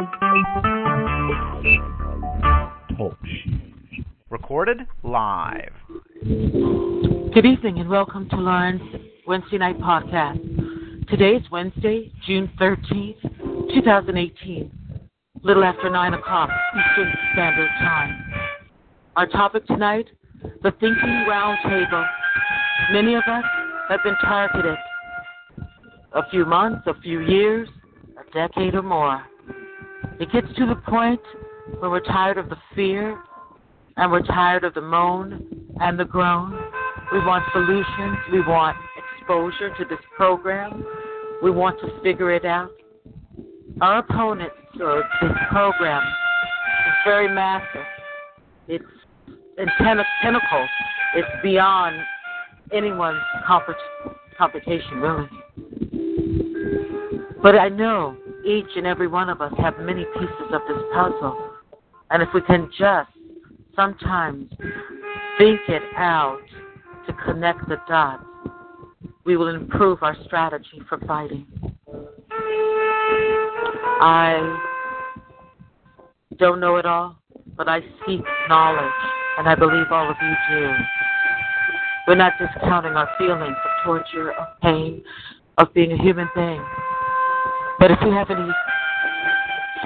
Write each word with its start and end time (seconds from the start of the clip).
Oh, 0.00 0.04
Talk 2.96 3.18
Recorded 4.30 4.78
live. 5.02 5.72
Good 6.22 7.44
evening 7.44 7.80
and 7.80 7.88
welcome 7.88 8.28
to 8.28 8.36
Lauren's 8.36 8.80
Wednesday 9.26 9.58
Night 9.58 9.80
Podcast. 9.80 11.08
Today 11.08 11.32
is 11.32 11.42
Wednesday, 11.50 12.12
June 12.24 12.48
13th, 12.60 13.74
2018, 13.74 14.70
little 15.42 15.64
after 15.64 15.90
9 15.90 16.14
o'clock 16.14 16.50
Eastern 16.76 17.12
Standard 17.32 17.70
Time. 17.80 18.22
Our 19.16 19.26
topic 19.26 19.66
tonight 19.66 20.06
the 20.62 20.70
Thinking 20.78 21.26
Roundtable. 21.28 22.06
Many 22.92 23.14
of 23.14 23.24
us 23.28 23.44
have 23.88 24.04
been 24.04 24.14
targeted 24.22 24.78
a 26.12 26.22
few 26.30 26.44
months, 26.44 26.86
a 26.86 26.94
few 27.00 27.18
years, 27.20 27.68
a 28.16 28.32
decade 28.32 28.76
or 28.76 28.82
more. 28.82 29.24
It 30.20 30.32
gets 30.32 30.48
to 30.56 30.66
the 30.66 30.76
point 30.88 31.20
where 31.78 31.90
we're 31.90 32.00
tired 32.00 32.38
of 32.38 32.48
the 32.48 32.56
fear 32.74 33.20
and 33.96 34.10
we're 34.10 34.22
tired 34.22 34.64
of 34.64 34.74
the 34.74 34.80
moan 34.80 35.46
and 35.80 35.98
the 35.98 36.04
groan. 36.04 36.52
We 37.12 37.18
want 37.18 37.44
solutions. 37.52 38.18
We 38.32 38.40
want 38.40 38.76
exposure 39.20 39.74
to 39.76 39.84
this 39.84 39.98
program. 40.16 40.84
We 41.42 41.50
want 41.50 41.80
to 41.80 42.00
figure 42.02 42.32
it 42.32 42.44
out. 42.44 42.70
Our 43.80 43.98
opponents 43.98 44.54
or 44.80 45.04
this 45.22 45.30
program 45.50 46.02
is 46.02 46.94
very 47.04 47.32
massive. 47.32 47.84
It's 48.66 48.84
in 49.56 49.66
tentacles. 49.78 50.68
It's 51.14 51.28
beyond 51.42 51.96
anyone's 52.72 53.20
computation, 54.36 55.00
really. 55.00 55.28
But 57.42 57.56
I 57.56 57.68
know 57.68 58.16
each 58.48 58.76
and 58.76 58.86
every 58.86 59.08
one 59.08 59.28
of 59.28 59.42
us 59.42 59.52
have 59.58 59.78
many 59.78 60.06
pieces 60.14 60.52
of 60.52 60.62
this 60.66 60.82
puzzle. 60.94 61.50
And 62.10 62.22
if 62.22 62.30
we 62.32 62.40
can 62.40 62.70
just 62.78 63.10
sometimes 63.76 64.50
think 65.36 65.60
it 65.68 65.82
out 65.96 66.40
to 67.06 67.12
connect 67.12 67.68
the 67.68 67.76
dots, 67.86 68.24
we 69.24 69.36
will 69.36 69.48
improve 69.48 70.02
our 70.02 70.16
strategy 70.24 70.80
for 70.88 70.98
fighting. 71.06 71.46
I 74.00 74.58
don't 76.38 76.60
know 76.60 76.76
it 76.76 76.86
all, 76.86 77.18
but 77.56 77.68
I 77.68 77.80
seek 78.06 78.22
knowledge, 78.48 78.92
and 79.36 79.48
I 79.48 79.54
believe 79.54 79.86
all 79.90 80.08
of 80.08 80.16
you 80.22 80.34
do. 80.50 80.72
We're 82.06 82.14
not 82.14 82.32
discounting 82.38 82.92
our 82.92 83.10
feelings 83.18 83.56
of 83.64 83.84
torture, 83.84 84.32
of 84.32 84.60
pain, 84.62 85.02
of 85.58 85.74
being 85.74 85.92
a 85.92 86.02
human 86.02 86.28
being. 86.34 86.64
But 87.78 87.92
if 87.92 87.98
you 88.02 88.10
have 88.10 88.28
any 88.28 88.50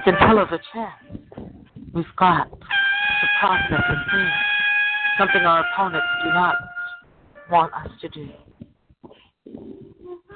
scintilla 0.03 0.43
of 0.43 0.49
a 0.49 0.59
chance, 0.73 1.45
we've 1.93 2.07
got 2.17 2.51
to 2.51 3.27
process 3.39 3.83
and 3.87 3.99
think, 4.11 4.31
something 5.19 5.43
our 5.43 5.63
opponents 5.67 6.07
do 6.25 6.31
not 6.31 6.55
want 7.51 7.75
us 7.75 7.91
to 8.01 8.09
do. 8.09 8.31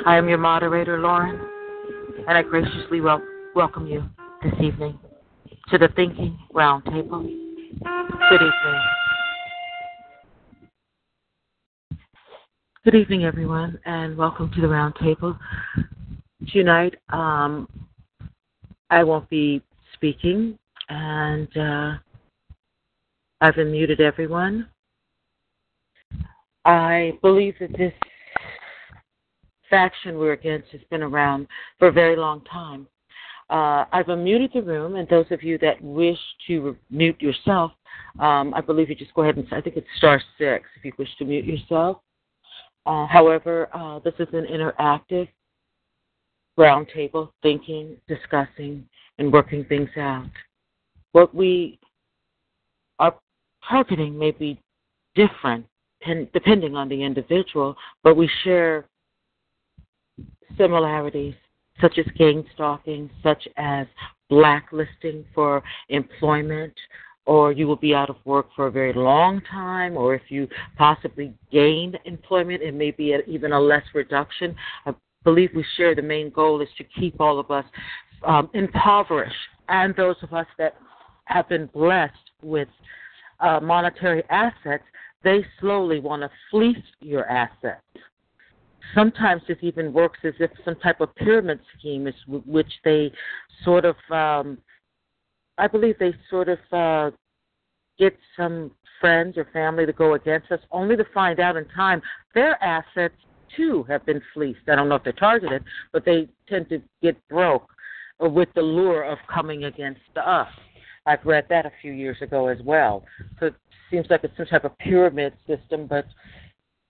I 0.04 0.18
am 0.18 0.28
your 0.28 0.36
moderator, 0.36 0.98
Lauren, 0.98 1.40
and 2.28 2.36
I 2.36 2.42
graciously 2.42 3.00
wel- 3.00 3.22
welcome 3.54 3.86
you 3.86 4.04
this 4.42 4.52
evening 4.60 4.98
to 5.70 5.78
the 5.78 5.88
Thinking 5.96 6.38
Roundtable. 6.54 7.22
Good 8.28 8.42
evening. 8.42 8.80
Good 12.84 12.94
evening, 12.94 13.24
everyone, 13.24 13.80
and 13.86 14.14
welcome 14.14 14.50
to 14.54 14.60
the 14.60 14.66
Roundtable. 14.66 15.38
Tonight, 16.52 16.94
um, 17.08 17.68
I 18.90 19.02
won't 19.02 19.28
be 19.28 19.62
speaking, 19.94 20.56
and 20.88 21.48
uh, 21.56 21.94
I've 23.40 23.54
unmuted 23.54 24.00
everyone. 24.00 24.68
I 26.64 27.18
believe 27.20 27.54
that 27.58 27.76
this 27.76 27.92
faction 29.68 30.18
we're 30.18 30.34
against 30.34 30.68
has 30.70 30.80
been 30.90 31.02
around 31.02 31.48
for 31.80 31.88
a 31.88 31.92
very 31.92 32.16
long 32.16 32.42
time. 32.42 32.86
Uh, 33.50 33.84
I've 33.92 34.06
unmuted 34.06 34.52
the 34.52 34.62
room, 34.62 34.96
and 34.96 35.08
those 35.08 35.26
of 35.30 35.42
you 35.42 35.58
that 35.58 35.82
wish 35.82 36.18
to 36.46 36.76
mute 36.90 37.20
yourself, 37.20 37.72
um, 38.20 38.54
I 38.54 38.60
believe 38.60 38.88
you 38.88 38.94
just 38.94 39.14
go 39.14 39.22
ahead 39.22 39.36
and 39.36 39.46
I 39.52 39.60
think 39.60 39.76
it's 39.76 39.86
star 39.96 40.20
six 40.38 40.68
if 40.76 40.84
you 40.84 40.92
wish 40.96 41.08
to 41.18 41.24
mute 41.24 41.44
yourself. 41.44 41.98
Uh, 42.84 43.06
however, 43.06 43.68
uh, 43.72 43.98
this 44.00 44.14
is 44.20 44.28
an 44.32 44.46
interactive 44.46 45.28
roundtable, 46.58 47.30
thinking, 47.42 47.96
discussing, 48.08 48.86
and 49.18 49.32
working 49.32 49.64
things 49.64 49.90
out. 49.96 50.30
What 51.12 51.34
we 51.34 51.78
are 52.98 53.14
targeting 53.68 54.18
may 54.18 54.30
be 54.30 54.60
different 55.14 55.66
depending 56.32 56.76
on 56.76 56.88
the 56.88 57.02
individual, 57.02 57.74
but 58.04 58.16
we 58.16 58.30
share 58.44 58.84
similarities 60.56 61.34
such 61.80 61.98
as 61.98 62.06
gang 62.16 62.44
stalking, 62.54 63.10
such 63.22 63.48
as 63.56 63.86
blacklisting 64.30 65.24
for 65.34 65.62
employment, 65.88 66.72
or 67.26 67.50
you 67.52 67.66
will 67.66 67.76
be 67.76 67.94
out 67.94 68.08
of 68.08 68.16
work 68.24 68.46
for 68.54 68.68
a 68.68 68.70
very 68.70 68.92
long 68.92 69.40
time, 69.50 69.96
or 69.96 70.14
if 70.14 70.22
you 70.28 70.48
possibly 70.78 71.34
gain 71.50 71.98
employment, 72.04 72.62
it 72.62 72.72
may 72.72 72.92
be 72.92 73.12
a, 73.14 73.20
even 73.26 73.52
a 73.52 73.60
less 73.60 73.82
reduction. 73.94 74.54
I 74.84 74.94
believe 75.26 75.50
we 75.56 75.64
share 75.76 75.92
the 75.92 76.00
main 76.02 76.30
goal 76.30 76.62
is 76.62 76.68
to 76.78 76.84
keep 76.84 77.20
all 77.20 77.40
of 77.40 77.50
us 77.50 77.64
um, 78.24 78.48
impoverished, 78.54 79.34
and 79.68 79.94
those 79.96 80.14
of 80.22 80.32
us 80.32 80.46
that 80.56 80.76
have 81.24 81.48
been 81.48 81.66
blessed 81.74 82.30
with 82.42 82.68
uh, 83.40 83.58
monetary 83.60 84.22
assets, 84.30 84.84
they 85.24 85.44
slowly 85.60 85.98
want 85.98 86.22
to 86.22 86.30
fleece 86.48 86.86
your 87.00 87.28
assets. 87.28 87.82
Sometimes 88.94 89.42
it 89.48 89.58
even 89.62 89.92
works 89.92 90.20
as 90.22 90.34
if 90.38 90.50
some 90.64 90.76
type 90.76 91.00
of 91.00 91.12
pyramid 91.16 91.58
scheme 91.76 92.06
is 92.06 92.14
which 92.28 92.72
they 92.84 93.10
sort 93.64 93.84
of 93.84 93.96
um 94.10 94.58
i 95.58 95.66
believe 95.66 95.98
they 95.98 96.14
sort 96.28 96.48
of 96.48 96.58
uh 96.72 97.10
get 97.98 98.14
some 98.36 98.70
friends 99.00 99.38
or 99.38 99.46
family 99.52 99.86
to 99.86 99.92
go 99.94 100.12
against 100.14 100.52
us 100.52 100.60
only 100.70 100.94
to 100.94 101.06
find 101.14 101.40
out 101.40 101.56
in 101.56 101.64
time 101.68 102.02
their 102.34 102.62
assets 102.62 103.14
too 103.56 103.84
have 103.84 104.04
been 104.06 104.20
fleeced 104.32 104.60
i 104.68 104.74
don't 104.74 104.88
know 104.88 104.94
if 104.94 105.04
they're 105.04 105.12
targeted 105.12 105.62
but 105.92 106.04
they 106.04 106.28
tend 106.48 106.68
to 106.68 106.80
get 107.02 107.16
broke 107.28 107.68
with 108.18 108.48
the 108.54 108.62
lure 108.62 109.02
of 109.02 109.18
coming 109.32 109.64
against 109.64 110.00
us 110.16 110.48
i've 111.06 111.24
read 111.24 111.44
that 111.48 111.66
a 111.66 111.72
few 111.82 111.92
years 111.92 112.16
ago 112.22 112.48
as 112.48 112.58
well 112.64 113.04
so 113.38 113.46
it 113.46 113.54
seems 113.90 114.06
like 114.10 114.24
it's 114.24 114.36
some 114.36 114.46
type 114.46 114.64
of 114.64 114.76
pyramid 114.78 115.32
system 115.46 115.86
but 115.86 116.06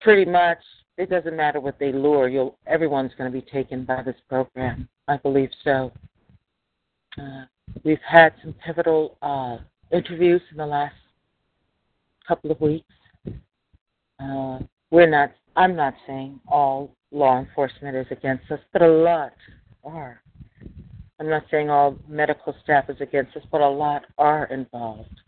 pretty 0.00 0.24
much 0.30 0.58
it 0.98 1.10
doesn't 1.10 1.36
matter 1.36 1.60
what 1.60 1.78
they 1.78 1.92
lure. 1.92 2.28
You'll 2.28 2.56
everyone's 2.66 3.12
going 3.18 3.30
to 3.30 3.40
be 3.40 3.44
taken 3.50 3.84
by 3.84 4.02
this 4.02 4.16
program. 4.28 4.88
I 5.08 5.16
believe 5.18 5.50
so. 5.62 5.92
Uh, 7.18 7.44
we've 7.84 7.98
had 8.06 8.32
some 8.42 8.54
pivotal 8.64 9.16
uh, 9.22 9.58
interviews 9.92 10.40
in 10.50 10.56
the 10.56 10.66
last 10.66 10.94
couple 12.26 12.50
of 12.50 12.60
weeks. 12.60 12.86
Uh, 14.18 14.58
we're 14.90 15.08
not. 15.08 15.32
I'm 15.56 15.74
not 15.74 15.94
saying 16.06 16.38
all 16.46 16.94
law 17.10 17.38
enforcement 17.38 17.96
is 17.96 18.06
against 18.10 18.50
us, 18.50 18.60
but 18.72 18.82
a 18.82 18.88
lot 18.88 19.32
are. 19.84 20.20
I'm 21.18 21.30
not 21.30 21.44
saying 21.50 21.70
all 21.70 21.96
medical 22.06 22.54
staff 22.62 22.90
is 22.90 23.00
against 23.00 23.36
us, 23.36 23.42
but 23.50 23.62
a 23.62 23.68
lot 23.68 24.04
are 24.18 24.44
involved, 24.46 25.20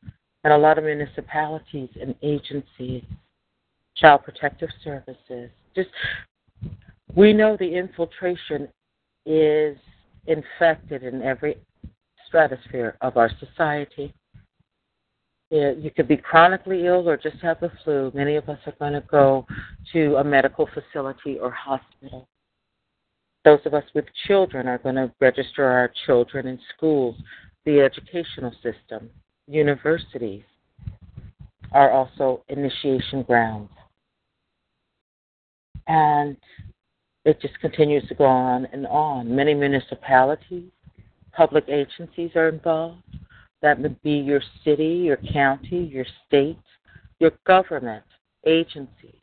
and 0.44 0.52
a 0.52 0.58
lot 0.58 0.76
of 0.76 0.84
municipalities 0.84 1.88
and 2.00 2.14
agencies 2.22 3.02
Child 3.96 4.22
Protective 4.24 4.68
Services. 4.84 5.50
Just 5.74 5.88
we 7.14 7.32
know 7.32 7.56
the 7.56 7.74
infiltration 7.74 8.68
is 9.26 9.76
infected 10.26 11.02
in 11.02 11.22
every 11.22 11.56
stratosphere 12.26 12.96
of 13.00 13.16
our 13.16 13.30
society. 13.40 14.12
You 15.50 15.90
could 15.96 16.08
be 16.08 16.16
chronically 16.16 16.86
ill 16.86 17.08
or 17.08 17.16
just 17.16 17.38
have 17.38 17.60
the 17.60 17.70
flu. 17.82 18.12
Many 18.14 18.36
of 18.36 18.48
us 18.48 18.58
are 18.66 18.74
going 18.78 18.92
to 18.92 19.00
go 19.10 19.46
to 19.92 20.16
a 20.16 20.24
medical 20.24 20.68
facility 20.74 21.38
or 21.38 21.50
hospital. 21.50 22.28
Those 23.44 23.60
of 23.64 23.72
us 23.72 23.84
with 23.94 24.04
children 24.26 24.66
are 24.66 24.78
going 24.78 24.96
to 24.96 25.10
register 25.20 25.64
our 25.64 25.90
children 26.04 26.46
in 26.46 26.58
schools, 26.76 27.16
the 27.64 27.80
educational 27.80 28.52
system, 28.62 29.08
universities 29.46 30.42
are 31.72 31.90
also 31.90 32.42
initiation 32.48 33.22
grounds. 33.22 33.70
And 35.86 36.36
it 37.24 37.40
just 37.40 37.58
continues 37.60 38.06
to 38.08 38.14
go 38.14 38.24
on 38.24 38.66
and 38.72 38.86
on. 38.86 39.34
Many 39.34 39.54
municipalities, 39.54 40.70
public 41.32 41.64
agencies 41.68 42.30
are 42.34 42.48
involved. 42.48 43.02
That 43.62 43.80
would 43.80 44.00
be 44.02 44.12
your 44.12 44.42
city, 44.64 45.02
your 45.04 45.18
county, 45.32 45.90
your 45.92 46.06
state, 46.26 46.58
your 47.18 47.32
government 47.46 48.04
agencies 48.46 49.14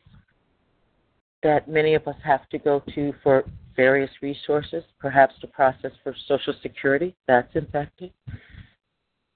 that 1.42 1.68
many 1.68 1.94
of 1.94 2.06
us 2.08 2.16
have 2.24 2.48
to 2.48 2.58
go 2.58 2.82
to 2.94 3.14
for 3.22 3.44
various 3.76 4.10
resources, 4.20 4.82
perhaps 4.98 5.34
to 5.40 5.46
process 5.46 5.92
for 6.02 6.14
Social 6.26 6.54
Security, 6.62 7.14
that's 7.28 7.54
infected. 7.54 8.10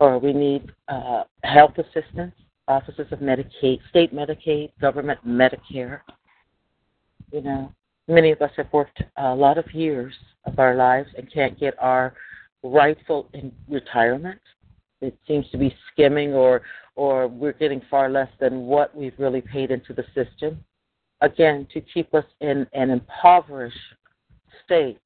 or 0.01 0.19
we 0.19 0.33
need 0.33 0.73
uh, 0.89 1.25
health 1.45 1.75
assistance, 1.77 2.35
offices 2.67 3.07
of 3.13 3.19
Medicaid, 3.19 3.79
state 3.91 4.15
Medicaid, 4.15 4.73
government 4.81 5.21
Medicare. 5.27 6.01
You 7.33 7.43
know, 7.43 7.73
many 8.09 8.31
of 8.33 8.41
us 8.41 8.51
have 8.57 8.73
worked 8.73 9.03
a 9.19 9.35
lot 9.35 9.59
of 9.59 9.73
years 9.73 10.15
of 10.47 10.59
our 10.59 10.75
lives 10.75 11.11
and 11.17 11.31
can't 11.33 11.59
get 11.61 11.75
our 11.79 12.15
rightful 12.63 13.29
in 13.35 13.53
retirement. 13.69 14.41
It 15.01 15.17
seems 15.27 15.49
to 15.51 15.59
be 15.59 15.75
skimming 15.93 16.33
or 16.33 16.63
or 16.97 17.29
we're 17.29 17.53
getting 17.53 17.81
far 17.91 18.11
less 18.11 18.29
than 18.41 18.63
what 18.67 18.95
we've 18.95 19.15
really 19.19 19.41
paid 19.41 19.71
into 19.71 19.95
the 19.95 20.05
system. 20.15 20.63
Again, 21.23 21.67
to 21.73 21.81
keep 21.81 22.13
us 22.15 22.25
in 22.41 22.67
an 22.73 22.91
impoverished 22.91 23.77
state 24.65 25.01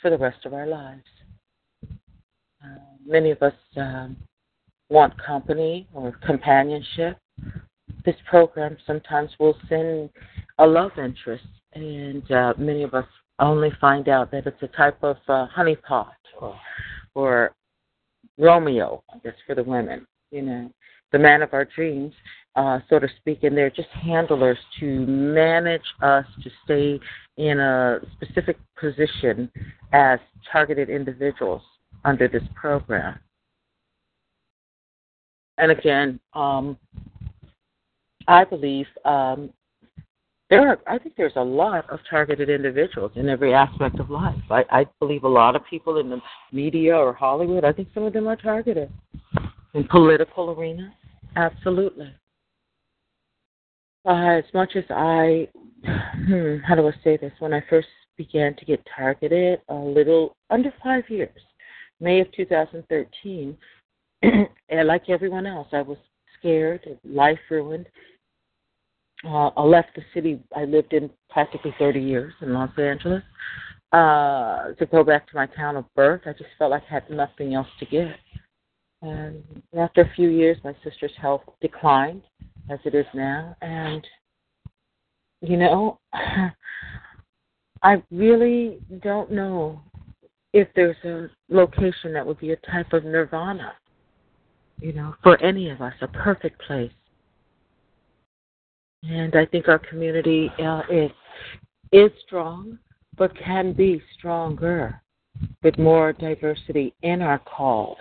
for 0.00 0.10
the 0.10 0.18
rest 0.18 0.44
of 0.46 0.54
our 0.54 0.66
lives. 0.66 1.04
Uh, 2.62 2.78
many 3.06 3.30
of 3.30 3.42
us 3.42 3.54
um, 3.76 4.16
want 4.88 5.12
company 5.22 5.88
or 5.94 6.12
companionship. 6.26 7.16
This 8.04 8.16
program 8.28 8.76
sometimes 8.86 9.30
will 9.38 9.56
send 9.68 10.10
a 10.58 10.66
love 10.66 10.92
interest, 10.98 11.46
and 11.74 12.28
uh, 12.30 12.54
many 12.58 12.82
of 12.82 12.94
us 12.94 13.06
only 13.38 13.70
find 13.80 14.08
out 14.08 14.30
that 14.30 14.46
it's 14.46 14.62
a 14.62 14.68
type 14.68 14.98
of 15.02 15.16
uh, 15.28 15.46
honeypot 15.56 16.12
or, 16.40 16.58
or 17.14 17.52
Romeo, 18.40 19.02
I 19.12 19.18
guess, 19.18 19.34
for 19.46 19.54
the 19.54 19.62
women. 19.62 20.06
You 20.30 20.42
know, 20.42 20.70
the 21.12 21.18
man 21.18 21.42
of 21.42 21.52
our 21.52 21.64
dreams, 21.64 22.14
uh, 22.56 22.80
so 22.88 22.98
to 22.98 23.08
speak, 23.18 23.42
and 23.42 23.56
they're 23.56 23.70
just 23.70 23.88
handlers 23.88 24.58
to 24.80 25.06
manage 25.06 25.82
us 26.02 26.24
to 26.42 26.50
stay 26.64 27.00
in 27.36 27.60
a 27.60 28.00
specific 28.12 28.56
position 28.78 29.50
as 29.92 30.18
targeted 30.50 30.88
individuals 30.88 31.62
under 32.04 32.28
this 32.28 32.42
program. 32.54 33.18
And 35.58 35.72
again, 35.72 36.18
um, 36.32 36.78
I 38.26 38.44
believe 38.44 38.86
um, 39.04 39.50
there 40.50 40.68
are. 40.68 40.78
I 40.86 40.98
think 40.98 41.14
there's 41.16 41.36
a 41.36 41.42
lot 41.42 41.88
of 41.90 42.00
targeted 42.10 42.50
individuals 42.50 43.12
in 43.14 43.28
every 43.28 43.54
aspect 43.54 44.00
of 44.00 44.10
life. 44.10 44.34
I, 44.50 44.64
I 44.70 44.86
believe 44.98 45.22
a 45.22 45.28
lot 45.28 45.56
of 45.56 45.62
people 45.70 45.98
in 45.98 46.10
the 46.10 46.20
media 46.52 46.94
or 46.96 47.12
Hollywood. 47.12 47.64
I 47.64 47.72
think 47.72 47.88
some 47.94 48.02
of 48.02 48.12
them 48.12 48.26
are 48.26 48.36
targeted 48.36 48.90
in 49.74 49.84
political 49.84 50.50
arena. 50.50 50.92
Absolutely. 51.36 52.12
Uh, 54.04 54.38
as 54.38 54.44
much 54.52 54.72
as 54.76 54.84
I, 54.90 55.48
hmm, 55.84 56.56
how 56.66 56.74
do 56.74 56.88
I 56.88 56.92
say 57.04 57.16
this? 57.16 57.32
When 57.38 57.52
I 57.52 57.62
first 57.70 57.88
began 58.16 58.56
to 58.56 58.64
get 58.64 58.84
targeted, 58.96 59.60
a 59.68 59.74
little 59.74 60.36
under 60.48 60.72
five 60.82 61.04
years, 61.08 61.38
May 62.00 62.20
of 62.20 62.32
2013, 62.32 63.56
and 64.22 64.88
like 64.88 65.08
everyone 65.08 65.46
else, 65.46 65.68
I 65.72 65.82
was 65.82 65.98
scared, 66.38 66.98
life 67.04 67.38
ruined. 67.50 67.86
Uh, 69.24 69.48
I 69.48 69.62
left 69.62 69.94
the 69.94 70.02
city 70.14 70.40
I 70.56 70.64
lived 70.64 70.92
in 70.92 71.10
practically 71.28 71.74
30 71.78 72.00
years 72.00 72.32
in 72.40 72.54
Los 72.54 72.70
Angeles 72.78 73.22
uh, 73.92 74.72
to 74.78 74.86
go 74.90 75.04
back 75.04 75.28
to 75.28 75.36
my 75.36 75.46
town 75.46 75.76
of 75.76 75.84
birth. 75.94 76.22
I 76.26 76.32
just 76.32 76.50
felt 76.58 76.70
like 76.70 76.82
I 76.90 76.94
had 76.94 77.10
nothing 77.10 77.54
else 77.54 77.68
to 77.80 77.86
give. 77.86 78.08
And 79.02 79.42
after 79.78 80.02
a 80.02 80.12
few 80.14 80.28
years, 80.28 80.58
my 80.62 80.74
sister's 80.84 81.12
health 81.20 81.42
declined, 81.60 82.22
as 82.70 82.78
it 82.84 82.94
is 82.94 83.06
now. 83.14 83.56
And, 83.62 84.06
you 85.40 85.56
know, 85.56 85.98
I 87.82 88.02
really 88.10 88.78
don't 89.02 89.32
know 89.32 89.80
if 90.52 90.68
there's 90.74 90.96
a 91.04 91.28
location 91.48 92.12
that 92.12 92.26
would 92.26 92.38
be 92.38 92.52
a 92.52 92.56
type 92.56 92.92
of 92.92 93.04
nirvana, 93.04 93.72
you 94.80 94.92
know, 94.92 95.14
for 95.22 95.42
any 95.42 95.70
of 95.70 95.80
us, 95.80 95.94
a 96.02 96.08
perfect 96.08 96.60
place. 96.62 96.92
And 99.02 99.34
I 99.34 99.46
think 99.46 99.68
our 99.68 99.78
community 99.78 100.50
uh, 100.62 100.82
is 100.90 101.10
is 101.92 102.10
strong, 102.26 102.78
but 103.16 103.36
can 103.36 103.72
be 103.72 104.02
stronger 104.16 105.00
with 105.62 105.78
more 105.78 106.12
diversity 106.12 106.94
in 107.02 107.22
our 107.22 107.38
calls. 107.38 107.98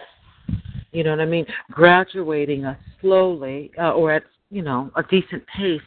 You 0.91 1.03
know 1.03 1.11
what 1.11 1.21
I 1.21 1.25
mean? 1.25 1.45
Graduating 1.71 2.65
us 2.65 2.77
slowly, 3.01 3.71
uh, 3.79 3.93
or 3.93 4.11
at 4.11 4.23
you 4.49 4.61
know 4.61 4.91
a 4.95 5.03
decent 5.03 5.43
pace, 5.47 5.81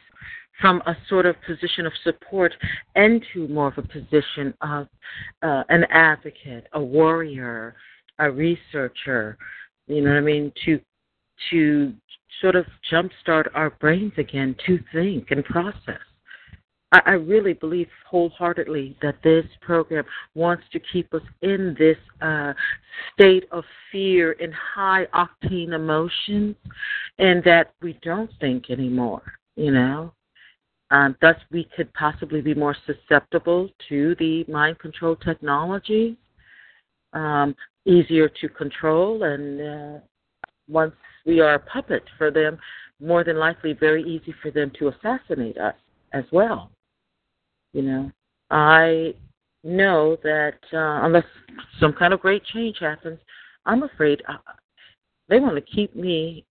from 0.61 0.83
a 0.87 0.97
sort 1.09 1.27
of 1.27 1.37
position 1.47 1.87
of 1.87 1.93
support 2.05 2.55
into 2.97 3.49
more 3.49 3.69
of 3.69 3.79
a 3.79 3.83
position 3.83 4.55
of 4.61 4.87
uh, 5.43 5.65
an 5.69 5.85
advocate, 5.91 6.69
a 6.73 6.81
warrior, 6.81 7.75
a 8.19 8.31
researcher. 8.31 9.37
You 9.89 10.03
know 10.03 10.11
what 10.11 10.19
I 10.19 10.21
mean? 10.21 10.53
To 10.65 10.81
to 11.51 11.93
sort 12.43 12.57
of 12.57 12.67
jumpstart 12.93 13.47
our 13.55 13.71
brains 13.71 14.13
again 14.19 14.55
to 14.67 14.79
think 14.93 15.31
and 15.31 15.43
process. 15.45 16.01
I, 16.93 17.01
I 17.07 17.11
really 17.13 17.55
believe 17.55 17.89
wholeheartedly 18.07 18.99
that 19.01 19.17
this 19.25 19.47
program 19.63 20.05
wants 20.35 20.65
to 20.73 20.81
keep 20.93 21.15
us 21.15 21.23
in 21.41 21.75
this 21.79 21.97
uh, 22.21 22.53
state 23.15 23.45
of 23.51 23.65
fear 23.91 24.37
and 24.41 24.53
high 24.53 25.07
octane 25.15 25.73
emotions, 25.73 26.57
and 27.19 27.43
that 27.45 27.73
we 27.81 27.99
don't 28.03 28.31
think 28.41 28.69
anymore. 28.69 29.23
You 29.57 29.71
know, 29.71 30.13
um, 30.91 31.17
thus, 31.23 31.37
we 31.51 31.69
could 31.75 31.93
possibly 31.95 32.43
be 32.43 32.55
more 32.55 32.77
susceptible 32.87 33.71
to 33.89 34.15
the 34.19 34.45
mind 34.49 34.79
control 34.79 35.17
technology, 35.17 36.19
um, 37.15 37.55
easier 37.87 38.29
to 38.29 38.49
control, 38.49 39.23
and 39.23 39.61
uh, 39.61 39.99
once 40.69 40.95
we 41.27 41.41
are 41.41 41.55
a 41.55 41.59
puppet 41.59 42.03
for 42.19 42.31
them, 42.31 42.59
more 43.01 43.25
than 43.25 43.37
likely 43.37 43.73
very 43.73 44.03
easy 44.03 44.35
for 44.41 44.51
them 44.51 44.71
to 44.79 44.89
assassinate 44.89 45.59
us 45.59 45.75
as 46.13 46.25
well. 46.33 46.71
You 47.73 47.83
know, 47.83 48.13
I 48.51 49.15
know 49.65 50.17
that 50.23 50.59
uh, 50.73 51.05
unless 51.07 51.25
some 51.81 51.93
kind 51.93 52.13
of 52.13 52.21
great 52.21 52.45
change 52.45 52.77
happens, 52.81 53.19
I'm 53.65 53.83
afraid 53.83 54.23
uh, 54.29 54.37
they 55.29 55.41
want 55.41 55.55
to 55.55 55.75
keep 55.75 55.95
me 55.97 56.45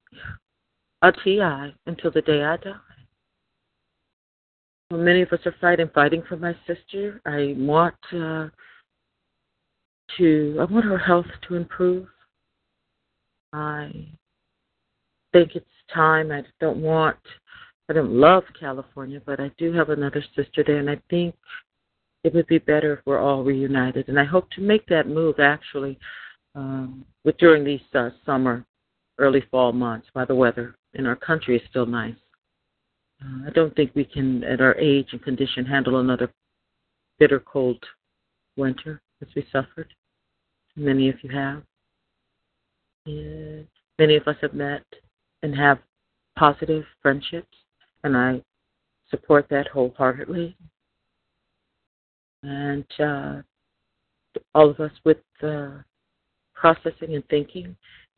a 1.01 1.11
TI 1.11 1.75
until 1.85 2.11
the 2.11 2.21
day 2.21 2.43
I 2.43 2.57
die. 2.57 2.71
Well, 4.89 4.99
many 4.99 5.21
of 5.21 5.31
us 5.31 5.39
are 5.45 5.55
fighting, 5.61 5.89
fighting 5.93 6.23
for 6.27 6.37
my 6.37 6.55
sister. 6.67 7.21
I 7.25 7.55
want 7.57 7.95
uh, 8.13 8.47
to, 10.17 10.57
I 10.59 10.65
want 10.65 10.85
her 10.85 10.97
health 10.97 11.27
to 11.47 11.55
improve. 11.55 12.07
I 13.53 13.91
think 15.33 15.55
it's 15.55 15.65
time. 15.93 16.31
I 16.31 16.43
don't 16.59 16.81
want, 16.81 17.17
I 17.89 17.93
don't 17.93 18.11
love 18.13 18.43
California, 18.59 19.21
but 19.25 19.39
I 19.39 19.51
do 19.57 19.73
have 19.73 19.89
another 19.89 20.23
sister 20.35 20.63
there, 20.65 20.77
and 20.77 20.89
I 20.89 20.99
think 21.09 21.35
it 22.23 22.33
would 22.33 22.47
be 22.47 22.59
better 22.59 22.93
if 22.93 22.99
we're 23.05 23.19
all 23.19 23.43
reunited. 23.43 24.07
And 24.07 24.19
I 24.19 24.25
hope 24.25 24.49
to 24.51 24.61
make 24.61 24.85
that 24.87 25.07
move 25.07 25.39
actually 25.39 25.97
um, 26.55 27.05
with 27.23 27.37
during 27.37 27.63
these 27.63 27.81
uh, 27.93 28.09
summer, 28.25 28.65
early 29.17 29.43
fall 29.51 29.71
months 29.71 30.07
while 30.13 30.25
the 30.25 30.35
weather 30.35 30.75
in 30.93 31.05
our 31.05 31.15
country 31.15 31.55
is 31.55 31.61
still 31.69 31.85
nice. 31.85 32.15
Uh, 33.23 33.47
I 33.47 33.51
don't 33.51 33.75
think 33.75 33.91
we 33.93 34.03
can, 34.03 34.43
at 34.43 34.61
our 34.61 34.75
age 34.77 35.09
and 35.11 35.21
condition, 35.21 35.65
handle 35.65 35.99
another 35.99 36.31
bitter 37.19 37.39
cold 37.39 37.83
winter 38.57 39.01
as 39.21 39.27
we 39.35 39.45
suffered. 39.51 39.93
Many 40.75 41.09
of 41.09 41.15
you 41.23 41.29
have. 41.29 41.63
Many 43.05 44.15
of 44.15 44.27
us 44.27 44.35
have 44.41 44.53
met 44.53 44.83
and 45.43 45.55
have 45.55 45.79
positive 46.37 46.83
friendships, 47.01 47.57
and 48.03 48.15
I 48.15 48.41
support 49.09 49.47
that 49.49 49.67
wholeheartedly. 49.67 50.55
And 52.43 52.85
uh, 52.99 53.41
all 54.55 54.69
of 54.69 54.79
us 54.79 54.91
with 55.03 55.17
uh, 55.43 55.69
processing 56.53 57.15
and 57.15 57.27
thinking, 57.29 57.75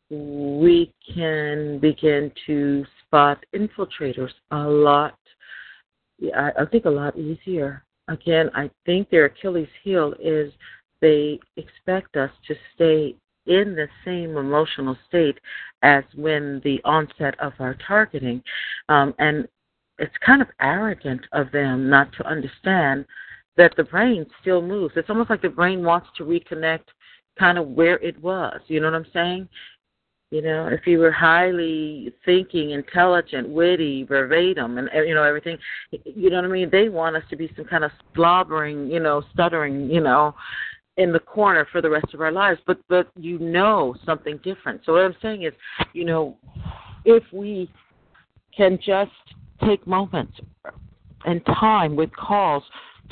we 0.10 0.94
can 1.16 1.80
begin 1.80 2.32
to 2.46 2.86
spot 3.02 3.44
infiltrators 3.56 4.32
a 4.52 4.58
lot, 4.58 5.18
I 6.36 6.66
think 6.72 6.86
a 6.86 6.90
lot 6.90 7.18
easier. 7.18 7.84
Again, 8.10 8.50
I 8.54 8.70
think 8.86 9.10
their 9.10 9.26
Achilles 9.26 9.70
heel 9.84 10.14
is 10.22 10.54
they 11.02 11.40
expect 11.58 12.16
us 12.16 12.32
to 12.48 12.56
stay 12.76 13.16
in 13.46 13.76
the 13.76 13.88
same 14.06 14.38
emotional 14.38 14.98
state 15.08 15.40
as 15.82 16.04
when 16.16 16.62
the 16.64 16.82
onset 16.86 17.40
of 17.40 17.54
our 17.60 17.76
targeting. 17.86 18.42
Um, 18.90 19.14
and 19.20 19.48
it's 20.00 20.14
kind 20.26 20.42
of 20.42 20.48
arrogant 20.62 21.22
of 21.34 21.52
them 21.52 21.90
not 21.90 22.12
to 22.14 22.28
understand 22.28 23.06
that 23.58 23.76
the 23.76 23.84
brain 23.84 24.26
still 24.42 24.62
moves. 24.62 24.94
It's 24.96 25.10
almost 25.10 25.30
like 25.30 25.42
the 25.42 25.50
brain 25.50 25.84
wants 25.84 26.08
to 26.18 26.24
reconnect 26.24 26.86
kind 27.38 27.58
of 27.58 27.68
where 27.68 27.98
it 28.00 28.22
was. 28.22 28.60
You 28.68 28.80
know 28.80 28.92
what 28.92 28.98
I'm 28.98 29.06
saying? 29.14 29.48
You 30.32 30.42
know, 30.42 30.68
if 30.68 30.88
you 30.88 30.98
were 30.98 31.12
highly 31.12 32.12
thinking, 32.26 32.72
intelligent, 32.72 33.48
witty, 33.48 34.04
verbatim, 34.04 34.80
and 34.80 34.90
you 35.08 35.14
know 35.14 35.22
everything, 35.22 35.60
you 35.92 36.32
know 36.32 36.38
what 36.38 36.46
I 36.46 36.48
mean. 36.48 36.72
They 36.72 36.90
want 36.90 37.16
us 37.16 37.22
to 37.30 37.36
be 37.36 37.54
some 37.56 37.66
kind 37.66 37.84
of 37.84 37.92
slobbering, 38.16 38.90
you 38.90 39.00
know, 39.00 39.22
stuttering, 39.32 39.92
you 39.92 40.02
know, 40.02 40.34
in 40.98 41.12
the 41.12 41.20
corner 41.20 41.68
for 41.72 41.82
the 41.82 41.90
rest 41.90 42.14
of 42.14 42.22
our 42.22 42.32
lives, 42.32 42.60
but 42.68 42.78
but 42.88 43.10
you 43.16 43.40
know 43.40 43.96
something 44.06 44.40
different. 44.44 44.82
So 44.86 44.94
what 44.94 45.04
I'm 45.04 45.16
saying 45.22 45.44
is, 45.44 45.54
you 45.94 46.06
know, 46.06 46.38
if 47.06 47.24
we 47.32 47.70
can 48.56 48.78
just 48.78 49.12
take 49.66 49.86
moments 49.88 50.40
and 51.26 51.44
time 51.46 51.96
with 51.96 52.16
calls 52.16 52.64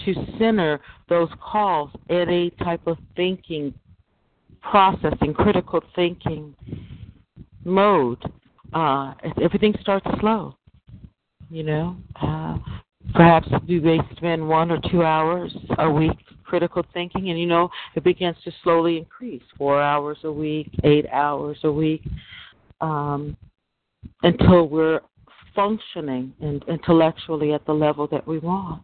to 0.05 0.13
center 0.37 0.79
those 1.09 1.29
calls 1.41 1.89
in 2.09 2.29
a 2.29 2.49
type 2.63 2.85
of 2.87 2.97
thinking 3.15 3.73
processing, 4.61 5.33
critical 5.33 5.81
thinking 5.95 6.55
mode, 7.65 8.23
uh, 8.73 9.13
everything 9.41 9.73
starts 9.81 10.05
slow. 10.19 10.55
You 11.49 11.63
know, 11.63 11.95
uh, 12.21 12.57
perhaps 13.13 13.47
we 13.67 13.79
may 13.79 13.99
spend 14.15 14.47
one 14.47 14.71
or 14.71 14.79
two 14.89 15.03
hours 15.03 15.55
a 15.79 15.89
week 15.89 16.17
critical 16.51 16.85
thinking, 16.93 17.29
and 17.29 17.39
you 17.39 17.45
know 17.45 17.69
it 17.95 18.03
begins 18.03 18.35
to 18.43 18.51
slowly 18.61 18.97
increase 18.97 19.41
four 19.57 19.81
hours 19.81 20.17
a 20.25 20.31
week, 20.31 20.69
eight 20.83 21.05
hours 21.09 21.57
a 21.63 21.71
week, 21.71 22.03
um, 22.81 23.37
until 24.23 24.67
we're 24.67 24.99
functioning 25.55 26.33
and 26.41 26.61
intellectually 26.67 27.53
at 27.53 27.65
the 27.65 27.71
level 27.71 28.05
that 28.07 28.27
we 28.27 28.37
want. 28.39 28.83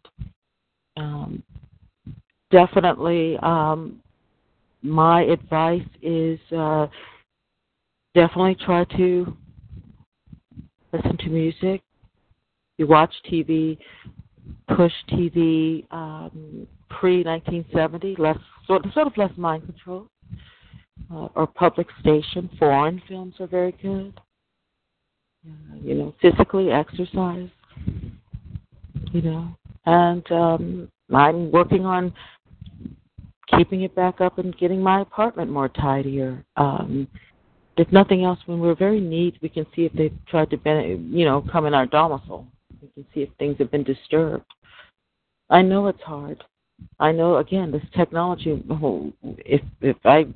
Um, 0.95 1.43
definitely, 2.51 3.37
um, 3.43 4.01
my 4.81 5.23
advice 5.23 5.89
is 6.01 6.39
uh, 6.57 6.87
definitely 8.15 8.55
try 8.63 8.85
to 8.95 9.35
listen 10.93 11.17
to 11.17 11.27
music. 11.27 11.81
You 12.77 12.87
watch 12.87 13.13
TV, 13.29 13.77
push 14.73 14.93
TV 15.11 15.85
um, 15.91 16.65
pre 16.89 17.23
1970, 17.23 18.15
less 18.17 18.37
sort 18.65 18.85
of, 18.85 19.17
less 19.17 19.31
mind 19.37 19.65
control. 19.65 20.07
Uh, 21.11 21.27
or 21.35 21.47
public 21.47 21.87
station, 22.01 22.49
foreign 22.59 23.01
films 23.07 23.35
are 23.39 23.47
very 23.47 23.71
good. 23.81 24.19
Uh, 25.47 25.75
you 25.81 25.95
know, 25.95 26.13
physically 26.21 26.71
exercise. 26.71 27.49
You 29.13 29.21
know, 29.21 29.55
and 29.85 30.31
um, 30.31 30.91
I'm 31.13 31.51
working 31.51 31.85
on 31.85 32.13
keeping 33.55 33.83
it 33.83 33.95
back 33.95 34.19
up 34.19 34.37
and 34.37 34.57
getting 34.57 34.81
my 34.81 35.01
apartment 35.01 35.49
more 35.49 35.69
tidier. 35.69 36.43
Um, 36.57 37.07
if 37.77 37.91
nothing 37.91 38.23
else, 38.23 38.39
when 38.47 38.59
we're 38.59 38.75
very 38.75 38.99
neat, 38.99 39.37
we 39.41 39.49
can 39.49 39.65
see 39.75 39.85
if 39.85 39.93
they've 39.93 40.17
tried 40.27 40.49
to, 40.49 40.57
you 40.65 41.25
know, 41.25 41.45
come 41.51 41.65
in 41.65 41.73
our 41.73 41.85
domicile. 41.85 42.45
We 42.81 42.89
can 42.89 43.05
see 43.13 43.21
if 43.21 43.29
things 43.37 43.57
have 43.59 43.71
been 43.71 43.83
disturbed. 43.83 44.45
I 45.49 45.61
know 45.61 45.87
it's 45.87 46.01
hard. 46.01 46.43
I 46.99 47.11
know 47.11 47.37
again 47.37 47.71
this 47.71 47.83
technology. 47.95 48.63
If 49.23 49.61
if 49.81 49.97
I 50.05 50.27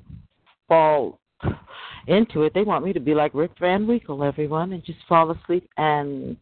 fall 0.68 1.20
into 2.08 2.44
it, 2.44 2.54
they 2.54 2.64
want 2.64 2.86
me 2.86 2.94
to 2.94 3.00
be 3.00 3.14
like 3.14 3.34
Rip 3.34 3.58
Van 3.60 3.88
Winkle, 3.88 4.24
everyone, 4.24 4.74
and 4.74 4.84
just 4.84 5.00
fall 5.08 5.32
asleep 5.32 5.70
and 5.78 6.38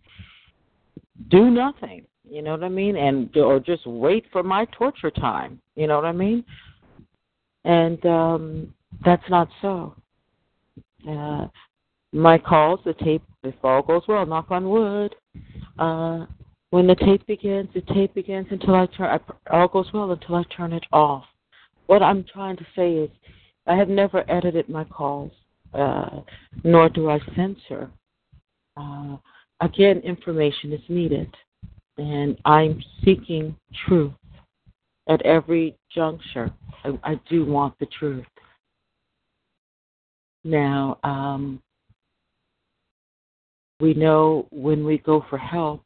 do 1.29 1.49
nothing. 1.49 2.05
You 2.29 2.41
know 2.41 2.51
what 2.51 2.63
I 2.63 2.69
mean? 2.69 2.95
And 2.95 3.35
or 3.37 3.59
just 3.59 3.85
wait 3.85 4.25
for 4.31 4.43
my 4.43 4.65
torture 4.65 5.11
time. 5.11 5.59
You 5.75 5.87
know 5.87 5.95
what 5.95 6.05
I 6.05 6.11
mean? 6.11 6.43
And 7.65 8.03
um 8.05 8.73
that's 9.03 9.27
not 9.29 9.49
so. 9.61 9.95
Uh 11.07 11.47
my 12.11 12.37
calls, 12.37 12.79
the 12.85 12.93
tape, 12.93 13.21
if 13.43 13.53
all 13.63 13.81
goes 13.81 14.01
well, 14.07 14.25
knock 14.25 14.51
on 14.51 14.69
wood. 14.69 15.15
Uh 15.77 16.25
when 16.71 16.87
the 16.87 16.95
tape 16.95 17.25
begins, 17.27 17.69
the 17.73 17.81
tape 17.93 18.13
begins 18.13 18.47
until 18.51 18.75
I 18.75 18.85
turn. 18.87 19.19
I, 19.49 19.55
all 19.55 19.67
goes 19.67 19.91
well 19.93 20.11
until 20.11 20.35
I 20.35 20.43
turn 20.55 20.73
it 20.73 20.85
off. 20.91 21.25
What 21.87 22.03
I'm 22.03 22.23
trying 22.31 22.57
to 22.57 22.65
say 22.75 22.93
is, 22.93 23.09
I 23.67 23.75
have 23.75 23.89
never 23.89 24.23
edited 24.29 24.69
my 24.69 24.83
calls, 24.83 25.31
uh, 25.73 26.21
nor 26.63 26.89
do 26.89 27.09
I 27.09 27.19
censor. 27.35 27.89
Uh, 28.77 29.17
again, 29.61 29.99
information 29.99 30.73
is 30.73 30.81
needed 30.89 31.35
and 31.99 32.37
I'm 32.45 32.81
seeking 33.03 33.55
truth 33.85 34.13
at 35.07 35.21
every 35.23 35.75
juncture. 35.93 36.51
I, 36.83 36.97
I 37.03 37.19
do 37.29 37.45
want 37.45 37.77
the 37.79 37.87
truth. 37.87 38.25
Now, 40.43 40.97
um, 41.03 41.61
we 43.79 43.93
know 43.93 44.47
when 44.51 44.85
we 44.85 44.97
go 44.99 45.25
for 45.29 45.37
help, 45.37 45.83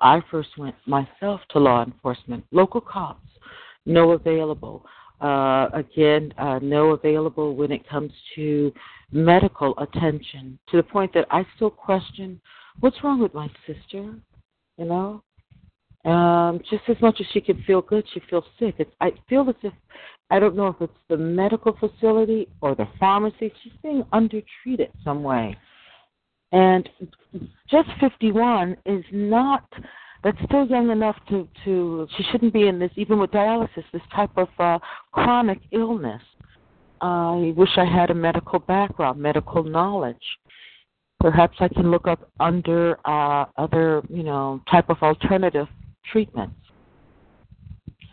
I 0.00 0.20
first 0.30 0.50
went 0.58 0.74
myself 0.86 1.40
to 1.50 1.58
law 1.58 1.82
enforcement, 1.82 2.44
local 2.52 2.80
cops, 2.80 3.26
no 3.86 4.12
available. 4.12 4.84
Uh, 5.20 5.68
again, 5.74 6.32
uh, 6.38 6.58
no 6.62 6.90
available 6.90 7.54
when 7.54 7.70
it 7.70 7.86
comes 7.88 8.12
to 8.34 8.72
medical 9.12 9.74
attention, 9.78 10.58
to 10.70 10.76
the 10.78 10.82
point 10.82 11.12
that 11.12 11.26
I 11.30 11.44
still 11.56 11.70
question 11.70 12.40
what's 12.80 13.02
wrong 13.04 13.20
with 13.20 13.34
my 13.34 13.48
sister, 13.66 14.14
you 14.78 14.84
know? 14.84 15.22
Um, 16.10 16.60
just 16.70 16.82
as 16.88 16.96
much 17.02 17.20
as 17.20 17.26
she 17.32 17.40
can 17.42 17.62
feel 17.64 17.82
good, 17.82 18.06
she 18.14 18.20
feels 18.30 18.44
sick. 18.58 18.76
It's, 18.78 18.90
I 19.00 19.12
feel 19.28 19.46
as 19.50 19.54
if 19.62 19.72
I 20.30 20.38
don't 20.38 20.56
know 20.56 20.68
if 20.68 20.76
it's 20.80 20.92
the 21.08 21.16
medical 21.16 21.76
facility 21.76 22.48
or 22.62 22.74
the 22.74 22.88
pharmacy. 22.98 23.52
She's 23.62 23.72
being 23.82 24.04
undertreated 24.12 24.90
some 25.04 25.22
way, 25.22 25.58
and 26.52 26.88
just 27.70 27.88
51 28.00 28.76
is 28.86 29.04
not. 29.12 29.64
That's 30.22 30.36
still 30.44 30.66
young 30.66 30.90
enough 30.90 31.16
to 31.30 31.48
to. 31.64 32.06
She 32.16 32.24
shouldn't 32.30 32.52
be 32.52 32.68
in 32.68 32.78
this, 32.78 32.90
even 32.96 33.18
with 33.18 33.30
dialysis. 33.30 33.84
This 33.92 34.02
type 34.14 34.30
of 34.36 34.48
uh, 34.58 34.78
chronic 35.12 35.60
illness. 35.72 36.22
I 37.00 37.54
wish 37.56 37.70
I 37.78 37.86
had 37.86 38.10
a 38.10 38.14
medical 38.14 38.58
background, 38.58 39.18
medical 39.18 39.64
knowledge 39.64 40.16
perhaps 41.20 41.58
I 41.60 41.68
can 41.68 41.90
look 41.90 42.08
up 42.08 42.30
under 42.40 42.98
uh, 43.04 43.44
other, 43.56 44.02
you 44.08 44.22
know, 44.22 44.60
type 44.70 44.88
of 44.88 44.96
alternative 45.02 45.68
treatments. 46.10 46.54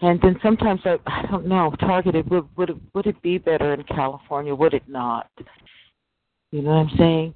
And 0.01 0.19
then 0.21 0.37
sometimes 0.43 0.81
I, 0.85 0.97
I 1.07 1.25
don't 1.31 1.47
know, 1.47 1.73
targeted 1.79 2.29
would 2.29 2.47
would 2.55 2.69
it, 2.69 2.77
would 2.93 3.07
it 3.07 3.19
be 3.23 3.39
better 3.39 3.73
in 3.73 3.83
California? 3.83 4.53
Would 4.53 4.75
it 4.75 4.83
not? 4.87 5.27
You 6.51 6.61
know 6.61 6.69
what 6.69 6.91
I'm 6.91 6.97
saying? 6.97 7.33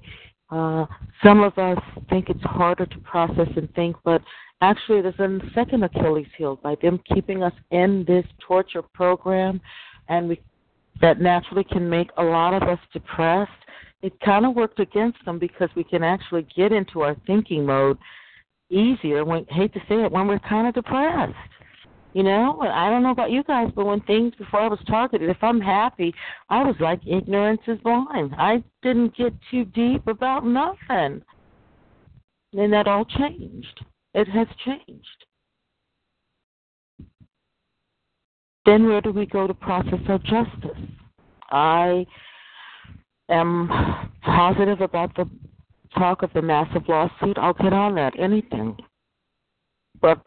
Uh, 0.52 0.86
some 1.24 1.42
of 1.44 1.58
us 1.58 1.82
think 2.10 2.30
it's 2.30 2.44
harder 2.44 2.86
to 2.86 2.98
process 3.00 3.48
and 3.56 3.74
think, 3.74 3.96
but 4.04 4.22
actually, 4.62 5.02
there's 5.02 5.18
a 5.20 5.40
second 5.56 5.84
Achilles 5.84 6.28
heel 6.38 6.60
by 6.62 6.76
them 6.82 7.00
keeping 7.14 7.42
us 7.42 7.54
in 7.72 8.04
this 8.06 8.26
torture 8.46 8.82
program, 8.82 9.62
and 10.10 10.28
we 10.28 10.42
that 11.02 11.20
naturally 11.20 11.64
can 11.64 11.90
make 11.90 12.10
a 12.18 12.24
lot 12.24 12.54
of 12.54 12.64
us 12.64 12.80
depressed. 12.94 13.52
It 14.02 14.14
kind 14.20 14.46
of 14.46 14.56
worked 14.56 14.80
against 14.80 15.24
them 15.26 15.40
because 15.40 15.70
we 15.76 15.84
can 15.84 16.04
actually 16.04 16.46
get 16.56 16.72
into 16.72 17.02
our 17.02 17.16
thinking 17.26 17.66
mode 17.66 17.98
easier 18.70 19.26
when 19.26 19.46
hate 19.46 19.74
to 19.74 19.80
say 19.88 20.04
it 20.04 20.12
when 20.12 20.28
we're 20.28 20.40
kind 20.40 20.68
of 20.68 20.74
depressed. 20.74 21.34
You 22.14 22.24
know, 22.24 22.60
I 22.62 22.90
don't 22.90 23.04
know 23.04 23.12
about 23.12 23.32
you 23.32 23.44
guys, 23.44 23.70
but 23.74 23.86
when 23.86 24.02
things 24.02 24.34
before 24.38 24.62
I 24.62 24.68
was 24.68 24.80
targeted, 24.86 25.30
if 25.30 25.42
I'm 25.42 25.62
happy, 25.62 26.14
I 26.50 26.64
was 26.64 26.76
like 26.80 27.00
ignorance 27.08 27.62
is 27.68 27.80
blind. 27.80 28.36
I 28.38 28.64
didn't 28.82 29.16
get 29.16 29.34
too 29.50 29.66
deep 29.66 30.06
about 30.08 30.46
nothing. 30.46 31.22
And 32.54 32.74
that 32.74 32.88
all 32.88 33.06
changed. 33.06 33.86
It 34.14 34.28
has 34.28 34.48
changed. 34.66 35.26
Then 38.66 38.88
where 38.88 39.02
do 39.02 39.12
we 39.12 39.26
go 39.26 39.48
to 39.48 39.54
process 39.54 40.00
our 40.10 40.20
justice? 40.20 40.78
I 41.50 42.06
am 43.30 43.70
positive 44.22 44.82
about 44.82 45.16
the 45.16 45.30
talk 45.98 46.24
of 46.24 46.32
the 46.34 46.42
massive 46.42 46.84
lawsuit, 46.88 47.38
I'll 47.38 47.54
get 47.54 47.74
on 47.74 47.96
that, 47.96 48.14
anything. 48.20 48.78
But 50.02 50.22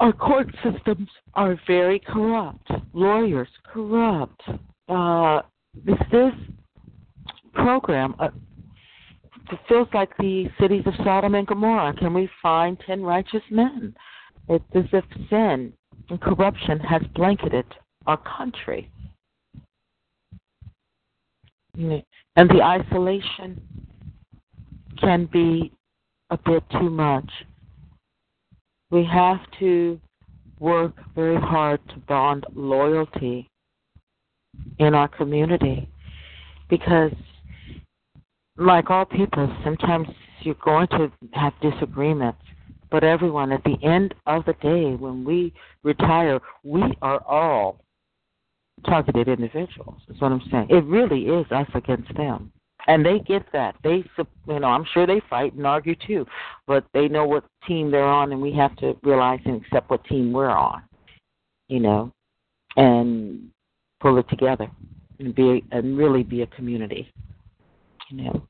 our 0.00 0.12
court 0.12 0.48
systems 0.64 1.08
are 1.34 1.60
very 1.66 2.00
corrupt, 2.00 2.70
lawyers 2.94 3.48
corrupt. 3.72 4.42
Uh, 4.88 5.42
this 5.84 5.98
this 6.10 6.32
program 7.52 8.14
uh, 8.18 8.28
it 9.52 9.58
feels 9.68 9.88
like 9.92 10.10
the 10.18 10.46
cities 10.60 10.84
of 10.86 10.94
Sodom 11.04 11.34
and 11.34 11.46
Gomorrah. 11.46 11.94
Can 11.98 12.14
we 12.14 12.28
find 12.42 12.78
ten 12.86 13.02
righteous 13.02 13.42
men? 13.50 13.94
It's 14.48 14.64
as 14.74 14.84
if 14.92 15.04
sin 15.28 15.72
and 16.08 16.20
corruption 16.20 16.78
has 16.80 17.02
blanketed 17.14 17.66
our 18.06 18.18
country. 18.18 18.90
And 21.74 22.50
the 22.50 22.62
isolation 22.62 23.60
can 25.00 25.28
be 25.32 25.72
a 26.30 26.38
bit 26.38 26.62
too 26.72 26.90
much. 26.90 27.30
We 28.90 29.04
have 29.04 29.38
to 29.60 30.00
work 30.58 30.94
very 31.14 31.36
hard 31.36 31.80
to 31.88 31.96
bond 32.08 32.44
loyalty 32.54 33.48
in 34.78 34.94
our 34.94 35.08
community 35.08 35.88
because, 36.68 37.12
like 38.56 38.90
all 38.90 39.04
people, 39.04 39.54
sometimes 39.64 40.08
you're 40.42 40.54
going 40.64 40.88
to 40.88 41.10
have 41.32 41.52
disagreements. 41.62 42.40
But 42.90 43.04
everyone, 43.04 43.52
at 43.52 43.62
the 43.64 43.76
end 43.82 44.14
of 44.26 44.44
the 44.44 44.54
day, 44.54 44.96
when 44.96 45.24
we 45.24 45.52
retire, 45.84 46.40
we 46.64 46.82
are 47.00 47.22
all 47.26 47.80
targeted 48.84 49.28
individuals. 49.28 50.00
is 50.08 50.20
what 50.20 50.32
I'm 50.32 50.42
saying. 50.50 50.66
It 50.70 50.84
really 50.84 51.22
is 51.26 51.46
us 51.52 51.68
against 51.74 52.12
them. 52.16 52.52
And 52.86 53.04
they 53.04 53.18
get 53.20 53.44
that. 53.52 53.76
They, 53.84 54.04
you 54.48 54.60
know, 54.60 54.68
I'm 54.68 54.86
sure 54.92 55.06
they 55.06 55.20
fight 55.28 55.52
and 55.54 55.66
argue 55.66 55.94
too, 56.06 56.26
but 56.66 56.84
they 56.94 57.08
know 57.08 57.26
what 57.26 57.44
team 57.66 57.90
they're 57.90 58.04
on, 58.04 58.32
and 58.32 58.40
we 58.40 58.52
have 58.52 58.74
to 58.76 58.96
realize 59.02 59.40
and 59.44 59.62
accept 59.62 59.90
what 59.90 60.04
team 60.04 60.32
we're 60.32 60.50
on. 60.50 60.82
You 61.68 61.80
know, 61.80 62.12
and 62.76 63.48
pull 64.00 64.18
it 64.18 64.28
together 64.28 64.68
and 65.18 65.34
be 65.34 65.64
and 65.70 65.96
really 65.96 66.22
be 66.22 66.42
a 66.42 66.46
community. 66.48 67.12
You 68.10 68.22
know. 68.24 68.42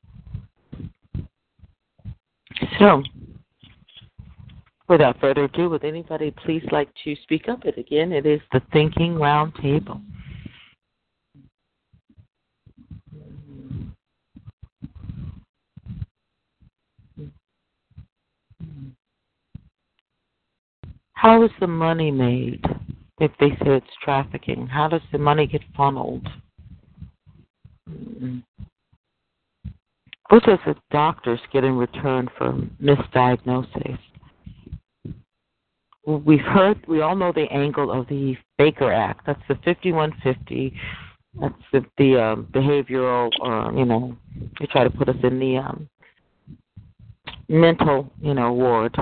So, 2.79 3.03
without 4.87 5.19
further 5.19 5.43
ado, 5.43 5.69
would 5.69 5.83
anybody 5.83 6.31
please 6.31 6.63
like 6.71 6.89
to 7.03 7.15
speak 7.23 7.47
up? 7.47 7.65
It 7.65 7.77
again, 7.77 8.11
it 8.11 8.25
is 8.25 8.41
the 8.51 8.61
Thinking 8.71 9.15
Round 9.15 9.53
How 21.21 21.43
is 21.43 21.51
the 21.59 21.67
money 21.67 22.09
made 22.09 22.65
if 23.19 23.29
they 23.39 23.49
say 23.49 23.75
it's 23.77 23.85
trafficking? 24.03 24.65
How 24.65 24.87
does 24.87 25.03
the 25.11 25.19
money 25.19 25.45
get 25.45 25.61
funneled? 25.77 26.27
What 30.29 30.43
does 30.45 30.57
the 30.65 30.75
doctors 30.89 31.39
get 31.53 31.63
in 31.63 31.77
return 31.77 32.27
for 32.35 32.53
misdiagnosis? 32.81 33.99
We've 36.07 36.39
heard, 36.39 36.83
we 36.87 37.01
all 37.01 37.15
know 37.15 37.31
the 37.31 37.45
angle 37.51 37.91
of 37.91 38.07
the 38.07 38.35
Baker 38.57 38.91
Act. 38.91 39.27
That's 39.27 39.43
the 39.47 39.53
5150. 39.63 40.73
That's 41.39 41.53
the, 41.71 41.85
the 41.99 42.19
um, 42.19 42.47
behavioral, 42.51 43.29
or 43.41 43.71
you 43.77 43.85
know, 43.85 44.17
they 44.59 44.65
try 44.65 44.83
to 44.83 44.89
put 44.89 45.07
us 45.07 45.17
in 45.21 45.37
the 45.37 45.57
um, 45.57 45.87
mental, 47.47 48.11
you 48.19 48.33
know, 48.33 48.53
ward 48.53 48.97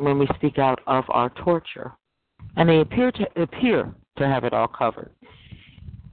when 0.00 0.18
we 0.18 0.26
speak 0.36 0.58
out 0.58 0.80
of 0.86 1.04
our 1.08 1.30
torture. 1.30 1.92
And 2.56 2.68
they 2.68 2.80
appear 2.80 3.12
to 3.12 3.42
appear 3.42 3.92
to 4.18 4.26
have 4.26 4.44
it 4.44 4.52
all 4.52 4.68
covered. 4.68 5.10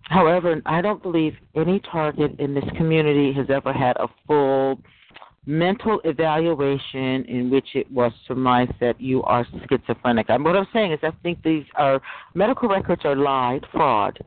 However, 0.04 0.62
I 0.66 0.82
don't 0.82 1.02
believe 1.02 1.36
any 1.56 1.82
target 1.92 2.40
in 2.40 2.54
this 2.54 2.64
community 2.78 3.34
has 3.34 3.48
ever 3.50 3.74
had 3.74 3.98
a 3.98 4.08
full 4.26 4.80
mental 5.46 6.02
evaluation 6.04 7.24
in 7.26 7.50
which 7.50 7.68
it 7.74 7.90
was 7.92 8.12
surmised 8.28 8.74
that 8.80 9.00
you 9.00 9.24
are 9.24 9.46
schizophrenic. 9.70 10.28
And 10.30 10.44
what 10.44 10.56
I'm 10.56 10.68
saying 10.74 10.92
is, 10.92 11.00
I 11.04 11.12
think 11.24 11.42
these 11.42 11.66
are 11.76 12.02
medical 12.36 12.70
records 12.70 13.02
are 13.06 13.16
lied, 13.16 13.66
fraud, 13.72 14.20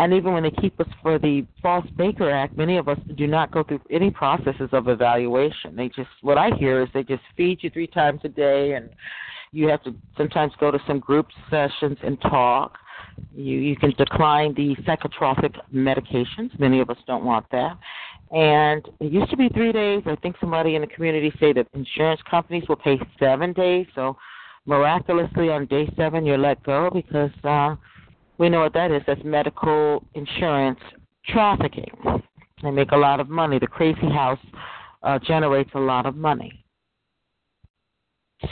and 0.00 0.14
even 0.14 0.32
when 0.32 0.44
they 0.44 0.50
keep 0.50 0.80
us 0.80 0.86
for 1.02 1.18
the 1.18 1.46
false 1.60 1.84
Baker 1.98 2.30
Act, 2.30 2.56
many 2.56 2.78
of 2.78 2.88
us 2.88 2.98
do 3.16 3.26
not 3.26 3.50
go 3.50 3.62
through 3.62 3.82
any 3.90 4.10
processes 4.10 4.70
of 4.72 4.88
evaluation. 4.88 5.76
They 5.76 5.88
just, 5.88 6.08
what 6.22 6.38
I 6.38 6.56
hear 6.58 6.80
is 6.80 6.88
they 6.94 7.02
just 7.02 7.20
feed 7.36 7.58
you 7.62 7.68
three 7.68 7.86
times 7.86 8.22
a 8.24 8.30
day, 8.30 8.72
and 8.72 8.88
you 9.52 9.68
have 9.68 9.82
to 9.82 9.94
sometimes 10.16 10.54
go 10.58 10.70
to 10.70 10.78
some 10.86 11.00
group 11.00 11.26
sessions 11.50 11.98
and 12.02 12.18
talk. 12.22 12.78
You 13.36 13.58
you 13.58 13.76
can 13.76 13.90
decline 13.98 14.54
the 14.54 14.74
psychotropic 14.86 15.54
medications. 15.74 16.58
Many 16.58 16.80
of 16.80 16.88
us 16.88 16.96
don't 17.06 17.26
want 17.26 17.44
that. 17.50 17.76
And 18.30 18.88
it 19.00 19.12
used 19.12 19.30
to 19.32 19.36
be 19.36 19.50
three 19.50 19.72
days. 19.72 20.02
I 20.06 20.16
think 20.16 20.36
somebody 20.40 20.76
in 20.76 20.80
the 20.80 20.86
community 20.86 21.30
say 21.38 21.52
that 21.52 21.66
insurance 21.74 22.22
companies 22.30 22.64
will 22.70 22.76
pay 22.76 22.98
seven 23.18 23.52
days. 23.52 23.86
So 23.94 24.16
miraculously 24.64 25.50
on 25.50 25.66
day 25.66 25.92
seven 25.96 26.24
you're 26.24 26.38
let 26.38 26.62
go 26.62 26.88
because 26.90 27.30
uh 27.44 27.74
we 28.40 28.48
know 28.48 28.60
what 28.60 28.72
that 28.72 28.90
is. 28.90 29.02
That's 29.06 29.22
medical 29.22 30.02
insurance 30.14 30.80
trafficking. 31.26 31.92
They 32.62 32.70
make 32.70 32.90
a 32.92 32.96
lot 32.96 33.20
of 33.20 33.28
money. 33.28 33.58
The 33.58 33.66
crazy 33.66 34.08
house 34.08 34.38
uh, 35.02 35.18
generates 35.18 35.70
a 35.74 35.78
lot 35.78 36.06
of 36.06 36.16
money. 36.16 36.64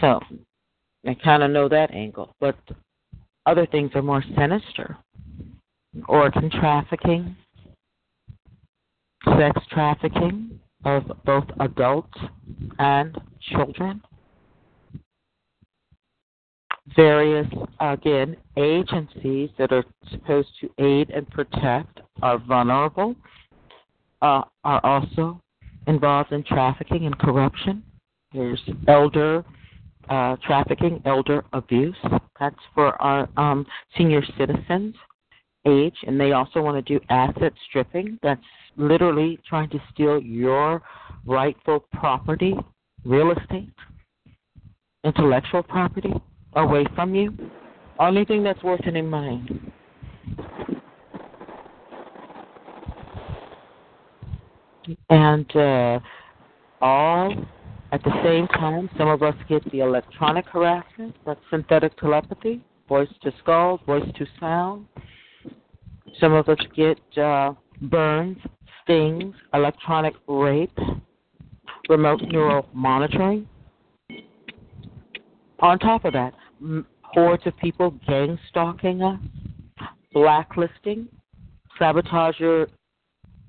So 0.01 0.20
I 1.07 1.14
kind 1.24 1.42
of 1.42 1.51
know 1.51 1.70
that 1.70 1.90
angle. 1.90 2.35
But 2.38 2.59
other 3.46 3.66
things 3.66 3.90
are 3.94 4.03
more 4.03 4.22
sinister 4.37 4.96
organ 6.07 6.51
trafficking, 6.51 7.35
sex 9.24 9.59
trafficking 9.70 10.61
of 10.85 11.03
both 11.24 11.44
adults 11.61 12.16
and 12.79 13.16
children, 13.40 14.03
various, 16.96 17.46
again, 17.81 18.37
agencies 18.57 19.51
that 19.59 19.72
are 19.72 19.85
supposed 20.11 20.48
to 20.61 20.70
aid 20.79 21.11
and 21.11 21.29
protect 21.31 22.01
are 22.22 22.38
vulnerable, 22.38 23.14
uh, 24.22 24.42
are 24.64 24.85
also 24.85 25.40
involved 25.87 26.33
in 26.33 26.42
trafficking 26.44 27.07
and 27.07 27.18
corruption. 27.18 27.83
There's 28.33 28.61
elder 28.87 29.44
uh, 30.09 30.37
trafficking, 30.44 31.03
elder 31.05 31.44
abuse. 31.53 31.96
That's 32.38 32.57
for 32.74 33.01
our 33.01 33.29
um, 33.37 33.66
senior 33.96 34.22
citizens 34.38 34.94
age, 35.66 35.96
and 36.07 36.20
they 36.20 36.33
also 36.33 36.61
want 36.61 36.85
to 36.85 36.98
do 36.98 37.05
asset 37.11 37.53
stripping. 37.68 38.18
That's 38.22 38.40
literally 38.77 39.38
trying 39.48 39.70
to 39.70 39.83
steal 39.92 40.20
your 40.20 40.83
rightful 41.27 41.85
property, 41.92 42.55
real 43.05 43.33
estate, 43.33 43.72
intellectual 45.05 45.62
property 45.62 46.12
away 46.54 46.84
from 46.94 47.14
you. 47.14 47.37
Only 47.98 48.24
thing 48.24 48.42
that's 48.42 48.62
worth 48.62 48.87
it 48.87 48.96
in 48.96 49.08
mind. 49.08 49.72
And 55.11 55.56
uh, 55.56 56.00
all 56.80 57.34
at 57.90 58.02
the 58.04 58.12
same 58.22 58.46
time, 58.48 58.90
some 58.98 59.08
of 59.08 59.22
us 59.22 59.34
get 59.48 59.64
the 59.72 59.80
electronic 59.80 60.46
harassment, 60.46 61.16
that's 61.24 61.40
synthetic 61.50 61.96
telepathy, 61.98 62.62
voice 62.88 63.08
to 63.22 63.32
skull, 63.40 63.80
voice 63.87 64.08
to 64.16 64.26
sound. 64.38 64.87
Some 66.20 66.34
of 66.34 66.48
us 66.48 66.58
get 66.76 67.00
uh, 67.16 67.54
burns, 67.82 68.38
stings, 68.82 69.34
electronic 69.54 70.14
rape, 70.26 70.76
remote 71.88 72.20
neural 72.22 72.68
monitoring. 72.74 73.48
On 75.61 75.79
top 75.79 76.05
of 76.05 76.12
that, 76.12 76.35
hordes 77.03 77.47
of 77.47 77.57
people 77.59 77.90
gang 78.07 78.38
stalking 78.49 79.03
us, 79.03 79.18
blacklisting, 80.12 81.09
sabotage 81.79 82.38
your 82.38 82.68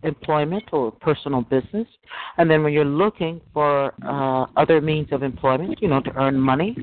employment 0.03 0.63
or 0.71 0.91
personal 0.91 1.41
business. 1.41 1.87
And 2.37 2.49
then 2.49 2.63
when 2.63 2.73
you're 2.73 2.85
looking 2.85 3.41
for 3.53 3.93
uh, 4.03 4.45
other 4.55 4.81
means 4.81 5.09
of 5.11 5.23
employment, 5.23 5.79
you 5.81 5.87
know, 5.87 6.01
to 6.01 6.11
earn 6.15 6.39
money, 6.39 6.75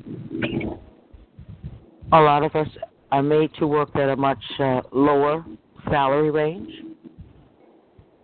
a 2.12 2.20
lot 2.20 2.44
of 2.44 2.54
us 2.54 2.68
are 3.10 3.22
made 3.22 3.50
to 3.58 3.66
work 3.66 3.94
at 3.96 4.08
a 4.08 4.16
much 4.16 4.42
uh, 4.60 4.82
lower 4.92 5.44
salary 5.90 6.30
range, 6.30 6.70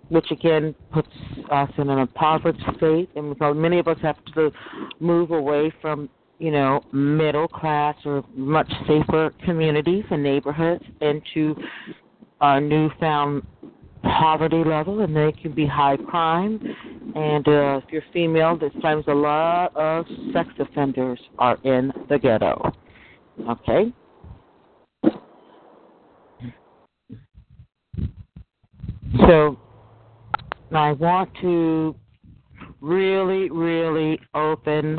which 0.09 0.31
again 0.31 0.75
puts 0.93 1.09
us 1.51 1.71
in 1.79 1.89
an 1.89 1.99
impoverished 1.99 2.61
state. 2.77 3.09
And 3.17 3.35
many 3.61 3.79
of 3.79 3.89
us 3.89 3.99
have 4.03 4.23
to 4.35 4.53
move 5.01 5.31
away 5.31 5.73
from 5.81 6.09
you 6.43 6.51
know, 6.51 6.81
middle 6.93 7.47
class 7.47 7.95
or 8.05 8.25
much 8.35 8.69
safer 8.89 9.33
communities 9.45 10.03
and 10.11 10.25
neighborhoods 10.25 10.83
into 11.01 11.55
a 12.41 12.61
newfound 12.61 13.47
poverty 14.03 14.65
level, 14.65 15.03
and 15.03 15.15
they 15.15 15.31
can 15.41 15.55
be 15.55 15.65
high 15.65 15.97
crime. 15.97 16.61
And 17.15 17.47
uh, 17.47 17.81
if 17.81 17.85
you're 17.93 18.03
female, 18.13 18.59
this 18.59 18.73
times 18.83 19.05
a 19.07 19.15
lot 19.15 19.77
of 19.77 20.05
sex 20.33 20.49
offenders 20.59 21.21
are 21.39 21.59
in 21.63 21.93
the 22.09 22.19
ghetto. 22.19 22.73
Okay? 23.49 23.93
So 29.29 29.57
I 30.73 30.91
want 30.91 31.31
to 31.41 31.95
really, 32.81 33.49
really 33.49 34.19
open 34.35 34.99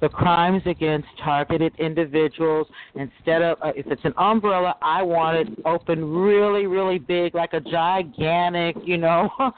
the 0.00 0.08
crimes 0.08 0.62
against 0.66 1.08
targeted 1.22 1.74
individuals. 1.78 2.66
Instead 2.94 3.42
of, 3.42 3.58
uh, 3.62 3.72
if 3.76 3.86
it's 3.86 4.04
an 4.04 4.14
umbrella, 4.16 4.76
I 4.82 5.02
want 5.02 5.36
it 5.36 5.48
open 5.64 6.04
really, 6.12 6.66
really 6.66 6.98
big, 6.98 7.34
like 7.34 7.52
a 7.52 7.60
gigantic, 7.60 8.76
you 8.84 8.96
know, 8.96 9.30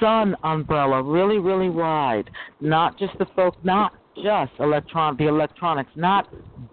sun 0.00 0.36
umbrella, 0.42 1.02
really, 1.02 1.38
really 1.38 1.70
wide. 1.70 2.30
Not 2.60 2.98
just 2.98 3.16
the 3.18 3.26
folk, 3.36 3.56
not 3.64 3.92
just 4.22 4.52
electron, 4.58 5.16
the 5.16 5.26
electronics, 5.26 5.90
not 5.94 6.32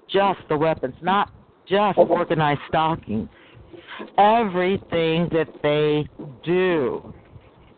just 0.09 0.39
the 0.49 0.57
weapons, 0.57 0.95
not 1.01 1.31
just 1.67 1.97
organized 1.97 2.61
stalking. 2.67 3.29
Everything 4.17 5.29
that 5.31 5.47
they 5.61 6.07
do 6.43 7.13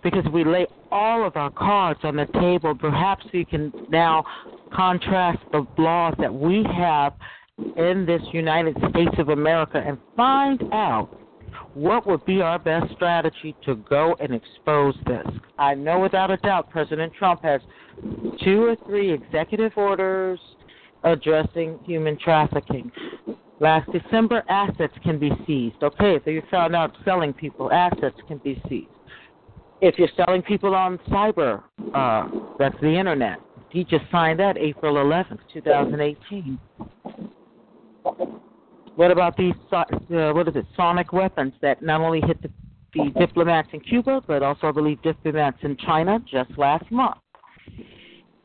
because 0.04 0.26
we 0.34 0.44
lay 0.44 0.66
all 0.92 1.26
of 1.26 1.36
our 1.36 1.52
cards 1.52 2.00
on 2.04 2.16
the 2.16 2.26
table. 2.40 2.76
Perhaps 2.76 3.26
we 3.34 3.46
can 3.46 3.72
now 3.90 4.24
contrast 4.73 5.39
the 5.51 5.65
laws 5.77 6.13
that 6.19 6.34
we 6.34 6.63
have 6.75 7.13
in 7.77 8.05
this 8.05 8.21
United 8.34 8.75
States 8.89 9.15
of 9.17 9.29
America 9.29 9.81
and 9.86 9.97
find 10.15 10.62
out 10.73 11.10
what 11.73 12.05
would 12.07 12.25
be 12.25 12.41
our 12.41 12.60
best 12.60 12.91
strategy 12.93 13.55
to 13.65 13.75
go 13.75 14.15
and 14.19 14.34
expose 14.34 14.95
this? 15.05 15.27
I 15.57 15.73
know 15.73 15.99
without 15.99 16.31
a 16.31 16.38
doubt 16.38 16.69
President 16.69 17.13
Trump 17.13 17.43
has 17.43 17.62
two 18.43 18.63
or 18.63 18.75
three 18.86 19.12
executive 19.12 19.73
orders 19.75 20.39
addressing 21.03 21.79
human 21.86 22.17
trafficking. 22.17 22.91
Last 23.60 23.89
December, 23.91 24.43
assets 24.49 24.93
can 25.03 25.19
be 25.19 25.31
seized. 25.45 25.81
Okay, 25.84 26.15
if 26.15 26.25
you 26.25 26.41
found 26.49 26.75
out 26.75 26.95
selling 27.05 27.31
people, 27.31 27.71
assets 27.71 28.17
can 28.27 28.39
be 28.39 28.62
seized. 28.67 28.88
If 29.81 29.97
you're 29.97 30.10
selling 30.15 30.41
people 30.41 30.75
on 30.75 30.97
cyber, 31.10 31.63
uh, 31.93 32.27
that's 32.57 32.79
the 32.81 32.89
internet. 32.89 33.39
He 33.71 33.86
just 33.86 34.03
signed 34.12 34.39
that 34.39 34.57
April 34.57 34.95
11th, 34.95 35.39
2018. 35.53 36.60
What 38.95 39.12
about 39.12 39.38
these, 39.38 39.53
uh, 39.71 39.86
what 40.10 40.47
is 40.49 40.55
it, 40.57 40.65
sonic 40.75 41.13
weapons 41.13 41.53
that 41.62 41.81
not 41.81 42.01
only 42.01 42.19
hit 42.19 42.41
the, 42.41 42.49
the 42.93 43.12
diplomats 43.17 43.69
in 43.71 43.79
Cuba, 43.79 44.21
but 44.27 44.43
also, 44.43 44.67
I 44.67 44.71
believe, 44.71 45.01
diplomats 45.01 45.57
in 45.62 45.77
China 45.77 46.19
just 46.29 46.51
last 46.57 46.91
month? 46.91 47.17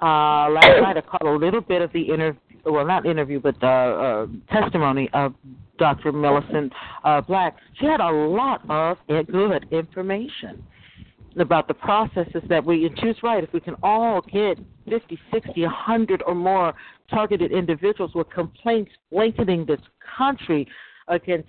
Uh, 0.00 0.48
last 0.50 0.80
night 0.80 0.96
I 0.96 1.00
caught 1.00 1.26
a 1.26 1.32
little 1.32 1.60
bit 1.60 1.82
of 1.82 1.92
the 1.92 2.02
interview, 2.02 2.38
well, 2.64 2.86
not 2.86 3.04
interview, 3.04 3.40
but 3.40 3.60
uh, 3.64 4.26
testimony 4.48 5.10
of 5.12 5.34
Dr. 5.78 6.12
Millicent 6.12 6.72
uh, 7.02 7.20
Black. 7.20 7.56
She 7.80 7.86
had 7.86 8.00
a 8.00 8.10
lot 8.10 8.62
of 8.70 8.98
good 9.08 9.66
information 9.72 10.62
about 11.40 11.68
the 11.68 11.74
processes 11.74 12.42
that 12.48 12.64
we, 12.64 12.86
and 12.86 12.98
she's 13.00 13.22
right, 13.22 13.44
if 13.44 13.52
we 13.52 13.60
can 13.60 13.74
all 13.82 14.20
get 14.22 14.58
50, 14.88 15.18
60, 15.32 15.62
100 15.62 16.22
or 16.26 16.34
more 16.34 16.74
targeted 17.10 17.52
individuals 17.52 18.12
with 18.14 18.28
complaints 18.30 18.90
blanketing 19.10 19.64
this 19.66 19.80
country 20.16 20.66
against 21.08 21.48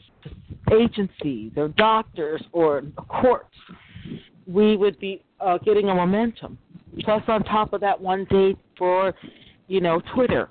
agencies 0.71 1.51
or 1.55 1.69
doctors 1.69 2.43
or 2.51 2.83
courts, 3.07 3.55
we 4.45 4.77
would 4.77 4.99
be 4.99 5.23
uh, 5.39 5.57
getting 5.59 5.89
a 5.89 5.95
momentum. 5.95 6.57
Plus, 6.99 7.21
on 7.27 7.43
top 7.43 7.73
of 7.73 7.81
that, 7.81 7.99
one 7.99 8.25
day 8.25 8.55
for, 8.77 9.13
you 9.67 9.81
know, 9.81 10.01
Twitter 10.13 10.49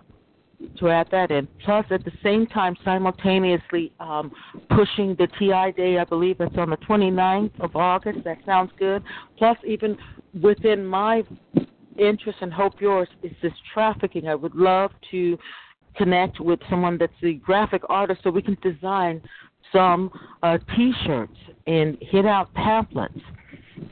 to 0.79 0.88
add 0.88 1.09
that 1.11 1.31
in. 1.31 1.47
Plus, 1.64 1.85
at 1.90 2.05
the 2.05 2.12
same 2.23 2.47
time, 2.47 2.77
simultaneously 2.85 3.92
um, 4.01 4.31
pushing 4.71 5.14
the 5.16 5.27
TI 5.38 5.73
Day, 5.77 5.99
I 5.99 6.05
believe 6.05 6.40
it's 6.40 6.57
on 6.57 6.71
the 6.71 6.77
29th 6.79 7.61
of 7.61 7.75
August. 7.77 8.21
That 8.25 8.38
sounds 8.47 8.71
good. 8.79 9.03
Plus, 9.38 9.57
even 9.66 9.97
within 10.42 10.85
my 10.85 11.23
interest 11.99 12.38
and 12.40 12.53
hope 12.53 12.81
yours 12.81 13.09
is 13.23 13.33
this 13.42 13.53
trafficking. 13.73 14.29
I 14.29 14.35
would 14.35 14.55
love 14.55 14.90
to 15.11 15.38
connect 15.97 16.40
with 16.40 16.61
someone 16.69 16.99
that's 16.99 17.12
a 17.23 17.35
graphic 17.35 17.83
artist 17.88 18.21
so 18.23 18.31
we 18.31 18.42
can 18.42 18.57
design 18.62 19.23
some 19.73 20.11
uh, 20.42 20.59
T-shirts 20.77 21.37
and 21.66 21.97
hit 22.01 22.27
out 22.27 22.53
pamphlets. 22.55 23.19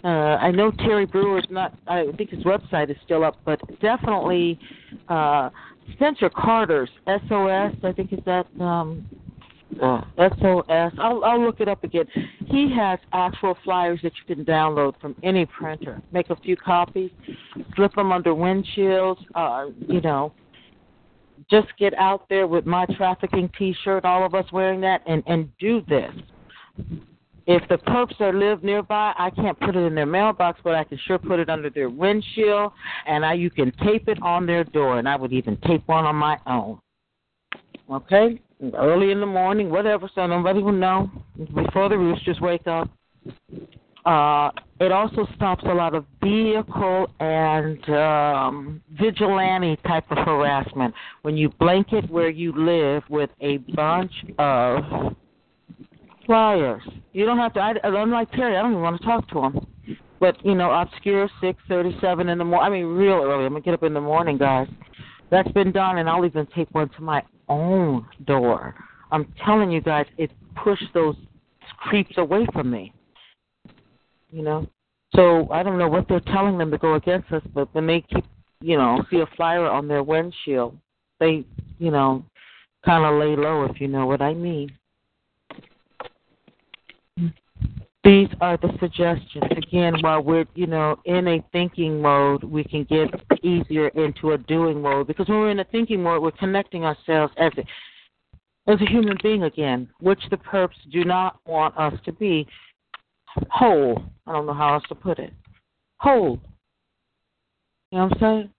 Uh, 0.03 0.09
I 0.09 0.51
know 0.51 0.71
Terry 0.71 1.07
Brewer 1.07 1.39
is 1.39 1.45
not. 1.51 1.75
I 1.87 2.07
think 2.17 2.31
his 2.31 2.43
website 2.45 2.91
is 2.91 2.97
still 3.05 3.25
up, 3.25 3.37
but 3.45 3.61
definitely 3.81 4.59
uh, 5.09 5.51
Spencer 5.93 6.31
Carter's 6.31 6.91
SOS. 7.07 7.75
I 7.83 7.93
think 7.95 8.13
is 8.13 8.21
that 8.27 8.47
um, 8.61 9.07
uh, 9.83 10.03
SOS. 10.17 10.93
I'll, 10.99 11.25
I'll 11.25 11.45
look 11.45 11.61
it 11.61 11.69
up 11.69 11.85
again. 11.85 12.07
He 12.47 12.73
has 12.77 12.99
actual 13.13 13.57
flyers 13.65 14.01
that 14.03 14.13
you 14.17 14.35
can 14.35 14.45
download 14.45 15.01
from 15.01 15.17
any 15.23 15.47
printer. 15.47 16.03
Make 16.13 16.31
a 16.31 16.37
few 16.37 16.57
copies, 16.57 17.11
slip 17.75 17.95
them 17.95 18.13
under 18.13 18.31
windshields. 18.31 19.19
Uh, 19.35 19.67
you 19.89 20.01
know, 20.01 20.33
just 21.51 21.69
get 21.79 21.95
out 21.95 22.29
there 22.29 22.47
with 22.47 22.67
my 22.67 22.87
trafficking 22.97 23.51
T-shirt. 23.59 24.05
All 24.05 24.25
of 24.25 24.35
us 24.35 24.51
wearing 24.53 24.81
that, 24.83 25.03
and 25.07 25.23
and 25.27 25.51
do 25.59 25.83
this. 25.89 26.13
If 27.47 27.69
the 27.69 27.77
perps 27.77 28.19
are 28.21 28.33
live 28.33 28.65
nearby, 28.65 29.13
I 29.19 29.29
can't 29.31 29.59
put 29.61 29.77
it 29.77 29.81
in 29.81 29.95
their 29.95 30.07
mailbox, 30.07 30.61
but 30.65 30.75
I 30.75 30.85
can 30.85 30.99
sure 31.07 31.19
put 31.19 31.39
it 31.39 31.51
under 31.51 31.69
their 31.69 31.91
windshield, 31.91 32.73
and 33.07 33.25
I 33.25 33.35
you 33.35 33.51
can 33.51 33.71
tape 33.85 34.09
it 34.09 34.19
on 34.23 34.47
their 34.47 34.65
door, 34.65 34.99
and 34.99 35.09
I 35.09 35.17
would 35.17 35.33
even 35.33 35.59
tape 35.59 35.83
one 35.87 36.05
on 36.05 36.17
my 36.17 36.39
own. 36.47 36.81
Okay, 37.91 38.41
early 38.75 39.11
in 39.11 39.21
the 39.21 39.27
morning, 39.27 39.69
whatever, 39.69 40.09
so 40.15 40.27
nobody 40.27 40.63
will 40.63 40.73
know 40.73 41.11
before 41.55 41.91
the 41.91 41.99
roosters 41.99 42.41
wake 42.41 42.67
up. 42.67 42.89
Uh, 44.07 44.51
it 44.81 44.93
also 44.93 45.27
stops 45.35 45.65
a 45.65 45.73
lot 45.73 45.95
of 45.95 46.05
vehicle 46.23 47.09
and 47.21 47.89
um, 47.91 48.83
vigilante 48.93 49.77
type 49.87 50.05
of 50.11 50.19
harassment 50.19 50.95
when 51.23 51.37
you 51.37 51.49
blanket 51.59 52.09
where 52.11 52.29
you 52.29 52.53
live 52.57 53.03
with 53.09 53.31
a 53.41 53.59
bunch 53.75 54.13
of 54.39 55.15
flyers. 56.27 56.83
You 57.13 57.25
don't 57.25 57.39
have 57.39 57.53
to. 57.55 57.61
I, 57.61 57.75
unlike 57.83 58.31
Terry, 58.33 58.57
I 58.57 58.63
don't 58.63 58.73
even 58.73 58.83
want 58.83 59.01
to 59.01 59.07
talk 59.07 59.29
to 59.31 59.41
him. 59.41 59.67
But 60.21 60.45
you 60.45 60.55
know, 60.55 60.71
obscure 60.71 61.29
six 61.41 61.61
thirty-seven 61.69 62.29
in 62.29 62.39
the 62.39 62.45
morning. 62.45 62.67
I 62.67 62.71
mean, 62.71 62.87
real 62.87 63.23
early. 63.23 63.45
I'm 63.45 63.53
gonna 63.53 63.61
get 63.61 63.75
up 63.75 63.83
in 63.83 63.95
the 63.95 64.01
morning, 64.01 64.39
guys. 64.39 64.69
That's 65.31 65.51
been 65.53 65.73
done, 65.73 65.99
and 65.99 66.09
I'll 66.09 66.25
even 66.25 66.47
take 66.55 66.69
one 66.73 66.89
to 66.91 67.03
my 67.03 67.23
own 67.49 68.07
door. 68.27 68.75
I'm 69.11 69.33
telling 69.45 69.71
you 69.71 69.81
guys, 69.81 70.07
it 70.17 70.31
pushed 70.63 70.93
those 70.95 71.17
creeps 71.79 72.17
away 72.17 72.47
from 72.53 72.71
me. 72.71 72.93
You 74.31 74.43
know, 74.43 74.67
so 75.15 75.49
I 75.51 75.63
don't 75.63 75.79
know 75.79 75.89
what 75.89 76.09
they're 76.09 76.21
telling 76.21 76.59
them 76.59 76.71
to 76.71 76.79
go 76.79 76.95
against 76.95 77.31
us, 77.33 77.43
but 77.55 77.73
when 77.73 77.87
they 77.87 78.01
keep, 78.01 78.25
you 78.61 78.77
know, 78.77 79.05
see 79.11 79.21
a 79.21 79.27
flyer 79.37 79.67
on 79.67 79.87
their 79.87 80.03
windshield, 80.03 80.77
they, 81.21 81.45
you 81.79 81.91
know, 81.91 82.25
kind 82.85 83.05
of 83.05 83.21
lay 83.21 83.37
low, 83.37 83.65
if 83.65 83.81
you 83.81 83.89
know 83.89 84.07
what 84.07 84.21
I 84.21 84.35
mean. 84.35 84.71
These 88.05 88.29
are 88.43 88.59
the 88.59 88.71
suggestions. 88.81 89.45
Again, 89.57 89.95
while 90.03 90.23
we're, 90.23 90.45
you 90.55 90.67
know, 90.67 91.01
in 91.07 91.27
a 91.27 91.43
thinking 91.53 92.03
mode, 92.03 92.45
we 92.45 92.63
can 92.63 92.85
get 92.85 93.09
easier 93.43 93.89
into 93.89 94.33
a 94.33 94.39
doing 94.39 94.83
mode 94.83 95.07
because 95.07 95.27
when 95.27 95.39
we're 95.39 95.51
in 95.51 95.61
a 95.61 95.65
thinking 95.65 96.03
mode, 96.03 96.23
we're 96.23 96.31
connecting 96.33 96.85
ourselves 96.85 97.33
as 97.39 97.51
a, 97.57 98.71
as 98.71 98.79
a 98.83 98.91
human 98.91 99.17
being 99.23 99.45
again, 99.45 99.89
which 100.01 100.21
the 100.31 100.37
perps 100.37 100.75
do 100.93 101.03
not 101.05 101.39
want 101.47 101.75
us 101.79 101.95
to 102.05 102.13
be 102.13 102.47
whole. 103.51 104.03
I 104.27 104.33
don't 104.33 104.45
know 104.45 104.53
how 104.53 104.75
else 104.75 104.85
to 104.91 104.95
put 104.95 105.19
it. 105.19 105.33
Whole. 105.97 106.39
You 107.91 107.99
know 107.99 108.09
what 108.09 108.23
I'm 108.23 108.45
saying? 108.45 108.51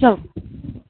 So, 0.00 0.18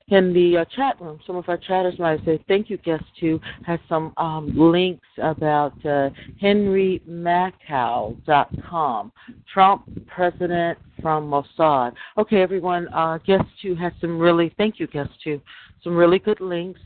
in 0.09 0.35
the 0.35 0.59
uh, 0.59 0.65
chat 0.77 1.01
room, 1.01 1.19
some 1.27 1.37
of 1.37 1.49
our 1.49 1.57
chatters 1.57 1.99
might 1.99 2.23
say, 2.25 2.39
Thank 2.47 2.69
you, 2.69 2.77
guest 2.79 3.05
two, 3.19 3.41
has 3.65 3.81
some 3.89 4.13
um, 4.19 4.53
links 4.55 5.07
about 5.23 5.73
uh, 5.87 6.11
henrymakow.com, 6.43 9.13
Trump 9.53 10.07
president 10.07 10.79
from 11.01 11.31
Mossad. 11.31 11.95
Okay, 12.19 12.43
everyone, 12.43 12.89
uh, 12.89 13.17
guest 13.27 13.45
two 13.63 13.75
has 13.77 13.95
some 14.01 14.19
really, 14.19 14.53
thank 14.59 14.79
you, 14.79 14.87
guest 14.87 15.11
two, 15.23 15.41
some 15.83 15.97
really 15.97 16.19
good 16.19 16.41
links. 16.41 16.81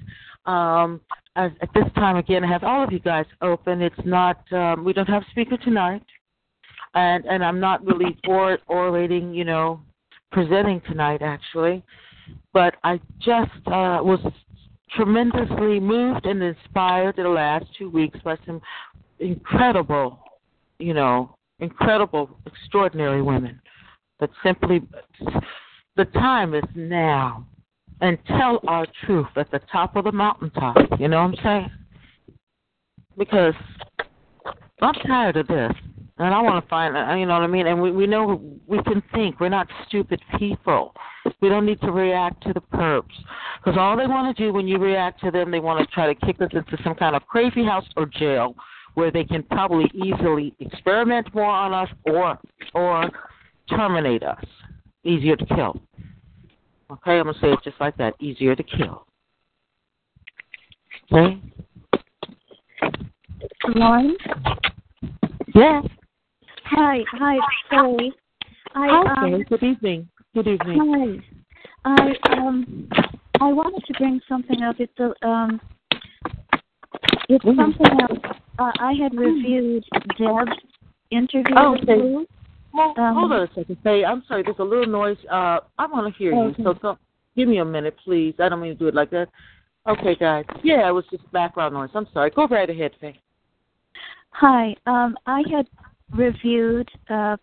Um, 0.46 1.00
as, 1.34 1.50
at 1.60 1.70
this 1.74 1.86
time, 1.96 2.14
again, 2.16 2.44
I 2.44 2.48
have 2.48 2.62
all 2.62 2.84
of 2.84 2.92
you 2.92 3.00
guys 3.00 3.26
open. 3.42 3.82
It's 3.82 3.96
not, 4.04 4.40
um, 4.52 4.84
we 4.84 4.92
don't 4.92 5.08
have 5.08 5.22
a 5.22 5.30
speaker 5.30 5.56
tonight, 5.56 6.04
and, 6.94 7.26
and 7.26 7.44
I'm 7.44 7.58
not 7.58 7.84
really 7.84 8.16
or 8.28 8.58
orating, 8.68 9.34
you 9.34 9.44
know, 9.44 9.80
presenting 10.30 10.80
tonight, 10.82 11.20
actually 11.20 11.82
but 12.52 12.74
I 12.84 13.00
just 13.20 13.50
uh, 13.66 14.00
was 14.02 14.20
tremendously 14.90 15.80
moved 15.80 16.26
and 16.26 16.42
inspired 16.42 17.18
in 17.18 17.24
the 17.24 17.30
last 17.30 17.66
two 17.78 17.90
weeks 17.90 18.18
by 18.24 18.36
some 18.46 18.60
incredible, 19.18 20.18
you 20.78 20.94
know, 20.94 21.34
incredible, 21.60 22.30
extraordinary 22.46 23.22
women 23.22 23.60
that 24.20 24.30
simply, 24.42 24.82
the 25.96 26.04
time 26.06 26.54
is 26.54 26.64
now. 26.74 27.46
And 28.00 28.16
tell 28.28 28.60
our 28.68 28.86
truth 29.04 29.26
at 29.34 29.50
the 29.50 29.60
top 29.72 29.96
of 29.96 30.04
the 30.04 30.12
mountaintop. 30.12 30.76
You 31.00 31.08
know 31.08 31.20
what 31.20 31.40
I'm 31.40 31.42
saying? 31.42 31.70
Because 33.16 33.54
I'm 34.80 34.94
tired 34.94 35.36
of 35.36 35.48
this. 35.48 35.72
And 36.18 36.34
I 36.34 36.42
want 36.42 36.64
to 36.64 36.68
find, 36.68 36.96
uh, 36.96 37.14
you 37.14 37.26
know 37.26 37.34
what 37.34 37.42
I 37.42 37.46
mean? 37.46 37.68
And 37.68 37.80
we, 37.80 37.92
we 37.92 38.06
know 38.06 38.42
we 38.66 38.82
can 38.82 39.02
think. 39.12 39.38
We're 39.38 39.48
not 39.48 39.68
stupid 39.86 40.20
people. 40.36 40.92
We 41.40 41.48
don't 41.48 41.64
need 41.64 41.80
to 41.82 41.92
react 41.92 42.42
to 42.44 42.52
the 42.52 42.60
perps. 42.60 43.04
Because 43.58 43.78
all 43.78 43.96
they 43.96 44.06
want 44.06 44.36
to 44.36 44.42
do 44.42 44.52
when 44.52 44.66
you 44.66 44.78
react 44.78 45.20
to 45.20 45.30
them, 45.30 45.50
they 45.52 45.60
want 45.60 45.80
to 45.80 45.94
try 45.94 46.12
to 46.12 46.26
kick 46.26 46.40
us 46.40 46.50
into 46.52 46.76
some 46.82 46.96
kind 46.96 47.14
of 47.14 47.24
crazy 47.26 47.64
house 47.64 47.84
or 47.96 48.06
jail 48.06 48.56
where 48.94 49.12
they 49.12 49.22
can 49.22 49.44
probably 49.44 49.88
easily 49.94 50.54
experiment 50.58 51.32
more 51.32 51.44
on 51.44 51.72
us 51.72 51.88
or 52.06 52.36
or 52.74 53.08
terminate 53.70 54.24
us. 54.24 54.44
Easier 55.04 55.36
to 55.36 55.46
kill. 55.46 55.80
Okay, 56.90 57.12
I'm 57.12 57.24
going 57.24 57.34
to 57.34 57.40
say 57.40 57.52
it 57.52 57.58
just 57.62 57.80
like 57.80 57.96
that. 57.98 58.14
Easier 58.18 58.56
to 58.56 58.62
kill. 58.62 59.06
Okay? 61.12 61.40
Lauren? 63.68 64.16
Yes. 65.54 65.84
Hi, 66.70 66.98
hi, 67.12 67.38
sorry. 67.70 68.12
I, 68.74 69.00
okay, 69.22 69.34
um, 69.34 69.42
good 69.48 69.62
evening. 69.62 70.08
Good 70.34 70.48
evening. 70.48 71.22
Hi. 71.84 72.14
I 72.26 72.36
um 72.36 72.88
I 73.40 73.52
wanted 73.52 73.84
to 73.86 73.94
bring 73.94 74.20
something 74.28 74.62
up. 74.62 74.76
It's 74.78 74.92
a 74.98 75.26
um, 75.26 75.60
it's 77.30 77.44
something 77.44 78.00
else. 78.02 78.38
Uh, 78.58 78.72
I 78.80 78.92
had 78.92 79.14
reviewed 79.16 79.84
Deb's 80.18 80.50
interview 81.10 81.54
Oh, 81.56 81.76
okay. 81.76 82.26
Well, 82.74 82.94
Um, 82.98 83.14
hold 83.16 83.32
on 83.32 83.42
a 83.42 83.48
second. 83.54 83.78
Say, 83.82 84.04
I'm 84.04 84.22
sorry. 84.28 84.42
There's 84.42 84.58
a 84.58 84.64
little 84.64 84.86
noise. 84.86 85.16
Uh, 85.30 85.60
I 85.78 85.86
want 85.86 86.12
to 86.12 86.18
hear 86.18 86.34
Okay. 86.34 86.54
you. 86.58 86.64
So, 86.64 86.78
so, 86.82 86.98
give 87.34 87.48
me 87.48 87.58
a 87.58 87.64
minute, 87.64 87.96
please. 88.04 88.34
I 88.38 88.50
don't 88.50 88.60
mean 88.60 88.72
to 88.74 88.78
do 88.78 88.88
it 88.88 88.94
like 88.94 89.10
that. 89.10 89.28
Okay, 89.86 90.16
guys. 90.16 90.44
Yeah, 90.62 90.86
it 90.86 90.92
was 90.92 91.06
just 91.10 91.30
background 91.32 91.72
noise. 91.72 91.90
I'm 91.94 92.06
sorry. 92.12 92.30
Go 92.30 92.46
right 92.46 92.68
ahead, 92.68 92.92
Faye. 93.00 93.18
Hi. 94.32 94.76
Um, 94.86 95.16
I 95.26 95.42
had 95.50 95.66
reviewed 96.12 96.88
uh, 97.08 97.36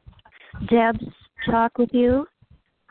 Deb's 0.67 1.05
talk 1.45 1.77
with 1.77 1.89
you. 1.93 2.27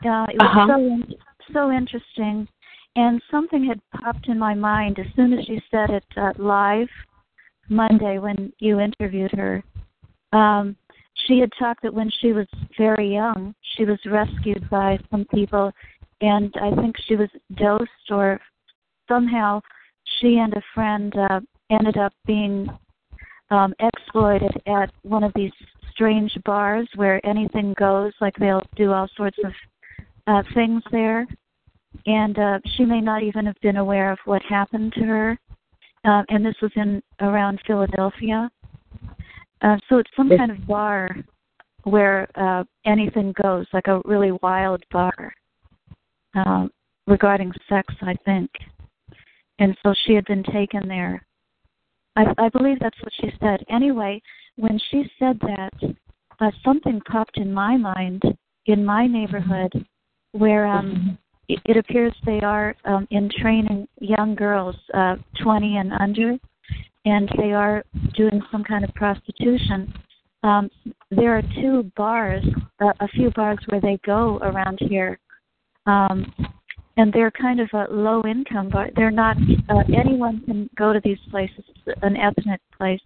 Uh, 0.05 0.25
it 0.33 0.37
was 0.39 0.49
Uh-huh. 0.49 0.67
so 0.67 0.77
in- 0.77 1.15
so 1.53 1.71
interesting, 1.71 2.47
and 2.95 3.21
something 3.29 3.63
had 3.65 3.79
popped 3.91 4.27
in 4.27 4.39
my 4.39 4.53
mind 4.53 4.97
as 4.99 5.05
soon 5.15 5.31
as 5.33 5.47
you 5.47 5.61
said 5.69 5.89
it 5.91 6.05
uh, 6.17 6.33
live 6.37 6.89
Monday 7.69 8.17
when 8.19 8.51
you 8.59 8.79
interviewed 8.79 9.31
her. 9.31 9.63
Um, 10.33 10.75
she 11.27 11.39
had 11.39 11.51
talked 11.57 11.83
that 11.83 11.93
when 11.93 12.09
she 12.09 12.33
was 12.33 12.47
very 12.77 13.13
young, 13.13 13.53
she 13.75 13.85
was 13.85 13.99
rescued 14.05 14.69
by 14.69 14.99
some 15.11 15.25
people, 15.25 15.71
and 16.21 16.53
I 16.61 16.73
think 16.75 16.95
she 17.05 17.15
was 17.15 17.29
dosed 17.55 18.09
or 18.09 18.39
somehow 19.07 19.61
she 20.19 20.37
and 20.37 20.53
a 20.53 20.61
friend 20.73 21.15
uh, 21.29 21.39
ended 21.69 21.97
up 21.97 22.13
being 22.25 22.67
um, 23.51 23.73
exploited 23.79 24.51
at 24.67 24.91
one 25.03 25.23
of 25.23 25.31
these 25.35 25.51
strange 25.91 26.35
bars 26.43 26.87
where 26.95 27.25
anything 27.25 27.73
goes, 27.77 28.13
like 28.19 28.35
they'll 28.37 28.65
do 28.75 28.91
all 28.91 29.07
sorts 29.15 29.37
of 29.43 29.51
uh, 30.27 30.43
things 30.53 30.83
there. 30.91 31.25
And 32.05 32.37
uh, 32.37 32.59
she 32.75 32.83
may 32.85 33.01
not 33.01 33.23
even 33.23 33.45
have 33.45 33.59
been 33.61 33.77
aware 33.77 34.11
of 34.11 34.19
what 34.25 34.41
happened 34.43 34.93
to 34.93 35.03
her. 35.05 35.39
Uh, 36.03 36.23
and 36.29 36.45
this 36.45 36.55
was 36.61 36.71
in 36.75 37.01
around 37.21 37.59
Philadelphia. 37.65 38.49
Uh, 39.61 39.77
so 39.89 39.97
it's 39.97 40.11
some 40.15 40.29
kind 40.29 40.51
of 40.51 40.67
bar 40.67 41.09
where 41.83 42.27
uh, 42.35 42.63
anything 42.85 43.33
goes, 43.41 43.65
like 43.73 43.87
a 43.87 44.01
really 44.05 44.31
wild 44.43 44.83
bar 44.91 45.33
um, 46.35 46.69
regarding 47.07 47.51
sex, 47.69 47.93
I 48.01 48.15
think. 48.25 48.49
And 49.59 49.75
so 49.81 49.93
she 50.05 50.13
had 50.13 50.25
been 50.25 50.43
taken 50.43 50.87
there. 50.87 51.25
I, 52.15 52.25
I 52.37 52.49
believe 52.49 52.79
that's 52.79 53.01
what 53.01 53.13
she 53.19 53.29
said. 53.39 53.63
Anyway, 53.69 54.21
when 54.55 54.79
she 54.89 55.03
said 55.19 55.39
that, 55.41 55.73
uh, 56.39 56.51
something 56.63 57.01
popped 57.09 57.37
in 57.37 57.53
my 57.53 57.77
mind 57.77 58.23
in 58.65 58.83
my 58.83 59.07
neighborhood 59.07 59.85
where 60.31 60.65
um, 60.65 61.17
it, 61.47 61.59
it 61.65 61.77
appears 61.77 62.13
they 62.25 62.41
are 62.41 62.75
um, 62.85 63.07
in 63.11 63.29
training 63.41 63.87
young 63.99 64.35
girls, 64.35 64.75
uh, 64.93 65.15
20 65.41 65.77
and 65.77 65.93
under, 65.93 66.37
and 67.05 67.29
they 67.37 67.53
are 67.53 67.83
doing 68.15 68.41
some 68.51 68.63
kind 68.63 68.83
of 68.83 68.93
prostitution. 68.95 69.93
Um, 70.43 70.69
there 71.11 71.37
are 71.37 71.43
two 71.61 71.91
bars, 71.95 72.43
uh, 72.81 72.91
a 72.99 73.07
few 73.09 73.31
bars 73.31 73.59
where 73.67 73.81
they 73.81 73.99
go 74.05 74.37
around 74.39 74.79
here, 74.81 75.19
um, 75.85 76.33
and 76.97 77.11
they're 77.11 77.31
kind 77.31 77.59
of 77.59 77.69
a 77.73 77.87
low 77.91 78.21
income 78.23 78.69
bar. 78.69 78.89
They're 78.95 79.11
not 79.11 79.37
uh, 79.69 79.83
anyone 79.95 80.41
can 80.45 80.69
go 80.75 80.93
to 80.93 81.01
these 81.03 81.19
places. 81.29 81.63
It's 81.85 81.99
an 82.01 82.15
ethnic 82.15 82.61
place. 82.77 83.01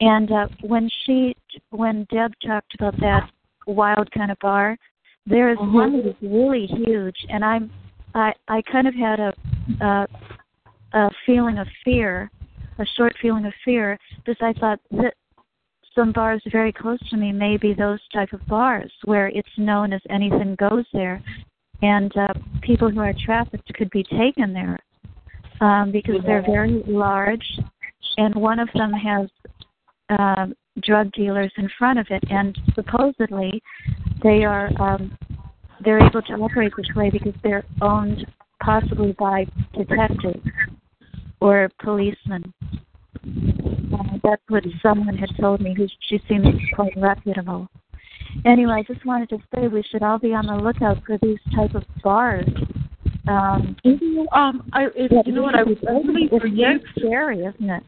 And 0.00 0.30
uh, 0.32 0.48
when 0.62 0.88
she, 1.04 1.36
when 1.70 2.06
Deb 2.10 2.32
talked 2.44 2.74
about 2.74 2.98
that 3.00 3.30
wild 3.66 4.10
kind 4.10 4.30
of 4.30 4.38
bar, 4.40 4.76
there 5.26 5.50
is 5.50 5.56
one 5.58 5.92
that 5.96 6.08
is 6.08 6.16
really 6.20 6.66
huge, 6.66 7.16
and 7.30 7.44
I'm, 7.44 7.70
I, 8.14 8.34
I 8.48 8.60
kind 8.70 8.86
of 8.86 8.94
had 8.94 9.20
a, 9.20 9.32
a, 9.80 10.06
a 10.92 11.10
feeling 11.24 11.58
of 11.58 11.66
fear, 11.82 12.30
a 12.78 12.84
short 12.96 13.14
feeling 13.22 13.46
of 13.46 13.54
fear, 13.64 13.98
because 14.18 14.36
I 14.42 14.52
thought 14.60 14.80
that 14.90 15.14
some 15.94 16.12
bars 16.12 16.42
very 16.52 16.72
close 16.72 16.98
to 17.08 17.16
me 17.16 17.32
may 17.32 17.56
be 17.56 17.72
those 17.72 18.00
type 18.12 18.32
of 18.34 18.46
bars 18.46 18.92
where 19.04 19.28
it's 19.28 19.48
known 19.56 19.92
as 19.92 20.02
anything 20.10 20.56
goes 20.56 20.84
there, 20.92 21.22
and 21.84 22.16
uh, 22.16 22.28
people 22.62 22.90
who 22.90 23.00
are 23.00 23.12
trafficked 23.26 23.72
could 23.74 23.90
be 23.90 24.02
taken 24.04 24.54
there 24.54 24.78
um, 25.60 25.92
because 25.92 26.16
they're 26.24 26.42
very 26.42 26.82
large, 26.86 27.46
and 28.16 28.34
one 28.34 28.58
of 28.58 28.68
them 28.74 28.90
has 28.90 29.28
uh, 30.08 30.46
drug 30.82 31.12
dealers 31.12 31.52
in 31.58 31.68
front 31.78 31.98
of 31.98 32.06
it, 32.08 32.24
and 32.30 32.58
supposedly 32.74 33.62
they 34.22 34.44
are 34.44 34.70
um, 34.80 35.16
they're 35.84 36.04
able 36.04 36.22
to 36.22 36.32
operate 36.34 36.72
this 36.74 36.86
way 36.96 37.10
because 37.10 37.34
they're 37.42 37.64
owned 37.82 38.26
possibly 38.62 39.12
by 39.18 39.44
detectives 39.76 40.46
or 41.40 41.68
policemen. 41.82 42.54
Uh, 43.92 44.18
that's 44.22 44.42
what 44.48 44.64
someone 44.82 45.18
had 45.18 45.28
told 45.38 45.60
me. 45.60 45.74
Who 45.76 45.86
she 46.08 46.18
seems 46.28 46.46
quite 46.74 46.94
reputable. 46.96 47.68
Anyway, 48.44 48.72
I 48.72 48.82
just 48.82 49.04
wanted 49.06 49.28
to 49.30 49.38
say 49.54 49.68
we 49.68 49.82
should 49.90 50.02
all 50.02 50.18
be 50.18 50.34
on 50.34 50.46
the 50.46 50.54
lookout 50.56 51.02
for 51.06 51.18
these 51.22 51.38
type 51.54 51.74
of 51.74 51.84
bars. 52.02 52.46
Um, 53.26 53.76
Um, 54.32 54.68
I, 54.72 54.86
it, 54.94 55.26
you 55.26 55.32
know 55.32 55.42
what? 55.42 55.54
I 55.54 55.62
was 55.62 55.78
actually 55.78 56.28
it's 56.30 56.42
for 56.42 56.46
you. 56.46 56.80
scary, 56.98 57.40
isn't 57.40 57.70
it? 57.70 57.82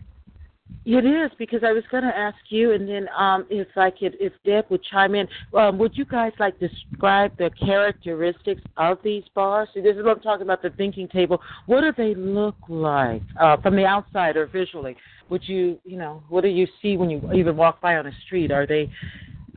It 0.88 1.04
is 1.04 1.32
because 1.36 1.64
I 1.64 1.72
was 1.72 1.82
going 1.90 2.04
to 2.04 2.16
ask 2.16 2.36
you, 2.48 2.70
and 2.72 2.88
then 2.88 3.08
um, 3.18 3.44
if 3.50 3.66
I 3.76 3.90
could, 3.90 4.16
if 4.20 4.32
Deb 4.44 4.66
would 4.70 4.84
chime 4.84 5.16
in, 5.16 5.26
um, 5.52 5.78
would 5.78 5.96
you 5.96 6.04
guys 6.04 6.30
like 6.38 6.60
describe 6.60 7.36
the 7.38 7.50
characteristics 7.58 8.62
of 8.76 8.98
these 9.02 9.24
bars? 9.34 9.68
See, 9.74 9.80
this 9.80 9.96
is 9.96 10.04
what 10.04 10.18
I'm 10.18 10.22
talking 10.22 10.42
about—the 10.42 10.70
thinking 10.70 11.08
table. 11.08 11.42
What 11.66 11.80
do 11.80 11.92
they 11.96 12.14
look 12.14 12.54
like 12.68 13.22
uh, 13.40 13.56
from 13.56 13.74
the 13.74 13.84
outside 13.84 14.36
or 14.36 14.46
visually? 14.46 14.96
Would 15.28 15.42
you, 15.48 15.80
you 15.84 15.98
know, 15.98 16.22
what 16.28 16.42
do 16.42 16.48
you 16.48 16.68
see 16.80 16.96
when 16.96 17.10
you 17.10 17.20
even 17.34 17.56
walk 17.56 17.80
by 17.80 17.96
on 17.96 18.06
a 18.06 18.12
street? 18.24 18.52
Are 18.52 18.64
they 18.64 18.88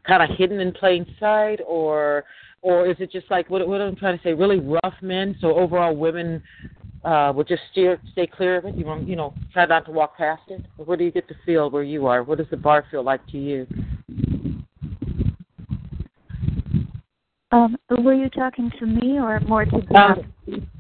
kind 0.06 0.24
of 0.24 0.38
hidden 0.38 0.60
in 0.60 0.72
plain 0.72 1.06
sight, 1.20 1.60
or, 1.66 2.26
or 2.62 2.88
is 2.90 2.98
it 3.00 3.12
just 3.12 3.30
like 3.30 3.50
what, 3.50 3.68
what 3.68 3.82
I'm 3.82 3.96
trying 3.96 4.18
to 4.18 4.24
say? 4.24 4.34
Really 4.34 4.60
rough 4.60 4.96
men, 5.02 5.36
so 5.40 5.56
overall 5.56 5.96
women 5.96 6.42
uh, 7.04 7.32
would 7.36 7.48
just 7.48 7.62
steer, 7.72 8.00
stay 8.12 8.28
clear 8.28 8.58
of 8.58 8.66
it. 8.66 8.76
You 8.76 8.86
want, 8.86 9.08
you 9.08 9.16
know, 9.16 9.34
try 9.54 9.66
not 9.66 9.86
to 9.86 9.92
walk 9.92 10.18
past 10.18 10.44
it. 10.50 10.62
Where 10.78 10.98
do 10.98 11.04
you 11.04 11.12
get 11.12 11.28
to 11.30 11.36
feel 11.46 11.70
where 11.70 11.84
you 11.84 12.08
are? 12.08 12.24
What 12.24 12.38
does 12.38 12.48
the 12.52 12.58
bar 12.58 12.86
feel 12.92 13.04
like 13.04 13.26
to 13.28 13.38
you? 13.38 13.68
Um, 17.52 17.78
were 18.04 18.14
you 18.14 18.30
talking 18.30 18.72
to 18.80 18.86
me 18.86 19.18
or 19.20 19.40
more 19.40 19.66
to 19.66 19.82
Deb? 19.82 19.96
Um, 19.96 20.34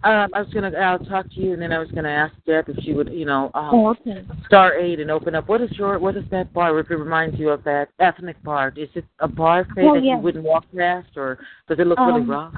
um, 0.04 0.30
I 0.34 0.42
was 0.42 0.54
gonna, 0.54 0.72
I'll 0.78 1.00
talk 1.00 1.28
to 1.32 1.40
you, 1.40 1.54
and 1.54 1.62
then 1.62 1.72
I 1.72 1.80
was 1.80 1.90
gonna 1.92 2.10
ask 2.10 2.34
Deb 2.46 2.70
if 2.70 2.84
she 2.84 2.94
would, 2.94 3.10
you 3.12 3.26
know, 3.26 3.50
um, 3.56 3.70
oh, 3.74 3.88
okay. 3.88 4.24
star 4.46 4.78
eight 4.78 5.00
and 5.00 5.10
open 5.10 5.34
up. 5.34 5.48
What 5.50 5.62
is 5.62 5.72
your, 5.72 5.98
what 5.98 6.16
is 6.16 6.26
that 6.30 6.54
bar? 6.54 6.78
If 6.80 6.92
it 6.92 6.96
reminds 6.96 7.40
you 7.40 7.50
of 7.50 7.64
that 7.64 7.90
ethnic 8.00 8.42
bar, 8.44 8.72
is 8.76 8.90
it 8.94 9.06
a 9.20 9.28
bar 9.28 9.66
say 9.76 9.82
Oh, 9.84 9.96
that 9.96 10.04
yeah. 10.04 10.18
you 10.18 10.22
wouldn't 10.22 10.44
walk 10.44 10.66
past, 10.76 11.10
or 11.16 11.40
does 11.68 11.80
it 11.80 11.88
look 11.88 11.98
really 11.98 12.22
Um, 12.22 12.30
rough? 12.30 12.54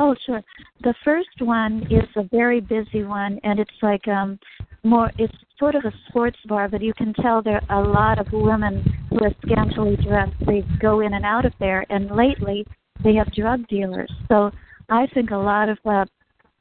Oh, 0.00 0.16
sure. 0.26 0.42
The 0.82 0.94
first 1.04 1.40
one 1.40 1.86
is 1.90 2.08
a 2.16 2.24
very 2.24 2.60
busy 2.60 3.04
one, 3.04 3.38
and 3.44 3.60
it's 3.60 3.70
like 3.82 4.06
um 4.08 4.38
more. 4.82 5.12
It's 5.16 5.34
sort 5.58 5.76
of 5.76 5.84
a 5.84 5.92
sports 6.08 6.38
bar, 6.46 6.68
but 6.68 6.82
you 6.82 6.92
can 6.94 7.14
tell 7.14 7.42
there 7.42 7.62
are 7.68 7.84
a 7.84 7.88
lot 7.88 8.18
of 8.18 8.26
women 8.32 8.82
who 9.10 9.18
are 9.24 9.32
scantily 9.46 9.96
dressed. 9.96 10.34
They 10.44 10.64
go 10.80 11.00
in 11.00 11.14
and 11.14 11.24
out 11.24 11.44
of 11.44 11.52
there, 11.60 11.84
and 11.90 12.10
lately 12.10 12.66
they 13.02 13.14
have 13.14 13.32
drug 13.32 13.66
dealers. 13.68 14.12
So 14.28 14.50
I 14.88 15.06
think 15.14 15.30
a 15.30 15.36
lot 15.36 15.68
of 15.68 15.78
uh, 15.84 16.04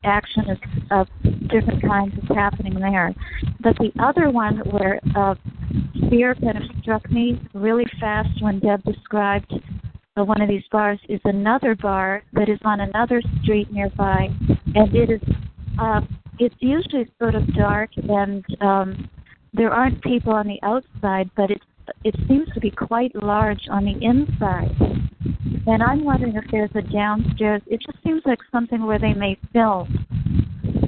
action 0.04 0.50
is 0.50 0.58
of 0.92 1.08
different 1.50 1.82
kinds 1.82 2.14
is 2.14 2.30
happening 2.36 2.76
there. 2.80 3.14
But 3.60 3.78
the 3.78 3.92
other 4.00 4.30
one 4.30 4.58
where 4.70 5.00
uh, 5.16 5.36
fear 6.10 6.36
kind 6.36 6.58
of 6.58 6.64
struck 6.82 7.10
me 7.12 7.42
really 7.54 7.86
fast 8.00 8.42
when 8.42 8.60
Deb 8.60 8.84
described 8.84 9.54
uh, 10.16 10.24
one 10.24 10.42
of 10.42 10.50
these 10.50 10.64
bars 10.72 11.00
is 11.10 11.20
another 11.26 11.76
bar 11.76 12.24
that 12.34 12.50
is 12.50 12.60
on 12.64 12.80
another 12.80 13.22
street 13.44 13.72
nearby, 13.72 14.30
and 14.76 14.96
it 14.96 15.10
is 15.10 15.22
uh, 15.80 16.02
it's 16.40 16.56
usually 16.60 17.08
sort 17.20 17.36
of 17.36 17.44
dark 17.56 17.90
and 17.98 18.46
um, 18.62 19.10
there 19.54 19.72
aren't 19.72 20.02
people 20.04 20.34
on 20.34 20.48
the 20.48 20.60
outside, 20.64 21.30
but 21.36 21.50
it 21.50 21.62
it 22.04 22.16
seems 22.28 22.48
to 22.54 22.60
be 22.60 22.72
quite 22.72 23.12
large 23.16 23.62
on 23.70 23.86
the 23.86 23.96
inside. 24.02 24.76
And 25.66 25.84
I'm 25.84 26.04
wondering 26.04 26.36
if 26.36 26.46
there's 26.52 26.70
a 26.76 26.82
downstairs. 26.82 27.62
It 27.68 27.82
just 27.86 28.02
seems 28.04 28.22
like 28.26 28.40
something 28.52 28.86
where 28.86 29.00
they 29.00 29.14
may 29.14 29.38
film. 29.54 30.06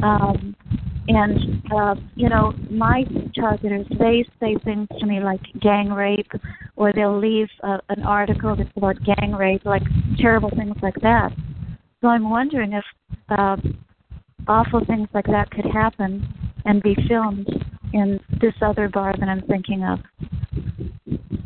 Um, 0.02 0.56
and 1.08 1.64
uh, 1.76 1.96
you 2.16 2.30
know, 2.30 2.54
my 2.70 3.04
targeters 3.36 3.88
they 3.98 4.26
say 4.40 4.56
things 4.64 4.88
to 5.00 5.06
me 5.06 5.20
like 5.20 5.42
gang 5.60 5.92
rape, 5.92 6.32
or 6.76 6.94
they'll 6.94 7.20
leave 7.20 7.48
uh, 7.64 7.80
an 7.90 8.04
article 8.04 8.56
that's 8.56 8.70
about 8.76 8.96
gang 9.04 9.34
rape, 9.34 9.66
like 9.66 9.82
terrible 10.20 10.52
things 10.52 10.76
like 10.82 10.96
that. 11.02 11.32
So 12.02 12.08
I'm 12.08 12.30
wondering 12.30 12.74
if 12.74 12.86
uh, 13.30 13.58
awful 14.48 14.86
things 14.86 15.08
like 15.14 15.26
that 15.26 15.50
could 15.52 15.66
happen 15.66 16.28
and 16.66 16.82
be 16.82 16.96
filmed 17.08 17.48
in 17.94 18.20
this 18.40 18.54
other 18.62 18.88
bar 18.88 19.14
that 19.20 19.28
I'm 19.28 19.42
thinking 19.48 19.84
of, 19.84 20.00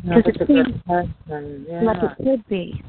because 0.04 0.36
it 0.40 0.46
seems. 0.46 0.68
Yeah. 0.86 1.82
like 1.82 2.02
it 2.02 2.24
could 2.24 2.48
be. 2.48 2.82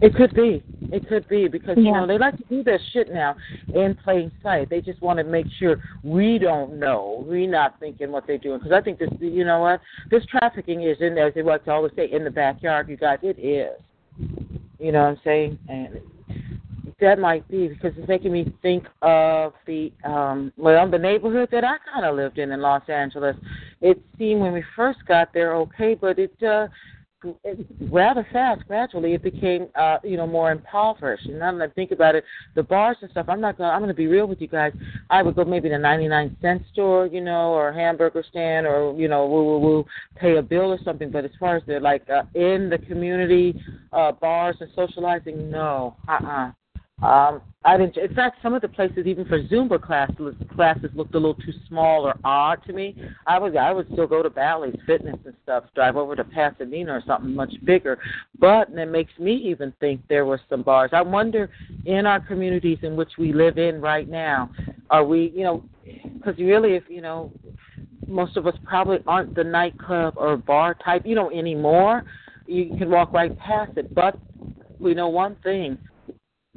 It 0.00 0.14
could 0.14 0.34
be. 0.34 0.62
It 0.92 1.08
could 1.08 1.26
be 1.28 1.48
because 1.48 1.78
Yeah. 1.78 1.84
you 1.84 1.92
know 1.92 2.06
they 2.06 2.18
like 2.18 2.36
to 2.36 2.44
do 2.44 2.62
their 2.62 2.78
shit 2.92 3.12
now 3.12 3.36
in 3.74 3.94
plain 4.04 4.30
sight. 4.42 4.68
They 4.68 4.80
just 4.80 5.00
want 5.00 5.18
to 5.18 5.24
make 5.24 5.46
sure 5.58 5.82
we 6.02 6.38
don't 6.38 6.78
know. 6.78 7.24
We 7.26 7.46
not 7.46 7.78
thinking 7.80 8.12
what 8.12 8.26
they're 8.26 8.38
doing. 8.38 8.58
Because 8.58 8.72
I 8.72 8.80
think 8.82 8.98
this, 8.98 9.08
you 9.20 9.44
know 9.44 9.60
what, 9.60 9.80
this 10.10 10.24
trafficking 10.26 10.82
is 10.82 10.98
in 11.00 11.14
there. 11.14 11.28
As 11.28 11.34
they 11.34 11.42
like 11.42 11.64
to 11.64 11.70
always 11.70 11.92
say, 11.96 12.10
in 12.10 12.24
the 12.24 12.30
backyard. 12.30 12.88
You 12.88 12.96
guys, 12.96 13.18
it 13.22 13.38
is. 13.38 13.80
You 14.78 14.92
know 14.92 15.02
what 15.02 15.08
I'm 15.08 15.20
saying? 15.24 15.58
And 15.68 16.00
that 17.04 17.18
might 17.18 17.46
be 17.48 17.68
because 17.68 17.92
it's 17.98 18.08
making 18.08 18.32
me 18.32 18.52
think 18.62 18.84
of 19.02 19.52
the 19.66 19.92
um 20.04 20.52
well 20.56 20.90
the 20.90 20.98
neighborhood 20.98 21.50
that 21.52 21.62
I 21.62 21.76
kind 21.92 22.06
of 22.06 22.16
lived 22.16 22.38
in 22.38 22.50
in 22.50 22.60
Los 22.60 22.88
Angeles. 22.88 23.36
It 23.80 24.00
seemed 24.18 24.40
when 24.40 24.52
we 24.52 24.64
first 24.74 25.00
got 25.06 25.32
there 25.34 25.54
okay, 25.56 25.94
but 25.94 26.18
it 26.18 26.34
uh 26.42 26.68
rather 27.90 28.26
fast, 28.32 28.66
gradually, 28.66 29.14
it 29.14 29.22
became, 29.22 29.68
uh, 29.74 29.98
you 30.04 30.16
know, 30.16 30.26
more 30.26 30.52
impoverished. 30.52 31.26
And 31.26 31.38
now 31.38 31.56
that 31.56 31.70
I 31.70 31.72
think 31.72 31.90
about 31.90 32.14
it, 32.14 32.24
the 32.54 32.62
bars 32.62 32.96
and 33.00 33.10
stuff, 33.10 33.26
I'm 33.28 33.40
not 33.40 33.56
gonna, 33.56 33.70
I'm 33.70 33.80
gonna 33.80 33.94
be 33.94 34.06
real 34.06 34.26
with 34.26 34.40
you 34.40 34.48
guys. 34.48 34.72
I 35.10 35.22
would 35.22 35.36
go 35.36 35.44
maybe 35.44 35.68
to 35.68 35.78
99 35.78 36.36
cent 36.42 36.62
store, 36.72 37.06
you 37.06 37.20
know, 37.20 37.52
or 37.52 37.68
a 37.70 37.74
hamburger 37.74 38.24
stand, 38.28 38.66
or 38.66 38.94
you 38.98 39.08
know, 39.08 39.26
woo 39.26 39.44
woo 39.44 39.58
woo, 39.58 39.86
pay 40.16 40.36
a 40.36 40.42
bill 40.42 40.72
or 40.72 40.78
something. 40.84 41.10
But 41.10 41.24
as 41.24 41.30
far 41.38 41.56
as 41.56 41.62
the 41.66 41.80
like 41.80 42.08
uh, 42.10 42.24
in 42.34 42.68
the 42.68 42.78
community 42.78 43.60
uh, 43.92 44.12
bars 44.12 44.56
and 44.60 44.70
socializing, 44.74 45.50
no, 45.50 45.96
uh-uh. 46.08 46.52
Um, 47.02 47.42
I 47.64 47.76
didn't. 47.76 47.96
In 47.96 48.14
fact, 48.14 48.38
some 48.42 48.54
of 48.54 48.62
the 48.62 48.68
places, 48.68 49.06
even 49.06 49.24
for 49.26 49.42
Zumba 49.44 49.80
classes, 49.80 50.34
classes 50.54 50.90
looked 50.94 51.14
a 51.14 51.18
little 51.18 51.34
too 51.34 51.52
small 51.66 52.06
or 52.06 52.14
odd 52.22 52.62
to 52.66 52.72
me. 52.72 52.94
I 53.26 53.38
would, 53.38 53.56
I 53.56 53.72
would 53.72 53.90
still 53.92 54.06
go 54.06 54.22
to 54.22 54.30
Bally's 54.30 54.78
Fitness 54.86 55.16
and 55.24 55.34
stuff. 55.42 55.64
Drive 55.74 55.96
over 55.96 56.14
to 56.14 56.24
Pasadena 56.24 56.92
or 56.92 57.02
something 57.06 57.34
much 57.34 57.52
bigger. 57.64 57.98
But 58.38 58.68
and 58.68 58.78
it 58.78 58.90
makes 58.90 59.12
me 59.18 59.34
even 59.34 59.72
think 59.80 60.02
there 60.08 60.24
were 60.24 60.40
some 60.48 60.62
bars. 60.62 60.90
I 60.92 61.02
wonder 61.02 61.50
in 61.84 62.06
our 62.06 62.20
communities 62.20 62.78
in 62.82 62.96
which 62.96 63.12
we 63.18 63.32
live 63.32 63.58
in 63.58 63.80
right 63.80 64.08
now, 64.08 64.50
are 64.90 65.04
we, 65.04 65.32
you 65.34 65.42
know, 65.42 65.64
because 65.84 66.38
really, 66.38 66.74
if 66.74 66.84
you 66.88 67.00
know, 67.00 67.32
most 68.06 68.36
of 68.36 68.46
us 68.46 68.54
probably 68.64 68.98
aren't 69.06 69.34
the 69.34 69.44
nightclub 69.44 70.14
or 70.16 70.36
bar 70.36 70.74
type, 70.74 71.02
you 71.04 71.14
know, 71.14 71.30
anymore. 71.30 72.04
You 72.46 72.76
can 72.76 72.90
walk 72.90 73.12
right 73.12 73.36
past 73.38 73.78
it, 73.78 73.94
but 73.94 74.18
we 74.78 74.92
know 74.94 75.08
one 75.08 75.36
thing 75.42 75.78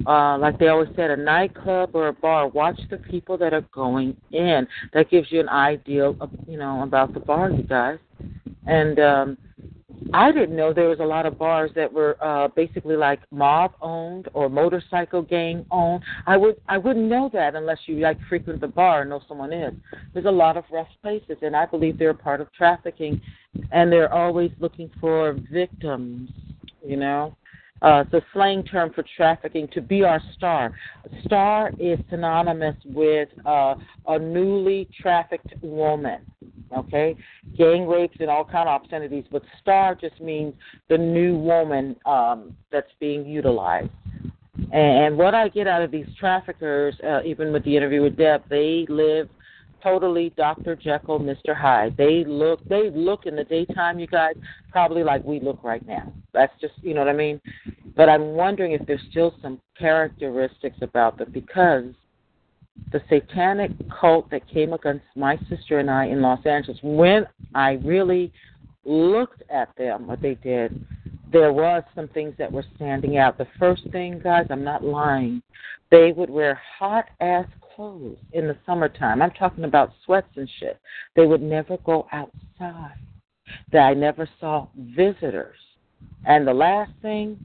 uh, 0.06 0.38
like 0.38 0.58
they 0.58 0.68
always 0.68 0.88
said, 0.96 1.10
a 1.10 1.16
nightclub 1.16 1.90
or 1.94 2.08
a 2.08 2.12
bar, 2.12 2.48
watch 2.48 2.80
the 2.90 2.98
people 2.98 3.36
that 3.38 3.52
are 3.52 3.66
going 3.72 4.16
in. 4.32 4.66
That 4.92 5.10
gives 5.10 5.30
you 5.32 5.40
an 5.40 5.48
idea 5.48 6.04
of, 6.08 6.30
you 6.46 6.58
know, 6.58 6.82
about 6.82 7.14
the 7.14 7.20
bar, 7.20 7.50
you 7.50 7.64
guys. 7.64 7.98
And 8.66 8.98
um, 9.00 9.38
I 10.12 10.32
didn't 10.32 10.56
know 10.56 10.72
there 10.72 10.88
was 10.88 11.00
a 11.00 11.04
lot 11.04 11.26
of 11.26 11.38
bars 11.38 11.70
that 11.74 11.92
were 11.92 12.16
uh, 12.22 12.48
basically 12.48 12.96
like 12.96 13.20
mob 13.30 13.72
owned 13.80 14.28
or 14.32 14.48
motorcycle 14.48 15.22
gang 15.22 15.66
owned. 15.70 16.02
I 16.26 16.36
would 16.36 16.60
I 16.68 16.78
wouldn't 16.78 17.06
know 17.06 17.30
that 17.32 17.54
unless 17.54 17.78
you 17.86 17.96
like 17.96 18.18
frequent 18.28 18.60
the 18.60 18.68
bar 18.68 19.02
and 19.02 19.10
know 19.10 19.20
someone 19.28 19.52
is. 19.52 19.74
There's 20.12 20.26
a 20.26 20.30
lot 20.30 20.56
of 20.56 20.64
rough 20.70 20.88
places, 21.02 21.38
and 21.42 21.56
I 21.56 21.66
believe 21.66 21.98
they're 21.98 22.14
part 22.14 22.40
of 22.40 22.52
trafficking, 22.52 23.20
and 23.72 23.90
they're 23.92 24.12
always 24.12 24.50
looking 24.60 24.90
for 25.00 25.36
victims. 25.50 26.30
You 26.86 26.96
know. 26.96 27.36
Uh, 27.80 28.02
it's 28.04 28.14
a 28.14 28.22
slang 28.32 28.62
term 28.64 28.92
for 28.92 29.04
trafficking 29.16 29.68
to 29.68 29.80
be 29.80 30.02
our 30.02 30.20
star. 30.36 30.72
Star 31.24 31.70
is 31.78 31.98
synonymous 32.10 32.76
with 32.84 33.28
uh, 33.46 33.74
a 34.08 34.18
newly 34.18 34.88
trafficked 35.00 35.54
woman. 35.62 36.20
Okay, 36.76 37.16
gang 37.56 37.86
rapes 37.86 38.16
and 38.20 38.28
all 38.28 38.44
kind 38.44 38.68
of 38.68 38.82
obscenities, 38.82 39.24
but 39.32 39.42
star 39.60 39.94
just 39.94 40.20
means 40.20 40.52
the 40.90 40.98
new 40.98 41.34
woman 41.36 41.96
um, 42.04 42.54
that's 42.70 42.90
being 43.00 43.24
utilized. 43.24 43.88
And 44.72 45.16
what 45.16 45.34
I 45.34 45.48
get 45.48 45.66
out 45.66 45.82
of 45.82 45.90
these 45.90 46.06
traffickers, 46.18 46.94
uh, 47.02 47.22
even 47.24 47.52
with 47.52 47.64
the 47.64 47.74
interview 47.74 48.02
with 48.02 48.16
Deb, 48.18 48.42
they 48.50 48.84
live 48.88 49.28
totally 49.82 50.30
Dr. 50.36 50.76
Jekyll, 50.76 51.20
Mr. 51.20 51.54
Hyde. 51.56 51.96
They 51.96 52.24
look 52.24 52.66
they 52.68 52.90
look 52.90 53.26
in 53.26 53.36
the 53.36 53.44
daytime, 53.44 53.98
you 53.98 54.06
guys, 54.06 54.34
probably 54.70 55.02
like 55.02 55.24
we 55.24 55.40
look 55.40 55.62
right 55.62 55.86
now. 55.86 56.12
That's 56.32 56.52
just 56.60 56.74
you 56.82 56.94
know 56.94 57.00
what 57.00 57.08
I 57.08 57.14
mean? 57.14 57.40
But 57.96 58.08
I'm 58.08 58.32
wondering 58.34 58.72
if 58.72 58.86
there's 58.86 59.02
still 59.10 59.34
some 59.42 59.60
characteristics 59.78 60.78
about 60.82 61.18
them 61.18 61.30
because 61.32 61.86
the 62.92 63.02
satanic 63.08 63.72
cult 63.90 64.30
that 64.30 64.48
came 64.48 64.72
against 64.72 65.04
my 65.16 65.38
sister 65.48 65.78
and 65.78 65.90
I 65.90 66.06
in 66.06 66.22
Los 66.22 66.44
Angeles, 66.46 66.78
when 66.82 67.26
I 67.54 67.72
really 67.84 68.32
looked 68.84 69.42
at 69.50 69.74
them, 69.76 70.06
what 70.06 70.22
they 70.22 70.34
did, 70.36 70.84
there 71.30 71.52
was 71.52 71.82
some 71.94 72.08
things 72.08 72.34
that 72.38 72.50
were 72.50 72.64
standing 72.76 73.18
out. 73.18 73.36
The 73.36 73.48
first 73.58 73.82
thing, 73.90 74.20
guys, 74.22 74.46
I'm 74.50 74.64
not 74.64 74.84
lying, 74.84 75.42
they 75.90 76.12
would 76.12 76.30
wear 76.30 76.60
hot 76.78 77.06
ass 77.20 77.46
clothes 77.78 78.18
in 78.32 78.48
the 78.48 78.56
summertime. 78.66 79.22
I'm 79.22 79.30
talking 79.30 79.62
about 79.62 79.92
sweats 80.04 80.26
and 80.34 80.50
shit. 80.58 80.80
They 81.14 81.26
would 81.26 81.40
never 81.40 81.76
go 81.86 82.08
outside. 82.12 82.96
That 83.72 83.78
I 83.78 83.94
never 83.94 84.28
saw 84.40 84.66
visitors. 84.76 85.56
And 86.26 86.46
the 86.46 86.52
last 86.52 86.90
thing, 87.00 87.38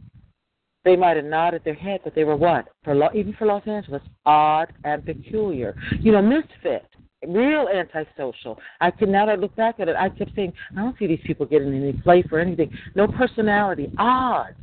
they 0.83 0.95
might 0.95 1.17
have 1.17 1.25
nodded 1.25 1.61
their 1.63 1.75
head, 1.75 2.01
but 2.03 2.15
they 2.15 2.23
were 2.23 2.35
what? 2.35 2.67
For 2.83 2.95
Lo- 2.95 3.11
even 3.13 3.33
for 3.33 3.45
Los 3.45 3.65
Angeles, 3.67 4.01
odd 4.25 4.73
and 4.83 5.05
peculiar. 5.05 5.75
You 5.99 6.11
know, 6.11 6.21
misfit, 6.21 6.87
real 7.27 7.67
antisocial. 7.69 8.59
I 8.81 8.89
can 8.89 9.11
now 9.11 9.27
that 9.27 9.33
I 9.33 9.35
look 9.35 9.55
back 9.55 9.79
at 9.79 9.87
it, 9.87 9.95
I 9.95 10.09
kept 10.09 10.35
saying, 10.35 10.51
I 10.71 10.81
don't 10.81 10.97
see 10.97 11.07
these 11.07 11.21
people 11.25 11.45
getting 11.45 11.73
any 11.73 11.93
play 11.93 12.23
for 12.23 12.39
anything. 12.39 12.75
No 12.95 13.07
personality, 13.07 13.91
odd. 13.99 14.55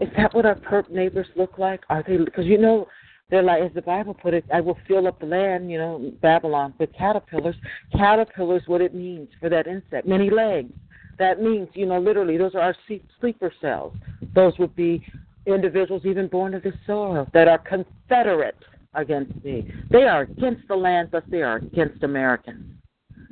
Is 0.00 0.08
that 0.16 0.34
what 0.34 0.46
our 0.46 0.56
perp 0.56 0.90
neighbors 0.90 1.28
look 1.36 1.58
like? 1.58 1.82
Are 1.88 2.02
they? 2.04 2.16
Because 2.16 2.46
you 2.46 2.58
know, 2.58 2.88
they're 3.30 3.42
like, 3.42 3.62
as 3.62 3.72
the 3.74 3.82
Bible 3.82 4.14
put 4.14 4.34
it, 4.34 4.44
I 4.52 4.60
will 4.60 4.78
fill 4.86 5.06
up 5.06 5.18
the 5.18 5.26
land, 5.26 5.70
you 5.70 5.78
know, 5.78 6.12
Babylon, 6.20 6.74
with 6.78 6.92
caterpillars. 6.92 7.56
Caterpillars, 7.92 8.62
what 8.66 8.80
it 8.80 8.94
means 8.94 9.28
for 9.40 9.48
that 9.48 9.66
insect, 9.66 10.06
many 10.06 10.30
legs. 10.30 10.72
That 11.18 11.40
means, 11.40 11.68
you 11.74 11.86
know, 11.86 11.98
literally, 11.98 12.36
those 12.36 12.54
are 12.54 12.60
our 12.60 12.76
sleeper 13.20 13.52
cells. 13.60 13.94
Those 14.34 14.58
would 14.58 14.74
be 14.76 15.04
individuals 15.46 16.02
even 16.04 16.28
born 16.28 16.54
of 16.54 16.62
the 16.62 16.72
soil 16.86 17.26
that 17.32 17.48
are 17.48 17.58
confederate 17.58 18.58
against 18.94 19.32
me. 19.44 19.70
They 19.90 20.04
are 20.04 20.22
against 20.22 20.66
the 20.68 20.76
land, 20.76 21.08
thus 21.12 21.22
they 21.28 21.42
are 21.42 21.56
against 21.56 22.02
Americans. 22.02 22.64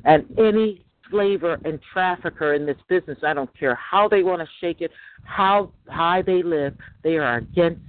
And 0.04 0.24
any 0.38 0.84
slaver 1.10 1.58
and 1.64 1.78
trafficker 1.92 2.54
in 2.54 2.66
this 2.66 2.76
business, 2.88 3.18
I 3.22 3.34
don't 3.34 3.50
care 3.58 3.74
how 3.74 4.08
they 4.08 4.22
want 4.22 4.40
to 4.40 4.48
shake 4.60 4.80
it, 4.80 4.90
how 5.24 5.70
high 5.88 6.22
they 6.22 6.42
live, 6.42 6.74
they 7.02 7.18
are 7.18 7.36
against 7.36 7.80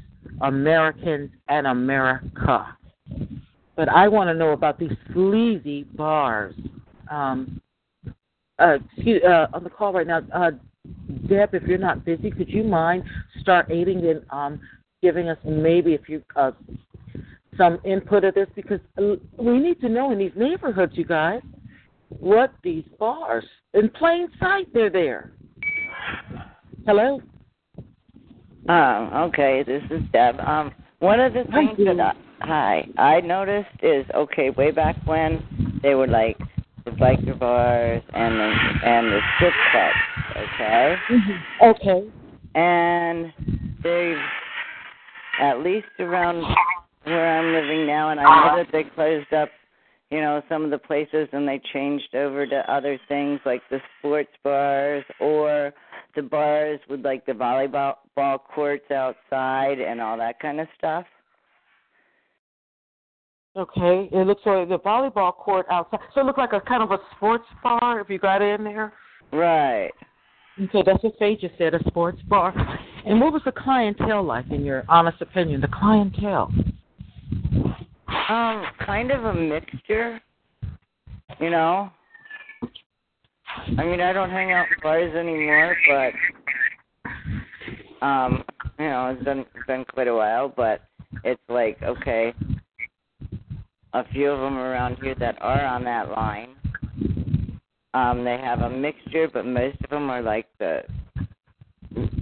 Americans 0.42 1.32
and 1.48 1.68
America. 1.68 2.78
But 3.76 3.90
I 3.90 4.08
want 4.08 4.30
to 4.30 4.34
know 4.34 4.52
about 4.52 4.80
these 4.80 4.92
sleazy 5.14 5.84
bars. 5.84 6.56
Um, 7.10 7.60
uh, 8.60 8.78
excuse, 8.96 9.22
uh, 9.24 9.48
on 9.54 9.64
the 9.64 9.70
call 9.70 9.94
right 9.94 10.08
now, 10.08 10.22
uh, 10.34 10.52
Deb, 11.28 11.54
if 11.54 11.64
you're 11.64 11.78
not 11.78 12.06
busy, 12.06 12.30
could 12.30 12.50
you 12.50 12.64
mind 12.64 13.04
start 13.42 13.72
aiding 13.72 14.06
in 14.06 14.22
um, 14.30 14.60
giving 15.02 15.30
us 15.30 15.38
maybe 15.44 15.94
if 15.94 16.08
you 16.08 16.24
uh, 16.36 16.52
some 17.58 17.80
input 17.84 18.24
of 18.24 18.34
this 18.34 18.48
because 18.56 18.80
we 19.38 19.60
need 19.60 19.80
to 19.82 19.90
know 19.90 20.12
in 20.12 20.18
these 20.18 20.32
neighborhoods, 20.36 20.94
you 20.96 21.06
guys, 21.06 21.42
what 22.10 22.54
these 22.64 22.86
bars 23.00 23.44
in 23.74 23.90
plain 23.90 24.28
sight 24.40 24.68
they're 24.74 24.90
there. 24.90 25.32
Hello. 26.86 27.22
Um, 28.69 29.12
okay, 29.13 29.63
this 29.67 29.84
is 29.89 30.02
Deb. 30.13 30.39
Um, 30.39 30.73
one 30.99 31.19
of 31.19 31.34
the 31.34 31.43
things 31.52 31.78
that 31.78 31.99
I, 31.99 32.13
hi 32.39 32.88
I 32.97 33.19
noticed 33.19 33.67
is 33.82 34.06
okay, 34.15 34.52
way 34.52 34.71
back 34.71 34.95
when 35.06 35.80
they 35.84 35.95
were 35.95 36.08
like 36.08 36.38
the 36.86 36.91
biker 36.91 37.38
bars 37.38 38.02
and 38.13 38.36
the 38.36 38.54
and 38.86 39.08
the 39.08 39.19
strip 39.36 39.54
clubs, 39.71 40.47
okay? 40.56 40.95
Mm-hmm. 41.12 41.65
Okay. 41.65 42.10
And 42.56 43.34
they've 43.84 44.23
at 45.41 45.59
least 45.59 45.88
around 45.99 46.45
where 47.03 47.38
I'm 47.38 47.53
living 47.53 47.86
now, 47.86 48.11
and 48.11 48.20
I 48.20 48.24
know 48.24 48.64
that 48.64 48.72
they 48.72 48.86
closed 48.95 49.34
up, 49.34 49.49
you 50.09 50.22
know, 50.22 50.41
some 50.47 50.64
of 50.64 50.72
the 50.72 50.78
places 50.78 51.28
and 51.34 51.45
they 51.45 51.61
changed 51.74 52.16
over 52.16 52.45
to 52.47 52.74
other 52.74 52.97
things 53.09 53.41
like 53.45 53.61
the 53.70 53.80
sports 53.99 54.32
bars 54.41 55.03
or 55.20 55.74
the 56.16 56.22
bars 56.22 56.80
with 56.89 57.03
like 57.03 57.26
the 57.26 57.32
volleyball 57.32 57.95
ball 58.16 58.38
courts 58.38 58.89
outside 58.91 59.80
and 59.80 59.99
all 60.01 60.18
that 60.18 60.39
kind 60.39 60.59
of 60.59 60.68
stuff. 60.78 61.05
Okay, 63.55 64.09
it 64.11 64.28
looks 64.28 64.41
like 64.45 64.68
the 64.68 64.80
volleyball 64.80 65.34
court 65.34 65.68
outside. 65.70 65.99
So 66.16 66.22
it 66.22 66.26
looks 66.26 66.39
like 66.39 66.53
a 66.53 66.61
kind 66.61 66.82
of 66.82 66.91
a 66.91 66.97
sports 67.16 67.45
bar 67.61 67.99
if 67.99 68.09
you 68.09 68.18
got 68.18 68.41
in 68.41 68.64
there. 68.64 68.93
Right. 69.32 69.91
Okay, 70.61 70.84
that's 70.86 71.03
what 71.03 71.14
Faye 71.20 71.36
just 71.36 71.57
said, 71.57 71.74
a 71.74 71.80
sports 71.88 72.22
bar. 72.28 72.53
And 73.05 73.20
what 73.20 73.34
was 73.34 73.41
the 73.45 73.51
clientele 73.51 74.24
like, 74.24 74.49
in 74.51 74.64
your 74.64 74.84
honest 74.88 75.22
opinion? 75.22 75.61
The 75.61 75.68
clientele. 75.68 76.51
Um, 78.30 78.66
kind 78.86 79.11
of 79.11 79.26
a 79.26 79.34
mixture. 79.34 80.20
You 81.39 81.49
know. 81.49 81.91
I 83.78 83.84
mean, 83.86 84.01
I 84.01 84.14
don't 84.14 84.30
hang 84.30 84.51
out 84.51 84.68
in 84.68 84.82
bars 84.82 85.16
anymore, 85.16 85.76
but 85.88 86.14
um, 88.06 88.43
you 88.80 88.86
know, 88.86 89.10
it's 89.16 89.24
been 89.24 89.45
been 89.68 89.86
quite 89.86 90.08
a 90.08 90.16
while, 90.16 90.54
but 90.56 90.82
it's 91.24 91.41
like 91.49 91.82
okay, 91.84 92.34
a 93.93 94.04
few 94.12 94.30
of 94.30 94.39
them 94.39 94.58
around 94.58 94.97
here 95.01 95.16
that 95.20 95.38
are 95.41 95.64
on 95.66 95.84
that 95.86 96.10
line. 96.10 96.49
Um, 97.93 98.24
they 98.24 98.38
have 98.43 98.62
a 98.62 98.70
mixture, 98.70 99.30
but 99.32 99.45
most 99.45 99.78
of 99.84 99.89
them 99.89 100.10
are 100.10 100.22
like 100.22 100.47
the 100.60 100.82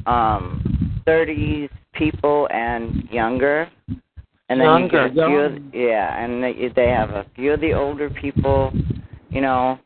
um 0.05 1.01
30s 1.07 1.69
people 1.93 2.47
and 2.51 3.07
younger. 3.09 3.69
And 4.49 4.59
then 4.59 4.67
Younger, 4.67 5.07
you 5.07 5.13
get 5.13 5.23
a 5.23 5.27
few 5.27 5.41
young. 5.41 5.67
of, 5.69 5.73
yeah, 5.73 6.23
and 6.23 6.43
they 6.43 6.53
they 6.75 6.89
have 6.89 7.11
a 7.11 7.25
few 7.35 7.53
of 7.53 7.61
the 7.61 7.73
older 7.73 8.09
people, 8.09 8.73
you 9.29 9.39
know, 9.39 9.79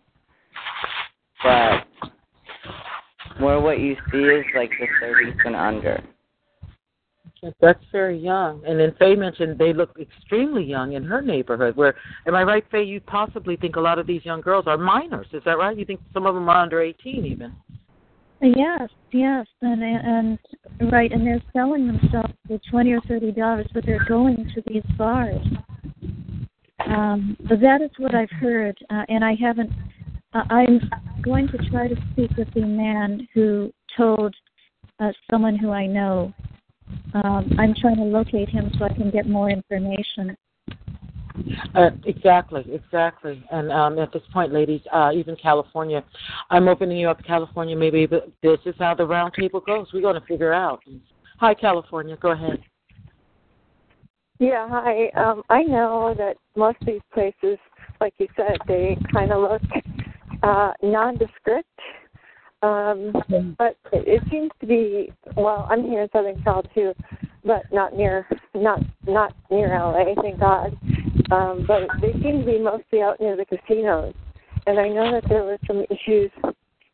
but 1.45 2.09
more 3.39 3.61
what 3.61 3.79
you 3.79 3.95
see 4.11 4.17
is 4.17 4.45
like 4.55 4.71
the 4.79 4.87
30s 5.05 5.45
and 5.45 5.55
under. 5.55 6.03
That's 7.61 7.83
very 7.91 8.17
young. 8.17 8.63
And 8.65 8.79
then 8.79 8.95
Faye 8.97 9.15
mentioned 9.15 9.59
they 9.59 9.71
look 9.71 9.95
extremely 9.99 10.63
young 10.63 10.93
in 10.93 11.03
her 11.03 11.21
neighborhood. 11.21 11.75
Where, 11.75 11.93
am 12.25 12.33
I 12.33 12.41
right, 12.41 12.65
Faye? 12.71 12.83
You 12.83 12.99
possibly 13.01 13.55
think 13.55 13.75
a 13.75 13.79
lot 13.79 13.99
of 13.99 14.07
these 14.07 14.25
young 14.25 14.41
girls 14.41 14.65
are 14.65 14.77
minors. 14.77 15.27
Is 15.31 15.43
that 15.45 15.59
right? 15.59 15.77
You 15.77 15.85
think 15.85 15.99
some 16.11 16.25
of 16.25 16.33
them 16.33 16.49
are 16.49 16.63
under 16.63 16.81
18 16.81 17.25
even? 17.25 17.53
Yes, 18.41 18.89
yes, 19.11 19.47
and 19.61 19.81
and 19.81 20.91
right, 20.91 21.11
and 21.11 21.25
they're 21.25 21.41
selling 21.53 21.87
themselves 21.87 22.33
for 22.45 22.59
twenty 22.69 22.91
or 22.91 22.99
thirty 23.07 23.31
dollars, 23.31 23.65
but 23.73 23.85
they're 23.85 24.05
going 24.07 24.51
to 24.53 24.61
these 24.67 24.83
bars. 24.97 25.41
Um, 26.85 27.37
but 27.47 27.61
that 27.61 27.81
is 27.81 27.89
what 27.97 28.13
I've 28.13 28.29
heard, 28.29 28.77
uh, 28.89 29.03
and 29.07 29.23
I 29.23 29.35
haven't. 29.35 29.71
Uh, 30.35 30.43
I'm 30.49 30.81
going 31.21 31.47
to 31.47 31.57
try 31.69 31.87
to 31.87 31.95
speak 32.11 32.31
with 32.37 32.53
the 32.53 32.65
man 32.65 33.25
who 33.33 33.71
told 33.95 34.35
uh, 34.99 35.11
someone 35.31 35.55
who 35.55 35.71
I 35.71 35.87
know. 35.87 36.33
Um, 37.13 37.51
I'm 37.57 37.73
trying 37.79 37.95
to 37.95 38.03
locate 38.03 38.49
him 38.49 38.69
so 38.77 38.83
I 38.83 38.93
can 38.93 39.09
get 39.11 39.27
more 39.27 39.49
information. 39.49 40.35
Uh, 41.73 41.91
exactly, 42.05 42.65
exactly. 42.69 43.41
And 43.49 43.71
um, 43.71 43.97
at 43.97 44.11
this 44.11 44.23
point, 44.33 44.51
ladies, 44.51 44.81
uh, 44.91 45.11
even 45.13 45.37
California, 45.37 46.03
I'm 46.49 46.67
opening 46.67 46.97
you 46.97 47.09
up, 47.09 47.19
to 47.19 47.23
California. 47.23 47.75
Maybe 47.75 48.05
but 48.05 48.29
this 48.43 48.59
is 48.65 48.75
how 48.77 48.93
the 48.93 49.05
round 49.05 49.33
table 49.39 49.61
goes. 49.61 49.87
We're 49.93 50.01
going 50.01 50.19
to 50.19 50.27
figure 50.27 50.53
out. 50.53 50.81
Hi, 51.39 51.53
California. 51.53 52.17
Go 52.17 52.31
ahead. 52.31 52.61
Yeah, 54.39 54.67
hi. 54.69 55.07
Um, 55.15 55.43
I 55.49 55.63
know 55.63 56.13
that 56.17 56.35
most 56.57 56.77
of 56.81 56.87
these 56.87 57.01
places, 57.13 57.57
like 58.01 58.13
you 58.17 58.27
said, 58.35 58.57
they 58.67 58.97
kind 59.13 59.31
of 59.31 59.41
look 59.41 59.61
uh, 60.45 60.73
nondescript. 60.83 61.67
Um, 62.61 63.11
but 63.57 63.77
it, 63.91 64.23
seems 64.31 64.49
to 64.59 64.65
be. 64.65 65.11
Well, 65.35 65.67
I'm 65.69 65.83
here 65.83 66.03
in 66.03 66.09
Southern 66.11 66.41
Cal 66.43 66.63
too, 66.73 66.93
but 67.43 67.63
not 67.71 67.95
near, 67.95 68.27
not 68.55 68.79
not 69.07 69.33
near 69.51 69.67
LA. 69.77 70.15
Thank 70.21 70.39
God. 70.39 70.77
Um, 71.31 71.65
but 71.67 71.81
they 72.01 72.13
seem 72.13 72.39
to 72.39 72.45
be 72.45 72.59
mostly 72.59 73.01
out 73.01 73.19
near 73.19 73.35
the 73.35 73.45
casinos. 73.45 74.13
And 74.67 74.79
I 74.79 74.87
know 74.89 75.11
that 75.11 75.29
there 75.29 75.43
were 75.43 75.57
some 75.67 75.83
issues 75.89 76.31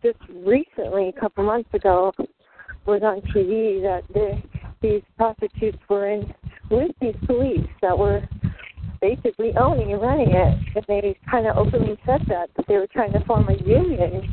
just 0.02 0.20
recently, 0.30 1.10
a 1.10 1.20
couple 1.20 1.44
months 1.46 1.70
ago, 1.74 2.12
was 2.86 3.02
on 3.04 3.22
TV 3.34 3.82
that 3.82 4.02
the, 4.14 4.42
these 4.82 5.02
prostitutes 5.18 5.78
were 5.90 6.10
in 6.10 6.34
with 6.70 6.92
these 7.00 7.16
police 7.28 7.68
that 7.82 7.98
were 7.98 8.22
basically 9.02 9.52
owning 9.60 9.92
and 9.92 10.02
running 10.02 10.32
it. 10.32 10.58
And 10.76 10.86
they 10.88 11.18
kind 11.30 11.48
of 11.48 11.58
openly 11.58 11.98
said 12.06 12.22
that, 12.28 12.50
that 12.56 12.68
they 12.68 12.76
were 12.76 12.88
trying 12.88 13.12
to 13.14 13.24
form 13.26 13.50
a 13.50 13.58
union, 13.68 14.24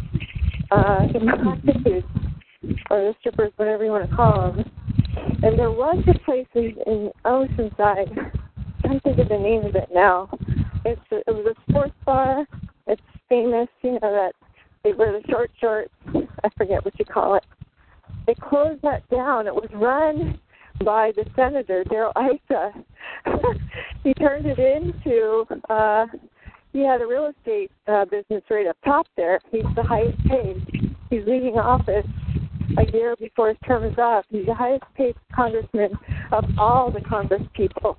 uh, 0.70 1.06
the 1.12 1.20
prostitutes, 1.42 2.06
or 2.90 3.00
the 3.00 3.14
strippers, 3.20 3.52
whatever 3.56 3.84
you 3.84 3.90
want 3.90 4.08
to 4.08 4.14
call 4.14 4.52
them. 4.52 4.70
And 5.42 5.58
there 5.58 5.70
was 5.70 6.02
a 6.08 6.18
place 6.24 6.46
in, 6.54 6.74
in 6.86 7.10
Oceanside, 7.24 8.32
I 8.84 8.88
can't 8.88 9.02
think 9.02 9.18
of 9.18 9.28
the 9.28 9.38
name 9.38 9.64
of 9.64 9.74
it 9.74 9.88
now. 9.92 10.28
It's 10.84 11.00
a, 11.10 11.16
it 11.16 11.26
was 11.28 11.54
a 11.56 11.70
sports 11.70 11.94
bar. 12.04 12.46
It's 12.86 13.02
famous, 13.28 13.68
you 13.82 13.92
know, 13.92 13.98
that 14.00 14.32
they 14.84 14.92
wear 14.92 15.12
the 15.12 15.26
short 15.28 15.50
shorts. 15.60 15.92
I 16.44 16.48
forget 16.56 16.84
what 16.84 16.98
you 16.98 17.04
call 17.04 17.34
it. 17.34 17.44
They 18.26 18.34
closed 18.34 18.82
that 18.82 19.08
down. 19.10 19.46
It 19.46 19.54
was 19.54 19.68
run 19.74 20.38
by 20.84 21.12
the 21.16 21.24
senator 21.36 21.84
Darrell 21.84 22.12
Issa. 22.16 22.72
he 24.04 24.14
turned 24.14 24.46
it 24.46 24.58
into 24.58 25.44
uh 25.68 26.06
he 26.72 26.84
had 26.84 27.00
a 27.00 27.06
real 27.06 27.32
estate 27.36 27.70
uh, 27.86 28.04
business 28.04 28.42
right 28.50 28.66
up 28.66 28.76
top 28.84 29.06
there. 29.16 29.40
He's 29.50 29.64
the 29.74 29.82
highest 29.82 30.18
paid. 30.28 30.96
He's 31.10 31.22
leaving 31.26 31.56
office 31.56 32.06
a 32.76 32.92
year 32.92 33.16
before 33.18 33.48
his 33.48 33.56
term 33.66 33.84
is 33.84 33.96
up. 33.98 34.26
He's 34.28 34.46
the 34.46 34.54
highest 34.54 34.84
paid 34.94 35.14
congressman 35.34 35.92
of 36.30 36.44
all 36.58 36.90
the 36.90 37.00
Congress 37.00 37.42
people. 37.54 37.98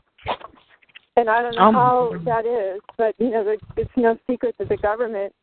And 1.17 1.30
I 1.30 1.41
don't 1.41 1.55
know 1.55 1.63
Um, 1.63 1.73
how 1.73 2.11
that 2.25 2.45
is, 2.45 2.82
but 2.95 3.15
you 3.17 3.32
know, 3.32 3.57
it's 3.75 3.91
no 3.97 4.17
secret 4.30 4.55
that 4.59 4.69
the 4.69 4.77
government 4.77 5.34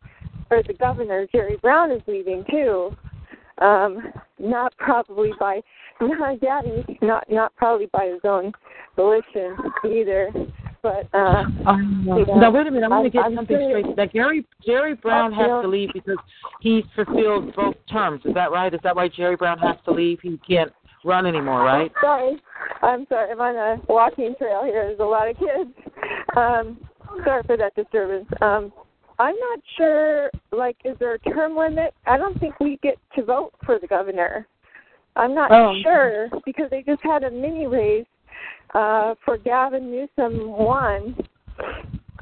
or 0.50 0.62
the 0.62 0.74
governor 0.74 1.26
Jerry 1.32 1.56
Brown 1.56 1.90
is 1.90 2.02
leaving 2.06 2.44
too. 2.48 2.96
Um, 3.58 4.12
not 4.38 4.76
probably 4.76 5.32
by 5.40 5.62
not 6.00 6.40
daddy, 6.40 6.84
not 7.02 7.24
not 7.30 7.54
probably 7.56 7.86
by 7.86 8.06
his 8.06 8.20
own 8.24 8.52
volition 8.96 9.56
either. 9.84 10.30
But 10.82 11.08
uh 11.14 11.44
Um, 11.66 12.04
Yeah. 12.06 12.36
Now 12.36 12.50
wait 12.50 12.66
a 12.66 12.70
minute. 12.70 12.84
I'm 12.84 12.90
going 12.90 13.04
to 13.04 13.10
get 13.10 13.24
I'm 13.24 13.34
something 13.34 13.56
serious. 13.56 13.80
straight. 13.82 13.96
That 13.96 14.12
Gary 14.12 14.46
Jerry 14.64 14.94
Brown 14.94 15.32
has 15.32 15.46
to 15.62 15.68
leave 15.68 15.90
because 15.92 16.18
he's 16.60 16.84
fulfilled 16.94 17.54
both 17.56 17.74
terms. 17.90 18.22
Is 18.24 18.34
that 18.34 18.50
right? 18.52 18.72
Is 18.72 18.80
that 18.84 18.94
why 18.94 19.08
Jerry 19.08 19.36
Brown 19.36 19.58
has 19.58 19.76
to 19.86 19.90
leave? 19.90 20.20
He 20.22 20.38
can't 20.48 20.72
run 21.04 21.26
anymore, 21.26 21.62
right? 21.62 21.90
sorry. 22.00 22.40
I'm 22.82 23.06
sorry, 23.08 23.30
I'm 23.30 23.40
on 23.40 23.54
a 23.56 23.80
walking 23.92 24.34
trail 24.38 24.62
here. 24.64 24.86
There's 24.88 25.00
a 25.00 25.04
lot 25.04 25.28
of 25.30 25.36
kids. 25.38 25.70
Um 26.36 26.78
sorry 27.24 27.42
for 27.46 27.56
that 27.56 27.74
disturbance. 27.74 28.26
Um 28.40 28.72
I'm 29.18 29.34
not 29.36 29.60
sure 29.78 30.30
like 30.52 30.76
is 30.84 30.96
there 31.00 31.14
a 31.14 31.18
term 31.18 31.56
limit? 31.56 31.94
I 32.06 32.16
don't 32.18 32.38
think 32.38 32.60
we 32.60 32.78
get 32.82 32.96
to 33.16 33.24
vote 33.24 33.52
for 33.64 33.78
the 33.78 33.86
governor. 33.86 34.46
I'm 35.16 35.34
not 35.34 35.50
Oh. 35.50 35.74
sure 35.82 36.28
because 36.44 36.70
they 36.70 36.82
just 36.82 37.02
had 37.02 37.24
a 37.24 37.30
mini 37.30 37.66
race 37.66 38.06
uh 38.74 39.14
for 39.24 39.38
Gavin 39.38 39.90
Newsom 39.90 40.52
won. 40.52 41.16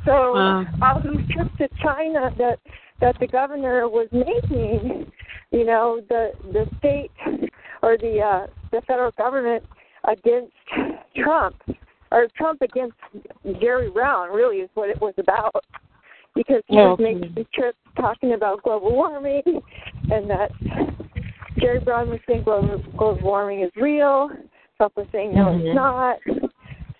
So 0.05 0.37
Uh. 0.37 0.65
all 0.83 1.01
these 1.01 1.27
trips 1.31 1.51
to 1.59 1.69
China 1.83 2.31
that 2.39 2.59
that 3.01 3.19
the 3.19 3.27
governor 3.27 3.89
was 3.89 4.09
making, 4.13 5.11
you 5.51 5.65
know, 5.65 6.01
the 6.09 6.33
the 6.53 6.67
state 6.79 7.11
or 7.83 7.97
the 7.99 8.21
uh 8.21 8.47
the 8.71 8.81
federal 8.83 9.11
government 9.13 9.65
against 10.05 10.53
Trump 11.17 11.57
or 12.13 12.29
Trump 12.37 12.63
against 12.63 12.97
Jerry 13.61 13.91
Brown 13.91 14.31
really 14.31 14.59
is 14.59 14.71
what 14.75 14.91
it 14.91 15.01
was 15.01 15.15
about. 15.19 15.65
Because 16.35 16.63
he 16.67 16.77
was 16.77 16.99
Okay. 17.01 17.15
making 17.15 17.35
these 17.37 17.47
trips 17.55 17.79
talking 17.97 18.33
about 18.33 18.63
global 18.63 18.93
warming 18.93 19.43
and 20.11 20.29
that 20.29 20.51
Jerry 21.59 21.81
Brown 21.81 22.11
was 22.11 22.21
saying 22.29 22.45
global, 22.45 23.19
warming 23.23 23.63
is 23.63 23.71
real. 23.77 24.31
Trump 24.77 24.97
was 24.97 25.07
saying 25.13 25.35
no, 25.35 25.57
it's 25.57 25.75
not. 25.75 26.19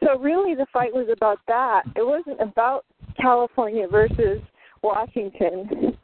So 0.03 0.19
really, 0.19 0.55
the 0.55 0.67
fight 0.73 0.93
was 0.93 1.09
about 1.13 1.39
that. 1.49 1.83
It 1.97 2.07
wasn't 2.07 2.41
about 2.41 2.85
California 3.21 3.89
versus 3.89 4.41
Washington. 4.83 5.97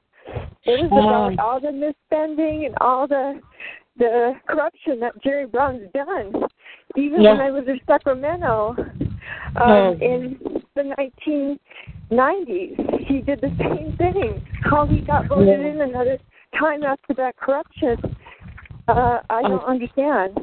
It 0.65 0.81
was 0.81 0.87
about 0.87 1.39
Oh. 1.39 1.43
all 1.43 1.61
the 1.61 1.69
misspending 1.69 2.67
and 2.67 2.75
all 2.81 3.07
the 3.07 3.41
the 3.97 4.35
corruption 4.47 4.99
that 5.01 5.21
Jerry 5.23 5.47
Brown's 5.47 5.91
done. 5.93 6.33
Even 6.97 7.21
Yeah. 7.21 7.33
when 7.33 7.41
I 7.41 7.51
was 7.51 7.69
in 7.69 7.79
Sacramento 7.87 8.75
um, 8.79 9.71
Oh. 9.71 9.93
in 10.01 10.39
the 10.75 10.85
1990s, 10.85 12.77
he 13.07 13.21
did 13.21 13.41
the 13.41 13.53
same 13.59 13.93
thing. 13.99 14.41
How 14.63 14.87
he 14.87 15.01
got 15.01 15.27
voted 15.27 15.61
Yeah. 15.61 15.67
in 15.67 15.81
another 15.83 16.19
time 16.59 16.83
after 16.85 17.13
that 17.15 17.37
corruption, 17.37 18.17
uh, 18.91 19.23
I 19.31 19.43
don't 19.43 19.63
Oh. 19.63 19.67
understand. 19.67 20.39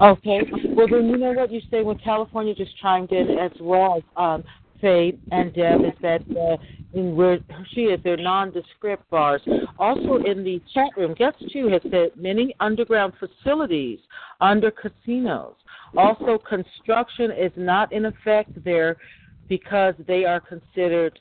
Okay. 0.00 0.40
Well, 0.74 0.88
then 0.88 1.08
you 1.08 1.16
know 1.16 1.32
what 1.32 1.50
you 1.50 1.60
say 1.70 1.82
when 1.82 1.96
California 1.98 2.54
just 2.54 2.76
chimed 2.78 3.12
in 3.12 3.38
as 3.38 3.52
well, 3.60 4.02
um, 4.16 4.44
Faye 4.80 5.16
and 5.30 5.52
Deb, 5.54 5.84
is 5.84 5.92
that 6.00 6.22
uh, 6.36 6.56
in 6.92 7.14
where 7.14 7.38
she 7.72 7.82
is, 7.82 8.00
they're 8.02 8.16
nondescript 8.16 9.08
bars. 9.10 9.40
Also 9.78 10.16
in 10.24 10.42
the 10.42 10.60
chat 10.74 10.90
room, 10.96 11.14
Guest 11.14 11.36
Two 11.52 11.68
has 11.68 11.82
said 11.90 12.10
many 12.16 12.54
underground 12.58 13.12
facilities 13.18 14.00
under 14.40 14.70
casinos. 14.70 15.54
Also, 15.96 16.38
construction 16.38 17.30
is 17.30 17.52
not 17.56 17.92
in 17.92 18.06
effect 18.06 18.50
there 18.64 18.96
because 19.48 19.94
they 20.06 20.24
are 20.24 20.40
considered 20.40 21.18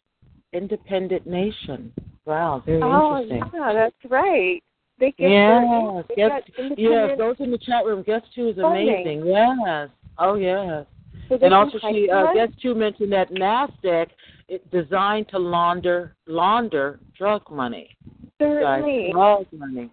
independent 0.53 1.28
nation. 1.28 1.91
Wow, 2.26 2.64
very 2.66 2.82
Oh, 2.82 3.20
interesting. 3.22 3.51
yeah, 3.53 3.74
that's 3.74 4.12
right. 4.12 4.64
They 5.02 5.12
get 5.18 5.30
Yes, 5.32 6.06
they 6.10 6.14
yes, 6.16 6.30
got 6.47 6.80
yes. 6.80 7.18
Those 7.18 7.36
in 7.39 7.49
the 7.49 7.58
chat 7.58 7.86
room. 7.86 8.04
Guest 8.04 8.26
two 8.36 8.49
is 8.49 8.56
funding. 8.56 8.88
amazing. 8.88 9.26
Yes. 9.26 9.89
Oh 10.20 10.36
yes. 10.36 10.86
so 11.28 11.39
And 11.41 11.54
also, 11.56 11.80
she 11.91 12.08
uh, 12.08 12.32
guest 12.36 12.54
two 12.62 12.76
mentioned 12.76 13.12
that 13.12 13.32
Nasdaq 13.32 14.10
is 14.47 14.62
designed 14.72 15.28
to 15.30 15.39
launder 15.39 16.16
launder 16.28 16.99
drug 17.18 17.41
money. 17.49 17.89
Guys, 18.39 18.60
certainly 18.62 19.10
drug 19.12 19.47
money. 19.52 19.89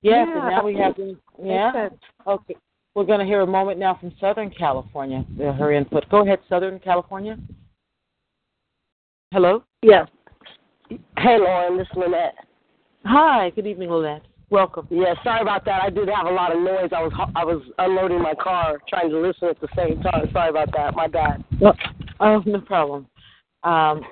Yes, 0.00 0.26
and 0.34 0.48
now 0.48 0.64
we 0.64 0.74
have 0.78 0.94
yeah. 1.42 1.90
Okay. 2.26 2.56
We're 2.94 3.04
going 3.04 3.20
to 3.20 3.26
hear 3.26 3.42
a 3.42 3.46
moment 3.46 3.78
now 3.78 3.96
from 4.00 4.12
Southern 4.20 4.50
California. 4.50 5.22
uh, 5.40 5.52
Her 5.52 5.72
input. 5.72 6.08
Go 6.08 6.24
ahead, 6.24 6.38
Southern 6.48 6.78
California. 6.80 7.36
Hello. 9.32 9.62
Yeah. 9.82 10.06
Hey, 10.88 11.38
Lauren, 11.38 11.76
this 11.76 11.86
is 11.86 11.96
Lynette. 11.96 12.34
Hi. 13.04 13.50
Good 13.50 13.66
evening, 13.66 13.90
Lynette. 13.90 14.22
Welcome. 14.50 14.88
Yeah, 14.90 15.14
sorry 15.22 15.42
about 15.42 15.64
that. 15.66 15.80
I 15.80 15.90
did 15.90 16.08
have 16.08 16.26
a 16.26 16.30
lot 16.30 16.54
of 16.54 16.60
noise. 16.60 16.90
I 16.92 17.02
was 17.02 17.12
I 17.36 17.44
was 17.44 17.62
unloading 17.78 18.20
my 18.20 18.34
car, 18.34 18.78
trying 18.88 19.10
to 19.10 19.18
listen 19.20 19.48
at 19.48 19.60
the 19.60 19.68
same 19.76 20.02
time. 20.02 20.28
Sorry 20.32 20.50
about 20.50 20.72
that. 20.76 20.96
My 20.96 21.06
bad. 21.06 21.44
Oh, 22.18 22.42
no 22.44 22.60
problem. 22.60 23.06
Um, 23.62 24.02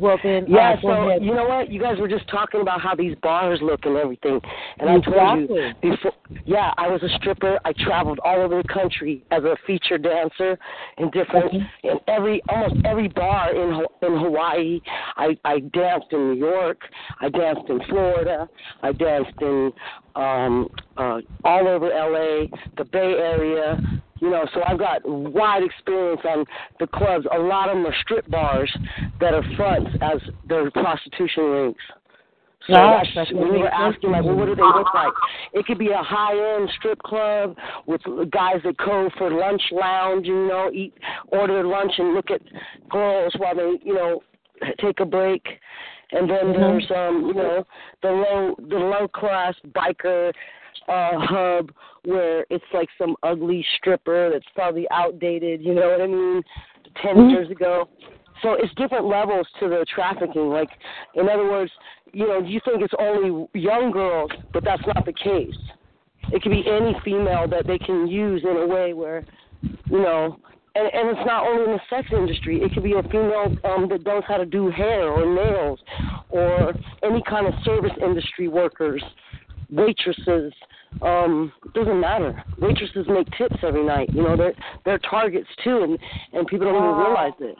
well 0.00 0.18
then, 0.22 0.46
Yeah, 0.48 0.74
uh, 0.74 0.80
so 0.80 0.88
ahead. 0.88 1.22
you 1.24 1.34
know 1.34 1.46
what? 1.46 1.70
You 1.70 1.80
guys 1.80 1.98
were 1.98 2.08
just 2.08 2.28
talking 2.28 2.60
about 2.60 2.80
how 2.80 2.94
these 2.94 3.14
bars 3.22 3.60
look 3.62 3.80
and 3.84 3.96
everything, 3.96 4.40
and 4.78 4.90
I 4.90 5.00
told 5.00 5.50
you 5.50 5.72
before. 5.82 6.12
Yeah, 6.44 6.72
I 6.76 6.88
was 6.88 7.02
a 7.02 7.08
stripper. 7.18 7.58
I 7.64 7.72
traveled 7.72 8.18
all 8.24 8.40
over 8.40 8.62
the 8.62 8.68
country 8.68 9.24
as 9.30 9.44
a 9.44 9.56
featured 9.66 10.02
dancer 10.02 10.58
in 10.98 11.10
different 11.10 11.52
Mm-hmm. 11.52 11.88
in 11.88 11.96
every 12.08 12.42
almost 12.48 12.84
every 12.84 13.08
bar 13.08 13.54
in 13.54 13.84
in 14.02 14.18
Hawaii. 14.18 14.80
I 15.16 15.36
I 15.44 15.60
danced 15.60 16.08
in 16.12 16.32
New 16.32 16.36
York. 16.38 16.80
I 17.20 17.28
danced 17.28 17.68
in 17.68 17.80
Florida. 17.88 18.48
I 18.82 18.92
danced 18.92 19.40
in 19.40 19.72
um 20.16 20.68
uh 20.96 21.20
all 21.44 21.66
over 21.68 21.86
LA, 21.88 22.46
the 22.76 22.84
Bay 22.84 23.14
Area. 23.18 23.78
You 24.20 24.30
know, 24.30 24.46
so 24.52 24.62
I've 24.66 24.78
got 24.78 25.02
wide 25.06 25.62
experience 25.62 26.20
on 26.24 26.44
the 26.80 26.86
clubs. 26.88 27.26
A 27.32 27.38
lot 27.38 27.68
of 27.68 27.76
them 27.76 27.86
are 27.86 27.94
strip 28.02 28.28
bars 28.30 28.74
that 29.20 29.32
are 29.34 29.44
fronts 29.56 29.90
as 30.02 30.18
their 30.48 30.70
prostitution 30.70 31.44
rinks. 31.44 31.84
So 32.66 32.74
that's, 32.74 33.32
when 33.32 33.48
what 33.48 33.60
were 33.60 33.68
asking, 33.68 34.10
like, 34.10 34.24
well, 34.24 34.34
what 34.34 34.46
do 34.46 34.54
they 34.54 34.62
look 34.62 34.92
like? 34.92 35.12
It 35.54 35.64
could 35.64 35.78
be 35.78 35.90
a 35.90 36.02
high-end 36.02 36.68
strip 36.76 36.98
club 36.98 37.56
with 37.86 38.02
guys 38.30 38.56
that 38.64 38.76
go 38.76 39.08
for 39.16 39.30
lunch 39.30 39.62
lounge, 39.72 40.26
you 40.26 40.48
know, 40.48 40.70
eat, 40.72 40.92
order 41.28 41.64
lunch 41.64 41.92
and 41.96 42.14
look 42.14 42.30
at 42.30 42.42
girls 42.90 43.32
while 43.38 43.54
they, 43.54 43.78
you 43.82 43.94
know, 43.94 44.20
take 44.80 45.00
a 45.00 45.06
break. 45.06 45.46
And 46.10 46.28
then 46.28 46.52
Mhm. 46.52 46.54
there's, 46.54 46.90
um, 46.90 47.26
you 47.26 47.34
know, 47.34 47.66
the 48.02 48.10
low, 48.10 48.54
the 48.58 48.78
low-class 48.78 49.54
biker 49.68 50.34
uh 50.88 51.12
hub 51.18 51.72
where 52.04 52.46
it's 52.50 52.64
like 52.72 52.88
some 52.96 53.16
ugly 53.22 53.64
stripper 53.76 54.30
that's 54.32 54.46
probably 54.54 54.86
outdated, 54.90 55.62
you 55.62 55.74
know 55.74 55.88
what 55.90 56.00
I 56.00 56.06
mean, 56.06 56.42
10 57.02 57.16
Mhm. 57.16 57.30
years 57.30 57.50
ago. 57.50 57.88
So 58.42 58.52
it's 58.52 58.72
different 58.74 59.06
levels 59.06 59.48
to 59.60 59.68
the 59.68 59.84
trafficking. 59.92 60.48
Like, 60.50 60.70
in 61.14 61.28
other 61.28 61.50
words, 61.50 61.72
you 62.12 62.26
know, 62.26 62.38
you 62.38 62.60
think 62.64 62.82
it's 62.82 62.94
only 62.98 63.48
young 63.54 63.90
girls, 63.90 64.30
but 64.52 64.64
that's 64.64 64.86
not 64.86 65.04
the 65.04 65.12
case. 65.12 65.56
It 66.30 66.42
could 66.42 66.52
be 66.52 66.64
any 66.68 66.94
female 67.04 67.48
that 67.48 67.66
they 67.66 67.78
can 67.78 68.06
use 68.06 68.44
in 68.44 68.56
a 68.56 68.66
way 68.66 68.92
where, 68.92 69.24
you 69.88 70.00
know, 70.00 70.38
and, 70.74 70.86
and 70.94 71.08
it's 71.16 71.26
not 71.26 71.46
only 71.46 71.64
in 71.64 71.70
the 71.72 71.80
sex 71.90 72.08
industry. 72.12 72.60
It 72.62 72.72
could 72.72 72.84
be 72.84 72.92
a 72.92 73.02
female 73.04 73.54
um, 73.64 73.88
that 73.88 74.04
knows 74.04 74.22
how 74.28 74.36
to 74.36 74.46
do 74.46 74.70
hair 74.70 75.08
or 75.08 75.26
nails, 75.26 75.80
or 76.28 76.74
any 77.02 77.22
kind 77.22 77.46
of 77.46 77.54
service 77.64 77.92
industry 78.00 78.48
workers, 78.48 79.02
waitresses. 79.70 80.52
Um, 81.02 81.52
doesn't 81.74 82.00
matter. 82.00 82.42
Waitresses 82.58 83.06
make 83.08 83.28
tips 83.36 83.56
every 83.62 83.84
night. 83.84 84.10
You 84.12 84.22
know, 84.22 84.36
they're 84.36 84.54
they're 84.84 84.98
targets 84.98 85.48
too, 85.62 85.82
and 85.82 85.98
and 86.32 86.46
people 86.46 86.66
don't 86.66 86.76
even 86.76 86.96
realize 86.96 87.32
it. 87.40 87.56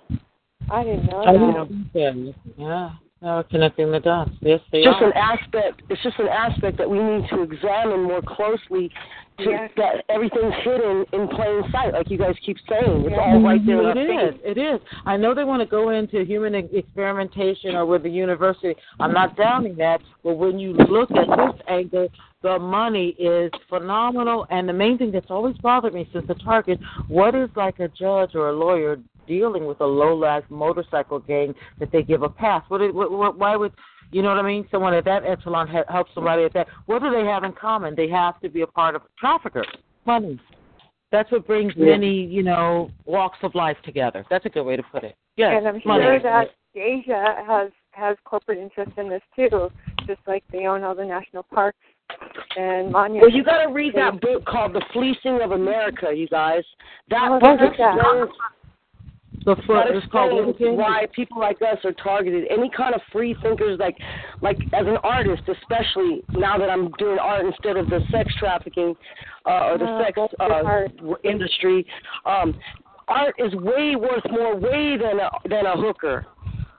I 0.70 0.84
didn't 0.84 1.06
know 1.06 1.22
I 1.22 1.32
that. 1.32 1.38
didn't 1.38 1.90
think 1.92 1.92
that. 1.92 2.34
Yeah. 2.56 2.90
No, 3.20 3.42
connecting 3.50 3.90
the 3.90 3.98
dots. 3.98 4.30
Yes, 4.40 4.61
they 4.70 4.82
just 4.84 5.02
are. 5.02 5.06
an 5.06 5.12
aspect 5.16 5.82
it's 5.88 6.02
just 6.02 6.18
an 6.20 6.28
aspect 6.28 6.78
that 6.78 6.88
we 6.88 7.00
need 7.00 7.28
to 7.30 7.42
examine 7.42 8.04
more 8.04 8.22
closely 8.22 8.92
to 9.39 9.51
Yes. 9.51 9.70
that 9.76 10.05
everything's 10.09 10.55
hidden 10.64 11.05
in 11.12 11.28
plain 11.28 11.62
sight 11.70 11.93
like 11.93 12.11
you 12.11 12.18
guys 12.18 12.34
keep 12.45 12.57
saying 12.68 13.05
it's 13.07 13.16
all 13.18 13.41
right 13.43 13.64
there. 13.64 13.91
It 13.91 14.11
is. 14.11 14.34
Face. 14.34 14.41
It 14.45 14.59
is. 14.59 14.80
I 15.07 15.16
know 15.16 15.34
they 15.34 15.45
want 15.45 15.61
to 15.62 15.66
go 15.66 15.91
into 15.91 16.24
human 16.24 16.55
ex- 16.55 16.68
experimentation 16.72 17.74
or 17.74 17.86
with 17.86 18.03
the 18.03 18.11
university. 18.11 18.74
I'm 19.01 19.12
not 19.12 19.36
downing 19.36 19.76
that, 19.76 20.01
but 20.22 20.34
when 20.34 20.59
you 20.59 20.72
look 20.72 21.11
at 21.12 21.26
this 21.26 21.62
angle, 21.68 22.09
the 22.43 22.59
money 22.59 23.11
is 23.18 23.51
phenomenal. 23.68 24.47
And 24.51 24.68
the 24.68 24.72
main 24.72 24.99
thing 24.99 25.12
that's 25.12 25.30
always 25.30 25.57
bothered 25.59 25.95
me 25.95 26.09
since 26.12 26.26
the 26.26 26.34
target, 26.34 26.78
what 27.09 27.34
is 27.34 27.49
like 27.57 27.78
a 27.80 27.89
judge 27.89 28.34
or 28.34 28.49
a 28.51 28.53
lawyer 28.53 28.97
dealing 29.26 29.66
with 29.66 29.80
a 29.80 29.86
low-life 29.86 30.45
motorcycle 30.49 31.18
gang 31.20 31.55
that 31.78 31.93
they 31.93 32.03
give 32.03 32.22
a 32.22 32.28
pass? 32.28 32.64
What, 32.68 32.80
what, 32.95 33.11
what 33.11 33.39
why 33.39 33.57
would 33.57 33.72
you 34.12 34.22
know 34.22 34.28
what 34.28 34.38
I 34.38 34.42
mean? 34.42 34.66
Someone 34.70 34.94
at 34.94 35.04
that 35.04 35.24
echelon 35.24 35.68
ha- 35.68 35.84
help 35.88 36.06
somebody 36.14 36.44
at 36.44 36.52
that. 36.54 36.66
What 36.86 37.02
do 37.02 37.11
they 37.11 37.24
have 37.26 37.44
in 37.44 37.52
common? 37.52 37.94
They 37.94 38.09
have 38.09 38.40
to 38.40 38.48
be 38.48 38.62
a 38.62 38.66
part 38.66 38.94
of 38.94 39.02
traffickers. 39.18 39.66
Money. 40.06 40.40
That's 41.12 41.30
what 41.30 41.46
brings 41.46 41.72
Yeah. 41.76 41.86
many, 41.92 42.24
you 42.24 42.42
know, 42.42 42.90
walks 43.06 43.38
of 43.42 43.54
life 43.54 43.76
together. 43.82 44.24
That's 44.30 44.44
a 44.46 44.50
good 44.50 44.64
way 44.64 44.76
to 44.76 44.82
put 44.82 45.04
it. 45.04 45.14
Yes, 45.36 45.54
and 45.56 45.68
I'm 45.68 45.80
money. 45.84 46.04
sure 46.04 46.20
that 46.20 46.50
Asia 46.74 47.44
has 47.46 47.70
has 47.92 48.16
corporate 48.24 48.59
interest 48.59 48.92
in 48.96 49.09
this 49.09 49.22
too, 49.34 49.70
just 50.06 50.20
like 50.28 50.44
they 50.52 50.66
own 50.66 50.84
all 50.84 50.94
the 50.94 51.04
national 51.04 51.42
parks 51.42 51.78
and 52.56 52.92
monuments. 52.92 53.22
well 53.22 53.30
you 53.36 53.42
got 53.44 53.62
to 53.62 53.68
read 53.72 53.92
that 53.94 54.20
book 54.20 54.44
called 54.46 54.72
the 54.72 54.82
fleecing 54.92 55.42
of 55.42 55.50
america 55.52 56.11
you 56.14 56.26
guys 56.28 56.62
that 57.11 57.28
Oh, 57.30 57.38
book 57.38 57.61
what 57.61 57.72
is 57.72 57.76
that? 57.78 58.28
Explains 59.53 59.88
the 59.88 59.92
that 59.92 59.94
foot 59.94 59.96
is 59.96 60.11
called 60.11 60.46
what 60.46 60.76
why 60.76 61.07
people 61.14 61.38
like 61.40 61.57
us 61.62 61.78
are 61.84 61.92
targeted. 61.92 62.44
Any 62.51 62.70
kind 62.74 62.94
of 62.94 63.01
free 63.12 63.36
thinkers, 63.42 63.78
like, 63.78 63.96
like 64.40 64.59
as 64.72 64.86
an 64.86 64.99
artist, 65.03 65.42
especially 65.49 66.22
now 66.34 66.59
that 66.59 66.70
I'm 66.70 66.90
doing 66.99 67.18
art 67.18 67.44
instead 67.44 67.76
of 67.76 67.88
the 67.88 68.01
sex 68.11 68.32
trafficking 68.38 68.94
uh, 69.46 69.70
or 69.70 69.78
the 69.78 69.88
Oh, 69.88 70.03
sex 70.05 70.18
uh, 70.40 71.28
industry. 71.28 71.86
Um, 72.26 72.55
art 73.09 73.34
is 73.38 73.55
way 73.55 73.96
worth 73.96 74.24
more 74.30 74.55
way 74.55 74.96
than 74.96 75.18
a 75.20 75.30
than 75.49 75.66
a 75.66 75.76
hooker. 75.76 76.26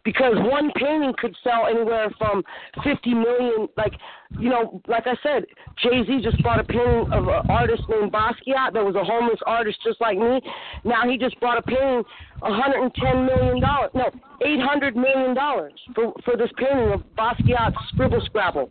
Because 0.03 0.33
one 0.37 0.71
painting 0.75 1.13
could 1.17 1.35
sell 1.43 1.67
anywhere 1.67 2.09
from 2.17 2.43
fifty 2.83 3.13
million, 3.13 3.67
like 3.77 3.93
you 4.39 4.49
know, 4.49 4.81
like 4.87 5.05
I 5.05 5.15
said, 5.21 5.45
Jay 5.81 6.03
Z 6.05 6.21
just 6.23 6.41
bought 6.43 6.59
a 6.59 6.63
painting 6.63 7.11
of 7.11 7.27
an 7.27 7.49
artist 7.49 7.83
named 7.89 8.11
Basquiat 8.11 8.73
that 8.73 8.85
was 8.85 8.95
a 8.95 9.03
homeless 9.03 9.39
artist 9.45 9.79
just 9.83 9.99
like 9.99 10.17
me. 10.17 10.41
Now 10.83 11.09
he 11.09 11.17
just 11.17 11.39
bought 11.39 11.57
a 11.57 11.61
painting, 11.61 12.03
a 12.43 12.53
hundred 12.53 12.83
and 12.83 12.95
ten 12.95 13.25
million 13.25 13.59
dollars, 13.59 13.91
no, 13.93 14.09
eight 14.45 14.61
hundred 14.61 14.95
million 14.95 15.33
dollars 15.33 15.73
for 15.95 16.13
for 16.23 16.37
this 16.37 16.49
painting 16.57 16.91
of 16.93 17.01
Basquiat's 17.17 17.77
Scribble 17.89 18.21
Scrabble. 18.25 18.69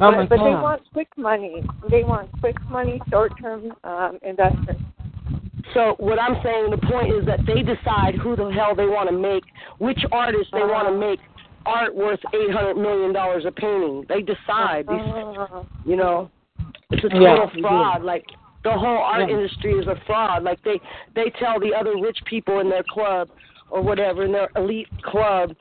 Oh 0.00 0.12
but, 0.12 0.28
but 0.28 0.36
they 0.36 0.50
want 0.50 0.82
quick 0.92 1.08
money. 1.16 1.62
They 1.88 2.02
want 2.02 2.30
quick 2.40 2.56
money, 2.68 3.00
short 3.10 3.32
term 3.40 3.72
um, 3.84 4.18
investment. 4.22 4.80
So 5.74 5.94
what 5.98 6.18
I'm 6.20 6.36
saying, 6.42 6.70
the 6.70 6.78
point 6.78 7.12
is 7.12 7.24
that 7.26 7.40
they 7.46 7.62
decide 7.62 8.14
who 8.14 8.36
the 8.36 8.48
hell 8.50 8.74
they 8.74 8.86
want 8.86 9.08
to 9.10 9.16
make, 9.16 9.44
which 9.78 9.98
artist 10.12 10.50
they 10.52 10.60
want 10.60 10.88
to 10.88 10.96
make 10.96 11.20
art 11.66 11.94
worth 11.94 12.20
eight 12.34 12.50
hundred 12.50 12.76
million 12.76 13.12
dollars 13.12 13.44
a 13.46 13.50
painting. 13.52 14.04
They 14.08 14.22
decide. 14.22 14.86
These, 14.88 15.00
Oh. 15.00 15.66
you 15.84 15.96
know, 15.96 16.30
it's 16.90 17.04
a 17.04 17.08
total 17.08 17.50
do. 17.54 17.60
fraud. 17.60 18.02
Like 18.02 18.24
the 18.64 18.72
whole 18.72 18.98
art 18.98 19.28
Yeah. 19.28 19.36
industry 19.36 19.72
is 19.72 19.86
a 19.86 19.96
fraud. 20.06 20.42
Like 20.42 20.62
they 20.62 20.80
they 21.14 21.30
tell 21.38 21.60
the 21.60 21.74
other 21.74 21.94
rich 22.00 22.18
people 22.24 22.60
in 22.60 22.68
their 22.70 22.84
club 22.84 23.28
or 23.70 23.82
whatever 23.82 24.24
in 24.24 24.32
their 24.32 24.48
elite 24.56 24.88
club. 25.02 25.54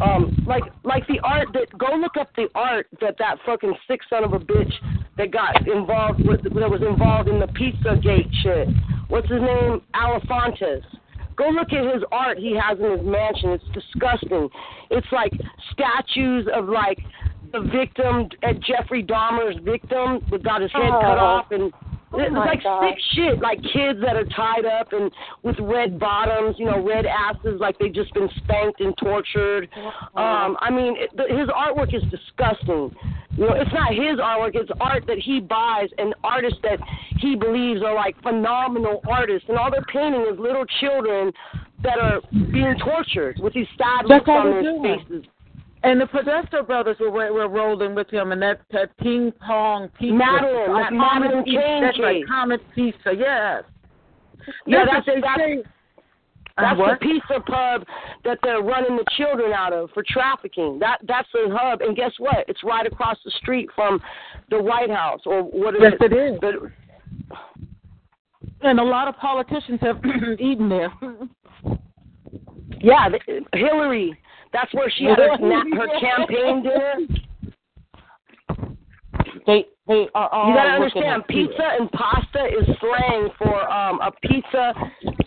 Um, 0.00 0.36
like 0.46 0.64
like 0.82 1.06
the 1.06 1.20
art 1.20 1.48
that 1.52 1.66
go 1.78 1.94
look 1.94 2.16
up 2.18 2.28
the 2.34 2.48
art 2.56 2.88
that 3.00 3.16
that 3.18 3.38
fucking 3.46 3.72
sick 3.86 4.00
son 4.10 4.24
of 4.24 4.32
a 4.32 4.40
bitch 4.40 4.72
that 5.16 5.30
got 5.30 5.66
involved 5.68 6.26
with 6.26 6.42
that 6.42 6.70
was 6.70 6.82
involved 6.82 7.28
in 7.28 7.38
the 7.38 7.46
Pizza 7.48 7.96
Gate 8.02 8.26
shit. 8.42 8.68
What's 9.10 9.28
his 9.28 9.40
name? 9.42 9.82
Alefantis. 9.94 10.82
Go 11.36 11.48
look 11.48 11.72
at 11.72 11.94
his 11.94 12.02
art 12.12 12.38
he 12.38 12.56
has 12.56 12.78
in 12.78 12.90
his 12.98 13.00
mansion. 13.06 13.50
It's 13.50 13.64
disgusting. 13.74 14.48
It's 14.90 15.06
like 15.10 15.32
statues 15.72 16.46
of 16.54 16.68
like 16.68 16.98
the 17.52 17.60
victim 17.60 18.28
at 18.42 18.60
Jeffrey 18.60 19.02
Dahmer's 19.02 19.56
victim 19.64 20.20
that 20.30 20.44
got 20.44 20.60
his 20.62 20.70
head 20.72 20.90
cut 20.90 21.18
Oh. 21.18 21.24
off 21.42 21.50
and 21.50 21.72
Oh 22.12 22.18
it's 22.18 22.34
like 22.34 22.62
God. 22.62 22.82
sick 22.88 22.98
shit, 23.14 23.40
like 23.40 23.62
kids 23.62 24.00
that 24.00 24.16
are 24.16 24.24
tied 24.24 24.66
up 24.66 24.92
and 24.92 25.12
with 25.42 25.56
red 25.60 25.98
bottoms, 25.98 26.56
you 26.58 26.66
know, 26.66 26.84
red 26.84 27.06
asses, 27.06 27.60
like 27.60 27.78
they've 27.78 27.94
just 27.94 28.12
been 28.14 28.28
spanked 28.38 28.80
and 28.80 28.96
tortured. 28.98 29.68
Um, 30.16 30.56
I 30.60 30.70
mean, 30.70 30.96
it, 30.98 31.16
the, 31.16 31.24
his 31.28 31.48
artwork 31.48 31.94
is 31.94 32.02
disgusting. 32.10 32.94
You 33.36 33.46
know, 33.46 33.54
it's 33.54 33.72
not 33.72 33.94
his 33.94 34.18
artwork; 34.18 34.54
it's 34.54 34.70
art 34.80 35.04
that 35.06 35.18
he 35.18 35.38
buys 35.38 35.88
and 35.98 36.14
artists 36.24 36.58
that 36.64 36.80
he 37.18 37.36
believes 37.36 37.80
are 37.82 37.94
like 37.94 38.20
phenomenal 38.22 39.02
artists, 39.08 39.48
and 39.48 39.56
all 39.56 39.70
they're 39.70 39.82
painting 39.82 40.26
is 40.32 40.38
little 40.38 40.64
children 40.80 41.32
that 41.82 41.98
are 41.98 42.20
being 42.52 42.74
tortured 42.84 43.38
with 43.40 43.54
these 43.54 43.68
sad 43.78 44.04
That's 44.08 44.26
looks 44.26 44.28
on 44.28 44.50
their 44.50 44.62
doing. 44.62 44.98
faces. 45.08 45.24
And 45.82 45.98
the 46.00 46.06
Podesta 46.06 46.62
brothers 46.62 46.96
were 47.00 47.10
were 47.10 47.48
rolling 47.48 47.94
with 47.94 48.10
him, 48.10 48.32
and 48.32 48.42
that, 48.42 48.60
that 48.70 48.94
ping 48.98 49.32
pong 49.40 49.88
pizza. 49.98 50.14
Madeline, 50.14 50.70
uh, 50.70 50.90
Madeline 50.90 51.44
pizza, 51.44 51.78
That's 51.82 51.96
case. 51.96 52.24
Comet 52.28 52.60
Pizza. 52.74 53.12
Yes. 53.16 53.64
Yeah, 54.66 54.84
That's 54.84 54.90
that's 54.92 55.06
they 55.06 55.20
that's, 55.20 55.40
say. 55.40 55.62
Uh, 56.58 56.62
that's 56.62 56.78
what? 56.78 57.00
the 57.00 57.06
pizza 57.06 57.40
pub 57.46 57.84
that 58.24 58.38
they're 58.42 58.60
running 58.62 58.96
the 58.96 59.04
children 59.16 59.52
out 59.52 59.72
of 59.72 59.88
for 59.94 60.04
trafficking. 60.06 60.78
That 60.80 60.98
that's 61.08 61.28
the 61.32 61.48
hub, 61.50 61.80
and 61.80 61.96
guess 61.96 62.12
what? 62.18 62.44
It's 62.48 62.62
right 62.62 62.86
across 62.86 63.16
the 63.24 63.30
street 63.30 63.70
from 63.74 64.00
the 64.50 64.60
White 64.62 64.90
House, 64.90 65.20
or 65.24 65.42
what 65.44 65.74
is 65.76 65.80
Yes, 65.82 65.92
it? 66.00 66.12
it 66.12 66.34
is. 66.34 66.40
The, 66.40 66.70
And 68.62 68.78
a 68.80 68.84
lot 68.84 69.08
of 69.08 69.16
politicians 69.16 69.78
have 69.80 69.98
eaten 70.38 70.68
there. 70.68 70.92
Yeah, 72.82 73.08
Hillary. 73.54 74.18
That's 74.52 74.72
where 74.74 74.90
she 74.90 75.04
had 75.04 75.18
her, 75.18 75.36
her 75.38 76.00
campaign 76.00 76.62
dinner. 76.62 76.96
They 79.46 79.66
they 79.86 80.08
are 80.14 80.28
all. 80.32 80.48
You 80.48 80.54
gotta 80.54 80.70
understand, 80.70 81.26
pizza 81.28 81.62
and 81.78 81.90
pasta 81.92 82.46
is 82.46 82.76
slang 82.80 83.28
for 83.38 83.70
um 83.70 84.00
a 84.00 84.10
pizza. 84.22 84.74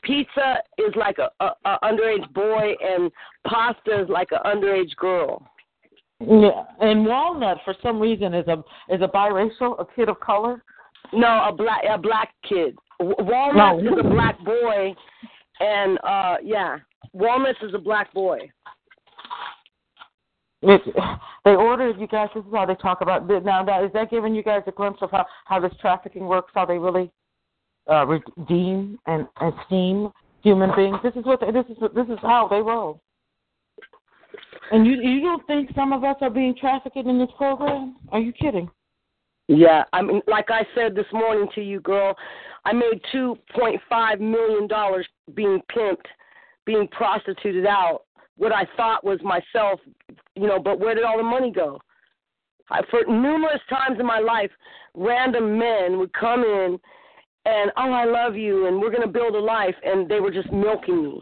Pizza 0.04 0.58
is 0.78 0.94
like 0.96 1.18
a, 1.20 1.30
a, 1.40 1.52
a 1.66 1.80
underage 1.84 2.32
boy, 2.34 2.74
and 2.82 3.12
pasta 3.48 4.02
is 4.02 4.10
like 4.10 4.30
an 4.32 4.40
underage 4.46 4.96
girl. 4.98 5.46
Yeah, 6.20 6.64
and 6.80 7.06
Walnut 7.06 7.58
for 7.66 7.76
some 7.82 8.00
reason 8.00 8.34
is 8.34 8.48
a 8.48 8.64
is 8.90 9.02
a 9.02 9.08
biracial, 9.08 9.80
a 9.80 9.86
kid 9.96 10.10
of 10.10 10.20
color. 10.20 10.64
No, 11.12 11.46
a 11.48 11.52
black 11.52 11.84
a 11.90 11.98
black 11.98 12.34
kid. 12.48 12.76
Walnut 13.00 13.84
No. 13.84 13.94
is 13.94 14.00
a 14.00 14.10
black 14.10 14.40
boy, 14.44 14.96
and 15.60 15.98
uh 16.04 16.38
yeah, 16.44 16.78
Walnuts 17.14 17.60
is 17.62 17.74
a 17.74 17.80
black 17.80 18.14
boy. 18.14 18.50
They 21.45 21.55
ordered 21.55 21.99
you 21.99 22.07
guys. 22.07 22.30
This 22.34 22.45
is 22.45 22.53
how 22.53 22.66
they 22.66 22.76
talk 22.76 23.01
about 23.01 23.28
now. 23.28 23.66
That 23.66 23.84
is 23.84 23.91
that 23.93 24.09
giving 24.09 24.34
you 24.34 24.41
guys 24.43 24.61
a 24.66 24.72
glimpse 24.72 24.99
of 25.01 25.11
how 25.11 25.26
how 25.43 25.59
this 25.59 25.74
trafficking 25.82 26.26
works? 26.26 26.51
How 26.55 26.66
they 26.66 26.78
really 26.78 27.11
uh, 27.91 28.05
redeem 28.05 28.97
and 29.05 29.28
esteem 29.41 30.09
human 30.41 30.72
beings. 30.74 30.97
This 31.03 31.14
is 31.16 31.26
what 31.26 31.41
they, 31.41 31.51
this 31.51 31.66
is 31.70 31.78
this 31.93 32.07
is 32.07 32.18
how 32.22 32.47
they 32.47 32.61
roll. 32.61 33.01
And 34.72 34.88
you 34.88 34.93
you 35.01 35.22
don't 35.22 35.45
think 35.47 35.70
some 35.76 35.91
of 35.91 36.05
us 36.05 36.16
are 36.22 36.30
being 36.30 36.55
trafficked 36.55 36.95
in 36.95 37.20
this 37.20 37.30
program? 37.38 37.97
Are 38.09 38.20
you 38.20 38.32
kidding? 38.32 38.70
Yeah, 39.49 39.84
I 39.91 40.01
mean, 40.01 40.22
like 40.28 40.49
I 40.49 40.66
said 40.74 40.95
this 40.95 41.05
morning 41.11 41.49
to 41.55 41.61
you, 41.61 41.82
girl, 41.82 42.16
I 42.66 42.72
made 42.72 43.01
two 43.11 43.38
point 43.53 43.82
five 43.89 44.22
million 44.22 44.68
dollars 44.68 45.05
being 45.36 45.61
pimped, 45.76 46.05
being 46.66 46.88
prostituted 46.89 47.66
out. 47.66 48.03
What 48.38 48.53
I 48.53 48.66
thought 48.78 49.03
was 49.03 49.20
myself, 49.22 49.80
you 50.36 50.48
know, 50.48 50.60
but 50.60 50.80
where 50.80 50.96
did 50.96 51.04
all 51.04 51.18
the 51.18 51.24
money 51.24 51.52
go? 51.52 51.80
I, 52.70 52.82
for 52.90 53.04
numerous 53.08 53.62
times 53.70 54.00
in 54.00 54.06
my 54.06 54.20
life, 54.20 54.52
random 54.96 55.58
men 55.58 55.98
would 55.98 56.14
come 56.14 56.44
in 56.44 56.80
and, 57.46 57.72
oh, 57.76 57.92
I 57.92 58.06
love 58.06 58.36
you, 58.36 58.68
and 58.68 58.80
we're 58.80 58.90
going 58.90 59.02
to 59.02 59.08
build 59.08 59.36
a 59.36 59.40
life, 59.40 59.76
and 59.84 60.10
they 60.10 60.22
were 60.22 60.32
just 60.32 60.52
milking 60.52 61.04
me 61.04 61.22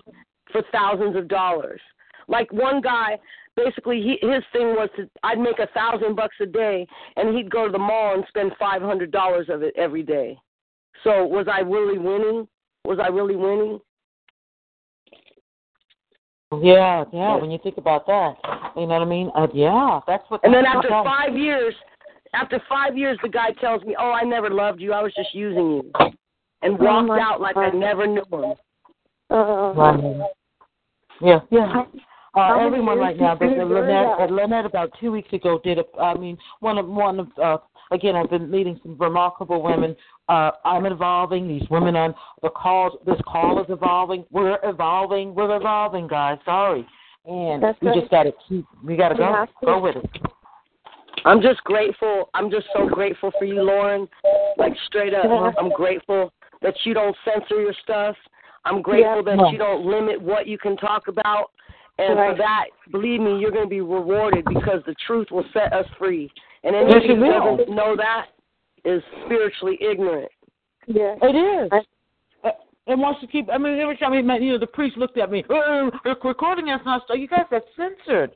for 0.52 0.62
thousands 0.72 1.16
of 1.16 1.28
dollars. 1.28 1.82
Like 2.28 2.52
one 2.54 2.80
guy, 2.80 3.18
basically, 3.56 4.02
he, 4.02 4.28
his 4.28 4.44
thing 4.54 4.76
was 4.76 4.90
to, 4.98 5.10
I'd 5.24 5.40
make 5.40 5.58
a 5.58 5.68
thousand 5.74 6.16
bucks 6.16 6.36
a 6.40 6.46
day, 6.46 6.86
and 7.16 7.36
he'd 7.36 7.50
go 7.50 7.66
to 7.66 7.72
the 7.72 7.80
mall 7.80 8.14
and 8.14 8.24
spend 8.28 8.52
five 8.60 8.84
hundred 8.84 9.12
dollars 9.12 9.48
of 9.50 9.64
it 9.64 9.74
every 9.76 10.04
day. 10.04 10.38
So 11.04 11.26
was 11.26 11.48
I 11.52 11.62
really 11.62 11.98
winning? 11.98 12.48
Was 12.86 13.00
I 13.04 13.08
really 13.08 13.36
winning? 13.36 13.80
Yeah, 16.60 17.06
yeah. 17.14 17.36
When 17.36 17.50
you 17.50 17.60
think 17.64 17.78
about 17.78 18.06
that, 18.08 18.36
you 18.76 18.82
know 18.82 19.00
what 19.00 19.02
I 19.02 19.06
mean? 19.06 19.32
Uh, 19.36 19.48
yeah, 19.54 20.02
that's 20.06 20.24
what. 20.30 20.42
And 20.44 20.54
then 20.54 20.66
after 20.66 20.90
what- 20.90 21.06
five 21.06 21.38
years, 21.38 21.74
after 22.34 22.62
five 22.68 22.98
years, 22.98 23.18
the 23.24 23.30
guy 23.30 23.52
tells 23.52 23.84
me, 23.84 23.96
"Oh, 23.98 24.12
I 24.12 24.24
never 24.24 24.50
loved 24.50 24.82
you. 24.82 24.92
I 24.92 25.02
was 25.02 25.14
just 25.14 25.34
using 25.34 25.72
you," 25.72 25.92
and 26.62 26.78
Oh, 26.80 26.84
walked 26.84 27.08
my 27.08 27.20
out 27.20 27.40
like 27.40 27.56
I 27.56 27.70
never 27.70 28.06
knew 28.06 28.24
him. 28.32 28.56
Uh, 29.30 29.74
Right. 29.76 30.30
Yeah, 31.22 31.40
yeah. 31.52 31.68
How- 31.68 31.88
Uh, 32.34 32.48
how 32.48 32.60
everyone 32.60 32.96
years 32.96 33.06
right 33.08 33.20
now, 33.20 33.36
but 33.36 33.50
you 33.50 33.66
Lynette, 33.66 34.20
uh, 34.20 34.26
Lynette 34.26 34.66
about 34.66 34.94
two 35.00 35.12
weeks 35.12 35.32
ago 35.34 35.60
did 35.60 35.80
a. 35.80 35.86
I 36.00 36.14
mean, 36.14 36.38
one 36.62 36.78
of 36.78 36.88
one 36.88 37.20
of. 37.20 37.28
Uh, 37.38 37.58
again, 37.92 38.16
I've 38.16 38.30
been 38.30 38.50
meeting 38.50 38.80
some 38.84 38.96
remarkable 38.98 39.62
women. 39.62 39.96
Uh, 40.32 40.52
I'm 40.64 40.86
evolving. 40.86 41.46
These 41.46 41.70
women 41.70 41.98
on 41.98 42.16
the 42.42 42.50
calls. 42.50 42.94
This 43.06 43.20
call 43.28 43.60
is 43.62 43.66
evolving. 43.70 44.24
We're 44.32 44.58
evolving. 44.64 45.36
We're 45.36 45.58
evolving, 45.58 46.08
guys. 46.08 46.38
Sorry, 46.46 46.88
and 47.26 47.62
That's 47.62 47.78
we 47.82 47.90
right. 47.90 48.00
just 48.00 48.10
got 48.12 48.24
to 48.24 48.32
keep. 48.48 48.66
We 48.82 48.96
got 48.96 49.10
to 49.10 49.16
go. 49.16 49.26
have. 49.26 49.50
Go 49.66 49.80
with 49.82 49.98
it. 49.98 50.10
I'm 51.26 51.42
just 51.42 51.62
grateful. 51.66 52.30
I'm 52.34 52.50
just 52.50 52.68
so 52.74 52.88
grateful 52.88 53.32
for 53.38 53.44
you, 53.44 53.62
Lauren. 53.62 54.08
Like 54.58 54.74
straight 54.88 55.14
up, 55.14 55.26
Yeah. 55.26 55.52
I'm 55.60 55.70
grateful 55.70 56.32
that 56.62 56.76
you 56.86 56.94
don't 56.94 57.16
censor 57.26 57.60
your 57.62 57.74
stuff. 57.84 58.16
I'm 58.64 58.82
grateful 58.82 59.18
Yeah. 59.18 59.22
that 59.24 59.36
No. 59.36 59.52
you 59.52 59.58
don't 59.58 59.86
limit 59.86 60.22
what 60.22 60.48
you 60.48 60.58
can 60.58 60.78
talk 60.78 61.10
about. 61.10 61.52
And 62.00 62.18
Right. 62.18 62.32
for 62.32 62.38
that, 62.38 62.66
believe 62.90 63.20
me, 63.20 63.38
you're 63.38 63.52
going 63.52 63.66
to 63.66 63.70
be 63.70 63.82
rewarded 63.82 64.46
because 64.46 64.82
the 64.86 64.96
truth 65.06 65.30
will 65.30 65.46
set 65.52 65.74
us 65.74 65.86
free. 66.00 66.32
And 66.64 66.74
Yes, 66.74 67.04
anybody 67.04 67.16
who 67.16 67.58
doesn't 67.58 67.76
know 67.76 67.96
that 67.98 68.28
is 68.86 69.02
spiritually 69.26 69.78
ignorant. 69.82 70.32
yeah. 70.88 71.16
It 71.22 71.36
is. 71.36 71.70
I- 71.72 71.82
Uh, 72.44 72.52
and 72.88 73.00
wants 73.00 73.22
to 73.22 73.28
keep. 73.28 73.48
I 73.54 73.58
mean, 73.60 73.80
every 73.80 73.96
time 73.98 74.14
he 74.14 74.22
met, 74.22 74.42
you 74.42 74.54
know, 74.54 74.58
the 74.58 74.66
priest 74.68 74.98
looked 74.98 75.18
at 75.18 75.30
me. 75.30 75.44
Recording 76.04 76.70
us 76.70 76.82
not. 76.86 77.04
You 77.10 77.28
guys 77.28 77.46
are 77.52 77.62
censored. 77.78 78.36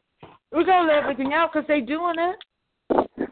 We 0.51 0.63
gotta 0.63 0.85
let 0.87 0.97
everything 1.03 1.33
out 1.33 1.51
because 1.51 1.67
they 1.67 1.81
doing 1.81 2.15
it. 2.19 2.35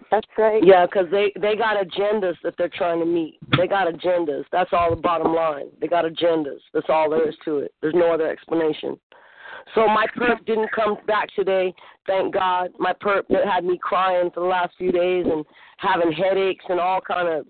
That's 0.09 0.27
right. 0.37 0.63
Yeah, 0.63 0.85
because 0.85 1.07
they 1.11 1.31
they 1.39 1.55
got 1.55 1.77
agendas 1.77 2.35
that 2.43 2.55
they're 2.57 2.69
trying 2.69 2.99
to 2.99 3.05
meet. 3.05 3.37
They 3.57 3.67
got 3.67 3.87
agendas. 3.87 4.45
That's 4.51 4.73
all 4.73 4.89
the 4.89 5.01
bottom 5.01 5.33
line. 5.33 5.67
They 5.79 5.87
got 5.87 6.05
agendas. 6.05 6.59
That's 6.73 6.89
all 6.89 7.09
there 7.09 7.27
is 7.29 7.35
to 7.45 7.59
it. 7.59 7.73
There's 7.81 7.93
no 7.95 8.11
other 8.11 8.27
explanation. 8.27 8.99
So 9.75 9.87
my 9.87 10.05
perp 10.17 10.45
didn't 10.45 10.71
come 10.71 10.97
back 11.07 11.29
today. 11.35 11.73
Thank 12.05 12.33
God. 12.33 12.69
My 12.79 12.93
perp 12.93 13.23
that 13.29 13.45
had 13.45 13.63
me 13.63 13.79
crying 13.81 14.29
for 14.33 14.41
the 14.41 14.45
last 14.45 14.73
few 14.77 14.91
days 14.91 15.25
and 15.29 15.45
having 15.77 16.11
headaches 16.11 16.65
and 16.69 16.79
all 16.79 17.01
kind 17.01 17.27
of 17.27 17.45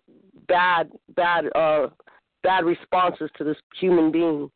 bad 0.48 0.90
bad 1.16 1.46
uh 1.56 1.88
bad 2.44 2.66
responses 2.66 3.30
to 3.38 3.44
this 3.44 3.58
human 3.80 4.12
being. 4.12 4.50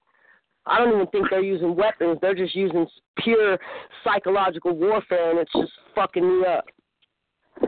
I 0.66 0.78
don't 0.78 0.94
even 0.94 1.08
think 1.08 1.28
they're 1.30 1.42
using 1.42 1.76
weapons. 1.76 2.20
They're 2.22 2.36
just 2.36 2.56
using 2.56 2.86
pure 3.20 3.58
psychological 4.04 4.76
warfare, 4.76 5.32
and 5.32 5.40
it's 5.40 5.54
just 5.54 5.72
fucking 5.96 6.28
me 6.28 6.46
up. 6.46 6.66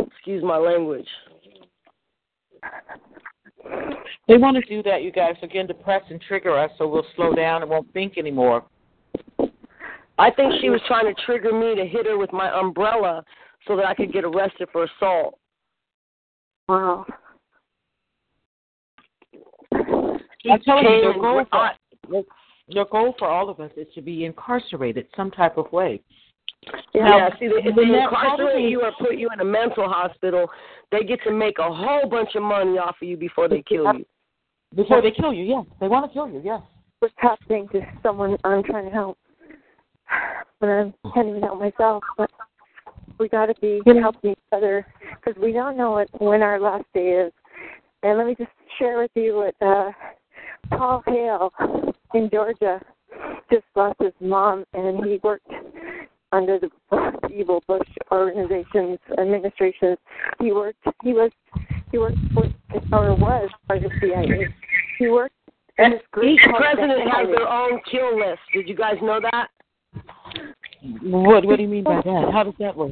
Excuse 0.07 0.43
my 0.43 0.57
language. 0.57 1.07
They 4.27 4.37
want 4.37 4.57
to 4.57 4.69
do 4.69 4.83
that, 4.83 5.01
you 5.01 5.11
guys. 5.11 5.35
Again, 5.41 5.67
to 5.67 5.73
press 5.73 6.03
and 6.09 6.21
trigger 6.21 6.57
us, 6.57 6.71
so 6.77 6.87
we'll 6.87 7.05
slow 7.15 7.33
down 7.33 7.61
and 7.61 7.71
won't 7.71 7.91
think 7.93 8.17
anymore. 8.17 8.65
I 10.19 10.29
think 10.29 10.53
she 10.59 10.69
was 10.69 10.81
trying 10.85 11.05
to 11.05 11.21
trigger 11.25 11.53
me 11.53 11.75
to 11.75 11.87
hit 11.87 12.05
her 12.05 12.17
with 12.17 12.33
my 12.33 12.51
umbrella 12.59 13.23
so 13.67 13.77
that 13.77 13.85
I 13.85 13.95
could 13.95 14.11
get 14.11 14.25
arrested 14.25 14.67
for 14.71 14.83
assault. 14.83 15.39
Wow. 16.67 17.05
I'm 19.71 20.61
telling 20.61 20.83
you, 20.83 20.89
came 20.89 21.01
their 21.01 21.13
goal, 21.13 21.45
brought- 21.49 21.75
for, 22.09 22.23
their 22.67 22.85
goal 22.85 23.15
for 23.17 23.27
all 23.29 23.49
of 23.49 23.59
us 23.59 23.71
is 23.77 23.87
to 23.95 24.01
be 24.01 24.25
incarcerated 24.25 25.07
some 25.15 25.31
type 25.31 25.57
of 25.57 25.71
way. 25.71 26.01
Yeah, 26.93 27.29
see, 27.39 27.47
they, 27.47 27.69
if 27.69 27.75
they 27.75 27.83
incarcerate 27.83 28.69
you 28.69 28.81
or 28.81 28.91
put 28.99 29.17
you 29.17 29.29
in 29.33 29.39
a 29.39 29.45
mental 29.45 29.87
hospital, 29.87 30.49
they 30.91 31.03
get 31.03 31.19
to 31.23 31.31
make 31.31 31.57
a 31.59 31.73
whole 31.73 32.07
bunch 32.09 32.35
of 32.35 32.43
money 32.43 32.77
off 32.77 32.97
of 33.01 33.07
you 33.07 33.15
before 33.15 33.47
they 33.47 33.61
kill 33.61 33.93
you. 33.93 34.05
Before 34.75 35.01
they 35.01 35.11
kill 35.11 35.33
you, 35.33 35.45
yes. 35.45 35.65
They 35.79 35.87
want 35.87 36.11
to 36.11 36.13
kill 36.13 36.29
you, 36.29 36.41
yes. 36.43 36.61
What's 36.99 37.13
happening 37.17 37.69
to 37.69 37.81
someone 38.03 38.37
I'm 38.43 38.63
trying 38.63 38.85
to 38.85 38.91
help? 38.91 39.17
But 40.59 40.69
I 40.69 40.93
can't 41.13 41.29
even 41.29 41.41
help 41.41 41.59
myself. 41.59 42.03
But 42.17 42.29
we 43.19 43.29
got 43.29 43.47
to 43.47 43.55
be 43.61 43.81
helping 43.85 44.31
each 44.31 44.37
other 44.51 44.85
because 45.15 45.41
we 45.41 45.51
don't 45.51 45.77
know 45.77 45.91
what, 45.91 46.09
when 46.21 46.41
our 46.41 46.59
last 46.59 46.85
day 46.93 47.09
is. 47.09 47.33
And 48.03 48.17
let 48.17 48.27
me 48.27 48.35
just 48.35 48.51
share 48.77 48.97
with 48.97 49.11
you 49.15 49.35
what 49.35 49.67
uh, 49.67 49.91
Paul 50.69 51.03
Hale 51.05 51.51
in 52.13 52.29
Georgia 52.31 52.81
just 53.51 53.65
lost 53.75 53.95
his 53.99 54.13
mom, 54.21 54.63
and 54.73 55.03
he 55.05 55.19
worked 55.23 55.51
under 56.31 56.59
the 56.59 56.69
evil 57.33 57.63
Bush 57.67 57.87
organizations 58.11 58.99
administration. 59.17 59.97
He 60.39 60.51
worked. 60.51 60.83
He 61.03 61.13
was. 61.13 61.31
He 61.91 61.97
worked 61.97 62.17
for, 62.33 62.43
or 62.93 63.15
was 63.15 63.49
part 63.67 63.83
of 63.83 63.91
CIA. 63.99 64.47
He 64.99 65.09
worked. 65.09 65.33
in 65.79 65.91
this 65.91 66.01
group 66.11 66.27
Each 66.27 66.55
president 66.55 67.09
has 67.11 67.27
their 67.35 67.47
own 67.47 67.81
kill 67.89 68.17
list. 68.17 68.41
Did 68.53 68.69
you 68.69 68.75
guys 68.75 68.95
know 69.01 69.19
that? 69.19 69.47
What 70.81 71.45
What 71.45 71.57
do 71.57 71.61
you 71.61 71.67
mean 71.67 71.83
by 71.83 72.01
that? 72.03 72.29
How 72.31 72.43
does 72.43 72.53
that 72.59 72.75
work? 72.75 72.91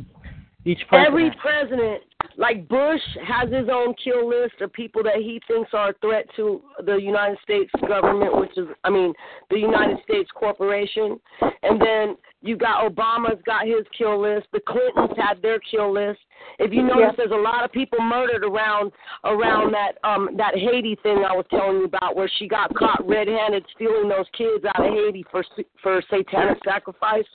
Each 0.65 0.81
president. 0.89 1.07
Every 1.07 1.31
president, 1.41 2.01
like 2.35 2.67
Bush, 2.67 2.99
has 3.25 3.49
his 3.49 3.69
own 3.71 3.93
kill 4.03 4.27
list 4.27 4.59
of 4.59 4.73
people 4.73 5.01
that 5.03 5.15
he 5.15 5.39
thinks 5.47 5.69
are 5.71 5.91
a 5.91 5.93
threat 6.01 6.25
to 6.35 6.61
the 6.85 6.95
United 6.95 7.37
States 7.41 7.71
government, 7.87 8.37
which 8.37 8.57
is, 8.57 8.67
I 8.83 8.89
mean, 8.89 9.13
the 9.49 9.59
United 9.59 9.97
States 10.03 10.29
corporation. 10.35 11.21
And 11.63 11.79
then 11.79 12.17
you 12.41 12.57
got 12.57 12.83
Obama's 12.83 13.41
got 13.45 13.65
his 13.65 13.85
kill 13.97 14.21
list. 14.21 14.47
The 14.51 14.59
Clintons 14.67 15.17
had 15.17 15.41
their 15.41 15.59
kill 15.59 15.93
list. 15.93 16.19
If 16.59 16.73
you 16.73 16.83
notice, 16.83 17.15
there's 17.15 17.31
a 17.31 17.35
lot 17.35 17.63
of 17.63 17.71
people 17.71 17.99
murdered 18.01 18.43
around 18.43 18.91
around 19.23 19.73
that 19.73 19.93
um 20.03 20.29
that 20.35 20.55
Haiti 20.55 20.97
thing 21.01 21.23
I 21.27 21.33
was 21.33 21.45
telling 21.49 21.77
you 21.77 21.85
about, 21.85 22.17
where 22.17 22.29
she 22.37 22.47
got 22.47 22.75
caught 22.75 23.07
red-handed 23.07 23.65
stealing 23.73 24.09
those 24.09 24.25
kids 24.37 24.65
out 24.65 24.85
of 24.85 24.93
Haiti 24.93 25.23
for 25.31 25.45
for 25.81 26.01
satanic 26.09 26.57
sacrifice. 26.65 27.25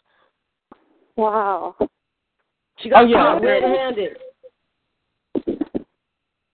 Wow. 1.16 1.76
She 2.78 2.88
got 2.88 3.04
Oh, 3.04 3.06
yeah. 3.06 3.16
caught 3.16 3.42
red-handed. 3.42 4.16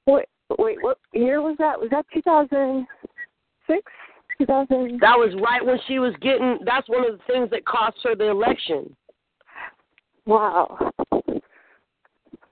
Wait, 0.06 0.26
wait, 0.59 0.82
what 0.82 0.98
year 1.12 1.40
was 1.42 1.56
that? 1.59 1.78
Was 1.78 1.90
that 1.90 2.06
2006, 2.12 3.92
2000. 4.38 5.00
That 5.00 5.16
was 5.18 5.34
right 5.40 5.64
when 5.64 5.78
she 5.86 5.98
was 5.98 6.14
getting. 6.20 6.59
That's 6.64 6.88
one 6.88 7.04
of 7.04 7.18
the 7.18 7.24
things 7.32 7.50
that 7.50 7.64
cost 7.64 7.98
her 8.04 8.14
the 8.14 8.30
election. 8.30 8.94
Wow. 10.26 10.92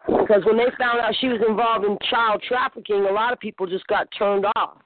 Because 0.06 0.44
when 0.44 0.56
they 0.56 0.70
found 0.78 1.00
out 1.00 1.14
she 1.20 1.28
was 1.28 1.40
involved 1.46 1.84
in 1.84 1.98
child 2.08 2.42
trafficking, 2.46 3.06
a 3.08 3.12
lot 3.12 3.32
of 3.32 3.40
people 3.40 3.66
just 3.66 3.86
got 3.86 4.08
turned 4.16 4.46
off. 4.56 4.78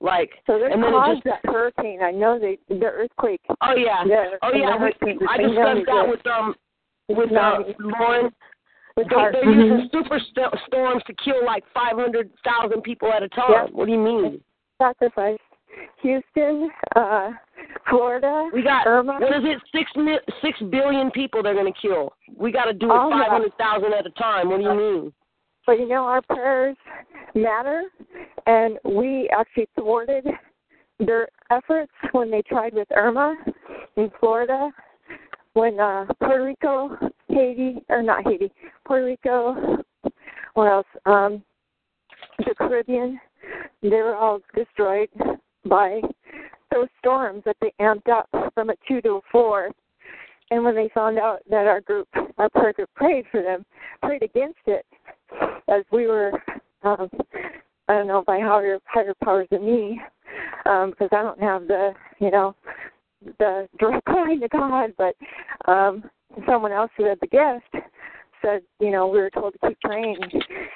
Like, 0.00 0.30
So 0.46 0.62
and 0.62 0.82
then 0.82 0.92
it 0.92 1.14
just. 1.14 1.24
that 1.24 1.40
hurricane. 1.44 2.00
I 2.02 2.10
know 2.10 2.38
they 2.38 2.58
the 2.68 2.84
earthquake. 2.84 3.40
Oh 3.62 3.74
yeah. 3.76 4.04
Oh 4.42 4.50
yeah. 4.52 4.76
We, 4.78 5.18
I 5.28 5.38
discussed 5.38 5.86
that 5.86 6.06
with 6.08 6.26
um 6.26 6.54
with 7.08 7.32
uh. 7.32 7.58
Lauren. 7.80 8.30
with 8.96 9.08
They, 9.08 9.14
they're 9.32 9.50
using 9.50 9.88
super 9.92 10.18
st- 10.18 10.54
storms 10.66 11.02
to 11.06 11.14
kill 11.22 11.44
like 11.44 11.64
500,000 11.74 12.82
people 12.82 13.10
at 13.12 13.22
a 13.22 13.28
time. 13.30 13.50
Yeah. 13.50 13.64
What 13.72 13.86
do 13.86 13.92
you 13.92 13.98
mean? 13.98 14.40
sacrifice. 14.78 15.38
Houston, 16.02 16.70
uh, 16.94 17.30
Florida, 17.90 18.48
We 18.52 18.62
got 18.62 18.86
Irma. 18.86 19.18
what 19.18 19.36
is 19.36 19.42
it? 19.44 19.58
Six 19.74 19.90
mi- 19.96 20.18
six 20.42 20.58
billion 20.70 21.10
people 21.10 21.42
they're 21.42 21.54
gonna 21.54 21.70
kill. 21.80 22.12
We 22.34 22.50
got 22.52 22.64
to 22.66 22.72
do 22.72 22.86
it 22.86 22.92
Oh, 22.94 23.10
five 23.10 23.28
hundred 23.30 23.52
thousand 23.58 23.92
at 23.92 24.06
a 24.06 24.10
time. 24.10 24.48
What 24.48 24.58
do 24.58 24.62
you 24.64 24.74
mean? 24.74 25.12
But 25.66 25.80
you 25.80 25.88
know, 25.88 26.04
our 26.04 26.22
prayers 26.22 26.76
matter, 27.34 27.82
and 28.46 28.78
we 28.84 29.28
actually 29.36 29.68
thwarted 29.74 30.24
their 31.00 31.28
efforts 31.50 31.92
when 32.12 32.30
they 32.30 32.42
tried 32.42 32.72
with 32.72 32.88
Irma 32.94 33.34
in 33.96 34.10
Florida, 34.20 34.70
when 35.54 35.78
uh, 35.80 36.06
Puerto 36.20 36.44
Rico, 36.44 36.96
Haiti, 37.28 37.82
or 37.88 38.02
not 38.02 38.24
Haiti, 38.24 38.50
Puerto 38.86 39.04
Rico, 39.04 39.82
what 40.54 40.66
else? 40.66 40.86
Um, 41.04 41.42
the 42.38 42.54
Caribbean, 42.56 43.20
they 43.82 43.88
were 43.88 44.16
all 44.16 44.40
destroyed 44.54 45.08
by 45.66 46.00
those 46.72 46.88
storms 46.98 47.42
that 47.44 47.56
they 47.60 47.72
amped 47.80 48.08
up 48.08 48.28
from 48.54 48.70
a 48.70 48.74
two 48.86 49.00
to 49.02 49.10
a 49.16 49.20
four. 49.32 49.70
And 50.50 50.64
when 50.64 50.76
they 50.76 50.90
found 50.94 51.18
out 51.18 51.40
that 51.50 51.66
our 51.66 51.80
group, 51.80 52.08
our 52.38 52.48
prayer 52.50 52.72
group 52.72 52.90
prayed 52.94 53.24
for 53.30 53.42
them, 53.42 53.64
prayed 54.02 54.22
against 54.22 54.60
it, 54.66 54.86
as 55.68 55.84
we 55.90 56.06
were, 56.06 56.32
um, 56.82 57.08
I 57.88 57.94
don't 57.94 58.06
know, 58.06 58.22
by 58.26 58.38
higher 58.40 58.78
higher 58.84 59.14
powers 59.22 59.48
than 59.50 59.64
me, 59.64 60.00
um, 60.66 60.90
because 60.90 61.08
I 61.12 61.22
don't 61.22 61.40
have 61.40 61.66
the, 61.66 61.92
you 62.18 62.30
know, 62.30 62.54
the 63.38 63.68
direct 63.78 64.08
line 64.08 64.40
to 64.40 64.48
God, 64.48 64.92
but 64.98 65.14
um, 65.70 66.04
someone 66.46 66.72
else 66.72 66.90
who 66.96 67.04
had 67.04 67.18
the 67.20 67.26
gift 67.26 67.84
said, 68.42 68.62
you 68.80 68.90
know, 68.90 69.06
we 69.06 69.18
were 69.18 69.30
told 69.30 69.54
to 69.54 69.68
keep 69.68 69.80
praying, 69.80 70.16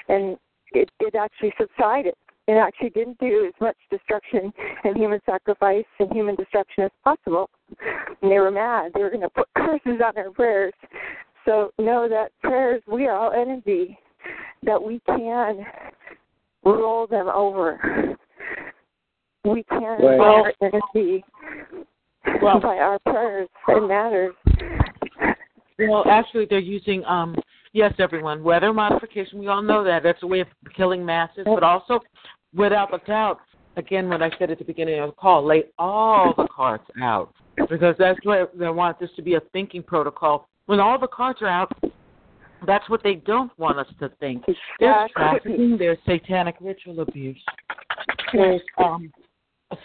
and 0.08 0.36
it 0.72 0.90
it 1.00 1.14
actually 1.14 1.52
subsided. 1.58 2.14
It 2.48 2.54
actually 2.54 2.90
didn't 2.90 3.18
do 3.20 3.46
as 3.46 3.60
much 3.60 3.76
destruction 3.90 4.52
and 4.82 4.96
human 4.96 5.20
sacrifice 5.24 5.84
and 6.00 6.10
human 6.10 6.34
destruction 6.34 6.84
as 6.84 6.90
possible. 7.04 7.48
And 8.22 8.30
they 8.30 8.40
were 8.40 8.50
mad. 8.50 8.90
They 8.92 9.02
were 9.02 9.10
going 9.10 9.20
to 9.20 9.28
put 9.28 9.46
curses 9.56 10.00
on 10.04 10.16
our 10.16 10.30
prayers. 10.30 10.72
So 11.44 11.70
know 11.78 12.08
that 12.08 12.32
prayers, 12.42 12.82
we 12.90 13.06
are 13.06 13.14
all 13.14 13.32
energy, 13.32 13.96
that 14.62 14.82
we 14.82 15.00
can 15.06 15.64
roll 16.64 17.06
them 17.06 17.28
over. 17.28 18.16
We 19.44 19.62
can 19.64 19.82
Right. 19.82 20.00
roll 20.00 20.44
our 20.44 20.52
energy 20.60 21.24
Well- 22.42 22.60
by 22.60 22.78
our 22.78 22.98
prayers. 23.00 23.48
It 23.68 23.80
matters. 23.88 24.34
Well, 25.78 26.06
actually, 26.10 26.44
they're 26.44 26.58
using 26.58 27.04
um 27.06 27.34
yes, 27.72 27.94
everyone 27.98 28.42
weather 28.42 28.72
modification. 28.72 29.38
We 29.38 29.48
all 29.48 29.62
know 29.62 29.82
that 29.84 30.02
that's 30.02 30.22
a 30.22 30.26
way 30.26 30.40
of 30.40 30.48
killing 30.74 31.04
masses, 31.04 31.44
but 31.46 31.62
also, 31.62 32.00
without 32.54 32.92
a 32.92 32.98
doubt, 33.06 33.40
again, 33.76 34.08
what 34.08 34.22
I 34.22 34.30
said 34.38 34.50
at 34.50 34.58
the 34.58 34.64
beginning 34.64 34.98
of 35.00 35.10
the 35.10 35.16
call, 35.16 35.42
lay 35.44 35.64
all 35.78 36.34
the 36.36 36.48
cards 36.48 36.84
out 37.00 37.32
because 37.68 37.96
that's 37.96 38.18
what 38.24 38.56
they 38.58 38.68
want 38.68 38.98
this 38.98 39.10
to 39.16 39.22
be 39.22 39.34
a 39.34 39.40
thinking 39.52 39.82
protocol. 39.82 40.48
When 40.66 40.80
all 40.80 40.98
the 40.98 41.08
cards 41.08 41.40
are 41.42 41.48
out, 41.48 41.72
that's 42.66 42.88
what 42.88 43.02
they 43.02 43.16
don't 43.16 43.56
want 43.58 43.78
us 43.78 43.86
to 44.00 44.08
think. 44.20 44.44
There's 44.46 44.56
Exactly. 44.78 45.12
trafficking, 45.14 45.78
there's 45.78 45.98
satanic 46.06 46.56
ritual 46.60 47.00
abuse, 47.00 47.42
there's 48.32 48.62
um 48.78 49.12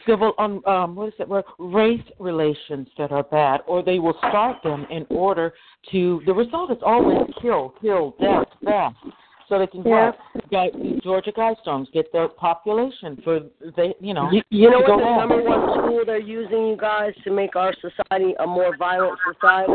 civil 0.08 0.34
um, 0.40 0.66
um 0.66 0.96
what 0.96 1.10
is 1.10 1.14
it 1.20 1.30
word 1.30 1.46
race 1.60 2.02
relations 2.20 2.88
that 2.98 3.12
are 3.12 3.22
bad 3.24 3.62
or 3.68 3.84
they 3.84 4.00
will 4.00 4.18
start 4.18 4.58
them 4.64 4.88
in 4.90 5.06
order 5.12 5.54
to 5.92 6.22
the 6.26 6.34
result 6.34 6.72
is 6.72 6.78
always 6.84 7.20
kill 7.40 7.76
kill 7.82 8.16
death 8.20 8.48
fast 8.64 8.96
so 9.48 9.60
they 9.60 9.68
can 9.68 9.84
Yeah. 9.86 10.12
Georgia 11.04 11.32
Guidestones 11.32 11.92
get 11.92 12.12
the 12.12 12.30
population 12.38 13.22
for 13.24 13.42
they 13.78 13.94
you 14.00 14.14
know 14.14 14.32
You, 14.32 14.42
you 14.50 14.72
know 14.72 14.80
what 14.80 14.88
the 14.88 15.06
on. 15.06 15.30
number 15.30 15.44
one 15.44 15.62
tool 15.88 16.04
they're 16.06 16.18
using, 16.18 16.68
you 16.68 16.78
guys, 16.78 17.14
to 17.24 17.32
make 17.32 17.56
our 17.56 17.74
society 17.74 18.34
a 18.40 18.48
more 18.48 18.76
violent 18.78 19.20
society? 19.32 19.74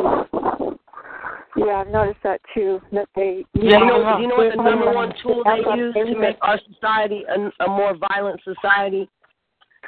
Yeah, 1.57 1.82
I've 1.84 1.88
noticed 1.88 2.20
that 2.22 2.40
too. 2.55 2.80
That 2.92 3.09
they, 3.16 3.44
Do 3.55 3.61
Yeah, 3.66 3.78
you 3.78 3.86
know, 3.86 4.16
do 4.16 4.22
you 4.22 4.28
know 4.28 4.36
what 4.36 4.57
the 4.57 4.62
number 4.62 4.92
one 4.92 5.12
tool 5.22 5.42
they 5.44 5.76
use 5.76 5.94
to 5.94 6.18
make 6.18 6.36
our 6.42 6.59
society 6.72 7.24
a, 7.28 7.64
a 7.64 7.68
more 7.68 7.96
violent 8.09 8.40
society? 8.44 9.09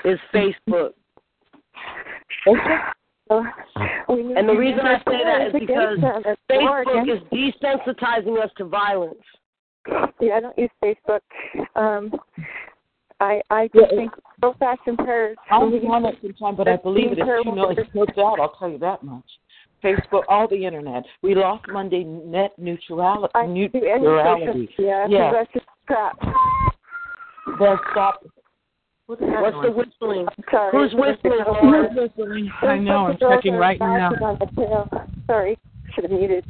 Is 0.05 0.19
Facebook. 0.35 0.93
So 3.29 3.45
And 4.09 4.49
the 4.49 4.55
reason 4.57 4.81
I 4.81 4.99
say 5.09 5.23
that 5.25 5.47
is 5.47 5.53
because 5.53 6.01
them 6.01 6.23
as 6.27 6.37
war 6.51 6.85
Facebook 6.85 7.03
against- 7.03 7.27
is 7.33 7.55
desensitizing 7.63 8.43
us 8.43 8.51
to 8.57 8.65
violence. 8.65 9.23
Yeah, 10.21 10.35
I 10.37 10.41
don't 10.41 10.59
use 10.59 10.71
Facebook. 10.83 11.21
Um, 11.77 12.11
I 13.21 13.41
I 13.51 13.69
Yeah, 13.75 13.83
just 13.83 13.95
think 13.95 14.13
old 14.43 14.57
fashioned 14.59 14.99
prayers. 14.99 15.37
I'll 15.51 15.71
be 15.71 15.79
on 15.87 16.05
it 16.07 16.17
sometime, 16.21 16.57
but 16.57 16.67
I 16.69 16.77
believe 16.77 17.13
it 17.13 17.19
is 17.19 17.25
too 17.45 17.55
no, 17.55 17.71
it's 17.71 17.95
no 17.95 18.05
doubt. 18.07 18.41
I'll 18.41 18.55
tell 18.59 18.71
you 18.71 18.79
that 18.79 19.03
much. 19.03 19.25
Facebook, 19.83 20.23
all 20.29 20.47
the 20.49 20.65
internet. 20.65 21.05
We 21.23 21.35
lost 21.35 21.65
Monday 21.69 22.05
net 22.05 22.53
neutrality. 22.59 23.33
I 23.35 23.47
do 23.47 23.53
neutrality. 23.53 24.47
social- 24.47 24.85
Yeah, 24.85 25.07
Yeah. 25.09 25.33
that's 25.33 25.53
just 25.53 25.67
crap. 25.87 26.19
They'll 27.59 27.79
stop. 27.91 28.25
What 29.07 29.21
is 29.21 29.29
that 29.31 29.43
What's 29.43 29.57
the 29.57 29.63
noise? 29.69 29.77
whistling? 29.77 30.27
Sorry. 30.51 30.71
Who's 30.73 30.95
whistling, 30.95 31.45
Who's 31.61 31.97
whistling? 31.97 32.51
I 32.63 32.79
know. 32.79 33.07
I'm 33.07 33.13
such 33.15 33.17
a 33.17 33.25
girl 33.25 33.37
checking 33.37 33.55
right 33.57 33.79
now. 33.81 34.11
bashing 34.11 34.25
on 34.25 34.39
the 34.39 34.47
tail. 34.57 35.09
Sorry, 35.27 35.59
should 35.95 36.05
have 36.05 36.13
muted. 36.13 36.45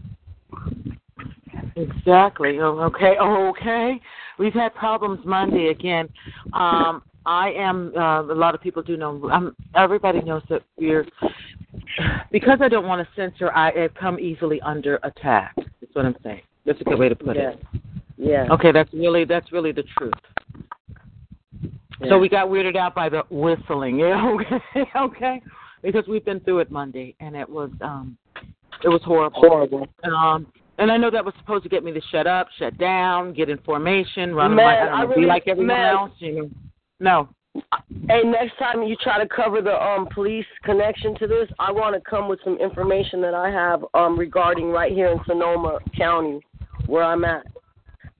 Exactly. 1.76 2.60
Oh, 2.60 2.78
okay. 2.80 3.14
Oh, 3.18 3.48
okay. 3.48 4.00
We've 4.38 4.52
had 4.52 4.74
problems 4.74 5.20
Monday 5.24 5.68
again. 5.68 6.08
Um, 6.52 7.02
I 7.24 7.50
am. 7.52 7.92
Uh, 7.96 8.22
a 8.22 8.34
lot 8.34 8.54
of 8.54 8.60
people 8.60 8.82
do 8.82 8.96
know. 8.96 9.28
I'm, 9.32 9.54
everybody 9.74 10.20
knows 10.22 10.42
that 10.50 10.62
we're 10.76 11.06
because 12.30 12.58
I 12.60 12.68
don't 12.68 12.86
want 12.86 13.06
to 13.06 13.14
censor. 13.14 13.50
I 13.52 13.72
have 13.78 13.94
come 13.94 14.18
easily 14.18 14.60
under 14.62 14.98
attack. 15.02 15.54
That's 15.56 15.94
what 15.94 16.06
I'm 16.06 16.16
saying. 16.22 16.42
That's 16.64 16.80
a 16.80 16.84
good 16.84 16.98
way 16.98 17.08
to 17.08 17.16
put 17.16 17.36
Yeah. 17.36 17.50
it. 17.50 17.62
Yeah. 18.16 18.46
Okay, 18.52 18.70
that's 18.72 18.92
really 18.92 19.24
that's 19.24 19.50
really 19.52 19.72
the 19.72 19.84
truth. 19.98 20.14
So 22.08 22.18
we 22.18 22.28
got 22.28 22.48
weirded 22.48 22.76
out 22.76 22.94
by 22.94 23.08
the 23.08 23.22
whistling. 23.30 23.98
Yeah, 24.02 24.36
okay, 24.36 24.90
okay. 24.96 25.42
Because 25.82 26.04
we've 26.08 26.24
been 26.24 26.40
through 26.40 26.60
it 26.60 26.70
Monday, 26.70 27.14
and 27.20 27.36
it 27.36 27.48
was 27.48 27.70
um, 27.80 28.16
it 28.84 28.88
was 28.88 29.00
horrible. 29.04 29.40
Horrible. 29.40 29.88
Um, 30.04 30.46
and 30.78 30.90
I 30.90 30.96
know 30.96 31.10
that 31.10 31.24
was 31.24 31.34
supposed 31.38 31.62
to 31.64 31.68
get 31.68 31.84
me 31.84 31.92
to 31.92 32.00
shut 32.10 32.26
up, 32.26 32.48
shut 32.58 32.76
down, 32.78 33.34
get 33.34 33.48
information, 33.48 34.34
run 34.34 34.54
Man, 34.54 34.64
my, 34.64 34.76
I 34.76 35.02
I 35.02 35.14
be 35.14 35.26
like 35.26 35.46
everyone 35.46 35.76
else. 35.80 36.12
You 36.18 36.34
know, 36.34 36.50
no. 37.00 37.28
Hey, 38.08 38.22
next 38.24 38.58
time 38.58 38.82
you 38.82 38.96
try 38.96 39.22
to 39.22 39.28
cover 39.28 39.60
the 39.60 39.74
um 39.74 40.08
police 40.12 40.46
connection 40.64 41.14
to 41.18 41.26
this, 41.26 41.48
I 41.58 41.70
want 41.70 41.94
to 41.94 42.10
come 42.10 42.28
with 42.28 42.40
some 42.44 42.58
information 42.58 43.20
that 43.22 43.34
I 43.34 43.50
have 43.50 43.84
um 43.94 44.18
regarding 44.18 44.70
right 44.70 44.92
here 44.92 45.08
in 45.08 45.20
Sonoma 45.26 45.78
County, 45.96 46.40
where 46.86 47.04
I'm 47.04 47.24
at. 47.24 47.46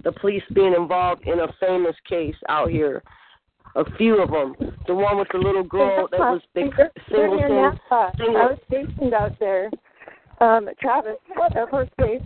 The 0.04 0.12
police 0.12 0.42
being 0.52 0.74
involved 0.74 1.22
in 1.28 1.38
a 1.40 1.46
famous 1.60 1.94
case 2.08 2.34
out 2.48 2.70
here. 2.70 3.04
A 3.76 3.84
few 3.96 4.20
of 4.20 4.30
them. 4.30 4.54
The 4.86 4.94
one 4.94 5.16
with 5.16 5.28
the 5.32 5.38
little 5.38 5.62
girl 5.62 6.08
that 6.10 6.18
was 6.18 6.42
the 6.54 6.68
single 7.08 7.38
thing. 7.38 8.36
I 8.36 8.46
was 8.46 8.58
stationed 8.66 9.14
out 9.14 9.38
there, 9.38 9.70
um, 10.40 10.68
at 10.68 10.78
Travis 10.80 11.16
Air 11.54 11.66
Force 11.68 11.88
Base, 11.96 12.20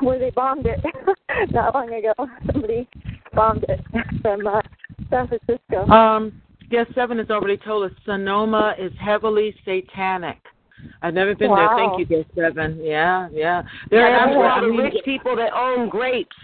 where 0.00 0.18
they 0.18 0.30
bombed 0.30 0.66
it 0.66 0.80
not 1.52 1.74
long 1.74 1.94
ago. 1.94 2.12
Somebody 2.52 2.88
bombed 3.34 3.64
it 3.68 3.80
from 4.20 4.46
uh, 4.46 4.60
San 5.10 5.28
Francisco. 5.28 5.86
Um, 5.92 6.40
guest 6.70 6.90
seven 6.94 7.18
has 7.18 7.30
already 7.30 7.56
told 7.58 7.90
us 7.90 7.96
Sonoma 8.04 8.74
is 8.78 8.92
heavily 8.98 9.54
satanic. 9.64 10.38
I've 11.02 11.14
never 11.14 11.34
been 11.34 11.54
there. 11.54 11.68
Thank 11.76 11.98
you, 11.98 12.06
guest 12.06 12.28
seven. 12.34 12.80
Yeah, 12.82 13.28
yeah. 13.32 13.62
There 13.90 14.04
are 14.04 14.30
Yeah, 14.30 14.36
all 14.36 14.42
I 14.42 14.60
the 14.60 14.68
mean, 14.68 14.78
rich 14.78 15.04
people 15.04 15.36
that 15.36 15.52
own 15.52 15.88
grapes, 15.88 16.36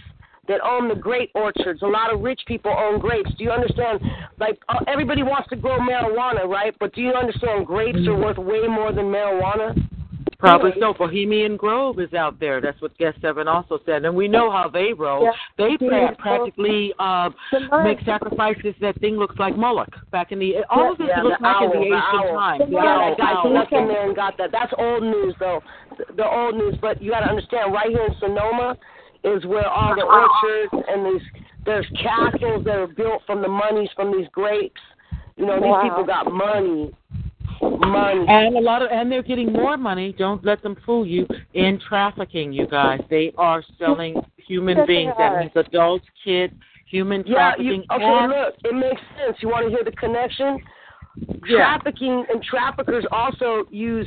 that 0.46 0.60
own 0.62 0.88
the 0.88 0.94
grape 0.94 1.30
orchards. 1.34 1.82
A 1.82 1.86
lot 1.86 2.12
of 2.12 2.20
rich 2.20 2.40
people 2.46 2.72
own 2.76 3.00
grapes. 3.00 3.30
Do 3.36 3.44
you 3.44 3.50
understand? 3.50 4.00
Like 4.38 4.58
uh, 4.68 4.78
everybody 4.86 5.22
wants 5.22 5.48
to 5.50 5.56
grow 5.56 5.78
marijuana, 5.78 6.46
right? 6.46 6.74
But 6.78 6.94
do 6.94 7.00
you 7.00 7.12
understand 7.12 7.66
grapes 7.66 8.06
are 8.06 8.16
worth 8.16 8.38
way 8.38 8.66
more 8.68 8.92
than 8.92 9.06
marijuana? 9.06 9.76
Probably 10.38 10.70
so. 10.78 10.94
Bohemian 10.94 11.56
Grove 11.56 11.98
is 11.98 12.14
out 12.14 12.38
there. 12.38 12.60
That's 12.60 12.80
what 12.80 12.96
Guest 12.96 13.18
Seven 13.20 13.48
also 13.48 13.80
said, 13.84 14.04
and 14.04 14.14
we 14.14 14.28
know 14.28 14.52
how 14.52 14.68
they 14.68 14.92
roll. 14.92 15.24
Yeah. 15.24 15.32
They 15.56 15.76
Yeah. 15.84 16.12
practically 16.16 16.94
uh, 17.00 17.30
make 17.82 17.98
sacrifices. 18.04 18.76
That 18.80 18.94
thing 19.00 19.16
looks 19.16 19.36
like 19.36 19.56
Moloch 19.56 19.92
back 20.12 20.30
in 20.30 20.38
the. 20.38 20.62
All 20.70 20.92
of 20.92 20.98
this 20.98 21.08
Yeah, 21.08 21.22
looks 21.22 21.40
like 21.40 21.56
owl, 21.56 21.72
in 21.72 21.80
the 21.80 21.96
ancient 21.96 22.38
times. 22.38 22.62
The 22.66 22.70
Yeah, 22.70 23.08
that 23.08 23.18
guy 23.18 23.42
snuck 23.42 23.72
in 23.72 23.88
there 23.88 24.06
and 24.06 24.14
got 24.14 24.36
that. 24.38 24.52
That's 24.52 24.72
old 24.78 25.02
news, 25.02 25.34
though. 25.40 25.60
The- 26.14 26.30
old 26.30 26.54
news, 26.54 26.76
but 26.80 27.02
you 27.02 27.10
got 27.10 27.20
to 27.20 27.28
understand, 27.30 27.72
right 27.72 27.90
here 27.90 28.04
in 28.04 28.14
Sonoma 28.20 28.76
is 29.24 29.44
where 29.44 29.66
all 29.68 29.96
the 29.96 30.04
orchards 30.04 30.86
and 30.88 31.04
these 31.04 31.22
there's 31.66 31.86
castles 32.00 32.64
that 32.64 32.76
are 32.76 32.86
built 32.86 33.22
from 33.26 33.42
the 33.42 33.48
monies 33.48 33.90
from 33.96 34.16
these 34.16 34.28
grapes. 34.30 34.80
You 35.36 35.46
know, 35.46 35.56
these 35.60 35.82
people 35.82 36.04
got 36.06 36.32
money, 36.32 36.94
money. 37.70 38.24
And 38.28 38.56
a 38.56 38.60
lot 38.60 38.82
of, 38.82 38.90
and 38.90 39.10
they're 39.10 39.22
getting 39.22 39.52
more 39.52 39.76
money. 39.76 40.14
Don't 40.18 40.44
let 40.44 40.62
them 40.62 40.76
fool 40.84 41.06
you 41.06 41.26
in 41.54 41.80
trafficking, 41.88 42.52
you 42.52 42.66
guys. 42.66 43.00
They 43.10 43.32
are 43.38 43.62
selling 43.78 44.20
human 44.36 44.78
Yes, 44.78 44.86
beings. 44.86 45.14
That 45.18 45.38
means 45.38 45.52
adults, 45.54 46.06
kids, 46.24 46.54
human 46.86 47.24
Yeah, 47.26 47.34
trafficking. 47.34 47.84
you, 47.88 47.96
okay, 47.96 48.04
and, 48.04 48.30
look, 48.30 48.54
it 48.64 48.74
makes 48.74 49.00
sense. 49.18 49.36
You 49.40 49.48
want 49.48 49.66
to 49.66 49.70
hear 49.70 49.84
the 49.84 49.92
connection? 49.92 50.58
Yeah. 51.48 51.56
Trafficking 51.56 52.24
and 52.32 52.42
traffickers 52.42 53.04
also 53.10 53.64
use 53.70 54.06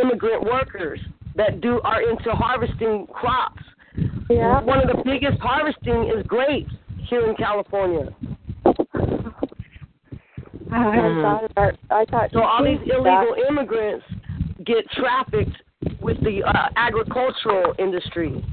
immigrant 0.00 0.44
workers 0.44 1.00
that 1.36 1.60
do 1.60 1.80
are 1.82 2.02
into 2.02 2.30
harvesting 2.32 3.06
crops. 3.12 3.62
Yeah. 4.28 4.60
One 4.62 4.78
of 4.78 4.94
the 4.94 5.02
biggest 5.04 5.40
harvesting 5.40 6.12
is 6.14 6.26
grapes 6.26 6.72
here 7.08 7.26
in 7.28 7.34
California. 7.36 8.14
I 10.70 10.94
hadn't 10.94 11.16
Mhm. 11.16 11.22
thought 11.22 11.50
about. 11.50 11.74
I 11.90 12.04
thought. 12.06 12.30
So 12.32 12.42
all 12.42 12.62
these 12.64 12.78
that- 12.80 12.98
illegal 12.98 13.34
immigrants 13.48 14.04
get 14.64 14.90
trafficked 14.90 15.62
with 16.00 16.20
the 16.22 16.42
uh, 16.44 16.68
agricultural 16.76 17.74
industry. 17.78 18.44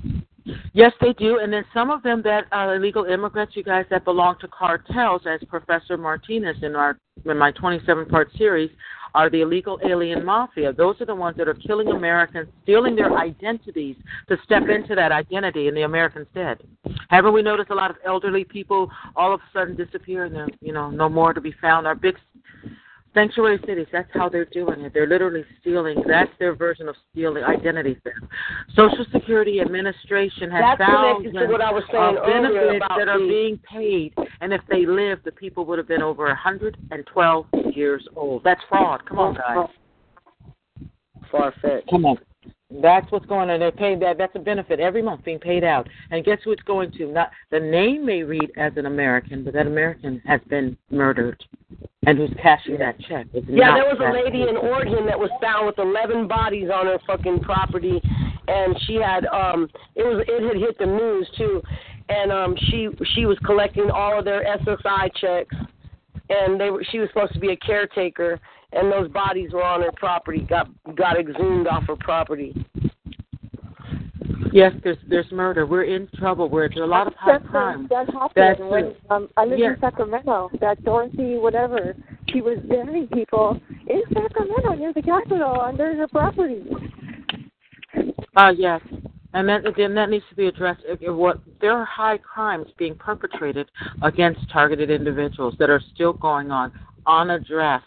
Yes, 0.74 0.94
they 1.02 1.14
do. 1.14 1.40
And 1.40 1.52
then 1.52 1.66
some 1.74 1.90
of 1.90 2.04
them 2.04 2.22
that 2.22 2.46
are 2.52 2.76
illegal 2.76 3.06
immigrants, 3.06 3.56
you 3.56 3.64
guys, 3.64 3.86
that 3.90 4.06
belong 4.06 4.36
to 4.42 4.48
cartels, 4.48 5.26
as 5.26 5.44
Professor 5.46 5.98
Martinez 5.98 6.62
in 6.62 6.76
our 6.76 6.98
in 7.26 7.38
my 7.38 7.52
27 7.52 8.06
part 8.06 8.32
series, 8.38 8.70
are 9.16 9.30
the 9.30 9.42
illegal 9.42 9.80
alien 9.86 10.26
mafia. 10.26 10.74
Those 10.74 11.00
are 11.00 11.06
the 11.06 11.16
ones 11.16 11.38
that 11.38 11.48
are 11.48 11.54
killing 11.54 11.88
Americans, 11.88 12.50
stealing 12.64 12.98
their 12.98 13.18
identities 13.18 13.96
to 14.28 14.38
step 14.44 14.68
into 14.68 14.94
that 14.94 15.14
identity, 15.14 15.70
and 15.70 15.78
the 15.78 15.84
Americans 15.84 16.28
dead. 16.36 16.62
Haven't 17.10 17.34
we 17.34 17.42
noticed 17.42 17.70
a 17.70 17.76
lot 17.76 17.90
of 17.90 17.98
elderly 18.06 18.44
people 18.44 18.92
all 19.16 19.34
of 19.34 19.40
a 19.40 19.44
sudden 19.58 19.76
disappear 19.76 20.26
and 20.26 20.36
they're, 20.36 20.50
you 20.60 20.74
know, 20.74 20.90
no 20.90 21.08
more 21.08 21.34
to 21.34 21.40
be 21.40 21.54
found? 21.62 21.88
Our 21.88 21.96
big 21.96 22.18
sanctuary 23.16 23.60
cities, 23.66 23.88
that's 23.92 24.10
how 24.14 24.30
they're 24.30 24.46
doing 24.46 24.82
it. 24.82 24.94
They're 24.94 25.08
literally 25.08 25.44
stealing. 25.60 26.04
That's 26.06 26.30
their 26.38 26.54
version 26.54 26.88
of 26.88 26.96
stealing 27.12 27.44
identity 27.44 27.98
theft. 28.04 28.32
Social 28.76 29.06
Security 29.12 29.62
Administration 29.62 30.52
has 30.52 30.78
found 30.78 30.80
That's 30.80 31.34
thousands 31.34 31.52
what 31.52 31.62
I 31.62 31.72
was 31.72 31.84
saying 31.92 32.18
of 32.18 32.24
earlier 32.24 32.68
benefits 32.68 32.86
that 32.98 33.08
are 33.08 33.20
the- 33.20 33.28
being 33.28 33.58
paid, 33.60 34.14
and 34.42 34.54
if 34.54 34.62
they 34.70 34.86
lived, 34.86 35.24
the 35.24 35.32
people 35.32 35.66
would 35.66 35.80
have 35.80 35.88
been 35.88 36.04
over 36.04 36.28
112 36.28 37.48
years 37.74 38.08
old. 38.16 38.44
That's 38.44 38.62
fraud. 38.70 39.04
Come 39.08 39.18
on, 39.18 39.34
guys. 39.34 39.70
Far 41.32 41.52
fetched. 41.62 41.90
Come 41.90 42.06
on. 42.06 42.20
That's 42.82 43.10
what's 43.12 43.26
going 43.26 43.50
on. 43.50 43.60
They're 43.60 43.72
paying 43.72 44.00
that. 44.00 44.18
That's 44.18 44.36
a 44.36 44.40
benefit 44.40 44.80
every 44.80 45.02
month 45.02 45.24
being 45.24 45.40
paid 45.40 45.64
out. 45.64 45.88
And 46.12 46.24
guess 46.24 46.40
who 46.44 46.52
it's 46.52 46.64
going 46.64 46.92
to? 46.94 47.08
Not 47.08 47.32
the 47.52 47.60
name 47.60 48.06
may 48.06 48.24
read 48.24 48.52
as 48.58 48.74
an 48.76 48.86
American, 48.86 49.44
but 49.44 49.54
that 49.54 49.68
American 49.68 50.22
has 50.26 50.42
been 50.50 50.78
murdered, 50.92 51.44
and 52.06 52.18
who's 52.18 52.32
cashing 52.42 52.78
that 52.80 53.00
check? 53.02 53.28
Yeah, 53.34 53.74
there 53.74 53.86
was 53.86 54.00
a 54.00 54.12
lady 54.14 54.48
in 54.48 54.58
Oregon 54.58 55.06
that 55.06 55.20
was 55.20 55.30
found 55.42 55.66
with 55.66 55.80
11 55.80 56.28
bodies 56.28 56.70
on 56.74 56.86
her 56.88 57.00
fucking 57.08 57.40
property, 57.42 58.02
and 58.48 58.76
she 58.86 58.96
had 58.96 59.26
um 59.28 59.68
it 59.96 60.04
was 60.04 60.24
it 60.28 60.44
had 60.44 60.58
hit 60.58 60.78
the 60.78 60.86
news 60.86 61.28
too, 61.38 61.62
and 62.10 62.32
um 62.32 62.56
she 62.70 62.90
she 63.16 63.26
was 63.26 63.38
collecting 63.46 63.90
all 63.90 64.18
of 64.18 64.26
their 64.26 64.44
SSI 64.44 65.14
checks, 65.16 65.56
and 66.30 66.60
they 66.60 66.70
were 66.70 66.84
she 66.92 67.00
was 67.00 67.10
supposed 67.10 67.34
to 67.34 67.40
be 67.40 67.52
a 67.52 67.58
caretaker, 67.58 68.40
and 68.76 68.92
those 68.92 69.10
bodies 69.10 69.52
were 69.54 69.64
on 69.64 69.82
her 69.82 69.92
property, 69.96 70.42
got 70.42 70.68
got 70.96 71.18
exhumed 71.18 71.68
off 71.68 71.84
her 71.88 71.96
property. 71.96 72.54
Yes, 74.52 74.74
there's 74.84 74.98
there's 75.10 75.32
murder. 75.32 75.66
We're 75.66 75.84
in 75.84 76.08
trouble. 76.18 76.50
We're 76.50 76.70
there's 76.70 76.82
a 76.82 76.86
lot 76.86 77.08
of 77.08 77.14
high 77.16 77.34
That's 77.40 77.50
crime. 77.50 77.88
That 77.90 78.08
happened 78.08 78.32
That's 78.36 78.60
when 78.60 78.96
um, 79.10 79.30
I 79.38 79.46
lived 79.46 79.62
yeah. 79.62 79.74
in 79.74 79.80
Sacramento. 79.80 80.50
That 80.62 80.84
Dorothy, 80.84 81.38
whatever, 81.38 81.96
she 82.30 82.42
was 82.42 82.60
burying 82.68 83.08
people 83.08 83.60
in 83.88 84.04
Sacramento 84.14 84.76
near 84.76 84.94
the 84.94 85.02
Capitol 85.02 85.60
under 85.62 85.96
her 85.96 86.08
property. 86.08 86.64
Uh 88.36 88.52
yes. 88.56 88.82
And 89.34 89.50
that 89.50 89.64
then 89.76 89.94
that 89.96 90.10
needs 90.10 90.24
to 90.30 90.36
be 90.36 90.48
addressed. 90.48 90.82
If- 90.86 91.02
if 91.02 91.14
What 91.14 91.40
there 91.60 91.72
are 91.74 91.86
high 91.86 92.18
crimes 92.18 92.68
being 92.78 92.96
perpetrated 92.96 93.70
against 94.02 94.50
targeted 94.50 94.90
individuals 94.90 95.56
that 95.60 95.70
are 95.70 95.82
still 95.94 96.14
going 96.14 96.52
on 96.52 96.72
unaddressed. 97.08 97.86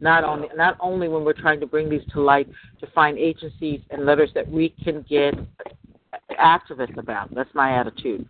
Not 0.00 0.22
only 0.24 0.48
not 0.56 0.76
only 0.80 1.08
when 1.08 1.24
we're 1.24 1.32
trying 1.32 1.60
to 1.60 1.66
bring 1.66 1.88
these 1.88 2.02
to 2.12 2.20
light 2.20 2.48
to 2.80 2.86
find 2.94 3.18
agencies 3.18 3.80
and 3.90 4.06
letters 4.06 4.30
that 4.34 4.48
we 4.48 4.74
can 4.84 5.04
get 5.08 5.34
activists 6.38 6.96
about. 6.96 7.34
That's 7.34 7.52
my 7.54 7.78
attitude. 7.78 8.26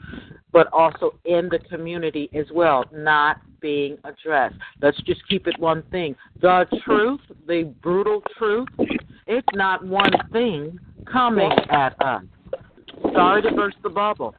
But 0.52 0.68
also 0.72 1.14
in 1.24 1.48
the 1.50 1.58
community 1.58 2.30
as 2.34 2.46
well, 2.52 2.84
not 2.92 3.38
being 3.60 3.98
addressed. 4.04 4.56
Let's 4.80 5.00
just 5.02 5.26
keep 5.28 5.46
it 5.46 5.58
one 5.58 5.82
thing. 5.90 6.16
The 6.40 6.66
truth, 6.84 7.20
the 7.46 7.74
brutal 7.82 8.22
truth, 8.38 8.68
it's 9.26 9.46
not 9.54 9.84
one 9.84 10.12
thing 10.32 10.78
coming 11.10 11.52
at 11.70 12.00
us. 12.00 12.22
Sorry 13.12 13.42
to 13.42 13.52
burst 13.52 13.76
the 13.82 13.90
bubble. 13.90 14.34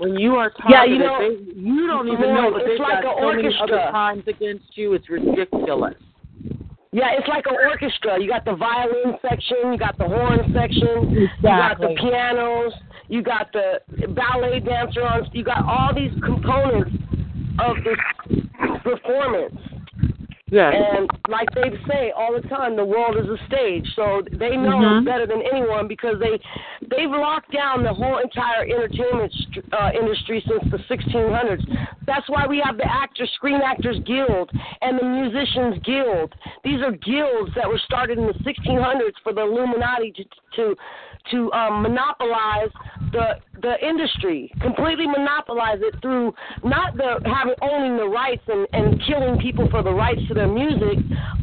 When 0.00 0.18
you 0.18 0.36
are 0.36 0.50
Yeah, 0.66 0.84
you 0.84 0.96
know, 0.98 1.18
they, 1.20 1.60
you 1.60 1.86
don't 1.86 2.08
even 2.08 2.32
know 2.34 2.50
that 2.52 2.62
it's 2.62 2.70
they've 2.70 2.80
like 2.80 3.02
got 3.04 3.18
an 3.18 3.22
so 3.22 3.36
many 3.36 3.48
other 3.48 3.60
orchestra. 3.60 3.90
crimes 3.90 4.24
against 4.26 4.64
you. 4.72 4.94
It's 4.94 5.10
ridiculous. 5.10 5.94
Yeah, 6.92 7.12
it's 7.12 7.28
like 7.28 7.44
an 7.46 7.54
orchestra. 7.54 8.18
You 8.18 8.26
got 8.26 8.46
the 8.46 8.56
violin 8.56 9.18
section, 9.20 9.72
you 9.72 9.78
got 9.78 9.98
the 9.98 10.08
horn 10.08 10.40
section, 10.54 11.12
you 11.12 11.28
got 11.42 11.78
the 11.78 11.94
pianos, 12.00 12.72
you 13.08 13.22
got 13.22 13.52
the 13.52 13.80
ballet 14.08 14.60
dancer 14.60 15.02
on. 15.02 15.28
You 15.32 15.44
got 15.44 15.64
all 15.66 15.94
these 15.94 16.12
components 16.24 16.96
of 17.60 17.76
this 17.84 18.40
performance. 18.82 19.54
Yes. 20.50 20.74
And 20.74 21.08
like 21.28 21.48
they 21.54 21.70
say 21.88 22.10
all 22.10 22.34
the 22.34 22.46
time, 22.48 22.74
the 22.74 22.84
world 22.84 23.16
is 23.16 23.26
a 23.28 23.38
stage. 23.46 23.86
So 23.94 24.22
they 24.32 24.56
know 24.56 24.78
Mhm. 24.78 25.04
better 25.04 25.26
than 25.26 25.42
anyone 25.42 25.86
because 25.86 26.18
they 26.18 26.40
they've 26.88 27.10
locked 27.10 27.52
down 27.52 27.84
the 27.84 27.94
whole 27.94 28.18
entire 28.18 28.64
entertainment 28.64 29.32
uh, 29.72 29.90
industry 29.94 30.40
since 30.46 30.64
the 30.70 30.78
1600s. 30.88 31.64
That's 32.04 32.28
why 32.28 32.46
we 32.46 32.58
have 32.60 32.76
the 32.76 32.90
Actors 32.90 33.30
Screen 33.34 33.60
Actors 33.62 34.00
Guild 34.00 34.50
and 34.82 34.98
the 34.98 35.04
Musicians 35.04 35.78
Guild. 35.84 36.34
These 36.64 36.82
are 36.82 36.92
guilds 36.92 37.54
that 37.54 37.68
were 37.68 37.78
started 37.78 38.18
in 38.18 38.26
the 38.26 38.34
1600s 38.42 39.16
for 39.22 39.32
the 39.32 39.42
Illuminati 39.42 40.10
to 40.12 40.24
to 40.56 40.76
to 41.30 41.52
um, 41.52 41.82
monopolize 41.82 42.70
the 43.12 43.34
the 43.62 43.74
industry, 43.86 44.50
completely 44.60 45.06
monopolize 45.06 45.78
it 45.80 45.94
through 46.00 46.32
not 46.64 46.96
the 46.96 47.20
having 47.24 47.54
owning 47.62 47.96
the 47.96 48.08
rights 48.08 48.42
and, 48.48 48.66
and 48.72 49.02
killing 49.06 49.38
people 49.38 49.68
for 49.70 49.82
the 49.82 49.92
rights 49.92 50.20
to 50.28 50.34
their 50.34 50.48
music, 50.48 50.98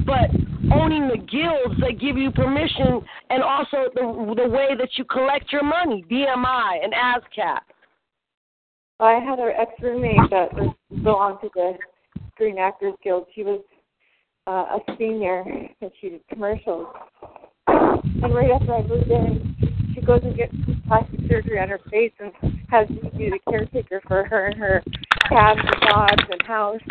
but 0.06 0.30
owning 0.74 1.08
the 1.08 1.18
guilds 1.18 1.80
that 1.80 2.00
give 2.00 2.18
you 2.18 2.32
permission 2.32 3.02
and 3.30 3.44
also 3.44 3.90
the 3.94 4.34
the 4.36 4.50
way 4.50 4.70
that 4.78 4.90
you 4.96 5.06
collect 5.06 5.52
your 5.52 5.64
money, 5.64 6.04
BMI 6.10 6.84
and 6.84 6.94
ASCAP. 6.94 7.60
I 9.00 9.14
had 9.20 9.38
an 9.40 9.54
ex 9.56 9.72
roommate 9.82 10.30
that 10.32 10.50
belonged 11.04 11.40
to 11.42 11.50
the 11.54 11.74
Screen 12.34 12.58
Actors 12.58 12.96
Guild. 13.04 13.28
She 13.36 13.44
was 13.44 13.62
uh, 14.48 14.52
a 14.52 14.80
senior 14.98 15.42
and 15.82 15.92
she 16.02 16.10
did 16.10 16.28
commercials. 16.30 16.88
And 17.68 18.34
right 18.34 18.50
after 18.52 18.74
I 18.74 18.82
moved 18.84 19.10
in, 19.10 19.56
she 19.94 20.02
goes 20.02 20.22
and 20.24 20.36
gets 20.36 20.54
plastic 20.88 21.20
surgery 21.30 21.60
on 21.60 21.70
her 21.70 21.80
face 21.92 22.14
and 22.20 22.32
has 22.70 22.90
me 22.90 23.12
be 23.18 23.30
the 23.30 23.40
caretaker 23.50 24.02
for 24.08 24.24
her 24.26 24.48
and 24.48 24.60
her 24.60 24.84
cats 25.30 25.60
and 25.62 25.90
dogs 25.90 26.24
and 26.32 26.42
house. 26.48 26.82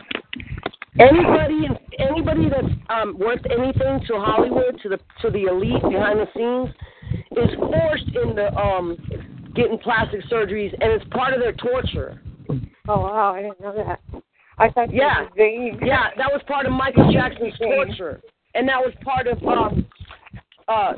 Anybody 0.98 1.68
anybody 1.98 2.48
that's 2.48 2.72
um, 2.88 3.18
worth 3.18 3.42
anything 3.50 4.00
to 4.08 4.14
Hollywood, 4.14 4.80
to 4.82 4.88
the 4.88 4.98
to 5.20 5.30
the 5.30 5.44
elite 5.44 5.82
behind 5.82 6.20
the 6.20 6.26
scenes, 6.34 6.74
is 7.32 7.54
forced 7.58 8.16
into 8.16 8.54
um, 8.56 8.96
getting 9.54 9.78
plastic 9.78 10.20
surgeries, 10.30 10.72
and 10.80 10.92
it's 10.92 11.04
part 11.10 11.34
of 11.34 11.40
their 11.40 11.52
torture. 11.52 12.20
Oh 12.88 13.00
wow, 13.00 13.34
I 13.34 13.42
didn't 13.42 13.60
know 13.60 13.74
that. 13.76 14.00
I 14.58 14.70
thought 14.70 14.92
Yeah. 14.92 15.26
Yeah, 15.36 16.10
that 16.16 16.32
was 16.32 16.40
part 16.46 16.64
of 16.66 16.72
Michael 16.72 17.12
Jackson's 17.12 17.58
torture, 17.58 18.22
and 18.54 18.66
that 18.68 18.78
was 18.78 18.94
part 19.04 19.26
of 19.26 19.42
um, 19.44 19.86
uh, 20.68 20.92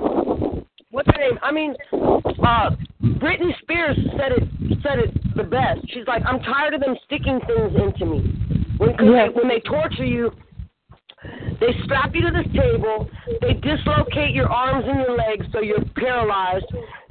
what's 0.91 1.09
her 1.13 1.21
name? 1.21 1.39
I 1.43 1.53
mean, 1.53 1.75
uh, 1.93 2.71
Britney 3.03 3.53
Spears 3.63 3.99
said 4.17 4.33
it 4.33 4.49
said 4.83 4.99
it 4.99 5.37
the 5.37 5.45
best. 5.45 5.81
She's 5.93 6.07
like, 6.07 6.23
I'm 6.27 6.41
tired 6.41 6.75
of 6.75 6.81
them 6.81 6.97
sticking 7.05 7.41
things 7.47 7.73
into 7.75 8.07
me. 8.07 8.35
When 8.79 8.91
Yes. 8.91 8.99
they, 8.99 9.41
when 9.41 9.49
they 9.49 9.61
torture 9.61 10.05
you, 10.05 10.33
They 11.61 11.75
strap 11.85 12.15
you 12.15 12.21
to 12.23 12.31
this 12.31 12.47
table. 12.55 13.09
They 13.41 13.55
dislocate 13.55 14.33
your 14.35 14.49
arms 14.49 14.85
and 14.87 15.01
your 15.01 15.17
legs 15.17 15.47
so 15.53 15.61
you're 15.61 15.85
paralyzed. 15.97 16.67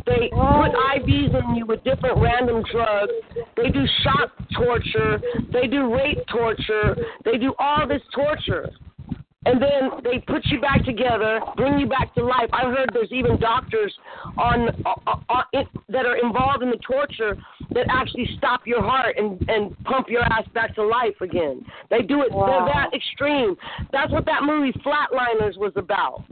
They 0.05 0.29
put 0.31 0.71
IVs 0.95 1.35
in 1.37 1.55
you 1.55 1.65
with 1.65 1.83
different 1.83 2.17
random 2.21 2.63
drugs. 2.71 3.11
They 3.57 3.69
do 3.69 3.85
shock 4.03 4.31
torture. 4.55 5.19
They 5.51 5.67
do 5.67 5.93
rape 5.93 6.19
torture. 6.31 6.95
They 7.25 7.37
do 7.37 7.53
all 7.59 7.85
this 7.85 8.01
torture. 8.15 8.69
And 9.45 9.61
then 9.61 9.91
they 10.03 10.19
put 10.19 10.45
you 10.47 10.59
back 10.59 10.83
together, 10.83 11.39
bring 11.55 11.79
you 11.79 11.87
back 11.87 12.13
to 12.15 12.23
life. 12.23 12.49
I 12.51 12.63
heard 12.63 12.89
there's 12.93 13.11
even 13.11 13.39
doctors 13.39 13.93
on, 14.37 14.67
on, 14.83 15.23
on 15.29 15.43
it, 15.53 15.67
that 15.89 16.05
are 16.05 16.17
involved 16.17 16.63
in 16.63 16.69
the 16.69 16.77
torture 16.77 17.37
that 17.71 17.85
actually 17.89 18.27
stop 18.37 18.61
your 18.65 18.81
heart 18.81 19.15
and 19.17 19.47
and 19.49 19.77
pump 19.83 20.07
your 20.09 20.23
ass 20.23 20.43
back 20.53 20.75
to 20.75 20.83
life 20.85 21.15
again. 21.21 21.63
They 21.89 22.01
do 22.01 22.23
it. 22.23 22.31
Wow. 22.31 22.45
They're 22.47 22.73
that 22.73 22.93
extreme. 22.93 23.55
That's 23.91 24.11
what 24.11 24.25
that 24.25 24.43
movie 24.43 24.73
Flatliners 24.85 25.57
was 25.57 25.71
about. 25.75 26.23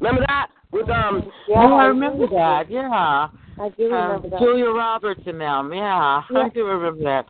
Remember 0.00 0.24
that 0.28 0.46
with 0.70 0.88
um 0.88 1.30
Yeah, 1.48 1.56
oh, 1.58 1.74
I 1.74 1.84
remember 1.86 2.28
that. 2.28 2.70
Yeah. 2.70 3.28
I 3.60 3.68
do 3.76 3.92
Um, 3.92 4.10
remember 4.10 4.30
that. 4.30 4.38
Julia 4.38 4.70
Roberts 4.70 5.22
and 5.26 5.40
them. 5.40 5.72
Yeah, 5.72 6.22
Yeah. 6.30 6.38
I 6.38 6.48
do 6.50 6.64
remember 6.64 7.02
that. 7.04 7.26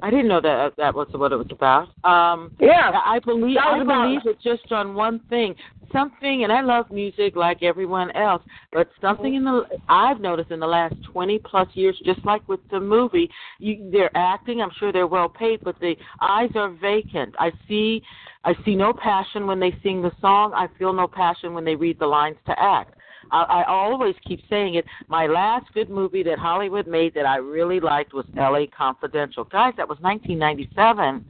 I 0.00 0.10
didn't 0.10 0.28
know 0.28 0.40
that 0.40 0.74
that 0.76 0.94
was 0.94 1.08
what 1.12 1.32
it 1.32 1.36
was 1.36 1.48
about. 1.50 1.88
Um, 2.04 2.52
yeah. 2.60 2.92
I 3.04 3.18
believe 3.24 3.56
I 3.58 3.82
believe 3.82 4.20
it 4.26 4.38
just 4.42 4.70
on 4.70 4.94
one 4.94 5.20
thing. 5.28 5.54
Something, 5.90 6.44
and 6.44 6.52
I 6.52 6.60
love 6.60 6.90
music 6.90 7.34
like 7.34 7.62
everyone 7.62 8.10
else, 8.10 8.42
but 8.72 8.90
something 9.00 9.34
in 9.34 9.44
the 9.44 9.62
I've 9.88 10.20
noticed 10.20 10.50
in 10.50 10.60
the 10.60 10.66
last 10.66 10.94
twenty 11.10 11.38
plus 11.38 11.66
years, 11.72 11.98
just 12.04 12.22
like 12.26 12.46
with 12.46 12.60
the 12.70 12.78
movie, 12.78 13.30
you, 13.58 13.88
they're 13.90 14.14
acting. 14.14 14.60
I'm 14.60 14.70
sure 14.78 14.92
they're 14.92 15.06
well 15.06 15.30
paid, 15.30 15.60
but 15.64 15.80
the 15.80 15.96
eyes 16.20 16.50
are 16.54 16.68
vacant. 16.68 17.34
I 17.38 17.52
see, 17.66 18.02
I 18.44 18.54
see 18.66 18.76
no 18.76 18.92
passion 18.92 19.46
when 19.46 19.58
they 19.58 19.74
sing 19.82 20.02
the 20.02 20.12
song. 20.20 20.52
I 20.54 20.68
feel 20.78 20.92
no 20.92 21.08
passion 21.08 21.54
when 21.54 21.64
they 21.64 21.74
read 21.74 21.98
the 21.98 22.06
lines 22.06 22.36
to 22.46 22.54
act. 22.60 22.97
I, 23.30 23.42
I 23.42 23.64
always 23.68 24.14
keep 24.26 24.40
saying 24.48 24.74
it. 24.74 24.84
My 25.08 25.26
last 25.26 25.66
good 25.74 25.90
movie 25.90 26.22
that 26.24 26.38
Hollywood 26.38 26.86
made 26.86 27.14
that 27.14 27.26
I 27.26 27.36
really 27.36 27.80
liked 27.80 28.12
was 28.12 28.26
L.A. 28.38 28.66
Confidential. 28.66 29.44
Guys, 29.44 29.74
that 29.76 29.88
was 29.88 29.98
1997. 30.00 31.24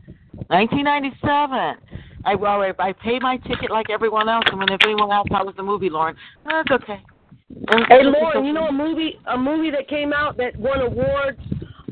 1997. 0.49 1.76
I 2.24 2.34
well, 2.34 2.62
I, 2.62 2.72
I 2.78 2.92
pay 2.92 3.18
my 3.20 3.36
ticket 3.38 3.70
like 3.70 3.90
everyone 3.90 4.28
else, 4.28 4.44
and 4.51 4.59
when 4.59 4.70
everyone 4.70 5.12
else, 5.12 5.28
how 5.30 5.44
was 5.44 5.55
the 5.57 5.62
movie, 5.62 5.88
Lauren? 5.88 6.16
That's 6.44 6.70
okay. 6.70 7.01
That's 7.66 7.82
Hey 7.88 8.01
okay. 8.07 8.20
Lauren, 8.20 8.44
you 8.44 8.53
know 8.53 8.66
a 8.66 8.72
movie 8.72 9.18
a 9.26 9.38
movie 9.38 9.70
that 9.70 9.88
came 9.88 10.12
out 10.12 10.36
that 10.36 10.57
won 10.57 10.80
awards. 10.80 11.40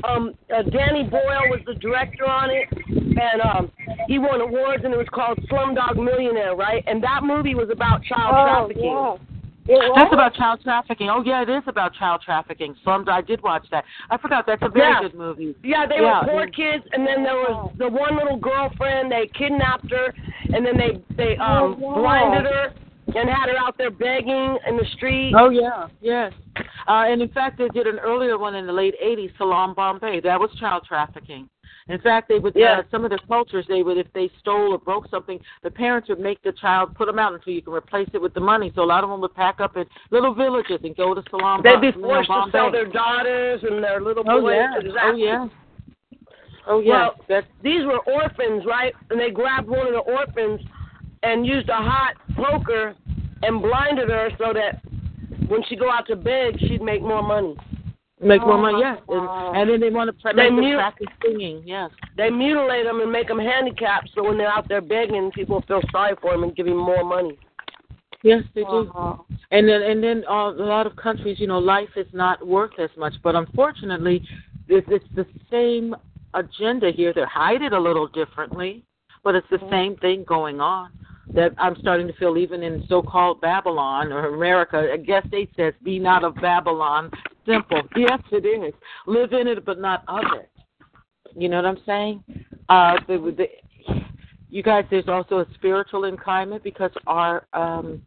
Um, 0.06 0.34
uh, 0.54 0.62
Danny 0.62 1.04
Boyle 1.04 1.48
was 1.48 1.60
the 1.66 1.74
director 1.74 2.26
on 2.26 2.50
it, 2.50 2.68
and 2.86 3.40
um, 3.40 3.72
he 4.06 4.18
won 4.18 4.40
awards, 4.42 4.84
and 4.84 4.92
it 4.92 4.96
was 4.96 5.08
called 5.10 5.38
Slumdog 5.50 5.96
Millionaire, 5.96 6.54
right? 6.54 6.84
And 6.86 7.02
that 7.02 7.22
movie 7.24 7.54
was 7.54 7.70
about 7.70 8.04
child 8.04 8.34
oh, 8.36 8.44
trafficking. 8.44 8.84
yeah. 8.84 9.16
That's 9.66 10.12
about 10.12 10.34
child 10.34 10.60
trafficking. 10.62 11.10
Oh 11.10 11.22
yeah, 11.24 11.42
it 11.42 11.48
is 11.48 11.62
about 11.66 11.94
child 11.94 12.22
trafficking. 12.24 12.74
Slumdog. 12.84 13.08
I 13.08 13.20
did 13.22 13.42
watch 13.42 13.66
that. 13.70 13.84
I 14.10 14.16
forgot. 14.18 14.46
That's 14.46 14.62
a 14.62 14.68
very 14.68 14.92
Yeah. 14.92 15.00
good 15.00 15.14
movie. 15.14 15.54
Yeah, 15.62 15.86
they 15.86 16.00
Yeah, 16.00 16.20
were 16.20 16.32
poor 16.32 16.46
kids, 16.46 16.84
and 16.92 17.06
then 17.06 17.22
there 17.22 17.34
was 17.34 17.72
the 17.76 17.88
one 17.88 18.16
little 18.16 18.36
girlfriend. 18.36 19.10
They 19.10 19.26
kidnapped 19.28 19.90
her, 19.90 20.14
and 20.52 20.64
then 20.64 20.76
they 20.76 21.00
they 21.16 21.36
um 21.38 21.76
Oh, 21.80 21.86
wow. 21.88 21.94
blinded 21.94 22.52
her 22.52 22.72
and 23.14 23.28
had 23.28 23.48
her 23.48 23.56
out 23.58 23.76
there 23.78 23.90
begging 23.90 24.58
in 24.66 24.76
the 24.76 24.84
street. 24.96 25.34
Oh 25.36 25.50
yeah, 25.50 25.88
yes. 26.00 26.32
Uh, 26.88 27.04
and 27.08 27.20
in 27.20 27.28
fact, 27.28 27.58
they 27.58 27.68
did 27.68 27.86
an 27.86 27.98
earlier 27.98 28.38
one 28.38 28.54
in 28.54 28.66
the 28.66 28.72
late 28.72 28.94
'80s, 29.02 29.32
Salaam 29.38 29.74
Bombay. 29.74 30.20
That 30.20 30.38
was 30.38 30.50
child 30.58 30.84
trafficking. 30.86 31.48
In 31.88 32.00
fact, 32.00 32.28
they 32.28 32.40
would 32.40 32.54
Yeah. 32.56 32.78
uh, 32.78 32.82
some 32.90 33.04
of 33.04 33.10
the 33.10 33.18
cultures 33.28 33.64
they 33.68 33.82
would 33.84 33.96
if 33.96 34.12
they 34.12 34.28
stole 34.40 34.72
or 34.72 34.78
broke 34.78 35.08
something, 35.08 35.38
the 35.62 35.70
parents 35.70 36.08
would 36.08 36.18
make 36.18 36.42
the 36.42 36.50
child 36.52 36.94
put 36.96 37.06
them 37.06 37.18
out 37.18 37.32
until 37.32 37.52
you 37.52 37.62
can 37.62 37.72
replace 37.72 38.08
it 38.12 38.20
with 38.20 38.34
the 38.34 38.40
money. 38.40 38.72
So 38.74 38.82
a 38.82 38.84
lot 38.84 39.04
of 39.04 39.10
them 39.10 39.20
would 39.20 39.34
pack 39.34 39.60
up 39.60 39.76
in 39.76 39.84
little 40.10 40.34
villages 40.34 40.80
and 40.82 40.96
go 40.96 41.14
to 41.14 41.22
Salam. 41.30 41.62
They'd 41.62 41.80
be 41.80 41.92
Bo- 41.92 41.98
you 41.98 42.02
know, 42.02 42.24
forced 42.24 42.28
to 42.46 42.50
sell 42.50 42.72
their 42.72 42.86
daughters 42.86 43.62
and 43.62 43.82
their 43.84 44.00
little 44.00 44.24
boys. 44.24 44.32
Oh 44.34 44.40
boys. 44.40 44.56
yeah. 44.56 44.78
Exactly. 44.78 45.02
Oh 45.04 45.12
yeah. 45.14 45.48
Oh 46.66 46.80
yeah. 46.80 46.90
Well, 46.90 47.14
That's 47.28 47.46
these 47.62 47.84
were 47.84 48.00
orphans, 48.12 48.64
right? 48.66 48.92
And 49.10 49.20
they 49.20 49.30
grabbed 49.30 49.68
one 49.68 49.86
of 49.86 49.92
the 49.92 50.00
orphans 50.00 50.60
and 51.22 51.46
used 51.46 51.68
a 51.68 51.76
hot 51.76 52.14
poker 52.34 52.94
and 53.42 53.62
blinded 53.62 54.08
her 54.08 54.30
so 54.38 54.52
that 54.52 54.80
when 55.48 55.62
she 55.68 55.76
go 55.76 55.88
out 55.90 56.08
to 56.08 56.16
beg, 56.16 56.58
she'd 56.58 56.82
make 56.82 57.00
more 57.02 57.22
money. 57.22 57.56
Make 58.20 58.40
more 58.40 58.58
money. 58.58 58.78
Yes. 58.80 58.98
And, 59.08 59.56
and 59.56 59.70
then 59.70 59.80
they 59.80 59.90
want 59.90 60.10
to 60.10 60.32
They 60.34 60.50
make 60.50 60.60
mute- 60.60 60.76
practice 60.76 61.06
singing. 61.24 61.62
Yes. 61.64 61.90
They 62.16 62.30
mutilate 62.30 62.84
them 62.84 63.00
and 63.00 63.10
make 63.12 63.28
them 63.28 63.38
handicapped, 63.38 64.10
so 64.14 64.24
when 64.24 64.38
they're 64.38 64.48
out 64.48 64.68
there 64.68 64.80
begging, 64.80 65.30
people 65.32 65.62
feel 65.68 65.82
sorry 65.92 66.14
for 66.20 66.32
them 66.32 66.42
and 66.44 66.56
give 66.56 66.66
them 66.66 66.78
more 66.78 67.04
money. 67.04 67.38
Yes, 68.22 68.42
they 68.54 68.62
do. 68.62 68.90
Wow. 68.94 69.26
And 69.50 69.68
then, 69.68 69.82
and 69.82 70.02
then 70.02 70.24
uh, 70.28 70.50
a 70.50 70.64
lot 70.64 70.86
of 70.86 70.96
countries, 70.96 71.38
you 71.38 71.46
know, 71.46 71.58
life 71.58 71.90
is 71.96 72.08
not 72.12 72.44
worth 72.44 72.78
as 72.78 72.90
much. 72.96 73.12
But 73.22 73.36
unfortunately, 73.36 74.26
it's, 74.68 74.86
it's 74.90 75.04
the 75.14 75.26
same 75.50 75.94
agenda 76.34 76.90
here. 76.90 77.12
They 77.12 77.22
hide 77.22 77.62
it 77.62 77.72
a 77.72 77.78
little 77.78 78.08
differently, 78.08 78.84
but 79.22 79.34
it's 79.34 79.46
the 79.50 79.60
same 79.70 79.96
thing 79.96 80.24
going 80.26 80.60
on. 80.60 80.90
That 81.34 81.52
I'm 81.58 81.76
starting 81.80 82.06
to 82.06 82.12
feel 82.14 82.38
even 82.38 82.62
in 82.62 82.84
so-called 82.88 83.40
Babylon 83.40 84.12
or 84.12 84.34
America. 84.34 84.90
I 84.92 84.96
guess 84.96 85.26
they 85.30 85.48
says, 85.56 85.74
"Be 85.82 85.98
not 85.98 86.24
of 86.24 86.34
Babylon." 86.36 87.10
Simple. 87.46 87.82
Yes, 87.96 88.20
it 88.30 88.46
is. 88.46 88.74
Live 89.06 89.32
in 89.32 89.48
it, 89.48 89.64
but 89.64 89.78
not 89.78 90.04
of 90.08 90.24
it. 90.36 90.50
You 91.36 91.48
know 91.48 91.56
what 91.56 91.66
I'm 91.66 91.82
saying? 91.84 92.22
Uh, 92.68 92.94
the, 93.06 93.34
the, 93.36 93.48
you 94.48 94.62
guys, 94.62 94.84
there's 94.90 95.08
also 95.08 95.40
a 95.40 95.46
spiritual 95.54 96.04
inclement 96.04 96.62
because 96.62 96.90
our 97.06 97.46
um, 97.52 98.02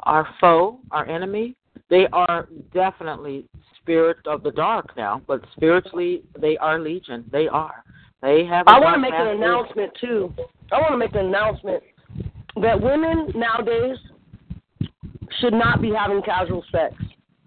our 0.00 0.28
foe, 0.40 0.80
our 0.90 1.08
enemy, 1.08 1.54
they 1.90 2.06
are 2.12 2.48
definitely 2.72 3.46
spirit 3.80 4.18
of 4.26 4.42
the 4.42 4.50
dark 4.50 4.96
now, 4.96 5.20
but 5.26 5.44
spiritually 5.54 6.22
they 6.40 6.56
are 6.58 6.78
legion. 6.78 7.24
They 7.30 7.48
are. 7.48 7.84
They 8.22 8.44
have. 8.46 8.66
I 8.68 8.78
want 8.78 8.94
to 8.94 9.00
make 9.00 9.12
an 9.14 9.28
announcement 9.28 9.92
too. 10.00 10.32
I 10.70 10.80
want 10.80 10.92
to 10.92 10.96
make 10.96 11.12
an 11.14 11.26
announcement 11.26 11.82
that 12.60 12.80
women 12.80 13.32
nowadays 13.34 13.96
should 15.40 15.54
not 15.54 15.80
be 15.80 15.90
having 15.90 16.22
casual 16.22 16.64
sex. 16.70 16.94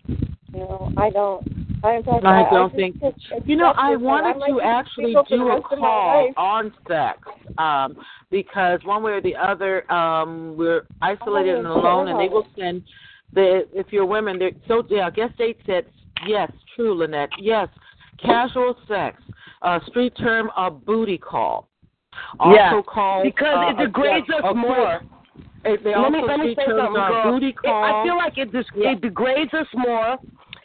You 0.07 0.59
know, 0.59 0.91
I 0.97 1.09
don't. 1.09 1.45
I, 1.83 1.97
in 1.97 2.03
fact, 2.03 2.23
I 2.25 2.41
I 2.41 2.49
don't 2.49 2.69
just 2.69 2.75
think- 2.75 2.95
it's- 2.97 3.13
it's 3.31 3.47
You 3.47 3.57
know, 3.57 3.73
I 3.77 3.95
wanted 3.95 4.37
might 4.39 4.47
to 4.47 4.61
actually 4.61 5.05
single 5.13 5.23
for 5.25 5.29
the 5.29 5.43
do 5.43 5.49
a 5.49 5.55
rest 5.55 5.65
of 5.71 5.79
my 5.79 5.85
call 5.85 6.33
on 6.37 6.73
sex, 6.87 7.19
um, 7.59 7.97
because 8.31 8.83
one 8.85 9.03
way 9.03 9.11
or 9.11 9.21
the 9.21 9.35
other, 9.35 9.91
um, 9.91 10.55
we're 10.57 10.87
isolated 11.01 11.57
and 11.57 11.67
alone, 11.67 12.07
and 12.07 12.19
they 12.19 12.29
will 12.29 12.47
send 12.57 12.83
the 13.33 13.67
if 13.77 13.93
you're 13.93 14.05
women. 14.05 14.39
They're 14.39 14.51
so 14.67 14.83
yeah. 14.89 15.09
Guest 15.11 15.37
date 15.37 15.59
said 15.65 15.85
yes, 16.25 16.51
true, 16.75 16.95
Lynette. 16.95 17.29
Yes, 17.37 17.67
casual 18.17 18.75
sex, 18.87 19.21
uh, 19.61 19.79
street 19.81 20.15
term, 20.15 20.49
a 20.57 20.71
booty 20.71 21.17
call. 21.19 21.67
Also 22.39 22.55
Yeah, 22.55 22.81
called 22.85 23.23
Because 23.23 23.57
uh, 23.57 23.71
it 23.71 23.85
degrades 23.85 24.27
a, 24.29 24.37
us 24.37 24.43
a- 24.51 24.53
more. 24.53 25.01
They 25.63 25.77
they 25.77 25.89
Let 25.89 25.97
also 25.97 26.09
me 26.11 26.23
let 26.27 26.39
me 26.39 26.55
say 26.55 26.65
something, 26.67 26.95
are 27.01 27.23
girl. 27.23 27.33
booty 27.33 27.49
It- 27.63 27.69
I 27.69 28.03
feel 28.03 28.17
like 28.17 28.37
it 28.37 28.51
dis- 28.51 28.65
Yeah. 28.75 28.91
it 28.91 29.01
degrades 29.01 29.53
us 29.53 29.67
more. 29.75 30.17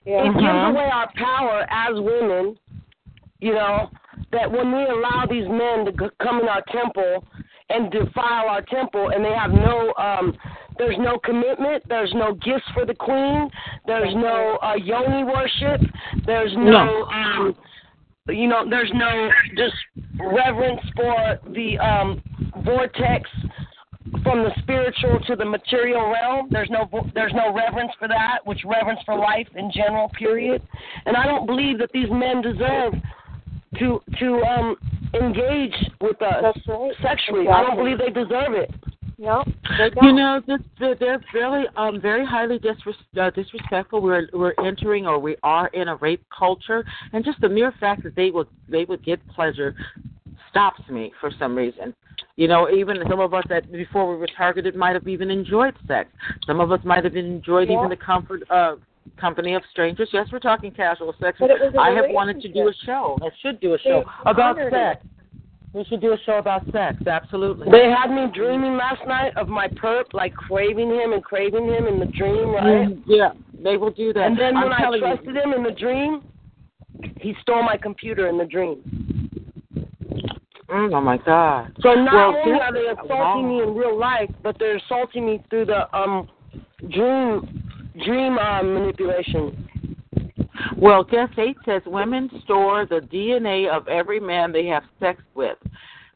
Yeah. 0.05 0.25
It 0.25 0.33
gives 0.35 0.45
Mhm. 0.45 0.71
away 0.71 0.91
our 0.91 1.09
power 1.17 1.67
as 1.71 1.99
women. 2.01 2.57
You 3.41 3.55
know 3.55 3.89
that 4.33 4.51
when 4.51 4.71
we 4.77 4.85
allow 4.85 5.25
these 5.27 5.49
men 5.49 5.87
to 5.87 5.93
g- 5.93 6.15
come 6.21 6.41
in 6.41 6.49
our 6.49 6.61
temple 6.63 7.25
and 7.71 7.91
defile 7.91 8.49
our 8.49 8.61
temple, 8.63 9.09
and 9.09 9.25
they 9.25 9.33
have 9.33 9.53
no 9.53 9.95
um 9.97 10.35
there's 10.79 10.99
no 10.99 11.19
commitment, 11.19 11.83
there's 11.89 12.13
no 12.15 12.35
gifts 12.35 12.69
for 12.75 12.85
the 12.87 12.95
queen, 12.95 13.51
there's 13.87 14.15
no 14.15 14.59
uh, 14.63 14.75
yoni 14.75 15.25
worship, 15.25 15.81
there's 16.27 16.55
no, 16.57 16.71
No. 16.71 17.05
um 17.07 17.57
you 18.29 18.47
know 18.49 18.69
there's 18.69 18.91
no 18.95 19.29
just 19.57 19.75
reverence 20.21 20.81
for 20.97 21.39
the 21.53 21.79
um 21.79 22.23
vortex 22.65 23.29
from 24.23 24.43
the 24.43 24.51
spiritual 24.59 25.21
to 25.27 25.37
the 25.37 25.45
material 25.45 26.11
realm. 26.11 26.49
There's 26.51 26.71
no 26.71 26.89
there's 27.15 27.33
no 27.35 27.55
reverence 27.55 27.93
for 27.99 28.09
that, 28.09 28.39
which 28.45 28.61
reverence 28.65 29.01
for 29.05 29.17
life 29.17 29.49
in 29.55 29.71
general. 29.73 30.09
Period. 30.11 30.63
And 31.07 31.17
I 31.17 31.27
don't 31.27 31.47
believe 31.47 31.79
that 31.79 31.91
these 31.93 32.11
men 32.11 32.43
deserve 32.43 32.95
to 33.79 34.03
to 34.19 34.43
um 34.43 34.77
engage 35.15 35.75
with 36.01 36.21
us 36.23 36.57
right. 36.67 36.93
sexually. 37.03 37.49
I 37.49 37.63
don't 37.63 37.77
believe 37.77 37.99
they 37.99 38.11
deserve 38.11 38.55
it. 38.55 38.71
No, 39.21 39.45
they 39.77 39.91
don't. 39.91 40.05
You 40.05 40.13
know, 40.15 40.41
this, 40.47 40.61
they're 40.79 40.95
they're 40.95 41.23
very, 41.31 41.67
um, 41.77 42.01
very 42.01 42.25
highly 42.25 42.59
disres- 42.59 42.95
uh, 43.21 43.29
disrespectful. 43.31 44.01
We're 44.01 44.29
we're 44.33 44.55
entering, 44.65 45.07
or 45.07 45.19
we 45.19 45.37
are 45.43 45.67
in 45.69 45.89
a 45.89 45.97
rape 45.97 46.25
culture, 46.37 46.87
and 47.13 47.23
just 47.23 47.39
the 47.43 47.49
mere 47.49 47.71
fact 47.79 48.03
that 48.05 48.17
they 48.17 48.31
would 48.31 48.49
they 48.67 48.87
would 48.87 49.05
get 49.05 49.21
pleasure 49.29 49.75
stops 50.49 50.81
me 50.89 51.13
for 51.21 51.31
some 51.39 51.55
reason. 51.55 51.95
You 52.37 52.49
know, 52.49 52.71
even 52.71 52.97
some 53.11 53.21
of 53.21 53.35
us 53.35 53.45
that 53.51 53.71
before 53.71 54.11
we 54.11 54.17
were 54.17 54.29
targeted 54.35 54.75
might 54.75 54.95
have 54.95 55.07
even 55.07 55.31
enjoyed 55.31 55.75
sex. 55.87 56.09
Some 56.47 56.59
of 56.59 56.73
us 56.73 56.81
might 56.83 57.05
have 57.05 57.15
enjoyed 57.15 57.69
Yeah. 57.69 57.77
even 57.77 57.91
the 57.91 57.97
comfort 57.97 58.43
of 58.49 58.81
company 59.19 59.53
of 59.53 59.63
strangers. 59.71 60.09
Yes, 60.15 60.29
we're 60.33 60.39
talking 60.39 60.71
casual 60.71 61.15
sex. 61.21 61.37
But 61.39 61.51
it 61.51 61.61
was 61.61 61.75
a 61.75 61.79
I 61.79 61.91
have 61.91 62.07
wanted 62.09 62.41
to 62.41 62.49
do 62.49 62.69
a 62.69 62.73
show. 62.87 63.19
I 63.21 63.29
should 63.43 63.61
do 63.61 63.75
a 63.75 63.77
They 63.77 63.83
show 63.85 64.05
about 64.25 64.57
sex. 64.71 65.05
We 65.73 65.85
should 65.85 66.01
do 66.01 66.13
a 66.13 66.19
show 66.27 66.39
about 66.39 66.65
sex. 66.73 66.97
Absolutely. 67.07 67.71
They 67.71 67.91
had 67.91 68.09
me 68.09 68.27
dreaming 68.35 68.77
last 68.77 69.07
night 69.07 69.37
of 69.37 69.49
my 69.49 69.69
perp, 69.69 70.13
like 70.13 70.35
craving 70.35 70.91
him 70.91 71.13
and 71.13 71.23
craving 71.23 71.67
him 71.67 71.87
in 71.87 72.01
the 72.01 72.07
dream, 72.07 72.51
right? 72.51 72.89
Mm, 72.89 73.03
yeah, 73.07 73.31
they 73.63 73.77
will 73.77 73.93
do 73.93 74.13
that. 74.13 74.27
And 74.27 74.39
then 74.39 74.57
I'm 74.57 74.65
when 74.65 74.73
I 74.73 74.99
trusted 74.99 75.35
you, 75.35 75.41
him 75.41 75.53
in 75.53 75.63
the 75.63 75.71
dream, 75.71 76.23
he 77.21 77.37
stole 77.41 77.63
my 77.63 77.77
computer 77.77 78.29
in 78.29 78.37
the 78.37 78.45
dream. 78.45 78.83
Mm, 80.69 80.93
oh 80.93 81.01
my 81.01 81.19
God. 81.19 81.73
So 81.81 81.95
not 81.95 82.33
Well, 82.33 82.43
only 82.47 82.61
are 82.61 82.73
they 82.73 82.87
assaulting 82.89 83.49
me 83.49 83.63
in 83.63 83.75
real 83.75 83.97
life, 83.97 84.31
but 84.43 84.57
they're 84.59 84.77
assaulting 84.77 85.25
me 85.25 85.43
through 85.51 85.67
the 85.67 85.97
um 85.97 86.29
dream 86.91 87.63
dream 88.05 88.39
um, 88.39 88.75
manipulation. 88.75 89.60
Well, 90.77 91.05
guess 91.05 91.29
eight 91.39 91.57
says 91.65 91.83
women 91.87 92.31
store 92.45 92.87
the 92.87 93.01
DNA 93.01 93.69
of 93.69 93.89
every 93.89 94.21
man 94.21 94.53
they 94.53 94.67
have 94.67 94.85
sex 94.99 95.23
with. 95.35 95.59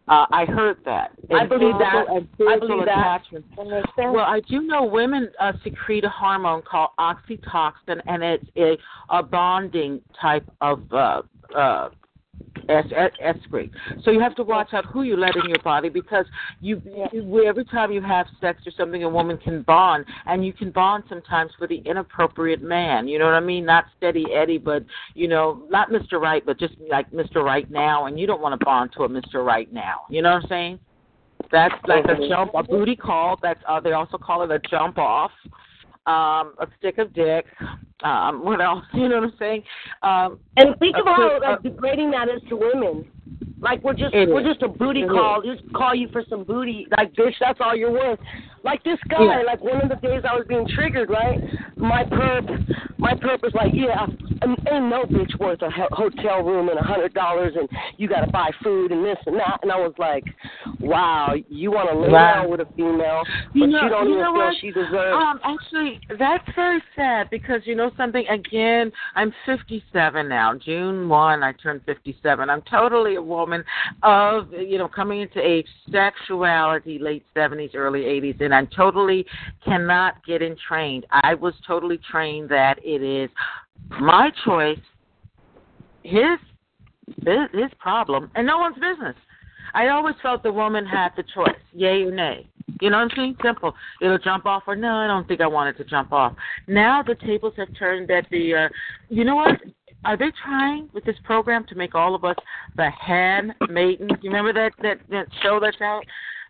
Uh, 0.07 0.27
I 0.31 0.45
heard 0.45 0.77
that. 0.85 1.13
I 1.35 1.47
believe 1.47 1.79
that. 1.79 2.05
I 2.11 2.59
believe. 2.59 2.85
That. 2.85 3.23
Well, 3.97 4.19
I 4.19 4.41
do 4.47 4.61
know 4.61 4.85
women 4.85 5.31
uh, 5.41 5.53
secrete 5.63 6.05
a 6.05 6.11
hormone 6.11 6.61
called 6.61 6.91
oxytocin, 6.99 8.03
and 8.07 8.23
it's 8.23 8.45
a, 8.57 8.77
a 9.09 9.23
bonding 9.23 10.03
type 10.21 10.45
of 10.61 10.93
uh, 10.93 11.23
uh, 11.57 11.89
es- 12.69 12.93
es- 12.95 13.13
excrete. 13.23 13.71
So 14.03 14.11
you 14.11 14.21
have 14.21 14.35
to 14.37 14.43
watch 14.43 14.73
out 14.73 14.87
who 14.87 15.03
you 15.03 15.17
let 15.17 15.37
in 15.37 15.47
your 15.47 15.63
body 15.63 15.89
because 15.89 16.27
you, 16.61 16.81
you 17.13 17.45
every 17.47 17.65
time 17.65 17.93
you 17.93 18.03
have 18.03 18.27
sex 18.41 18.63
or 18.67 18.73
something, 18.77 19.03
a 19.05 19.09
woman 19.09 19.39
can 19.39 19.63
bond, 19.63 20.05
and 20.27 20.45
you 20.45 20.53
can 20.53 20.71
bond 20.71 21.05
sometimes 21.09 21.53
with 21.61 21.71
the 21.71 21.79
inappropriate 21.79 22.63
man. 22.63 23.09
You 23.09 23.19
know 23.19 23.27
what 23.27 23.35
I 23.35 23.41
mean? 23.41 23.65
Not 23.65 23.87
steady 23.97 24.25
Eddie, 24.35 24.59
but 24.59 24.85
you 25.15 25.29
know, 25.29 25.63
not 25.71 25.91
Mr. 25.91 26.21
Right, 26.21 26.45
but 26.45 26.59
just 26.59 26.75
like 26.91 27.11
Mr. 27.11 27.43
Right 27.43 27.71
now, 27.71 28.07
and 28.07 28.19
you 28.19 28.27
don't 28.27 28.41
want 28.41 28.59
to 28.59 28.65
bond 28.65 28.93
to 28.97 29.05
a 29.05 29.09
Mr. 29.09 29.45
Right 29.45 29.73
now. 29.73 30.03
You 30.09 30.23
know 30.23 30.33
what 30.33 30.43
I'm 30.43 30.49
saying? 30.49 30.79
That's 31.51 31.75
like 31.87 32.05
a 32.07 32.29
jump, 32.29 32.53
a 32.55 32.63
booty 32.63 32.97
call. 32.97 33.39
That's 33.43 33.61
uh, 33.69 33.81
they 33.81 33.93
also 33.93 34.19
call 34.19 34.43
it 34.43 34.51
a 34.51 34.59
jump 34.71 34.99
off. 34.99 35.31
Um, 36.07 36.55
a 36.59 36.67
stick 36.79 36.99
of 36.99 37.15
dick. 37.15 37.47
Um, 38.03 38.45
what 38.45 38.61
else? 38.61 38.85
You 38.95 39.09
know 39.09 39.17
what 39.21 39.25
I'm 39.31 39.35
saying? 39.39 39.63
Um, 40.03 40.39
And 40.57 40.79
think 40.79 40.97
A 40.97 41.01
of 41.01 41.07
how 41.07 41.29
quick- 41.31 41.43
like, 41.43 41.63
degrading 41.63 42.11
that 42.11 42.29
is 42.29 42.43
to 42.51 42.57
women. 42.57 43.11
Like 43.61 43.83
we're 43.83 43.95
just 43.95 44.15
It 44.15 44.29
we're 44.29 44.41
is. 44.41 44.47
just 44.55 44.63
a 44.63 44.69
booty 44.69 45.03
It 45.03 45.09
call. 45.09 45.43
Just 45.43 45.63
call 45.73 45.95
you 45.95 46.09
for 46.13 46.23
some 46.29 46.45
booty. 46.45 46.87
Like 46.97 47.13
bitch, 47.15 47.35
that's 47.41 47.59
all 47.61 47.75
you're 47.77 47.93
worth. 47.93 48.19
Like 48.63 48.83
this 48.85 48.99
guy. 49.09 49.23
Yeah. 49.25 49.43
Like 49.47 49.63
one 49.63 49.81
of 49.83 49.89
the 49.89 49.97
days 49.97 50.23
I 50.29 50.35
was 50.35 50.45
being 50.49 50.67
triggered. 50.75 51.09
Right. 51.11 51.39
My 51.77 52.03
perp, 52.05 52.49
my 52.99 53.13
perp 53.13 53.43
was 53.43 53.53
like, 53.55 53.73
yeah, 53.75 54.07
ain't 54.43 54.59
ain't 54.71 54.89
no 54.89 55.05
bitch 55.05 55.39
worth 55.39 55.61
a 55.63 55.71
hotel 55.95 56.43
room 56.43 56.69
and 56.71 56.79
a 56.79 56.83
hundred 56.83 57.13
dollars, 57.15 57.55
and 57.59 57.69
you 57.99 58.09
got 58.09 58.21
to 58.25 58.31
buy 58.31 58.51
food 58.63 58.91
and 58.91 59.05
this 59.05 59.19
and 59.27 59.37
that. 59.39 59.59
And 59.63 59.71
I 59.71 59.77
was 59.77 59.93
like, 59.99 60.25
wow, 60.81 61.35
you 61.49 61.71
want 61.73 61.91
to 61.91 61.99
lay 61.99 62.09
Wow. 62.11 62.35
down 62.43 62.51
with 62.51 62.61
a 62.61 62.67
female, 62.77 63.23
but 63.49 63.55
You 63.55 63.67
you, 63.67 63.73
know- 63.73 63.89
don't 63.89 64.07
you 64.09 64.13
even 64.15 64.23
know 64.25 64.33
feel 64.33 64.45
what? 64.47 64.55
she 64.61 64.71
deserves. 64.71 65.23
Um, 65.23 65.41
actually, 65.45 66.01
that's 66.19 66.45
very 66.55 66.83
sad 66.97 67.29
because 67.31 67.61
you 67.67 67.75
know 67.75 67.91
something. 67.99 68.27
Again, 68.29 68.91
I'm 69.15 69.33
57 69.47 70.27
now. 70.29 70.55
June 70.55 71.09
1, 71.09 71.43
I 71.43 71.53
turned 71.53 71.83
57. 71.85 72.49
I'm 72.49 72.63
totally 72.63 73.17
a 73.17 73.23
woman 73.23 73.44
of 74.03 74.53
you 74.53 74.79
know 74.79 74.89
coming 74.89 75.21
into 75.21 75.41
age, 75.41 75.67
sexuality, 75.91 76.99
late 76.99 77.25
70s, 77.37 77.75
early 77.75 78.01
80s, 78.01 78.41
and 78.41 78.55
I 78.55 78.65
totally 78.67 79.27
cannot 79.65 80.25
get 80.25 80.43
in 80.43 80.57
trained. 80.67 81.07
I 81.11 81.35
was 81.35 81.55
totally 81.67 81.99
trained 82.11 82.49
that 82.51 82.79
it 82.83 83.03
is 83.03 83.31
my 84.01 84.31
choice, 84.45 84.79
his 86.03 86.39
his 87.23 87.49
his 87.53 87.71
problem, 87.79 88.31
and 88.35 88.47
no 88.47 88.59
one's 88.59 88.77
business. 88.77 89.17
I 89.75 89.89
always 89.89 90.15
felt 90.23 90.43
the 90.43 90.53
woman 90.53 90.87
had 90.87 91.11
the 91.17 91.25
choice, 91.35 91.61
yay 91.73 92.05
or 92.05 92.13
nay. 92.13 92.49
You 92.81 92.91
know 92.91 92.99
what 92.99 93.11
I'm 93.11 93.17
saying? 93.17 93.37
Simple. 93.43 93.75
It'll 94.01 94.19
jump 94.19 94.47
off 94.47 94.63
or 94.67 94.77
no, 94.77 94.97
I 94.97 95.07
don't 95.07 95.27
think 95.27 95.41
I 95.41 95.47
want 95.47 95.75
it 95.75 95.83
to 95.83 95.89
jump 95.89 96.13
off. 96.13 96.35
Now 96.67 97.03
the 97.03 97.15
tables 97.15 97.55
have 97.57 97.69
turned 97.79 98.09
that 98.09 98.27
the 98.31 98.55
uh 98.55 98.69
you 99.09 99.25
know 99.25 99.37
what? 99.37 99.61
Are 100.05 100.17
they 100.17 100.33
trying 100.43 100.89
with 100.93 101.05
this 101.05 101.17
program 101.25 101.65
to 101.69 101.75
make 101.75 101.95
all 101.95 102.15
of 102.15 102.25
us 102.25 102.37
the 102.77 102.91
handmaidens? 102.91 104.13
You 104.21 104.31
remember 104.31 104.53
that 104.53 104.73
that, 104.83 104.99
that 105.11 105.27
show 105.43 105.59
that's 105.61 105.81
out? 105.81 106.05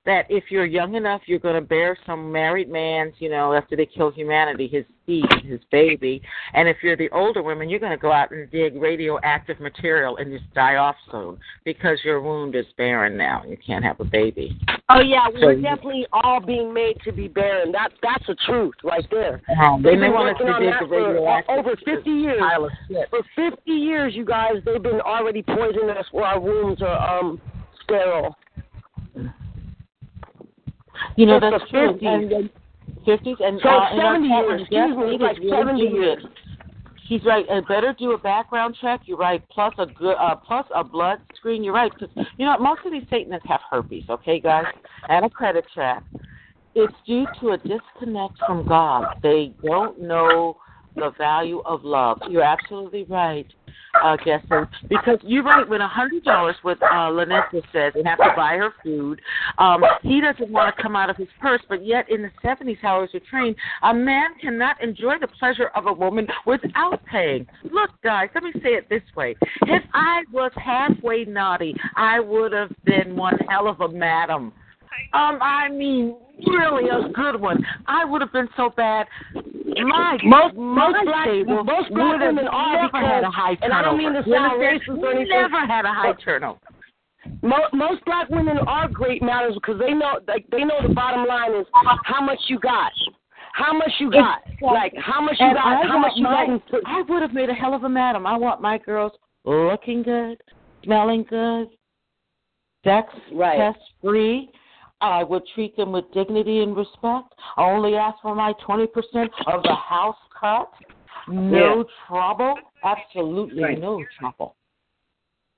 That 0.06 0.26
if 0.28 0.44
you're 0.50 0.66
young 0.66 0.96
enough, 0.96 1.22
you're 1.24 1.38
going 1.38 1.54
to 1.54 1.62
bear 1.66 1.96
some 2.04 2.30
married 2.30 2.68
man's, 2.70 3.14
you 3.20 3.30
know, 3.30 3.54
after 3.54 3.74
they 3.74 3.86
kill 3.86 4.10
humanity, 4.10 4.68
his 4.68 4.84
seed, 5.06 5.24
his 5.42 5.60
baby. 5.72 6.20
And 6.52 6.68
if 6.68 6.76
you're 6.82 6.96
the 6.96 7.08
older 7.10 7.42
women, 7.42 7.70
you're 7.70 7.80
going 7.80 7.92
to 7.92 7.96
go 7.98 8.12
out 8.12 8.30
and 8.30 8.50
dig 8.50 8.74
radioactive 8.76 9.60
material 9.60 10.18
and 10.18 10.30
just 10.30 10.52
die 10.52 10.76
off 10.76 10.96
soon 11.10 11.38
because 11.64 11.98
your 12.04 12.20
wound 12.20 12.54
is 12.54 12.66
barren 12.76 13.16
now. 13.16 13.44
You 13.48 13.56
can't 13.66 13.82
have 13.82 13.98
a 13.98 14.04
baby. 14.04 14.58
Oh 14.90 15.00
yeah, 15.00 15.26
So 15.40 15.46
we're 15.46 15.62
definitely 15.62 16.06
all 16.12 16.38
being 16.38 16.74
made 16.74 16.98
to 17.04 17.12
be 17.12 17.26
barren. 17.26 17.72
That 17.72 17.92
that's 18.02 18.26
the 18.26 18.34
truth 18.46 18.74
right 18.84 19.06
there. 19.10 19.40
Um, 19.62 19.82
they 19.82 19.90
They've 19.92 19.98
may 20.00 20.06
been 20.08 20.14
want 20.14 20.28
us 20.36 20.40
working 20.40 20.46
to 20.48 20.52
on 20.52 20.60
dig 20.60 20.70
that 20.70 20.80
the 20.82 21.44
for, 21.46 21.58
over 21.58 21.76
50 21.82 22.10
years. 22.10 22.38
pile 22.38 22.66
of 22.66 22.72
shit. 22.88 23.08
For 23.08 23.22
50 23.50 23.70
years, 23.72 24.14
you 24.14 24.26
guys, 24.26 24.56
they've 24.66 24.82
been 24.82 25.00
already 25.00 25.42
poisoning 25.42 25.88
us 25.96 26.04
where 26.12 26.26
our 26.26 26.38
wombs 26.38 26.82
are 26.82 27.18
um 27.20 27.40
sterile. 27.82 28.36
You 31.16 31.26
know 31.26 31.40
that's 31.40 31.62
the 31.64 31.68
true. 31.70 31.92
50s. 31.94 32.06
And 32.06 32.30
then 32.30 32.50
50s 33.06 33.40
and 33.40 33.60
So 33.62 33.68
uh, 33.68 33.96
70 33.96 34.28
Catherine 34.28 34.58
years, 34.58 34.60
excuse 34.62 34.96
me, 34.96 35.18
like 35.18 35.38
is 35.38 35.50
70 35.50 35.80
years. 35.80 36.24
it. 36.24 36.30
She's 37.08 37.24
right. 37.24 37.44
Better 37.68 37.94
do 37.98 38.12
a 38.12 38.18
background 38.18 38.76
check. 38.80 39.02
You're 39.04 39.18
right. 39.18 39.42
Plus 39.50 39.74
a 39.78 39.86
good, 39.86 40.16
uh, 40.18 40.36
plus 40.36 40.66
a 40.74 40.82
blood 40.82 41.18
screen. 41.36 41.62
You're 41.62 41.74
right. 41.74 41.92
Because 41.92 42.14
you 42.38 42.46
know 42.46 42.56
most 42.58 42.80
of 42.86 42.92
these 42.92 43.02
Satanists 43.10 43.46
have 43.46 43.60
herpes. 43.70 44.04
Okay, 44.08 44.40
guys, 44.40 44.64
and 45.08 45.24
a 45.24 45.30
credit 45.30 45.66
check. 45.74 46.02
It's 46.74 46.94
due 47.06 47.26
to 47.40 47.50
a 47.50 47.58
disconnect 47.58 48.38
from 48.46 48.66
God. 48.66 49.16
They 49.22 49.52
don't 49.62 50.00
know 50.00 50.56
the 50.96 51.12
value 51.18 51.60
of 51.64 51.84
love. 51.84 52.18
You're 52.28 52.42
absolutely 52.42 53.04
right, 53.04 53.46
uh, 54.02 54.16
Gesson. 54.24 54.68
Because 54.88 55.18
you're 55.22 55.42
right. 55.42 55.68
When 55.68 55.80
a 55.80 55.88
hundred 55.88 56.24
dollars, 56.24 56.56
what 56.62 56.78
uh, 56.82 57.10
just 57.52 57.66
said, 57.72 57.92
they 57.94 58.02
have 58.04 58.18
to 58.18 58.32
buy 58.36 58.56
her 58.56 58.70
food. 58.82 59.20
Um, 59.58 59.82
he 60.02 60.20
doesn't 60.20 60.50
want 60.50 60.74
to 60.74 60.82
come 60.82 60.96
out 60.96 61.10
of 61.10 61.16
his 61.16 61.28
purse, 61.40 61.60
but 61.68 61.84
yet 61.84 62.10
in 62.10 62.22
the 62.22 62.30
70s, 62.44 62.78
how 62.80 63.00
was 63.00 63.10
trained, 63.30 63.56
a 63.82 63.94
man 63.94 64.30
cannot 64.40 64.82
enjoy 64.82 65.14
the 65.20 65.28
pleasure 65.28 65.70
of 65.74 65.86
a 65.86 65.92
woman 65.92 66.26
without 66.46 67.04
paying. 67.06 67.46
Look, 67.64 67.90
guys, 68.02 68.28
let 68.34 68.44
me 68.44 68.52
say 68.62 68.70
it 68.70 68.88
this 68.88 69.02
way: 69.16 69.36
if 69.62 69.82
I 69.92 70.22
was 70.32 70.52
halfway 70.56 71.24
naughty, 71.24 71.74
I 71.96 72.20
would 72.20 72.52
have 72.52 72.72
been 72.84 73.16
one 73.16 73.38
hell 73.48 73.68
of 73.68 73.80
a 73.80 73.88
madam. 73.88 74.52
Um, 75.12 75.38
I 75.42 75.68
mean, 75.70 76.16
really 76.46 76.88
a 76.88 77.08
good 77.12 77.40
one. 77.40 77.64
I 77.86 78.04
would 78.04 78.20
have 78.20 78.32
been 78.32 78.48
so 78.56 78.70
bad. 78.76 79.06
My 79.82 80.18
Most 80.24 80.54
most 80.56 80.96
black 81.04 81.26
stable 81.26 81.64
most 81.64 81.88
black 81.90 82.20
would 82.20 82.20
women 82.26 82.48
are 82.48 82.76
never 82.76 82.88
because, 82.88 83.06
had 83.06 83.24
a 83.24 83.30
high 83.30 83.56
and 83.62 83.72
I 83.72 83.82
don't 83.82 83.98
mean 83.98 84.12
to 84.12 84.22
turnover. 84.22 84.36
Sound 84.36 84.62
understand? 84.62 84.98
racist 84.98 85.02
or 85.02 85.10
anything. 85.12 85.28
Never 85.42 85.66
had 85.66 85.84
a 85.84 85.92
high 85.92 86.12
turnover. 86.24 86.58
Mo- 87.42 87.68
most 87.72 88.04
black 88.04 88.28
women 88.28 88.58
are 88.66 88.88
great 88.88 89.22
matters 89.22 89.54
because 89.54 89.78
they 89.80 89.92
know 89.94 90.18
like 90.28 90.44
they 90.50 90.64
know 90.64 90.76
the 90.86 90.92
bottom 90.94 91.26
line 91.26 91.54
is 91.54 91.66
how 92.04 92.20
much 92.20 92.38
you 92.48 92.58
got. 92.60 92.92
How 93.54 93.72
much 93.72 93.92
you 93.98 94.10
got? 94.10 94.42
Like 94.60 94.92
how 94.98 95.20
much 95.20 95.36
you 95.38 95.46
And 95.46 95.54
got? 95.56 95.64
I 95.66 95.86
How 95.86 95.98
much 95.98 96.12
you 96.16 96.24
got? 96.24 96.48
my, 96.48 96.54
in 96.54 96.60
I 96.86 97.02
would 97.08 97.22
have 97.22 97.32
made 97.32 97.48
a 97.50 97.54
hell 97.54 97.74
of 97.74 97.84
a 97.84 97.88
madam. 97.88 98.26
I 98.26 98.36
want 98.36 98.60
my 98.60 98.78
girls 98.78 99.12
looking 99.44 100.02
good, 100.02 100.38
smelling 100.84 101.24
good, 101.30 101.68
sex 102.84 103.08
Right. 103.32 103.56
test 103.58 103.78
free. 104.02 104.50
I 105.00 105.22
would 105.22 105.42
treat 105.54 105.76
them 105.76 105.92
with 105.92 106.10
dignity 106.12 106.62
and 106.62 106.76
respect. 106.76 107.34
I 107.56 107.64
only 107.64 107.96
ask 107.96 108.20
for 108.22 108.34
my 108.34 108.52
twenty 108.64 108.86
percent 108.86 109.30
of 109.46 109.62
the 109.62 109.74
house 109.74 110.16
cut. 110.38 110.70
No 111.28 111.84
trouble. 112.06 112.54
Absolutely 112.82 113.62
Right. 113.62 113.80
no 113.80 114.04
trouble. 114.18 114.56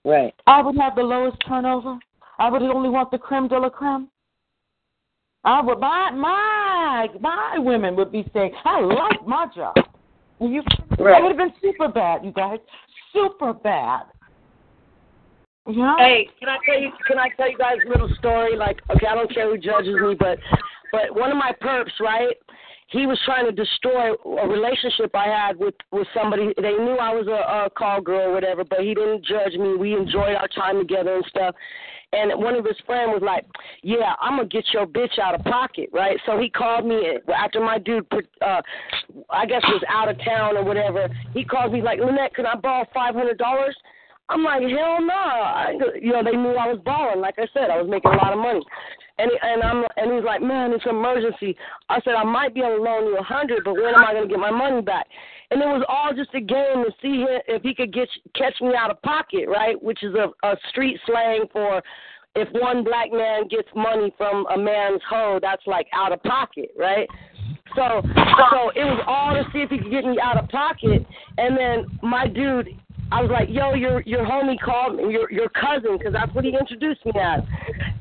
Right. 0.05 0.35
I 0.47 0.63
would 0.63 0.77
have 0.77 0.95
the 0.95 1.03
lowest 1.03 1.37
turnover. 1.47 1.99
I 2.39 2.51
would 2.51 2.63
only 2.63 2.89
want 2.89 3.11
the 3.11 3.19
creme 3.19 3.49
de 3.49 3.59
la 3.59 3.69
creme. 3.69 4.09
I 5.45 5.61
would 5.61 5.79
my 5.79 6.11
my 6.11 7.09
my 7.21 7.59
women 7.59 7.97
would 7.97 8.13
be 8.13 8.29
saying, 8.33 8.53
I 8.65 8.81
like 8.81 9.27
my 9.27 9.47
job. 9.55 9.75
You 10.41 10.63
I 10.99 11.03
Right. 11.03 11.23
would 11.23 11.37
have 11.37 11.39
been 11.39 11.55
super 11.61 11.89
bad, 11.89 12.25
you 12.25 12.33
guys. 12.33 12.59
Super 13.13 13.53
bad. 13.53 14.07
Hey, 15.99 16.29
can 16.39 16.49
I 16.49 16.59
tell 16.65 16.81
you? 16.81 16.91
Can 17.07 17.19
I 17.19 17.29
tell 17.37 17.51
you 17.51 17.59
guys 17.59 17.77
a 17.85 17.89
little 17.89 18.09
story? 18.19 18.57
Like, 18.57 18.81
okay, 18.95 19.07
I 19.07 19.15
don't 19.15 19.33
care 19.33 19.51
who 19.51 19.59
judges 19.59 19.95
me, 20.01 20.15
but 20.19 20.39
but 20.93 21.15
one 21.15 21.31
of 21.31 21.37
my 21.37 21.53
perps, 21.61 21.99
right? 22.01 22.37
He 22.89 23.05
was 23.05 23.19
trying 23.25 23.47
to 23.47 23.53
destroy 23.53 24.13
a 24.13 24.49
relationship 24.49 25.11
I 25.15 25.27
had 25.27 25.59
with 25.59 25.75
with 25.91 26.07
somebody. 26.15 26.53
They 26.57 26.75
knew 26.75 26.97
I 27.01 27.13
was 27.13 27.27
a, 27.27 27.67
a 27.67 27.71
call 27.71 28.01
girl 28.01 28.31
or 28.31 28.33
whatever, 28.33 28.63
but 28.65 28.81
he 28.81 28.95
didn't 28.95 29.25
judge 29.25 29.55
me. 29.55 29.77
We 29.77 29.95
enjoyed 29.95 30.37
our 30.37 30.49
time 30.49 30.79
together 30.79 31.17
and 31.17 31.25
stuff. 31.27 31.55
And 32.13 32.41
one 32.41 32.55
of 32.55 32.65
his 32.65 32.77
friends 32.87 33.11
was 33.13 33.23
like, 33.23 33.45
"Yeah, 33.83 34.15
I'm 34.21 34.37
gonna 34.37 34.49
get 34.49 34.65
your 34.73 34.87
bitch 34.87 35.19
out 35.19 35.35
of 35.35 35.45
pocket, 35.45 35.91
right?" 35.93 36.17
So 36.27 36.39
he 36.39 36.49
called 36.49 36.87
me 36.87 37.19
after 37.35 37.59
my 37.59 37.79
dude, 37.79 38.07
uh, 38.41 38.63
I 39.31 39.45
guess 39.47 39.63
was 39.65 39.83
out 39.89 40.09
of 40.09 40.17
town 40.25 40.57
or 40.57 40.63
whatever. 40.63 41.09
He 41.35 41.45
called 41.45 41.73
me 41.73 41.83
like, 41.83 41.99
"Lynette, 41.99 42.35
can 42.35 42.47
I 42.47 42.55
borrow 42.55 42.87
five 42.95 43.17
hundred 43.17 43.39
dollars?" 43.39 43.77
I'm 44.29 44.43
like, 44.43 44.63
hell 44.63 45.01
no. 45.01 45.15
I, 45.15 45.75
you 46.01 46.13
know, 46.13 46.23
they 46.25 46.37
knew 46.37 46.55
I 46.55 46.73
was 46.73 46.81
balling. 46.85 47.21
Like 47.21 47.37
I 47.39 47.47
said, 47.55 47.71
I 47.71 47.81
was 47.81 47.89
making 47.89 48.11
a 48.11 48.17
lot 48.17 48.33
of 48.33 48.39
money. 48.39 48.63
And 49.19 49.31
and 49.41 49.63
I'm 49.63 49.85
and 49.97 50.13
he's 50.13 50.25
like, 50.25 50.43
man, 50.43 50.73
it's 50.73 50.85
an 50.85 50.97
emergency. 50.97 51.57
I 51.89 52.01
said 52.03 52.15
I 52.15 52.25
might 52.25 52.55
be 52.55 52.61
able 52.61 52.77
to 52.77 52.83
loan 52.83 53.07
you 53.07 53.17
a 53.17 53.23
hundred, 53.23 53.65
but 53.65 53.75
when 53.75 53.95
am 53.95 54.05
I 54.05 54.13
going 54.13 54.29
to 54.29 54.29
get 54.29 54.39
my 54.39 54.51
money 54.51 54.83
back? 54.83 55.07
And 55.51 55.63
it 55.63 55.67
was 55.67 55.85
all 55.89 56.13
just 56.13 56.35
a 56.35 56.41
game 56.41 56.85
to 56.85 56.91
see 57.01 57.25
if 57.49 57.63
he 57.63 57.75
could 57.75 57.95
get 57.95 58.09
catch 58.35 58.61
me 58.61 58.75
out 58.77 58.91
of 58.91 59.01
pocket, 59.03 59.49
right? 59.49 59.81
Which 59.83 60.03
is 60.03 60.15
a, 60.15 60.29
a 60.47 60.57
street 60.69 60.99
slang 61.07 61.45
for 61.53 61.83
if 62.35 62.49
one 62.53 62.85
black 62.85 63.11
man 63.11 63.49
gets 63.49 63.69
money 63.75 64.13
from 64.19 64.45
a 64.55 64.59
man's 64.59 65.01
hoe, 65.09 65.39
that's 65.41 65.67
like 65.67 65.87
out 65.95 66.13
of 66.13 66.23
pocket, 66.23 66.71
right? 66.77 67.09
So 67.75 68.03
so 68.51 68.71
it 68.75 68.85
was 68.85 69.03
all 69.07 69.33
to 69.33 69.45
see 69.53 69.61
if 69.61 69.71
he 69.71 69.79
could 69.79 69.91
get 69.91 70.05
me 70.05 70.19
out 70.23 70.37
of 70.37 70.49
pocket. 70.51 71.07
And 71.39 71.57
then 71.57 71.87
my 72.03 72.27
dude, 72.27 72.69
I 73.13 73.23
was 73.23 73.31
like, 73.31 73.49
yo, 73.49 73.75
your 73.75 74.03
your 74.03 74.25
homie 74.25 74.59
called 74.59 74.97
me, 74.97 75.13
your 75.13 75.31
your 75.31 75.49
cousin, 75.51 75.97
because 75.99 76.13
that's 76.13 76.33
what 76.35 76.45
he 76.45 76.51
introduced 76.51 77.05
me 77.07 77.13
as. 77.15 77.43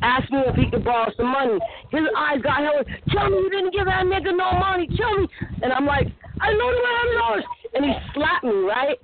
Asked 0.01 0.31
me 0.31 0.39
if 0.45 0.55
he 0.55 0.69
could 0.69 0.83
borrow 0.83 1.11
some 1.15 1.31
money. 1.31 1.59
His 1.91 2.03
eyes 2.17 2.41
got 2.41 2.65
hella. 2.65 2.83
Tell 3.13 3.29
me 3.29 3.37
you 3.37 3.49
didn't 3.49 3.73
give 3.73 3.85
that 3.85 4.05
nigga 4.05 4.35
no 4.35 4.57
money. 4.57 4.89
Tell 4.97 5.13
me. 5.17 5.27
And 5.61 5.71
I'm 5.71 5.85
like, 5.85 6.07
I 6.41 6.49
a 6.49 6.57
hundred 6.57 7.17
dollars. 7.19 7.43
And 7.73 7.85
he 7.85 7.93
slapped 8.13 8.43
me, 8.43 8.55
right? 8.65 8.97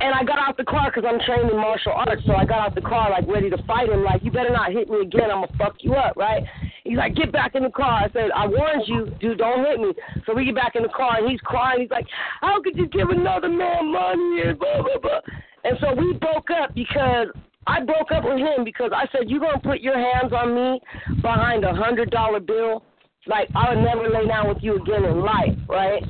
And 0.00 0.14
I 0.14 0.22
got 0.22 0.38
out 0.38 0.56
the 0.56 0.64
car 0.64 0.92
because 0.94 1.08
I'm 1.08 1.18
trained 1.26 1.50
in 1.50 1.56
martial 1.56 1.92
arts, 1.92 2.22
so 2.24 2.34
I 2.34 2.44
got 2.44 2.60
out 2.60 2.74
the 2.74 2.80
car 2.80 3.10
like 3.10 3.26
ready 3.26 3.50
to 3.50 3.58
fight 3.64 3.88
him. 3.88 4.04
Like, 4.04 4.22
you 4.22 4.30
better 4.30 4.52
not 4.52 4.72
hit 4.72 4.88
me 4.88 5.00
again. 5.00 5.30
I'm 5.32 5.42
gonna 5.42 5.58
fuck 5.58 5.76
you 5.80 5.94
up, 5.94 6.16
right? 6.16 6.44
He's 6.88 6.96
like, 6.96 7.14
get 7.14 7.30
back 7.30 7.54
in 7.54 7.64
the 7.64 7.70
car. 7.70 8.04
I 8.04 8.10
said, 8.14 8.30
I 8.34 8.46
warned 8.46 8.84
you, 8.86 9.12
dude, 9.20 9.36
don't 9.36 9.62
hit 9.62 9.78
me. 9.78 9.92
So 10.24 10.34
we 10.34 10.46
get 10.46 10.54
back 10.54 10.74
in 10.74 10.82
the 10.82 10.88
car, 10.88 11.18
and 11.18 11.30
he's 11.30 11.40
crying. 11.40 11.82
He's 11.82 11.90
like, 11.90 12.06
how 12.40 12.62
could 12.62 12.78
you 12.78 12.88
give 12.88 13.10
another 13.10 13.50
man 13.50 13.92
money 13.92 14.40
and 14.46 14.58
blah 14.58 14.82
blah 14.82 14.98
blah. 15.02 15.20
And 15.64 15.76
so 15.80 15.92
we 15.94 16.14
broke 16.14 16.48
up 16.50 16.74
because 16.74 17.28
I 17.66 17.84
broke 17.84 18.10
up 18.10 18.24
with 18.24 18.38
him 18.38 18.64
because 18.64 18.90
I 18.94 19.06
said, 19.12 19.28
you're 19.28 19.40
gonna 19.40 19.60
put 19.60 19.80
your 19.80 19.98
hands 19.98 20.32
on 20.32 20.54
me 20.54 20.80
behind 21.20 21.64
a 21.64 21.74
hundred 21.74 22.10
dollar 22.10 22.40
bill? 22.40 22.82
Like 23.26 23.50
I 23.54 23.74
would 23.74 23.84
never 23.84 24.08
lay 24.08 24.26
down 24.26 24.48
with 24.48 24.58
you 24.62 24.76
again 24.80 25.04
in 25.04 25.20
life, 25.20 25.56
right? 25.68 26.02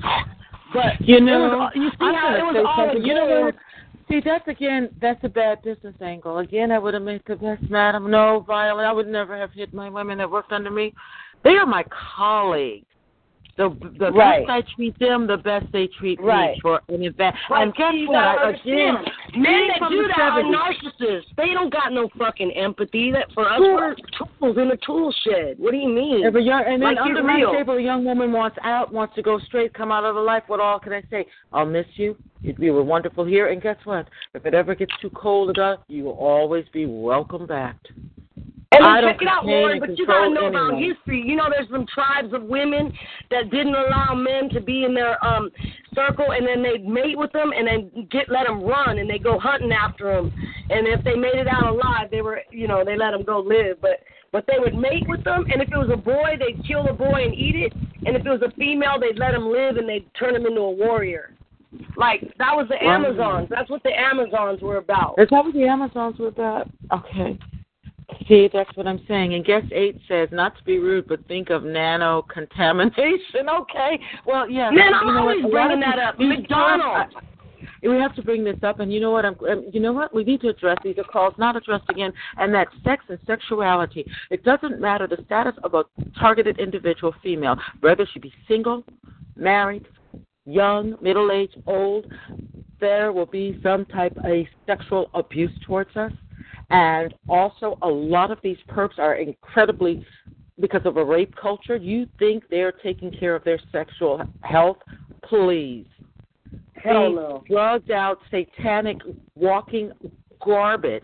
But 0.72 1.00
You 1.00 1.20
know, 1.20 1.52
it 1.52 1.56
was, 1.56 1.72
you 1.74 1.90
see 1.90 1.96
I'm 2.06 2.14
how 2.14 2.34
it 2.36 2.54
was 2.54 2.66
all 2.68 3.02
You 3.04 3.14
know 3.14 3.26
what? 3.26 3.54
See, 4.08 4.20
that's 4.24 4.48
again, 4.48 4.88
that's 5.02 5.22
a 5.22 5.28
bad 5.28 5.60
business 5.62 5.94
angle. 6.00 6.38
Again, 6.38 6.72
I 6.72 6.78
would 6.78 6.94
have 6.94 7.02
made 7.02 7.22
the 7.26 7.36
best 7.36 7.62
madam. 7.70 8.10
No, 8.10 8.42
Violet, 8.46 8.84
I 8.84 8.92
would 8.92 9.06
never 9.06 9.36
have 9.36 9.52
hit 9.52 9.74
my 9.74 9.90
women 9.90 10.18
that 10.18 10.30
worked 10.30 10.52
under 10.52 10.70
me. 10.70 10.94
They 11.44 11.50
are 11.50 11.66
my 11.66 11.84
colleagues. 12.16 12.86
The 13.58 13.70
the 13.98 14.12
Right. 14.12 14.46
best 14.46 14.50
I 14.50 14.74
treat 14.76 14.96
them, 15.00 15.26
the 15.26 15.36
best 15.36 15.66
they 15.72 15.88
treat 15.88 16.20
Right. 16.20 16.52
me 16.54 16.60
for 16.60 16.80
an 16.88 17.02
event. 17.02 17.34
But 17.48 17.62
and 17.62 17.74
guess 17.74 17.92
you 17.92 18.06
what? 18.06 18.14
gotta 18.14 18.40
I, 18.40 18.50
again, 18.50 18.96
understand, 18.96 19.42
men 19.42 19.68
that 19.68 19.90
do 19.90 20.02
the 20.02 20.08
that 20.08 20.20
are 20.20 20.42
70s. 20.42 20.54
narcissists. 20.54 21.34
They 21.36 21.52
don't 21.54 21.72
got 21.72 21.92
no 21.92 22.08
fucking 22.16 22.52
empathy. 22.52 23.10
That 23.10 23.32
for 23.32 23.48
us, 23.50 23.58
Sure. 23.58 23.74
we're 23.74 23.94
tools 24.38 24.58
in 24.58 24.70
a 24.70 24.76
tool 24.76 25.10
shed. 25.10 25.58
What 25.58 25.72
do 25.72 25.76
you 25.76 25.88
mean? 25.88 26.24
If 26.24 26.36
a 26.36 26.40
young, 26.40 26.62
and 26.66 26.80
then 26.80 26.94
Like, 26.94 27.00
under 27.04 27.16
get 27.16 27.24
my 27.24 27.40
table, 27.52 27.74
a 27.74 27.80
young 27.80 28.04
woman 28.04 28.30
wants 28.30 28.56
out, 28.62 28.92
wants 28.92 29.16
to 29.16 29.22
go 29.22 29.40
straight, 29.40 29.74
come 29.74 29.90
out 29.90 30.04
of 30.04 30.14
the 30.14 30.20
life. 30.20 30.44
What 30.46 30.60
all 30.60 30.78
can 30.78 30.92
I 30.92 31.02
say? 31.10 31.26
I'll 31.52 31.66
miss 31.66 31.86
you. 31.98 32.16
You, 32.42 32.54
you 32.60 32.72
were 32.72 32.84
wonderful 32.84 33.24
here, 33.24 33.48
and 33.48 33.60
guess 33.60 33.84
what? 33.84 34.08
If 34.34 34.46
it 34.46 34.54
ever 34.54 34.76
gets 34.76 34.96
too 35.00 35.10
cold, 35.10 35.50
enough, 35.58 35.80
you 35.88 36.04
will 36.04 36.12
always 36.12 36.64
be 36.68 36.86
welcome 36.86 37.44
back. 37.44 37.76
And 38.78 38.86
then 38.86 39.02
don't 39.02 39.12
check 39.12 39.22
it 39.22 39.28
out, 39.28 39.44
Lauren, 39.46 39.80
but 39.80 39.98
you 39.98 40.06
gotta 40.06 40.30
know 40.30 40.46
about 40.46 40.78
history. 40.78 41.22
You 41.24 41.36
know, 41.36 41.48
there's 41.50 41.68
some 41.70 41.86
tribes 41.92 42.32
of 42.32 42.42
women 42.44 42.92
that 43.30 43.50
didn't 43.50 43.74
allow 43.74 44.14
men 44.14 44.48
to 44.50 44.60
be 44.60 44.84
in 44.84 44.94
their 44.94 45.22
um 45.24 45.50
circle, 45.94 46.32
and 46.32 46.46
then 46.46 46.62
they'd 46.62 46.86
mate 46.86 47.18
with 47.18 47.32
them, 47.32 47.52
and 47.56 47.66
then 47.66 48.08
get 48.10 48.28
let 48.28 48.46
them 48.46 48.62
run, 48.62 48.98
and 48.98 49.08
they 49.08 49.18
go 49.18 49.38
hunting 49.38 49.72
after 49.72 50.14
them. 50.14 50.32
And 50.70 50.86
if 50.86 51.02
they 51.04 51.14
made 51.14 51.34
it 51.34 51.48
out 51.48 51.66
alive, 51.66 52.10
they 52.10 52.22
were, 52.22 52.40
you 52.50 52.68
know, 52.68 52.84
they 52.84 52.96
let 52.96 53.12
them 53.12 53.24
go 53.24 53.40
live. 53.40 53.80
But 53.80 54.00
but 54.32 54.44
they 54.46 54.58
would 54.58 54.74
mate 54.74 55.08
with 55.08 55.24
them, 55.24 55.46
and 55.50 55.62
if 55.62 55.68
it 55.72 55.76
was 55.76 55.90
a 55.92 55.96
boy, 55.96 56.36
they'd 56.38 56.64
kill 56.66 56.84
the 56.84 56.92
boy 56.92 57.24
and 57.24 57.34
eat 57.34 57.56
it, 57.56 57.72
and 58.06 58.14
if 58.14 58.26
it 58.26 58.30
was 58.30 58.42
a 58.42 58.50
female, 58.56 59.00
they'd 59.00 59.18
let 59.18 59.34
him 59.34 59.50
live, 59.50 59.76
and 59.76 59.88
they'd 59.88 60.06
turn 60.14 60.36
him 60.36 60.46
into 60.46 60.60
a 60.60 60.70
warrior. 60.70 61.34
Like 61.96 62.22
that 62.38 62.54
was 62.54 62.66
the. 62.68 62.82
Amazons. 62.82 63.48
That's 63.50 63.68
what 63.68 63.82
the 63.82 63.90
Amazons 63.90 64.62
were 64.62 64.78
about. 64.78 65.16
Is 65.18 65.28
that 65.30 65.44
what 65.44 65.54
the 65.54 65.64
Amazons 65.64 66.18
were 66.18 66.28
about? 66.28 66.70
Okay. 66.92 67.38
See, 68.26 68.48
that's 68.52 68.74
what 68.74 68.86
I'm 68.86 69.04
saying. 69.06 69.34
And 69.34 69.44
guess 69.44 69.64
eight 69.70 70.00
says, 70.08 70.28
not 70.32 70.56
to 70.56 70.64
be 70.64 70.78
rude, 70.78 71.08
but 71.08 71.26
think 71.26 71.50
of 71.50 71.64
nano 71.64 72.22
contamination. 72.22 73.48
Okay. 73.48 73.98
Well, 74.26 74.48
yeah. 74.48 74.70
Man, 74.70 74.88
you 74.88 74.94
I'm 74.94 75.14
know 75.14 75.20
always 75.20 75.42
lot 75.42 75.50
bringing 75.50 75.80
that 75.80 75.98
up. 75.98 76.18
McDonald's. 76.18 77.14
I- 77.16 77.20
we 77.82 77.96
have 77.96 78.14
to 78.16 78.22
bring 78.22 78.44
this 78.44 78.58
up, 78.62 78.80
and 78.80 78.92
you 78.92 79.00
know 79.00 79.10
what? 79.10 79.24
I'm, 79.24 79.36
um, 79.48 79.66
you 79.72 79.80
know 79.80 79.92
what? 79.92 80.12
We 80.14 80.24
need 80.24 80.40
to 80.40 80.48
address 80.48 80.78
these 80.82 80.98
are 80.98 81.04
calls 81.04 81.34
not 81.38 81.56
addressed 81.56 81.88
again, 81.88 82.12
and 82.36 82.52
that's 82.52 82.70
sex 82.84 83.04
and 83.08 83.18
sexuality. 83.26 84.04
It 84.30 84.44
doesn't 84.44 84.80
matter 84.80 85.06
the 85.06 85.22
status 85.26 85.54
of 85.62 85.74
a 85.74 85.84
targeted 86.18 86.58
individual 86.58 87.14
female, 87.22 87.56
whether 87.80 88.06
she 88.12 88.18
be 88.18 88.32
single, 88.48 88.84
married, 89.36 89.86
young, 90.44 90.96
middle 91.00 91.30
aged, 91.30 91.62
old. 91.66 92.12
There 92.80 93.12
will 93.12 93.26
be 93.26 93.60
some 93.62 93.84
type 93.86 94.16
of 94.16 94.46
sexual 94.66 95.10
abuse 95.14 95.52
towards 95.64 95.96
us, 95.96 96.12
and 96.70 97.14
also 97.28 97.78
a 97.82 97.88
lot 97.88 98.30
of 98.30 98.38
these 98.42 98.58
perps 98.68 98.98
are 98.98 99.14
incredibly 99.16 100.04
because 100.60 100.82
of 100.84 100.96
a 100.96 101.04
rape 101.04 101.34
culture. 101.36 101.76
You 101.76 102.06
think 102.18 102.44
they're 102.50 102.72
taking 102.72 103.10
care 103.10 103.34
of 103.34 103.44
their 103.44 103.60
sexual 103.72 104.22
health? 104.42 104.78
Please 105.22 105.86
Hell 106.82 107.12
no. 107.12 107.44
drugged 107.48 107.90
out, 107.90 108.18
satanic, 108.30 108.98
walking 109.34 109.90
garbage. 110.44 111.02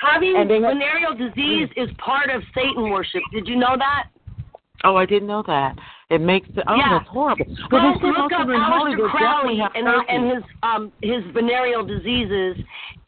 Having 0.00 0.34
they 0.48 0.60
have- 0.60 0.74
venereal 0.74 1.14
disease 1.14 1.68
is 1.76 1.88
part 1.98 2.30
of 2.30 2.42
Satan 2.54 2.90
worship. 2.90 3.22
Did 3.32 3.46
you 3.48 3.56
know 3.56 3.76
that? 3.78 4.08
Oh, 4.84 4.96
I 4.96 5.06
didn't 5.06 5.26
know 5.28 5.42
that. 5.46 5.76
It 6.10 6.20
makes 6.20 6.48
the, 6.54 6.62
oh, 6.70 6.74
Yeah. 6.76 6.98
that's 6.98 7.08
horrible. 7.08 7.44
Go 7.68 7.76
Well, 7.78 7.98
look 8.00 8.32
up 8.32 8.46
Aleister 8.46 9.10
Crowley 9.10 9.60
and, 9.74 9.88
uh, 9.88 10.02
and 10.08 10.30
his 10.30 10.42
um 10.62 10.92
his 11.02 11.22
venereal 11.34 11.84
diseases 11.84 12.56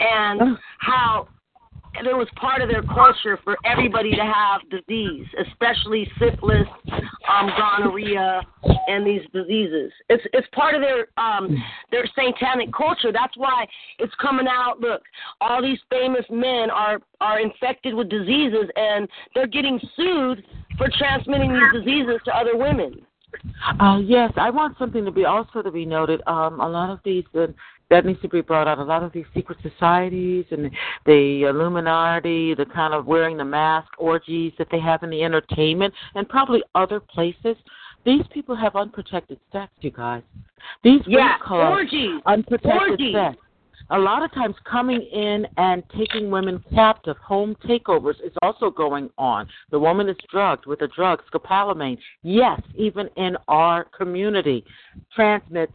and 0.01 0.59
how 0.81 1.29
it 1.95 2.17
was 2.17 2.29
part 2.37 2.63
of 2.63 2.69
their 2.69 2.83
culture 2.83 3.39
for 3.43 3.57
everybody 3.65 4.11
to 4.13 4.23
have 4.23 4.61
disease, 4.71 5.27
especially 5.49 6.11
syphilis, 6.19 6.67
um, 7.29 7.51
gonorrhea, 7.57 8.43
and 8.87 9.07
these 9.07 9.23
diseases. 9.33 9.93
It's 10.09 10.23
it's 10.33 10.47
part 10.53 10.75
of 10.75 10.81
their 10.81 11.09
um 11.17 11.63
their 11.91 12.07
satanic 12.07 12.73
culture. 12.73 13.13
That's 13.13 13.37
why 13.37 13.67
it's 13.99 14.15
coming 14.21 14.47
out. 14.49 14.81
Look, 14.81 15.03
all 15.41 15.63
these 15.63 15.79
famous 15.91 16.25
men 16.31 16.71
are 16.71 17.01
are 17.21 17.41
infected 17.41 17.95
with 17.95 18.09
diseases, 18.09 18.69
and 18.77 19.09
they're 19.35 19.47
getting 19.47 19.81
sued 19.97 20.45
for 20.79 20.89
transmitting 20.97 21.53
these 21.53 21.83
diseases 21.83 22.21
to 22.25 22.37
other 22.37 22.57
women. 22.57 23.05
Uh, 23.81 24.01
yes, 24.03 24.33
I 24.37 24.51
want 24.51 24.77
something 24.79 25.05
to 25.05 25.13
be 25.13 25.25
also 25.25 25.63
to 25.63 25.71
be 25.71 25.85
noted. 25.85 26.21
Um, 26.27 26.61
a 26.61 26.69
lot 26.69 26.91
of 26.91 26.99
these 27.05 27.25
uh, 27.35 27.47
that 27.91 28.07
needs 28.07 28.21
to 28.23 28.29
be 28.29 28.41
brought 28.41 28.69
out. 28.69 28.79
A 28.79 28.85
lot 28.85 29.03
of 29.03 29.13
these 29.13 29.27
secret 29.35 29.59
societies 29.63 30.47
and 30.51 30.71
the 31.07 31.43
Illuminati, 31.43 32.55
the 32.55 32.65
kind 32.67 32.95
of 32.95 33.07
wearing 33.07 33.37
the 33.37 33.45
mask 33.45 33.89
orgies 33.99 34.53
that 34.59 34.69
they 34.71 34.81
have 34.81 35.03
in 35.03 35.11
the 35.11 35.23
entertainment 35.23 35.93
and 36.15 36.29
probably 36.29 36.63
other 36.75 37.01
places. 37.01 37.57
These 38.05 38.23
people 38.33 38.57
have 38.57 38.77
unprotected 38.77 39.39
sex, 39.53 39.71
you 39.81 39.91
guys. 39.91 40.23
These 40.83 41.03
Yeah, 41.07 41.37
orgies. 41.51 42.21
unprotected 42.27 42.91
Orgies. 42.91 43.15
sex. 43.15 43.37
A 43.93 43.99
lot 43.99 44.23
of 44.23 44.31
times, 44.33 44.55
coming 44.65 45.03
in 45.03 45.49
and 45.57 45.83
taking 45.91 46.31
women 46.31 46.63
captive, 46.73 47.17
home 47.19 47.57
takeovers 47.57 48.21
is 48.25 48.33
also 48.41 48.71
going 48.71 49.11
on. 49.19 49.49
The 49.71 49.81
woman 49.81 50.09
is 50.09 50.17
drugged 50.31 50.67
with 50.67 50.83
a 50.83 50.87
drug, 50.87 51.21
scopolamine. 51.29 51.99
Yes, 52.23 52.61
even 52.77 53.09
in 53.17 53.37
our 53.49 53.85
community, 53.85 54.65
transmits 55.13 55.73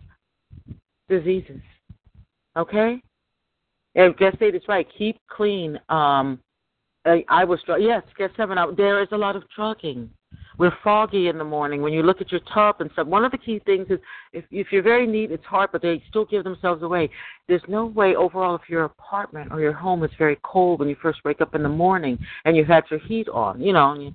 diseases. 1.10 1.62
Okay? 2.58 3.02
And 3.96 4.18
eight 4.42 4.56
is 4.56 4.64
right. 4.68 4.88
Keep 4.98 5.18
clean. 5.30 5.80
Um, 5.90 6.40
I, 7.06 7.24
I 7.30 7.44
was. 7.46 7.60
Yes, 7.80 8.04
seven. 8.36 8.58
Out. 8.58 8.76
There 8.76 9.02
is 9.02 9.08
a 9.12 9.18
lot 9.18 9.36
of 9.36 9.44
drugging. 9.56 10.10
We're 10.58 10.74
foggy 10.84 11.28
in 11.28 11.38
the 11.38 11.44
morning 11.44 11.82
when 11.82 11.94
you 11.94 12.04
look 12.04 12.22
at 12.22 12.32
your 12.32 12.42
tub 12.54 12.78
and 12.80 12.90
stuff. 12.94 13.08
One 13.08 13.26
of 13.26 13.32
the 13.32 13.38
key 13.38 13.60
things 13.66 13.88
is 13.90 14.00
if 14.34 14.46
if 14.52 14.68
you're 14.72 14.82
very 14.82 15.06
neat, 15.06 15.32
it's 15.32 15.46
hard, 15.46 15.72
but 15.72 15.82
they 15.82 16.02
still 16.10 16.26
give 16.26 16.44
themselves 16.44 16.84
away. 16.84 17.10
There's 17.48 17.62
no 17.68 17.86
way 17.86 18.16
overall 18.16 18.56
if 18.56 18.70
your 18.70 18.86
apartment 18.86 19.52
or 19.52 19.60
your 19.60 19.74
home 19.74 20.04
is 20.04 20.12
very 20.18 20.38
cold 20.44 20.80
when 20.80 20.90
you 20.90 20.96
first 21.02 21.20
wake 21.26 21.42
up 21.42 21.56
in 21.56 21.64
the 21.64 21.70
morning 21.70 22.18
and 22.46 22.56
you've 22.56 22.68
had 22.68 22.84
your 22.90 23.00
heat 23.00 23.28
on, 23.30 23.62
you 23.62 23.74
know, 23.74 24.12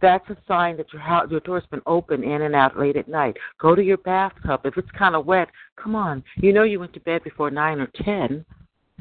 that's 0.00 0.28
a 0.30 0.36
sign 0.46 0.76
that 0.76 0.92
your 0.92 1.02
house, 1.02 1.30
your 1.30 1.40
door's 1.40 1.66
been 1.70 1.82
open 1.86 2.24
in 2.24 2.42
and 2.42 2.54
out 2.54 2.78
late 2.78 2.96
at 2.96 3.08
night. 3.08 3.36
Go 3.60 3.74
to 3.74 3.82
your 3.82 3.98
bathtub. 3.98 4.60
If 4.64 4.76
it's 4.76 4.90
kind 4.98 5.14
of 5.14 5.26
wet, 5.26 5.48
come 5.76 5.94
on. 5.94 6.22
You 6.36 6.52
know 6.52 6.64
you 6.64 6.80
went 6.80 6.92
to 6.94 7.00
bed 7.00 7.22
before 7.24 7.50
nine 7.50 7.80
or 7.80 7.88
ten. 8.04 8.44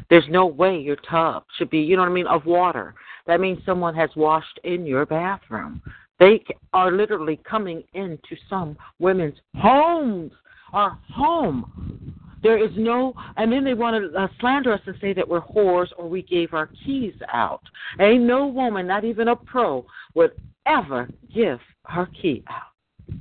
There's 0.10 0.28
no 0.30 0.46
way 0.46 0.78
your 0.78 0.98
tub 1.10 1.44
should 1.58 1.70
be, 1.70 1.80
you 1.80 1.96
know 1.96 2.04
what 2.04 2.10
I 2.10 2.14
mean, 2.14 2.28
of 2.28 2.46
water. 2.46 2.94
That 3.26 3.40
means 3.40 3.60
someone 3.66 3.96
has 3.96 4.10
washed 4.16 4.60
in 4.64 4.86
your 4.86 5.06
bathroom. 5.06 5.82
They 6.20 6.44
are 6.74 6.92
literally 6.92 7.40
coming 7.50 7.84
into 7.94 8.36
some 8.50 8.78
women's 9.00 9.38
homes, 9.56 10.32
our 10.72 10.98
home. 11.14 12.14
There 12.42 12.64
is 12.64 12.72
no, 12.76 13.14
and 13.38 13.52
then 13.52 13.64
they 13.64 13.74
want 13.74 14.12
to 14.12 14.20
uh, 14.20 14.28
slander 14.40 14.74
us 14.74 14.82
and 14.86 14.96
say 15.00 15.14
that 15.14 15.28
we're 15.28 15.42
whores 15.42 15.88
or 15.98 16.10
we 16.10 16.22
gave 16.22 16.54
our 16.54 16.70
keys 16.86 17.14
out. 17.32 17.62
Ain't 18.00 18.24
no 18.24 18.48
woman, 18.48 18.86
not 18.86 19.06
even 19.06 19.30
a 19.30 19.36
pro, 19.36 19.86
would 20.14 20.32
ever 20.66 21.08
give 21.34 21.60
her 21.86 22.08
key 22.22 22.44
out. 22.50 23.18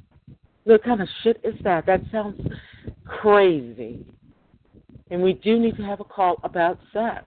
What 0.64 0.82
kind 0.82 1.00
of 1.00 1.08
shit 1.22 1.40
is 1.44 1.54
that? 1.62 1.86
That 1.86 2.02
sounds 2.10 2.40
crazy. 3.04 4.04
And 5.10 5.22
we 5.22 5.34
do 5.34 5.58
need 5.58 5.76
to 5.76 5.82
have 5.82 6.00
a 6.00 6.04
call 6.04 6.40
about 6.42 6.78
sex 6.92 7.26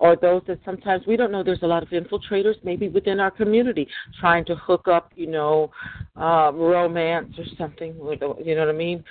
or 0.00 0.16
those 0.16 0.42
that 0.46 0.58
sometimes 0.64 1.06
we 1.06 1.14
don't 1.16 1.30
know 1.30 1.44
there's 1.44 1.62
a 1.62 1.66
lot 1.66 1.82
of 1.82 1.90
infiltrators 1.90 2.56
maybe 2.64 2.88
within 2.88 3.20
our 3.20 3.30
community 3.30 3.86
trying 4.18 4.44
to 4.46 4.56
hook 4.56 4.88
up 4.88 5.12
you 5.14 5.26
know 5.26 5.70
uh 6.16 6.50
romance 6.52 7.32
or 7.38 7.44
something 7.56 7.94
you 7.94 8.54
know 8.54 8.66
what 8.66 8.68
i 8.68 8.72
mean? 8.72 9.04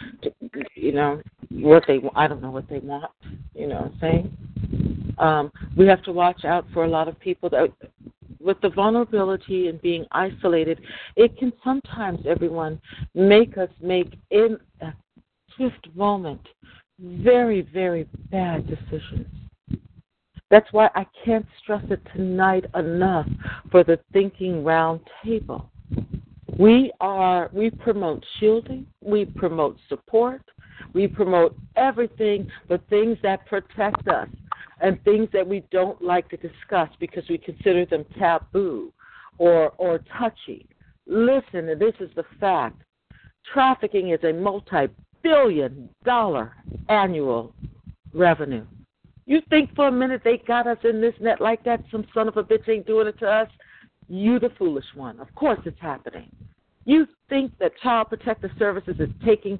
You 0.76 0.91
know 0.91 1.22
what 1.49 1.84
they 1.88 1.99
i 2.16 2.28
don't 2.28 2.41
know 2.41 2.52
what 2.52 2.68
they 2.68 2.80
want 2.80 3.11
you 3.56 3.68
know 3.68 3.76
what 3.76 3.91
i'm 3.91 3.99
saying? 4.02 5.16
Um 5.18 5.52
we 5.78 5.88
have 5.88 6.03
to 6.03 6.11
watch 6.11 6.44
out 6.44 6.66
for 6.74 6.84
a 6.84 6.90
lot 6.90 7.07
of 7.07 7.18
people 7.20 7.49
that 7.52 7.72
with 8.40 8.60
the 8.61 8.70
vulnerability 8.70 9.68
and 9.68 9.82
being 9.82 10.06
isolated 10.11 10.80
it 11.16 11.38
can 11.38 11.53
sometimes 11.64 12.20
everyone 12.26 12.82
make 13.14 13.57
us 13.57 13.70
make 13.82 14.18
in 14.32 14.57
a 14.82 14.94
swift 15.56 15.88
moment 15.94 16.41
very 16.99 17.61
very 17.61 18.07
bad 18.32 18.66
decisions 18.68 19.28
that's 20.49 20.71
why 20.71 20.89
I 20.95 21.05
can't 21.23 21.45
stress 21.61 21.84
it 21.89 22.01
tonight 22.15 22.65
enough 22.76 23.27
for 23.71 23.84
the 23.84 23.99
thinking 24.13 24.63
round 24.63 25.01
table. 25.23 25.69
We 26.57 26.91
are 26.99 27.49
we 27.53 27.69
promote 27.69 28.23
shielding, 28.39 28.88
we 29.01 29.26
promote 29.26 29.77
support, 29.88 30.41
we 30.93 31.07
promote 31.07 31.55
everything 31.76 32.49
but 32.67 32.81
things 32.89 33.17
that 33.23 33.45
protect 33.45 34.07
us 34.07 34.27
and 34.81 35.01
things 35.03 35.30
that 35.34 35.47
we 35.47 35.63
don't 35.71 36.01
like 36.01 36.27
to 36.30 36.38
discuss 36.38 36.89
because 36.99 37.23
we 37.30 37.38
consider 37.38 37.85
them 37.85 38.05
taboo 38.17 38.91
or 39.38 39.71
or 39.77 39.99
touchy. 40.17 40.65
Listen, 41.05 41.67
this 41.80 41.93
is 41.99 42.09
the 42.15 42.26
fact. 42.39 42.81
Trafficking 43.53 44.09
is 44.09 44.19
a 44.23 44.34
multi 44.34 44.88
billion 45.21 45.89
dollar 46.03 46.53
annual 46.88 47.53
revenue. 48.13 48.65
You 49.30 49.41
think 49.51 49.76
for 49.76 49.89
a 49.89 49.91
minute 49.91 50.22
they 50.23 50.39
got 50.47 50.65
us 50.65 50.80
in 50.84 51.01
this 51.01 51.14
net 51.22 51.39
like 51.39 51.64
that? 51.64 51.84
Some 51.91 52.03
son 52.15 52.27
of 52.27 52.38
a 52.38 52.43
bitch 52.43 52.68
ain't 52.68 52.88
doing 52.88 53.06
it 53.06 53.19
to 53.19 53.27
us? 53.27 53.47
You, 54.07 54.39
the 54.39 54.49
foolish 54.57 54.88
one. 54.95 55.19
Of 55.19 55.34
course 55.35 55.60
it's 55.65 55.80
happening. 55.80 56.31
You 56.85 57.07
think 57.30 57.51
that 57.60 57.73
Child 57.84 58.10
Protective 58.10 58.49
Services 58.57 58.95
is 58.97 59.10
taking 59.23 59.60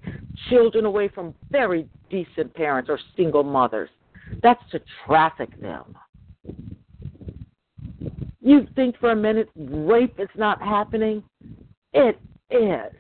children 0.50 0.86
away 0.86 1.08
from 1.08 1.36
very 1.52 1.88
decent 2.10 2.52
parents 2.56 2.90
or 2.90 3.00
single 3.16 3.44
mothers. 3.44 3.92
That's 4.42 4.60
to 4.72 4.82
traffic 5.06 5.50
them. 5.62 5.96
You 8.42 8.68
think 8.76 8.98
for 8.98 9.12
a 9.12 9.16
minute 9.16 9.50
rape 9.56 10.20
is 10.20 10.30
not 10.36 10.60
happening? 10.64 11.22
It 11.94 12.20
is. 12.50 12.96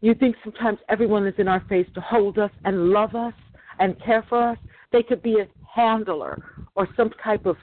You 0.00 0.14
think 0.14 0.34
sometimes 0.42 0.80
everyone 0.88 1.24
is 1.24 1.34
in 1.38 1.46
our 1.46 1.64
face 1.68 1.86
to 1.94 2.00
hold 2.00 2.38
us 2.38 2.50
and 2.64 2.90
love 2.90 3.14
us? 3.14 3.32
And 3.78 4.00
care 4.02 4.24
for 4.28 4.50
us. 4.50 4.58
They 4.92 5.02
could 5.02 5.22
be 5.22 5.40
a 5.40 5.48
handler 5.72 6.42
or 6.74 6.88
some 6.96 7.10
type 7.22 7.46
of 7.46 7.56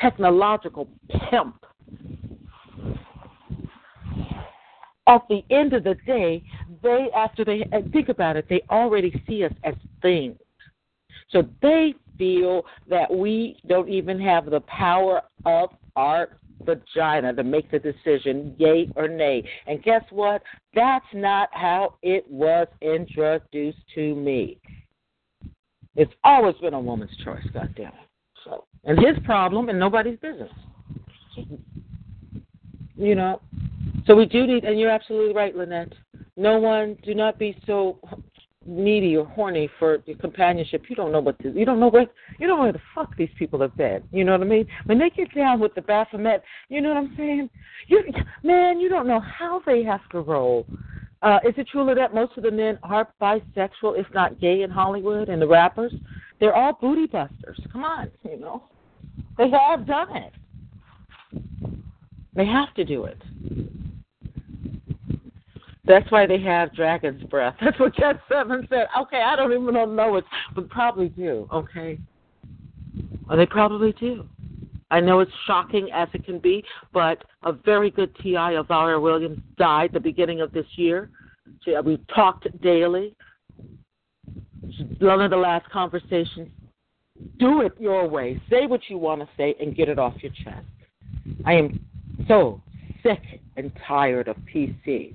technological 0.00 0.88
pimp. 1.08 1.64
At 5.06 5.22
the 5.28 5.42
end 5.50 5.72
of 5.72 5.84
the 5.84 5.96
day, 6.06 6.42
they, 6.82 7.08
after 7.16 7.44
they 7.44 7.64
think 7.92 8.08
about 8.08 8.36
it, 8.36 8.46
they 8.48 8.62
already 8.70 9.22
see 9.26 9.44
us 9.44 9.52
as 9.64 9.74
things. 10.02 10.38
So 11.30 11.42
they 11.62 11.94
feel 12.16 12.64
that 12.88 13.12
we 13.12 13.56
don't 13.66 13.88
even 13.88 14.20
have 14.20 14.46
the 14.46 14.60
power 14.60 15.22
of 15.44 15.70
our 15.96 16.38
vagina 16.64 17.32
to 17.34 17.42
make 17.42 17.70
the 17.70 17.78
decision, 17.78 18.54
yay 18.58 18.88
or 18.96 19.08
nay. 19.08 19.42
And 19.66 19.82
guess 19.82 20.04
what? 20.10 20.42
That's 20.74 21.04
not 21.14 21.48
how 21.52 21.94
it 22.02 22.30
was 22.30 22.68
introduced 22.82 23.78
to 23.94 24.14
me. 24.14 24.58
It's 26.00 26.14
always 26.24 26.54
been 26.62 26.72
a 26.72 26.80
woman's 26.80 27.14
choice, 27.22 27.44
goddamn 27.52 27.88
it. 27.88 28.08
So, 28.42 28.64
and 28.84 28.98
his 28.98 29.22
problem 29.26 29.68
and 29.68 29.78
nobody's 29.78 30.18
business. 30.18 30.50
You 32.96 33.14
know, 33.14 33.42
so 34.06 34.14
we 34.14 34.24
do 34.24 34.46
need, 34.46 34.64
and 34.64 34.80
you're 34.80 34.88
absolutely 34.88 35.34
right, 35.34 35.54
Lynette. 35.54 35.92
No 36.38 36.58
one, 36.58 36.96
do 37.04 37.14
not 37.14 37.38
be 37.38 37.54
so 37.66 37.98
needy 38.64 39.14
or 39.14 39.26
horny 39.26 39.68
for 39.78 39.98
companionship. 40.20 40.84
You 40.88 40.96
don't 40.96 41.12
know 41.12 41.20
what 41.20 41.38
to, 41.40 41.52
you 41.52 41.66
don't 41.66 41.78
know 41.78 41.88
where 41.88 42.06
you 42.38 42.46
don't 42.46 42.56
know 42.56 42.62
where 42.62 42.72
the 42.72 42.80
fuck 42.94 43.14
these 43.18 43.28
people 43.38 43.60
have 43.60 43.76
been. 43.76 44.02
You 44.10 44.24
know 44.24 44.32
what 44.32 44.40
I 44.40 44.44
mean? 44.44 44.66
When 44.86 44.98
they 44.98 45.10
get 45.10 45.34
down 45.34 45.60
with 45.60 45.74
the 45.74 45.82
Baphomet, 45.82 46.42
you 46.70 46.80
know 46.80 46.88
what 46.88 46.96
I'm 46.96 47.14
saying? 47.14 47.50
You 47.88 48.04
man, 48.42 48.80
you 48.80 48.88
don't 48.88 49.06
know 49.06 49.20
how 49.20 49.60
they 49.66 49.82
have 49.82 50.08
to 50.12 50.20
roll. 50.20 50.66
Uh, 51.22 51.38
is 51.46 51.54
it 51.58 51.68
true 51.68 51.94
that 51.94 52.14
most 52.14 52.36
of 52.36 52.42
the 52.42 52.50
men 52.50 52.78
are 52.82 53.08
bisexual, 53.20 53.98
if 53.98 54.06
not 54.14 54.40
gay, 54.40 54.62
in 54.62 54.70
Hollywood 54.70 55.28
and 55.28 55.40
the 55.40 55.46
rappers? 55.46 55.92
They're 56.38 56.54
all 56.54 56.72
booty 56.80 57.06
busters. 57.06 57.60
Come 57.72 57.84
on, 57.84 58.10
you 58.24 58.38
know. 58.38 58.64
They 59.36 59.50
have 59.50 59.86
done 59.86 60.16
it. 60.16 60.32
They 62.34 62.46
have 62.46 62.72
to 62.74 62.84
do 62.84 63.04
it. 63.04 63.20
That's 65.84 66.10
why 66.10 66.26
they 66.26 66.40
have 66.40 66.74
dragon's 66.74 67.22
breath. 67.24 67.56
That's 67.60 67.78
what 67.78 67.94
Cat 67.96 68.20
Seven 68.28 68.66
said. 68.70 68.86
Okay, 68.98 69.22
I 69.22 69.36
don't 69.36 69.52
even 69.52 69.74
know 69.74 70.16
it, 70.16 70.24
but 70.54 70.70
probably 70.70 71.08
do. 71.10 71.48
Okay, 71.52 71.98
well, 73.28 73.36
they 73.36 73.46
probably 73.46 73.92
do. 73.92 74.26
I 74.90 75.00
know 75.00 75.20
it's 75.20 75.32
shocking 75.46 75.88
as 75.92 76.08
it 76.12 76.24
can 76.24 76.38
be, 76.38 76.64
but 76.92 77.22
a 77.44 77.52
very 77.52 77.90
good 77.90 78.14
TI, 78.16 78.56
Elvira 78.56 79.00
Williams, 79.00 79.38
died 79.56 79.90
the 79.92 80.00
beginning 80.00 80.40
of 80.40 80.52
this 80.52 80.66
year. 80.76 81.10
Uh, 81.66 81.82
we 81.82 81.98
talked 82.14 82.46
daily. 82.60 83.14
One 85.00 85.20
of 85.20 85.30
the 85.30 85.36
last 85.36 85.68
conversations. 85.70 86.48
Do 87.38 87.60
it 87.62 87.72
your 87.78 88.08
way. 88.08 88.40
Say 88.50 88.66
what 88.66 88.80
you 88.88 88.98
want 88.98 89.20
to 89.20 89.28
say 89.36 89.54
and 89.60 89.76
get 89.76 89.88
it 89.88 89.98
off 89.98 90.14
your 90.22 90.32
chest. 90.44 90.66
I 91.44 91.54
am 91.54 91.80
so 92.26 92.62
sick 93.02 93.22
and 93.56 93.70
tired 93.86 94.28
of 94.28 94.36
PC. 94.52 95.14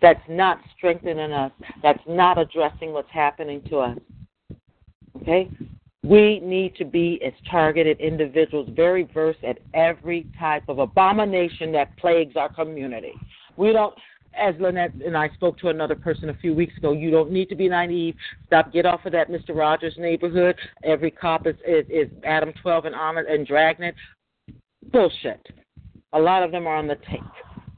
That's 0.00 0.20
not 0.28 0.60
strengthening 0.76 1.32
us. 1.32 1.52
That's 1.82 2.02
not 2.06 2.38
addressing 2.38 2.92
what's 2.92 3.10
happening 3.10 3.62
to 3.68 3.78
us. 3.78 3.98
Okay? 5.22 5.50
We 6.06 6.38
need 6.38 6.76
to 6.76 6.84
be 6.84 7.20
as 7.26 7.32
targeted 7.50 7.98
individuals, 7.98 8.68
very 8.72 9.08
versed 9.12 9.42
at 9.42 9.58
every 9.74 10.28
type 10.38 10.62
of 10.68 10.78
abomination 10.78 11.72
that 11.72 11.96
plagues 11.96 12.36
our 12.36 12.48
community. 12.52 13.12
We 13.56 13.72
don't, 13.72 13.92
as 14.38 14.54
Lynette 14.60 14.94
and 15.04 15.16
I 15.16 15.30
spoke 15.30 15.58
to 15.58 15.68
another 15.70 15.96
person 15.96 16.28
a 16.28 16.34
few 16.34 16.54
weeks 16.54 16.76
ago, 16.76 16.92
you 16.92 17.10
don't 17.10 17.32
need 17.32 17.48
to 17.48 17.56
be 17.56 17.68
naive. 17.68 18.14
Stop, 18.46 18.72
get 18.72 18.86
off 18.86 19.04
of 19.04 19.10
that 19.12 19.30
Mr. 19.30 19.48
Rogers 19.48 19.94
neighborhood. 19.98 20.54
Every 20.84 21.10
cop 21.10 21.44
is, 21.44 21.56
is, 21.66 21.84
is 21.90 22.08
Adam 22.24 22.52
12 22.62 22.84
and 22.84 22.94
on 22.94 23.18
and 23.18 23.44
Dragnet. 23.44 23.96
Bullshit. 24.92 25.44
A 26.12 26.18
lot 26.20 26.44
of 26.44 26.52
them 26.52 26.68
are 26.68 26.76
on 26.76 26.86
the 26.86 26.98
take. 27.10 27.18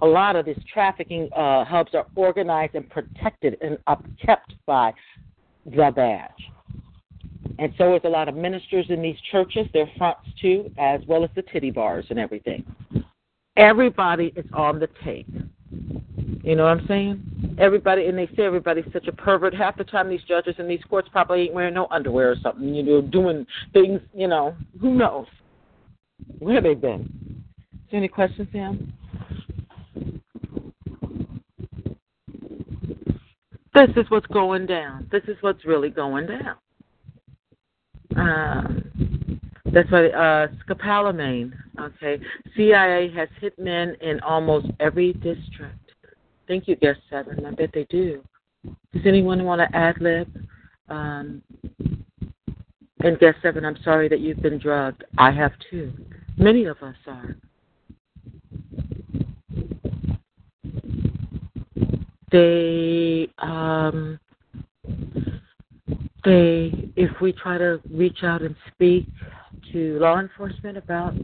A 0.03 0.07
lot 0.07 0.37
of 0.37 0.45
these 0.45 0.61
trafficking 0.71 1.31
uh, 1.35 1.65
hubs 1.65 1.95
are 1.95 2.07
organized 2.15 2.75
and 2.75 2.91
protected 2.91 3.57
and 3.63 3.79
upkept 3.89 4.55
by 4.67 4.93
the 5.65 5.91
badge. 5.97 6.51
And 7.59 7.73
so 7.77 7.95
is 7.97 8.03
a 8.05 8.09
lot 8.09 8.29
of 8.29 8.35
ministers 8.35 8.87
in 8.89 9.03
these 9.03 9.16
churches, 9.31 9.66
their 9.73 9.91
fronts 9.97 10.29
too, 10.41 10.70
as 10.79 11.01
well 11.07 11.25
as 11.25 11.31
the 11.35 11.43
titty 11.43 11.70
bars 11.70 12.07
and 12.11 12.19
everything. 12.19 12.65
Everybody 13.57 14.33
is 14.37 14.47
on 14.53 14.79
the 14.79 14.89
take. 15.05 15.27
You 16.43 16.57
know 16.57 16.65
what 16.65 16.79
I'm 16.79 16.87
saying? 16.87 17.57
Everybody, 17.59 18.07
and 18.07 18.16
they 18.16 18.27
say 18.37 18.45
everybody's 18.45 18.91
such 18.93 19.09
a 19.09 19.12
pervert. 19.12 19.55
Half 19.55 19.77
the 19.77 19.85
time, 19.85 20.09
these 20.09 20.23
judges 20.29 20.55
in 20.59 20.69
these 20.69 20.83
courts 20.89 21.09
probably 21.11 21.43
ain't 21.43 21.55
wearing 21.55 21.75
no 21.75 21.89
underwear 21.91 22.31
or 22.31 22.37
something. 22.43 22.75
You 22.75 22.83
know, 22.83 23.03
doing 23.03 23.45
things. 23.73 24.01
You 24.15 24.29
know, 24.29 24.55
who 24.81 24.95
knows 24.95 25.27
where 26.39 26.61
they've 26.61 26.81
been. 26.81 27.03
Is 27.73 27.91
there 27.91 27.99
any 27.99 28.09
questions, 28.09 28.49
Sam? 28.53 28.93
This 33.75 33.91
is 33.97 34.11
what's 34.11 34.27
going 34.27 34.66
down. 34.66 35.09
This 35.12 35.23
is 35.29 35.37
what's 35.41 35.65
really 35.65 35.91
going 35.91 36.27
down. 36.27 36.57
Um, 38.16 39.40
that's 39.72 39.90
why 39.90 40.06
uh, 40.09 40.48
scopolamine. 40.66 41.52
Okay, 41.78 42.18
CIA 42.56 43.10
has 43.12 43.28
hit 43.40 43.59
men 43.59 43.97
in 44.01 44.20
almost 44.20 44.68
every 44.80 45.12
district. 45.14 45.93
Thank 46.47 46.66
you, 46.66 46.76
guest 46.76 47.01
seven. 47.10 47.44
I 47.44 47.51
bet 47.51 47.70
they 47.74 47.86
do. 47.90 48.22
Does 48.64 49.02
anyone 49.05 49.44
want 49.44 49.60
to 49.60 49.76
ad 49.76 50.01
lib? 50.01 50.28
Um, 50.89 51.43
and 53.01 53.18
guest 53.20 53.39
seven, 53.43 53.64
I'm 53.64 53.76
sorry 53.85 54.09
that 54.09 54.20
you've 54.20 54.43
been 54.43 54.59
drugged. 54.59 55.05
I 55.18 55.30
have 55.30 55.52
too. 55.70 55.93
Many 56.36 56.64
of 56.64 56.78
us 56.82 56.97
are. 57.06 57.36
They 62.30 63.28
um, 63.39 64.18
say 66.24 66.90
if 66.97 67.11
we 67.20 67.32
try 67.32 67.59
to 67.59 67.81
reach 67.90 68.23
out 68.23 68.43
and 68.43 68.55
speak 68.73 69.07
to 69.73 69.99
law 69.99 70.19
enforcement 70.19 70.77
about 70.77 71.15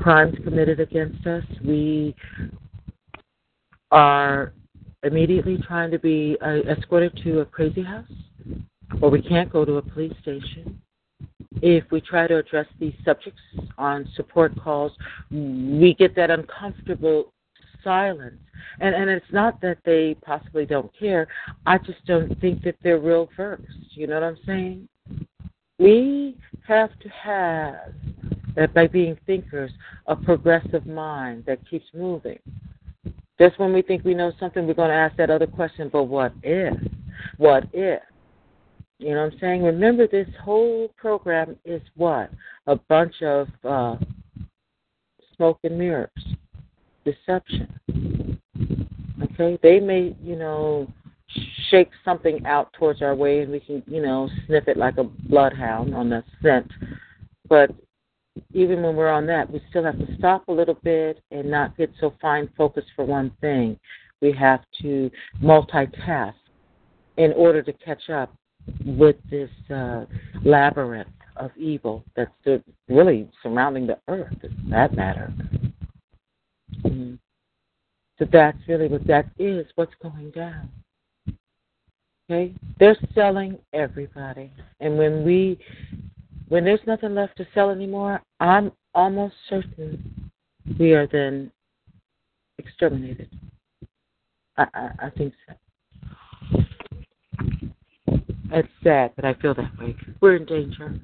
crimes 0.00 0.36
committed 0.44 0.80
against 0.80 1.26
us, 1.26 1.44
we 1.64 2.14
are 3.90 4.52
immediately 5.02 5.58
trying 5.66 5.90
to 5.90 5.98
be 5.98 6.36
uh, 6.42 6.60
escorted 6.68 7.18
to 7.22 7.40
a 7.40 7.44
crazy 7.44 7.82
house, 7.82 8.10
or 9.00 9.10
we 9.10 9.22
can't 9.22 9.50
go 9.50 9.64
to 9.64 9.76
a 9.76 9.82
police 9.82 10.14
station. 10.22 10.80
If 11.62 11.84
we 11.90 12.00
try 12.00 12.26
to 12.26 12.38
address 12.38 12.66
these 12.80 12.94
subjects 13.04 13.40
on 13.78 14.08
support 14.16 14.52
calls, 14.60 14.92
we 15.30 15.94
get 15.98 16.16
that 16.16 16.30
uncomfortable 16.30 17.32
silence. 17.84 18.40
And 18.80 18.94
and 18.94 19.08
it's 19.08 19.32
not 19.32 19.60
that 19.60 19.78
they 19.84 20.16
possibly 20.24 20.66
don't 20.66 20.90
care. 20.98 21.28
I 21.66 21.78
just 21.78 22.04
don't 22.06 22.40
think 22.40 22.62
that 22.64 22.76
they're 22.82 22.98
real 22.98 23.28
versed. 23.36 23.62
You 23.90 24.08
know 24.08 24.14
what 24.14 24.24
I'm 24.24 24.38
saying? 24.46 24.88
We 25.78 26.36
have 26.66 26.90
to 27.00 27.08
have 27.10 27.92
that 28.56 28.72
by 28.72 28.86
being 28.86 29.18
thinkers, 29.26 29.70
a 30.06 30.16
progressive 30.16 30.86
mind 30.86 31.44
that 31.46 31.58
keeps 31.68 31.86
moving. 31.94 32.38
Just 33.38 33.58
when 33.58 33.72
we 33.72 33.82
think 33.82 34.04
we 34.04 34.14
know 34.14 34.32
something, 34.38 34.66
we're 34.66 34.74
going 34.74 34.90
to 34.90 34.94
ask 34.94 35.16
that 35.16 35.30
other 35.30 35.46
question, 35.46 35.90
but 35.92 36.04
what 36.04 36.32
if? 36.42 36.74
What 37.36 37.64
if? 37.72 38.00
You 38.98 39.10
know 39.14 39.24
what 39.24 39.32
I'm 39.32 39.38
saying? 39.40 39.62
Remember, 39.64 40.06
this 40.06 40.28
whole 40.42 40.88
program 40.96 41.56
is 41.64 41.82
what? 41.96 42.30
A 42.68 42.76
bunch 42.76 43.22
of 43.22 43.48
uh, 43.64 43.96
smoke 45.36 45.58
and 45.64 45.76
mirrors, 45.76 46.10
deception. 47.04 48.40
Okay? 49.22 49.58
They 49.62 49.80
may, 49.80 50.16
you 50.22 50.36
know, 50.36 50.92
shake 51.70 51.90
something 52.04 52.44
out 52.46 52.72
towards 52.74 53.02
our 53.02 53.14
way 53.14 53.40
and 53.40 53.50
we 53.50 53.60
can, 53.60 53.82
you 53.86 54.02
know, 54.02 54.28
sniff 54.46 54.68
it 54.68 54.76
like 54.76 54.98
a 54.98 55.04
bloodhound 55.04 55.94
on 55.94 56.08
the 56.08 56.22
scent. 56.42 56.70
But 57.48 57.70
even 58.52 58.82
when 58.82 58.96
we're 58.96 59.10
on 59.10 59.26
that, 59.26 59.50
we 59.50 59.60
still 59.70 59.84
have 59.84 59.98
to 59.98 60.16
stop 60.18 60.48
a 60.48 60.52
little 60.52 60.78
bit 60.82 61.22
and 61.30 61.50
not 61.50 61.76
get 61.76 61.90
so 62.00 62.14
fine 62.20 62.48
focused 62.56 62.88
for 62.96 63.04
one 63.04 63.32
thing. 63.40 63.78
We 64.20 64.32
have 64.32 64.60
to 64.82 65.10
multitask 65.42 66.34
in 67.16 67.32
order 67.32 67.62
to 67.62 67.72
catch 67.72 68.10
up 68.10 68.34
with 68.84 69.16
this 69.30 69.50
uh, 69.72 70.04
labyrinth 70.44 71.08
of 71.36 71.50
evil 71.56 72.04
that's 72.16 72.30
really 72.88 73.28
surrounding 73.42 73.86
the 73.86 73.98
earth, 74.08 74.34
for 74.40 74.48
that 74.70 74.94
matter. 74.94 75.32
Mm-hmm. 76.82 77.14
So 78.18 78.26
that's 78.32 78.58
really 78.68 78.88
what 78.88 79.06
that 79.06 79.26
is, 79.38 79.66
what's 79.74 79.94
going 80.02 80.30
down. 80.30 80.68
Okay? 82.30 82.54
They're 82.78 82.96
selling 83.14 83.58
everybody. 83.72 84.52
And 84.80 84.96
when 84.96 85.24
we 85.24 85.58
when 86.48 86.64
there's 86.64 86.80
nothing 86.86 87.14
left 87.14 87.36
to 87.38 87.46
sell 87.54 87.70
anymore, 87.70 88.22
I'm 88.38 88.70
almost 88.94 89.34
certain 89.48 90.30
we 90.78 90.92
are 90.92 91.06
then 91.06 91.50
exterminated. 92.58 93.28
I, 94.56 94.66
I, 94.74 94.90
I 95.06 95.10
think 95.10 95.34
so. 95.46 95.54
It's 98.52 98.68
sad, 98.84 99.12
but 99.16 99.24
I 99.24 99.34
feel 99.34 99.54
that 99.54 99.76
way. 99.78 99.96
We're 100.20 100.36
in 100.36 100.44
danger. 100.44 100.94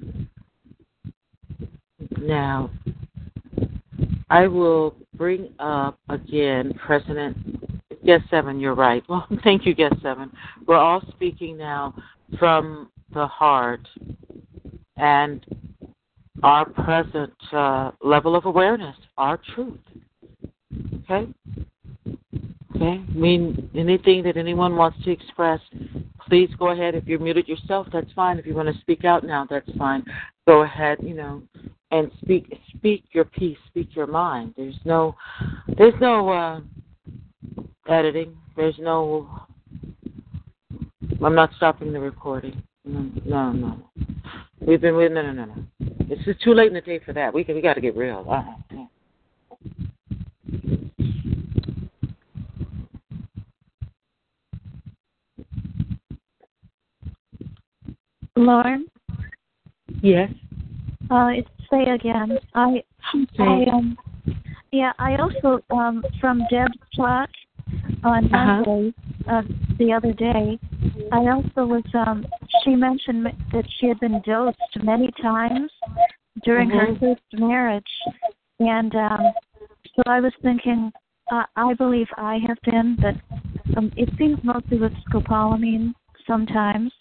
Now, 2.17 2.69
I 4.31 4.47
will 4.47 4.95
bring 5.15 5.49
up 5.59 5.99
again 6.07 6.73
President 6.85 7.35
Guest 8.05 8.23
Seven. 8.29 8.61
You're 8.61 8.75
right. 8.75 9.03
Well, 9.09 9.27
thank 9.43 9.65
you, 9.65 9.75
Guest 9.75 9.95
Seven. 10.01 10.31
We're 10.65 10.77
all 10.77 11.01
speaking 11.11 11.57
now 11.57 11.93
from 12.39 12.89
the 13.13 13.27
heart 13.27 13.85
and 14.95 15.45
our 16.43 16.65
present 16.65 17.33
uh, 17.51 17.91
level 18.01 18.37
of 18.37 18.45
awareness, 18.45 18.95
our 19.17 19.37
truth. 19.53 19.77
Okay? 21.03 21.29
Okay? 22.73 23.03
I 23.05 23.13
mean, 23.13 23.69
anything 23.75 24.23
that 24.23 24.37
anyone 24.37 24.77
wants 24.77 25.03
to 25.03 25.11
express, 25.11 25.59
please 26.25 26.49
go 26.57 26.69
ahead. 26.69 26.95
If 26.95 27.05
you're 27.05 27.19
muted 27.19 27.49
yourself, 27.49 27.87
that's 27.91 28.11
fine. 28.13 28.39
If 28.39 28.45
you 28.45 28.53
want 28.55 28.73
to 28.73 28.79
speak 28.79 29.03
out 29.03 29.25
now, 29.25 29.45
that's 29.49 29.69
fine. 29.77 30.05
Go 30.47 30.61
ahead, 30.63 30.99
you 31.01 31.15
know, 31.15 31.43
and 31.91 32.09
speak 32.21 32.57
speak 32.81 33.03
your 33.11 33.25
piece, 33.25 33.59
speak 33.67 33.95
your 33.95 34.07
mind. 34.07 34.55
There's 34.57 34.79
no 34.85 35.15
there's 35.77 35.93
no 36.01 36.29
uh, 36.29 36.61
editing. 37.87 38.35
There's 38.55 38.75
no 38.79 39.29
I'm 41.23 41.35
not 41.35 41.51
stopping 41.57 41.93
the 41.93 41.99
recording. 41.99 42.63
No, 42.83 43.51
no. 43.51 43.77
We've 44.59 44.81
been 44.81 44.95
with 44.95 45.11
no, 45.11 45.21
no, 45.21 45.31
no, 45.31 45.45
no. 45.45 45.63
It's 46.09 46.25
just 46.25 46.41
too 46.41 46.55
late 46.55 46.69
in 46.69 46.73
the 46.73 46.81
day 46.81 46.99
for 47.05 47.13
that. 47.13 47.31
We 47.31 47.45
we 47.47 47.61
got 47.61 47.75
to 47.75 47.81
get 47.81 47.95
real. 47.95 48.25
Uh-huh. 48.27 48.85
Lauren. 58.35 58.87
Yes. 60.01 60.31
Uh, 61.11 61.27
it's 61.27 61.49
say 61.71 61.83
again. 61.91 62.37
I, 62.53 62.83
I 63.39 63.63
um, 63.71 63.97
yeah. 64.71 64.91
I 64.99 65.15
also 65.15 65.63
um 65.71 66.03
from 66.19 66.43
Deb's 66.49 66.77
talk 66.95 67.29
on 68.03 68.25
Uh-huh. 68.25 68.63
Monday 68.63 68.93
uh, 69.29 69.43
the 69.77 69.93
other 69.93 70.13
day. 70.13 70.59
I 71.11 71.17
also 71.27 71.65
was 71.65 71.83
um 71.93 72.25
she 72.63 72.75
mentioned 72.75 73.25
that 73.53 73.65
she 73.79 73.87
had 73.87 73.99
been 73.99 74.21
dosed 74.21 74.57
many 74.83 75.11
times 75.21 75.71
during 76.43 76.69
her 76.69 76.87
Mhm. 76.87 76.99
first 76.99 77.21
marriage, 77.33 77.93
and 78.59 78.95
um 78.95 79.33
so 79.95 80.01
I 80.05 80.19
was 80.19 80.33
thinking. 80.41 80.91
Uh, 81.31 81.45
I 81.55 81.73
believe 81.75 82.09
I 82.17 82.39
have 82.45 82.57
been, 82.65 82.97
but 82.99 83.15
um, 83.77 83.89
it 83.95 84.09
seems 84.17 84.37
mostly 84.43 84.77
with 84.77 84.91
scopolamine 85.05 85.93
sometimes. 86.27 86.91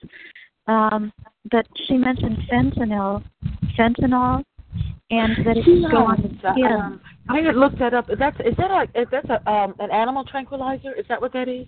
Um, 0.68 1.12
but 1.50 1.66
she 1.86 1.96
mentioned 1.96 2.38
fentanyl, 2.48 3.24
fentanyl, 3.76 4.44
and 5.10 5.44
that 5.44 5.56
it 5.56 5.64
could 5.64 5.90
go 5.90 6.06
on 6.06 6.22
the 6.22 6.28
skin. 6.38 6.66
Um, 6.66 7.00
I 7.28 7.40
had 7.40 7.56
looked 7.56 7.78
that 7.78 7.94
up. 7.94 8.06
That's 8.18 8.38
is 8.40 8.56
that 8.56 8.70
a 8.70 8.82
is 9.00 9.08
that 9.10 9.28
a 9.30 9.50
um 9.50 9.74
an 9.78 9.90
animal 9.90 10.24
tranquilizer? 10.24 10.92
Is 10.94 11.06
that 11.08 11.20
what 11.20 11.32
that 11.32 11.48
is? 11.48 11.66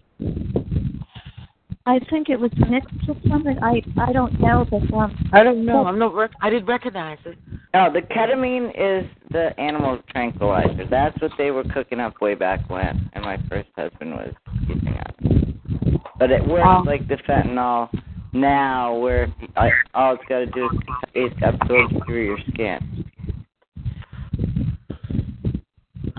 I 1.84 1.98
think 2.10 2.28
it 2.28 2.38
was 2.38 2.52
mixed 2.70 3.08
with 3.08 3.18
something. 3.28 3.58
I 3.60 3.82
I 4.00 4.12
don't 4.12 4.38
know, 4.40 4.64
but 4.70 4.82
um, 4.94 5.30
I 5.32 5.42
don't 5.42 5.64
know. 5.64 5.84
I'm 5.84 5.98
not. 5.98 6.14
Rec- 6.14 6.30
I 6.40 6.48
didn't 6.48 6.66
recognize 6.66 7.18
it. 7.24 7.36
No, 7.74 7.92
the 7.92 8.02
ketamine 8.02 8.68
is 8.70 9.10
the 9.30 9.58
animal 9.58 9.98
tranquilizer. 10.10 10.86
That's 10.88 11.20
what 11.20 11.32
they 11.38 11.50
were 11.50 11.64
cooking 11.64 11.98
up 11.98 12.20
way 12.20 12.34
back 12.34 12.68
when, 12.70 13.10
and 13.14 13.24
my 13.24 13.36
first 13.48 13.68
husband 13.76 14.12
was 14.12 14.34
using 14.68 14.94
it. 14.94 16.02
But 16.18 16.30
it 16.30 16.46
works 16.46 16.64
Oh. 16.66 16.82
like 16.86 17.08
the 17.08 17.16
fentanyl 17.28 17.88
now, 18.32 18.94
where 18.96 19.32
I, 19.56 19.70
all 19.94 20.14
it's 20.14 20.22
got 20.28 20.38
to 20.38 20.46
do 20.46 20.66
is 21.14 21.32
it 21.36 21.42
absorbs 21.42 21.94
through 22.06 22.24
your 22.24 22.38
skin. 22.52 23.01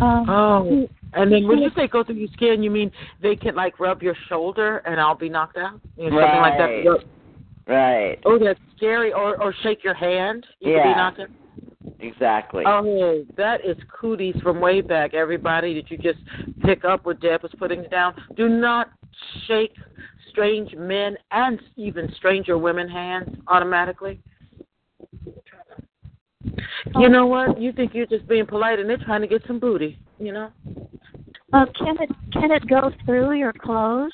Um, 0.03 0.29
Oh. 0.29 0.87
And 1.15 1.31
then 1.31 1.47
when 1.47 1.59
you 1.59 1.69
say 1.75 1.87
go 1.87 2.03
through 2.03 2.15
your 2.15 2.29
skin, 2.33 2.63
you 2.63 2.71
mean 2.71 2.91
they 3.21 3.35
can 3.35 3.53
like 3.55 3.79
rub 3.79 4.01
your 4.01 4.15
shoulder 4.29 4.77
and 4.79 4.99
I'll 4.99 5.15
be 5.15 5.29
knocked 5.29 5.57
out? 5.57 5.79
You 5.95 6.09
know, 6.09 6.19
something 6.19 6.41
like 6.41 6.59
Right. 6.59 6.83
that. 6.85 7.03
Right. 7.67 8.19
Oh, 8.25 8.39
that's 8.39 8.59
scary. 8.75 9.13
Or 9.13 9.41
or 9.41 9.53
shake 9.61 9.83
your 9.83 9.93
hand. 9.93 10.47
You 10.59 10.73
can 10.73 10.77
Yeah. 10.77 10.93
be 10.93 10.97
knocked 10.97 11.19
out. 11.19 11.29
Exactly. 11.99 12.63
Oh, 12.65 13.23
that 13.35 13.63
is 13.63 13.77
cooties 13.91 14.35
from 14.41 14.59
way 14.59 14.81
back, 14.81 15.13
everybody. 15.13 15.73
Did 15.73 15.91
you 15.91 15.97
just 15.97 16.19
pick 16.61 16.83
up 16.83 17.05
what 17.05 17.19
Deb 17.19 17.43
was 17.43 17.51
putting 17.59 17.83
down? 17.83 18.15
Do 18.35 18.49
not 18.49 18.89
shake 19.45 19.75
strange 20.29 20.73
men 20.75 21.15
and 21.31 21.61
even 21.75 22.11
stranger 22.15 22.57
women 22.57 22.89
hands 22.89 23.37
automatically. 23.47 24.19
You 26.95 27.09
know 27.09 27.25
what? 27.25 27.59
You 27.59 27.71
think 27.71 27.93
you're 27.93 28.05
just 28.05 28.27
being 28.27 28.45
polite 28.45 28.79
and 28.79 28.89
they're 28.89 28.97
trying 28.97 29.21
to 29.21 29.27
get 29.27 29.41
some 29.47 29.59
booty, 29.59 29.97
you 30.19 30.31
know? 30.31 30.49
uh, 31.53 31.65
can 31.77 31.95
it 31.99 32.09
can 32.33 32.51
it 32.51 32.67
go 32.67 32.91
through 33.05 33.33
your 33.37 33.53
clothes, 33.53 34.11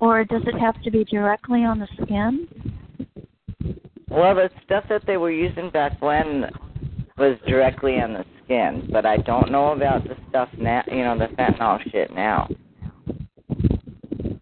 or 0.00 0.24
does 0.24 0.42
it 0.46 0.58
have 0.58 0.80
to 0.82 0.90
be 0.90 1.04
directly 1.04 1.64
on 1.64 1.78
the 1.78 1.88
skin? 2.02 2.48
Well, 4.08 4.34
the 4.36 4.50
stuff 4.64 4.84
that 4.88 5.02
they 5.06 5.16
were 5.16 5.32
using 5.32 5.70
back 5.70 6.00
when 6.00 6.46
was 7.18 7.36
directly 7.46 8.00
on 8.00 8.12
the 8.12 8.24
skin, 8.44 8.88
but 8.92 9.04
I 9.04 9.16
don't 9.18 9.50
know 9.50 9.72
about 9.72 10.04
the 10.04 10.16
stuff 10.28 10.48
now. 10.56 10.82
You 10.86 11.04
know, 11.04 11.18
the 11.18 11.26
fentanyl 11.34 11.80
shit 11.90 12.14
now. 12.14 12.48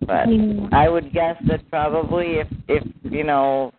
But 0.00 0.26
Mm. 0.28 0.72
I 0.72 0.88
would 0.88 1.12
guess 1.12 1.36
that 1.46 1.68
probably 1.70 2.38
if 2.40 2.48
if 2.68 2.84
you 3.04 3.24
know 3.24 3.72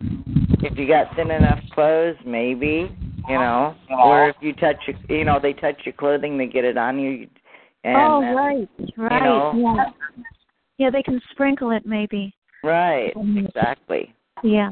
if 0.63 0.77
you 0.77 0.87
got 0.87 1.15
thin 1.15 1.29
enough 1.29 1.59
clothes, 1.71 2.15
maybe 2.25 2.89
you 3.27 3.35
know, 3.35 3.75
or 3.89 4.29
if 4.29 4.35
you 4.41 4.53
touch 4.53 4.77
your, 4.87 5.19
you 5.19 5.25
know, 5.25 5.39
they 5.41 5.53
touch 5.53 5.81
your 5.85 5.93
clothing, 5.93 6.37
they 6.37 6.47
get 6.47 6.65
it 6.65 6.77
on 6.77 6.99
you. 6.99 7.27
And 7.83 7.95
oh, 7.97 8.33
right, 8.35 8.69
right, 8.97 9.23
know. 9.23 9.53
yeah. 9.55 9.85
Yeah, 10.77 10.89
they 10.89 11.03
can 11.03 11.21
sprinkle 11.31 11.71
it 11.71 11.85
maybe. 11.85 12.33
right, 12.63 13.13
Mhm. 13.15 13.47
exactly. 13.47 14.13
Yeah. 14.43 14.71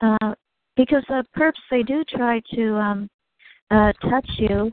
Uh, 0.00 0.34
because 0.76 1.04
uh, 1.08 1.22
perps, 1.36 1.58
they 1.70 1.82
do 1.82 2.04
try 2.04 2.40
to 2.54 2.74
um, 2.76 3.10
uh, 3.70 3.92
touch 4.08 4.28
you. 4.38 4.72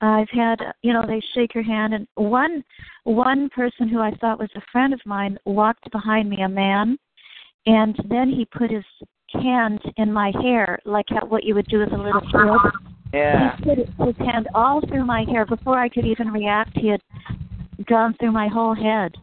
I've 0.00 0.28
had, 0.30 0.58
you 0.82 0.92
know, 0.92 1.04
they 1.06 1.20
shake 1.34 1.54
your 1.54 1.64
hand, 1.64 1.94
and 1.94 2.06
one 2.16 2.62
one 3.04 3.48
person 3.50 3.88
who 3.88 4.00
I 4.00 4.10
thought 4.16 4.38
was 4.38 4.50
a 4.54 4.60
friend 4.72 4.92
of 4.92 5.00
mine 5.06 5.38
walked 5.46 5.90
behind 5.90 6.28
me, 6.28 6.42
a 6.42 6.48
man, 6.48 6.98
and 7.64 7.96
then 8.10 8.28
he 8.28 8.44
put 8.44 8.70
his 8.70 8.84
hand 9.32 9.80
in 9.96 10.12
my 10.12 10.32
hair, 10.42 10.78
like 10.84 11.06
how, 11.08 11.26
what 11.26 11.44
you 11.44 11.54
would 11.54 11.66
do 11.66 11.78
with 11.80 11.92
a 11.92 11.96
little 11.96 12.22
uh-huh. 12.22 12.70
kid. 12.70 12.72
Yeah. 13.14 13.56
He 13.56 13.62
put 13.64 13.78
his 14.06 14.16
hand 14.18 14.48
all 14.54 14.80
through 14.86 15.04
my 15.04 15.24
hair 15.28 15.46
before 15.46 15.78
I 15.78 15.88
could 15.88 16.04
even 16.04 16.28
react. 16.28 16.76
He 16.76 16.88
had 16.88 17.00
gone 17.86 18.14
through 18.18 18.32
my 18.32 18.48
whole 18.48 18.74
head, 18.74 19.14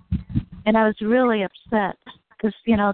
and 0.66 0.78
I 0.78 0.86
was 0.86 0.96
really 1.02 1.44
upset 1.44 1.98
because 2.30 2.56
you 2.66 2.78
know, 2.78 2.94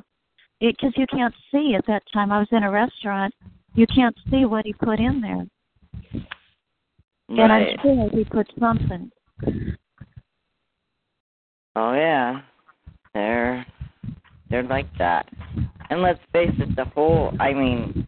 because 0.60 0.94
you 0.98 1.06
can't 1.08 1.34
see 1.52 1.76
at 1.78 1.86
that 1.88 2.04
time. 2.12 2.32
I 2.32 2.40
was 2.40 2.48
in 2.52 2.64
a 2.64 2.72
restaurant. 2.72 3.34
You 3.76 3.86
can't 3.94 4.16
see 4.30 4.46
what 4.46 4.66
he 4.66 4.74
put 4.74 5.00
in 5.00 5.22
there, 5.22 5.46
and 7.30 7.52
I'm 7.52 7.68
sure 7.82 8.10
he 8.12 8.26
put 8.26 8.48
something. 8.60 9.12
Oh 11.76 11.94
yeah. 11.94 12.42
They're 13.14 13.66
they're 14.50 14.64
like 14.64 14.88
that. 14.98 15.28
And 15.90 16.02
let's 16.02 16.20
face 16.32 16.54
it, 16.58 16.76
the 16.76 16.86
whole 16.86 17.34
I 17.40 17.54
mean 17.54 18.08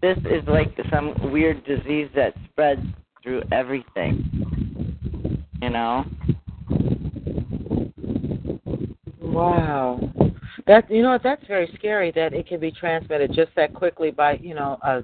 this 0.00 0.18
is 0.18 0.46
like 0.46 0.76
some 0.90 1.32
weird 1.32 1.64
disease 1.64 2.08
that 2.14 2.34
spreads 2.50 2.82
through 3.22 3.42
everything. 3.50 4.24
You 5.60 5.70
know? 5.70 6.04
Wow. 9.20 10.12
That 10.68 10.88
you 10.90 11.02
know 11.02 11.10
what, 11.10 11.22
that's 11.22 11.44
very 11.46 11.68
scary 11.76 12.12
that 12.12 12.34
it 12.34 12.46
can 12.46 12.60
be 12.60 12.70
transmitted 12.70 13.32
just 13.34 13.50
that 13.56 13.72
quickly 13.74 14.10
by, 14.10 14.34
you 14.34 14.54
know, 14.54 14.78
uh 14.82 15.00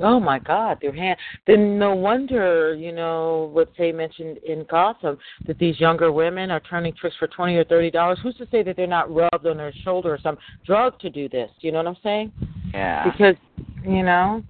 oh 0.00 0.20
my 0.20 0.38
God, 0.38 0.78
their 0.80 0.92
hand 0.92 1.18
then 1.46 1.78
no 1.78 1.94
wonder, 1.94 2.74
you 2.74 2.92
know, 2.92 3.50
what 3.52 3.72
Say 3.78 3.92
mentioned 3.92 4.36
in 4.46 4.64
Gotham, 4.70 5.16
that 5.46 5.58
these 5.58 5.80
younger 5.80 6.12
women 6.12 6.50
are 6.50 6.60
turning 6.60 6.92
tricks 6.92 7.16
for 7.18 7.28
twenty 7.28 7.56
or 7.56 7.64
thirty 7.64 7.90
dollars. 7.90 8.18
Who's 8.22 8.36
to 8.36 8.46
say 8.50 8.62
that 8.62 8.76
they're 8.76 8.86
not 8.86 9.12
rubbed 9.12 9.46
on 9.46 9.56
their 9.56 9.72
shoulder 9.84 10.12
or 10.12 10.18
some 10.22 10.36
drug 10.64 10.98
to 11.00 11.10
do 11.10 11.28
this? 11.28 11.50
You 11.60 11.72
know 11.72 11.78
what 11.78 11.88
I'm 11.88 11.96
saying? 12.02 12.32
Yeah. 12.74 13.10
Because, 13.10 13.36
you 13.84 14.02
know, 14.02 14.44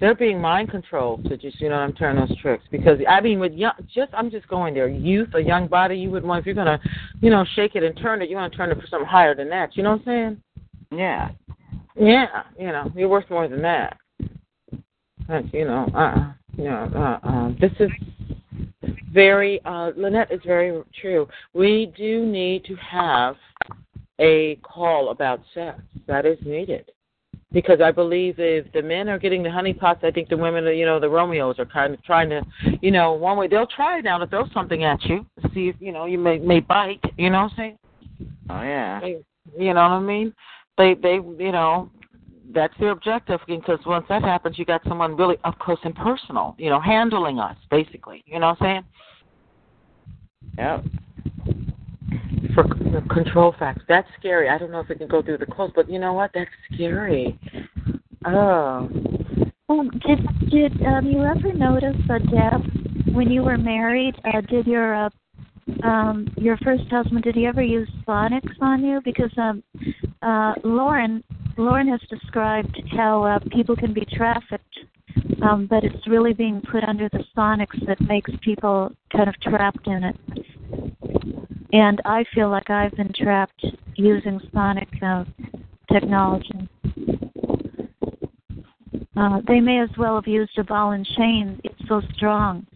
they're 0.00 0.14
being 0.14 0.40
mind 0.40 0.70
controlled 0.70 1.24
to 1.24 1.36
just, 1.36 1.60
you 1.60 1.68
know, 1.68 1.76
I'm 1.76 1.92
turning 1.92 2.26
those 2.26 2.38
tricks. 2.40 2.64
Because 2.70 2.98
I 3.08 3.20
mean, 3.20 3.40
with 3.40 3.52
young, 3.52 3.72
just 3.92 4.12
I'm 4.12 4.30
just 4.30 4.46
going 4.48 4.74
there. 4.74 4.88
Youth, 4.88 5.30
a 5.34 5.40
young 5.40 5.66
body, 5.66 5.96
you 5.96 6.10
would 6.10 6.24
want 6.24 6.40
if 6.40 6.46
you're 6.46 6.54
gonna, 6.54 6.80
you 7.20 7.30
know, 7.30 7.44
shake 7.54 7.74
it 7.74 7.82
and 7.82 7.96
turn 7.96 8.22
it, 8.22 8.30
you 8.30 8.36
want 8.36 8.52
to 8.52 8.56
turn 8.56 8.70
it 8.70 8.80
for 8.80 8.86
something 8.86 9.08
higher 9.08 9.34
than 9.34 9.48
that. 9.50 9.76
You 9.76 9.82
know 9.82 9.92
what 9.92 10.00
I'm 10.00 10.04
saying? 10.04 10.42
Yeah. 10.92 11.30
Yeah, 12.00 12.44
you 12.58 12.68
know, 12.68 12.92
you're 12.94 13.08
worth 13.08 13.28
more 13.28 13.48
than 13.48 13.60
that. 13.62 13.96
That's, 15.26 15.46
you 15.52 15.64
know, 15.64 15.86
uh, 15.94 16.32
you 16.56 16.64
know, 16.64 16.90
uh, 16.94 17.26
uh, 17.26 17.52
this 17.60 17.72
is 17.80 17.90
very, 19.12 19.60
uh, 19.64 19.90
Lynette 19.96 20.30
is 20.30 20.40
very 20.46 20.80
true. 21.00 21.28
We 21.54 21.92
do 21.96 22.24
need 22.24 22.64
to 22.66 22.76
have 22.76 23.34
a 24.20 24.56
call 24.62 25.10
about 25.10 25.40
sex. 25.54 25.80
That 26.06 26.24
is 26.24 26.38
needed. 26.44 26.90
Because 27.50 27.80
I 27.80 27.90
believe 27.90 28.34
if 28.38 28.70
the 28.72 28.82
men 28.82 29.08
are 29.08 29.18
getting 29.18 29.42
the 29.42 29.48
honeypots, 29.48 30.04
I 30.04 30.10
think 30.10 30.28
the 30.28 30.36
women, 30.36 30.64
are, 30.64 30.72
you 30.72 30.84
know, 30.84 31.00
the 31.00 31.08
Romeos 31.08 31.58
are 31.58 31.64
kind 31.64 31.94
of 31.94 32.02
trying 32.04 32.28
to, 32.28 32.42
you 32.82 32.90
know, 32.90 33.14
one 33.14 33.38
way 33.38 33.48
they'll 33.48 33.66
try 33.66 34.00
now 34.00 34.18
to 34.18 34.26
throw 34.26 34.44
something 34.52 34.84
at 34.84 35.02
you, 35.04 35.24
see 35.54 35.68
if 35.68 35.76
you 35.80 35.90
know 35.90 36.04
you 36.04 36.18
may 36.18 36.38
may 36.38 36.60
bite. 36.60 37.00
You 37.16 37.30
know 37.30 37.44
what 37.44 37.52
I'm 37.52 37.56
saying? 37.56 37.78
Oh 38.50 38.62
yeah. 38.62 39.00
They, 39.00 39.18
you 39.58 39.72
know 39.72 39.80
what 39.80 39.92
I 39.92 40.00
mean? 40.00 40.34
They 40.76 40.94
they 40.94 41.14
you 41.14 41.52
know 41.52 41.90
that's 42.52 42.74
their 42.78 42.90
objective 42.90 43.40
because 43.46 43.78
once 43.86 44.04
that 44.08 44.22
happens, 44.22 44.58
you 44.58 44.64
got 44.64 44.82
someone 44.86 45.16
really 45.16 45.36
up 45.44 45.58
close 45.58 45.78
and 45.84 45.94
personal. 45.94 46.54
You 46.58 46.68
know, 46.68 46.80
handling 46.80 47.38
us 47.38 47.56
basically. 47.70 48.22
You 48.26 48.40
know 48.40 48.48
what 48.58 48.62
I'm 48.62 48.84
saying? 50.58 50.84
Yep. 50.84 50.84
For 52.58 53.02
control 53.14 53.54
facts, 53.56 53.82
that's 53.86 54.08
scary. 54.18 54.48
I 54.48 54.58
don't 54.58 54.72
know 54.72 54.80
if 54.80 54.90
it 54.90 54.98
can 54.98 55.06
go 55.06 55.22
through 55.22 55.38
the 55.38 55.46
clothes, 55.46 55.70
but 55.76 55.88
you 55.88 56.00
know 56.00 56.12
what? 56.12 56.32
That's 56.34 56.50
scary. 56.74 57.38
Oh, 58.26 58.88
Um, 59.68 59.90
did 60.04 60.50
did 60.50 60.82
um, 60.84 61.06
you 61.06 61.22
ever 61.22 61.52
notice, 61.52 61.96
uh, 62.10 62.18
Deb, 62.18 63.14
when 63.14 63.30
you 63.30 63.44
were 63.44 63.58
married, 63.58 64.16
uh, 64.24 64.40
did 64.40 64.66
your 64.66 65.06
uh, 65.06 65.10
um, 65.84 66.34
your 66.36 66.56
first 66.64 66.82
husband 66.90 67.22
did 67.22 67.36
he 67.36 67.46
ever 67.46 67.62
use 67.62 67.88
phonics 68.08 68.60
on 68.60 68.82
you? 68.82 69.00
Because 69.04 69.30
um, 69.36 69.62
uh, 70.22 70.54
Lauren 70.64 71.22
Lauren 71.58 71.86
has 71.86 72.00
described 72.10 72.76
how 72.96 73.22
uh, 73.22 73.38
people 73.52 73.76
can 73.76 73.94
be 73.94 74.04
trafficked, 74.16 74.78
um, 75.42 75.68
but 75.70 75.84
it's 75.84 76.08
really 76.08 76.32
being 76.32 76.60
put 76.72 76.82
under 76.82 77.08
the 77.10 77.22
sonics 77.36 77.86
that 77.86 78.00
makes 78.00 78.32
people 78.42 78.90
kind 79.12 79.28
of 79.28 79.40
trapped 79.42 79.86
in 79.86 80.02
it. 80.02 80.16
And 81.72 82.00
I 82.04 82.24
feel 82.34 82.50
like 82.50 82.70
I've 82.70 82.92
been 82.92 83.12
trapped 83.14 83.64
using 83.94 84.40
sonic 84.52 84.88
uh, 85.02 85.24
technology. 85.92 86.68
Uh, 89.16 89.40
they 89.46 89.60
may 89.60 89.80
as 89.80 89.90
well 89.98 90.14
have 90.14 90.26
used 90.26 90.56
a 90.58 90.64
ball 90.64 90.92
and 90.92 91.04
chain. 91.16 91.60
It's 91.64 91.88
so 91.88 92.00
strong. 92.14 92.66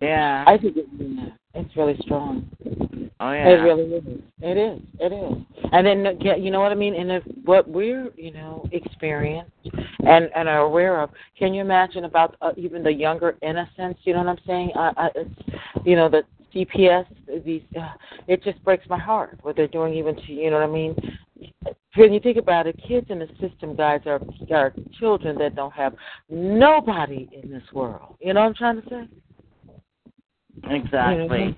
Yeah. 0.00 0.44
I 0.46 0.58
think 0.58 0.76
it, 0.76 0.86
it's 1.54 1.76
really 1.76 1.96
strong. 2.00 2.48
oh 3.20 3.32
yeah, 3.32 3.48
It 3.48 3.62
really 3.62 3.82
is. 3.82 4.04
It 4.40 4.56
is. 4.56 4.80
It 4.98 5.12
is. 5.12 5.44
And 5.72 5.86
then 5.86 6.42
you 6.42 6.50
know 6.50 6.60
what 6.60 6.72
I 6.72 6.74
mean. 6.74 6.94
And 6.94 7.10
if 7.10 7.22
what 7.44 7.68
we're 7.68 8.10
you 8.16 8.32
know 8.32 8.66
experienced 8.72 9.50
and 10.06 10.30
and 10.34 10.48
are 10.48 10.60
aware 10.60 11.00
of, 11.00 11.10
can 11.38 11.52
you 11.54 11.60
imagine 11.60 12.04
about 12.04 12.36
uh, 12.40 12.52
even 12.56 12.82
the 12.82 12.92
younger 12.92 13.36
innocents? 13.42 14.00
You 14.04 14.14
know 14.14 14.20
what 14.20 14.28
I'm 14.28 14.44
saying? 14.46 14.72
I, 14.76 14.92
I, 14.96 15.08
it's, 15.14 15.30
you 15.84 15.96
know 15.96 16.08
the 16.08 16.22
CPS. 16.54 17.06
These. 17.44 17.62
Uh, 17.78 17.92
it 18.26 18.42
just 18.42 18.62
breaks 18.64 18.88
my 18.88 18.98
heart 18.98 19.38
what 19.42 19.56
they're 19.56 19.68
doing 19.68 19.94
even 19.94 20.16
to 20.16 20.32
you 20.32 20.50
know 20.50 20.58
what 20.58 20.68
I 20.68 20.72
mean. 20.72 20.96
When 21.96 22.12
you 22.12 22.20
think 22.20 22.36
about 22.36 22.66
it, 22.66 22.80
kids 22.86 23.06
in 23.10 23.18
the 23.18 23.28
system, 23.40 23.76
guys, 23.76 24.00
are 24.06 24.20
are 24.52 24.72
children 24.98 25.38
that 25.38 25.56
don't 25.56 25.72
have 25.72 25.94
nobody 26.28 27.28
in 27.32 27.50
this 27.50 27.62
world. 27.72 28.16
You 28.20 28.34
know 28.34 28.40
what 28.40 28.46
I'm 28.48 28.54
trying 28.54 28.82
to 28.82 28.88
say? 28.88 29.08
Exactly. 30.70 31.22
You 31.22 31.48
know, 31.50 31.54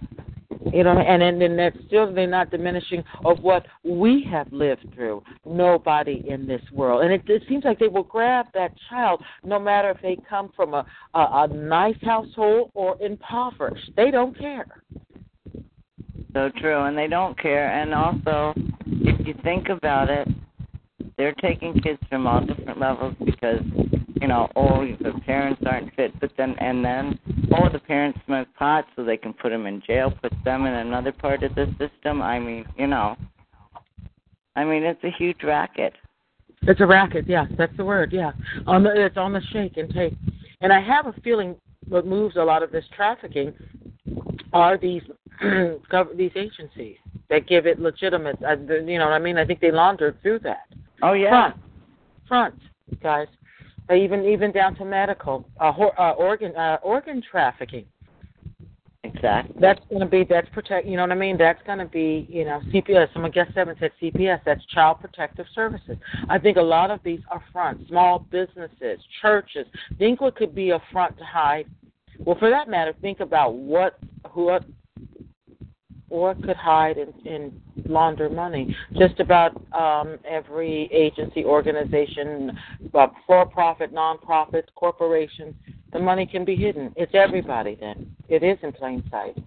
and 0.66 1.22
then, 1.22 1.39
then 1.39 1.56
that's 1.56 1.76
still 1.86 2.12
they're 2.12 2.26
not 2.26 2.51
diminishing 2.51 3.02
of 3.24 3.40
what 3.40 3.66
we 3.84 4.26
have 4.30 4.52
lived 4.52 4.86
through. 4.94 5.22
Nobody 5.44 6.24
in 6.28 6.47
this 6.47 6.62
world, 6.72 7.02
and 7.02 7.12
it, 7.12 7.22
it 7.26 7.43
seems 7.48 7.64
like 7.64 7.78
they 7.78 7.89
will 7.89 8.02
grab 8.05 8.47
that 8.55 8.72
child, 8.89 9.22
no 9.44 9.59
matter 9.59 9.90
if 9.90 10.01
they 10.02 10.16
come 10.28 10.51
from 10.55 10.74
a, 10.74 10.86
a 11.14 11.18
a 11.18 11.48
nice 11.48 11.97
household 12.02 12.70
or 12.74 12.97
impoverished. 13.01 13.90
They 13.97 14.10
don't 14.10 14.39
care. 14.39 14.66
So 16.32 16.51
true, 16.59 16.84
and 16.84 16.97
they 16.97 17.09
don't 17.09 17.39
care. 17.39 17.70
And 17.70 17.93
also, 17.93 18.55
if 18.86 19.26
you 19.26 19.34
think 19.43 19.68
about 19.68 20.09
it, 20.09 20.28
they're 21.18 21.34
taking 21.34 21.74
kids 21.80 21.98
from 22.09 22.26
all 22.26 22.44
different 22.44 22.80
levels 22.80 23.14
because, 23.24 23.60
you 24.22 24.28
know, 24.28 24.48
oh, 24.54 24.86
the 25.00 25.18
parents 25.26 25.60
aren't 25.66 25.92
fit, 25.96 26.18
but 26.20 26.30
then 26.38 26.54
and 26.60 26.84
then, 26.84 27.18
oh, 27.56 27.68
the 27.68 27.80
parents 27.80 28.20
smoke 28.24 28.46
pot, 28.56 28.84
so 28.94 29.02
they 29.02 29.16
can 29.16 29.32
put 29.32 29.48
them 29.48 29.66
in 29.66 29.82
jail, 29.84 30.12
put 30.22 30.32
them 30.44 30.64
in 30.64 30.74
another 30.74 31.10
part 31.10 31.42
of 31.42 31.52
the 31.56 31.66
system. 31.76 32.22
I 32.22 32.38
mean, 32.38 32.64
you 32.78 32.86
know, 32.86 33.16
I 34.54 34.64
mean, 34.64 34.84
it's 34.84 35.02
a 35.02 35.10
huge 35.10 35.42
racket. 35.42 35.94
It's 36.62 36.80
a 36.80 36.86
racket. 36.86 37.24
Yes, 37.26 37.48
that's 37.58 37.76
the 37.76 37.84
word. 37.84 38.12
Yeah, 38.12 38.30
on 38.68 38.84
the 38.84 38.92
it's 38.94 39.16
on 39.16 39.32
the 39.32 39.42
shake 39.52 39.76
and 39.76 39.92
take. 39.92 40.14
And 40.60 40.72
I 40.72 40.80
have 40.80 41.08
a 41.08 41.20
feeling 41.22 41.56
what 41.88 42.06
moves 42.06 42.36
a 42.36 42.44
lot 42.44 42.62
of 42.62 42.70
this 42.70 42.84
trafficking 42.94 43.52
are 44.52 44.78
these 44.78 45.02
gov- 45.42 46.16
these 46.16 46.30
agencies 46.36 46.96
that 47.28 47.48
give 47.48 47.66
it 47.66 47.80
legitimate. 47.80 48.38
Uh, 48.40 48.54
you 48.56 49.00
know 49.00 49.06
what 49.06 49.14
I 49.14 49.18
mean? 49.18 49.36
I 49.36 49.44
think 49.44 49.58
they 49.58 49.72
laundered 49.72 50.22
through 50.22 50.38
that. 50.44 50.68
Oh 51.02 51.14
yeah. 51.14 51.30
front, 51.30 51.56
front, 52.28 52.54
guys. 53.02 53.26
Even 53.90 54.24
even 54.24 54.52
down 54.52 54.74
to 54.76 54.84
medical, 54.84 55.44
uh, 55.60 55.72
hor- 55.72 55.98
uh, 56.00 56.12
organ 56.12 56.54
uh, 56.56 56.78
organ 56.82 57.22
trafficking. 57.30 57.84
Exactly. 59.04 59.56
That's 59.60 59.80
going 59.88 60.00
to 60.00 60.06
be 60.06 60.24
that's 60.24 60.48
protect. 60.50 60.86
You 60.86 60.96
know 60.96 61.02
what 61.02 61.10
I 61.10 61.16
mean? 61.16 61.36
That's 61.36 61.60
going 61.66 61.78
to 61.78 61.86
be 61.86 62.26
you 62.30 62.44
know 62.44 62.60
CPS. 62.72 63.12
Someone 63.12 63.32
guest 63.32 63.52
seven 63.54 63.74
said 63.80 63.90
CPS. 64.00 64.40
That's 64.44 64.64
Child 64.66 65.00
Protective 65.00 65.46
Services. 65.54 65.96
I 66.28 66.38
think 66.38 66.56
a 66.56 66.62
lot 66.62 66.90
of 66.90 67.00
these 67.02 67.20
are 67.30 67.42
fronts. 67.52 67.88
small 67.88 68.20
businesses, 68.30 69.00
churches. 69.20 69.66
Think 69.98 70.20
what 70.20 70.36
could 70.36 70.54
be 70.54 70.70
a 70.70 70.80
front 70.92 71.18
to 71.18 71.24
hide. 71.24 71.66
Well, 72.20 72.36
for 72.38 72.48
that 72.50 72.68
matter, 72.68 72.94
think 73.02 73.18
about 73.20 73.54
what 73.54 73.98
what 74.34 74.64
what 76.12 76.43
could 76.43 76.56
hide 76.56 76.98
and, 76.98 77.14
and 77.26 77.60
launder 77.86 78.28
money. 78.28 78.76
Just 78.98 79.18
about 79.18 79.56
um, 79.72 80.18
every 80.28 80.90
agency, 80.93 81.43
organization, 81.43 82.52
uh, 82.93 83.06
for-profit, 83.26 83.94
non-profit, 83.94 84.70
corporation, 84.74 85.55
the 85.93 85.98
money 85.98 86.26
can 86.26 86.44
be 86.44 86.55
hidden. 86.55 86.93
It's 86.97 87.12
everybody 87.14 87.78
then. 87.80 88.14
It 88.28 88.43
is 88.43 88.59
in 88.62 88.72
plain 88.72 89.02
sight. 89.10 89.39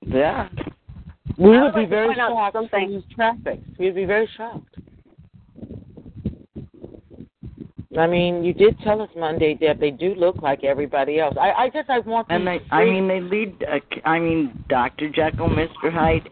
Yeah. 0.00 0.48
We 1.36 1.58
would 1.58 1.74
be 1.74 1.80
like 1.80 1.90
very 1.90 2.14
shocked 2.14 2.54
something. 2.54 2.70
from 2.70 2.90
these 2.90 3.02
traffics. 3.14 3.68
We'd 3.78 3.94
be 3.94 4.06
very 4.06 4.28
shocked. 4.34 4.76
I 7.98 8.06
mean, 8.06 8.44
you 8.44 8.52
did 8.52 8.78
tell 8.80 9.00
us 9.02 9.08
Monday, 9.16 9.54
Deb. 9.54 9.80
They 9.80 9.90
do 9.90 10.14
look 10.14 10.42
like 10.42 10.64
everybody 10.64 11.20
else. 11.20 11.34
I, 11.40 11.64
I 11.64 11.68
guess 11.68 11.84
I 11.88 12.00
want 12.00 12.26
And 12.30 12.46
they, 12.46 12.60
I 12.70 12.84
mean, 12.84 13.08
they 13.08 13.20
lead. 13.20 13.62
Uh, 13.62 14.08
I 14.08 14.18
mean, 14.18 14.64
Dr. 14.68 15.08
Jekyll, 15.08 15.48
Mr. 15.48 15.92
Hyde, 15.92 16.28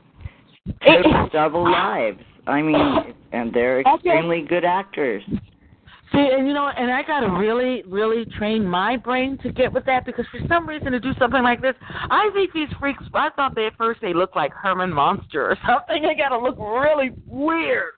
total 0.86 1.28
double 1.32 1.70
lives. 1.70 2.20
I 2.46 2.62
mean, 2.62 3.14
and 3.32 3.52
they're 3.52 3.80
extremely 3.80 4.42
good 4.48 4.64
actors. 4.64 5.22
See, 6.12 6.28
and 6.32 6.46
you 6.46 6.54
know, 6.54 6.68
and 6.68 6.92
I 6.92 7.02
gotta 7.02 7.28
really, 7.28 7.82
really 7.88 8.24
train 8.38 8.64
my 8.64 8.96
brain 8.96 9.36
to 9.42 9.50
get 9.50 9.72
with 9.72 9.84
that 9.86 10.06
because 10.06 10.24
for 10.30 10.38
some 10.48 10.68
reason 10.68 10.92
to 10.92 11.00
do 11.00 11.12
something 11.18 11.42
like 11.42 11.60
this, 11.60 11.74
I 11.82 12.30
think 12.32 12.52
these 12.52 12.68
freaks. 12.78 13.02
I 13.12 13.30
thought 13.30 13.56
they 13.56 13.66
at 13.66 13.76
first 13.76 14.00
they 14.00 14.14
looked 14.14 14.36
like 14.36 14.52
Herman 14.52 14.92
Munster 14.92 15.50
or 15.50 15.58
something. 15.66 16.02
They 16.02 16.14
gotta 16.14 16.38
look 16.38 16.56
really 16.58 17.10
weird, 17.26 17.94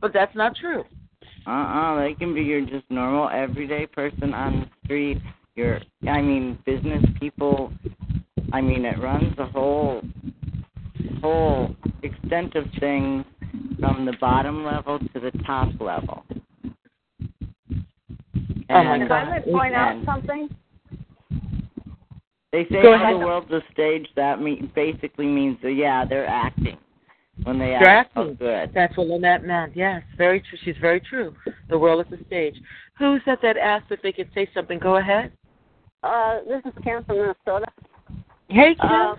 but 0.00 0.12
that's 0.12 0.34
not 0.34 0.56
true. 0.56 0.84
Uh-uh, 1.46 2.00
they 2.00 2.14
can 2.14 2.34
be 2.34 2.42
your 2.42 2.60
just 2.60 2.88
normal 2.90 3.28
everyday 3.28 3.86
person 3.86 4.32
on 4.32 4.60
the 4.60 4.66
street. 4.84 5.18
Your, 5.56 5.80
I 6.08 6.20
mean, 6.20 6.58
business 6.64 7.04
people. 7.18 7.72
I 8.52 8.60
mean, 8.60 8.84
it 8.84 8.98
runs 9.00 9.36
the 9.36 9.46
whole, 9.46 10.02
whole 11.20 11.74
extent 12.02 12.54
of 12.54 12.64
things 12.78 13.24
from 13.80 14.04
the 14.06 14.16
bottom 14.20 14.64
level 14.64 14.98
to 14.98 15.20
the 15.20 15.32
top 15.44 15.68
level. 15.80 16.24
Oh, 18.70 18.84
my 18.84 18.94
And- 18.94 19.02
If 19.02 19.10
I 19.10 19.40
point 19.40 19.74
out 19.74 20.04
something, 20.04 20.48
They 22.52 22.66
say 22.70 22.82
how 22.82 23.18
the 23.18 23.24
world's 23.24 23.50
a 23.50 23.62
stage. 23.72 24.06
That 24.14 24.40
mean, 24.40 24.70
basically 24.74 25.26
means 25.26 25.58
that 25.62 25.72
yeah, 25.72 26.04
they're 26.04 26.26
acting 26.26 26.76
when 27.44 27.58
they 27.58 27.66
They're 27.66 27.88
act 27.88 28.10
acting. 28.16 28.32
so 28.32 28.34
good. 28.34 28.70
That's 28.74 28.96
what 28.96 29.06
Lynette 29.08 29.44
meant. 29.44 29.76
Yes, 29.76 30.02
very 30.16 30.40
true. 30.40 30.58
She's 30.64 30.76
very 30.80 31.00
true. 31.00 31.34
The 31.68 31.78
world 31.78 32.06
is 32.06 32.20
a 32.20 32.24
stage. 32.26 32.56
Who 32.98 33.18
said 33.24 33.38
that? 33.42 33.56
Asked 33.56 33.90
if 33.90 34.02
they 34.02 34.12
could 34.12 34.30
say 34.34 34.48
something. 34.54 34.78
Go 34.78 34.96
ahead. 34.96 35.32
uh, 36.02 36.40
this 36.46 36.62
is 36.64 36.72
Kim 36.84 37.04
from 37.04 37.16
Minnesota. 37.16 37.66
Hey, 38.48 38.74
Kim. 38.80 38.90
Uh, 38.90 39.14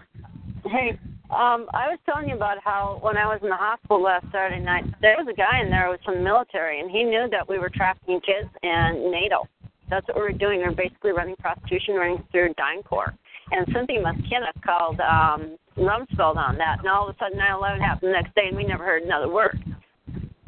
hey, 0.70 1.00
um, 1.32 1.66
I 1.74 1.90
was 1.90 1.98
telling 2.06 2.30
you 2.30 2.36
about 2.36 2.58
how 2.64 3.00
when 3.02 3.18
I 3.18 3.26
was 3.26 3.40
in 3.42 3.50
the 3.50 3.56
hospital 3.56 4.02
last 4.04 4.26
Saturday 4.32 4.62
night, 4.64 4.86
there 5.02 5.16
was 5.18 5.28
a 5.28 5.36
guy 5.36 5.62
in 5.62 5.70
there 5.72 5.86
who 5.86 5.92
was 5.92 6.00
from 6.06 6.16
the 6.16 6.22
military, 6.22 6.80
and 6.82 6.92
he 6.92 7.04
knew 7.04 7.28
that 7.32 7.48
we 7.50 7.58
were 7.58 7.70
trafficking 7.70 8.22
kids 8.22 8.50
and 8.62 9.10
NATO. 9.12 9.48
That's 9.90 10.08
what 10.08 10.18
we 10.18 10.22
were 10.24 10.32
doing. 10.32 10.60
We 10.60 10.66
were 10.66 10.76
basically 10.76 11.12
running 11.12 11.36
prostitution, 11.38 11.96
running 11.96 12.24
through 12.32 12.54
DynCorp. 12.54 13.18
And 13.52 13.68
Cynthia 13.74 14.00
McKinney 14.02 14.64
called 14.64 15.00
um, 15.02 15.58
Rumsfeld 15.78 16.36
on 16.38 16.58
that, 16.58 16.80
and 16.80 16.88
all 16.88 17.08
of 17.10 17.16
a 17.16 17.18
sudden 17.20 17.38
9/11 17.40 17.80
happened 17.82 18.10
the 18.10 18.14
next 18.22 18.36
day, 18.36 18.48
and 18.48 18.58
we 18.58 18.64
never 18.64 18.84
heard 18.84 19.04
another 19.04 19.30
word. 19.30 19.62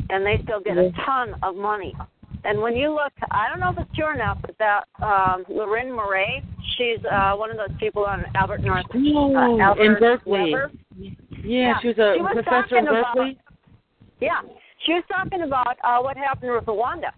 And 0.09 0.25
they 0.25 0.39
still 0.43 0.59
get 0.59 0.77
a 0.77 0.91
ton 1.05 1.35
of 1.41 1.55
money. 1.55 1.95
And 2.43 2.61
when 2.61 2.75
you 2.75 2.91
look, 2.91 3.11
I 3.31 3.49
don't 3.49 3.59
know 3.59 3.71
if 3.71 3.77
it's 3.79 3.95
true 3.95 4.05
or 4.05 4.15
not, 4.15 4.39
but 4.43 4.55
that 4.59 4.83
um, 5.03 5.45
Lorraine 5.49 5.91
Murray, 5.91 6.43
she's 6.77 6.99
uh, 7.11 7.33
one 7.35 7.49
of 7.49 7.57
those 7.57 7.75
people 7.79 8.05
on 8.05 8.23
Albert 8.35 8.61
North 8.61 8.85
Oh, 8.93 9.35
uh, 9.35 9.57
Albert 9.59 9.81
in 9.83 9.93
Berkeley. 9.99 10.53
Yeah, 10.95 11.09
Yeah, 11.43 11.79
she 11.81 11.87
was 11.87 11.97
a 11.97 12.13
she 12.17 12.21
was 12.21 12.31
professor 12.33 12.77
in 12.77 12.85
talking 12.85 12.99
about- 12.99 13.15
Berkeley. 13.15 13.39
Yeah, 14.21 14.41
she 14.85 14.93
was 14.93 15.03
talking 15.11 15.41
about 15.41 15.75
uh, 15.83 15.99
what 16.01 16.15
happened 16.17 16.51
with 16.53 16.65
Rwanda, 16.65 17.09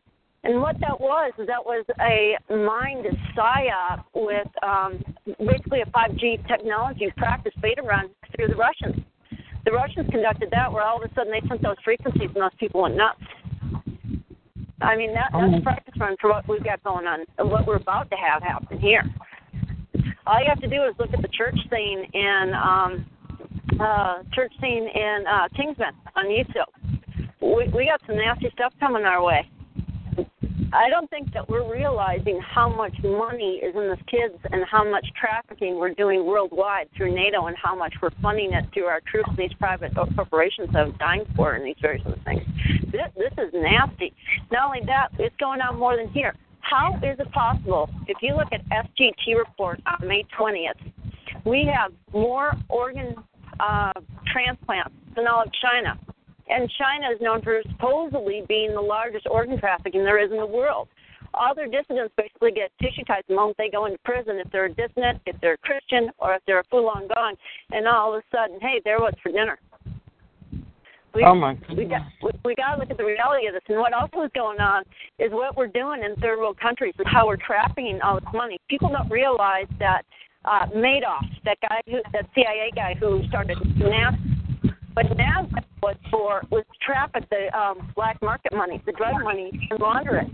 and 0.48 0.62
what 0.62 0.80
that 0.80 0.98
was 0.98 1.34
is 1.38 1.46
that 1.48 1.64
was 1.64 1.84
a 2.00 2.38
mind 2.50 3.06
psyop 3.36 4.06
with 4.16 4.48
um, 4.64 5.04
basically 5.40 5.82
a 5.82 5.86
5G 5.92 6.48
technology 6.48 7.12
practice 7.18 7.52
beta 7.62 7.82
run 7.82 8.10
through 8.34 8.48
the 8.48 8.56
Russians. 8.56 9.04
The 9.66 9.72
Russians 9.72 10.10
conducted 10.10 10.48
that, 10.52 10.72
where 10.72 10.84
all 10.84 11.04
of 11.04 11.12
a 11.12 11.14
sudden 11.14 11.34
they 11.34 11.46
sent 11.50 11.62
those 11.62 11.76
frequencies, 11.84 12.30
and 12.34 12.42
those 12.42 12.56
people 12.58 12.84
went 12.84 12.96
nuts. 12.96 13.20
I 14.80 14.96
mean, 14.96 15.14
that, 15.16 15.32
that's 15.34 15.60
a 15.60 15.62
practice 15.62 15.96
run 16.00 16.16
for 16.22 16.30
what 16.30 16.48
we've 16.48 16.64
got 16.64 16.82
going 16.82 17.06
on, 17.06 17.26
and 17.38 17.52
what 17.52 17.68
we're 17.68 17.76
about 17.76 18.10
to 18.12 18.16
have 18.16 18.42
happen 18.42 18.80
here. 18.80 19.04
All 20.26 20.40
you 20.40 20.48
have 20.48 20.62
to 20.62 20.70
do 20.70 20.84
is 20.84 20.96
look 20.98 21.10
at 21.14 21.22
the 21.22 21.28
church 21.28 21.60
scene 21.70 22.06
in 22.14 22.54
um, 22.56 23.06
uh, 23.82 24.24
church 24.34 24.54
scene 24.62 24.88
in 24.96 25.26
uh, 25.30 25.50
Kingsman 25.58 25.92
on 26.16 26.26
YouTube. 26.28 26.72
We 27.42 27.68
we 27.76 27.92
got 27.92 28.00
some 28.08 28.16
nasty 28.16 28.50
stuff 28.54 28.72
coming 28.80 29.04
our 29.04 29.22
way. 29.22 29.50
I 30.74 30.90
don't 30.90 31.10
think 31.10 31.34
that 31.34 31.48
we're 31.50 31.72
realizing 31.72 32.42
how 32.42 32.68
much 32.68 32.94
money 33.04 33.62
is 33.64 33.76
in 33.76 33.90
the 33.90 33.98
kids 34.08 34.36
and 34.52 34.66
how 34.70 34.90
much 34.90 35.06
trafficking 35.20 35.76
we're 35.76 35.94
doing 35.94 36.26
worldwide 36.26 36.90
through 36.96 37.14
NATO 37.14 37.46
and 37.46 37.56
how 37.62 37.76
much 37.76 37.94
we're 38.02 38.12
funding 38.22 38.54
it 38.54 38.66
through 38.74 38.86
our 38.86 39.02
troops 39.10 39.30
these 39.38 39.54
private 39.60 39.94
corporations 39.96 40.70
are 40.76 40.92
dying 41.00 41.26
for 41.36 41.54
and 41.54 41.66
these 41.66 41.76
various 41.82 42.04
other 42.06 42.20
things. 42.26 42.44
This, 42.92 43.10
this 43.16 43.32
is 43.38 43.54
nasty. 43.54 44.14
Not 44.52 44.66
only 44.66 44.82
that, 44.88 45.10
it's 45.20 45.36
going 45.38 45.62
on 45.62 45.78
more 45.78 45.96
than 45.96 46.10
here. 46.10 46.36
How 46.62 46.96
is 46.98 47.18
it 47.20 47.32
possible, 47.32 47.90
if 48.08 48.18
you 48.22 48.36
look 48.36 48.50
at 48.52 48.62
SGT 48.70 49.38
report 49.38 49.80
on 49.86 50.08
May 50.08 50.26
20th, 50.38 50.92
we 51.46 51.70
have 51.74 51.94
more 52.12 52.54
organ 52.68 53.16
uh, 53.60 53.94
transplants 54.34 54.94
than 55.16 55.28
all 55.28 55.44
of 55.44 55.50
China. 55.62 55.98
And 56.50 56.70
China 56.78 57.14
is 57.14 57.22
known 57.22 57.42
for 57.42 57.62
supposedly 57.70 58.44
being 58.48 58.74
the 58.74 58.82
largest 58.82 59.28
organ 59.30 59.60
trafficking 59.60 60.04
there 60.04 60.24
is 60.24 60.32
in 60.32 60.38
the 60.38 60.46
world. 60.46 60.88
All 61.34 61.54
their 61.54 61.68
dissidents 61.68 62.14
basically 62.18 62.52
get 62.52 62.72
tissue 62.82 63.04
types 63.04 63.28
the 63.28 63.36
moment 63.36 63.58
they 63.58 63.70
go 63.70 63.86
into 63.86 63.98
prison 64.00 64.38
if 64.44 64.50
they're 64.52 64.66
a 64.66 64.74
dissident, 64.74 65.22
if 65.26 65.36
they're 65.42 65.54
a 65.54 65.58
Christian, 65.58 66.10
or 66.20 66.34
if 66.36 66.42
they're 66.48 66.60
a 66.60 66.64
Falun 66.66 67.14
Gong, 67.14 67.36
and 67.72 67.88
all 67.88 68.16
of 68.16 68.24
a 68.24 68.36
sudden, 68.36 68.60
hey, 68.62 68.82
there 68.86 69.00
what's 69.00 69.20
for 69.22 69.32
dinner. 69.32 69.60
We, 71.14 71.24
Oh 71.24 71.36
my 71.36 71.58
we 71.76 71.86
got 71.86 72.02
we, 72.22 72.32
we 72.46 72.56
got 72.56 72.76
to 72.76 72.80
look 72.80 72.92
at 72.92 72.98
the 72.98 73.06
reality 73.06 73.48
of 73.48 73.54
this, 73.54 73.64
and 73.68 73.78
what 73.78 73.94
also 73.94 74.22
is 74.24 74.32
going 74.36 74.60
on 74.60 74.84
is 75.20 75.32
what 75.32 75.58
we're 75.58 75.68
doing 75.68 76.04
in 76.04 76.16
third 76.22 76.38
world 76.38 76.60
countries 76.60 76.94
is 77.00 77.06
how 77.08 77.28
we're 77.28 77.38
trafficking 77.38 78.00
all 78.04 78.16
this 78.20 78.30
money. 78.34 78.58
People 78.70 78.90
don't 78.90 79.10
realize 79.10 79.68
that 79.80 80.04
uh, 80.46 80.68
Madoff, 80.76 81.26
that 81.44 81.58
guy, 81.62 81.82
who, 81.88 82.00
that 82.14 82.26
CIA 82.36 82.72
guy 82.76 82.96
who 83.00 83.22
started 83.28 83.58
NASA, 83.58 84.37
but 84.98 85.06
NASDAQ 85.16 85.64
was 85.84 85.96
for 86.10 86.42
was 86.50 86.64
to 86.66 86.78
traffic 86.84 87.30
the 87.30 87.56
um, 87.56 87.92
black 87.96 88.20
market 88.24 88.52
money, 88.52 88.82
the 88.88 88.92
drug 88.94 89.14
money, 89.24 89.52
and 89.70 89.80
launder 89.80 90.18
it. 90.18 90.28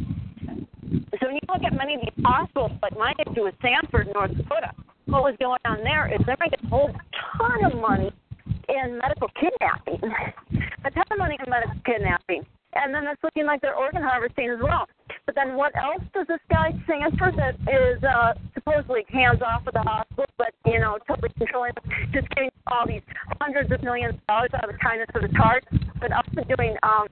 So 1.19 1.27
when 1.27 1.35
you 1.35 1.41
look 1.49 1.63
at 1.67 1.73
many 1.73 1.95
of 1.95 2.01
these 2.01 2.23
hospitals, 2.23 2.71
like 2.81 2.97
my 2.97 3.11
issue 3.27 3.43
with 3.43 3.55
Sanford, 3.61 4.07
North 4.13 4.31
Dakota, 4.37 4.71
what 5.07 5.23
was 5.23 5.35
going 5.37 5.59
on 5.65 5.83
there 5.83 6.07
is 6.07 6.21
they're 6.25 6.37
making 6.39 6.63
a 6.63 6.69
whole 6.69 6.91
ton 7.37 7.65
of 7.65 7.77
money 7.77 8.09
in 8.69 8.97
medical 9.03 9.27
kidnapping, 9.35 9.99
a 10.85 10.91
ton 10.91 11.03
of 11.11 11.17
money 11.17 11.37
in 11.43 11.49
medical 11.51 11.75
kidnapping, 11.85 12.45
and 12.75 12.93
then 12.93 13.05
it's 13.07 13.21
looking 13.23 13.45
like 13.45 13.61
they're 13.61 13.75
organ 13.75 14.01
harvesting 14.01 14.49
as 14.49 14.59
well. 14.61 14.87
But 15.25 15.35
then 15.35 15.55
what 15.55 15.75
else 15.75 16.03
does 16.13 16.27
this 16.27 16.39
guy 16.49 16.71
Sanford 16.87 17.35
that 17.37 17.55
is 17.71 18.03
uh, 18.03 18.33
supposedly 18.53 19.05
hands 19.09 19.41
off 19.41 19.65
with 19.65 19.73
the 19.73 19.81
hospital, 19.81 20.25
but 20.37 20.53
you 20.65 20.79
know 20.79 20.97
totally 21.07 21.29
controlling, 21.37 21.73
just 22.13 22.27
getting 22.29 22.49
all 22.67 22.87
these 22.87 23.01
hundreds 23.41 23.71
of 23.71 23.81
millions 23.83 24.15
of 24.15 24.27
dollars 24.27 24.49
out 24.55 24.69
of 24.69 24.71
the 24.71 24.77
kindness 24.79 25.09
of 25.15 25.23
his 25.23 25.35
heart, 25.35 25.63
but 25.99 26.11
also 26.11 26.43
doing 26.55 26.75
um, 26.83 27.07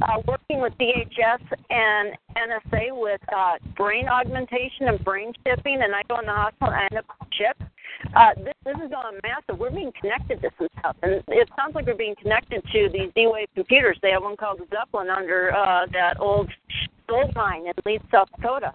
uh, 0.00 0.22
working 0.26 0.60
with 0.60 0.72
DHS 0.78 1.40
and 1.70 2.16
NSA 2.36 2.90
with 2.92 3.20
uh, 3.34 3.54
brain 3.76 4.08
augmentation 4.08 4.88
and 4.88 5.02
brain 5.04 5.32
chipping, 5.46 5.80
and 5.82 5.94
I 5.94 6.02
go 6.08 6.18
in 6.18 6.26
the 6.26 6.32
hospital 6.32 6.72
and 6.72 6.88
I 6.92 6.96
end. 6.96 7.68
Uh, 8.14 8.34
this, 8.36 8.54
this 8.64 8.74
is 8.84 8.90
going 8.90 9.18
massive. 9.22 9.58
We're 9.58 9.70
being 9.70 9.92
connected 10.00 10.42
to 10.42 10.50
some 10.58 10.68
stuff, 10.78 10.96
and 11.02 11.22
it 11.28 11.48
sounds 11.56 11.74
like 11.74 11.86
we're 11.86 11.94
being 11.94 12.16
connected 12.20 12.62
to 12.72 12.88
these 12.92 13.10
D-Wave 13.14 13.48
computers. 13.54 13.98
They 14.02 14.10
have 14.10 14.22
one 14.22 14.36
called 14.36 14.58
the 14.58 14.66
Zeppelin 14.70 15.08
under 15.08 15.54
uh, 15.54 15.86
that 15.92 16.18
old 16.20 16.50
gold 17.08 17.34
mine 17.34 17.66
in 17.66 17.72
Leeds, 17.86 18.04
South 18.10 18.28
Dakota. 18.36 18.74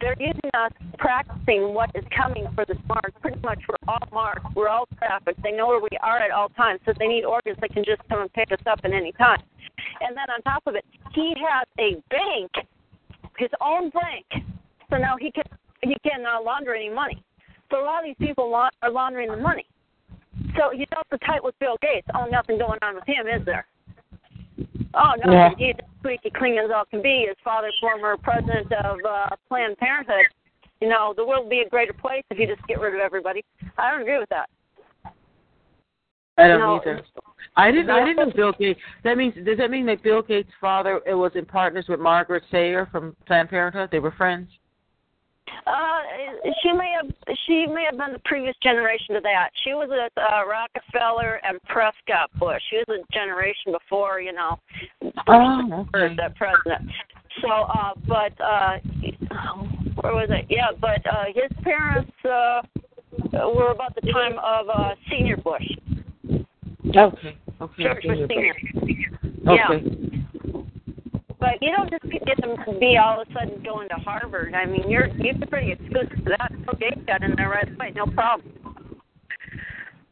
They're 0.00 0.16
using 0.18 0.50
us 0.54 0.72
practicing 0.98 1.74
what 1.74 1.90
is 1.94 2.04
coming 2.16 2.46
for 2.54 2.64
the 2.64 2.74
Mars. 2.88 3.12
Pretty 3.20 3.40
much, 3.42 3.60
we're 3.68 3.76
all 3.88 4.08
marked. 4.12 4.54
We're 4.54 4.68
all 4.68 4.88
trafficked. 4.98 5.42
They 5.42 5.52
know 5.52 5.68
where 5.68 5.80
we 5.80 5.96
are 6.02 6.18
at 6.18 6.30
all 6.30 6.48
times. 6.50 6.80
So 6.84 6.92
they 6.98 7.06
need 7.06 7.24
organs, 7.24 7.56
they 7.60 7.68
can 7.68 7.84
just 7.84 8.02
come 8.08 8.20
and 8.20 8.32
pick 8.32 8.52
us 8.52 8.60
up 8.66 8.80
at 8.84 8.92
any 8.92 9.12
time. 9.12 9.42
And 10.00 10.16
then 10.16 10.24
on 10.30 10.42
top 10.42 10.62
of 10.66 10.74
it, 10.74 10.84
he 11.14 11.34
has 11.38 11.66
a 11.78 12.02
bank, 12.10 12.50
his 13.38 13.50
own 13.60 13.90
bank. 13.90 14.44
So 14.90 14.96
now 14.98 15.16
he 15.18 15.30
can 15.30 15.44
he 15.82 15.96
can 16.02 16.24
uh, 16.24 16.42
launder 16.42 16.74
any 16.74 16.88
money. 16.88 17.22
So 17.70 17.82
a 17.82 17.84
lot 17.84 18.00
of 18.00 18.04
these 18.04 18.26
people 18.26 18.50
la- 18.50 18.70
are 18.82 18.90
laundering 18.90 19.30
the 19.30 19.36
money. 19.36 19.66
So 20.56 20.72
you 20.72 20.80
he's 20.80 20.88
also 20.96 21.22
tight 21.24 21.42
with 21.42 21.58
Bill 21.58 21.76
Gates. 21.82 22.06
Oh, 22.14 22.26
nothing 22.26 22.58
going 22.58 22.78
on 22.82 22.94
with 22.94 23.06
him, 23.06 23.26
is 23.26 23.44
there? 23.44 23.66
Oh 24.96 25.12
no, 25.24 25.32
Yeah. 25.32 25.50
he's 25.58 25.74
as 25.78 25.84
squeaky 26.00 26.30
clean 26.30 26.58
as 26.58 26.70
all 26.74 26.84
can 26.84 27.02
be. 27.02 27.26
His 27.28 27.36
father, 27.42 27.70
former 27.80 28.16
president 28.16 28.72
of 28.72 28.98
uh, 29.08 29.28
Planned 29.48 29.78
Parenthood. 29.78 30.26
You 30.80 30.88
know, 30.88 31.14
the 31.16 31.24
world 31.24 31.44
would 31.44 31.50
be 31.50 31.60
a 31.60 31.68
greater 31.68 31.92
place 31.92 32.22
if 32.30 32.38
you 32.38 32.46
just 32.46 32.66
get 32.66 32.80
rid 32.80 32.94
of 32.94 33.00
everybody. 33.00 33.44
I 33.78 33.90
don't 33.90 34.02
agree 34.02 34.18
with 34.18 34.28
that. 34.28 34.48
I 36.36 36.48
don't 36.48 36.62
either. 36.62 37.02
I 37.56 37.70
didn't. 37.70 37.90
I 37.90 38.04
didn't 38.04 38.16
know 38.16 38.32
Bill 38.34 38.52
Gates. 38.58 38.80
That 39.04 39.16
means 39.16 39.34
does 39.44 39.58
that 39.58 39.70
mean 39.70 39.86
that 39.86 40.02
Bill 40.02 40.22
Gates' 40.22 40.50
father 40.60 41.00
was 41.06 41.32
in 41.36 41.46
partners 41.46 41.86
with 41.88 42.00
Margaret 42.00 42.42
Sanger 42.50 42.88
from 42.90 43.14
Planned 43.26 43.50
Parenthood? 43.50 43.90
They 43.92 44.00
were 44.00 44.10
friends. 44.12 44.48
Uh, 45.66 46.00
she 46.62 46.72
may 46.72 46.92
have 47.00 47.10
she 47.46 47.66
may 47.66 47.84
have 47.84 47.98
been 47.98 48.12
the 48.12 48.20
previous 48.24 48.54
generation 48.62 49.14
to 49.14 49.20
that. 49.22 49.50
She 49.64 49.72
was 49.72 49.88
with 49.90 50.12
uh, 50.16 50.46
Rockefeller 50.46 51.40
and 51.42 51.62
Prescott 51.64 52.30
Bush. 52.38 52.60
She 52.70 52.76
was 52.76 53.00
a 53.00 53.12
generation 53.12 53.72
before, 53.72 54.20
you 54.20 54.32
know, 54.32 54.58
Oh, 55.28 55.86
okay. 55.94 56.14
the 56.14 56.32
president. 56.36 56.90
So, 57.40 57.48
uh, 57.48 57.92
but 58.06 58.32
uh, 58.40 58.78
where 60.00 60.14
was 60.14 60.28
it? 60.30 60.46
Yeah, 60.48 60.68
but 60.80 61.00
uh, 61.06 61.24
his 61.34 61.50
parents 61.62 62.12
uh, 62.24 62.62
were 63.32 63.72
about 63.72 63.94
the 63.94 64.12
time 64.12 64.38
of 64.38 64.68
uh, 64.68 64.94
Senior 65.10 65.36
Bush, 65.38 65.66
Okay. 66.96 67.36
Okay. 67.60 67.82
George 67.82 68.04
Bush 68.04 68.28
Senior. 68.28 68.54
Okay. 69.48 69.84
Yeah. 69.84 70.13
But 71.44 71.60
you 71.60 71.72
don't 71.76 71.90
just 71.90 72.10
get 72.10 72.40
them 72.40 72.56
to 72.64 72.78
be 72.80 72.96
all 72.96 73.20
of 73.20 73.28
a 73.28 73.32
sudden 73.34 73.62
going 73.62 73.90
to 73.90 73.96
Harvard. 73.96 74.54
I 74.54 74.64
mean, 74.64 74.88
you're 74.88 75.08
you're 75.08 75.34
pretty 75.50 75.72
exclusive 75.72 76.24
to 76.24 76.30
that. 76.38 76.50
Okay, 76.72 76.88
got 77.06 77.22
in 77.22 77.34
there 77.36 77.50
right 77.50 77.68
away, 77.68 77.92
no 77.94 78.06
problem. 78.06 78.50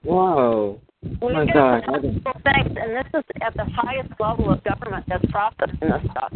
Whoa. 0.03 0.79
We 1.23 1.33
My 1.33 1.47
God. 1.47 1.85
things, 1.85 2.77
and 2.77 2.93
this 2.93 3.09
is 3.15 3.25
at 3.41 3.55
the 3.57 3.65
highest 3.65 4.11
level 4.21 4.53
of 4.53 4.63
government 4.63 5.07
that's 5.09 5.25
processing 5.33 5.81
this 5.81 6.11
stuff. 6.11 6.33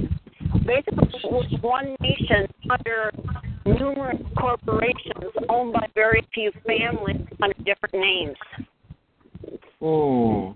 Basically, 0.65 1.09
it's 1.13 1.63
one 1.63 1.95
nation 2.01 2.49
under 2.71 3.13
numerous 3.67 4.23
corporations 4.39 5.31
owned 5.51 5.75
by 5.75 5.87
very 5.95 6.27
few 6.33 6.51
families 6.67 7.21
under 7.43 7.55
different 7.65 7.95
names. 7.95 8.37
Hmm. 9.81 10.53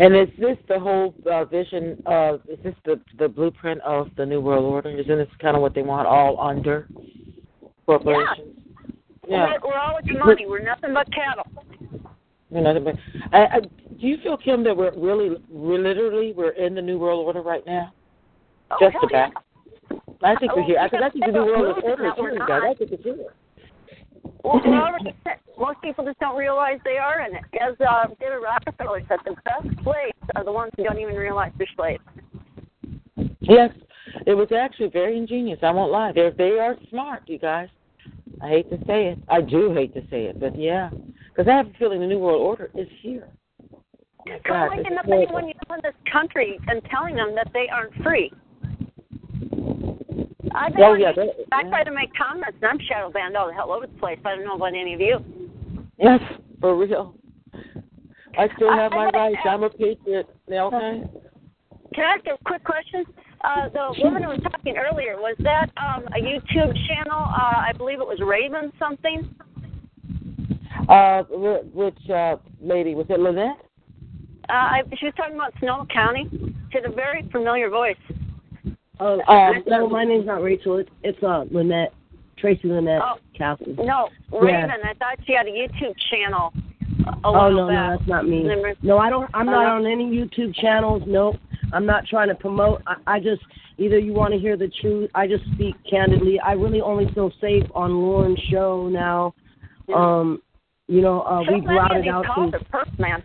And 0.00 0.16
is 0.16 0.28
this 0.38 0.56
the 0.68 0.78
whole 0.80 1.14
uh, 1.30 1.44
vision 1.44 2.02
of? 2.06 2.40
Is 2.48 2.58
this 2.64 2.74
the 2.84 3.00
the 3.18 3.28
blueprint 3.28 3.80
of 3.82 4.08
the 4.16 4.24
New 4.24 4.40
World 4.40 4.64
Order? 4.64 4.90
Isn't 4.90 5.18
this 5.18 5.28
kind 5.40 5.54
of 5.54 5.62
what 5.62 5.74
they 5.74 5.82
want? 5.82 6.06
All 6.08 6.40
under 6.40 6.88
corporations. 7.86 8.56
Yeah. 9.28 9.54
We're, 9.62 9.70
we're 9.70 9.78
all 9.78 9.96
with 9.96 10.06
the 10.06 10.18
money. 10.18 10.46
We're 10.46 10.64
nothing 10.64 10.94
but 10.94 11.06
cattle. 11.12 11.46
You 12.50 12.60
know, 12.60 12.78
but 12.80 12.96
I, 13.32 13.44
I, 13.44 13.60
do 13.60 14.06
you 14.06 14.18
feel, 14.22 14.36
Kim, 14.36 14.62
that 14.64 14.76
we're 14.76 14.92
really, 14.94 15.36
we're 15.48 15.78
literally, 15.78 16.34
we're 16.36 16.50
in 16.50 16.74
the 16.74 16.82
New 16.82 16.98
World 16.98 17.24
Order 17.24 17.40
right 17.40 17.64
now? 17.66 17.92
Oh, 18.70 18.76
Just 18.80 18.96
about. 19.02 19.10
yeah. 19.10 19.96
I 20.22 20.36
think 20.36 20.54
we're 20.54 20.62
Oh, 20.62 20.66
here. 20.66 20.78
I, 20.78 20.84
I 20.84 21.10
think 21.10 21.24
the 21.24 21.32
New 21.32 21.44
World 21.46 21.76
Order 21.82 22.06
is 22.08 22.12
here, 22.16 22.38
guys. 22.46 22.62
I 22.70 22.74
think 22.74 22.92
it's 22.92 23.02
here. 23.04 23.34
Well, 24.44 24.60
most 25.58 25.80
people 25.82 26.04
just 26.04 26.18
don't 26.18 26.36
realize 26.36 26.78
they 26.84 26.98
are 26.98 27.20
in 27.20 27.36
it. 27.36 27.44
As 27.60 27.74
uh, 27.80 28.06
David 28.18 28.38
Rockefeller 28.42 29.02
said, 29.08 29.18
the 29.24 29.36
best 29.44 29.84
slaves 29.84 30.16
are 30.34 30.44
the 30.44 30.52
ones 30.52 30.72
who 30.76 30.84
don't 30.84 30.98
even 30.98 31.14
realize 31.14 31.52
they're 31.58 31.66
slaves. 31.76 32.02
Yes, 33.40 33.70
it 34.26 34.34
was 34.34 34.48
actually 34.52 34.88
very 34.88 35.16
ingenious. 35.16 35.58
I 35.62 35.70
won't 35.70 35.92
lie. 35.92 36.12
They're, 36.12 36.32
they 36.32 36.58
are 36.58 36.76
smart, 36.90 37.22
you 37.26 37.38
guys. 37.38 37.68
I 38.42 38.48
hate 38.48 38.70
to 38.70 38.78
say 38.86 39.06
it. 39.08 39.18
I 39.28 39.40
do 39.40 39.72
hate 39.72 39.94
to 39.94 40.00
say 40.10 40.24
it, 40.24 40.40
but 40.40 40.58
yeah. 40.58 40.90
Because 41.28 41.48
I 41.48 41.56
have 41.56 41.68
a 41.68 41.72
feeling 41.78 42.00
the 42.00 42.06
New 42.06 42.18
World 42.18 42.42
Order 42.42 42.70
is 42.74 42.88
here. 43.00 43.28
Oh 43.72 43.82
It's 44.26 44.44
God, 44.46 44.52
kind 44.52 44.64
of 44.64 44.70
like 44.70 44.78
this 44.78 44.86
in 44.86 44.92
is 44.92 44.98
the 44.98 45.06
horrible. 45.06 45.34
when 45.34 45.48
you 45.48 45.54
live 45.68 45.78
in 45.78 45.90
this 45.90 46.12
country 46.12 46.58
and 46.68 46.82
telling 46.90 47.14
them 47.14 47.34
that 47.34 47.48
they 47.52 47.68
aren't 47.68 47.94
free. 48.02 48.32
I've 50.50 50.72
Oh, 50.76 50.94
yeah, 50.94 51.12
that- 51.12 51.36
I 51.52 51.62
try 51.64 51.84
to 51.84 51.92
make 51.92 52.12
comments, 52.14 52.58
and 52.60 52.70
I'm 52.70 52.78
shadow 52.80 53.10
banned 53.10 53.36
all 53.36 53.46
the 53.46 53.54
hell 53.54 53.72
over 53.72 53.86
the 53.86 53.98
place. 53.98 54.18
I 54.24 54.34
don't 54.34 54.44
know 54.44 54.56
about 54.56 54.74
any 54.74 54.94
of 54.94 55.00
you. 55.00 55.24
Yes, 55.98 56.20
for 56.60 56.74
real. 56.74 57.14
I 58.36 58.48
still 58.56 58.72
have 58.72 58.92
I 58.92 58.96
my 58.96 59.10
rights. 59.10 59.38
I'm 59.44 59.62
a 59.62 59.70
patriot. 59.70 60.28
Okay. 60.50 61.04
Can 61.94 62.04
I 62.04 62.14
ask 62.14 62.26
a 62.26 62.42
quick 62.44 62.64
question? 62.64 63.04
Uh, 63.44 63.68
the 63.68 63.94
woman 64.02 64.22
who 64.22 64.30
was 64.30 64.40
talking 64.42 64.76
earlier, 64.76 65.16
was 65.16 65.36
that 65.40 65.70
um, 65.76 66.04
a 66.14 66.20
YouTube 66.20 66.74
channel? 66.86 67.26
Uh, 67.28 67.68
I 67.68 67.72
believe 67.76 68.00
it 68.00 68.06
was 68.06 68.20
Raven 68.24 68.72
something. 68.78 69.34
Uh, 70.88 71.22
which 71.72 72.10
uh, 72.10 72.36
lady 72.60 72.94
was 72.94 73.06
it? 73.08 73.20
Lynette? 73.20 73.58
Uh, 74.48 74.52
I, 74.52 74.82
she 74.98 75.06
was 75.06 75.14
talking 75.16 75.34
about 75.34 75.52
Sonoma 75.60 75.86
County. 75.92 76.28
She 76.30 76.78
had 76.78 76.84
a 76.84 76.94
very 76.94 77.28
familiar 77.30 77.68
voice. 77.68 77.96
Oh, 79.00 79.20
Um, 79.26 79.62
no, 79.66 79.88
my 79.88 80.04
name's 80.04 80.26
not 80.26 80.42
Rachel. 80.42 80.76
It's 80.78 80.90
it's 81.02 81.22
uh 81.22 81.44
Lynette, 81.50 81.92
Tracy 82.38 82.68
Lynette 82.68 83.00
Oh. 83.02 83.18
Castle. 83.36 83.74
No, 83.78 84.08
Yeah. 84.32 84.40
Raven. 84.40 84.70
I 84.84 84.94
thought 84.94 85.18
she 85.26 85.32
had 85.34 85.46
a 85.46 85.50
YouTube 85.50 85.94
channel. 86.10 86.52
A 87.06 87.16
Oh 87.24 87.50
no, 87.50 87.66
no, 87.66 87.68
back. 87.68 87.98
that's 87.98 88.08
not 88.08 88.28
me. 88.28 88.42
Remember? 88.42 88.74
No, 88.82 88.98
I 88.98 89.10
don't. 89.10 89.28
I'm 89.34 89.46
not 89.46 89.66
on 89.66 89.86
any 89.86 90.04
YouTube 90.10 90.54
channels. 90.56 91.02
Nope. 91.06 91.36
I'm 91.72 91.86
not 91.86 92.06
trying 92.06 92.28
to 92.28 92.34
promote. 92.34 92.82
I, 92.86 92.96
I 93.06 93.18
just 93.18 93.42
either 93.78 93.98
you 93.98 94.12
want 94.12 94.34
to 94.34 94.38
hear 94.38 94.56
the 94.56 94.68
truth. 94.80 95.10
I 95.14 95.26
just 95.26 95.42
speak 95.54 95.74
candidly. 95.88 96.38
I 96.38 96.52
really 96.52 96.80
only 96.82 97.10
feel 97.14 97.32
safe 97.40 97.64
on 97.74 97.94
Lauren's 98.02 98.38
show 98.50 98.88
now. 98.88 99.34
Um, 99.94 100.42
you 100.86 101.00
know, 101.00 101.22
uh, 101.22 101.40
we've 101.50 101.64
routed 101.64 102.06
out 102.08 102.26
are 102.28 102.48
perp, 102.70 102.98
man. 102.98 103.22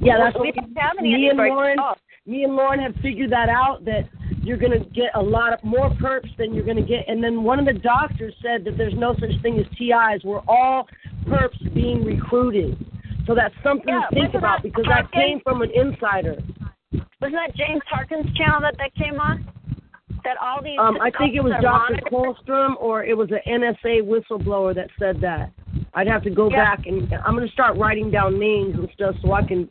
Yeah, 0.00 0.18
that's 0.18 0.36
we 0.38 0.48
what 0.48 0.56
don't 0.56 0.76
have 0.78 0.96
any 0.98 1.14
me 1.14 1.28
and 1.28 1.38
Lauren. 1.38 1.78
Me 2.26 2.42
and 2.42 2.56
Lauren 2.56 2.80
have 2.80 2.94
figured 3.02 3.30
that 3.30 3.48
out 3.48 3.84
that 3.84 4.08
you're 4.42 4.56
going 4.56 4.72
to 4.72 4.84
get 4.90 5.10
a 5.14 5.22
lot 5.22 5.52
of 5.52 5.62
more 5.62 5.90
perps 5.90 6.36
than 6.36 6.52
you're 6.54 6.64
going 6.64 6.76
to 6.76 6.82
get. 6.82 7.08
And 7.08 7.22
then 7.22 7.44
one 7.44 7.60
of 7.60 7.66
the 7.66 7.72
doctors 7.72 8.34
said 8.42 8.64
that 8.64 8.76
there's 8.76 8.94
no 8.96 9.14
such 9.14 9.40
thing 9.42 9.58
as 9.58 9.66
TIs. 9.78 10.24
We're 10.24 10.42
all 10.48 10.88
perps 11.26 11.72
being 11.72 12.04
recruited. 12.04 12.84
So 13.26 13.34
that's 13.34 13.54
something 13.62 13.88
Yeah, 13.94 14.08
to 14.08 14.14
think 14.14 14.34
about 14.34 14.62
because 14.62 14.84
that 14.88 15.10
came 15.12 15.40
from 15.40 15.62
an 15.62 15.70
insider. 15.70 16.36
Wasn't 16.92 17.38
that 17.38 17.54
James 17.54 17.82
Harkin's 17.90 18.32
channel 18.36 18.60
that 18.60 18.76
that 18.78 18.94
came 18.94 19.20
on? 19.20 19.44
That 20.24 20.36
all 20.40 20.62
these. 20.62 20.78
Um, 20.80 20.98
I 21.00 21.10
think 21.10 21.34
it 21.34 21.42
was 21.42 21.52
Dr. 21.62 22.00
Colstrom 22.10 22.74
or 22.80 23.04
it 23.04 23.16
was 23.16 23.30
an 23.30 23.40
NSA 23.46 24.02
whistleblower 24.02 24.74
that 24.74 24.88
said 24.98 25.20
that. 25.20 25.52
I'd 25.94 26.08
have 26.08 26.22
to 26.24 26.30
go 26.30 26.50
Yeah. 26.50 26.76
back 26.76 26.86
and 26.86 27.12
I'm 27.24 27.34
going 27.36 27.46
to 27.46 27.52
start 27.52 27.76
writing 27.76 28.10
down 28.10 28.38
names 28.38 28.74
and 28.76 28.88
stuff 28.94 29.14
so 29.22 29.32
I 29.32 29.42
can. 29.42 29.70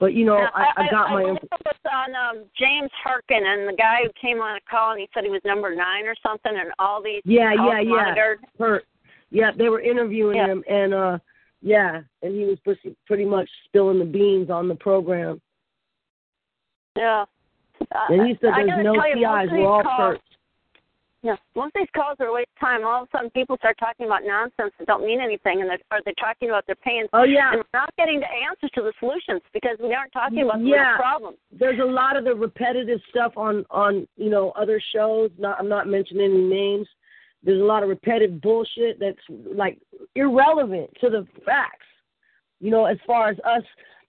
But 0.00 0.14
you 0.14 0.24
know, 0.24 0.38
Yeah, 0.38 0.48
I, 0.54 0.66
I 0.76 0.90
got 0.90 1.08
I, 1.08 1.14
my. 1.14 1.22
believe 1.22 1.36
it 1.42 1.50
was 1.64 1.74
on 1.92 2.14
um, 2.14 2.44
James 2.58 2.90
Harkin, 3.02 3.42
and 3.44 3.68
the 3.68 3.72
guy 3.76 3.98
who 4.04 4.10
came 4.20 4.40
on 4.40 4.56
a 4.56 4.60
call 4.70 4.92
and 4.92 5.00
he 5.00 5.08
said 5.12 5.24
he 5.24 5.30
was 5.30 5.40
number 5.44 5.74
nine 5.74 6.06
or 6.06 6.14
something, 6.24 6.52
and 6.56 6.70
all 6.78 7.02
these 7.02 7.20
Yeah, 7.24 7.52
yeah, 7.52 7.80
yeah. 7.80 7.90
monitored. 7.90 8.38
Hurt. 8.58 8.84
Yeah, 9.30 9.50
they 9.56 9.68
were 9.68 9.80
interviewing 9.80 10.36
Yeah. 10.36 10.46
him, 10.46 10.64
and 10.70 10.94
uh, 10.94 11.18
yeah, 11.62 12.00
and 12.22 12.32
he 12.34 12.44
was 12.44 12.58
pretty, 12.60 12.96
pretty 13.06 13.24
much 13.24 13.48
spilling 13.64 13.98
the 13.98 14.04
beans 14.04 14.50
on 14.50 14.68
the 14.68 14.74
program. 14.76 15.40
Yeah. 16.96 17.24
Uh, 17.94 17.98
And 18.08 18.26
he 18.26 18.38
said 18.40 18.50
I 18.54 18.64
there's 18.64 18.84
no 18.84 18.94
tell 18.94 19.08
you, 19.08 19.26
most 19.26 19.42
TIs. 19.42 19.50
We're 19.52 19.66
all 19.66 19.78
these 19.78 19.86
calls- 19.86 20.16
perps. 20.16 20.20
Yeah, 21.22 21.34
most 21.56 21.74
of 21.74 21.80
these 21.80 21.88
calls 21.96 22.16
are 22.20 22.26
a 22.26 22.32
waste 22.32 22.50
of 22.56 22.60
time. 22.60 22.84
All 22.86 23.02
of 23.02 23.08
a 23.12 23.16
sudden, 23.16 23.30
people 23.30 23.56
start 23.56 23.76
talking 23.80 24.06
about 24.06 24.22
nonsense 24.24 24.72
that 24.78 24.86
don't 24.86 25.04
mean 25.04 25.20
anything, 25.20 25.60
and 25.60 25.68
they're, 25.68 25.80
or 25.90 25.98
they're 26.04 26.14
talking 26.14 26.48
about 26.48 26.64
their 26.66 26.76
pain. 26.76 27.06
Oh 27.12 27.24
yeah, 27.24 27.50
And 27.50 27.58
we're 27.58 27.78
not 27.80 27.90
getting 27.96 28.20
the 28.20 28.30
answers 28.48 28.70
to 28.74 28.82
the 28.82 28.92
solutions 29.00 29.42
because 29.52 29.76
we 29.82 29.94
aren't 29.94 30.12
talking 30.12 30.42
about 30.42 30.60
the 30.60 30.66
Yeah. 30.66 30.90
real 30.90 30.96
problem. 30.98 31.34
there's 31.50 31.80
a 31.80 31.84
lot 31.84 32.16
of 32.16 32.24
the 32.24 32.34
repetitive 32.34 33.00
stuff 33.10 33.32
on 33.36 33.66
on 33.70 34.06
you 34.16 34.30
know 34.30 34.50
other 34.52 34.80
shows. 34.92 35.30
Not 35.38 35.58
I'm 35.58 35.68
not 35.68 35.88
mentioning 35.88 36.24
any 36.30 36.40
names. 36.42 36.86
There's 37.42 37.60
a 37.60 37.64
lot 37.64 37.82
of 37.82 37.88
repetitive 37.88 38.40
bullshit 38.40 39.00
that's 39.00 39.18
like 39.28 39.78
irrelevant 40.14 40.90
to 41.00 41.10
the 41.10 41.26
facts. 41.44 41.86
You 42.60 42.70
know, 42.70 42.84
as 42.84 42.98
far 43.06 43.28
as 43.28 43.38
us, 43.40 43.62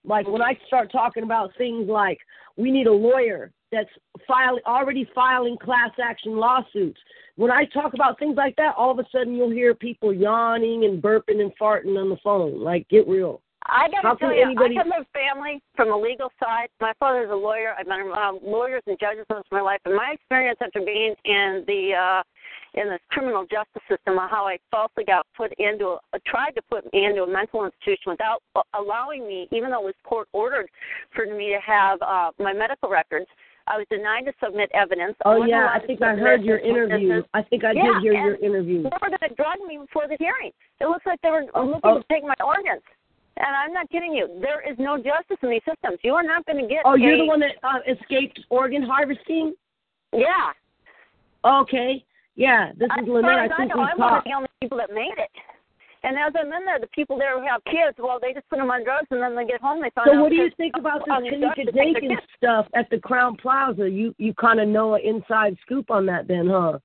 like 0.04 0.26
when 0.28 0.42
I 0.42 0.58
start 0.66 0.90
talking 0.90 1.22
about 1.22 1.50
things 1.58 1.88
like 1.88 2.18
we 2.56 2.70
need 2.70 2.86
a 2.86 2.92
lawyer 2.92 3.52
that's 3.72 3.90
filing 4.26 4.62
already 4.66 5.08
filing 5.14 5.56
class 5.58 5.90
action 6.02 6.36
lawsuits. 6.36 7.00
When 7.36 7.50
I 7.50 7.64
talk 7.66 7.94
about 7.94 8.18
things 8.18 8.36
like 8.36 8.56
that, 8.56 8.74
all 8.76 8.90
of 8.90 8.98
a 8.98 9.06
sudden 9.12 9.34
you'll 9.34 9.50
hear 9.50 9.74
people 9.74 10.12
yawning 10.12 10.84
and 10.84 11.02
burping 11.02 11.40
and 11.40 11.52
farting 11.60 11.96
on 11.98 12.08
the 12.08 12.18
phone. 12.22 12.60
Like, 12.60 12.88
get 12.88 13.08
real. 13.08 13.40
I 13.66 13.88
got 13.88 14.10
to 14.10 14.16
tell 14.18 14.34
you, 14.34 14.42
anybody- 14.42 14.78
I 14.78 14.82
come 14.82 14.92
from 14.92 15.02
a 15.02 15.04
family 15.12 15.62
from 15.76 15.92
a 15.92 15.96
legal 15.96 16.32
side. 16.42 16.68
My 16.80 16.92
father's 16.98 17.30
a 17.30 17.34
lawyer. 17.34 17.74
I've 17.78 17.86
been 17.86 18.00
around 18.00 18.40
lawyers 18.42 18.82
and 18.86 18.98
judges 18.98 19.26
most 19.30 19.46
of 19.46 19.52
my 19.52 19.60
life, 19.60 19.80
and 19.84 19.94
my 19.94 20.12
experience 20.14 20.58
after 20.60 20.80
being 20.80 21.14
in 21.24 21.64
the 21.66 21.94
uh, 21.94 22.22
in 22.74 22.88
the 22.88 22.98
criminal 23.10 23.42
justice 23.42 23.82
system, 23.88 24.18
of 24.18 24.30
how 24.30 24.46
I 24.46 24.58
falsely 24.70 25.04
got 25.04 25.26
put 25.36 25.52
into, 25.58 25.86
a, 25.86 25.98
uh, 26.12 26.18
tried 26.26 26.52
to 26.52 26.62
put 26.70 26.90
me 26.92 27.04
into 27.06 27.22
a 27.22 27.26
mental 27.26 27.64
institution 27.64 28.12
without 28.12 28.42
uh, 28.54 28.62
allowing 28.74 29.26
me, 29.26 29.48
even 29.50 29.70
though 29.70 29.80
it 29.80 29.86
was 29.86 29.94
court 30.04 30.28
ordered 30.32 30.68
for 31.14 31.26
me 31.26 31.48
to 31.50 31.60
have 31.64 32.00
uh, 32.02 32.30
my 32.38 32.52
medical 32.52 32.88
records. 32.88 33.26
I 33.66 33.76
was 33.76 33.86
denied 33.90 34.24
to 34.24 34.32
submit 34.42 34.70
evidence. 34.74 35.14
Oh 35.24 35.38
wasn't 35.38 35.50
yeah, 35.50 35.68
I 35.72 35.84
think 35.86 36.02
I 36.02 36.16
heard 36.16 36.42
your 36.42 36.58
interview. 36.58 37.22
I 37.34 37.42
think 37.42 37.62
I 37.62 37.72
Yeah, 37.72 37.94
did 37.94 38.02
hear 38.02 38.14
your 38.14 38.34
interview. 38.36 38.82
They 38.82 38.90
were 38.90 39.10
going 39.10 39.12
to 39.12 39.34
drug 39.36 39.58
me 39.66 39.78
before 39.78 40.08
the 40.08 40.16
hearing. 40.18 40.50
It 40.80 40.86
looks 40.86 41.06
like 41.06 41.20
they 41.22 41.30
were 41.30 41.44
looking 41.54 41.80
oh. 41.84 41.98
to 41.98 42.04
take 42.10 42.24
my 42.24 42.34
organs. 42.44 42.82
And 43.36 43.54
I'm 43.56 43.72
not 43.72 43.88
kidding 43.90 44.12
you. 44.12 44.28
There 44.40 44.60
is 44.68 44.76
no 44.78 44.96
justice 44.96 45.36
in 45.42 45.50
these 45.50 45.62
systems. 45.68 45.98
You 46.02 46.14
are 46.14 46.22
not 46.22 46.44
going 46.46 46.62
to 46.62 46.68
get. 46.68 46.82
Oh, 46.84 46.94
you're 46.94 47.14
a- 47.14 47.18
the 47.18 47.26
one 47.26 47.40
that 47.40 47.56
uh, 47.62 47.78
escaped 47.86 48.40
organ 48.50 48.82
harvesting? 48.82 49.54
Yeah. 50.12 50.50
Okay. 51.44 52.04
Yeah, 52.40 52.72
this 52.74 52.88
is 52.96 53.06
Lynette. 53.06 53.44
as 53.44 53.50
I 53.52 53.56
think 53.58 53.76
know, 53.76 53.84
we 53.84 53.88
I'm 53.92 53.98
one 54.00 54.16
of 54.16 54.24
the 54.24 54.32
only 54.32 54.48
people 54.62 54.78
that 54.78 54.88
made 54.88 55.12
it. 55.20 55.28
And 56.02 56.16
as 56.16 56.32
I'm 56.32 56.50
in 56.50 56.64
there, 56.64 56.80
the 56.80 56.86
people 56.86 57.18
there 57.18 57.38
who 57.38 57.46
have 57.46 57.62
kids, 57.64 57.98
well, 57.98 58.16
they 58.16 58.32
just 58.32 58.48
put 58.48 58.56
them 58.56 58.70
on 58.70 58.82
drugs, 58.82 59.08
and 59.10 59.20
then 59.20 59.36
they 59.36 59.44
get 59.44 59.60
home, 59.60 59.82
they 59.82 59.90
find 59.94 60.08
out. 60.08 60.14
So 60.14 60.22
what 60.22 60.30
do 60.30 60.36
you 60.36 60.48
think 60.56 60.72
about 60.78 61.04
this 61.04 61.12
these 61.20 61.38
drugs, 61.38 61.60
Kanika 61.60 61.66
take 61.68 61.74
their 61.74 61.84
Jenkins 61.84 62.24
stuff 62.38 62.66
at 62.74 62.88
the 62.88 62.96
Crowne 62.96 63.38
Plaza? 63.38 63.90
You 63.90 64.14
you 64.16 64.32
kind 64.32 64.58
of 64.58 64.68
know 64.68 64.94
an 64.94 65.02
inside 65.04 65.54
scoop 65.60 65.90
on 65.90 66.06
that 66.06 66.28
then, 66.28 66.48
huh? 66.48 66.80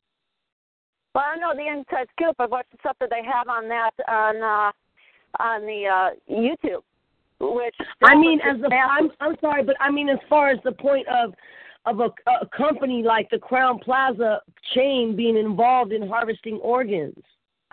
Well, 1.15 1.23
I 1.23 1.39
know 1.39 1.55
the 1.55 1.71
inside 1.71 2.11
scoop. 2.19 2.35
I've 2.37 2.51
watched 2.51 2.73
the 2.73 2.77
stuff 2.81 2.97
that 2.99 3.09
they 3.09 3.23
have 3.23 3.47
on 3.47 3.69
that 3.69 3.95
on 4.11 4.35
uh, 4.43 4.71
on 5.41 5.61
the 5.61 5.87
uh, 5.87 6.09
YouTube. 6.27 6.83
Which 7.39 7.75
I 8.03 8.15
mean, 8.15 8.41
as 8.41 8.59
the 8.59 8.67
I'm 8.75 9.09
I'm 9.21 9.37
sorry, 9.39 9.63
but 9.63 9.77
I 9.79 9.89
mean, 9.89 10.09
as 10.09 10.19
far 10.27 10.49
as 10.49 10.59
the 10.65 10.73
point 10.73 11.07
of 11.07 11.33
of 11.85 11.99
a, 11.99 12.09
a 12.41 12.47
company 12.55 13.03
like 13.03 13.29
the 13.29 13.37
Crowne 13.37 13.81
Plaza 13.81 14.41
chain 14.73 15.15
being 15.15 15.37
involved 15.37 15.91
in 15.91 16.07
harvesting 16.07 16.57
organs. 16.57 17.17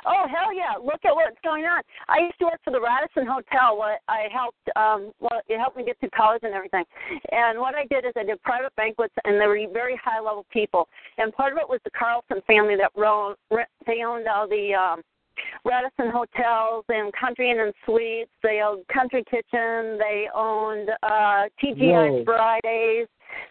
Oh 0.05 0.27
hell 0.27 0.53
yeah! 0.53 0.75
Look 0.83 1.05
at 1.05 1.15
what's 1.15 1.37
going 1.45 1.65
on. 1.65 1.81
I 2.09 2.21
used 2.21 2.39
to 2.41 2.47
work 2.47 2.61
for 2.65 2.73
the 2.73 2.81
Radisson 2.81 3.25
Hotel. 3.25 3.77
What 3.77 4.01
I 4.09 4.27
helped, 4.33 4.59
um, 4.75 5.13
well, 5.21 5.41
it 5.49 5.59
helped 5.59 5.77
me 5.77 5.85
get 5.85 5.99
through 6.01 6.11
college 6.11 6.41
and 6.43 6.53
everything. 6.53 6.85
And 7.31 7.61
what 7.61 7.77
I 7.77 7.87
did 7.87 8.05
is 8.05 8.13
I 8.17 8.25
did 8.25 8.43
private 8.43 8.75
banquets, 8.75 9.15
and 9.25 9.41
they 9.41 9.47
were 9.47 9.61
very 9.73 9.99
high 10.03 10.19
level 10.19 10.45
people. 10.53 10.89
And 11.19 11.33
part 11.33 11.53
of 11.53 11.59
it 11.59 11.69
was 11.69 11.79
the 11.85 11.91
Carlson 11.97 12.43
family 12.49 12.75
that 12.77 12.91
owned. 12.97 13.37
They 13.87 14.03
owned 14.03 14.27
all 14.27 14.49
the 14.49 14.75
um, 14.75 15.03
Radisson 15.65 16.11
hotels 16.11 16.85
and 16.89 17.13
Country 17.13 17.51
Inn 17.51 17.61
and 17.61 17.73
Suites. 17.85 18.31
They 18.43 18.61
owned 18.65 18.85
Country 18.93 19.25
Kitchen. 19.31 19.99
They 19.99 20.27
owned 20.35 20.91
uh, 21.03 21.47
TGI 21.63 22.11
Whoa. 22.11 22.25
Fridays. 22.25 23.07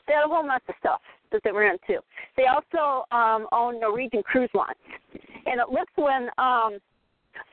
They 0.07 0.13
had 0.13 0.25
a 0.25 0.27
whole 0.27 0.43
mess 0.43 0.61
of 0.67 0.75
stuff 0.79 1.01
that 1.31 1.41
they 1.43 1.51
were 1.51 1.65
into. 1.65 2.01
They 2.37 2.45
also 2.45 3.05
um, 3.11 3.47
owned 3.51 3.79
Norwegian 3.79 4.23
Cruise 4.23 4.49
Lines, 4.53 4.77
and 5.45 5.59
it 5.59 5.69
looks 5.69 5.91
when 5.95 6.29
um, 6.37 6.79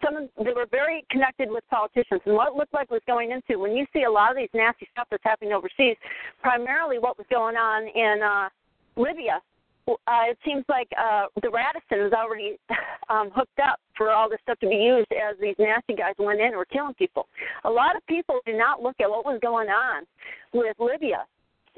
some 0.04 0.16
of, 0.16 0.28
they 0.44 0.52
were 0.52 0.66
very 0.70 1.04
connected 1.10 1.48
with 1.50 1.64
politicians. 1.70 2.20
And 2.26 2.34
what 2.34 2.48
it 2.48 2.54
looked 2.54 2.74
like 2.74 2.90
was 2.90 3.02
going 3.06 3.30
into 3.30 3.58
when 3.60 3.72
you 3.72 3.86
see 3.92 4.04
a 4.04 4.10
lot 4.10 4.30
of 4.30 4.36
these 4.36 4.50
nasty 4.54 4.88
stuff 4.92 5.08
that's 5.10 5.24
happening 5.24 5.52
overseas, 5.52 5.96
primarily 6.42 6.98
what 6.98 7.18
was 7.18 7.26
going 7.30 7.56
on 7.56 7.86
in 7.88 8.22
uh, 8.22 8.48
Libya. 8.96 9.40
Uh, 9.88 10.28
it 10.28 10.38
seems 10.44 10.64
like 10.68 10.88
uh, 11.00 11.26
the 11.40 11.48
Radisson 11.48 12.06
is 12.06 12.12
already 12.12 12.58
um, 13.08 13.30
hooked 13.34 13.58
up 13.58 13.80
for 13.96 14.10
all 14.10 14.28
this 14.28 14.38
stuff 14.42 14.58
to 14.60 14.68
be 14.68 14.76
used 14.76 15.08
as 15.12 15.34
these 15.40 15.56
nasty 15.58 15.94
guys 15.94 16.12
went 16.18 16.40
in 16.40 16.48
and 16.48 16.56
were 16.56 16.66
killing 16.66 16.92
people. 16.94 17.26
A 17.64 17.70
lot 17.70 17.96
of 17.96 18.06
people 18.06 18.40
did 18.44 18.58
not 18.58 18.82
look 18.82 18.96
at 19.00 19.08
what 19.08 19.24
was 19.24 19.38
going 19.40 19.68
on 19.68 20.04
with 20.52 20.76
Libya 20.78 21.24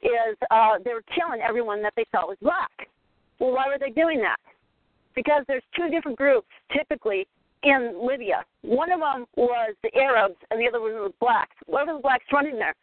is 0.02 0.36
uh, 0.50 0.78
they 0.84 0.92
were 0.94 1.04
killing 1.14 1.40
everyone 1.40 1.82
that 1.82 1.92
they 1.96 2.04
thought 2.12 2.28
was 2.28 2.38
black. 2.42 2.88
Well, 3.38 3.52
why 3.52 3.66
were 3.68 3.78
they 3.78 3.90
doing 3.90 4.20
that? 4.20 4.40
Because 5.14 5.44
there's 5.48 5.62
two 5.76 5.90
different 5.90 6.18
groups 6.18 6.48
typically 6.72 7.26
in 7.62 7.98
Libya. 8.00 8.44
One 8.62 8.92
of 8.92 9.00
them 9.00 9.26
was 9.36 9.74
the 9.82 9.94
Arabs, 9.96 10.36
and 10.50 10.60
the 10.60 10.68
other 10.68 10.80
one 10.80 10.92
was 10.92 11.12
blacks. 11.20 11.56
What 11.66 11.86
were 11.86 11.94
the 11.94 12.00
blacks 12.00 12.24
running 12.32 12.56
there? 12.56 12.74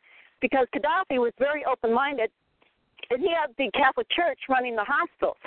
Because 0.41 0.67
Gaddafi 0.75 1.17
was 1.17 1.33
very 1.39 1.65
open-minded, 1.65 2.29
and 3.09 3.21
he 3.21 3.29
had 3.29 3.53
the 3.57 3.71
Catholic 3.71 4.07
Church 4.11 4.37
running 4.49 4.75
the 4.75 4.85
hospitals. 4.85 5.37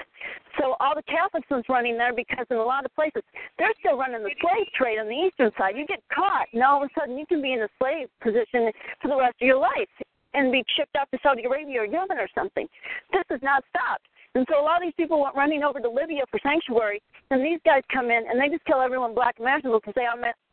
So 0.59 0.75
all 0.81 0.95
the 0.97 1.03
Catholics 1.03 1.47
was 1.51 1.63
running 1.69 1.97
there 1.97 2.13
because 2.15 2.47
in 2.51 2.57
a 2.57 2.63
lot 2.63 2.85
of 2.85 2.95
places 2.95 3.23
they're 3.59 3.75
still 3.79 3.97
running 3.97 4.23
the 4.23 4.35
slave 4.41 4.67
trade 4.75 4.99
on 4.99 5.07
the 5.07 5.15
eastern 5.15 5.51
side. 5.57 5.77
You 5.77 5.87
get 5.87 6.03
caught, 6.13 6.47
and 6.53 6.63
all 6.63 6.83
of 6.83 6.91
a 6.91 7.01
sudden 7.01 7.19
you 7.19 7.27
can 7.27 7.43
be 7.43 7.53
in 7.53 7.63
a 7.63 7.69
slave 7.79 8.09
position 8.21 8.73
for 9.01 9.09
the 9.09 9.17
rest 9.17 9.37
of 9.41 9.47
your 9.47 9.59
life 9.59 9.89
and 10.35 10.53
be 10.53 10.65
shipped 10.77 10.97
out 10.97 11.09
to 11.13 11.19
Saudi 11.23 11.45
Arabia 11.45 11.83
or 11.83 11.85
Yemen 11.85 12.19
or 12.19 12.29
something. 12.35 12.69
This 13.13 13.25
has 13.31 13.41
not 13.43 13.65
stopped. 13.71 14.07
And 14.35 14.47
so 14.49 14.61
a 14.61 14.63
lot 14.63 14.77
of 14.77 14.83
these 14.83 14.95
people 14.97 15.21
went 15.21 15.35
running 15.35 15.65
over 15.65 15.81
to 15.81 15.91
Libya 15.91 16.23
for 16.31 16.39
sanctuary, 16.43 17.03
and 17.31 17.45
these 17.45 17.59
guys 17.65 17.83
come 17.93 18.11
in 18.11 18.25
and 18.31 18.41
they 18.41 18.49
just 18.49 18.65
kill 18.65 18.81
everyone 18.81 19.15
black 19.15 19.37
imaginable 19.41 19.81
because 19.81 19.95
they 19.97 20.07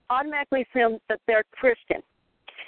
automatically 0.09 0.65
assume 0.69 0.97
that 1.09 1.19
they're 1.27 1.43
Christian. 1.51 2.01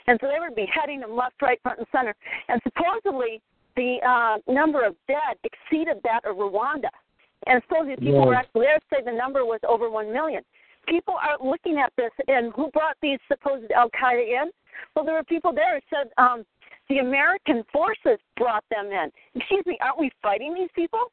And 0.07 0.19
so 0.21 0.27
they 0.27 0.39
were 0.39 0.53
beheading 0.53 0.99
them 1.01 1.15
left, 1.15 1.41
right, 1.41 1.59
front, 1.61 1.79
and 1.79 1.87
center. 1.91 2.15
And 2.47 2.61
supposedly 2.63 3.41
the 3.75 3.97
uh, 4.05 4.37
number 4.51 4.85
of 4.85 4.95
dead 5.07 5.37
exceeded 5.43 5.97
that 6.03 6.25
of 6.25 6.37
Rwanda. 6.37 6.89
And 7.47 7.61
supposedly 7.67 7.95
people 7.95 8.21
Yeah. 8.21 8.25
were 8.25 8.35
actually 8.35 8.65
there 8.65 8.79
say 8.93 9.01
the 9.03 9.11
number 9.11 9.45
was 9.45 9.59
over 9.67 9.89
one 9.89 10.11
million. 10.11 10.43
People 10.87 11.15
are 11.15 11.37
looking 11.39 11.79
at 11.79 11.93
this, 11.95 12.11
and 12.27 12.51
who 12.53 12.69
brought 12.71 12.97
these 13.01 13.19
supposed 13.27 13.71
Al 13.71 13.89
Qaeda 13.91 14.43
in? 14.43 14.51
Well, 14.95 15.05
there 15.05 15.15
were 15.15 15.23
people 15.23 15.53
there 15.53 15.75
who 15.75 15.81
said 15.89 16.09
um, 16.17 16.45
the 16.89 16.97
American 16.97 17.63
forces 17.71 18.19
brought 18.35 18.63
them 18.69 18.87
in. 18.87 19.11
Excuse 19.35 19.65
me, 19.65 19.77
aren't 19.81 19.99
we 19.99 20.11
fighting 20.21 20.53
these 20.53 20.69
people? 20.75 21.11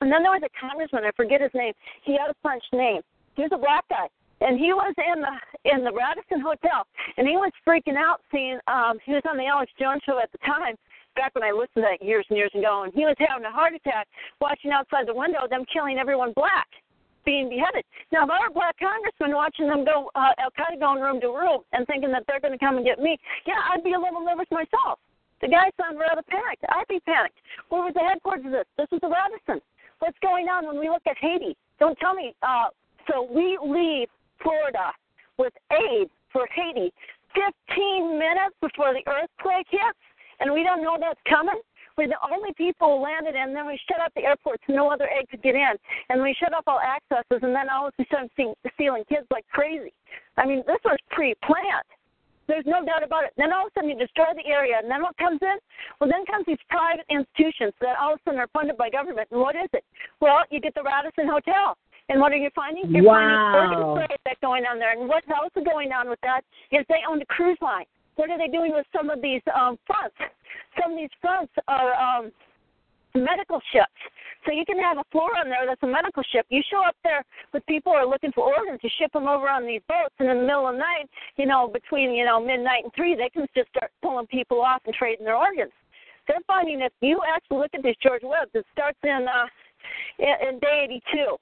And 0.00 0.12
then 0.12 0.22
there 0.22 0.32
was 0.32 0.42
a 0.44 0.52
congressman, 0.60 1.04
I 1.04 1.10
forget 1.16 1.40
his 1.40 1.54
name. 1.54 1.72
He 2.02 2.12
had 2.12 2.28
a 2.28 2.34
French 2.42 2.64
name. 2.72 3.00
He 3.34 3.42
was 3.42 3.50
a 3.54 3.58
black 3.58 3.88
guy. 3.88 4.08
And 4.40 4.58
he 4.60 4.74
was 4.74 4.92
in 5.00 5.22
the 5.22 5.34
in 5.64 5.82
the 5.82 5.92
Radisson 5.92 6.44
Hotel 6.44 6.84
and 7.16 7.26
he 7.26 7.36
was 7.40 7.50
freaking 7.66 7.96
out 7.96 8.20
seeing 8.30 8.58
um 8.68 8.98
he 9.02 9.12
was 9.12 9.22
on 9.24 9.38
the 9.38 9.46
Alex 9.46 9.72
Jones 9.80 10.02
show 10.04 10.20
at 10.20 10.30
the 10.30 10.38
time, 10.44 10.76
back 11.16 11.34
when 11.34 11.42
I 11.42 11.52
listened 11.52 11.80
to 11.80 11.88
that 11.88 12.04
years 12.04 12.26
and 12.28 12.36
years 12.36 12.52
ago, 12.52 12.84
and 12.84 12.92
he 12.92 13.08
was 13.08 13.16
having 13.18 13.46
a 13.46 13.50
heart 13.50 13.72
attack 13.72 14.06
watching 14.38 14.72
outside 14.72 15.08
the 15.08 15.14
window 15.14 15.48
them 15.48 15.64
killing 15.72 15.96
everyone 15.96 16.34
black 16.36 16.68
being 17.26 17.50
beheaded. 17.50 17.84
Now, 18.14 18.24
if 18.24 18.30
I 18.30 18.40
were 18.40 18.54
a 18.54 18.56
black 18.56 18.78
congressman 18.78 19.34
watching 19.34 19.66
them 19.66 19.84
go, 19.84 20.08
uh, 20.14 20.32
Al 20.38 20.54
Qaeda 20.54 20.80
going 20.80 21.02
room 21.02 21.20
to 21.20 21.28
room 21.28 21.60
and 21.74 21.84
thinking 21.86 22.14
that 22.14 22.24
they're 22.26 22.40
going 22.40 22.56
to 22.56 22.62
come 22.62 22.78
and 22.78 22.86
get 22.86 23.02
me, 23.02 23.18
yeah, 23.44 23.60
I'd 23.68 23.84
be 23.84 23.92
a 23.92 24.00
little 24.00 24.24
nervous 24.24 24.48
myself. 24.54 25.02
The 25.42 25.48
guy 25.48 25.68
sounded 25.76 26.00
rather 26.00 26.22
panicked. 26.30 26.64
I'd 26.70 26.88
be 26.88 27.00
panicked. 27.04 27.36
Where 27.68 27.82
was 27.82 27.92
the 27.92 28.00
headquarters 28.00 28.46
of 28.46 28.52
this? 28.52 28.70
This 28.78 28.88
is 28.94 29.00
the 29.02 29.12
Radisson. 29.12 29.60
What's 29.98 30.16
going 30.22 30.46
on 30.48 30.64
when 30.64 30.78
we 30.78 30.88
look 30.88 31.04
at 31.04 31.18
Haiti? 31.20 31.56
Don't 31.78 31.98
tell 31.98 32.14
me. 32.14 32.32
Uh, 32.40 32.72
so 33.10 33.28
we 33.28 33.58
leave 33.60 34.08
Florida 34.40 34.92
with 35.36 35.52
aid 35.72 36.08
for 36.32 36.48
Haiti 36.54 36.92
15 37.36 38.18
minutes 38.18 38.56
before 38.60 38.96
the 38.96 39.04
earthquake 39.04 39.68
hits, 39.68 40.00
and 40.40 40.52
we 40.52 40.62
don't 40.62 40.82
know 40.82 40.96
that's 40.98 41.20
coming. 41.28 41.60
We're 41.96 42.08
the 42.08 42.20
only 42.30 42.52
people 42.54 42.98
who 42.98 43.04
landed, 43.04 43.34
and 43.34 43.56
then 43.56 43.66
we 43.66 43.80
shut 43.88 44.00
up 44.00 44.12
the 44.14 44.24
airport 44.24 44.60
so 44.66 44.74
no 44.74 44.90
other 44.90 45.08
aid 45.08 45.28
could 45.30 45.42
get 45.42 45.54
in, 45.54 45.72
and 46.10 46.22
we 46.22 46.34
shut 46.38 46.52
up 46.52 46.64
all 46.66 46.80
accesses, 46.80 47.40
and 47.42 47.54
then 47.54 47.70
all 47.70 47.88
of 47.88 47.94
a 47.98 48.04
sudden 48.12 48.28
seeing, 48.36 48.54
stealing 48.74 49.04
kids 49.08 49.26
like 49.30 49.46
crazy. 49.48 49.92
I 50.36 50.46
mean, 50.46 50.62
this 50.66 50.78
was 50.84 50.98
pre-planned. 51.10 51.88
There's 52.48 52.66
no 52.66 52.84
doubt 52.84 53.02
about 53.02 53.24
it. 53.24 53.32
Then 53.36 53.52
all 53.52 53.66
of 53.66 53.72
a 53.72 53.80
sudden 53.80 53.90
you 53.90 53.98
destroy 53.98 54.26
the 54.36 54.46
area, 54.46 54.76
and 54.80 54.90
then 54.90 55.02
what 55.02 55.16
comes 55.16 55.40
in? 55.40 55.56
Well, 55.98 56.10
then 56.10 56.24
comes 56.26 56.44
these 56.46 56.62
private 56.68 57.06
institutions 57.08 57.72
that 57.80 57.96
all 57.98 58.14
of 58.14 58.20
a 58.20 58.22
sudden 58.28 58.40
are 58.40 58.52
funded 58.52 58.76
by 58.76 58.90
government. 58.90 59.28
And 59.32 59.40
what 59.40 59.56
is 59.56 59.68
it? 59.72 59.82
Well, 60.20 60.44
you 60.50 60.60
get 60.60 60.74
the 60.74 60.82
Radisson 60.84 61.26
Hotel. 61.26 61.76
And 62.08 62.20
what 62.20 62.30
are 62.30 62.36
you 62.36 62.50
finding? 62.54 62.86
You're 62.88 63.02
Wow. 63.02 63.50
finding 63.50 63.82
organ 63.82 64.06
trade 64.06 64.18
that's 64.24 64.38
going 64.40 64.64
on 64.64 64.78
there. 64.78 64.92
And 64.92 65.08
what's 65.08 65.26
also 65.28 65.60
going 65.60 65.90
on 65.92 66.08
with 66.08 66.20
that 66.22 66.44
is 66.70 66.86
they 66.88 67.02
own 67.08 67.18
the 67.18 67.26
cruise 67.26 67.58
line. 67.60 67.86
What 68.16 68.30
are 68.30 68.38
they 68.38 68.48
doing 68.48 68.72
with 68.72 68.86
some 68.94 69.10
of 69.10 69.22
these 69.22 69.42
um, 69.54 69.78
fronts? 69.86 70.16
Some 70.80 70.92
of 70.92 70.98
these 70.98 71.12
fronts 71.20 71.52
are 71.68 71.92
um, 71.94 72.32
medical 73.14 73.60
ships. 73.72 74.00
So 74.44 74.52
you 74.52 74.64
can 74.64 74.78
have 74.78 74.98
a 74.98 75.04
floor 75.10 75.30
on 75.36 75.48
there 75.48 75.66
that's 75.66 75.82
a 75.82 75.86
medical 75.86 76.22
ship. 76.30 76.46
You 76.50 76.62
show 76.70 76.84
up 76.86 76.94
there 77.02 77.24
with 77.52 77.66
people 77.66 77.92
who 77.92 77.98
are 77.98 78.06
looking 78.06 78.30
for 78.32 78.46
organs, 78.46 78.80
you 78.82 78.90
ship 79.00 79.12
them 79.12 79.26
over 79.26 79.48
on 79.48 79.66
these 79.66 79.82
boats, 79.88 80.14
and 80.20 80.30
in 80.30 80.38
the 80.38 80.46
middle 80.46 80.68
of 80.68 80.74
the 80.74 80.78
night, 80.78 81.10
you 81.36 81.46
know, 81.46 81.66
between 81.66 82.12
you 82.12 82.24
know 82.24 82.38
midnight 82.38 82.84
and 82.84 82.92
three, 82.94 83.16
they 83.16 83.28
can 83.28 83.46
just 83.56 83.68
start 83.70 83.90
pulling 84.02 84.26
people 84.28 84.62
off 84.62 84.82
and 84.86 84.94
trading 84.94 85.24
their 85.24 85.36
organs. 85.36 85.72
They're 86.28 86.44
finding 86.46 86.80
if 86.80 86.92
you 87.00 87.20
actually 87.26 87.58
look 87.58 87.74
at 87.74 87.82
this 87.82 87.96
George 88.02 88.22
Webb, 88.22 88.48
it 88.54 88.66
starts 88.72 88.98
in 89.02 89.26
uh, 89.26 89.46
in, 90.18 90.54
in 90.54 90.58
day 90.60 90.86
82, 90.86 91.36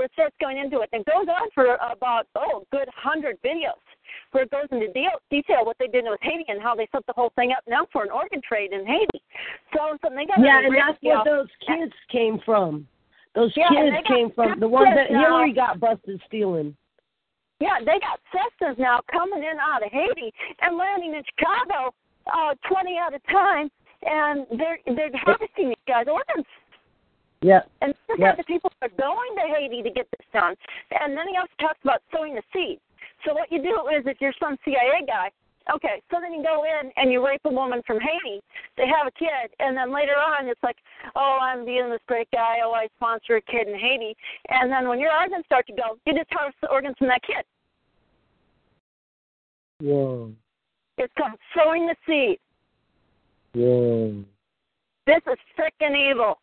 it 0.00 0.10
starts 0.12 0.34
going 0.40 0.58
into 0.58 0.80
it, 0.80 0.88
and 0.92 1.04
goes 1.04 1.28
on 1.28 1.48
for 1.54 1.76
about 1.76 2.26
oh, 2.36 2.64
good 2.70 2.88
hundred 2.94 3.38
videos 3.42 3.80
where 4.32 4.44
it 4.44 4.50
goes 4.50 4.66
into 4.70 4.92
deal, 4.92 5.10
detail 5.30 5.64
what 5.64 5.76
they 5.78 5.86
did 5.86 6.04
with 6.06 6.20
Haiti 6.22 6.44
and 6.48 6.62
how 6.62 6.74
they 6.74 6.88
set 6.92 7.04
the 7.06 7.12
whole 7.12 7.32
thing 7.36 7.52
up 7.52 7.64
now 7.68 7.86
for 7.92 8.02
an 8.02 8.10
organ 8.10 8.40
trade 8.46 8.72
in 8.72 8.86
Haiti. 8.86 9.22
So, 9.74 9.96
so 10.02 10.08
they 10.14 10.26
got 10.26 10.40
Yeah, 10.40 10.60
and 10.64 10.74
that's 10.74 10.98
where 11.02 11.22
those 11.24 11.48
kids 11.66 11.92
came 12.10 12.40
from. 12.44 12.86
Those 13.34 13.52
Yeah, 13.56 13.68
kids 13.70 14.06
came 14.06 14.30
from 14.32 14.58
the 14.58 14.68
ones 14.68 14.90
that 14.94 15.12
now. 15.12 15.20
Hillary 15.20 15.52
got 15.52 15.78
busted 15.78 16.20
stealing. 16.26 16.76
Yeah, 17.60 17.78
they 17.80 18.00
got 18.00 18.18
Cessnas 18.32 18.78
now 18.78 19.00
coming 19.12 19.44
in 19.44 19.58
out 19.60 19.84
of 19.84 19.92
Haiti 19.92 20.32
and 20.62 20.78
landing 20.78 21.14
in 21.14 21.22
Chicago, 21.36 21.94
uh, 22.32 22.54
twenty 22.66 22.96
at 22.96 23.12
a 23.14 23.20
time, 23.30 23.70
and 24.02 24.46
they're 24.58 24.78
they're 24.86 25.10
harvesting 25.14 25.68
these 25.68 25.86
guys' 25.86 26.06
organs. 26.08 26.46
Yeah. 27.42 27.62
And 27.80 27.94
this 27.94 28.14
is 28.14 28.20
Yeah. 28.20 28.30
how 28.30 28.36
the 28.36 28.44
people 28.44 28.70
are 28.82 28.88
going 28.88 29.36
to 29.36 29.48
Haiti 29.48 29.82
to 29.82 29.90
get 29.90 30.10
this 30.10 30.26
done. 30.32 30.56
And 30.90 31.16
then 31.16 31.28
he 31.28 31.36
also 31.36 31.52
talks 31.58 31.80
about 31.82 32.02
sowing 32.12 32.34
the 32.34 32.42
seed. 32.52 32.80
So 33.24 33.34
what 33.34 33.50
you 33.50 33.62
do 33.62 33.88
is 33.88 34.06
if 34.06 34.20
you're 34.20 34.34
some 34.34 34.58
CIA 34.64 35.02
guy, 35.06 35.30
okay, 35.72 36.02
so 36.10 36.20
then 36.20 36.32
you 36.32 36.42
go 36.42 36.64
in 36.64 36.92
and 36.96 37.12
you 37.12 37.24
rape 37.24 37.40
a 37.44 37.50
woman 37.50 37.82
from 37.86 38.00
Haiti, 38.00 38.42
they 38.76 38.86
have 38.86 39.06
a 39.06 39.10
kid, 39.12 39.54
and 39.58 39.76
then 39.76 39.90
later 39.90 40.16
on 40.16 40.48
it's 40.48 40.62
like, 40.62 40.76
oh, 41.14 41.38
I'm 41.40 41.64
being 41.64 41.88
this 41.90 42.00
great 42.06 42.30
guy, 42.30 42.58
oh, 42.64 42.72
I 42.72 42.88
sponsor 42.96 43.36
a 43.36 43.42
kid 43.42 43.68
in 43.68 43.78
Haiti. 43.78 44.16
And 44.48 44.70
then 44.70 44.88
when 44.88 44.98
your 45.00 45.12
organs 45.14 45.44
start 45.46 45.66
to 45.68 45.72
go, 45.72 45.98
you 46.06 46.14
just 46.14 46.30
harvest 46.32 46.60
the 46.60 46.70
organs 46.70 46.96
from 46.98 47.08
that 47.08 47.22
kid. 47.22 47.44
Whoa. 49.80 50.32
It's 50.98 51.12
called 51.16 51.38
sowing 51.56 51.86
the 51.86 51.96
seed. 52.06 52.38
Whoa. 53.54 54.24
This 55.06 55.22
is 55.26 55.38
freaking 55.58 55.96
evil. 55.96 56.38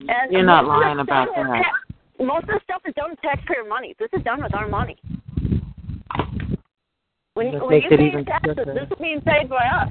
And 0.00 0.30
You're 0.32 0.44
not 0.44 0.64
most 0.64 0.74
of 0.74 0.80
the 0.80 0.84
lying 0.86 0.98
about 1.00 1.28
that. 1.34 1.62
tax- 1.62 1.98
Most 2.20 2.42
of 2.44 2.48
the 2.48 2.60
stuff 2.64 2.82
is 2.86 2.94
done 2.94 3.10
with 3.10 3.20
taxpayer 3.20 3.64
money. 3.68 3.94
This 3.98 4.08
is 4.12 4.22
done 4.22 4.42
with 4.42 4.54
our 4.54 4.68
money. 4.68 4.96
When, 7.34 7.52
That 7.52 7.64
when 7.66 7.82
you 7.82 7.88
pay 7.88 8.24
taxes, 8.24 8.56
this 8.56 8.88
is 8.90 8.98
being 9.00 9.20
paid 9.20 9.48
by 9.48 9.64
us. 9.66 9.88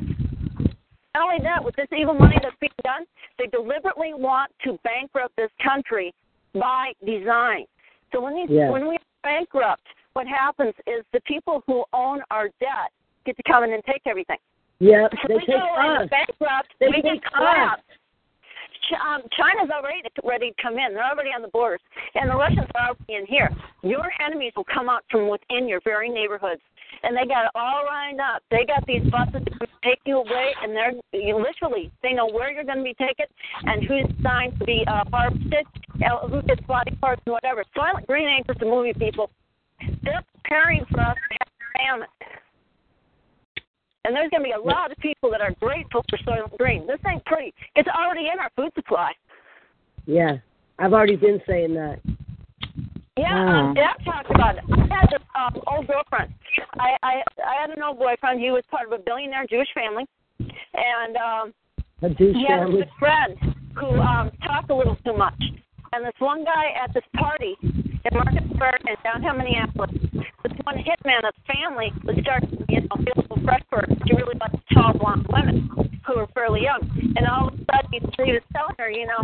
Not 1.16 1.24
only 1.24 1.40
that, 1.44 1.64
with 1.64 1.76
this 1.76 1.88
evil 1.98 2.14
money 2.14 2.38
that's 2.42 2.56
being 2.60 2.72
done, 2.84 3.04
they 3.40 3.48
deliberately 3.48 4.14
want 4.14 4.52
to 4.66 4.78
bankrupt 4.84 5.36
this 5.36 5.50
country 5.64 6.14
by 6.54 6.92
design. 7.06 7.66
So 8.14 8.22
when 8.22 8.36
these 8.36 8.50
Yes. 8.50 8.72
when 8.72 8.88
we 8.88 8.98
bankrupt, 9.24 9.84
what 10.14 10.28
happens 10.28 10.74
is 10.86 11.04
the 11.14 11.22
people 11.22 11.64
who 11.68 11.84
own 11.94 12.22
our 12.32 12.50
debt 12.60 12.92
get 13.26 13.36
to 13.38 13.44
come 13.44 13.64
in 13.64 13.74
and 13.74 13.84
take 13.86 14.02
everything. 14.06 14.38
Yep, 14.80 15.12
So 15.22 15.28
they 15.28 15.34
we 15.36 15.40
take 15.42 15.56
go 15.58 15.80
in 15.80 16.02
us. 16.04 16.10
bankrupt, 16.10 16.74
They 16.80 16.88
we 16.88 17.02
take 17.02 17.24
get 17.24 17.34
us. 17.42 17.80
Um, 18.95 19.22
China's 19.35 19.69
already 19.69 20.01
ready 20.23 20.51
to 20.51 20.61
come 20.61 20.77
in. 20.77 20.93
They're 20.93 21.05
already 21.05 21.30
on 21.30 21.41
the 21.41 21.49
borders, 21.49 21.81
and 22.15 22.30
the 22.30 22.35
Russians 22.35 22.68
are 22.76 22.89
already 22.89 23.15
in 23.15 23.26
here. 23.26 23.49
Your 23.84 24.07
enemies 24.26 24.53
will 24.55 24.68
come 24.72 24.89
out 24.89 25.03
from 25.11 25.30
within 25.30 25.68
your 25.68 25.81
very 25.84 26.09
neighborhoods, 26.09 26.61
and 27.03 27.15
they 27.15 27.27
got 27.27 27.45
it 27.45 27.51
all 27.55 27.84
lined 27.85 28.19
up. 28.22 28.43
They 28.49 28.65
got 28.65 28.85
these 28.88 29.03
buses 29.11 29.43
to 29.45 29.68
take 29.84 29.99
you 30.05 30.18
away, 30.18 30.53
and 30.64 30.76
they're 30.76 30.93
you 31.14 31.35
literally 31.35 31.91
they 32.03 32.14
know 32.14 32.27
where 32.27 32.51
you're 32.51 32.64
going 32.64 32.80
to 32.80 32.84
be 32.84 32.95
taken 32.95 33.26
and 33.64 33.84
who's 33.84 34.05
assigned 34.19 34.57
to 34.59 34.65
be 34.65 34.84
uh, 34.88 35.03
harvested, 35.11 35.65
uh, 36.05 36.27
who 36.27 36.41
gets 36.43 36.61
body 36.68 36.91
parts 37.01 37.22
and 37.26 37.34
whatever. 37.34 37.64
Soylent 37.76 38.05
Green 38.07 38.27
ain't 38.27 38.47
just 38.47 38.61
a 38.61 38.65
movie, 38.65 38.93
people. 38.93 39.30
They're 40.03 40.23
preparing 40.43 40.85
for 40.91 41.01
us 41.01 41.15
to 41.15 41.38
have 41.39 41.49
famine. 41.77 42.07
And 44.08 44.16
there's 44.16 44.30
going 44.30 44.42
to 44.42 44.48
be 44.48 44.54
a 44.54 44.60
lot 44.60 44.90
of 44.90 44.98
people 45.00 45.30
that 45.32 45.42
are 45.42 45.52
grateful 45.60 46.02
for 46.10 46.18
Soylent 46.20 46.58
Green. 46.58 46.88
This 46.88 46.98
ain't 47.06 47.26
pretty. 47.26 47.54
It's 47.76 47.90
already 47.90 48.30
in 48.32 48.40
our 48.40 48.50
food 48.56 48.72
supply. 48.74 49.12
Yeah, 50.06 50.38
I've 50.80 50.94
already 50.94 51.18
been 51.18 51.42
saying 51.46 51.74
that. 51.74 52.00
Yeah, 53.18 53.68
um, 53.68 53.74
yeah, 53.76 53.92
I've 54.00 54.06
talked 54.06 54.32
about 54.32 54.60
it. 54.60 54.64
I 54.72 54.96
had 54.96 55.10
this 55.12 55.20
um, 55.38 55.62
old 55.68 55.88
girlfriend. 55.88 56.34
I, 56.80 56.96
I 57.04 57.22
I 57.46 57.62
had 57.62 57.76
an 57.76 57.84
old 57.84 58.00
boyfriend. 58.00 58.40
He 58.40 58.50
was 58.50 58.64
part 58.72 58.88
of 58.88 58.98
a 58.98 59.04
billionaire 59.04 59.46
Jewish 59.50 59.68
family, 59.74 60.06
and 60.40 61.18
um, 61.18 61.54
A 62.02 62.10
douche 62.10 62.36
he 62.36 62.46
had 62.48 62.66
a 62.66 62.72
good 62.72 62.90
friend 63.00 63.36
who 63.76 63.88
um, 63.88 64.32
talked 64.46 64.70
a 64.70 64.76
little 64.76 64.96
too 65.04 65.18
much. 65.18 65.42
And 65.93 66.05
this 66.05 66.14
one 66.19 66.43
guy 66.43 66.73
at 66.84 66.93
this 66.93 67.03
party 67.15 67.55
in 67.61 68.11
Market 68.14 68.43
Square 68.53 68.80
in 68.88 68.95
downtown 69.03 69.38
Minneapolis, 69.38 69.91
this 70.14 70.57
one 70.64 70.77
hitman 70.77 71.27
of 71.27 71.34
family 71.47 71.91
was 72.03 72.15
starting 72.22 72.49
to 72.49 72.65
you 72.69 72.81
know, 72.81 72.95
feel 72.97 73.18
a 73.18 73.22
little 73.22 73.41
fresh 73.43 73.64
for. 73.69 73.85
She 74.05 74.15
really 74.15 74.38
liked 74.39 74.55
tall 74.73 74.93
blonde 74.93 75.27
women 75.30 75.69
who 76.05 76.15
were 76.18 76.27
fairly 76.34 76.64
young. 76.64 76.81
And 77.15 77.27
all 77.27 77.49
of 77.49 77.53
a 77.53 77.65
sudden 77.65 77.89
he, 77.91 77.99
was 78.31 78.43
telling 78.53 78.76
her, 78.80 78.89
you 78.89 79.07
know, 79.07 79.23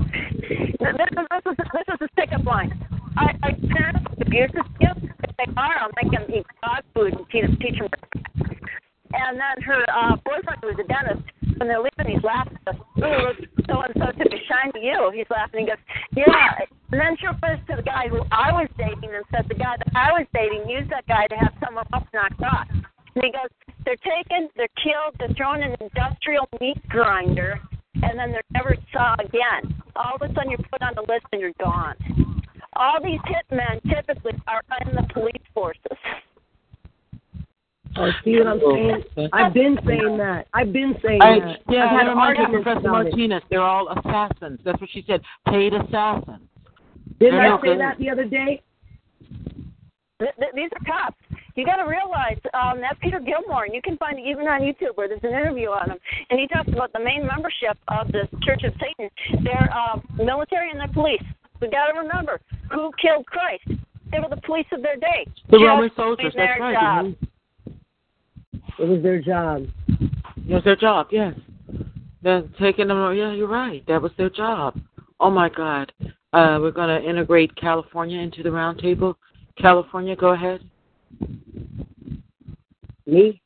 this 0.80 1.10
is 1.12 1.26
this 1.30 1.46
is 1.52 1.58
this 1.58 1.88
is 1.94 2.00
his 2.00 2.10
pickup 2.16 2.46
line. 2.46 2.72
I, 3.18 3.36
I 3.44 3.52
parents 3.76 4.06
abusive 4.20 4.66
skills. 4.76 4.98
If 5.24 5.32
they 5.38 5.52
are, 5.56 5.78
I'll 5.80 5.94
make 6.02 6.12
them 6.12 6.26
eat 6.30 6.46
dog 6.62 6.84
food 6.94 7.14
and 7.14 7.30
teach, 7.30 7.60
teach 7.60 7.80
them 7.80 7.90
and 9.14 9.38
then 9.38 9.64
her 9.64 9.86
uh, 9.94 10.16
boyfriend, 10.26 10.60
who 10.62 10.68
was 10.74 10.80
a 10.82 10.88
dentist, 10.90 11.22
when 11.64 11.70
they're 11.70 11.80
leaving, 11.80 12.16
he's 12.16 12.24
laughing. 12.24 12.58
So 12.68 13.80
and 13.80 13.96
so 13.96 14.12
took 14.12 14.34
a 14.36 14.42
shine 14.52 14.74
to 14.74 14.80
you. 14.84 15.12
He's 15.16 15.30
laughing. 15.30 15.62
He 15.62 15.68
goes, 15.68 15.80
Yeah. 16.12 16.60
And 16.92 17.00
then 17.00 17.16
she 17.20 17.28
refers 17.28 17.60
to 17.70 17.78
the 17.78 17.82
guy 17.82 18.08
who 18.10 18.20
I 18.32 18.52
was 18.52 18.68
dating 18.78 19.16
and 19.16 19.24
said 19.32 19.48
the 19.48 19.56
guy 19.56 19.80
that 19.80 19.88
I 19.96 20.12
was 20.12 20.28
dating 20.34 20.68
used 20.70 20.92
that 20.92 21.08
guy 21.08 21.26
to 21.28 21.36
have 21.38 21.54
someone 21.64 21.86
else 21.94 22.04
knocked 22.14 22.44
off. 22.44 22.68
And 23.16 23.24
he 23.24 23.32
goes, 23.32 23.48
They're 23.86 24.04
taken, 24.04 24.50
they're 24.58 24.76
killed, 24.76 25.16
they're 25.20 25.34
thrown 25.40 25.64
in 25.64 25.72
an 25.72 25.80
industrial 25.80 26.50
meat 26.60 26.78
grinder, 26.90 27.60
and 27.96 28.20
then 28.20 28.36
they're 28.36 28.52
never 28.52 28.76
saw 28.92 29.16
again. 29.24 29.74
All 29.96 30.20
of 30.20 30.22
a 30.22 30.28
sudden, 30.36 30.52
you're 30.52 30.68
put 30.70 30.82
on 30.82 30.94
the 30.96 31.08
list 31.08 31.26
and 31.32 31.40
you're 31.40 31.56
gone. 31.64 31.96
All 32.76 33.00
these 33.02 33.22
hitmen 33.24 33.80
typically 33.88 34.34
are 34.48 34.62
in 34.84 34.96
the 34.96 35.08
police 35.14 35.48
forces. 35.54 35.98
Oh, 37.96 38.10
see 38.24 38.38
what 38.40 38.48
I'm 38.48 38.60
saying? 38.60 39.30
I've 39.34 39.54
been 39.54 39.78
saying 39.86 40.18
that. 40.18 40.48
I've 40.54 40.74
been 40.74 40.96
saying 41.06 41.22
I, 41.22 41.40
that. 41.40 41.60
yeah, 41.70 41.86
I've 41.86 42.00
had 42.00 42.08
arguments 42.08 42.64
Professor 42.64 42.88
about 42.88 43.06
it. 43.06 43.10
Martinez. 43.12 43.44
They're 43.50 43.62
all 43.62 43.88
assassins. 43.90 44.60
That's 44.66 44.82
what 44.82 44.90
she 44.92 45.04
said. 45.06 45.22
Paid 45.48 45.74
assassins. 45.74 46.42
Didn't 47.20 47.36
They're 47.36 47.54
I 47.54 47.62
say 47.62 47.68
good. 47.68 47.80
that 47.80 47.98
the 48.00 48.10
other 48.10 48.26
day? 48.26 48.62
Th- 50.20 50.32
th- 50.40 50.52
these 50.56 50.70
are 50.74 50.86
cops. 50.86 51.18
You 51.56 51.66
got 51.66 51.76
to 51.76 51.84
realize 51.84 52.40
um, 52.56 52.82
that 52.82 53.00
Peter 53.00 53.20
Gilmore, 53.20 53.66
and 53.66 53.76
you 53.76 53.82
can 53.82 53.98
find 53.98 54.18
it 54.18 54.26
even 54.26 54.48
on 54.48 54.62
YouTube 54.62 54.96
where 54.96 55.08
there's 55.08 55.22
an 55.24 55.30
interview 55.30 55.70
on 55.70 55.92
him, 55.92 55.98
and 56.32 56.40
he 56.40 56.48
talks 56.48 56.70
about 56.70 56.92
the 56.94 57.00
main 57.00 57.28
membership 57.28 57.78
of 57.90 58.08
the 58.08 58.28
Church 58.42 58.64
of 58.64 58.74
Satan. 58.82 59.10
They're 59.44 59.70
uh, 59.72 60.00
military 60.18 60.72
and 60.72 60.80
they're 60.80 60.88
police. 60.88 61.22
We 61.62 61.70
got 61.70 61.94
to 61.94 62.00
remember 62.00 62.42
who 62.72 62.92
killed 63.00 63.28
Christ. 63.28 63.68
They 64.12 64.20
were 64.20 64.30
the 64.34 64.42
police 64.42 64.66
of 64.72 64.82
their 64.82 64.98
day. 64.98 65.26
The 65.52 65.58
Just 65.58 65.64
Roman 65.64 65.92
soldiers. 65.96 66.34
doing 66.34 66.46
That's 66.48 66.60
their 66.60 66.74
right. 66.74 67.16
Job. 68.78 68.80
It 68.80 68.90
was 68.90 69.04
their 69.04 69.22
job. 69.22 69.68
It 69.90 70.54
was 70.54 70.64
their 70.64 70.76
job. 70.76 71.08
Yes. 71.12 71.36
They're 72.22 72.44
taking 72.60 72.88
them. 72.88 73.16
Yeah, 73.16 73.34
you're 73.34 73.48
right. 73.48 73.86
That 73.88 74.02
was 74.02 74.12
their 74.18 74.30
job. 74.30 74.80
Oh 75.20 75.30
my 75.30 75.50
God. 75.50 75.92
Uh, 76.34 76.58
we're 76.60 76.72
going 76.72 76.90
to 76.90 77.08
integrate 77.08 77.56
California 77.56 78.20
into 78.20 78.42
the 78.42 78.50
roundtable. 78.50 79.16
California, 79.58 80.16
go 80.16 80.30
ahead. 80.30 80.62
Me? 83.06 83.40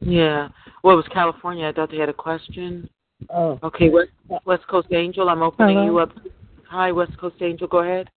Yeah. 0.00 0.48
Well, 0.82 0.94
it 0.94 0.96
was 0.96 1.08
California. 1.12 1.66
I 1.66 1.72
thought 1.72 1.90
they 1.90 1.98
had 1.98 2.08
a 2.08 2.14
question. 2.14 2.88
Oh. 3.30 3.58
Okay, 3.62 3.90
West 3.90 4.10
West 4.46 4.66
Coast 4.68 4.88
Angel. 4.92 5.28
I'm 5.28 5.42
opening 5.42 5.76
Hello. 5.76 5.86
you 5.86 5.98
up. 5.98 6.12
Hi, 6.70 6.92
West 6.92 7.18
Coast 7.18 7.36
Angel. 7.40 7.66
Go 7.66 7.78
ahead. 7.78 8.08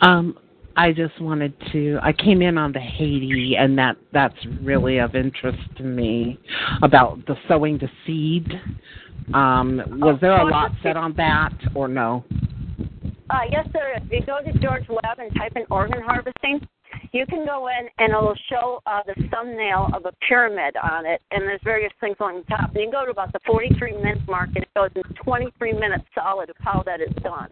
Um, 0.00 0.38
I 0.76 0.92
just 0.92 1.20
wanted 1.20 1.52
to. 1.72 1.98
I 2.02 2.12
came 2.12 2.40
in 2.40 2.56
on 2.56 2.72
the 2.72 2.80
Haiti, 2.80 3.54
and 3.58 3.76
that 3.78 3.96
that's 4.12 4.36
really 4.62 4.98
of 4.98 5.14
interest 5.14 5.58
to 5.78 5.82
me 5.82 6.38
about 6.82 7.24
the 7.26 7.36
sowing 7.48 7.78
the 7.78 7.88
seed. 8.06 8.46
Um, 9.34 9.82
was 10.00 10.18
there 10.20 10.38
a 10.38 10.48
lot 10.48 10.72
said 10.82 10.96
on 10.96 11.14
that, 11.16 11.52
or 11.74 11.88
no? 11.88 12.24
Uh, 13.30 13.40
yes, 13.50 13.66
there 13.72 13.94
is. 13.96 14.02
If 14.10 14.20
you 14.20 14.26
go 14.26 14.38
to 14.40 14.58
George 14.58 14.88
Webb 14.88 15.18
and 15.18 15.34
type 15.36 15.52
in 15.56 15.64
organ 15.70 16.00
harvesting, 16.00 16.66
you 17.12 17.26
can 17.26 17.44
go 17.46 17.68
in 17.68 17.88
and 17.98 18.10
it'll 18.12 18.34
show 18.50 18.80
uh, 18.86 19.00
the 19.06 19.14
thumbnail 19.30 19.88
of 19.94 20.04
a 20.06 20.12
pyramid 20.26 20.76
on 20.82 21.06
it, 21.06 21.20
and 21.30 21.42
there's 21.42 21.60
various 21.64 21.92
things 22.00 22.16
on 22.20 22.36
the 22.36 22.42
top. 22.44 22.74
And 22.74 22.84
you 22.84 22.90
go 22.90 23.04
to 23.04 23.10
about 23.10 23.32
the 23.32 23.40
43 23.46 23.96
minute 23.96 24.26
mark, 24.28 24.50
and 24.54 24.64
it 24.64 24.68
goes 24.74 24.90
in 24.94 25.02
23 25.14 25.72
minutes 25.72 26.04
solid 26.14 26.50
of 26.50 26.56
how 26.60 26.82
that 26.86 27.00
is 27.00 27.12
done. 27.22 27.48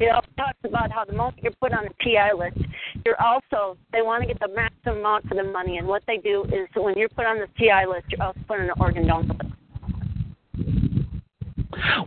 It 0.00 0.10
also 0.14 0.28
talks 0.36 0.58
about 0.64 0.90
how 0.90 1.04
the 1.04 1.12
moment 1.12 1.38
you're 1.42 1.52
put 1.60 1.72
on 1.72 1.84
the 1.84 1.94
PI 2.02 2.32
list, 2.32 2.58
you're 3.04 3.20
also 3.20 3.76
they 3.92 4.02
want 4.02 4.22
to 4.22 4.28
get 4.28 4.40
the 4.40 4.48
maximum 4.54 4.98
amount 4.98 5.28
for 5.28 5.34
the 5.34 5.44
money, 5.44 5.78
and 5.78 5.86
what 5.86 6.02
they 6.06 6.18
do 6.18 6.44
is 6.44 6.68
when 6.76 6.96
you're 6.96 7.08
put 7.08 7.26
on 7.26 7.38
the 7.38 7.48
PI 7.58 7.86
list, 7.86 8.06
you're 8.10 8.22
also 8.22 8.40
put 8.46 8.60
on 8.60 8.66
an 8.66 8.72
organ 8.78 9.06
donor 9.06 9.34
list. 9.34 9.54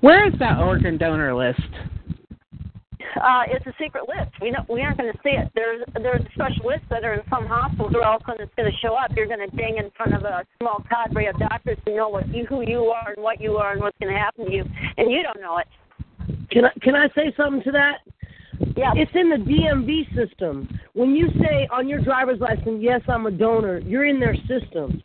Where 0.01 0.27
is 0.27 0.33
that 0.39 0.59
organ 0.59 0.97
donor 0.97 1.33
list? 1.33 1.59
Uh, 3.15 3.43
it's 3.47 3.65
a 3.65 3.73
secret 3.81 4.07
list. 4.07 4.31
We 4.41 4.51
don't, 4.51 4.67
we 4.69 4.81
aren't 4.81 4.97
going 4.97 5.11
to 5.11 5.19
see 5.23 5.31
it. 5.31 5.51
There's 5.55 5.83
there's 5.95 6.21
special 6.33 6.67
lists 6.67 6.87
that 6.89 7.03
are 7.03 7.13
in 7.13 7.21
some 7.29 7.45
hospitals 7.45 7.93
where 7.93 8.03
all 8.03 8.17
of 8.17 8.21
a 8.23 8.25
sudden 8.25 8.41
it's 8.45 8.55
going 8.55 8.71
to 8.71 8.77
show 8.77 8.95
up. 8.95 9.11
You're 9.15 9.27
going 9.27 9.47
to 9.47 9.55
ding 9.55 9.77
in 9.77 9.91
front 9.95 10.13
of 10.13 10.23
a 10.23 10.45
small 10.59 10.83
cadre 10.89 11.27
of 11.27 11.37
doctors 11.39 11.77
who 11.85 11.95
know 11.95 12.09
what 12.09 12.27
you 12.29 12.45
who 12.45 12.61
you 12.61 12.85
are 12.85 13.13
and 13.13 13.23
what 13.23 13.39
you 13.39 13.57
are 13.57 13.73
and 13.73 13.81
what's 13.81 13.97
going 13.99 14.13
to 14.13 14.19
happen 14.19 14.45
to 14.45 14.51
you, 14.51 14.63
and 14.97 15.11
you 15.11 15.23
don't 15.23 15.41
know 15.41 15.57
it. 15.57 15.67
Can 16.51 16.65
I 16.65 16.71
can 16.81 16.95
I 16.95 17.07
say 17.15 17.33
something 17.37 17.63
to 17.63 17.71
that? 17.71 17.99
Yeah. 18.75 18.93
It's 18.95 19.11
in 19.13 19.29
the 19.29 19.37
DMV 19.37 20.15
system. 20.15 20.67
When 20.93 21.15
you 21.15 21.27
say 21.41 21.67
on 21.71 21.87
your 21.87 21.99
driver's 22.01 22.39
license, 22.39 22.79
yes, 22.79 23.01
I'm 23.07 23.25
a 23.25 23.31
donor, 23.31 23.79
you're 23.79 24.05
in 24.05 24.19
their 24.19 24.35
system. 24.47 25.01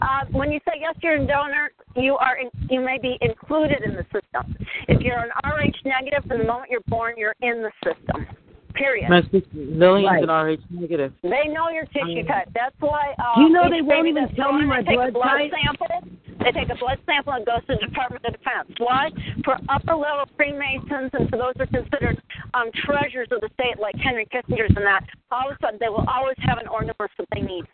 Uh, 0.00 0.24
when 0.30 0.50
you 0.52 0.60
say 0.66 0.74
yes, 0.80 0.94
you're 1.02 1.16
a 1.16 1.26
donor, 1.26 1.70
you 1.96 2.16
are 2.16 2.36
in, 2.38 2.50
you 2.70 2.80
may 2.80 2.98
be 3.00 3.18
included 3.20 3.82
in 3.84 3.94
the 3.94 4.04
system. 4.12 4.56
If 4.88 5.00
you're 5.00 5.18
an 5.18 5.30
RH 5.44 5.76
negative, 5.84 6.24
from 6.28 6.38
the 6.38 6.44
moment 6.44 6.70
you're 6.70 6.86
born, 6.88 7.14
you're 7.16 7.34
in 7.42 7.62
the 7.62 7.70
system. 7.84 8.26
Period. 8.74 9.10
My 9.10 9.20
sister, 9.28 9.52
Lillian's 9.52 10.06
Right. 10.08 10.22
an 10.24 10.30
RH 10.30 10.64
negative. 10.70 11.12
They 11.22 11.44
know 11.52 11.68
your 11.68 11.84
tissue 11.92 12.24
type. 12.24 12.48
That's 12.54 12.74
why. 12.80 13.12
Uh, 13.18 13.36
Do 13.36 13.40
you 13.42 13.50
know 13.50 13.68
they 13.68 13.82
won't 13.82 14.08
even 14.08 14.32
tell 14.34 14.52
me 14.52 14.64
born, 14.64 14.68
my 14.68 14.80
they 14.80 14.88
take 14.88 14.96
blood 14.96 15.08
a 15.08 15.12
blood 15.12 15.38
type? 15.38 15.52
sample. 15.52 16.08
They 16.40 16.52
take 16.52 16.70
a 16.70 16.78
blood 16.80 16.98
sample 17.04 17.34
and 17.34 17.42
it 17.42 17.46
goes 17.52 17.60
to 17.68 17.76
the 17.78 17.86
Department 17.86 18.24
of 18.24 18.32
Defense. 18.32 18.72
Why? 18.78 19.10
For 19.44 19.58
upper 19.68 19.94
level 19.94 20.24
Freemasons 20.40 21.10
and 21.12 21.28
for 21.28 21.36
those 21.36 21.52
who 21.60 21.64
are 21.64 21.84
considered 21.84 22.16
um, 22.54 22.72
treasures 22.88 23.28
of 23.30 23.42
the 23.42 23.50
state, 23.60 23.78
like 23.78 23.94
Henry 23.96 24.24
Kissinger's 24.32 24.72
and 24.74 24.86
that, 24.88 25.04
all 25.30 25.50
of 25.50 25.56
a 25.56 25.58
sudden 25.60 25.76
they 25.78 25.90
will 25.92 26.08
always 26.08 26.36
have 26.40 26.56
an 26.56 26.66
organ 26.66 26.94
list 26.98 27.12
that 27.18 27.28
they 27.34 27.42
need. 27.42 27.64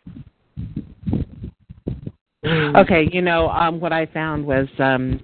Okay, 2.45 3.09
you 3.11 3.21
know, 3.21 3.49
um, 3.49 3.81
what 3.81 3.91
I 3.91 4.05
found 4.05 4.45
was 4.45 4.67
um, 4.79 5.19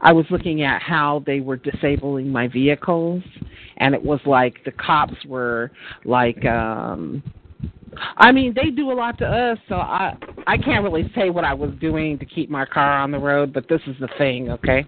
I 0.00 0.12
was 0.12 0.24
looking 0.30 0.62
at 0.62 0.80
how 0.80 1.22
they 1.26 1.40
were 1.40 1.56
disabling 1.56 2.30
my 2.30 2.48
vehicles, 2.48 3.22
and 3.76 3.94
it 3.94 4.02
was 4.02 4.20
like 4.24 4.64
the 4.64 4.70
cops 4.72 5.22
were 5.26 5.70
like, 6.06 6.42
um, 6.46 7.22
I 8.16 8.32
mean, 8.32 8.54
they 8.54 8.70
do 8.70 8.90
a 8.90 8.94
lot 8.94 9.18
to 9.18 9.26
us, 9.26 9.58
so 9.68 9.74
I 9.74 10.16
I 10.46 10.56
can't 10.56 10.82
really 10.82 11.12
say 11.14 11.28
what 11.28 11.44
I 11.44 11.52
was 11.52 11.70
doing 11.82 12.18
to 12.18 12.24
keep 12.24 12.48
my 12.48 12.64
car 12.64 12.98
on 12.98 13.10
the 13.10 13.18
road, 13.18 13.52
but 13.52 13.68
this 13.68 13.82
is 13.86 13.96
the 14.00 14.08
thing, 14.16 14.50
okay? 14.52 14.86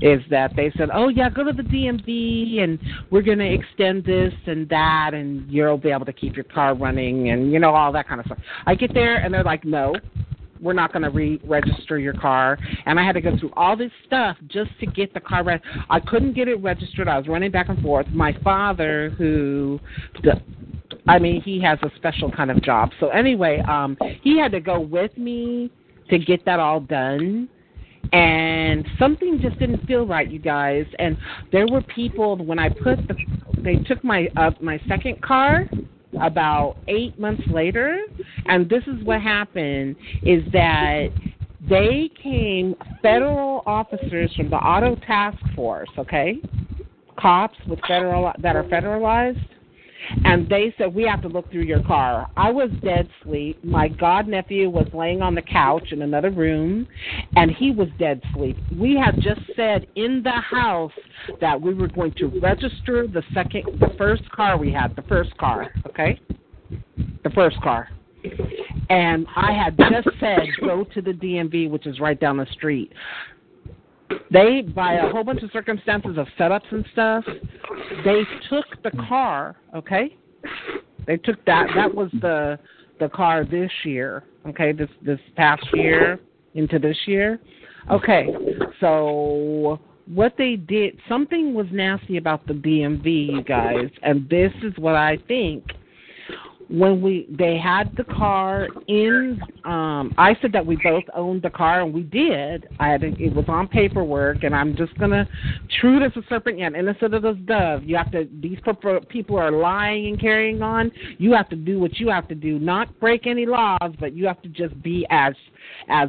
Is 0.00 0.20
that 0.30 0.54
they 0.54 0.70
said, 0.76 0.90
"Oh 0.94 1.08
yeah, 1.08 1.28
go 1.28 1.42
to 1.42 1.52
the 1.52 1.64
DMV 1.64 2.60
and 2.62 2.78
we're 3.10 3.22
going 3.22 3.38
to 3.38 3.52
extend 3.52 4.04
this 4.04 4.32
and 4.46 4.68
that 4.68 5.10
and 5.12 5.50
you'll 5.50 5.76
be 5.76 5.90
able 5.90 6.06
to 6.06 6.12
keep 6.12 6.36
your 6.36 6.44
car 6.44 6.74
running 6.76 7.30
and 7.30 7.50
you 7.50 7.58
know 7.58 7.74
all 7.74 7.90
that 7.92 8.06
kind 8.06 8.20
of 8.20 8.26
stuff." 8.26 8.38
I 8.64 8.76
get 8.76 8.94
there 8.94 9.16
and 9.16 9.34
they're 9.34 9.42
like, 9.42 9.64
"No, 9.64 9.94
we're 10.60 10.72
not 10.72 10.92
going 10.92 11.02
to 11.02 11.10
re-register 11.10 11.98
your 11.98 12.14
car. 12.14 12.58
And 12.86 12.98
I 12.98 13.04
had 13.04 13.12
to 13.12 13.20
go 13.20 13.36
through 13.38 13.52
all 13.56 13.76
this 13.76 13.90
stuff 14.06 14.36
just 14.48 14.70
to 14.80 14.86
get 14.86 15.12
the 15.14 15.20
car. 15.20 15.44
Re- 15.44 15.60
I 15.90 16.00
couldn't 16.00 16.34
get 16.34 16.48
it 16.48 16.56
registered. 16.62 17.08
I 17.08 17.18
was 17.18 17.28
running 17.28 17.50
back 17.50 17.68
and 17.68 17.80
forth. 17.82 18.06
My 18.08 18.36
father, 18.42 19.10
who, 19.18 19.80
I 21.06 21.18
mean, 21.18 21.42
he 21.42 21.60
has 21.62 21.78
a 21.82 21.90
special 21.96 22.30
kind 22.30 22.50
of 22.50 22.62
job. 22.62 22.90
So 23.00 23.08
anyway, 23.08 23.62
um, 23.68 23.96
he 24.22 24.38
had 24.38 24.52
to 24.52 24.60
go 24.60 24.80
with 24.80 25.16
me 25.16 25.70
to 26.10 26.18
get 26.18 26.44
that 26.44 26.60
all 26.60 26.80
done 26.80 27.48
and 28.12 28.86
something 28.98 29.40
just 29.40 29.58
didn't 29.58 29.84
feel 29.86 30.06
right 30.06 30.30
you 30.30 30.38
guys 30.38 30.86
and 30.98 31.16
there 31.50 31.66
were 31.66 31.82
people 31.82 32.36
when 32.36 32.58
i 32.58 32.68
put 32.68 32.96
the 33.08 33.16
they 33.58 33.76
took 33.76 34.02
my 34.04 34.28
uh, 34.36 34.50
my 34.60 34.80
second 34.88 35.20
car 35.22 35.68
about 36.20 36.76
eight 36.88 37.18
months 37.18 37.42
later, 37.50 37.98
and 38.46 38.68
this 38.68 38.82
is 38.86 39.04
what 39.04 39.20
happened: 39.20 39.96
is 40.22 40.42
that 40.52 41.08
they 41.68 42.10
came 42.22 42.74
federal 43.02 43.62
officers 43.66 44.32
from 44.36 44.50
the 44.50 44.56
auto 44.56 44.94
task 45.06 45.38
force, 45.54 45.88
okay, 45.98 46.36
cops 47.18 47.56
with 47.66 47.80
federal 47.86 48.32
that 48.40 48.56
are 48.56 48.64
federalized 48.64 49.44
and 50.24 50.48
they 50.48 50.74
said 50.78 50.94
we 50.94 51.04
have 51.04 51.22
to 51.22 51.28
look 51.28 51.50
through 51.50 51.62
your 51.62 51.82
car. 51.82 52.28
I 52.36 52.50
was 52.50 52.70
dead 52.82 53.08
sleep. 53.22 53.62
My 53.64 53.88
god 53.88 54.28
nephew 54.28 54.70
was 54.70 54.86
laying 54.92 55.22
on 55.22 55.34
the 55.34 55.42
couch 55.42 55.92
in 55.92 56.02
another 56.02 56.30
room, 56.30 56.86
and 57.36 57.50
he 57.50 57.70
was 57.70 57.88
dead 57.98 58.22
sleep. 58.34 58.56
We 58.78 58.96
had 58.96 59.16
just 59.20 59.40
said 59.54 59.86
in 59.96 60.22
the 60.22 60.30
house 60.30 60.92
that 61.40 61.60
we 61.60 61.74
were 61.74 61.88
going 61.88 62.12
to 62.18 62.26
register 62.40 63.06
the 63.06 63.22
second, 63.34 63.64
the 63.80 63.94
first 63.98 64.28
car 64.30 64.56
we 64.56 64.72
had, 64.72 64.96
the 64.96 65.02
first 65.02 65.36
car, 65.38 65.72
okay, 65.88 66.20
the 67.24 67.30
first 67.34 67.60
car. 67.62 67.88
And 68.90 69.26
I 69.36 69.52
had 69.52 69.76
just 69.76 70.08
said 70.18 70.40
go 70.60 70.84
to 70.94 71.02
the 71.02 71.12
DMV, 71.12 71.70
which 71.70 71.86
is 71.86 72.00
right 72.00 72.18
down 72.18 72.36
the 72.36 72.46
street 72.52 72.92
they 74.30 74.62
by 74.62 74.94
a 74.94 75.08
whole 75.10 75.24
bunch 75.24 75.42
of 75.42 75.50
circumstances 75.52 76.16
of 76.18 76.26
setups 76.38 76.70
and 76.70 76.84
stuff 76.92 77.24
they 78.04 78.22
took 78.48 78.64
the 78.82 78.90
car 79.08 79.56
okay? 79.74 80.16
They 81.06 81.16
took 81.18 81.44
that 81.44 81.68
that 81.76 81.94
was 81.94 82.10
the 82.20 82.58
the 82.98 83.08
car 83.08 83.44
this 83.44 83.70
year 83.84 84.24
okay 84.48 84.72
this 84.72 84.90
this 85.02 85.20
past 85.36 85.64
year 85.74 86.20
into 86.54 86.78
this 86.78 86.96
year. 87.06 87.40
Okay 87.90 88.28
so 88.80 89.80
what 90.06 90.34
they 90.38 90.56
did 90.56 90.98
something 91.08 91.52
was 91.52 91.66
nasty 91.72 92.16
about 92.16 92.46
the 92.46 92.52
DMV 92.52 93.26
you 93.32 93.42
guys 93.42 93.90
and 94.02 94.28
this 94.28 94.52
is 94.62 94.72
what 94.78 94.94
I 94.94 95.18
think 95.28 95.64
when 96.68 97.00
we 97.00 97.28
they 97.38 97.56
had 97.56 97.94
the 97.96 98.04
car 98.04 98.68
in 98.88 99.40
um 99.64 100.12
I 100.18 100.36
said 100.42 100.52
that 100.52 100.66
we 100.66 100.76
both 100.82 101.04
owned 101.14 101.42
the 101.42 101.50
car 101.50 101.82
and 101.82 101.94
we 101.94 102.02
did. 102.02 102.68
I 102.80 102.88
had 102.88 103.04
it 103.04 103.34
was 103.34 103.44
on 103.48 103.68
paperwork 103.68 104.42
and 104.42 104.54
I'm 104.54 104.76
just 104.76 104.96
gonna 104.98 105.28
true 105.80 106.04
as 106.04 106.12
a 106.16 106.22
serpent 106.28 106.58
yet 106.58 106.74
innocent 106.74 107.14
as 107.14 107.22
a 107.22 107.34
dove. 107.34 107.84
You 107.84 107.96
have 107.96 108.10
to 108.12 108.28
these 108.40 108.58
people 109.08 109.36
are 109.36 109.52
lying 109.52 110.06
and 110.06 110.20
carrying 110.20 110.60
on. 110.60 110.90
You 111.18 111.32
have 111.34 111.48
to 111.50 111.56
do 111.56 111.78
what 111.78 111.98
you 111.98 112.08
have 112.08 112.26
to 112.28 112.34
do, 112.34 112.58
not 112.58 112.98
break 112.98 113.26
any 113.26 113.46
laws, 113.46 113.92
but 114.00 114.12
you 114.14 114.26
have 114.26 114.42
to 114.42 114.48
just 114.48 114.80
be 114.82 115.06
as 115.10 115.34
as 115.88 116.08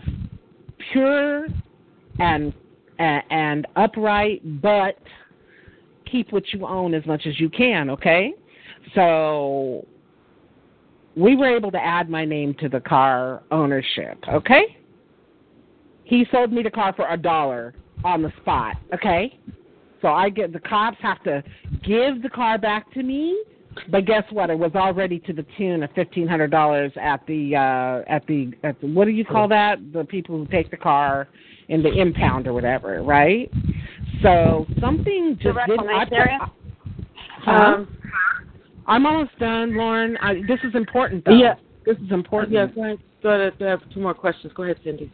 pure 0.92 1.48
and 2.20 2.52
and, 2.98 3.24
and 3.30 3.68
upright, 3.76 4.62
but 4.62 4.98
keep 6.12 6.32
what 6.32 6.52
you 6.52 6.66
own 6.66 6.96
as 6.96 7.06
much 7.06 7.28
as 7.28 7.40
you 7.40 7.50
can. 7.50 7.92
Okay, 7.92 8.34
so 8.96 9.86
we 11.18 11.36
were 11.36 11.48
able 11.48 11.72
to 11.72 11.84
add 11.84 12.10
my 12.10 12.24
name 12.24 12.54
to 12.60 12.70
the 12.70 12.80
car 12.80 13.42
ownership, 13.50 14.24
okay? 14.32 14.78
He 16.04 16.26
sold 16.32 16.54
me 16.54 16.62
the 16.62 16.72
car 16.72 16.94
for 16.96 17.12
a 17.12 17.18
dollar 17.18 17.74
on 18.06 18.22
the 18.22 18.32
spot, 18.42 18.78
okay? 18.94 19.40
So 20.02 20.10
I 20.10 20.30
get 20.30 20.54
the 20.54 20.60
cops 20.60 20.98
have 21.02 21.24
to 21.24 21.44
give 21.84 22.22
the 22.22 22.30
car 22.30 22.60
back 22.60 22.94
to 22.94 23.02
me, 23.02 23.42
but 23.90 24.06
guess 24.06 24.24
what? 24.30 24.52
It 24.52 24.58
was 24.58 24.72
already 24.76 25.20
to 25.22 25.34
the 25.34 25.46
tune 25.58 25.82
of 25.82 25.90
fifteen 25.96 26.28
hundred 26.28 26.52
dollars 26.52 26.92
at 27.02 27.26
the 27.28 27.56
uh 27.56 28.12
at 28.12 28.26
the 28.28 28.52
at 28.64 28.80
the 28.80 28.88
what 28.88 29.06
do 29.06 29.12
you 29.12 29.26
call 29.26 29.48
that? 29.48 29.78
The 29.94 30.04
people 30.04 30.38
who 30.38 30.46
take 30.48 30.70
the 30.70 30.78
car 30.78 31.28
in 31.70 31.82
the 31.82 31.92
impound 31.92 32.48
or 32.48 32.54
whatever, 32.54 33.02
right? 33.02 33.52
So 34.22 34.66
something 34.80 35.38
just 35.42 35.58
didn't. 35.68 35.90
I, 35.90 36.06
huh? 37.44 37.52
um, 37.52 37.98
I'm 38.88 39.06
almost 39.06 39.38
done, 39.40 39.76
Lauren. 39.76 40.18
I, 40.22 40.36
this 40.48 40.60
is 40.64 40.74
important, 40.74 41.26
though. 41.26 41.38
Yeah. 41.38 41.56
This 41.86 41.98
is 41.98 42.12
important. 42.12 42.54
Yeah, 42.54 42.68
go 42.68 42.84
ahead. 42.84 43.00
Go 43.24 43.30
ahead. 43.30 43.54
I 43.62 43.66
have 43.66 43.82
two 43.94 44.02
more 44.02 44.14
questions. 44.14 44.52
Go 44.56 44.64
ahead, 44.64 44.78
Cindy. 44.84 45.12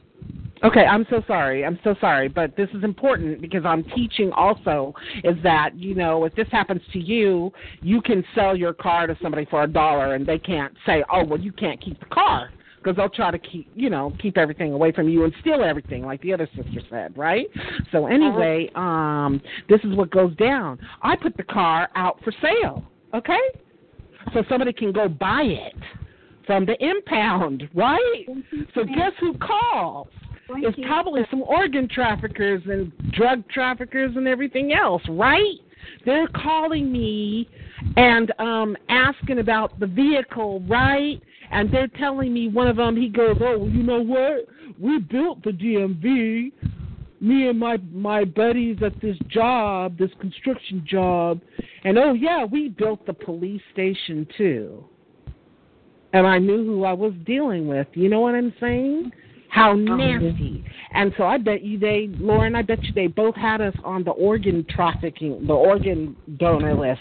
Okay, 0.64 0.86
I'm 0.86 1.06
so 1.10 1.22
sorry. 1.28 1.66
I'm 1.66 1.78
so 1.84 1.94
sorry, 2.00 2.30
but 2.30 2.56
this 2.56 2.70
is 2.74 2.86
important 2.86 3.42
because 3.42 3.66
I'm 3.66 3.84
teaching 3.96 4.32
also 4.32 4.94
is 5.24 5.36
that, 5.44 5.76
you 5.76 5.94
know, 5.94 6.24
if 6.24 6.34
this 6.36 6.48
happens 6.52 6.82
to 6.94 7.00
you, 7.00 7.52
you 7.82 8.02
can 8.02 8.24
sell 8.34 8.56
your 8.56 8.74
car 8.74 9.06
to 9.06 9.18
somebody 9.22 9.46
for 9.46 9.64
a 9.64 9.68
dollar 9.68 10.16
and 10.16 10.26
they 10.26 10.40
can't 10.40 10.74
say, 10.86 11.04
"Oh, 11.12 11.26
well, 11.26 11.40
you 11.40 11.52
can't 11.52 11.82
keep 11.82 12.00
the 12.00 12.06
car." 12.06 12.50
Because 12.78 12.98
they'll 12.98 13.10
try 13.10 13.32
to 13.32 13.40
keep, 13.40 13.70
you 13.76 13.90
know, 13.90 14.14
keep 14.22 14.38
everything 14.38 14.74
away 14.74 14.92
from 14.92 15.08
you 15.08 15.24
and 15.24 15.34
steal 15.40 15.64
everything, 15.64 16.06
like 16.06 16.22
the 16.22 16.34
other 16.34 16.50
sister 16.56 16.82
said, 16.90 17.18
right? 17.18 17.48
So 17.94 18.08
anyway, 18.08 18.70
um, 18.76 19.42
this 19.70 19.80
is 19.86 19.96
what 19.96 20.12
goes 20.12 20.36
down. 20.36 20.80
I 21.02 21.16
put 21.16 21.38
the 21.38 21.44
car 21.44 21.90
out 21.96 22.20
for 22.26 22.34
sale, 22.42 22.84
okay? 23.14 23.40
So 24.34 24.44
somebody 24.50 24.74
can 24.74 24.92
go 24.92 25.08
buy 25.08 25.44
it 25.44 25.76
from 26.46 26.66
the 26.66 26.76
impound, 26.84 27.70
right? 27.74 28.26
So 28.76 28.84
guess 28.84 29.12
who 29.20 29.38
calls? 29.38 30.08
Thank 30.48 30.66
it's 30.66 30.78
you. 30.78 30.86
probably 30.88 31.22
some 31.30 31.42
organ 31.42 31.88
traffickers 31.88 32.62
and 32.66 32.92
drug 33.12 33.48
traffickers 33.50 34.16
and 34.16 34.28
everything 34.28 34.74
else, 34.74 35.02
right? 35.10 35.56
They're 36.06 36.28
calling 36.28 36.92
me 36.92 37.50
and 37.98 38.32
um 38.40 38.78
asking 38.90 39.40
about 39.40 39.80
the 39.80 39.88
vehicle, 39.88 40.62
right? 40.68 41.22
And 41.52 41.72
they're 41.72 41.88
telling 41.88 42.34
me 42.34 42.48
one 42.48 42.68
of 42.68 42.78
them 42.78 42.96
he 42.96 43.10
goes, 43.10 43.38
"Oh, 43.42 43.68
you 43.68 43.84
know 43.84 44.02
what? 44.02 44.48
We 44.80 45.00
built 45.00 45.44
the 45.44 45.52
DMV 45.52 46.52
me 47.24 47.48
and 47.48 47.58
my 47.58 47.78
my 47.92 48.26
buddies 48.26 48.78
at 48.86 49.00
this 49.02 49.18
job, 49.30 49.98
this 49.98 50.12
construction 50.20 50.86
job, 50.86 51.40
and 51.86 51.98
oh 51.98 52.14
yeah, 52.14 52.44
we 52.44 52.70
built 52.70 53.06
the 53.06 53.14
police 53.14 53.62
station 53.72 54.28
too. 54.38 54.84
And 56.12 56.28
I 56.28 56.38
knew 56.38 56.66
who 56.66 56.84
I 56.84 56.94
was 56.94 57.14
dealing 57.26 57.68
with. 57.68 57.88
You 57.94 58.10
know 58.10 58.20
what 58.20 58.36
I'm 58.36 58.54
saying? 58.60 59.12
How 59.50 59.72
uh-huh. 59.72 59.96
nasty. 59.96 60.66
And 60.94 61.14
so 61.18 61.24
I 61.24 61.38
bet 61.38 61.64
you 61.64 61.80
they, 61.80 62.10
Lauren, 62.20 62.56
I 62.56 62.62
bet 62.62 62.84
you 62.84 62.92
they 62.94 63.08
both 63.08 63.36
had 63.36 63.62
us 63.62 63.74
on 63.84 64.04
the 64.04 64.12
organ 64.12 64.66
trafficking, 64.70 65.48
the 65.48 65.54
organ 65.54 66.16
donor 66.38 66.76
list. 66.76 67.00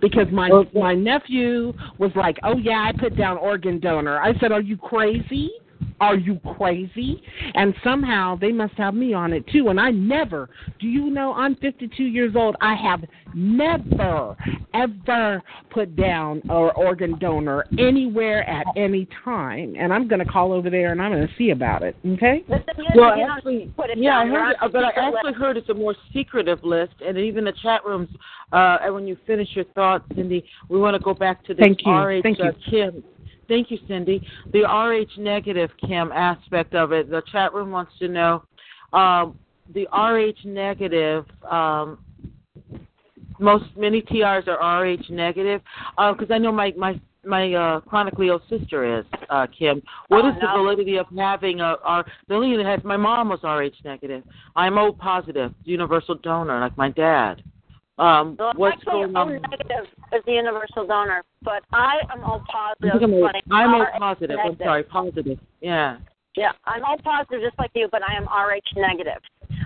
Because 0.00 0.28
my 0.30 0.50
my 0.72 0.94
nephew 0.94 1.74
was 1.98 2.12
like, 2.14 2.38
"Oh 2.44 2.58
yeah, 2.58 2.88
I 2.88 2.92
put 2.96 3.16
down 3.16 3.38
organ 3.38 3.80
donor." 3.80 4.20
I 4.20 4.38
said, 4.38 4.52
"Are 4.52 4.60
you 4.60 4.76
crazy?" 4.76 5.50
Are 6.00 6.16
you 6.16 6.40
crazy? 6.56 7.22
And 7.54 7.74
somehow 7.82 8.36
they 8.36 8.52
must 8.52 8.74
have 8.74 8.94
me 8.94 9.14
on 9.14 9.32
it 9.32 9.46
too. 9.48 9.68
And 9.68 9.80
I 9.80 9.90
never, 9.90 10.48
do 10.80 10.86
you 10.86 11.10
know, 11.10 11.32
I'm 11.32 11.56
52 11.56 12.04
years 12.04 12.34
old. 12.36 12.56
I 12.60 12.74
have 12.76 13.04
never, 13.34 14.36
ever 14.74 15.42
put 15.70 15.96
down 15.96 16.40
an 16.44 16.70
organ 16.76 17.18
donor 17.18 17.64
anywhere 17.78 18.48
at 18.48 18.66
any 18.76 19.08
time. 19.24 19.74
And 19.78 19.92
I'm 19.92 20.06
going 20.06 20.24
to 20.24 20.30
call 20.30 20.52
over 20.52 20.70
there 20.70 20.92
and 20.92 21.02
I'm 21.02 21.12
going 21.12 21.26
to 21.26 21.34
see 21.36 21.50
about 21.50 21.82
it. 21.82 21.96
Okay? 22.06 22.44
Well, 22.94 23.14
actually, 23.36 23.72
yeah, 23.96 24.18
I 24.18 24.26
heard 24.26 24.50
it, 24.52 24.72
but 24.72 24.84
I 24.84 24.90
actually 24.90 25.32
heard 25.32 25.56
it's 25.56 25.68
a 25.68 25.74
more 25.74 25.96
secretive 26.12 26.62
list. 26.62 26.94
And 27.04 27.18
even 27.18 27.44
the 27.44 27.52
chat 27.60 27.84
rooms, 27.84 28.08
uh, 28.52 28.78
and 28.82 28.94
when 28.94 29.06
you 29.06 29.16
finish 29.26 29.48
your 29.54 29.64
thoughts, 29.66 30.04
Cindy, 30.14 30.44
we 30.68 30.78
want 30.78 30.94
to 30.94 31.02
go 31.02 31.12
back 31.12 31.44
to 31.46 31.54
this 31.54 31.62
Thank 31.62 31.80
you. 31.84 31.92
RH 31.92 32.22
Thank 32.22 32.38
you. 32.38 32.44
Uh, 32.44 32.52
Kim 32.70 33.04
Thank 33.48 33.70
you, 33.70 33.78
Cindy. 33.88 34.26
The 34.52 34.64
RH 34.64 35.18
negative, 35.20 35.70
Kim, 35.80 36.12
aspect 36.12 36.74
of 36.74 36.92
it. 36.92 37.10
The 37.10 37.22
chat 37.32 37.54
room 37.54 37.70
wants 37.70 37.92
to 37.98 38.08
know 38.08 38.44
um, 38.92 39.38
the 39.74 39.88
RH 39.92 40.46
negative. 40.46 41.24
Um, 41.50 41.98
most 43.40 43.64
many 43.76 44.02
TRs 44.02 44.48
are 44.48 44.84
RH 44.84 45.10
negative 45.10 45.62
because 45.96 46.30
uh, 46.30 46.34
I 46.34 46.38
know 46.38 46.52
my 46.52 46.72
my 46.76 47.00
my 47.24 47.52
uh, 47.52 47.80
chronically 47.80 48.28
ill 48.28 48.40
sister 48.48 48.98
is 48.98 49.04
uh, 49.30 49.46
Kim. 49.46 49.82
What 50.08 50.24
Oh, 50.24 50.28
is 50.28 50.34
the 50.40 50.48
validity 50.54 50.96
of 50.96 51.06
having 51.16 51.60
a? 51.60 51.76
R 51.84 52.04
the 52.28 52.34
only 52.34 52.48
thing 52.48 52.64
that 52.64 52.66
has 52.66 52.84
my 52.84 52.96
mom 52.96 53.28
was 53.28 53.40
RH 53.44 53.84
negative. 53.84 54.24
I'm 54.56 54.78
O 54.78 54.92
positive, 54.92 55.54
universal 55.64 56.16
donor, 56.16 56.60
like 56.60 56.76
my 56.76 56.90
dad. 56.90 57.42
Um, 57.98 58.36
Well, 58.38 58.52
what's 58.56 58.76
actually, 58.78 59.12
going 59.12 59.16
on? 59.16 59.42
negative 59.42 59.86
as 60.12 60.22
the 60.24 60.32
universal 60.32 60.86
donor, 60.86 61.24
but 61.42 61.64
I 61.72 61.98
am 62.12 62.22
all 62.22 62.42
positive. 62.50 62.90
I'm 63.50 63.74
I'm 63.74 63.82
RH 63.82 63.98
positive. 63.98 64.38
I'm 64.38 64.56
sorry, 64.56 64.84
positive. 64.84 65.38
Yeah. 65.60 65.98
Yeah, 66.36 66.52
I'm 66.64 66.84
all 66.84 66.98
positive 67.02 67.40
just 67.42 67.58
like 67.58 67.72
you, 67.74 67.88
but 67.90 68.02
I 68.08 68.14
am 68.14 68.24
Rh 68.24 68.62
negative. 68.76 69.20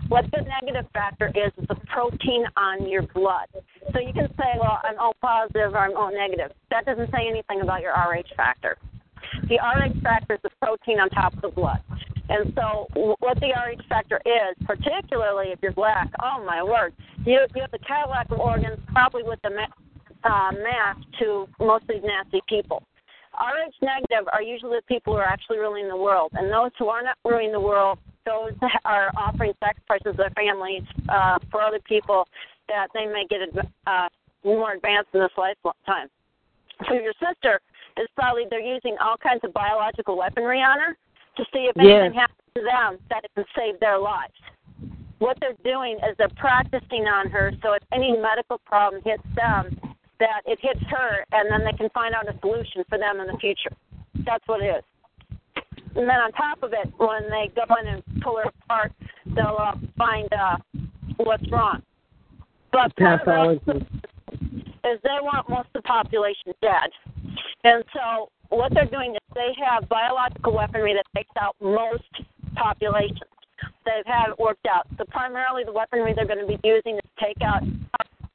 What 0.09 0.25
the 0.31 0.41
negative 0.41 0.91
factor 0.95 1.29
is 1.29 1.53
is 1.59 1.69
the 1.69 1.75
protein 1.93 2.47
on 2.57 2.89
your 2.89 3.03
blood. 3.03 3.49
So 3.93 4.01
you 4.01 4.13
can 4.15 4.29
say, 4.39 4.57
well, 4.59 4.81
I'm 4.83 4.99
all 4.99 5.15
positive 5.21 5.75
or 5.75 5.79
I'm 5.79 5.97
all 5.97 6.11
negative. 6.11 6.53
That 6.71 6.87
doesn't 6.87 7.11
say 7.11 7.29
anything 7.29 7.61
about 7.61 7.83
your 7.83 7.93
Rh 7.93 8.25
factor. 8.35 8.79
The 9.49 9.57
Rh 9.57 10.01
factor 10.03 10.35
is 10.35 10.41
the 10.43 10.51
protein 10.63 11.01
on 11.01 11.11
top 11.11 11.35
of 11.35 11.43
the 11.43 11.49
blood. 11.49 11.81
And 12.29 12.53
so, 12.55 12.87
what 13.21 13.41
the 13.41 13.49
Rh 13.49 13.81
factor 13.89 14.21
is, 14.25 14.57
particularly 14.65 15.49
if 15.49 15.59
you're 15.63 15.73
black, 15.73 16.09
oh 16.23 16.45
my 16.45 16.63
word, 16.63 16.95
you, 17.25 17.41
you 17.55 17.61
have 17.61 17.71
the 17.71 17.79
Cadillac 17.79 18.31
of 18.31 18.39
organs, 18.39 18.79
probably 18.93 19.23
with 19.23 19.41
the 19.43 19.51
ma- 19.51 20.29
uh, 20.29 20.53
mask 20.53 21.01
to 21.19 21.49
most 21.59 21.83
of 21.83 21.89
these 21.89 22.03
nasty 22.05 22.41
people. 22.49 22.83
Rh 23.35 23.73
negative 23.83 24.29
are 24.33 24.43
usually 24.43 24.79
the 24.79 24.95
people 24.95 25.15
who 25.15 25.19
are 25.19 25.27
actually 25.27 25.59
ruling 25.59 25.89
the 25.89 25.97
world, 25.97 26.31
and 26.35 26.51
those 26.51 26.71
who 26.79 26.89
are 26.89 27.03
not 27.03 27.17
ruling 27.25 27.51
the 27.51 27.61
world, 27.61 27.99
those 28.25 28.53
are 28.85 29.11
offering 29.17 29.53
sacrifices 29.59 30.07
of 30.11 30.17
their 30.17 30.31
families 30.31 30.83
uh, 31.09 31.39
for 31.51 31.61
other 31.61 31.81
people 31.81 32.27
that 32.69 32.89
they 32.95 33.07
may 33.07 33.27
get 33.29 33.41
uh, 33.87 34.09
more 34.45 34.73
advanced 34.73 35.11
in 35.13 35.21
this 35.21 35.31
lifetime. 35.37 36.09
So 36.89 36.95
your 36.95 37.13
sister 37.19 37.61
is 37.99 38.09
probably 38.17 38.45
they're 38.49 38.61
using 38.61 38.97
all 39.01 39.17
kinds 39.17 39.41
of 39.45 39.53
biological 39.53 40.17
weaponry 40.17 40.61
on 40.61 40.79
her 40.79 40.97
to 41.37 41.45
see 41.53 41.67
if 41.71 41.77
anything 41.77 42.15
Yes. 42.15 42.29
happens 42.29 42.49
to 42.55 42.63
them 42.63 42.99
that 43.11 43.25
it 43.25 43.31
can 43.35 43.45
save 43.57 43.81
their 43.81 43.99
lives. 43.99 44.35
What 45.19 45.39
they're 45.41 45.55
doing 45.65 45.99
is 45.99 46.17
they're 46.19 46.29
practicing 46.37 47.07
on 47.07 47.31
her 47.31 47.53
so 47.63 47.75
if 47.75 47.83
any 47.93 48.17
medical 48.17 48.59
problem 48.59 49.03
hits 49.05 49.23
them, 49.35 49.79
that 50.19 50.43
it 50.47 50.59
hits 50.61 50.83
her 50.89 51.25
and 51.33 51.51
then 51.51 51.65
they 51.65 51.73
can 51.77 51.89
find 51.91 52.15
out 52.15 52.29
a 52.29 52.39
solution 52.41 52.85
for 52.89 52.99
them 52.99 53.21
in 53.21 53.27
the 53.27 53.39
future. 53.39 53.73
That's 54.27 54.47
what 54.47 54.63
it 54.63 54.77
is. 54.77 54.85
And 55.95 56.09
then 56.09 56.21
on 56.21 56.33
top 56.33 56.63
of 56.63 56.73
it, 56.73 56.93
when 56.97 57.29
they 57.29 57.51
go 57.55 57.65
in 57.81 57.87
and 57.87 58.03
pull 58.23 58.37
her 58.39 58.51
apart, 58.65 58.93
they'll 59.27 59.59
uh, 59.59 59.75
find 59.99 60.29
uh, 60.33 60.57
what's 61.19 61.49
wrong. 61.51 61.83
But 62.73 62.95
Pathology. 62.97 63.61
is 64.85 64.99
they 65.05 65.19
want 65.21 65.49
most 65.49 65.67
of 65.75 65.75
the 65.75 65.83
population 65.83 66.53
dead. 66.63 66.91
And 67.65 67.85
so 67.93 68.31
what 68.57 68.73
they're 68.75 68.87
doing 68.87 69.13
is 69.13 69.21
they 69.35 69.53
have 69.65 69.89
biological 69.89 70.55
weaponry 70.55 70.95
that 70.95 71.05
takes 71.17 71.31
out 71.41 71.57
most 71.61 72.05
populations. 72.55 73.21
They've 73.85 74.07
had 74.07 74.31
it 74.31 74.39
worked 74.39 74.67
out. 74.67 74.87
So 74.99 75.05
primarily 75.05 75.65
the 75.65 75.73
weaponry 75.73 76.13
they're 76.15 76.27
going 76.27 76.41
to 76.41 76.47
be 76.47 76.59
using 76.63 76.97
is 76.97 77.11
take 77.21 77.41
out 77.45 77.63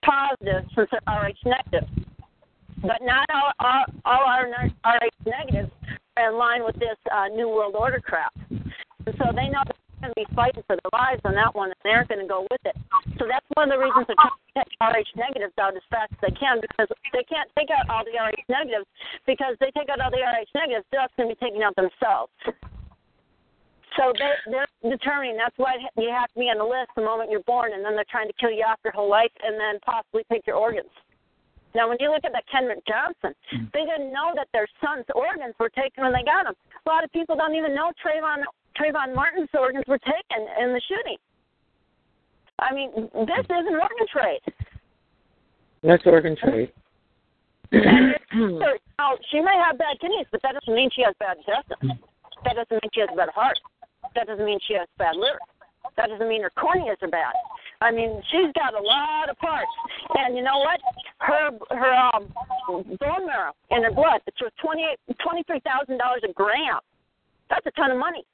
positives 0.04 0.68
since 0.76 0.90
they're 0.92 1.02
Rh 1.08 1.34
negative. 1.46 1.90
But 2.82 3.02
not 3.02 3.28
all, 3.34 3.52
all, 3.60 3.86
all 4.06 4.24
our 4.26 4.48
Rh 4.48 5.10
negatives 5.26 5.72
are 6.18 6.32
in 6.32 6.38
line 6.38 6.64
with 6.64 6.76
this 6.76 6.98
uh, 7.12 7.28
New 7.28 7.50
World 7.50 7.76
Order 7.78 8.00
crap. 8.00 8.34
And 8.50 9.16
so 9.18 9.32
they 9.36 9.50
know 9.50 9.62
they're 9.66 9.87
going 10.02 10.14
to 10.14 10.20
be 10.20 10.28
fighting 10.34 10.64
for 10.68 10.78
their 10.78 10.94
lives 10.94 11.22
on 11.26 11.34
that 11.36 11.54
one, 11.54 11.70
and 11.74 11.82
they're 11.84 12.06
going 12.06 12.22
to 12.22 12.30
go 12.30 12.46
with 12.50 12.62
it. 12.66 12.76
So 13.18 13.26
that's 13.26 13.46
one 13.54 13.70
of 13.70 13.78
the 13.78 13.82
reasons 13.82 14.06
they're 14.06 14.18
trying 14.18 14.38
to 14.38 14.54
take 14.62 14.72
Rh 14.78 15.10
negatives 15.18 15.56
out 15.58 15.76
as 15.76 15.86
fast 15.90 16.14
as 16.14 16.20
they 16.22 16.36
can 16.38 16.62
because 16.62 16.88
they 17.14 17.26
can't 17.26 17.50
take 17.58 17.70
out 17.74 17.90
all 17.90 18.06
the 18.06 18.14
Rh 18.14 18.38
negatives 18.50 18.86
because 19.26 19.58
they 19.60 19.72
take 19.74 19.90
out 19.90 20.00
all 20.02 20.14
the 20.14 20.22
Rh 20.22 20.48
negatives, 20.54 20.86
they're 20.92 21.06
just 21.06 21.18
going 21.18 21.30
to 21.30 21.36
be 21.36 21.42
taking 21.42 21.64
out 21.64 21.74
themselves. 21.76 22.32
So 23.96 24.14
they, 24.14 24.54
they're 24.54 24.70
determining 24.86 25.38
that's 25.42 25.58
why 25.58 25.82
you 25.98 26.14
have 26.14 26.30
to 26.34 26.38
be 26.38 26.54
on 26.54 26.62
the 26.62 26.70
list 26.70 26.94
the 26.94 27.02
moment 27.02 27.34
you're 27.34 27.48
born, 27.50 27.74
and 27.74 27.82
then 27.82 27.98
they're 27.98 28.12
trying 28.12 28.30
to 28.30 28.38
kill 28.38 28.54
you 28.54 28.62
off 28.62 28.78
your 28.86 28.94
whole 28.94 29.10
life 29.10 29.34
and 29.42 29.58
then 29.58 29.82
possibly 29.82 30.22
take 30.30 30.46
your 30.46 30.58
organs. 30.58 30.94
Now, 31.74 31.90
when 31.90 31.98
you 32.00 32.10
look 32.10 32.26
at 32.26 32.34
that 32.34 32.46
Kendrick 32.50 32.82
Johnson, 32.88 33.38
mm. 33.54 33.70
they 33.74 33.86
didn't 33.86 34.14
know 34.14 34.34
that 34.34 34.48
their 34.54 34.68
son's 34.82 35.06
organs 35.14 35.54
were 35.60 35.70
taken 35.70 36.06
when 36.06 36.14
they 36.14 36.24
got 36.24 36.46
him. 36.46 36.56
A 36.58 36.90
lot 36.90 37.04
of 37.04 37.12
people 37.12 37.36
don't 37.36 37.54
even 37.54 37.76
know 37.76 37.92
Trayvon 38.02 38.42
Trayvon 38.78 39.16
Martin's 39.16 39.50
organs 39.54 39.86
were 39.88 40.00
taken 40.00 40.46
in 40.62 40.74
the 40.74 40.82
shooting. 40.88 41.18
I 42.60 42.74
mean, 42.74 42.92
this 42.94 43.46
is 43.46 43.66
an 43.68 43.76
organ 43.76 44.08
trade. 44.12 44.42
That's 45.84 46.06
organ 46.06 46.36
trade. 46.36 46.72
Oh, 49.00 49.16
she 49.30 49.40
may 49.42 49.56
have 49.64 49.78
bad 49.78 50.00
kidneys, 50.02 50.26
but 50.32 50.42
that 50.42 50.54
doesn't 50.54 50.74
mean 50.74 50.90
she 50.96 51.04
has 51.04 51.14
bad 51.20 51.38
intestines. 51.38 52.02
That 52.44 52.56
doesn't 52.56 52.82
mean 52.82 52.90
she 52.94 53.02
has 53.02 53.10
a 53.14 53.16
bad 53.16 53.30
heart. 53.30 53.58
That 54.16 54.28
doesn't 54.28 54.46
mean 54.46 54.60
she 54.68 54.74
has 54.74 54.88
bad 54.98 55.16
liver. 55.16 55.40
That 55.98 56.10
doesn't 56.10 56.28
mean 56.28 56.42
her 56.42 56.52
corneas 56.58 57.02
are 57.02 57.08
bad. 57.08 57.34
I 57.82 57.92
mean, 57.92 58.22
she's 58.32 58.52
got 58.54 58.74
a 58.74 58.82
lot 58.82 59.30
of 59.30 59.38
parts, 59.38 59.70
and 60.18 60.36
you 60.36 60.42
know 60.44 60.58
what? 60.58 60.80
Her 61.20 61.52
her 61.70 61.94
um, 61.94 62.34
bone 62.98 63.28
marrow 63.28 63.54
in 63.70 63.84
her 63.84 63.92
blood 63.92 64.22
it's 64.26 64.42
worth 64.42 64.54
twenty 64.62 64.84
eight 64.84 65.18
twenty 65.20 65.44
three 65.44 65.62
thousand 65.62 65.98
dollars 65.98 66.22
a 66.28 66.34
gram. 66.34 66.80
That's 67.50 67.66
a 67.66 67.72
ton 67.72 67.92
of 67.92 67.98
money. 67.98 68.26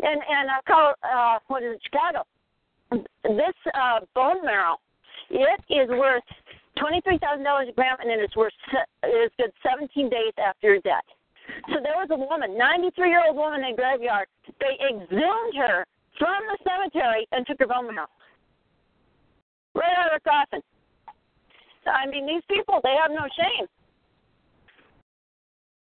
And 0.00 0.20
and 0.22 0.48
call 0.66 0.94
uh, 1.02 1.38
what 1.48 1.62
is 1.62 1.74
it, 1.74 1.80
Chicago? 1.82 2.24
This 3.24 3.56
uh, 3.74 4.00
bone 4.14 4.44
marrow, 4.44 4.76
it 5.30 5.60
is 5.68 5.88
worth 5.90 6.22
twenty 6.78 7.00
three 7.02 7.18
thousand 7.18 7.44
dollars 7.44 7.68
a 7.68 7.72
gram, 7.72 7.96
and 8.00 8.10
it 8.10 8.22
is 8.22 8.34
worth 8.36 8.52
it 9.02 9.08
is 9.08 9.30
good 9.38 9.52
seventeen 9.62 10.08
days 10.08 10.32
after 10.38 10.68
you're 10.68 10.80
dead. 10.80 11.02
So 11.72 11.80
there 11.82 11.96
was 11.96 12.08
a 12.12 12.16
woman, 12.16 12.58
93 12.58 13.08
year 13.08 13.24
old 13.26 13.36
woman 13.36 13.64
in 13.64 13.72
the 13.72 13.76
graveyard. 13.76 14.28
They 14.60 14.76
exhumed 14.84 15.56
her 15.56 15.86
from 16.18 16.36
the 16.44 16.58
cemetery 16.60 17.26
and 17.32 17.46
took 17.46 17.58
her 17.60 17.66
bone 17.66 17.88
marrow. 17.88 18.06
Right 19.74 19.92
out 19.96 20.12
of 20.12 20.20
her 20.20 20.24
coffin. 20.28 20.62
I 21.86 22.06
mean, 22.06 22.26
these 22.26 22.44
people, 22.50 22.80
they 22.84 22.94
have 23.00 23.10
no 23.10 23.24
shame. 23.32 23.66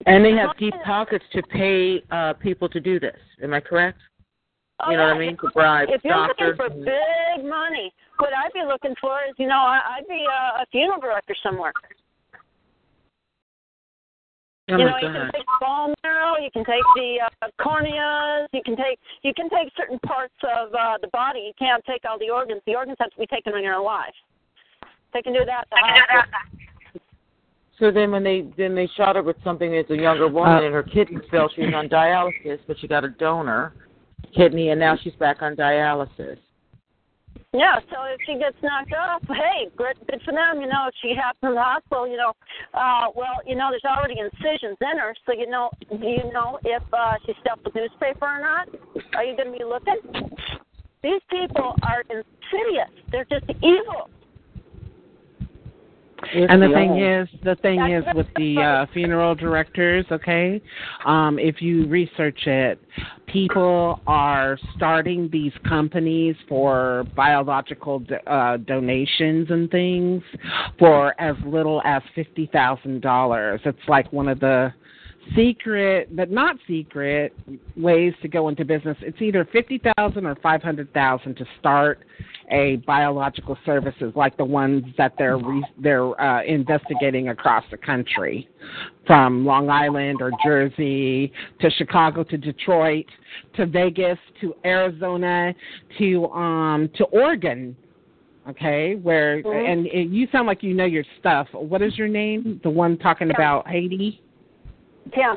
And 0.07 0.25
they 0.25 0.33
have 0.33 0.57
deep 0.59 0.75
pockets 0.85 1.25
to 1.33 1.43
pay 1.43 2.03
uh 2.11 2.35
people 2.35 2.69
to 2.69 2.81
do 2.81 3.01
this. 3.01 3.17
Am 3.43 3.55
I 3.55 3.61
correct? 3.61 3.99
Oh, 4.81 4.91
you 4.91 4.97
know 4.97 5.05
what 5.05 5.17
I 5.17 5.19
mean? 5.19 5.37
To 5.39 5.49
bribe 5.55 5.89
If 5.91 6.03
you're 6.05 6.13
doctors. 6.15 6.59
looking 6.59 6.77
for 6.77 6.85
big 6.85 7.45
money, 7.49 7.93
what 8.19 8.31
I'd 8.35 8.53
be 8.53 8.63
looking 8.67 8.95
for 9.01 9.19
is, 9.29 9.35
you 9.39 9.47
know, 9.47 9.55
I- 9.59 9.97
I'd 9.99 10.09
be 10.09 10.27
a, 10.29 10.63
a 10.63 10.67
funeral 10.73 11.01
director 11.01 11.35
somewhere. 11.43 11.73
oh 14.71 14.77
you 14.77 14.85
my 14.85 14.91
know, 14.91 14.97
you 14.99 15.13
can 15.15 15.31
take 15.33 15.47
the 15.47 15.59
bone 15.61 15.95
marrow, 16.03 16.37
you 16.43 16.51
can 16.53 16.65
take 16.65 16.83
the 16.97 17.21
uh, 17.25 17.49
corneas, 17.61 18.49
you 18.53 18.63
can 18.65 18.77
take 18.77 18.99
you 19.23 19.33
can 19.35 19.49
take 19.49 19.69
certain 19.77 19.99
parts 20.01 20.35
of 20.43 20.75
uh, 20.75 20.99
the 21.01 21.09
body. 21.09 21.41
You 21.41 21.53
can't 21.59 21.83
take 21.85 22.03
all 22.09 22.19
the 22.19 22.31
organs. 22.31 22.61
The 22.67 22.75
organs 22.75 22.97
have 23.01 23.11
to 23.11 23.19
be 23.19 23.27
taken 23.27 23.53
when 23.53 23.63
you're 23.63 23.75
alive. 23.75 24.13
They 25.13 25.23
can 25.23 25.33
do 25.33 25.45
that. 25.47 25.65
At 25.65 25.71
the 25.71 25.77
hospital. 25.81 26.64
So 27.79 27.91
then 27.91 28.13
when 28.13 28.23
they 28.23 28.47
then 28.57 28.75
they 28.75 28.89
shot 28.97 29.17
her 29.17 29.23
with 29.23 29.37
something 29.43 29.77
as 29.77 29.87
a 29.91 29.97
younger 29.97 30.29
woman 30.29 30.63
Uh, 30.63 30.67
and 30.67 30.75
her 30.75 30.83
kidneys 30.83 31.25
failed, 31.31 31.53
she 31.55 31.63
was 31.63 31.75
on 31.75 31.89
dialysis, 31.89 32.61
but 32.67 32.79
she 32.79 32.87
got 32.87 33.05
a 33.05 33.09
donor 33.09 33.75
kidney 34.35 34.71
and 34.71 34.81
now 34.81 34.97
she's 35.03 35.15
back 35.15 35.43
on 35.43 35.57
dialysis. 35.57 36.39
Yeah, 37.53 37.79
so 37.91 38.03
if 38.11 38.19
she 38.27 38.35
gets 38.35 38.57
knocked 38.63 38.93
off, 38.93 39.23
hey, 39.29 39.71
good, 39.77 39.95
good 40.11 40.21
for 40.25 40.33
them. 40.33 40.61
You 40.61 40.67
know, 40.67 40.89
if 40.89 40.95
she 41.01 41.15
happens 41.15 41.51
in 41.51 41.55
the 41.55 41.63
hospital, 41.63 42.09
you 42.09 42.17
know, 42.17 42.33
uh, 42.75 43.07
well, 43.15 43.39
you 43.47 43.55
know, 43.55 43.69
there's 43.71 43.87
already 43.87 44.19
incisions 44.19 44.77
in 44.81 44.99
her, 44.99 45.15
so 45.25 45.33
you 45.33 45.49
know, 45.49 45.71
do 45.89 46.07
you 46.07 46.33
know 46.33 46.59
if 46.65 46.83
uh, 46.93 47.15
she's 47.25 47.37
stuffed 47.43 47.65
with 47.65 47.77
newspaper 47.77 48.27
or 48.27 48.41
not? 48.41 48.69
Are 49.15 49.23
you 49.23 49.37
going 49.37 49.53
to 49.53 49.59
be 49.59 49.65
looking? 49.65 49.99
These 51.05 51.23
people 51.31 51.77
are 51.83 52.03
insidious. 52.11 52.91
They're 53.13 53.27
just 53.31 53.47
evil. 53.63 54.11
And 56.33 56.63
the 56.63 56.69
thing 56.69 57.01
is, 57.03 57.29
the 57.45 57.57
thing 57.57 57.91
is 57.91 58.05
with 58.15 58.27
the 58.37 58.59
uh, 58.59 58.93
funeral 58.93 59.35
directors, 59.35 60.05
okay, 60.11 60.61
um, 61.05 61.39
if 61.39 61.61
you 61.61 61.87
research 61.87 62.47
it, 62.47 62.81
people 63.27 64.01
are 64.07 64.59
starting 64.77 65.29
these 65.33 65.53
companies 65.69 66.37
for 66.49 67.05
biological 67.17 68.01
do- 68.01 68.15
uh, 68.27 68.57
donations 68.59 69.51
and 69.51 69.71
things 69.71 70.23
for 70.79 71.21
as 71.21 71.37
little 71.45 71.83
as 71.85 72.03
fifty 72.15 72.47
thousand 72.53 73.03
dollars. 73.03 73.61
It's 73.65 73.79
like 73.89 74.13
one 74.13 74.29
of 74.29 74.41
the 74.41 74.73
secret, 75.35 76.15
but 76.15 76.31
not 76.31 76.57
secret, 76.67 77.33
ways 77.77 78.13
to 78.23 78.29
go 78.29 78.49
into 78.49 78.65
business. 78.65 78.97
It's 79.01 79.21
either 79.21 79.49
fifty 79.53 79.81
thousand 79.97 80.27
or 80.27 80.37
five 80.37 80.63
hundred 80.63 80.93
thousand 80.93 81.37
to 81.37 81.47
start 81.59 82.01
a 82.51 82.77
biological 82.87 83.57
services 83.65 84.13
like 84.15 84.37
the 84.37 84.45
ones 84.45 84.85
that 84.99 85.13
they're 85.19 85.39
re- 85.39 85.67
they're 85.79 86.21
uh, 86.21 86.43
investigating 86.45 87.29
across 87.29 87.65
the 87.71 87.77
country, 87.77 88.49
from 89.07 89.45
Long 89.45 89.71
Island 89.71 90.21
or 90.21 90.31
Jersey 90.45 91.33
to 91.61 91.71
Chicago 91.71 92.25
to 92.25 92.37
Detroit 92.37 93.07
to 93.57 93.67
Vegas 93.67 94.19
to 94.41 94.55
Arizona 94.65 95.55
to 95.99 96.27
um 96.29 96.91
to 96.97 97.05
Oregon. 97.05 97.77
Okay, 98.49 98.97
where 98.97 99.43
Mhm. 99.43 99.73
and 99.73 99.87
it, 99.87 100.09
you 100.11 100.27
sound 100.31 100.47
like 100.47 100.63
you 100.63 100.75
know 100.75 100.85
your 100.85 101.05
stuff. 101.19 101.49
What 101.53 101.81
is 101.81 101.97
your 101.97 102.09
name? 102.09 102.61
The 102.63 102.71
one 102.71 102.99
talking 102.99 103.31
about 103.31 103.67
Haiti. 103.67 104.21
Yeah. 105.17 105.37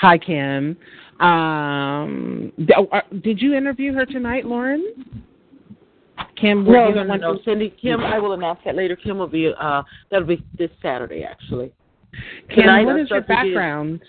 Hi, 0.00 0.18
Kim. 0.18 0.76
Um, 1.20 2.52
uh, 2.92 3.00
did 3.22 3.40
you 3.40 3.54
interview 3.54 3.92
her 3.94 4.04
tonight, 4.04 4.44
Lauren? 4.44 4.84
Kim, 6.40 6.64
were 6.64 6.72
No, 6.72 6.88
you 6.88 6.94
no, 6.94 7.02
the 7.02 7.16
no, 7.16 7.32
no. 7.34 7.38
Cindy, 7.44 7.74
Kim, 7.80 8.00
I 8.00 8.18
will 8.18 8.32
announce 8.32 8.60
that 8.64 8.74
later. 8.76 8.96
Kim 8.96 9.18
will 9.18 9.26
be, 9.26 9.52
uh, 9.58 9.82
that'll 10.10 10.26
be 10.26 10.44
this 10.56 10.70
Saturday, 10.82 11.24
actually. 11.24 11.72
Kim, 12.48 12.62
Tonight, 12.62 12.84
what 12.84 12.96
your 12.96 13.06
stuff 13.06 13.16
we 13.16 13.20
did- 13.20 13.54
background? 13.54 14.00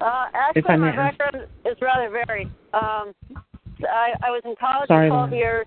Uh, 0.00 0.26
actually, 0.32 0.62
my 0.78 0.90
may. 0.90 0.96
background 0.96 1.46
is 1.66 1.76
rather 1.82 2.08
varied. 2.08 2.48
Um, 2.72 3.12
I, 3.82 4.12
I 4.22 4.30
was 4.30 4.40
in 4.46 4.54
college 4.58 4.88
Sorry, 4.88 5.08
for 5.10 5.14
12 5.14 5.30
Lauren. 5.30 5.32
years. 5.34 5.66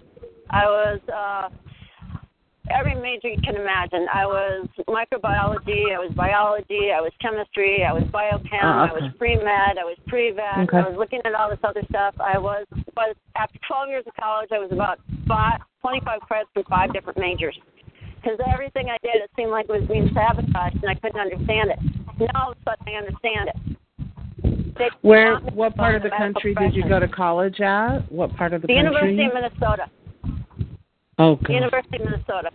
I 0.50 0.66
was 0.66 1.00
uh, 1.14 1.50
every 2.72 2.96
major 2.96 3.28
you 3.28 3.42
can 3.42 3.56
imagine. 3.56 4.08
I 4.14 4.26
was 4.26 4.68
microbiology, 4.88 5.94
I 5.94 6.00
was 6.00 6.12
biology, 6.16 6.92
I 6.96 7.02
was 7.02 7.12
chemistry, 7.22 7.84
I 7.84 7.92
was 7.92 8.04
biochem, 8.04 8.64
Oh, 8.64 8.88
I 8.88 8.92
was 8.92 9.12
pre 9.18 9.36
med, 9.36 9.78
I 9.78 9.84
was 9.84 9.98
pre 10.08 10.32
vet, 10.32 10.70
Okay. 10.70 10.78
I 10.78 10.88
was 10.88 10.98
looking 10.98 11.20
at 11.26 11.34
all 11.36 11.50
this 11.50 11.60
other 11.64 11.84
stuff. 11.90 12.16
I 12.20 12.38
was, 12.38 12.66
was 12.96 13.16
after 13.36 13.60
12 13.68 13.90
years 13.90 14.04
of 14.08 14.14
college, 14.16 14.50
I 14.52 14.60
was 14.60 14.72
about 14.72 15.00
five, 15.28 15.60
25 15.82 16.22
credits 16.22 16.50
from 16.54 16.64
five 16.70 16.94
different 16.94 17.20
majors. 17.20 17.58
Because 18.22 18.40
everything 18.48 18.88
I 18.90 18.98
did, 19.04 19.22
it 19.22 19.30
seemed 19.36 19.52
like 19.52 19.66
it 19.68 19.82
was 19.82 19.88
being 19.90 20.10
sabotaged, 20.14 20.80
and 20.80 20.90
I 20.90 20.96
couldn't 20.96 21.20
understand 21.20 21.72
it. 21.72 21.80
Now 22.20 22.48
all 22.48 22.52
of 22.52 22.58
a 22.58 22.72
sudden, 22.72 22.88
I 22.88 22.98
understand 22.98 23.50
it. 23.52 23.78
They 24.78 24.90
Where? 25.02 25.38
What 25.40 25.76
part 25.76 25.96
of 25.96 26.04
the 26.04 26.10
medical 26.10 26.34
country 26.34 26.56
did 26.56 26.74
you 26.74 26.88
go 26.88 27.00
to 27.00 27.08
college 27.08 27.60
at? 27.60 28.10
What 28.12 28.36
part 28.36 28.54
of 28.54 28.62
the, 28.62 28.68
The 28.68 28.74
country? 28.74 29.16
University 29.16 29.26
of 29.26 29.34
Minnesota. 29.34 29.90
Oh, 31.20 31.36
God. 31.36 31.50
University 31.50 31.98
of 31.98 32.06
Minnesota. 32.06 32.50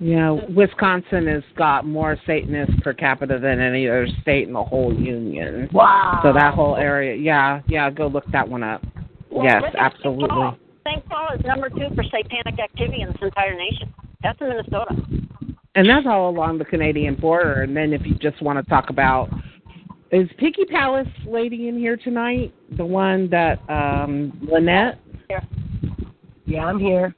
Yeah, 0.00 0.38
Wisconsin 0.54 1.26
has 1.26 1.42
got 1.56 1.84
more 1.84 2.16
Satanists 2.24 2.74
per 2.82 2.92
capita 2.92 3.38
than 3.40 3.60
any 3.60 3.88
other 3.88 4.06
state 4.22 4.46
in 4.46 4.54
the 4.54 4.62
whole 4.62 4.94
union. 4.94 5.68
Wow. 5.72 6.20
So 6.22 6.32
that 6.32 6.54
whole 6.54 6.76
area, 6.76 7.16
yeah, 7.16 7.62
yeah, 7.66 7.90
go 7.90 8.06
look 8.06 8.24
that 8.30 8.48
one 8.48 8.62
up. 8.62 8.84
Well, 9.28 9.44
yes, 9.44 9.60
look 9.60 9.72
St. 9.72 9.82
absolutely. 9.82 10.28
Paul. 10.28 10.56
St. 10.86 11.08
Paul 11.08 11.28
is 11.36 11.44
number 11.44 11.68
two 11.68 11.88
for 11.96 12.04
satanic 12.04 12.60
activity 12.60 13.02
in 13.02 13.08
this 13.08 13.18
entire 13.20 13.56
nation. 13.56 13.92
That's 14.22 14.40
in 14.40 14.48
Minnesota. 14.48 14.94
And 15.74 15.88
that's 15.88 16.06
all 16.06 16.30
along 16.30 16.58
the 16.58 16.64
Canadian 16.64 17.16
border. 17.16 17.62
And 17.62 17.76
then 17.76 17.92
if 17.92 18.06
you 18.06 18.14
just 18.14 18.40
want 18.40 18.64
to 18.64 18.70
talk 18.70 18.90
about, 18.90 19.28
is 20.12 20.28
Piggy 20.38 20.64
Palace 20.64 21.08
lady 21.26 21.68
in 21.68 21.76
here 21.76 21.96
tonight? 21.96 22.54
The 22.76 22.86
one 22.86 23.28
that 23.30 23.58
um 23.68 24.32
Lynette. 24.50 25.00
Here. 25.28 25.42
Yeah, 26.46 26.64
I'm 26.64 26.78
here. 26.78 27.14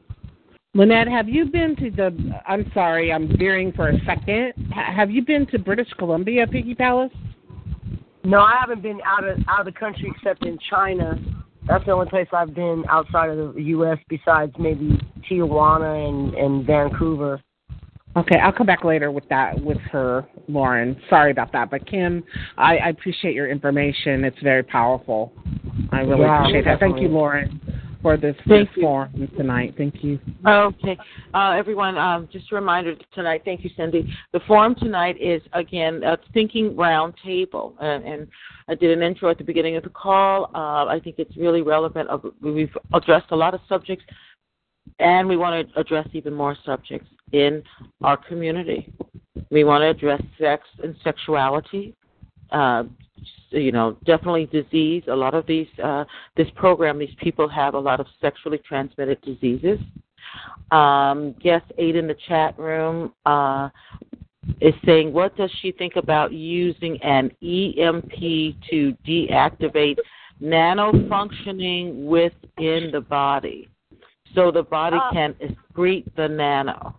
Lynette, 0.73 1.09
have 1.09 1.29
you 1.29 1.47
been 1.47 1.75
to 1.77 1.91
the? 1.91 2.41
I'm 2.47 2.71
sorry, 2.73 3.13
I'm 3.13 3.37
veering 3.37 3.73
for 3.73 3.89
a 3.89 3.99
second. 4.07 4.53
Have 4.73 5.11
you 5.11 5.25
been 5.25 5.45
to 5.49 5.59
British 5.59 5.89
Columbia, 5.99 6.47
Piggy 6.47 6.77
Palace? 6.77 7.11
No, 8.23 8.39
I 8.39 8.57
haven't 8.61 8.81
been 8.81 9.01
out 9.05 9.27
of 9.27 9.39
out 9.49 9.61
of 9.61 9.67
the 9.67 9.79
country 9.79 10.13
except 10.15 10.45
in 10.45 10.59
China. 10.71 11.19
That's 11.67 11.85
the 11.87 11.93
only 11.93 12.09
place 12.09 12.29
I've 12.33 12.55
been 12.55 12.85
outside 12.89 13.31
of 13.31 13.55
the 13.55 13.63
U.S. 13.63 13.99
besides 14.09 14.53
maybe 14.61 14.97
Tijuana 15.29 16.09
and 16.09 16.35
and 16.35 16.65
Vancouver. 16.65 17.43
Okay, 18.17 18.37
I'll 18.37 18.53
come 18.53 18.67
back 18.67 18.85
later 18.85 19.11
with 19.11 19.29
that 19.29 19.61
with 19.61 19.79
her, 19.93 20.25
Lauren. 20.47 20.97
Sorry 21.09 21.33
about 21.33 21.53
that, 21.53 21.71
but 21.71 21.85
Kim, 21.87 22.23
I, 22.57 22.77
I 22.79 22.89
appreciate 22.91 23.35
your 23.35 23.49
information. 23.49 24.25
It's 24.25 24.41
very 24.43 24.65
powerful. 24.65 25.33
I 25.93 26.01
really 26.01 26.23
Yeah, 26.23 26.41
appreciate 26.41 26.65
that. 26.65 26.81
Thank 26.81 27.01
you. 27.01 27.09
Lauren, 27.09 27.61
for 28.03 28.17
this, 28.17 28.37
Thank 28.49 28.71
forum 28.81 29.29
tonight. 29.37 29.75
Thank 29.77 30.03
you. 30.03 30.19
Okay, 30.47 30.97
uh, 31.35 31.51
everyone. 31.51 31.97
Um, 31.99 32.29
just 32.33 32.51
a 32.53 32.55
reminder 32.55 32.95
tonight. 33.13 33.43
Thank 33.45 33.65
you, 33.65 33.71
Cindy. 33.77 34.13
The 34.33 34.41
forum 34.47 34.75
tonight 34.75 35.17
is 35.21 35.43
again 35.53 36.03
a 36.05 36.19
thinking 36.33 36.77
round 36.77 37.15
table, 37.25 37.75
and, 37.81 38.05
and 38.05 38.29
I 38.69 38.75
did 38.75 38.97
an 38.97 39.03
intro 39.03 39.31
at 39.31 39.39
the 39.39 39.45
beginning 39.45 39.77
of 39.77 39.83
the 39.83 39.91
call. 39.91 40.51
Uh, 40.55 40.87
I 40.87 41.01
think 41.03 41.17
it's 41.19 41.37
really 41.37 41.63
relevant. 41.63 42.09
Uh, 42.09 42.19
We've 42.41 42.77
addressed 42.95 43.31
a 43.31 43.37
lot 43.37 43.55
of 43.55 43.61
subjects, 43.69 44.05
and 44.99 45.29
we 45.29 45.37
want 45.37 45.69
to 45.69 45.81
address 45.81 46.09
even 46.13 46.35
more 46.35 46.57
subjects 46.65 47.09
in 47.33 47.63
our 48.03 48.17
community. 48.17 48.93
We 49.51 49.65
want 49.65 49.83
to 49.83 49.89
address 49.89 50.23
sex 50.39 50.65
and 50.83 50.95
sexuality. 51.03 51.95
Uh, 52.53 52.85
you 53.51 53.73
know, 53.73 53.97
definitely 54.05 54.47
disease. 54.47 55.03
A 55.09 55.15
lot 55.15 55.35
of 55.35 55.47
these, 55.47 55.67
uh, 55.83 56.05
this 56.37 56.49
program, 56.55 56.99
these 56.99 57.15
people 57.19 57.49
have 57.49 57.75
a 57.75 57.79
lot 57.79 58.01
of 58.01 58.07
sexually 58.21 58.59
transmitted 58.59 59.21
diseases. 59.23 59.79
Um, 60.71 61.35
guest 61.43 61.65
eight 61.79 61.97
in 61.97 62.07
the 62.07 62.17
chat 62.29 62.57
room 62.59 63.13
uh, 63.27 63.69
is 64.61 64.75
saying, 64.85 65.13
what 65.13 65.37
does 65.37 65.51
she 65.61 65.73
think 65.73 65.97
about 65.97 66.33
using 66.33 67.01
an 67.03 67.31
EMP 67.43 68.13
to 68.71 68.97
deactivate 69.07 69.99
nano 70.39 70.93
functioning 71.09 72.07
within 72.07 72.91
the 72.93 73.01
body, 73.01 73.69
so 74.35 74.51
the 74.51 74.63
body 74.63 74.97
Uh, 74.97 75.11
can 75.13 75.35
excrete 75.35 76.07
the 76.15 76.29
nano? 76.29 76.95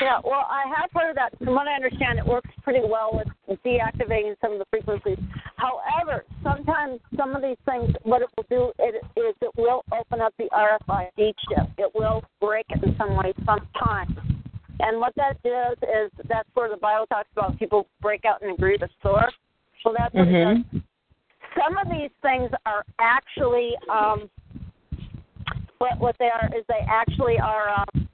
Yeah, 0.00 0.18
well, 0.24 0.46
I 0.50 0.64
have 0.76 0.90
heard 0.92 1.16
that. 1.16 1.36
From 1.38 1.54
what 1.54 1.66
I 1.66 1.74
understand, 1.74 2.18
it 2.18 2.26
works 2.26 2.50
pretty 2.62 2.80
well 2.86 3.22
with 3.48 3.58
deactivating 3.64 4.34
some 4.42 4.52
of 4.52 4.58
the 4.58 4.66
frequencies. 4.70 5.18
However, 5.56 6.24
sometimes 6.42 7.00
some 7.16 7.34
of 7.34 7.40
these 7.40 7.56
things, 7.64 7.94
what 8.02 8.20
it 8.20 8.28
will 8.36 8.44
do 8.50 8.72
it, 8.78 9.02
is 9.16 9.34
it 9.40 9.50
will 9.56 9.84
open 9.92 10.20
up 10.20 10.34
the 10.38 10.48
RFID 10.52 11.32
chip. 11.48 11.68
It 11.78 11.90
will 11.94 12.22
break 12.40 12.66
it 12.68 12.82
in 12.84 12.94
some 12.98 13.16
way 13.16 13.32
sometimes. 13.46 14.16
And 14.80 15.00
what 15.00 15.14
that 15.16 15.42
does 15.42 15.76
is 15.82 16.12
that's 16.28 16.48
where 16.52 16.68
the 16.68 16.76
Bible 16.76 17.06
talks 17.06 17.28
about 17.32 17.58
people 17.58 17.86
break 18.02 18.26
out 18.26 18.42
and 18.42 18.52
agree 18.52 18.76
to 18.76 18.88
soar. 19.02 19.30
So 19.82 19.94
that's 19.96 20.14
what 20.14 20.28
it 20.28 20.64
does. 20.72 20.82
Some 21.56 21.78
of 21.78 21.88
these 21.88 22.10
things 22.20 22.50
are 22.66 22.84
actually 23.00 23.70
um, 23.90 24.28
what 25.78 25.98
what 25.98 26.16
they 26.18 26.26
are 26.26 26.50
is 26.54 26.64
they 26.68 26.84
actually 26.86 27.38
are. 27.38 27.70
Um, 27.70 28.08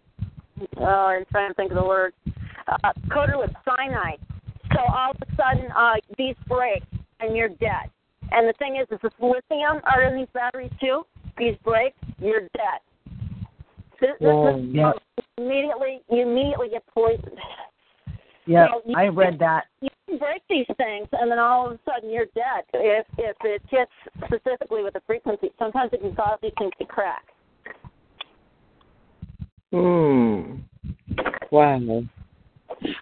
oh, 0.79 0.85
I'm 0.85 1.25
trying 1.31 1.51
to 1.51 1.55
think 1.55 1.71
of 1.73 1.79
the 1.79 1.85
word, 1.85 2.13
uh, 2.67 2.93
coated 3.13 3.37
with 3.37 3.51
cyanide. 3.65 4.21
So 4.73 4.81
all 4.81 5.11
of 5.11 5.17
a 5.21 5.37
sudden, 5.37 5.71
uh, 5.73 5.95
these 6.17 6.37
break 6.49 6.83
and 7.21 7.37
you're 7.37 7.49
dead. 7.49 7.91
And 8.31 8.49
the 8.49 8.55
thing 8.55 8.77
is, 8.77 8.87
is 8.91 8.99
this 9.03 9.13
lithium 9.21 9.81
are 9.85 10.03
in 10.03 10.17
these 10.17 10.29
batteries 10.33 10.71
too. 10.81 11.03
These 11.37 11.57
break, 11.65 11.95
you're 12.19 12.49
dead. 12.55 12.81
This, 14.01 14.11
this 14.21 14.29
Whoa, 14.29 14.59
is- 14.59 14.65
yeah. 14.73 14.93
Immediately, 15.39 16.01
you 16.11 16.23
immediately 16.23 16.69
get 16.69 16.87
poisoned. 16.87 17.39
Yeah, 18.47 18.67
So 18.69 18.83
you- 18.85 18.97
I 18.97 19.09
read 19.09 19.39
that. 19.39 19.67
You 19.81 19.89
can 20.09 20.19
break 20.19 20.43
these 20.49 20.67
things, 20.77 21.09
and 21.13 21.31
then 21.31 21.39
all 21.39 21.67
of 21.67 21.73
a 21.73 21.79
sudden 21.89 22.11
you're 22.11 22.27
dead. 22.35 22.65
If 22.75 23.07
if 23.19 23.37
it 23.45 23.63
hits 23.71 23.91
specifically 24.27 24.83
with 24.83 24.95
the 24.95 25.01
frequency, 25.07 25.53
sometimes 25.59 25.93
it 25.93 26.01
can 26.01 26.15
cause 26.15 26.39
these 26.43 26.53
things 26.59 26.73
to 26.79 26.85
crack. 26.85 27.25
Hmm. 29.73 30.57
Wow. 31.51 32.05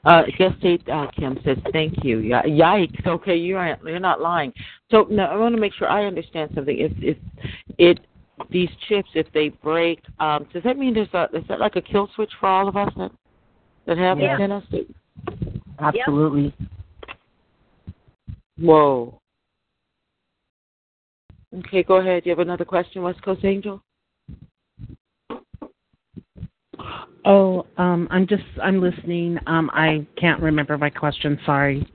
Uh, 0.05 0.23
guest 0.39 0.57
eight, 0.63 0.89
uh, 0.89 1.07
Kim 1.17 1.39
says, 1.45 1.59
"Thank 1.73 2.05
you." 2.05 2.19
Yeah, 2.19 2.43
yikes. 2.43 3.07
Okay, 3.07 3.37
you 3.37 3.57
aren't. 3.57 3.83
You're 3.83 3.99
not 3.99 4.21
lying. 4.21 4.53
So 4.91 5.07
now 5.11 5.27
I 5.27 5.37
want 5.37 5.55
to 5.55 5.61
make 5.61 5.73
sure 5.75 5.89
I 5.89 6.05
understand 6.05 6.51
something. 6.55 6.79
If 6.79 6.93
if 7.03 7.17
it 7.79 8.01
these 8.51 8.71
chips, 8.89 9.09
if 9.15 9.27
they 9.33 9.49
break, 9.49 10.01
um, 10.21 10.47
does 10.53 10.63
that 10.63 10.79
mean 10.79 10.95
there's 10.95 11.13
a 11.13 11.29
is 11.33 11.45
that 11.49 11.61
like 11.61 11.77
a 11.77 11.83
kill 11.83 12.09
switch 12.15 12.31
for 12.39 12.49
all 12.49 12.69
of 12.69 12.77
us 12.77 12.93
that 12.97 13.11
that 13.87 13.99
have 13.99 14.21
Yeah. 14.21 14.37
this 14.37 14.45
in 14.45 14.53
us? 14.53 14.65
Absolutely. 15.79 16.55
Whoa. 18.59 19.19
Okay, 21.59 21.83
go 21.83 21.97
ahead. 21.97 22.25
You 22.27 22.31
have 22.31 22.39
another 22.39 22.65
question, 22.65 23.03
West 23.03 23.23
Coast 23.23 23.45
Angel? 23.45 23.83
Oh, 27.25 27.67
um, 27.77 28.09
I'm 28.11 28.27
just 28.27 28.45
I'm 28.63 28.81
listening. 28.81 29.39
Um, 29.47 29.71
I 29.73 30.07
can't 30.17 30.41
remember 30.41 30.79
my 30.79 30.91
question. 30.91 31.39
Sorry. 31.45 31.87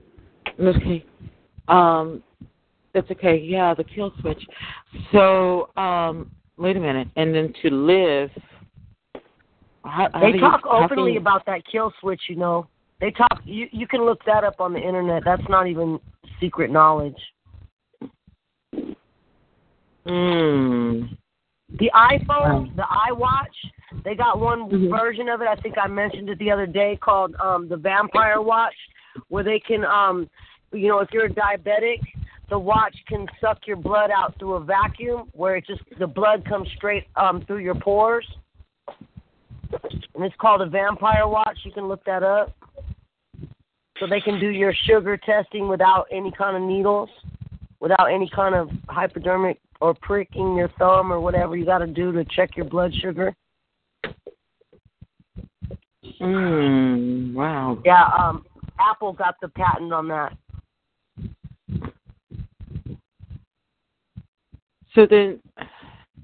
Okay. 0.60 1.04
Um, 1.68 2.22
that's 2.94 3.10
okay. 3.10 3.36
Yeah, 3.36 3.74
the 3.74 3.84
kill 3.84 4.12
switch. 4.20 4.42
So, 5.12 5.68
um, 5.76 6.30
wait 6.56 6.76
a 6.76 6.80
minute. 6.80 7.08
And 7.16 7.34
then 7.34 7.52
to 7.62 7.70
live. 7.70 8.30
How, 9.84 10.08
how 10.12 10.20
They 10.20 10.32
you- 10.32 10.40
talk 10.40 10.62
how 10.64 10.84
openly 10.84 11.12
you- 11.14 11.20
about 11.20 11.44
that 11.46 11.62
kill 11.70 11.92
switch, 12.00 12.22
you 12.28 12.36
know. 12.36 12.66
They 13.00 13.10
talk 13.10 13.42
you 13.44 13.68
you 13.72 13.86
can 13.86 14.04
look 14.04 14.24
that 14.24 14.44
up 14.44 14.60
on 14.60 14.72
the 14.72 14.80
internet. 14.80 15.22
That's 15.24 15.46
not 15.48 15.66
even 15.66 16.00
secret 16.40 16.70
knowledge. 16.70 17.18
Mm. 20.06 21.16
The 21.78 21.90
iPhone, 21.94 22.74
the 22.76 22.86
iWatch, 23.10 23.70
they 24.04 24.14
got 24.14 24.40
one 24.40 24.68
Mhm. 24.68 24.90
version 24.90 25.28
of 25.28 25.42
it. 25.42 25.48
I 25.48 25.56
think 25.56 25.76
I 25.78 25.86
mentioned 25.86 26.28
it 26.28 26.38
the 26.38 26.50
other 26.50 26.66
day 26.66 26.96
called 26.96 27.34
um 27.40 27.68
the 27.68 27.76
Vampire 27.76 28.40
Watch, 28.40 28.76
where 29.28 29.44
they 29.44 29.60
can 29.60 29.84
um 29.84 30.28
you 30.72 30.88
know 30.88 31.00
if 31.00 31.12
you're 31.12 31.26
a 31.26 31.30
diabetic, 31.30 32.00
the 32.48 32.58
watch 32.58 32.96
can 33.06 33.28
suck 33.40 33.66
your 33.66 33.76
blood 33.76 34.10
out 34.10 34.38
through 34.38 34.54
a 34.54 34.60
vacuum 34.60 35.28
where 35.32 35.56
it 35.56 35.66
just 35.66 35.82
the 35.98 36.06
blood 36.06 36.44
comes 36.44 36.68
straight 36.76 37.06
um 37.16 37.44
through 37.46 37.58
your 37.58 37.74
pores. 37.74 38.26
And 40.14 40.24
it's 40.24 40.36
called 40.36 40.62
a 40.62 40.66
Vampire 40.66 41.28
Watch. 41.28 41.58
You 41.64 41.72
can 41.72 41.88
look 41.88 42.04
that 42.04 42.22
up. 42.22 42.52
So 43.98 44.06
they 44.06 44.20
can 44.20 44.38
do 44.38 44.48
your 44.50 44.74
sugar 44.86 45.16
testing 45.16 45.68
without 45.68 46.06
any 46.10 46.30
kind 46.30 46.56
of 46.56 46.62
needles, 46.62 47.08
without 47.80 48.06
any 48.12 48.28
kind 48.34 48.54
of 48.54 48.68
hypodermic 48.88 49.58
or 49.80 49.94
pricking 49.94 50.54
your 50.54 50.68
thumb 50.78 51.12
or 51.12 51.20
whatever 51.20 51.56
you 51.56 51.64
got 51.64 51.78
to 51.78 51.86
do 51.86 52.12
to 52.12 52.24
check 52.24 52.56
your 52.56 52.66
blood 52.66 52.92
sugar. 53.00 53.34
Mm. 56.20 57.34
Wow. 57.34 57.78
Yeah, 57.84 58.08
um, 58.18 58.44
Apple 58.78 59.12
got 59.12 59.36
the 59.40 59.48
patent 59.48 59.92
on 59.92 60.08
that. 60.08 60.36
So 64.94 65.06
then, 65.08 65.40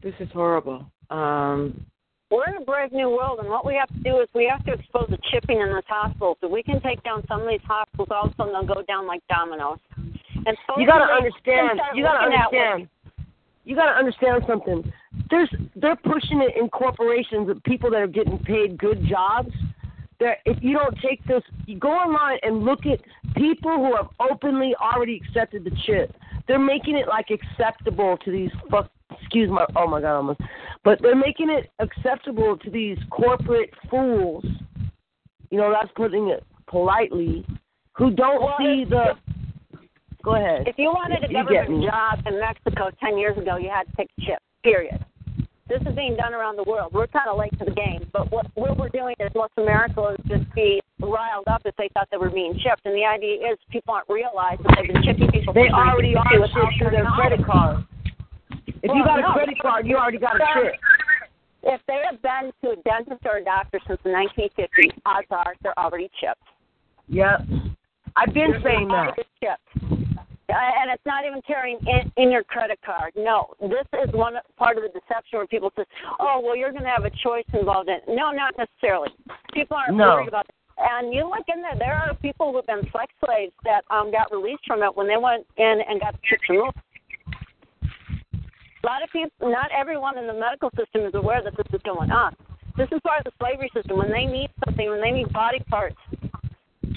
this 0.02 0.14
is 0.18 0.28
horrible. 0.32 0.86
Um, 1.10 1.84
we're 2.30 2.48
in 2.48 2.62
a 2.62 2.64
brave 2.64 2.92
new 2.92 3.10
world, 3.10 3.40
and 3.40 3.48
what 3.50 3.66
we 3.66 3.74
have 3.74 3.88
to 3.88 3.98
do 4.02 4.20
is 4.20 4.28
we 4.34 4.46
have 4.50 4.64
to 4.64 4.72
expose 4.72 5.08
the 5.10 5.18
chipping 5.30 5.60
in 5.60 5.68
this 5.68 5.84
hospital. 5.86 6.38
So 6.40 6.48
we 6.48 6.62
can 6.62 6.80
take 6.80 7.02
down 7.02 7.22
some 7.28 7.42
of 7.42 7.48
these 7.48 7.60
hospitals, 7.64 8.08
all 8.10 8.24
of 8.26 8.32
a 8.32 8.36
sudden 8.36 8.52
they'll 8.54 8.74
go 8.74 8.82
down 8.82 9.06
like 9.06 9.20
dominoes. 9.28 9.78
And 10.46 10.56
so 10.66 10.80
You 10.80 10.86
gotta 10.86 11.12
understand. 11.12 11.80
You 11.94 12.02
gotta 12.02 12.24
looking 12.24 12.38
at 12.38 12.52
what- 12.52 12.58
understand. 12.58 12.88
You 13.64 13.76
gotta 13.76 13.92
understand 13.92 14.44
something. 14.46 14.92
There's 15.30 15.50
they're 15.76 15.96
pushing 15.96 16.40
it 16.40 16.56
in 16.56 16.68
corporations 16.70 17.48
of 17.48 17.62
people 17.62 17.90
that 17.90 18.00
are 18.00 18.08
getting 18.08 18.38
paid 18.38 18.78
good 18.78 19.04
jobs. 19.04 19.54
There, 20.22 20.38
if 20.44 20.62
you 20.62 20.74
don't 20.74 20.96
take 21.00 21.24
this, 21.26 21.42
you 21.66 21.80
go 21.80 21.88
online 21.88 22.38
and 22.44 22.62
look 22.62 22.86
at 22.86 23.00
people 23.34 23.74
who 23.74 23.96
have 23.96 24.06
openly 24.20 24.72
already 24.80 25.20
accepted 25.20 25.64
the 25.64 25.72
chip. 25.84 26.14
They're 26.46 26.60
making 26.60 26.96
it 26.96 27.08
like 27.08 27.26
acceptable 27.30 28.16
to 28.24 28.30
these 28.30 28.50
fuck. 28.70 28.88
Excuse 29.20 29.50
my. 29.50 29.66
Oh 29.74 29.88
my 29.88 30.00
god, 30.00 30.14
almost. 30.14 30.40
But 30.84 31.02
they're 31.02 31.16
making 31.16 31.50
it 31.50 31.72
acceptable 31.80 32.56
to 32.56 32.70
these 32.70 32.98
corporate 33.10 33.70
fools. 33.90 34.44
You 35.50 35.58
know, 35.58 35.72
that's 35.72 35.92
putting 35.96 36.28
it 36.28 36.44
politely. 36.68 37.44
Who 37.94 38.12
don't 38.12 38.42
Well, 38.42 38.54
see 38.60 38.84
the. 38.88 39.14
Go 40.22 40.36
ahead. 40.36 40.68
If 40.68 40.76
you 40.78 40.90
wanted 40.90 41.24
a 41.28 41.32
government 41.32 41.82
job 41.82 42.20
in 42.26 42.38
Mexico 42.38 42.90
10 43.02 43.18
years 43.18 43.36
ago, 43.36 43.56
you 43.56 43.70
had 43.70 43.88
to 43.88 43.96
take 43.96 44.08
a 44.18 44.20
chip, 44.20 44.38
period. 44.62 45.04
This 45.72 45.88
is 45.88 45.96
being 45.96 46.16
done 46.16 46.34
around 46.34 46.56
the 46.56 46.64
world. 46.64 46.92
We're 46.92 47.06
kind 47.06 47.30
of 47.32 47.38
late 47.38 47.58
to 47.58 47.64
the 47.64 47.70
game, 47.72 48.04
but 48.12 48.30
what, 48.30 48.44
what 48.56 48.76
we're 48.76 48.90
doing 48.90 49.14
is 49.18 49.30
most 49.34 49.54
America 49.56 50.02
would 50.02 50.20
just 50.28 50.44
be 50.54 50.82
riled 51.00 51.48
up 51.48 51.62
if 51.64 51.74
they 51.76 51.88
thought 51.94 52.08
they 52.10 52.18
were 52.18 52.28
being 52.28 52.52
chipped. 52.62 52.84
And 52.84 52.94
the 52.94 53.06
idea 53.06 53.36
is 53.40 53.56
people 53.70 53.94
aren't 53.94 54.10
realizing 54.10 54.66
that 54.68 54.76
they've 54.76 54.92
been 54.92 55.02
chipping 55.02 55.30
people. 55.32 55.54
They 55.54 55.70
already 55.72 56.12
are 56.14 56.28
1950 56.28 56.52
chipped 56.52 56.76
through 56.76 56.90
their 56.92 57.08
credit 57.16 57.40
card. 57.46 57.86
If 58.68 58.92
you 58.92 59.00
Well, 59.00 59.16
got 59.16 59.20
a 59.24 59.32
credit 59.32 59.58
card, 59.62 59.86
you 59.86 59.96
already 59.96 60.18
got 60.18 60.36
a 60.36 60.44
chip. 60.52 60.76
If 61.62 61.80
they 61.88 62.02
have 62.04 62.20
been 62.20 62.52
to 62.60 62.76
a 62.76 62.82
dentist 62.84 63.24
or 63.24 63.38
a 63.38 63.44
doctor 63.44 63.80
since 63.88 63.98
the 64.04 64.10
1950s, 64.10 64.92
odds 65.06 65.26
are 65.30 65.54
they're 65.62 65.78
already 65.78 66.10
chipped. 66.20 66.44
Yep. 67.08 67.48
I've 68.16 68.34
been 68.34 68.50
They're 68.50 68.62
saying 68.62 68.88
that. 68.88 69.16
chipped. 69.40 70.01
Uh, 70.52 70.82
and 70.82 70.90
it's 70.90 71.06
not 71.06 71.24
even 71.24 71.40
carrying 71.46 71.78
in, 71.86 72.12
in 72.16 72.30
your 72.30 72.44
credit 72.44 72.78
card. 72.84 73.12
No, 73.16 73.54
this 73.60 73.86
is 74.04 74.12
one 74.12 74.34
part 74.58 74.76
of 74.76 74.82
the 74.82 74.90
deception 74.90 75.38
where 75.38 75.46
people 75.46 75.72
say, 75.76 75.84
"Oh, 76.20 76.40
well, 76.44 76.56
you're 76.56 76.72
going 76.72 76.84
to 76.84 76.90
have 76.90 77.04
a 77.04 77.10
choice 77.10 77.44
involved 77.54 77.88
in." 77.88 77.96
it. 77.96 78.04
No, 78.08 78.30
not 78.30 78.54
necessarily. 78.58 79.08
People 79.54 79.76
aren't 79.76 79.96
No. 79.96 80.16
worried 80.16 80.28
about. 80.28 80.46
It. 80.48 80.54
And 80.78 81.14
you 81.14 81.28
look 81.28 81.44
in 81.48 81.62
there, 81.62 81.76
there 81.78 81.94
are 81.94 82.14
people 82.14 82.52
who've 82.52 82.66
been 82.66 82.82
sex 82.92 83.12
slaves 83.24 83.52
that 83.64 83.84
um 83.90 84.10
got 84.10 84.30
released 84.30 84.64
from 84.66 84.82
it 84.82 84.94
when 84.94 85.08
they 85.08 85.16
went 85.16 85.46
in 85.56 85.80
and 85.88 86.00
got 86.00 86.12
the 86.12 86.20
chips 86.28 86.48
removed. 86.48 86.76
A 88.82 88.86
lot 88.86 89.02
of 89.02 89.10
people, 89.10 89.48
not 89.48 89.70
everyone 89.70 90.18
in 90.18 90.26
the 90.26 90.34
medical 90.34 90.70
system 90.76 91.02
is 91.06 91.14
aware 91.14 91.40
that 91.42 91.56
this 91.56 91.66
is 91.72 91.80
going 91.84 92.10
on. 92.10 92.34
This 92.76 92.88
is 92.90 93.00
part 93.06 93.24
of 93.24 93.30
the 93.30 93.32
slavery 93.38 93.70
system. 93.72 93.96
When 93.96 94.10
they 94.10 94.26
need 94.26 94.50
something, 94.64 94.88
when 94.90 95.00
they 95.00 95.12
need 95.12 95.32
body 95.32 95.60
parts, 95.70 95.96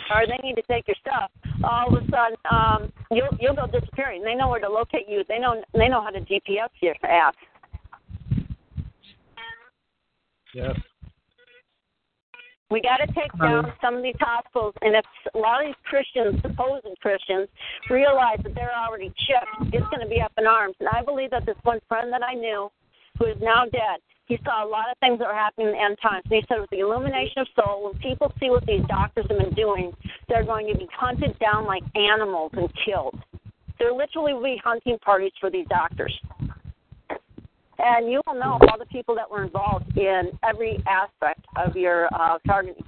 or 0.09 0.25
they 0.25 0.39
need 0.41 0.55
to 0.55 0.63
take 0.63 0.87
your 0.87 0.95
stuff, 0.99 1.29
all 1.65 1.95
of 1.95 2.03
a 2.03 2.05
sudden 2.11 2.37
um, 2.49 2.93
you'll 3.11 3.29
you'll 3.39 3.55
go 3.55 3.67
disappearing. 3.67 4.23
They 4.23 4.35
know 4.35 4.49
where 4.49 4.59
to 4.59 4.69
locate 4.69 5.07
you. 5.09 5.23
They 5.27 5.39
know 5.39 5.63
they 5.73 5.87
know 5.87 6.01
how 6.01 6.11
to 6.11 6.21
GPS 6.21 6.69
your 6.81 6.95
ass. 7.03 7.33
Yes. 10.53 10.75
We 12.71 12.81
got 12.81 12.97
to 12.97 13.07
take 13.13 13.31
down 13.39 13.71
some 13.79 13.95
of 13.95 14.01
these 14.01 14.15
hospitals, 14.19 14.73
and 14.81 14.95
if 14.95 15.05
a 15.35 15.37
lot 15.37 15.61
of 15.61 15.67
these 15.67 15.75
Christians, 15.85 16.41
supposed 16.41 16.87
Christians, 16.99 17.47
realize 17.91 18.39
that 18.43 18.55
they're 18.55 18.73
already 18.75 19.13
chipped, 19.27 19.71
it's 19.73 19.87
going 19.89 20.01
to 20.01 20.09
be 20.09 20.19
up 20.19 20.31
in 20.37 20.47
arms. 20.47 20.75
And 20.79 20.89
I 20.89 21.03
believe 21.03 21.29
that 21.29 21.45
this 21.45 21.57
one 21.61 21.79
friend 21.87 22.11
that 22.11 22.23
I 22.23 22.33
knew, 22.33 22.71
who 23.19 23.25
is 23.25 23.37
now 23.39 23.65
dead, 23.65 24.01
he 24.27 24.37
saw 24.43 24.65
a 24.65 24.67
lot 24.67 24.89
of 24.91 24.97
things 24.99 25.19
that 25.19 25.27
were 25.27 25.33
happening 25.33 25.67
in 25.67 25.73
the 25.73 25.79
end 25.79 25.97
times. 26.01 26.23
And 26.25 26.33
he 26.33 26.43
said, 26.47 26.59
with 26.59 26.69
the 26.71 26.79
illumination 26.79 27.39
of 27.39 27.47
soul, 27.55 27.85
when 27.85 27.99
people 28.01 28.33
see 28.39 28.49
what 28.49 28.65
these 28.65 28.81
doctors 28.87 29.25
have 29.29 29.37
been 29.37 29.53
doing, 29.53 29.93
they're 30.27 30.43
going 30.43 30.67
to 30.71 30.77
be 30.77 30.87
hunted 30.91 31.37
down 31.39 31.65
like 31.65 31.83
animals 31.95 32.51
and 32.53 32.69
killed. 32.83 33.17
There 33.77 33.93
literally 33.93 34.33
will 34.33 34.43
be 34.43 34.61
hunting 34.63 34.97
parties 34.99 35.33
for 35.39 35.49
these 35.49 35.67
doctors. 35.67 36.17
And 37.77 38.09
you 38.09 38.21
will 38.25 38.35
know 38.35 38.57
all 38.61 38.79
the 38.79 38.85
people 38.85 39.15
that 39.15 39.29
were 39.29 39.43
involved 39.43 39.97
in 39.97 40.31
every 40.43 40.81
aspect 40.87 41.45
of 41.57 41.75
your 41.75 42.07
uh, 42.13 42.39
targeting. 42.47 42.83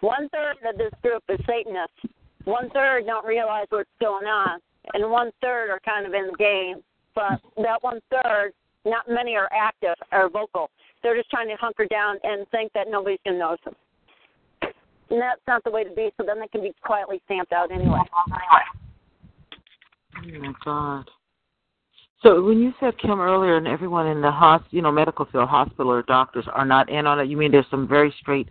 One 0.00 0.28
third 0.30 0.56
of 0.68 0.76
this 0.76 0.92
group 1.00 1.22
is 1.28 1.38
Satanists. 1.46 2.14
One 2.44 2.68
third 2.70 3.06
don't 3.06 3.24
realize 3.24 3.66
what's 3.70 3.88
going 4.00 4.26
on, 4.26 4.60
and 4.92 5.10
one 5.10 5.30
third 5.40 5.70
are 5.70 5.80
kind 5.80 6.06
of 6.06 6.12
in 6.12 6.26
the 6.26 6.36
game. 6.36 6.82
But 7.14 7.40
that 7.56 7.82
one 7.82 8.00
third, 8.10 8.52
not 8.84 9.08
many 9.08 9.36
are 9.36 9.48
active 9.52 9.94
or 10.12 10.28
vocal. 10.28 10.70
They're 11.02 11.16
just 11.16 11.30
trying 11.30 11.48
to 11.48 11.56
hunker 11.56 11.86
down 11.86 12.16
and 12.22 12.46
think 12.50 12.72
that 12.74 12.86
nobody's 12.88 13.18
going 13.24 13.34
to 13.34 13.40
notice 13.40 13.64
them. 13.64 13.74
And 15.10 15.20
that's 15.20 15.40
not 15.46 15.62
the 15.64 15.70
way 15.70 15.84
to 15.84 15.90
be. 15.90 16.10
So 16.16 16.24
then 16.26 16.40
they 16.40 16.48
can 16.48 16.62
be 16.62 16.74
quietly 16.82 17.20
stamped 17.26 17.52
out 17.52 17.70
anyway. 17.70 18.00
Oh 18.16 18.30
my 20.22 20.52
God. 20.64 21.10
So 22.22 22.42
when 22.42 22.58
you 22.58 22.72
said 22.80 22.98
Kim 22.98 23.20
earlier, 23.20 23.58
and 23.58 23.68
everyone 23.68 24.06
in 24.06 24.22
the 24.22 24.30
hos, 24.30 24.62
you 24.70 24.80
know, 24.80 24.90
medical 24.90 25.26
field, 25.26 25.48
hospital 25.48 25.92
or 25.92 26.02
doctors 26.02 26.46
are 26.50 26.64
not 26.64 26.88
in 26.88 27.06
on 27.06 27.20
it, 27.20 27.28
you 27.28 27.36
mean 27.36 27.52
there's 27.52 27.66
some 27.70 27.86
very 27.86 28.14
straight 28.18 28.48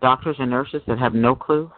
doctors 0.00 0.36
and 0.38 0.50
nurses 0.50 0.82
that 0.86 0.98
have 0.98 1.14
no 1.14 1.34
clue? 1.34 1.70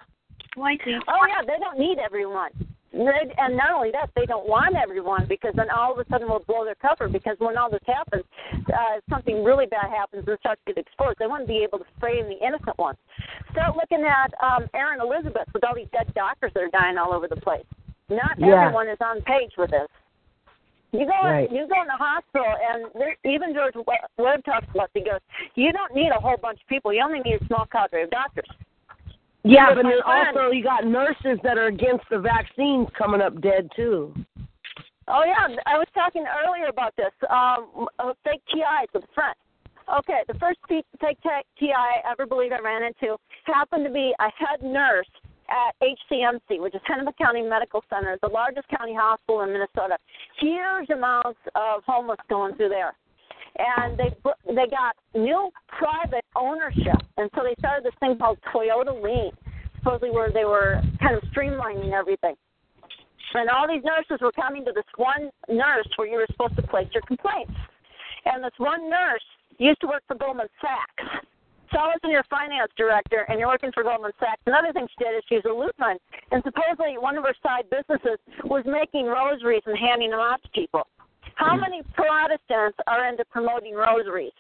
Well, 0.56 0.66
I 0.66 0.76
think. 0.85 1.02
Oh 1.09 1.26
yeah, 1.26 1.43
they 1.47 1.59
don't 1.59 1.78
need 1.78 1.98
everyone. 1.98 2.51
And 2.99 3.57
not 3.57 3.70
only 3.75 3.93
that, 3.93 4.11
they 4.16 4.27
don't 4.27 4.49
want 4.49 4.75
everyone 4.75 5.27
because 5.29 5.55
then 5.55 5.70
all 5.70 5.93
of 5.93 5.99
a 5.99 6.05
sudden 6.11 6.29
we'll 6.29 6.41
blow 6.41 6.65
their 6.65 6.75
cover. 6.75 7.09
Because 7.09 7.37
when 7.39 7.57
all 7.57 7.70
this 7.70 7.85
happens, 7.87 8.25
uh, 8.75 8.99
something 9.09 9.45
really 9.45 9.66
bad 9.66 9.91
happens 9.91 10.27
and 10.27 10.39
starts 10.41 10.61
to 10.66 10.75
get 10.75 10.83
exposed. 10.83 11.19
They 11.19 11.27
want 11.27 11.45
to 11.45 11.47
be 11.47 11.62
able 11.62 11.79
to 11.79 11.87
frame 12.01 12.27
the 12.27 12.45
innocent 12.45 12.77
ones. 12.79 12.99
Start 13.53 13.77
looking 13.77 14.05
at 14.05 14.35
um, 14.43 14.69
Erin 14.75 15.01
Elizabeth 15.01 15.47
with 15.55 15.62
all 15.65 15.77
these 15.77 15.91
dead 15.93 16.12
doctors 16.15 16.51
that 16.55 16.62
are 16.62 16.75
dying 16.75 16.99
all 16.99 17.15
over 17.15 17.29
the 17.29 17.37
place. 17.37 17.65
Not 18.09 18.39
Yeah. 18.39 18.66
everyone 18.66 18.89
is 18.89 18.99
on 19.01 19.23
page 19.23 19.53
with 19.57 19.70
this. 19.70 19.89
You 20.91 21.05
go, 21.05 21.12
Right. 21.23 21.51
you 21.53 21.69
go 21.69 21.83
in 21.83 21.87
the 21.87 22.01
hospital, 22.01 22.49
and 22.49 22.87
there, 22.95 23.15
even 23.25 23.53
George 23.55 23.75
Webb 24.16 24.45
talks 24.45 24.66
about. 24.75 24.89
He 24.95 25.03
goes, 25.03 25.20
"You 25.55 25.70
don't 25.70 25.95
need 25.95 26.11
a 26.11 26.19
whole 26.19 26.39
bunch 26.39 26.62
of 26.62 26.66
people. 26.66 26.95
You 26.95 27.03
only 27.05 27.20
need 27.20 27.43
a 27.43 27.45
small 27.45 27.66
cadre 27.66 28.03
of 28.03 28.11
doctors." 28.11 28.49
Yeah, 29.49 29.75
but 29.75 29.85
then 29.85 30.01
also 30.05 30.51
you 30.51 30.62
got 30.62 30.85
nurses 30.85 31.39
that 31.43 31.57
are 31.57 31.66
against 31.66 32.05
the 32.11 32.19
vaccines 32.19 32.89
coming 32.97 33.20
up 33.20 33.41
dead 33.41 33.70
too. 33.75 34.15
Oh 35.09 35.25
yeah, 35.25 35.57
I 35.65 35.79
was 35.79 35.87
talking 35.95 36.25
earlier 36.45 36.69
about 36.69 36.95
this. 36.97 37.12
Um, 37.31 37.89
uh, 37.99 38.12
fake 38.25 38.43
TIs 38.53 38.89
with 38.93 39.05
a 39.05 39.15
friend. 39.15 39.35
Okay, 40.01 40.20
the 40.29 40.35
first 40.35 40.59
fake 40.69 40.85
te- 41.01 41.49
TI 41.59 41.73
I 41.73 42.11
ever 42.11 42.27
believe 42.27 42.53
I 42.53 42.61
ran 42.61 42.83
into 42.83 43.16
happened 43.47 43.87
to 43.87 43.91
be 43.91 44.12
a 44.20 44.29
head 44.37 44.62
nurse 44.62 45.09
at 45.49 45.75
HCMC, 45.81 46.61
which 46.61 46.75
is 46.75 46.83
Hennepin 46.85 47.15
County 47.16 47.41
Medical 47.41 47.83
Center, 47.89 48.19
the 48.20 48.29
largest 48.29 48.69
county 48.69 48.95
hospital 48.95 49.41
in 49.43 49.53
Minnesota. 49.53 49.97
Huge 50.41 50.91
amounts 50.91 51.41
of 51.55 51.83
homeless 51.87 52.19
going 52.29 52.55
through 52.57 52.69
there, 52.69 52.93
and 53.59 53.98
they 53.98 54.14
they 54.47 54.66
got 54.68 54.97
new 55.14 55.51
private 55.68 56.24
ownership, 56.36 57.01
and 57.16 57.30
so 57.35 57.43
they 57.43 57.55
started 57.59 57.85
this 57.85 57.94
thing 58.01 58.16
called 58.18 58.39
Toyota 58.52 59.02
Lean, 59.02 59.32
supposedly 59.76 60.10
where 60.10 60.30
they 60.30 60.44
were 60.44 60.80
kind 61.01 61.16
of 61.16 61.22
streamlining 61.30 61.93
everything. 61.93 62.35
And 63.35 63.51
all 63.51 63.68
these 63.68 63.85
nurses 63.85 64.20
were 64.20 64.32
coming 64.32 64.64
to 64.64 64.72
this 64.72 64.85
one 64.97 65.30
nurse 65.48 65.89
where 65.97 66.09
you 66.09 66.16
were 66.16 66.26
supposed 66.30 66.56
to 66.56 66.62
place 66.62 66.89
your 66.94 67.02
complaints. 67.02 67.52
And 68.24 68.43
this 68.43 68.56
one 68.56 68.89
nurse 68.89 69.22
used 69.59 69.80
to 69.82 69.86
work 69.86 70.02
for 70.06 70.14
Goldman 70.14 70.48
Sachs. 70.60 71.26
So 71.70 71.78
I 71.78 71.89
was 71.89 72.01
in 72.05 72.10
your 72.10 72.24
finance 72.30 72.72
director 72.76 73.26
and 73.28 73.39
you're 73.39 73.48
working 73.48 73.72
for 73.72 73.82
Goldman 73.82 74.12
Sachs. 74.18 74.40
Another 74.47 74.72
thing 74.72 74.89
she 74.89 75.05
did 75.05 75.14
is 75.14 75.22
she 75.28 75.36
was 75.36 75.44
a 75.44 75.52
Lutheran. 75.52 75.98
And 76.32 76.43
supposedly 76.43 76.97
one 76.97 77.18
of 77.18 77.24
her 77.24 77.35
side 77.43 77.68
businesses 77.68 78.18
was 78.44 78.64
making 78.64 79.06
rosaries 79.06 79.62
and 79.66 79.76
handing 79.76 80.10
them 80.10 80.20
out 80.20 80.43
to 80.43 80.48
people. 80.51 80.86
How 81.39 81.55
many 81.55 81.82
Protestants 81.94 82.77
are 82.89 83.09
into 83.09 83.24
promoting 83.27 83.74
rosaries 83.74 84.35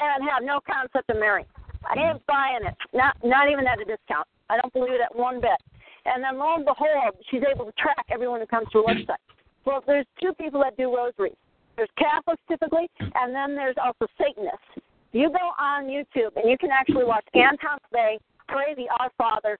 and 0.00 0.28
have 0.28 0.42
no 0.42 0.58
concept 0.66 1.08
of 1.08 1.16
marrying? 1.16 1.46
I 1.86 2.10
ain't 2.10 2.26
buying 2.26 2.66
it. 2.66 2.74
Not 2.92 3.16
not 3.22 3.48
even 3.48 3.68
at 3.68 3.78
a 3.80 3.84
discount. 3.84 4.26
I 4.50 4.58
don't 4.58 4.72
believe 4.72 4.98
it 4.98 5.14
one 5.14 5.40
bit. 5.40 5.62
And 6.06 6.24
then 6.24 6.36
lo 6.36 6.56
and 6.56 6.64
behold, 6.64 7.14
she's 7.30 7.42
able 7.46 7.66
to 7.66 7.72
track 7.78 8.04
everyone 8.10 8.40
who 8.40 8.46
comes 8.46 8.66
to 8.72 8.82
her 8.82 8.84
website. 8.84 9.22
Well, 9.64 9.84
there's 9.86 10.06
two 10.20 10.34
people 10.34 10.60
that 10.60 10.76
do 10.76 10.94
rosaries. 10.94 11.38
There's 11.76 11.88
Catholics 11.96 12.42
typically, 12.48 12.90
and 12.98 13.32
then 13.32 13.54
there's 13.54 13.76
also 13.78 14.10
Satanists. 14.18 14.82
You 15.12 15.30
go 15.30 15.54
on 15.62 15.84
YouTube 15.84 16.34
and 16.34 16.50
you 16.50 16.58
can 16.58 16.70
actually 16.70 17.04
watch 17.04 17.24
Anton 17.34 17.78
LaVey 17.94 18.18
pray 18.48 18.74
the 18.74 18.88
Our 18.98 19.10
Father 19.16 19.56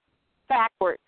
backwards. 0.49 1.01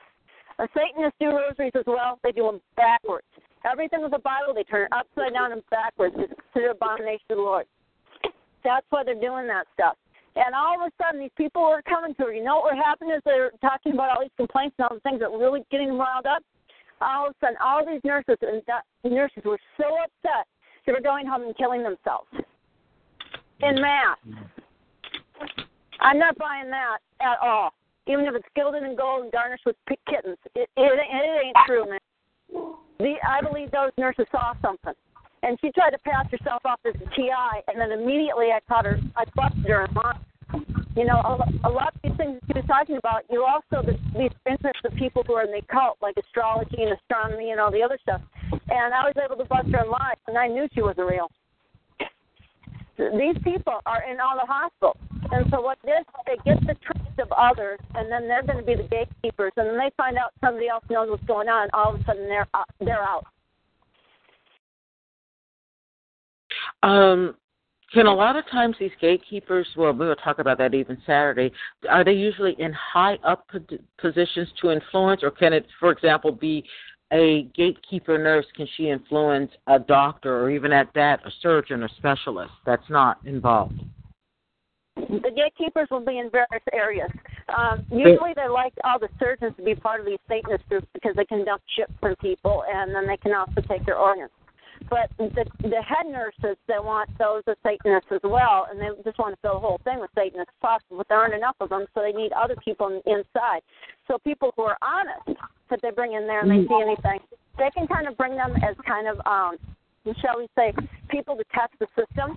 The 0.58 0.68
Satanists 0.74 1.18
do 1.18 1.30
rosaries 1.34 1.74
as 1.74 1.84
well. 1.88 2.20
They 2.22 2.30
do 2.30 2.44
them 2.44 2.60
backwards. 2.76 3.26
Everything 3.70 4.02
with 4.02 4.12
the 4.12 4.22
Bible, 4.22 4.54
they 4.54 4.62
turn 4.64 4.86
it 4.86 4.92
upside 4.94 5.32
down 5.32 5.52
and 5.52 5.62
backwards. 5.70 6.14
It's 6.18 6.32
considered 6.52 6.72
abomination 6.72 7.26
to 7.30 7.34
the 7.34 7.42
Lord. 7.42 7.66
That's 8.62 8.86
why 8.90 9.04
they're 9.04 9.14
doing 9.14 9.46
that 9.48 9.66
stuff. 9.74 9.96
And 10.36 10.54
all 10.54 10.76
of 10.78 10.86
a 10.86 11.02
sudden, 11.02 11.20
these 11.20 11.34
people 11.36 11.62
are 11.62 11.82
coming 11.82 12.14
to 12.16 12.24
her. 12.24 12.32
You 12.34 12.44
know 12.44 12.56
what 12.56 12.74
would 12.74 12.82
happen 12.82 13.10
is 13.10 13.22
they're 13.24 13.50
talking 13.60 13.92
about 13.92 14.10
all 14.10 14.22
these 14.22 14.36
complaints 14.36 14.76
and 14.78 14.86
all 14.86 14.94
the 14.94 15.00
things 15.00 15.20
that 15.20 15.32
were 15.32 15.38
really 15.38 15.64
getting 15.70 15.88
them 15.88 15.98
riled 15.98 16.26
up. 16.26 16.42
All 17.00 17.26
of 17.26 17.32
a 17.32 17.34
sudden, 17.40 17.56
all 17.62 17.84
these 17.84 18.04
nurses 18.04 18.36
and 18.42 18.64
doc- 18.66 18.84
nurses 19.04 19.42
were 19.44 19.58
so 19.76 19.84
upset 19.98 20.46
they 20.86 20.92
were 20.92 21.00
going 21.00 21.26
home 21.26 21.42
and 21.42 21.56
killing 21.56 21.82
themselves 21.82 22.28
in 23.60 23.80
mass. 23.80 24.18
I'm 26.00 26.18
not 26.18 26.38
buying 26.38 26.70
that 26.70 26.98
at 27.20 27.38
all. 27.42 27.70
Even 28.06 28.24
if 28.26 28.34
it's 28.34 28.46
gilded 28.54 28.84
in 28.84 28.96
gold 28.96 29.24
and 29.24 29.32
garnished 29.32 29.66
with 29.66 29.76
kittens, 30.08 30.38
it, 30.54 30.70
it, 30.76 31.00
it 31.00 31.46
ain't 31.46 31.56
true, 31.66 31.88
man. 31.90 31.98
The, 32.98 33.14
I 33.26 33.40
believe 33.42 33.70
those 33.70 33.90
nurses 33.98 34.26
saw 34.30 34.54
something, 34.62 34.94
and 35.42 35.58
she 35.60 35.70
tried 35.72 35.90
to 35.90 35.98
pass 35.98 36.26
herself 36.30 36.62
off 36.64 36.80
as 36.86 36.94
a 36.94 37.08
TI, 37.14 37.62
and 37.68 37.80
then 37.80 37.92
immediately 37.92 38.46
I 38.52 38.60
caught 38.66 38.86
her, 38.86 38.98
I 39.16 39.24
busted 39.34 39.66
her. 39.66 39.86
You 40.96 41.04
know, 41.04 41.20
a, 41.20 41.68
a 41.68 41.70
lot 41.70 41.94
of 41.94 42.00
these 42.02 42.16
things 42.16 42.40
she 42.46 42.54
was 42.54 42.64
talking 42.66 42.96
about, 42.96 43.24
you 43.28 43.44
also 43.44 43.84
the, 43.84 43.98
these 44.18 44.32
interests 44.48 44.80
of 44.84 44.94
people 44.94 45.22
who 45.26 45.34
are 45.34 45.44
in 45.44 45.50
the 45.50 45.58
occult, 45.58 45.98
like 46.00 46.14
astrology 46.16 46.80
and 46.80 46.92
astronomy 46.92 47.50
and 47.50 47.60
all 47.60 47.70
the 47.70 47.82
other 47.82 47.98
stuff. 48.00 48.22
And 48.50 48.94
I 48.94 49.04
was 49.04 49.12
able 49.22 49.36
to 49.36 49.44
bust 49.44 49.68
her 49.72 49.84
in 49.84 49.90
line, 49.90 50.16
and 50.26 50.38
I 50.38 50.46
knew 50.46 50.66
she 50.72 50.80
wasn't 50.80 51.10
real. 51.10 51.30
These 52.96 53.36
people 53.44 53.80
are 53.84 54.02
in 54.10 54.20
all 54.20 54.36
the 54.36 54.46
hospitals, 54.46 54.96
and 55.30 55.46
so 55.50 55.60
what 55.60 55.78
this 55.84 56.04
they 56.26 56.36
get 56.44 56.60
the 56.66 56.74
trust 56.82 57.18
of 57.18 57.30
others, 57.32 57.78
and 57.94 58.10
then 58.10 58.26
they're 58.26 58.42
going 58.42 58.58
to 58.58 58.64
be 58.64 58.74
the 58.74 58.88
gatekeepers, 58.88 59.52
and 59.56 59.68
then 59.68 59.78
they 59.78 59.90
find 59.96 60.16
out 60.16 60.32
somebody 60.40 60.68
else 60.68 60.84
knows 60.88 61.10
what's 61.10 61.24
going 61.24 61.48
on, 61.48 61.68
all 61.74 61.94
of 61.94 62.00
a 62.00 62.04
sudden 62.04 62.26
they're 62.26 62.48
uh, 62.54 62.64
they're 62.80 63.02
out. 63.02 63.26
Um, 66.82 67.34
can 67.92 68.06
a 68.06 68.14
lot 68.14 68.36
of 68.36 68.44
times 68.50 68.76
these 68.80 68.90
gatekeepers, 69.00 69.66
well, 69.76 69.92
we 69.92 70.06
will 70.06 70.16
talk 70.16 70.38
about 70.38 70.58
that 70.58 70.74
even 70.74 70.96
Saturday, 71.06 71.52
are 71.88 72.04
they 72.04 72.12
usually 72.12 72.56
in 72.58 72.72
high 72.72 73.18
up 73.24 73.46
po- 73.48 73.78
positions 73.98 74.48
to 74.60 74.70
influence, 74.70 75.22
or 75.22 75.30
can 75.30 75.52
it, 75.52 75.66
for 75.78 75.92
example, 75.92 76.32
be 76.32 76.64
a 77.12 77.44
gatekeeper 77.54 78.18
nurse? 78.18 78.46
Can 78.56 78.66
she 78.76 78.88
influence 78.88 79.50
a 79.66 79.78
doctor, 79.78 80.42
or 80.42 80.50
even 80.50 80.72
at 80.72 80.92
that, 80.94 81.20
a 81.24 81.30
surgeon 81.40 81.82
or 81.82 81.88
specialist 81.96 82.52
that's 82.64 82.88
not 82.90 83.18
involved? 83.24 83.80
The 84.96 85.30
gatekeepers 85.34 85.88
will 85.90 86.04
be 86.04 86.18
in 86.18 86.30
various 86.30 86.64
areas. 86.72 87.10
Um, 87.54 87.84
usually, 87.90 88.32
they 88.34 88.48
like 88.48 88.72
all 88.82 88.98
the 88.98 89.08
surgeons 89.18 89.54
to 89.56 89.62
be 89.62 89.74
part 89.74 90.00
of 90.00 90.06
these 90.06 90.18
Satanist 90.26 90.66
groups 90.68 90.86
because 90.94 91.14
they 91.16 91.26
can 91.26 91.44
dump 91.44 91.62
shit 91.76 91.90
from 92.00 92.16
people, 92.16 92.64
and 92.72 92.94
then 92.94 93.06
they 93.06 93.18
can 93.18 93.34
also 93.34 93.60
take 93.68 93.84
their 93.84 93.98
organs. 93.98 94.30
But 94.88 95.10
the 95.18 95.44
the 95.62 95.82
head 95.82 96.06
nurses, 96.06 96.56
they 96.66 96.78
want 96.78 97.10
those 97.18 97.42
as 97.46 97.56
Satanists 97.62 98.10
as 98.10 98.20
well, 98.24 98.68
and 98.70 98.80
they 98.80 98.88
just 99.04 99.18
want 99.18 99.34
to 99.34 99.40
fill 99.42 99.54
the 99.54 99.60
whole 99.60 99.80
thing 99.84 100.00
with 100.00 100.10
Satanists 100.14 100.52
possible. 100.60 100.98
But 100.98 101.08
there 101.08 101.18
aren't 101.18 101.34
enough 101.34 101.56
of 101.60 101.68
them, 101.68 101.86
so 101.94 102.00
they 102.00 102.12
need 102.12 102.32
other 102.32 102.56
people 102.64 103.00
inside. 103.06 103.60
So 104.08 104.18
people 104.18 104.52
who 104.56 104.62
are 104.62 104.78
honest 104.82 105.38
that 105.70 105.80
they 105.82 105.90
bring 105.90 106.14
in 106.14 106.26
there 106.26 106.40
and 106.40 106.50
they 106.50 106.66
see 106.66 106.80
anything, 106.80 107.20
they 107.58 107.70
can 107.70 107.86
kind 107.86 108.06
of 108.06 108.16
bring 108.16 108.36
them 108.36 108.54
as 108.62 108.76
kind 108.86 109.08
of, 109.08 109.18
um, 109.26 109.56
shall 110.20 110.38
we 110.38 110.46
say, 110.56 110.72
people 111.08 111.36
to 111.36 111.44
test 111.54 111.72
the 111.80 111.86
system. 111.96 112.36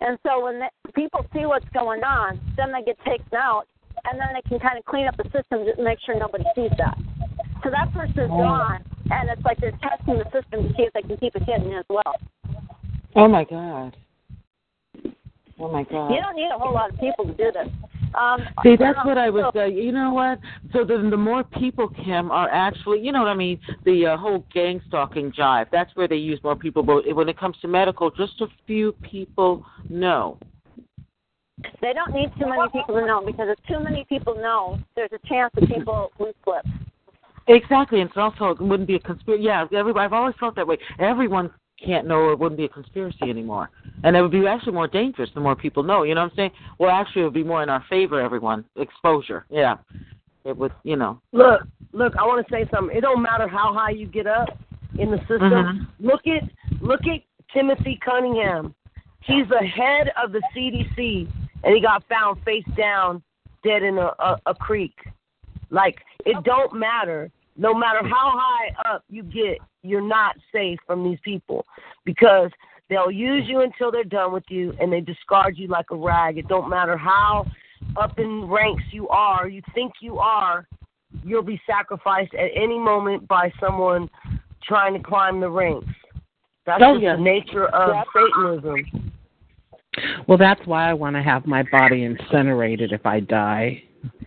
And 0.00 0.18
so 0.26 0.44
when 0.44 0.58
the, 0.58 0.68
people 0.94 1.24
see 1.32 1.46
what's 1.46 1.68
going 1.72 2.02
on, 2.02 2.40
then 2.56 2.72
they 2.72 2.82
get 2.82 2.98
taken 3.04 3.34
out, 3.36 3.64
and 4.10 4.18
then 4.18 4.28
they 4.34 4.42
can 4.48 4.58
kind 4.58 4.78
of 4.78 4.84
clean 4.84 5.06
up 5.06 5.16
the 5.16 5.24
system 5.24 5.64
to 5.64 5.82
make 5.82 5.98
sure 6.04 6.18
nobody 6.18 6.44
sees 6.54 6.72
that. 6.78 6.98
So 7.62 7.70
that 7.70 7.92
person 7.94 8.18
is 8.18 8.28
gone, 8.28 8.82
and 9.10 9.30
it's 9.30 9.42
like 9.44 9.58
they're 9.58 9.78
testing 9.82 10.18
the 10.18 10.24
system 10.32 10.66
to 10.66 10.68
see 10.74 10.82
if 10.82 10.92
they 10.92 11.02
can 11.02 11.16
keep 11.18 11.36
it 11.36 11.42
hidden 11.44 11.72
as 11.74 11.84
well. 11.88 12.16
Oh 13.14 13.28
my 13.28 13.44
God. 13.44 13.96
Oh 15.60 15.70
my 15.70 15.84
God. 15.84 16.10
You 16.10 16.20
don't 16.20 16.34
need 16.34 16.50
a 16.52 16.58
whole 16.58 16.74
lot 16.74 16.90
of 16.90 16.98
people 16.98 17.26
to 17.26 17.34
do 17.34 17.52
this. 17.52 17.68
Um, 18.14 18.40
See, 18.62 18.76
that's 18.76 18.98
what 19.04 19.18
I 19.18 19.30
was. 19.30 19.52
Uh, 19.54 19.64
you 19.64 19.92
know 19.92 20.12
what? 20.12 20.38
So 20.72 20.84
then, 20.84 21.10
the 21.10 21.16
more 21.16 21.44
people, 21.44 21.88
Kim, 21.88 22.30
are 22.30 22.48
actually, 22.50 23.00
you 23.00 23.12
know 23.12 23.20
what 23.20 23.28
I 23.28 23.34
mean, 23.34 23.58
the 23.84 24.06
uh, 24.06 24.16
whole 24.16 24.44
gang 24.52 24.80
stalking 24.88 25.32
jive. 25.32 25.66
That's 25.72 25.94
where 25.96 26.08
they 26.08 26.16
use 26.16 26.38
more 26.42 26.56
people. 26.56 26.82
But 26.82 27.14
when 27.14 27.28
it 27.28 27.38
comes 27.38 27.56
to 27.62 27.68
medical, 27.68 28.10
just 28.10 28.40
a 28.40 28.46
few 28.66 28.92
people 29.02 29.64
know. 29.88 30.38
They 31.80 31.92
don't 31.92 32.12
need 32.12 32.30
too 32.38 32.48
many 32.48 32.68
people 32.72 32.96
to 32.96 33.06
know 33.06 33.22
because 33.24 33.48
if 33.48 33.66
too 33.66 33.82
many 33.82 34.04
people 34.08 34.34
know, 34.34 34.78
there's 34.96 35.12
a 35.12 35.28
chance 35.28 35.50
that 35.54 35.68
people 35.68 36.10
will 36.18 36.32
slip. 36.44 36.66
Exactly, 37.48 38.00
and 38.00 38.08
it's 38.08 38.16
also 38.16 38.50
it 38.50 38.60
wouldn't 38.60 38.86
be 38.86 38.96
a 38.96 39.00
conspiracy. 39.00 39.44
Yeah, 39.44 39.66
everybody, 39.72 40.04
I've 40.04 40.12
always 40.12 40.34
felt 40.38 40.54
that 40.56 40.66
way. 40.66 40.78
Everyone 40.98 41.50
can't 41.84 42.06
know, 42.06 42.30
it 42.30 42.38
wouldn't 42.38 42.58
be 42.58 42.64
a 42.64 42.68
conspiracy 42.68 43.28
anymore, 43.28 43.70
and 44.04 44.16
it 44.16 44.22
would 44.22 44.30
be 44.30 44.46
actually 44.46 44.72
more 44.72 44.88
dangerous 44.88 45.30
the 45.34 45.40
more 45.40 45.56
people 45.56 45.82
know. 45.82 46.02
You 46.02 46.14
know 46.14 46.22
what 46.22 46.32
I'm 46.32 46.36
saying? 46.36 46.50
Well, 46.78 46.90
actually, 46.90 47.22
it 47.22 47.24
would 47.26 47.34
be 47.34 47.44
more 47.44 47.62
in 47.62 47.68
our 47.68 47.84
favor. 47.88 48.20
Everyone 48.20 48.64
exposure. 48.76 49.44
Yeah, 49.50 49.76
it 50.44 50.56
would. 50.56 50.72
You 50.84 50.96
know. 50.96 51.20
Look, 51.32 51.62
look, 51.92 52.16
I 52.16 52.22
want 52.22 52.46
to 52.46 52.52
say 52.52 52.68
something. 52.72 52.96
It 52.96 53.00
don't 53.00 53.22
matter 53.22 53.48
how 53.48 53.72
high 53.74 53.90
you 53.90 54.06
get 54.06 54.26
up 54.26 54.48
in 54.98 55.10
the 55.10 55.18
system. 55.20 55.40
Mhm. 55.40 55.86
Look 56.00 56.26
at 56.26 56.42
look 56.80 57.00
at 57.06 57.22
Timothy 57.52 57.98
Cunningham. 58.04 58.74
He's 59.20 59.48
the 59.48 59.64
head 59.64 60.12
of 60.22 60.32
the 60.32 60.42
CDC, 60.54 61.28
and 61.64 61.74
he 61.74 61.80
got 61.80 62.02
found 62.08 62.42
face 62.44 62.64
down, 62.76 63.22
dead 63.62 63.82
in 63.82 63.98
a, 63.98 64.10
a, 64.18 64.40
a 64.46 64.54
creek. 64.54 64.98
Like 65.70 66.00
it 66.26 66.42
don't 66.44 66.74
matter. 66.74 67.30
No 67.56 67.74
matter 67.74 68.00
how 68.02 68.32
high 68.34 68.94
up 68.94 69.04
you 69.08 69.22
get, 69.22 69.58
you're 69.82 70.00
not 70.00 70.36
safe 70.52 70.78
from 70.86 71.04
these 71.04 71.18
people 71.22 71.66
because 72.04 72.50
they'll 72.88 73.10
use 73.10 73.44
you 73.46 73.60
until 73.60 73.90
they're 73.90 74.04
done 74.04 74.32
with 74.32 74.44
you, 74.48 74.74
and 74.80 74.92
they 74.92 75.00
discard 75.00 75.58
you 75.58 75.68
like 75.68 75.86
a 75.90 75.96
rag. 75.96 76.38
It 76.38 76.48
don't 76.48 76.68
matter 76.68 76.96
how 76.96 77.46
up 77.96 78.18
in 78.18 78.48
ranks 78.48 78.84
you 78.90 79.08
are, 79.08 79.48
you 79.48 79.60
think 79.74 79.92
you 80.00 80.18
are, 80.18 80.66
you'll 81.24 81.42
be 81.42 81.60
sacrificed 81.66 82.34
at 82.34 82.50
any 82.54 82.78
moment 82.78 83.26
by 83.28 83.52
someone 83.60 84.08
trying 84.62 84.94
to 84.94 85.00
climb 85.00 85.40
the 85.40 85.50
ranks. 85.50 85.88
That's 86.64 86.82
Oh, 86.84 86.94
just 86.94 87.16
the 87.18 87.22
nature 87.22 87.66
of 87.66 88.06
Satanism. 88.14 89.12
Well, 90.26 90.38
that's 90.38 90.64
why 90.66 90.88
I 90.88 90.94
want 90.94 91.16
to 91.16 91.22
have 91.22 91.46
my 91.46 91.64
body 91.64 92.04
incinerated 92.04 92.92
if 92.92 93.04
I 93.04 93.20
die. 93.20 93.82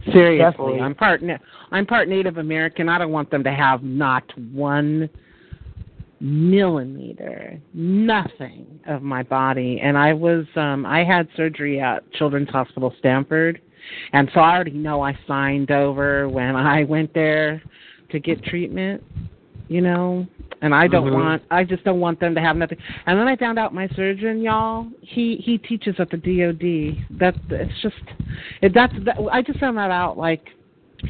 Seriously, 0.05 0.37
Definitely. 0.37 0.79
I'm 0.81 0.95
part 0.95 1.21
I'm 1.71 1.85
part 1.85 2.07
Native 2.07 2.37
American. 2.37 2.89
I 2.89 2.97
don't 2.97 3.11
want 3.11 3.31
them 3.31 3.43
to 3.43 3.51
have 3.51 3.83
not 3.83 4.23
one 4.51 5.09
millimeter, 6.19 7.59
nothing 7.73 8.79
of 8.87 9.01
my 9.01 9.23
body. 9.23 9.79
And 9.83 9.97
I 9.97 10.13
was 10.13 10.45
um 10.55 10.85
I 10.85 11.03
had 11.03 11.27
surgery 11.35 11.79
at 11.81 12.09
Children's 12.13 12.49
Hospital 12.49 12.93
Stanford, 12.99 13.61
and 14.13 14.29
so 14.33 14.39
I 14.39 14.55
already 14.55 14.71
know 14.71 15.01
I 15.01 15.17
signed 15.27 15.71
over 15.71 16.29
when 16.29 16.55
I 16.55 16.83
went 16.83 17.13
there 17.13 17.61
to 18.11 18.19
get 18.19 18.43
treatment. 18.43 19.03
You 19.67 19.81
know, 19.81 20.27
and 20.61 20.73
I 20.73 20.87
don't 20.87 21.07
Mhm. 21.07 21.13
want 21.13 21.43
I 21.49 21.63
just 21.63 21.83
don't 21.83 21.99
want 21.99 22.19
them 22.19 22.35
to 22.35 22.41
have 22.41 22.55
nothing. 22.55 22.77
And 23.05 23.19
then 23.19 23.27
I 23.27 23.35
found 23.35 23.57
out 23.57 23.73
my 23.73 23.87
surgeon, 23.89 24.41
y'all, 24.41 24.87
he 25.01 25.37
he 25.37 25.57
teaches 25.57 25.95
at 25.99 26.09
the 26.09 26.17
DoD. 26.17 27.03
That 27.19 27.35
it's 27.49 27.81
just 27.81 27.95
it, 28.61 28.73
that's 28.73 28.93
that, 29.05 29.17
I 29.31 29.41
just 29.41 29.59
found 29.59 29.77
that 29.77 29.91
out 29.91 30.17
like 30.17 30.49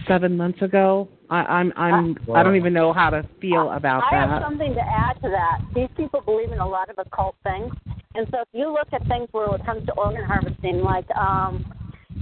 seven 0.08 0.38
months 0.38 0.62
ago. 0.62 1.08
I, 1.30 1.38
I'm 1.38 1.74
I'm 1.76 2.18
I 2.34 2.44
don't 2.44 2.56
even 2.56 2.74
know 2.74 2.94
how 2.94 3.10
to 3.10 3.26
feel 3.42 3.72
about 3.72 4.04
that. 4.12 4.14
I 4.14 4.20
have 4.22 4.30
that. 4.30 4.42
something 4.42 4.74
to 4.74 4.82
add 4.82 5.22
to 5.24 5.30
that. 5.30 5.62
These 5.74 5.90
people 5.98 6.22
believe 6.22 6.52
in 6.52 6.60
a 6.60 6.68
lot 6.68 6.90
of 6.90 6.98
occult 7.00 7.36
things, 7.44 7.74
and 8.14 8.28
so 8.32 8.42
if 8.42 8.48
you 8.54 8.72
look 8.72 8.88
at 8.94 9.06
things 9.08 9.28
where 9.32 9.54
it 9.56 9.66
comes 9.66 9.86
to 9.88 9.94
organ 9.94 10.24
harvesting, 10.24 10.82
like 10.82 11.10
um, 11.16 11.66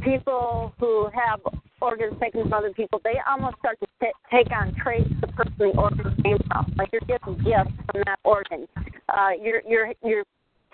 people 0.01 0.73
who 0.79 1.09
have 1.13 1.39
organs 1.83 2.15
taken 2.19 2.43
from 2.43 2.53
other 2.53 2.71
people, 2.71 3.01
they 3.03 3.15
almost 3.29 3.57
start 3.59 3.77
to 3.81 3.87
t- 4.01 4.11
take 4.31 4.51
on 4.51 4.73
traits 4.75 5.09
the 5.21 5.27
person 5.27 5.53
the 5.59 5.65
organ 5.65 6.15
came 6.23 6.37
from. 6.47 6.73
Like 6.77 6.89
you're 6.91 7.01
getting 7.01 7.35
gifts 7.35 7.75
from 7.91 8.01
that 8.05 8.19
organ. 8.23 8.67
Uh, 9.09 9.31
you're 9.41 9.61
you're 9.67 9.93
you're 10.03 10.23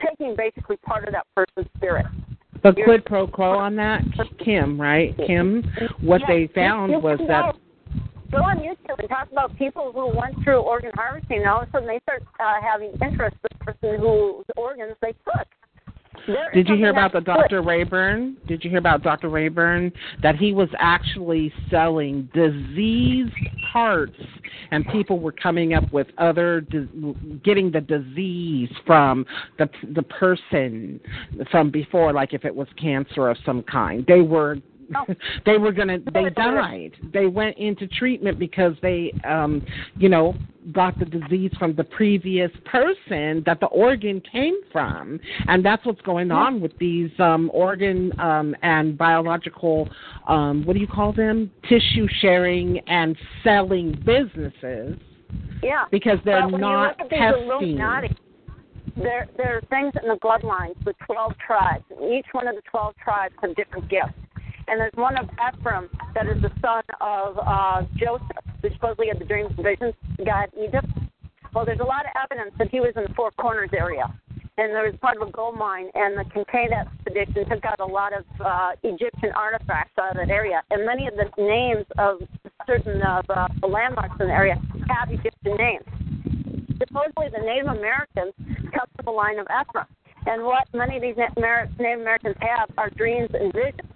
taking 0.05 0.35
basically 0.35 0.77
part 0.77 1.07
of 1.07 1.13
that 1.13 1.25
person's 1.35 1.69
spirit. 1.75 2.05
But 2.61 2.75
quid 2.75 3.05
pro 3.05 3.27
quo 3.27 3.57
on 3.57 3.75
that, 3.77 4.01
Kim, 4.43 4.79
right? 4.79 5.15
Kim, 5.25 5.63
what 6.01 6.21
Yeah, 6.21 6.27
they 6.27 6.47
found 6.53 6.91
you 6.91 6.99
was 6.99 7.19
that 7.27 7.55
go- 8.31 8.43
on 8.43 8.59
YouTube 8.59 8.99
and 8.99 9.09
talk 9.09 9.31
about 9.31 9.55
people 9.57 9.91
who 9.91 10.15
went 10.15 10.35
through 10.43 10.59
organ 10.59 10.91
harvesting. 10.93 11.39
And 11.39 11.47
all 11.47 11.61
of 11.61 11.69
a 11.69 11.71
sudden, 11.71 11.87
they 11.87 11.99
start 12.03 12.23
uh, 12.39 12.61
having 12.61 12.91
interest 13.01 13.37
in 13.43 13.57
the 13.57 13.65
person 13.65 13.99
whose 13.99 14.45
organs 14.55 14.95
they 15.01 15.13
took. 15.25 15.47
There 16.29 16.51
Did 16.53 16.67
you 16.67 16.75
hear 16.75 16.91
about 16.91 17.11
the 17.11 17.21
Dr. 17.21 17.63
Rayburn? 17.63 18.37
Did 18.47 18.63
you 18.63 18.69
hear 18.69 18.77
about 18.77 19.01
Dr. 19.01 19.29
Rayburn 19.29 19.91
that 20.21 20.35
he 20.35 20.53
was 20.53 20.69
actually 20.77 21.51
selling 21.71 22.29
diseased 22.35 23.33
parts 23.73 24.15
and 24.69 24.87
people 24.89 25.19
were 25.19 25.31
coming 25.31 25.73
up 25.73 25.91
with 25.91 26.07
other 26.19 26.61
getting 27.43 27.71
the 27.71 27.81
disease 27.81 28.69
from 28.85 29.25
the 29.57 29.67
the 29.95 30.03
person 30.03 30.99
from 31.49 31.71
before 31.71 32.13
like 32.13 32.33
if 32.33 32.45
it 32.45 32.55
was 32.55 32.67
cancer 32.79 33.29
of 33.29 33.37
some 33.43 33.63
kind. 33.63 34.05
They 34.07 34.21
were 34.21 34.57
they 35.45 35.57
were 35.57 35.71
gonna 35.71 35.97
they 36.13 36.29
died 36.35 36.91
they 37.13 37.25
went 37.25 37.57
into 37.57 37.87
treatment 37.87 38.39
because 38.39 38.73
they 38.81 39.11
um 39.27 39.65
you 39.97 40.09
know 40.09 40.33
got 40.71 40.97
the 40.99 41.05
disease 41.05 41.51
from 41.57 41.75
the 41.75 41.83
previous 41.83 42.51
person 42.65 43.41
that 43.45 43.59
the 43.59 43.67
organ 43.67 44.21
came 44.31 44.55
from 44.71 45.19
and 45.47 45.65
that's 45.65 45.85
what's 45.85 46.01
going 46.01 46.31
on 46.31 46.59
with 46.61 46.77
these 46.79 47.11
um 47.19 47.49
organ 47.53 48.11
um 48.19 48.55
and 48.61 48.97
biological 48.97 49.89
um 50.27 50.65
what 50.65 50.73
do 50.73 50.79
you 50.79 50.87
call 50.87 51.13
them 51.13 51.49
tissue 51.67 52.07
sharing 52.21 52.79
and 52.87 53.15
selling 53.43 53.91
businesses 54.05 54.97
Yeah. 55.63 55.85
because 55.91 56.19
they're 56.25 56.41
But 56.41 56.51
when 56.51 56.61
you 56.61 56.67
not 56.67 56.97
look 56.99 57.11
at 57.11 57.59
these 57.59 57.77
testing. 57.77 58.15
There, 58.95 59.27
there 59.37 59.57
are 59.57 59.61
things 59.69 59.93
in 60.01 60.09
the 60.09 60.15
bloodlines 60.15 60.75
with 60.85 60.95
12 61.05 61.33
tribes. 61.45 61.83
And 61.89 62.13
each 62.13 62.25
one 62.33 62.47
of 62.47 62.55
the 62.55 62.61
12 62.69 62.95
tribes 63.01 63.33
have 63.41 63.55
different 63.55 63.89
gifts. 63.89 64.13
And 64.69 64.79
there's 64.79 64.93
one 64.93 65.17
of 65.17 65.27
Ephraim 65.33 65.89
that 66.13 66.27
is 66.27 66.39
the 66.43 66.51
son 66.61 66.83
of 67.01 67.39
uh, 67.41 67.81
Joseph, 67.95 68.45
who 68.61 68.69
supposedly 68.73 69.07
had 69.07 69.19
the 69.19 69.25
dreams 69.25 69.51
and 69.57 69.65
visions, 69.65 69.95
the 70.17 70.25
guy 70.25 70.45
in 70.53 70.65
Egypt. 70.65 70.87
Well, 71.55 71.65
there's 71.65 71.79
a 71.79 71.83
lot 71.83 72.05
of 72.05 72.11
evidence 72.23 72.53
that 72.59 72.69
he 72.69 72.79
was 72.79 72.93
in 72.95 73.03
the 73.03 73.13
Four 73.15 73.31
Corners 73.31 73.71
area. 73.73 74.05
And 74.57 74.75
there 74.75 74.83
was 74.83 74.93
part 75.01 75.17
of 75.17 75.27
a 75.27 75.31
gold 75.31 75.57
mine, 75.57 75.89
and 75.95 76.17
the 76.17 76.25
Kincaid 76.31 76.71
expedition 76.71 77.49
took 77.49 77.65
out 77.65 77.79
a 77.79 77.85
lot 77.85 78.11
of 78.13 78.25
uh, 78.43 78.71
Egyptian 78.83 79.31
artifacts 79.35 79.97
out 79.97 80.11
of 80.11 80.17
that 80.17 80.29
area. 80.29 80.61
And 80.69 80.85
many 80.85 81.07
of 81.07 81.15
the 81.15 81.31
names 81.41 81.85
of 81.97 82.19
certain 82.67 83.01
of 83.01 83.25
uh, 83.29 83.47
the 83.61 83.67
landmarks 83.67 84.17
in 84.19 84.27
the 84.27 84.33
area 84.33 84.61
have 84.89 85.09
Egyptian 85.09 85.55
names. 85.57 85.85
Supposedly, 86.77 87.29
the 87.31 87.43
Native 87.43 87.67
Americans 87.67 88.33
come 88.75 88.85
from 88.95 89.05
the 89.05 89.11
line 89.11 89.39
of 89.39 89.47
Ephraim. 89.47 89.87
And 90.27 90.43
what 90.43 90.67
many 90.73 90.97
of 90.97 91.01
these 91.01 91.15
Native 91.17 92.01
Americans 92.01 92.35
have 92.41 92.69
are 92.77 92.89
dreams 92.91 93.29
and 93.33 93.51
visions. 93.51 93.89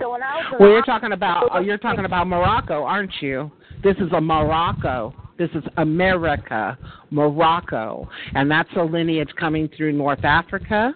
So 0.00 0.10
when 0.12 0.22
I 0.22 0.36
was 0.36 0.56
Well, 0.58 0.70
you're 0.70 0.82
talking 0.82 1.12
about 1.12 1.48
oh, 1.52 1.60
you're 1.60 1.78
talking 1.78 2.04
about 2.04 2.26
Morocco, 2.26 2.84
aren't 2.84 3.12
you? 3.20 3.50
This 3.82 3.96
is 3.98 4.10
a 4.16 4.20
Morocco. 4.20 5.14
This 5.38 5.50
is 5.54 5.62
America, 5.78 6.76
Morocco, 7.10 8.08
and 8.34 8.50
that's 8.50 8.68
a 8.76 8.82
lineage 8.82 9.30
coming 9.38 9.68
through 9.76 9.92
North 9.92 10.24
Africa. 10.24 10.92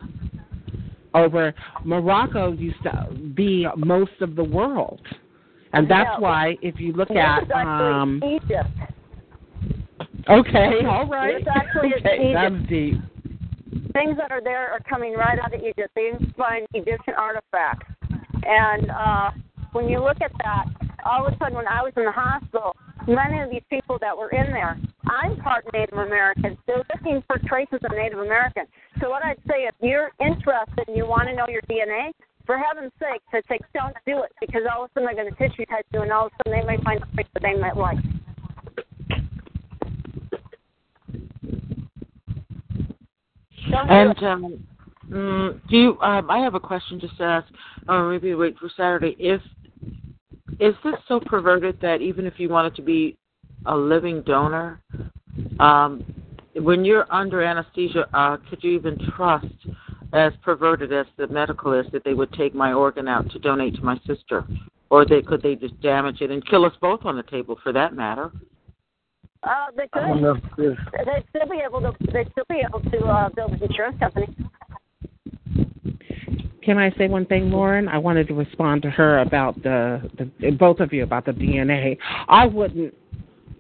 Over 1.14 1.54
Morocco 1.84 2.52
used 2.52 2.82
to 2.82 3.08
be 3.34 3.66
most 3.76 4.12
of 4.20 4.36
the 4.36 4.44
world, 4.44 5.00
and 5.72 5.90
that's 5.90 6.10
Yeah. 6.14 6.18
why 6.18 6.58
if 6.60 6.78
you 6.80 6.92
look 6.92 7.10
at 7.10 7.50
um, 7.52 8.20
Egypt. 8.24 8.68
okay, 10.28 10.84
all 10.86 11.06
right, 11.06 11.36
It's 11.36 11.48
actually 11.48 11.94
okay, 12.00 12.32
that's 12.34 12.68
deep. 12.68 12.94
things 13.92 14.16
that 14.18 14.30
are 14.30 14.42
there 14.42 14.70
are 14.72 14.80
coming 14.80 15.14
right 15.14 15.38
out 15.38 15.54
of 15.54 15.60
Egypt. 15.60 15.90
They 15.94 16.10
find 16.36 16.66
Egyptian 16.74 17.14
artifacts. 17.14 17.86
And 18.46 18.90
uh, 18.90 19.30
when 19.72 19.88
you 19.88 20.00
look 20.00 20.18
at 20.20 20.32
that, 20.42 20.66
all 21.04 21.26
of 21.26 21.32
a 21.32 21.36
sudden, 21.38 21.54
when 21.54 21.68
I 21.68 21.82
was 21.82 21.92
in 21.96 22.04
the 22.04 22.12
hospital, 22.12 22.76
many 23.06 23.40
of 23.40 23.50
these 23.50 23.64
people 23.68 23.98
that 24.00 24.16
were 24.16 24.30
in 24.30 24.52
there, 24.52 24.78
I'm 25.06 25.36
part 25.36 25.64
Native 25.72 25.98
American. 25.98 26.56
They're 26.66 26.84
looking 26.94 27.22
for 27.26 27.38
traces 27.46 27.80
of 27.84 27.90
Native 27.92 28.20
American. 28.20 28.64
So 29.00 29.10
what 29.10 29.24
I'd 29.24 29.38
say, 29.48 29.68
if 29.68 29.74
you're 29.80 30.12
interested 30.20 30.88
and 30.88 30.96
you 30.96 31.06
want 31.06 31.28
to 31.28 31.34
know 31.34 31.46
your 31.48 31.62
DNA, 31.62 32.12
for 32.46 32.58
heaven's 32.58 32.92
sake, 32.98 33.22
to 33.32 33.42
say 33.48 33.58
don't 33.74 33.96
do 34.06 34.22
it 34.22 34.32
because 34.40 34.62
all 34.70 34.84
of 34.84 34.90
a 34.90 34.94
sudden 34.94 35.06
they're 35.06 35.24
going 35.24 35.32
to 35.32 35.38
tissue 35.38 35.64
test 35.66 35.84
you, 35.92 36.02
and 36.02 36.12
all 36.12 36.26
of 36.26 36.32
a 36.32 36.36
sudden 36.44 36.60
they 36.60 36.76
may 36.76 36.82
find 36.82 37.00
something 37.00 37.26
that 37.32 37.42
they 37.42 37.54
might 37.54 37.76
like. 37.76 37.98
Don't 43.70 43.88
do 43.88 43.92
And 43.92 44.22
um, 44.24 44.66
mm, 45.14 45.60
do 45.68 45.76
you? 45.76 46.00
Um, 46.00 46.30
I 46.30 46.38
have 46.38 46.54
a 46.54 46.60
question 46.60 47.00
just 47.00 47.16
to 47.18 47.24
ask, 47.24 47.46
or 47.88 48.10
maybe 48.10 48.34
wait 48.34 48.58
for 48.58 48.70
Saturday. 48.76 49.16
If 49.18 49.40
is 50.60 50.74
this 50.84 50.94
so 51.08 51.20
perverted 51.20 51.78
that 51.80 52.00
even 52.00 52.26
if 52.26 52.34
you 52.38 52.48
wanted 52.48 52.76
to 52.76 52.82
be 52.82 53.16
a 53.66 53.76
living 53.76 54.22
donor, 54.22 54.80
um, 55.58 56.04
when 56.54 56.84
you're 56.84 57.12
under 57.12 57.42
anesthesia, 57.42 58.06
uh, 58.14 58.36
could 58.48 58.62
you 58.62 58.72
even 58.72 58.98
trust, 59.16 59.46
as 60.12 60.32
perverted 60.42 60.92
as 60.92 61.06
the 61.16 61.26
medical 61.28 61.72
is, 61.72 61.86
that 61.92 62.04
they 62.04 62.14
would 62.14 62.32
take 62.34 62.54
my 62.54 62.72
organ 62.72 63.08
out 63.08 63.28
to 63.30 63.38
donate 63.38 63.74
to 63.76 63.82
my 63.82 63.98
sister, 64.06 64.44
or 64.90 65.04
they 65.04 65.22
could 65.22 65.42
they 65.42 65.56
just 65.56 65.80
damage 65.80 66.20
it 66.20 66.30
and 66.30 66.46
kill 66.46 66.64
us 66.64 66.72
both 66.80 67.04
on 67.04 67.16
the 67.16 67.22
table, 67.24 67.58
for 67.62 67.72
that 67.72 67.94
matter? 67.94 68.30
Uh, 69.42 69.66
they 69.76 69.88
could. 69.92 70.20
know 70.20 70.36
They'd 70.56 71.24
still 71.30 71.48
be 71.50 71.60
able 71.64 71.80
to. 71.80 71.92
They'd 72.12 72.30
still 72.32 72.44
be 72.48 72.62
able 72.66 72.80
to 72.80 73.04
uh, 73.06 73.28
build 73.30 73.52
an 73.52 73.62
insurance 73.62 73.98
company. 73.98 74.28
Can 76.64 76.78
I 76.78 76.90
say 76.96 77.08
one 77.08 77.26
thing, 77.26 77.50
Lauren? 77.50 77.88
I 77.88 77.98
wanted 77.98 78.26
to 78.28 78.34
respond 78.34 78.82
to 78.82 78.90
her 78.90 79.18
about 79.18 79.62
the, 79.62 80.10
the 80.40 80.50
both 80.52 80.80
of 80.80 80.92
you 80.92 81.02
about 81.02 81.26
the 81.26 81.32
DNA. 81.32 81.98
I 82.28 82.46
wouldn't 82.46 82.94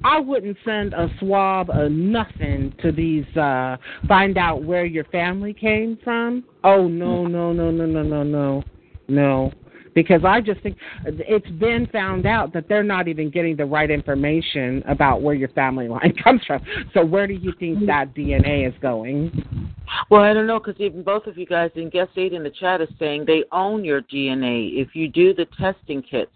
I 0.02 0.20
wouldn't 0.20 0.56
send 0.64 0.92
a 0.92 1.08
swab 1.18 1.70
or 1.70 1.88
nothing 1.88 2.74
to 2.82 2.92
these 2.92 3.24
uh 3.36 3.76
find 4.06 4.36
out 4.38 4.62
where 4.62 4.84
your 4.84 5.04
family 5.04 5.52
came 5.52 5.98
from. 6.02 6.44
Oh 6.62 6.88
no, 6.88 7.26
no, 7.26 7.52
no, 7.52 7.70
no, 7.70 7.86
no, 7.86 8.02
no, 8.02 8.22
no. 8.22 8.64
No. 9.06 9.52
Because 9.94 10.24
I 10.24 10.40
just 10.40 10.60
think 10.62 10.76
it's 11.02 11.48
been 11.50 11.86
found 11.92 12.26
out 12.26 12.52
that 12.52 12.68
they're 12.68 12.82
not 12.82 13.08
even 13.08 13.30
getting 13.30 13.56
the 13.56 13.64
right 13.64 13.90
information 13.90 14.82
about 14.88 15.22
where 15.22 15.34
your 15.34 15.48
family 15.50 15.88
line 15.96 16.14
comes 16.22 16.42
from. 16.46 16.60
So 16.92 17.04
where 17.04 17.26
do 17.26 17.34
you 17.34 17.52
think 17.58 17.78
mm-hmm. 17.78 17.86
that 17.86 18.14
DNA 18.14 18.68
is 18.68 18.74
going? 18.80 19.70
Well, 20.10 20.22
I 20.22 20.32
don't 20.32 20.46
know 20.46 20.58
because 20.58 20.80
even 20.80 21.02
both 21.02 21.26
of 21.26 21.38
you 21.38 21.46
guys 21.46 21.70
in 21.76 21.90
guest 21.90 22.10
eight 22.16 22.32
in 22.32 22.42
the 22.42 22.50
chat 22.50 22.80
is 22.80 22.88
saying 22.98 23.24
they 23.26 23.44
own 23.52 23.84
your 23.84 24.02
DNA. 24.02 24.80
If 24.80 24.94
you 24.94 25.08
do 25.08 25.34
the 25.34 25.46
testing 25.58 26.02
kits, 26.02 26.32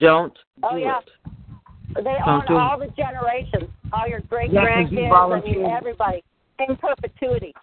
don't 0.00 0.36
oh, 0.62 0.70
do 0.70 0.76
Oh 0.76 0.78
yeah. 0.78 0.98
it. 0.98 1.08
They 1.94 2.02
Don't 2.02 2.28
own 2.28 2.42
do 2.46 2.54
it. 2.54 2.58
all 2.58 2.78
the 2.78 2.88
generations, 2.88 3.70
all 3.92 4.06
your 4.06 4.20
great 4.20 4.52
Yeah, 4.52 4.82
'cause 4.82 4.92
you 4.92 4.98
grandkids 4.98 5.08
volunteer. 5.08 5.64
and 5.64 5.72
everybody 5.72 6.22
in 6.58 6.76
perpetuity. 6.76 7.54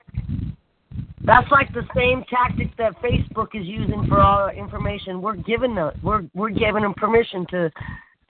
That's 1.26 1.50
like 1.52 1.74
the 1.74 1.88
same 1.96 2.24
tactic 2.30 2.76
that 2.78 3.02
Facebook 3.02 3.50
is 3.54 3.66
using 3.66 4.06
for 4.08 4.22
all 4.22 4.40
our 4.40 4.54
information. 4.54 5.22
We're 5.22 5.36
giving 5.36 5.76
them 5.76 5.92
we're 6.04 6.24
we're 6.34 6.50
giving 6.50 6.84
them 6.84 6.94
permission 6.96 7.46
to 7.52 7.72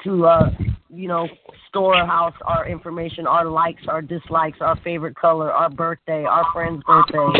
to 0.06 0.26
uh 0.26 0.50
you 0.90 1.08
know 1.08 1.28
storehouse 1.68 2.34
our 2.46 2.68
information, 2.68 3.28
our 3.28 3.46
likes, 3.46 3.84
our 3.88 4.02
dislikes, 4.02 4.60
our 4.62 4.78
favorite 4.82 5.16
color, 5.16 5.52
our 5.52 5.70
birthday, 5.70 6.24
our 6.24 6.46
friend's 6.54 6.84
birthday. 6.84 7.40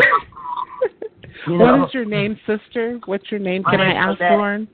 You 1.46 1.58
know, 1.58 1.76
What 1.76 1.88
is 1.88 1.94
your 1.94 2.04
name, 2.04 2.38
sister? 2.46 2.98
What's 3.04 3.30
your 3.30 3.40
name? 3.40 3.62
Can 3.64 3.80
I 3.80 3.92
ask, 3.92 4.18
Lynette. 4.18 4.38
Lauren? 4.38 4.68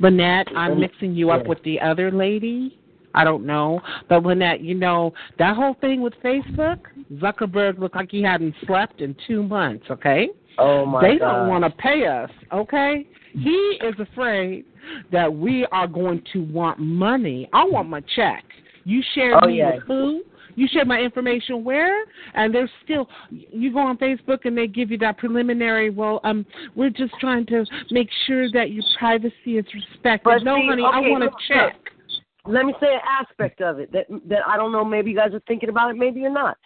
Lynette, 0.00 0.46
I'm 0.56 0.78
mixing 0.78 1.14
you 1.14 1.30
up 1.30 1.46
with 1.46 1.62
the 1.64 1.80
other 1.80 2.12
lady. 2.12 2.77
I 3.14 3.24
don't 3.24 3.44
know. 3.46 3.80
But 4.08 4.22
Lynette, 4.24 4.60
you 4.60 4.74
know, 4.74 5.12
that 5.38 5.56
whole 5.56 5.74
thing 5.80 6.02
with 6.02 6.14
Facebook, 6.24 6.78
Zuckerberg 7.14 7.78
looked 7.78 7.96
like 7.96 8.10
he 8.10 8.22
hadn't 8.22 8.54
slept 8.66 9.00
in 9.00 9.16
two 9.26 9.42
months, 9.42 9.86
okay? 9.90 10.28
oh 10.58 10.84
my 10.84 11.00
they 11.00 11.18
God. 11.18 11.32
don't 11.40 11.48
want 11.48 11.64
to 11.64 11.70
pay 11.70 12.06
us, 12.06 12.30
okay? 12.52 13.06
He 13.32 13.78
is 13.82 13.94
afraid 14.00 14.64
that 15.12 15.32
we 15.32 15.66
are 15.70 15.86
going 15.86 16.22
to 16.32 16.42
want 16.44 16.78
money. 16.80 17.48
I 17.52 17.64
want 17.64 17.88
my 17.88 18.02
check. 18.16 18.44
You 18.84 19.02
share 19.14 19.38
Oh, 19.42 19.46
me 19.46 19.58
yeah. 19.58 19.74
with 19.76 19.84
who? 19.84 20.22
You 20.56 20.66
share 20.72 20.84
my 20.84 20.98
information 20.98 21.62
where? 21.62 22.04
And 22.34 22.52
there's 22.52 22.70
still 22.82 23.08
you 23.30 23.72
go 23.72 23.78
on 23.78 23.96
Facebook 23.98 24.38
and 24.44 24.58
they 24.58 24.66
give 24.66 24.90
you 24.90 24.98
that 24.98 25.16
preliminary. 25.18 25.90
Well, 25.90 26.20
um, 26.24 26.44
we're 26.74 26.90
just 26.90 27.12
trying 27.20 27.46
to 27.46 27.64
make 27.92 28.08
sure 28.26 28.50
that 28.50 28.72
your 28.72 28.82
privacy 28.98 29.58
is 29.58 29.66
respected. 29.72 30.24
But 30.24 30.42
no, 30.42 30.56
see, 30.56 30.66
honey, 30.68 30.82
I 30.82 30.98
want 31.08 31.22
look, 31.22 31.34
a 31.34 31.52
check. 31.54 31.76
Let 32.48 32.64
me 32.66 32.74
say 32.80 32.94
an 32.94 33.00
aspect 33.06 33.60
of 33.60 33.78
it 33.78 33.92
that 33.92 34.06
that 34.28 34.40
I 34.46 34.56
don't 34.56 34.72
know. 34.72 34.84
Maybe 34.84 35.10
you 35.10 35.16
guys 35.16 35.34
are 35.34 35.42
thinking 35.46 35.68
about 35.68 35.90
it. 35.90 35.96
Maybe 35.96 36.20
you're 36.20 36.30
not. 36.32 36.56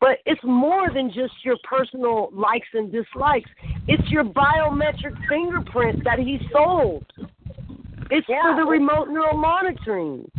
But 0.00 0.18
it's 0.26 0.42
more 0.42 0.90
than 0.92 1.08
just 1.12 1.34
your 1.44 1.56
personal 1.62 2.30
likes 2.32 2.66
and 2.74 2.90
dislikes. 2.90 3.50
It's 3.88 4.08
your 4.10 4.24
biometric 4.24 5.14
fingerprint 5.28 6.02
that 6.04 6.18
he 6.18 6.38
sold. 6.52 7.04
It's 8.10 8.26
Yeah. 8.28 8.42
for 8.42 8.56
the 8.56 8.64
remote 8.68 9.08
neural 9.08 9.36
monitoring. 9.36 10.30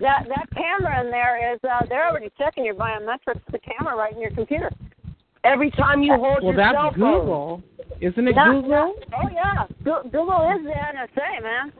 That 0.00 0.26
that 0.28 0.46
camera 0.54 1.00
in 1.04 1.10
there 1.10 1.54
is 1.54 1.60
uh, 1.64 1.84
they're 1.88 2.08
already 2.08 2.30
checking 2.38 2.64
your 2.64 2.74
biometrics. 2.74 3.40
The 3.50 3.58
camera 3.58 3.96
right 3.96 4.12
in 4.12 4.20
your 4.20 4.30
computer. 4.30 4.70
Every 5.44 5.70
time 5.72 6.02
you 6.02 6.12
hold 6.14 6.42
Well, 6.42 6.54
your 6.54 6.62
cell 6.62 6.72
that's 6.84 6.96
phone. 6.96 7.20
Google, 7.20 7.62
isn't 8.00 8.28
it? 8.28 8.34
Not- 8.36 8.54
Google. 8.54 8.68
not- 8.70 8.94
oh 9.24 9.28
yeah, 9.32 9.66
Google 9.84 10.56
is 10.56 10.64
the 10.64 10.70
NSA, 10.72 11.42
man. 11.42 11.72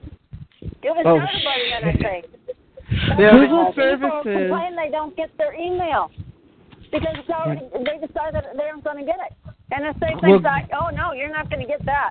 It 0.83 0.91
was 0.91 1.05
Oh, 1.07 1.19
started 1.19 1.45
by 1.45 1.57
the 1.59 1.99
NSA. 1.99 3.19
Yeah, 3.19 3.31
Google 3.33 3.67
People 3.67 3.73
services. 3.77 4.49
complain 4.49 4.77
they 4.77 4.91
don't 4.91 5.15
get 5.17 5.31
their 5.37 5.55
email 5.55 6.11
because 6.91 7.15
it's 7.19 7.29
already, 7.29 7.63
they 7.73 8.07
decided 8.07 8.45
they 8.57 8.65
aren't 8.65 8.85
going 8.85 8.99
to 8.99 9.05
get 9.05 9.19
it. 9.21 9.35
And 9.73 9.85
NSA 9.85 10.21
thinks 10.21 10.23
Well- 10.23 10.41
like, 10.41 10.71
oh 10.73 10.89
no, 10.91 11.13
you're 11.13 11.29
not 11.33 11.51
going 11.51 11.61
to 11.61 11.67
get 11.69 11.85
that. 11.85 12.11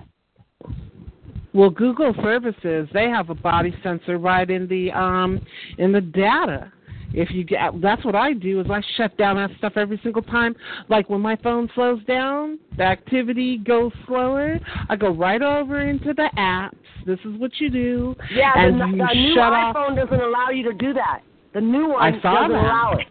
Well, 1.54 1.70
Google 1.70 2.14
services 2.22 2.88
they 2.92 3.08
have 3.08 3.30
a 3.30 3.34
body 3.34 3.74
sensor 3.82 4.18
right 4.18 4.48
in 4.48 4.68
the 4.68 4.92
um 4.92 5.40
in 5.78 5.92
the 5.92 6.00
data. 6.00 6.70
If 7.12 7.30
you 7.30 7.44
get, 7.44 7.80
that's 7.80 8.04
what 8.04 8.14
I 8.14 8.32
do 8.32 8.60
is 8.60 8.66
I 8.70 8.82
shut 8.96 9.16
down 9.16 9.36
that 9.36 9.50
stuff 9.58 9.74
every 9.76 9.98
single 10.02 10.22
time. 10.22 10.54
Like 10.88 11.08
when 11.08 11.20
my 11.20 11.36
phone 11.36 11.70
slows 11.74 12.04
down, 12.04 12.58
the 12.76 12.84
activity 12.84 13.58
goes 13.58 13.92
slower. 14.06 14.60
I 14.88 14.96
go 14.96 15.08
right 15.08 15.40
over 15.40 15.80
into 15.80 16.12
the 16.12 16.28
apps. 16.36 16.76
This 17.06 17.18
is 17.24 17.38
what 17.38 17.52
you 17.58 17.70
do. 17.70 18.14
Yeah, 18.34 18.52
and 18.56 18.80
the, 18.80 18.84
the 18.84 19.14
new 19.14 19.34
shut 19.34 19.52
off. 19.52 19.74
iPhone 19.74 19.96
doesn't 19.96 20.20
allow 20.20 20.50
you 20.50 20.64
to 20.64 20.74
do 20.74 20.92
that. 20.92 21.22
The 21.54 21.60
new 21.62 21.88
one 21.88 22.14
I 22.14 22.20
saw 22.20 22.42
doesn't 22.42 22.52
that. 22.52 22.64
allow 22.64 22.92
it. 22.98 23.06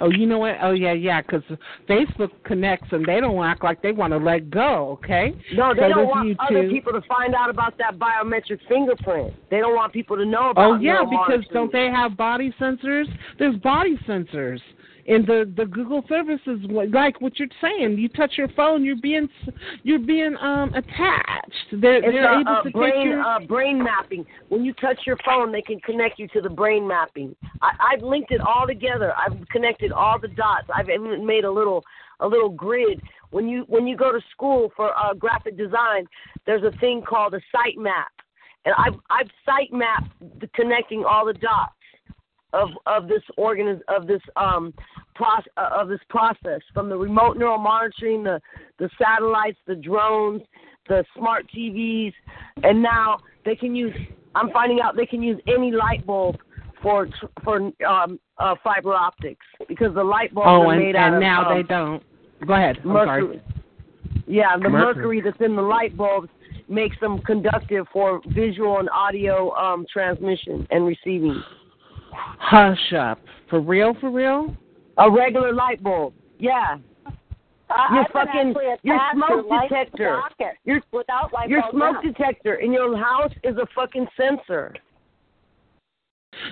Oh, 0.00 0.10
you 0.10 0.26
know 0.26 0.38
what? 0.38 0.56
Oh, 0.62 0.72
yeah, 0.72 0.92
yeah. 0.92 1.22
Because 1.22 1.42
Facebook 1.88 2.30
connects 2.44 2.88
and 2.90 3.04
they 3.04 3.20
don't 3.20 3.44
act 3.44 3.62
like 3.62 3.82
they 3.82 3.92
want 3.92 4.12
to 4.12 4.18
let 4.18 4.50
go. 4.50 4.98
Okay. 5.02 5.32
No, 5.54 5.74
they 5.74 5.82
So 5.82 5.88
don't 5.88 6.06
want 6.08 6.36
other 6.40 6.68
people 6.68 6.92
to 6.92 7.02
find 7.02 7.34
out 7.34 7.50
about 7.50 7.78
that 7.78 7.98
biometric 7.98 8.60
fingerprint. 8.68 9.34
They 9.50 9.58
don't 9.58 9.74
want 9.74 9.92
people 9.92 10.16
to 10.16 10.24
know 10.24 10.48
oh, 10.48 10.50
about. 10.50 10.70
Oh 10.72 10.80
yeah, 10.80 11.04
because 11.08 11.44
don't 11.52 11.72
they 11.72 11.86
have 11.86 12.16
body 12.16 12.54
sensors? 12.60 13.06
There's 13.38 13.56
body 13.56 13.98
sensors 14.08 14.60
in 15.06 15.22
the 15.26 15.52
the 15.56 15.66
Google 15.66 16.02
services, 16.08 16.60
like 16.68 17.20
what 17.20 17.38
you're 17.38 17.48
saying, 17.60 17.98
you 17.98 18.08
touch 18.08 18.32
your 18.36 18.48
phone, 18.48 18.84
you're 18.84 19.00
being 19.00 19.28
you're 19.82 19.98
being 19.98 20.36
um 20.40 20.72
attached. 20.74 21.52
They're 21.72 21.96
It's 21.96 22.06
they're 22.06 22.32
a, 22.32 22.40
able 22.40 22.60
a 22.60 22.62
to 22.64 22.70
brain 22.70 22.92
take 22.94 23.04
your 23.04 23.20
uh, 23.22 23.40
brain 23.40 23.82
mapping. 23.82 24.24
When 24.48 24.64
you 24.64 24.72
touch 24.74 25.00
your 25.06 25.18
phone, 25.24 25.52
they 25.52 25.62
can 25.62 25.78
connect 25.80 26.18
you 26.18 26.28
to 26.28 26.40
the 26.40 26.48
brain 26.48 26.86
mapping. 26.86 27.36
I, 27.60 27.92
I've 27.92 28.02
linked 28.02 28.30
it 28.30 28.40
all 28.40 28.66
together. 28.66 29.12
I've 29.16 29.46
connected 29.48 29.92
all 29.92 30.18
the 30.18 30.28
dots. 30.28 30.68
I've 30.74 30.88
even 30.88 31.26
made 31.26 31.44
a 31.44 31.50
little 31.50 31.84
a 32.20 32.26
little 32.26 32.50
grid. 32.50 33.02
When 33.30 33.48
you 33.48 33.64
when 33.68 33.86
you 33.86 33.96
go 33.96 34.10
to 34.10 34.20
school 34.32 34.72
for 34.74 34.96
uh, 34.98 35.12
graphic 35.14 35.58
design, 35.58 36.06
there's 36.46 36.62
a 36.62 36.76
thing 36.78 37.02
called 37.06 37.34
a 37.34 37.40
site 37.52 37.76
map, 37.76 38.12
and 38.64 38.74
I've 38.78 38.98
I've 39.10 39.30
site 39.44 39.72
mapped 39.72 40.10
the, 40.40 40.46
connecting 40.54 41.04
all 41.04 41.26
the 41.26 41.34
dots 41.34 41.73
of 42.54 42.70
of 42.86 43.08
this 43.08 43.22
organiz 43.38 43.80
of 43.88 44.06
this 44.06 44.22
um 44.36 44.72
process 45.14 45.52
of 45.56 45.88
this 45.88 46.00
process 46.08 46.60
from 46.72 46.88
the 46.88 46.96
remote 46.96 47.36
neural 47.36 47.58
monitoring, 47.58 48.22
the 48.22 48.40
the 48.78 48.88
satellites, 48.98 49.58
the 49.66 49.74
drones, 49.74 50.42
the 50.88 51.04
smart 51.16 51.46
TVs, 51.54 52.12
and 52.62 52.82
now 52.82 53.18
they 53.44 53.56
can 53.56 53.74
use. 53.74 53.94
I'm 54.34 54.50
finding 54.50 54.80
out 54.80 54.96
they 54.96 55.06
can 55.06 55.22
use 55.22 55.40
any 55.46 55.70
light 55.70 56.06
bulb 56.06 56.36
for 56.82 57.08
for 57.42 57.56
um 57.86 58.20
uh, 58.38 58.54
fiber 58.62 58.94
optics 58.94 59.46
because 59.68 59.94
the 59.94 60.04
light 60.04 60.32
bulbs 60.34 60.48
oh, 60.48 60.68
are 60.68 60.72
and, 60.72 60.82
made 60.82 60.96
out 60.96 61.06
and 61.08 61.16
of 61.16 61.20
now 61.20 61.50
um, 61.50 61.56
they 61.56 61.62
don't. 61.62 62.02
Go 62.46 62.54
ahead. 62.54 62.78
I'm 62.82 62.88
mercury. 62.88 63.36
sorry. 63.36 63.42
Yeah, 64.26 64.56
the 64.56 64.68
Mercury. 64.68 64.94
mercury 64.94 65.20
that's 65.20 65.40
in 65.40 65.56
the 65.56 65.62
light 65.62 65.96
bulbs 65.96 66.28
makes 66.68 66.98
them 67.00 67.18
conductive 67.20 67.86
for 67.92 68.20
visual 68.28 68.78
and 68.78 68.88
audio 68.90 69.54
um 69.54 69.86
transmission 69.92 70.66
and 70.70 70.86
receiving. 70.86 71.42
Hush 72.16 72.92
up. 72.92 73.20
For 73.50 73.60
real? 73.60 73.94
For 74.00 74.10
real? 74.10 74.54
A 74.98 75.10
regular 75.10 75.52
light 75.52 75.82
bulb. 75.82 76.14
Yeah. 76.38 76.78
I, 77.70 77.94
Your 77.94 78.00
I've 78.04 78.10
fucking- 78.12 78.48
actually 78.50 78.64
your 78.82 78.94
attached 78.96 79.16
smoke 79.16 79.46
detector. 79.68 80.20
socket 80.22 80.54
Your 80.64 80.80
without 80.92 81.32
light 81.32 81.48
bulb. 81.48 81.50
your 81.50 81.60
bulb 81.62 81.72
smoke 81.74 82.02
down. 82.02 82.12
detector 82.12 82.54
in 82.56 82.72
your 82.72 82.96
house 82.96 83.32
is 83.42 83.56
a 83.56 83.66
fucking 83.74 84.06
sensor. 84.16 84.74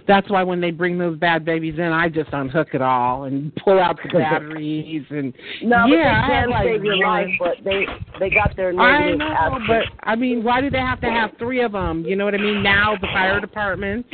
That's 0.06 0.30
why 0.30 0.44
when 0.44 0.60
they 0.60 0.70
bring 0.70 0.96
those 0.96 1.18
bad 1.18 1.44
babies 1.44 1.74
in, 1.76 1.84
I 1.86 2.08
just 2.08 2.30
unhook 2.32 2.68
it 2.72 2.80
all 2.80 3.24
and 3.24 3.52
pull 3.56 3.80
out 3.80 3.98
the 4.02 4.08
batteries 4.18 5.04
and 5.10 5.34
No, 5.62 5.86
yeah, 5.86 6.28
but 6.28 6.32
I 6.32 6.36
they 6.36 6.40
can 6.42 6.50
like 6.50 6.66
save 6.66 6.84
your 6.84 6.96
life, 6.98 7.28
but 7.40 7.56
they 7.64 7.86
they 8.20 8.30
got 8.30 8.54
their 8.56 8.68
I 8.80 9.00
negative 9.00 9.18
know, 9.18 9.26
aspects. 9.32 9.66
but 9.68 10.08
I 10.08 10.14
mean, 10.14 10.44
why 10.44 10.60
do 10.60 10.70
they 10.70 10.78
have 10.78 11.00
to 11.00 11.10
have 11.10 11.30
three 11.38 11.62
of 11.62 11.72
them? 11.72 12.04
You 12.04 12.14
know 12.14 12.24
what 12.24 12.34
I 12.34 12.38
mean? 12.38 12.62
Now 12.62 12.94
the 13.00 13.08
fire 13.08 13.40
departments, 13.40 14.08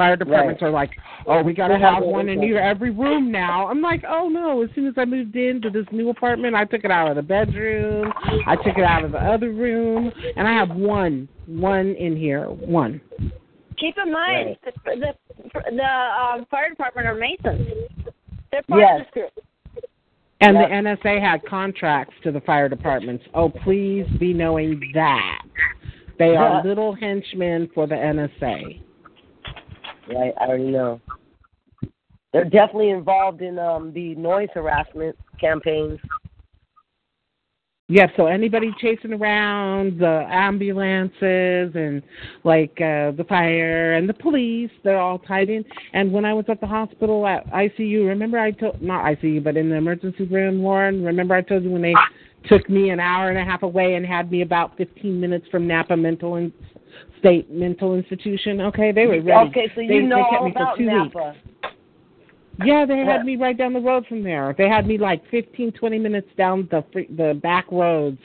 fire 0.00 0.16
departments 0.16 0.62
are 0.62 0.70
like, 0.70 0.92
oh, 1.26 1.42
we 1.42 1.52
got 1.52 1.68
to 1.68 1.78
have 1.78 1.96
have 1.96 2.02
one 2.02 2.30
in 2.30 2.38
own 2.38 2.44
either 2.44 2.58
every 2.58 2.90
room 2.90 3.30
now. 3.30 3.68
I'm 3.68 3.82
like, 3.82 4.02
oh 4.08 4.30
no! 4.30 4.62
As 4.62 4.70
soon 4.74 4.86
as 4.86 4.94
I 4.96 5.04
moved 5.04 5.36
into 5.36 5.68
this 5.68 5.84
new 5.92 6.08
apartment, 6.08 6.54
I 6.54 6.64
took 6.64 6.84
it 6.84 6.90
out 6.90 7.10
of 7.10 7.16
the 7.16 7.22
bedroom, 7.22 8.10
I 8.46 8.56
took 8.56 8.78
it 8.78 8.84
out 8.84 9.04
of 9.04 9.12
the 9.12 9.18
other 9.18 9.52
room, 9.52 10.10
and 10.36 10.48
I 10.48 10.52
have 10.54 10.70
one, 10.70 11.28
one 11.46 11.94
in 11.96 12.16
here, 12.16 12.46
one. 12.46 13.02
Keep 13.78 13.96
in 14.02 14.10
mind, 14.10 14.56
the 14.64 14.72
the, 14.84 15.14
the 15.70 15.84
um, 15.84 16.46
fire 16.50 16.70
department 16.70 17.06
are 17.06 17.14
masons. 17.14 17.68
They're 18.50 18.62
part 18.62 18.80
Yes. 18.80 19.00
of 19.00 19.06
this 19.06 19.12
group. 19.12 19.30
And 20.40 20.56
Yep. 20.56 20.68
the 20.68 20.74
NSA 20.74 21.20
had 21.20 21.44
contracts 21.44 22.14
to 22.22 22.32
the 22.32 22.40
fire 22.40 22.70
departments. 22.70 23.22
Oh, 23.34 23.50
please 23.50 24.06
be 24.18 24.32
knowing 24.32 24.80
that. 24.94 25.42
They 26.18 26.36
are 26.36 26.54
Yeah. 26.54 26.62
little 26.62 26.94
henchmen 26.94 27.68
for 27.74 27.86
the 27.86 27.94
NSA. 27.94 28.80
Right, 30.12 30.34
I 30.40 30.44
already 30.44 30.70
know. 30.70 31.00
They're 32.32 32.44
definitely 32.44 32.90
involved 32.90 33.42
in 33.42 33.58
um 33.58 33.92
the 33.92 34.14
noise 34.16 34.48
harassment 34.54 35.16
campaigns. 35.40 35.98
Yeah, 37.88 38.06
so 38.16 38.26
anybody 38.26 38.72
chasing 38.80 39.12
around 39.12 39.98
the 39.98 40.24
ambulances 40.28 41.72
and 41.74 42.02
like 42.44 42.72
uh 42.80 43.10
the 43.12 43.24
fire 43.28 43.94
and 43.94 44.08
the 44.08 44.14
police, 44.14 44.70
they're 44.84 45.00
all 45.00 45.18
tied 45.18 45.48
in. 45.48 45.64
And 45.92 46.12
when 46.12 46.24
I 46.24 46.32
was 46.32 46.44
at 46.48 46.60
the 46.60 46.66
hospital 46.66 47.26
at 47.26 47.46
ICU, 47.52 48.06
remember 48.06 48.38
I 48.38 48.52
told 48.52 48.80
not 48.82 49.04
ICU, 49.04 49.42
but 49.42 49.56
in 49.56 49.70
the 49.70 49.76
emergency 49.76 50.24
room, 50.24 50.62
Lauren, 50.62 51.04
remember 51.04 51.34
I 51.34 51.42
told 51.42 51.64
you 51.64 51.70
when 51.70 51.82
they 51.82 51.94
took 52.46 52.68
me 52.70 52.90
an 52.90 53.00
hour 53.00 53.28
and 53.28 53.38
a 53.38 53.44
half 53.44 53.62
away 53.62 53.94
and 53.94 54.06
had 54.06 54.30
me 54.30 54.42
about 54.42 54.76
15 54.76 55.20
minutes 55.20 55.46
from 55.50 55.66
Napa 55.66 55.96
Mental 55.96 56.36
in, 56.36 56.52
State 57.20 57.50
Mental 57.50 57.94
Institution. 57.94 58.60
Okay, 58.62 58.90
they 58.92 59.06
were 59.06 59.20
ready. 59.22 59.50
Okay, 59.50 59.70
so 59.74 59.80
you 59.80 59.88
they 59.88 59.98
know 60.00 60.24
kept 60.24 60.34
all 60.40 60.46
me 60.46 60.52
for 60.52 60.62
about 60.62 60.76
two 60.78 60.84
weeks. 60.90 61.14
Napa. 61.14 61.36
Yeah, 62.64 62.84
they 62.84 62.98
Yeah. 62.98 63.04
had 63.12 63.24
me 63.24 63.36
right 63.36 63.56
down 63.56 63.72
the 63.72 63.80
road 63.80 64.06
from 64.06 64.22
there. 64.22 64.54
They 64.58 64.68
had 64.68 64.86
me 64.86 64.98
like 64.98 65.24
fifteen, 65.30 65.72
twenty 65.72 65.98
minutes 65.98 66.28
down 66.36 66.66
the 66.70 66.82
free, 66.92 67.06
the 67.16 67.38
back 67.42 67.66
roads. 67.70 68.18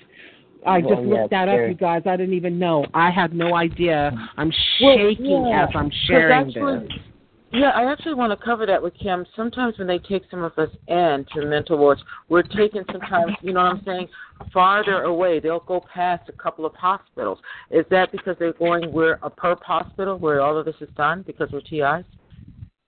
I 0.66 0.80
Well, 0.80 0.90
just 0.96 1.02
yeah, 1.08 1.14
looked 1.14 1.30
that 1.30 1.48
up, 1.48 1.60
you 1.70 1.76
guys. 1.76 2.02
I 2.08 2.18
didn't 2.18 2.34
even 2.34 2.58
know. 2.58 2.86
I 2.94 3.12
had 3.12 3.34
no 3.36 3.56
idea. 3.56 4.12
I'm 4.36 4.52
Well, 4.82 4.98
shaking 4.98 5.46
yeah, 5.48 5.66
as 5.66 5.70
I'm 5.76 5.92
sharing 6.08 6.50
actually- 6.50 6.88
this. 6.88 6.98
Yeah, 7.52 7.70
I 7.70 7.90
actually 7.90 8.16
want 8.16 8.38
to 8.38 8.44
cover 8.44 8.66
that 8.66 8.82
with 8.82 8.94
Kim. 9.02 9.26
Sometimes 9.36 9.78
when 9.78 9.88
they 9.88 10.00
take 10.00 10.24
some 10.30 10.44
of 10.44 10.58
us 10.58 10.70
in 10.88 11.26
to 11.34 11.46
mental 11.46 11.78
wards, 11.78 12.02
we're 12.28 12.42
taken 12.42 12.84
sometimes, 12.92 13.32
you 13.42 13.54
know 13.54 13.64
what 13.64 13.78
I'm 13.78 13.82
saying, 13.86 14.08
farther 14.52 15.04
away. 15.04 15.40
They'll 15.40 15.62
go 15.62 15.82
past 15.94 16.28
a 16.28 16.34
couple 16.34 16.66
of 16.66 16.74
hospitals. 16.76 17.40
Is 17.72 17.86
that 17.92 18.12
because 18.12 18.36
they're 18.40 18.54
going 18.54 18.92
where 18.92 19.20
a 19.24 19.30
perp 19.30 19.62
hospital 19.64 20.18
where 20.18 20.42
all 20.42 20.58
of 20.58 20.66
this 20.66 20.76
is 20.82 20.90
done 20.98 21.24
because 21.26 21.50
we're 21.52 21.62
TIs? 21.62 22.06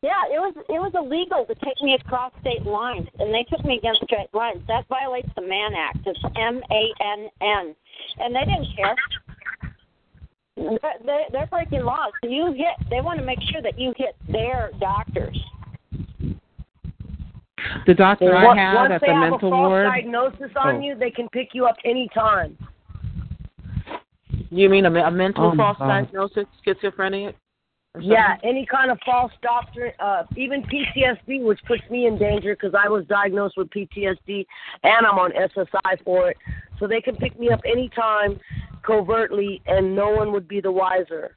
Yeah, 0.04 0.30
it 0.30 0.38
was 0.38 0.54
it 0.70 0.78
was 0.78 0.94
illegal 0.94 1.44
to 1.48 1.56
take 1.66 1.82
me 1.82 1.96
across 1.96 2.32
state 2.42 2.64
lines, 2.64 3.08
and 3.18 3.34
they 3.34 3.44
took 3.50 3.66
me 3.66 3.78
against 3.78 4.04
state 4.04 4.30
lines. 4.32 4.62
That 4.68 4.88
violates 4.88 5.30
the 5.36 5.42
Mann 5.42 5.74
Act. 5.74 5.98
It's 6.06 6.20
M 6.38 6.62
A 6.70 6.84
N 7.02 7.30
N, 7.42 7.76
and 8.20 8.36
they 8.36 8.46
didn't 8.46 8.68
care. 8.78 8.96
They're, 10.58 10.80
they're, 11.06 11.26
they're 11.32 11.48
breaking 11.48 11.84
laws. 11.84 12.12
So 12.24 12.30
you 12.30 12.48
hit. 12.54 12.90
They 12.90 13.00
want 13.02 13.20
to 13.20 13.26
make 13.26 13.40
sure 13.52 13.62
that 13.62 13.80
you 13.80 13.94
hit 13.96 14.16
their 14.28 14.72
doctors. 14.80 15.40
The 17.86 17.94
doctor 17.94 18.34
Once- 18.34 18.58
I 18.60 18.62
had 18.62 18.74
once 18.76 18.92
at 18.94 19.02
they 19.02 19.08
the 19.08 19.14
have 19.14 19.30
mental 19.32 19.48
a 19.50 19.52
false 19.52 19.70
ward. 19.70 19.86
diagnosis 19.88 20.52
on 20.56 20.76
Oh. 20.76 20.80
you, 20.80 20.96
they 20.96 21.12
can 21.12 21.28
pick 21.30 21.50
you 21.54 21.66
up 21.66 21.76
anytime. 21.86 22.58
You 24.50 24.70
mean 24.70 24.86
a, 24.86 24.94
a 24.94 25.12
mental 25.12 25.52
Oh, 25.52 25.56
false 25.56 25.78
God. 25.78 25.88
diagnosis, 25.88 26.46
schizophrenia? 26.66 27.34
Yeah, 28.00 28.38
any 28.44 28.66
kind 28.66 28.92
of 28.92 29.00
false 29.04 29.32
doctrine, 29.42 29.92
uh, 30.00 30.24
even 30.36 30.62
PTSD, 30.64 31.44
which 31.44 31.60
puts 31.66 31.82
me 31.90 32.06
in 32.06 32.18
danger 32.18 32.56
because 32.56 32.76
I 32.78 32.88
was 32.88 33.06
diagnosed 33.08 33.58
with 33.58 33.70
PTSD 33.72 34.46
and 34.84 35.06
I'm 35.06 35.18
on 35.18 35.32
SSI 35.32 36.04
for 36.04 36.30
it. 36.30 36.38
So 36.80 36.86
they 36.88 37.02
can 37.02 37.16
pick 37.16 37.40
me 37.40 37.50
up 37.50 37.62
anytime 37.66 38.40
covertly 38.88 39.62
and 39.68 39.96
no 39.96 40.10
one 40.10 40.32
would 40.32 40.48
be 40.48 40.62
the 40.62 40.72
wiser. 40.72 41.36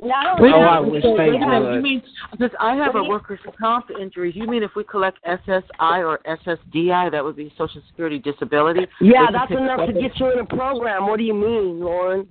Not 0.00 0.40
Wait 0.40 0.52
only 0.52 0.64
a 0.64 0.68
Oh, 0.68 0.70
I 0.70 0.78
wish 0.80 1.02
they 1.02 1.08
wait 1.08 1.28
a 1.28 1.38
minute, 1.38 1.60
would. 1.60 1.74
You 1.74 1.80
mean 1.82 2.02
because 2.30 2.50
I 2.60 2.76
have 2.76 2.94
a 2.94 2.98
you- 3.00 3.08
workers' 3.08 3.40
comp 3.60 3.90
injury? 3.90 4.30
You 4.32 4.46
mean 4.46 4.62
if 4.62 4.70
we 4.76 4.84
collect 4.84 5.18
SSI 5.24 6.04
or 6.04 6.20
SSDI, 6.24 7.10
that 7.10 7.24
would 7.24 7.34
be 7.34 7.52
Social 7.58 7.82
Security 7.88 8.20
disability? 8.20 8.86
Yeah, 9.00 9.26
that's 9.32 9.50
enough 9.50 9.86
to 9.86 9.92
get 9.92 10.18
you 10.20 10.30
in 10.32 10.38
a 10.38 10.44
program. 10.44 11.08
What 11.08 11.16
do 11.18 11.24
you 11.24 11.34
mean, 11.34 11.80
Lauren? 11.80 12.28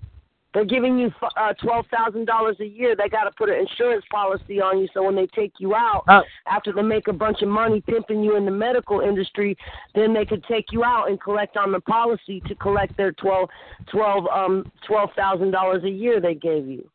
They're 0.53 0.65
giving 0.65 0.97
you 0.97 1.11
uh, 1.35 1.53
twelve 1.53 1.85
thousand 1.95 2.25
dollars 2.25 2.57
a 2.59 2.65
year. 2.65 2.95
They 2.95 3.09
got 3.09 3.25
to 3.25 3.31
put 3.37 3.49
an 3.49 3.59
insurance 3.59 4.05
policy 4.09 4.59
on 4.61 4.79
you, 4.79 4.87
so 4.93 5.03
when 5.03 5.15
they 5.15 5.27
take 5.27 5.53
you 5.59 5.75
out, 5.75 6.03
Uh, 6.07 6.23
after 6.47 6.71
they 6.71 6.81
make 6.81 7.07
a 7.07 7.13
bunch 7.13 7.41
of 7.41 7.49
money 7.49 7.81
pimping 7.81 8.23
you 8.23 8.35
in 8.37 8.45
the 8.45 8.51
medical 8.51 9.01
industry, 9.01 9.55
then 9.93 10.13
they 10.13 10.25
could 10.25 10.43
take 10.45 10.71
you 10.71 10.83
out 10.83 11.09
and 11.09 11.19
collect 11.21 11.57
on 11.57 11.71
the 11.71 11.81
policy 11.81 12.41
to 12.47 12.55
collect 12.55 12.95
their 12.97 13.11
twelve, 13.11 13.49
twelve, 13.91 14.25
um, 14.27 14.71
twelve 14.87 15.09
thousand 15.15 15.51
dollars 15.51 15.83
a 15.83 15.89
year 15.89 16.19
they 16.19 16.33
gave 16.33 16.67
you. 16.67 16.89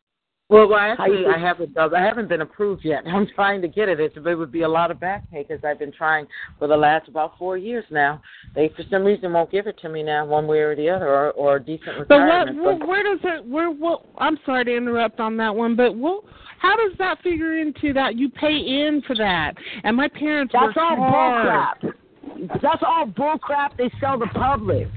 Well, 0.53 0.69
well, 0.69 0.79
actually. 0.79 1.25
I 1.27 1.39
haven't. 1.39 1.77
uh, 1.77 1.89
I 1.97 2.01
haven't 2.03 2.29
been 2.29 2.43
approved 2.43 2.85
yet. 2.85 3.03
I'm 3.07 3.27
trying 3.35 3.63
to 3.63 3.69
get 3.69 3.89
it. 3.89 3.99
It's, 4.01 4.15
it 4.17 4.35
would 4.39 4.53
be 4.53 4.63
a 4.63 4.69
lot 4.69 4.91
of 4.91 5.01
back 5.01 5.29
pay 5.31 5.45
because 5.47 5.65
I've 5.65 5.79
been 5.79 5.93
trying 5.93 6.27
for 6.59 6.69
the 6.69 6.77
last 6.77 7.09
about 7.09 7.39
four 7.39 7.57
years 7.57 7.85
now. 7.91 8.21
They, 8.55 8.71
for 8.77 8.83
some 8.91 9.03
reason, 9.05 9.33
won't 9.33 9.51
give 9.51 9.67
it 9.67 9.79
to 9.83 9.89
me 9.89 10.03
now, 10.03 10.27
one 10.27 10.47
way 10.47 10.59
or 10.59 10.77
the 10.77 10.91
other, 10.91 11.09
or, 11.09 11.31
or 11.33 11.57
a 11.57 11.61
decent 11.65 11.89
So 12.09 12.19
what? 12.19 12.19
retirement. 12.19 12.63
Where, 12.63 12.77
where 12.87 13.03
does 13.03 13.21
it? 13.25 13.47
Where? 13.47 13.71
What? 13.71 14.05
I'm 14.19 14.39
sorry 14.45 14.65
to 14.67 14.77
interrupt 14.77 15.21
on 15.21 15.37
that 15.39 15.55
one, 15.55 15.75
but 15.75 15.95
what? 15.97 16.23
How 16.59 16.77
does 16.77 16.97
that 16.99 17.21
figure 17.23 17.59
into 17.59 17.93
that? 17.95 18.17
You 18.17 18.29
pay 18.29 18.55
in 18.57 19.03
for 19.07 19.17
that, 19.17 19.55
and 19.83 19.97
my 19.97 20.09
parents 20.09 20.53
That's 20.53 20.67
worked 20.67 20.79
all 20.79 20.97
hard. 20.97 21.81
bullcrap. 21.83 22.61
That's 22.63 22.83
all 22.87 23.07
bullcrap 23.07 23.77
they 23.77 23.91
sell 24.01 24.19
the 24.19 24.27
public. 24.27 24.89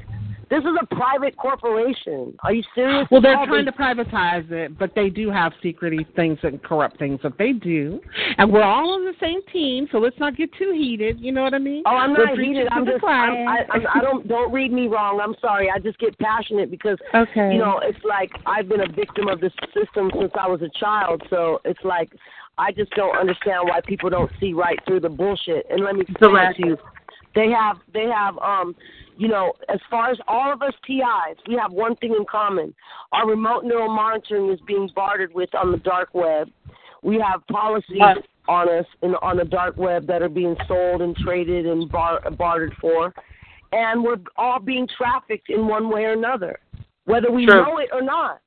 This 0.50 0.64
is 0.64 0.72
a 0.82 0.96
private 0.96 1.36
corporation. 1.38 2.36
Are 2.44 2.54
you 2.54 2.64
serious? 2.74 3.08
Well, 3.10 3.22
they're 3.22 3.46
trying 3.46 3.66
to 3.66 3.72
privatize 3.72 4.50
it, 4.52 4.78
but 4.78 4.94
they 4.96 5.10
do 5.10 5.32
have 5.32 5.54
secretive 5.62 6.06
things 6.16 6.38
and 6.44 6.62
corrupt 6.62 7.00
things 7.00 7.20
that 7.24 7.38
they 7.38 7.54
do. 7.54 8.00
And 8.38 8.52
we're 8.52 8.64
all 8.64 8.94
on 8.94 9.06
the 9.06 9.14
same 9.20 9.42
team, 9.52 9.88
so 9.92 9.98
let's 9.98 10.20
not 10.20 10.38
get 10.38 10.50
too 10.54 10.72
heated. 10.76 11.20
You 11.20 11.32
know 11.32 11.44
what 11.44 11.54
I 11.54 11.60
mean? 11.60 11.84
Oh, 11.86 11.92
I'm 11.96 12.14
We're 12.14 12.26
not 12.26 12.38
heated. 12.38 12.68
I'm 12.72 12.86
just. 12.86 13.00
choir. 13.00 13.46
I, 13.48 13.64
I, 13.72 13.80
I 13.96 14.02
don't. 14.02 14.28
Don't 14.28 14.52
read 14.52 14.72
me 14.72 14.88
wrong. 14.88 15.20
I'm 15.22 15.36
sorry. 15.42 15.70
I 15.70 15.80
just 15.80 15.98
get 16.00 16.18
passionate 16.20 16.70
because 16.70 16.98
Okay. 17.14 17.54
you 17.54 17.60
know 17.60 17.80
it's 17.84 18.04
like 18.04 18.32
I've 18.46 18.68
been 18.68 18.82
a 18.82 18.92
victim 18.92 19.28
of 19.28 19.40
this 19.42 19.54
system 19.74 20.12
since 20.20 20.32
I 20.40 20.48
was 20.48 20.62
a 20.62 20.70
child. 20.80 21.24
So 21.30 21.60
it's 21.66 21.84
like 21.84 22.12
I 22.58 22.72
just 22.72 22.92
don't 22.92 23.18
understand 23.18 23.68
why 23.68 23.82
people 23.86 24.10
don't 24.10 24.32
see 24.40 24.54
right 24.54 24.80
through 24.88 25.02
the 25.02 25.10
bullshit. 25.10 25.66
And 25.70 25.84
let 25.84 25.96
me 25.96 26.02
explain 26.02 26.54
to 26.56 26.68
you. 26.68 26.78
They 27.36 27.50
have. 27.50 27.78
They 27.94 28.06
have. 28.06 28.38
Um. 28.40 28.76
You 29.18 29.30
know, 29.30 29.54
as 29.70 29.80
far 29.90 30.12
as 30.12 30.18
all 30.28 30.52
of 30.52 30.62
us 30.62 30.74
TIs, 30.86 31.38
we 31.48 31.56
have 31.56 31.72
one 31.72 31.96
thing 31.96 32.14
in 32.18 32.26
common. 32.30 32.76
Our 33.14 33.30
remote 33.30 33.64
neural 33.64 33.88
monitoring 33.88 34.52
is 34.52 34.60
being 34.68 34.90
bartered 34.94 35.34
with 35.34 35.56
on 35.56 35.72
the 35.72 35.78
dark 35.78 36.14
web. 36.14 36.50
We 37.02 37.18
have 37.20 37.46
policies 37.48 38.02
on 38.50 38.70
us 38.70 38.86
in, 39.04 39.16
on 39.22 39.38
the 39.38 39.46
dark 39.46 39.78
web 39.78 40.06
that 40.08 40.22
are 40.22 40.28
being 40.28 40.56
sold 40.68 41.02
and 41.02 41.16
traded 41.16 41.66
and 41.66 41.90
bar, 41.90 42.20
bartered 42.32 42.74
for, 42.82 43.14
and 43.72 44.04
we're 44.04 44.18
all 44.38 44.60
being 44.60 44.88
trafficked 44.98 45.50
in 45.50 45.68
one 45.68 45.90
way 45.90 46.04
or 46.04 46.14
another, 46.14 46.60
whether 47.06 47.32
we 47.32 47.46
True. 47.46 47.64
know 47.64 47.78
it 47.78 47.90
or 47.94 48.02
not. 48.02 48.42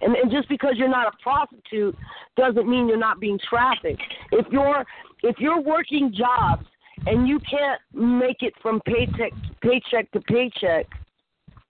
And, 0.00 0.14
and 0.16 0.30
just 0.30 0.48
because 0.48 0.74
you're 0.76 0.88
not 0.88 1.12
a 1.12 1.16
prostitute 1.22 1.96
doesn't 2.36 2.68
mean 2.68 2.88
you're 2.88 2.96
not 2.96 3.20
being 3.20 3.38
trafficked. 3.48 4.02
If 4.30 4.46
you're 4.50 4.84
if 5.22 5.36
you're 5.38 5.60
working 5.60 6.12
jobs 6.12 6.66
and 7.06 7.28
you 7.28 7.38
can't 7.40 7.80
make 7.92 8.42
it 8.42 8.54
from 8.62 8.80
paycheck 8.86 9.32
paycheck 9.60 10.10
to 10.12 10.20
paycheck, 10.20 10.86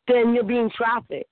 then 0.09 0.35
you're 0.35 0.45
being 0.45 0.71
trafficked. 0.77 1.29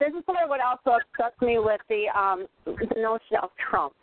This 0.00 0.10
is 0.10 0.22
what 0.26 0.60
also 0.60 0.98
upset 0.98 1.34
me 1.40 1.58
with 1.58 1.80
the 1.88 2.06
um 2.18 2.46
the 2.64 3.00
notion 3.00 3.36
of 3.42 3.50
Trump. 3.70 3.94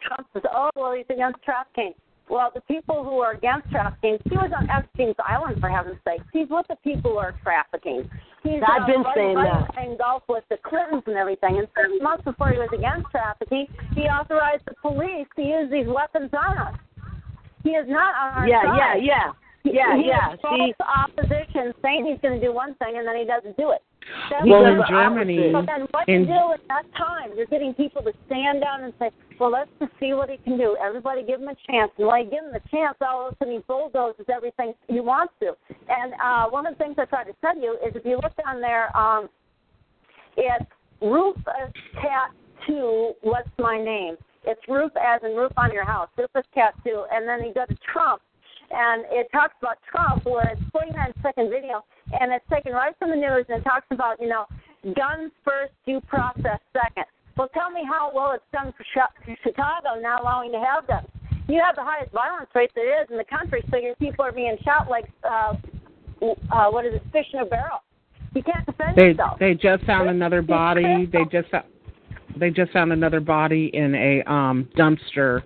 Trump 0.00 0.26
says, 0.32 0.42
"Oh, 0.52 0.70
well, 0.76 0.92
he's 0.92 1.06
against 1.08 1.42
trafficking." 1.42 1.94
Well, 2.28 2.50
the 2.54 2.62
people 2.62 3.04
who 3.04 3.18
are 3.20 3.32
against 3.32 3.70
trafficking, 3.70 4.18
he 4.24 4.36
was 4.36 4.50
on 4.56 4.68
Epstein's 4.70 5.16
Island 5.24 5.60
for 5.60 5.68
heaven's 5.68 5.98
sake. 6.06 6.22
He's 6.32 6.48
with 6.48 6.66
the 6.68 6.76
people 6.76 7.12
who 7.12 7.18
are 7.18 7.34
trafficking. 7.42 8.08
He's 8.42 8.62
I've 8.66 8.82
uh, 8.82 8.86
been 8.86 9.02
right, 9.02 9.14
saying 9.14 9.34
right 9.36 9.60
that. 9.66 9.74
playing 9.74 9.96
golf 9.98 10.22
with 10.28 10.44
the 10.48 10.56
Clintons 10.64 11.02
and 11.06 11.16
everything. 11.16 11.58
And 11.58 11.68
six 11.76 11.88
months 12.00 12.24
before 12.24 12.50
he 12.50 12.58
was 12.58 12.70
against 12.72 13.10
trafficking, 13.10 13.66
he 13.94 14.02
authorized 14.02 14.64
the 14.66 14.74
police 14.80 15.26
to 15.36 15.42
use 15.42 15.70
these 15.70 15.86
weapons 15.86 16.30
on 16.32 16.58
us. 16.58 16.74
He 17.64 17.70
is 17.70 17.86
not 17.88 18.14
on 18.16 18.42
our 18.42 18.48
Yeah, 18.48 18.62
side. 18.62 18.76
yeah, 18.78 18.96
yeah. 18.96 19.32
Yeah, 19.64 19.96
he 19.96 20.08
yeah. 20.08 20.34
False 20.42 20.58
See, 20.58 20.74
opposition 20.82 21.72
saying 21.82 22.06
he's 22.06 22.18
going 22.20 22.40
to 22.40 22.44
do 22.44 22.52
one 22.52 22.74
thing 22.76 22.96
and 22.98 23.06
then 23.06 23.16
he 23.16 23.24
doesn't 23.24 23.56
do 23.56 23.70
it. 23.70 23.82
That's 24.30 24.46
Well, 24.46 24.66
in. 24.66 24.82
Germany, 24.88 25.52
But 25.52 25.66
then 25.66 25.86
what 25.90 26.08
in- 26.08 26.22
you 26.22 26.26
do 26.26 26.52
at 26.52 26.60
that 26.68 26.84
time, 26.96 27.30
you're 27.36 27.46
getting 27.46 27.74
people 27.74 28.02
to 28.02 28.12
stand 28.26 28.60
down 28.60 28.84
and 28.84 28.92
say, 28.98 29.10
well, 29.38 29.50
let's 29.50 29.70
just 29.80 29.92
see 29.98 30.12
what 30.14 30.30
he 30.30 30.36
can 30.38 30.58
do. 30.58 30.76
Everybody 30.80 31.22
give 31.22 31.40
him 31.40 31.48
a 31.48 31.56
chance. 31.70 31.90
And 31.98 32.06
when 32.06 32.24
you 32.24 32.30
give 32.30 32.44
him 32.44 32.52
the 32.52 32.62
chance, 32.70 32.96
all 33.00 33.28
of 33.28 33.34
a 33.34 33.36
sudden 33.38 33.54
he 33.54 33.60
bulldozes 33.66 34.26
everything 34.32 34.74
he 34.88 35.00
wants 35.00 35.32
to. 35.40 35.56
And 35.88 36.14
uh, 36.22 36.48
one 36.50 36.66
of 36.66 36.76
the 36.76 36.84
things 36.84 36.96
I 36.98 37.04
try 37.06 37.24
to 37.24 37.32
tell 37.40 37.56
you 37.56 37.78
is 37.86 37.94
if 37.94 38.04
you 38.04 38.18
look 38.22 38.32
down 38.44 38.60
there, 38.60 38.94
um, 38.96 39.28
it's 40.36 40.64
Ruth 41.00 41.36
as 41.60 41.70
Cat 42.00 42.30
2, 42.66 43.12
What's 43.22 43.48
My 43.58 43.82
Name? 43.82 44.16
It's 44.44 44.60
roof 44.68 44.90
as 44.96 45.20
in 45.22 45.36
roof 45.36 45.52
on 45.56 45.72
your 45.72 45.84
house. 45.84 46.08
Roof 46.16 46.30
Rufus 46.34 46.48
Cat 46.54 46.74
2. 46.84 47.04
And 47.12 47.28
then 47.28 47.46
you 47.46 47.54
go 47.54 47.64
to 47.66 47.76
Trump, 47.92 48.22
and 48.70 49.04
it 49.10 49.28
talks 49.32 49.54
about 49.60 49.78
Trump, 49.90 50.24
where 50.24 50.48
it's 50.50 50.62
49 50.72 51.12
second 51.22 51.50
video, 51.50 51.84
and 52.20 52.32
it's 52.32 52.44
taken 52.50 52.72
right 52.72 52.94
from 52.98 53.10
the 53.10 53.16
news, 53.16 53.46
and 53.48 53.60
it 53.60 53.64
talks 53.64 53.86
about, 53.90 54.20
you 54.20 54.28
know, 54.28 54.44
guns 54.94 55.30
first, 55.44 55.72
due 55.86 56.00
process 56.02 56.58
second. 56.72 57.04
Well, 57.36 57.48
tell 57.54 57.70
me 57.70 57.82
how 57.88 58.10
well 58.14 58.32
it's 58.32 58.44
done 58.52 58.72
for 58.76 58.84
Chi- 58.94 59.24
for 59.24 59.36
Chicago 59.42 60.00
now 60.00 60.20
allowing 60.20 60.52
to 60.52 60.58
have 60.60 60.86
guns. 60.86 61.06
You 61.48 61.60
have 61.64 61.76
the 61.76 61.82
highest 61.82 62.12
violence 62.12 62.50
rate 62.54 62.70
there 62.74 63.02
is 63.02 63.08
in 63.10 63.16
the 63.16 63.24
country, 63.24 63.62
so 63.70 63.76
your 63.78 63.94
people 63.96 64.24
are 64.24 64.32
being 64.32 64.56
shot 64.64 64.88
like, 64.88 65.06
uh, 65.24 65.54
uh, 66.52 66.70
what 66.70 66.86
is 66.86 66.94
it, 66.94 67.02
fish 67.12 67.26
in 67.32 67.40
a 67.40 67.44
barrel. 67.46 67.82
You 68.34 68.42
can't 68.42 68.64
defend 68.64 68.96
They 68.96 69.08
yourself. 69.08 69.38
they 69.38 69.54
just 69.54 69.84
found 69.84 70.08
another 70.08 70.40
body. 70.40 71.06
They 71.10 71.24
just 71.30 71.50
found 71.50 71.64
they 72.36 72.50
just 72.50 72.72
found 72.72 72.92
another 72.92 73.20
body 73.20 73.70
in 73.74 73.94
a 73.94 74.22
um 74.30 74.68
dumpster 74.76 75.42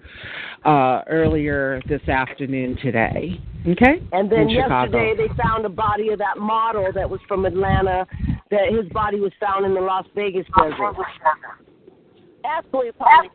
uh 0.64 1.02
earlier 1.08 1.80
this 1.88 2.06
afternoon 2.08 2.76
today. 2.82 3.40
Okay? 3.68 4.02
And 4.12 4.30
then 4.30 4.48
in 4.48 4.50
Chicago. 4.50 4.98
yesterday 4.98 5.28
they 5.28 5.42
found 5.42 5.64
a 5.64 5.68
body 5.68 6.10
of 6.10 6.18
that 6.18 6.38
model 6.38 6.90
that 6.94 7.08
was 7.08 7.20
from 7.26 7.44
Atlanta. 7.44 8.06
That 8.50 8.72
his 8.72 8.88
body 8.92 9.18
was 9.18 9.32
found 9.40 9.66
in 9.66 9.74
the 9.74 9.80
Las 9.80 10.06
Vegas 10.14 10.46
desert. 10.56 10.94
Absolutely 12.44 12.90
appalling. 12.90 13.30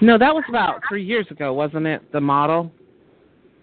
No, 0.00 0.18
that 0.18 0.34
was 0.34 0.44
about 0.48 0.80
three 0.88 1.04
years 1.04 1.26
ago, 1.30 1.52
wasn't 1.52 1.86
it? 1.86 2.10
The 2.12 2.20
model. 2.20 2.70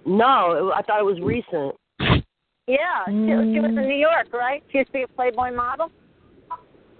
No, 0.05 0.71
I 0.75 0.81
thought 0.83 0.99
it 0.99 1.05
was 1.05 1.19
recent. 1.21 1.75
Yeah, 2.67 3.05
she, 3.07 3.11
she 3.11 3.59
was 3.59 3.69
in 3.69 3.87
New 3.87 3.95
York, 3.95 4.27
right? 4.33 4.63
She 4.71 4.79
used 4.79 4.87
to 4.89 4.93
be 4.93 5.01
a 5.03 5.07
Playboy 5.07 5.53
model. 5.53 5.91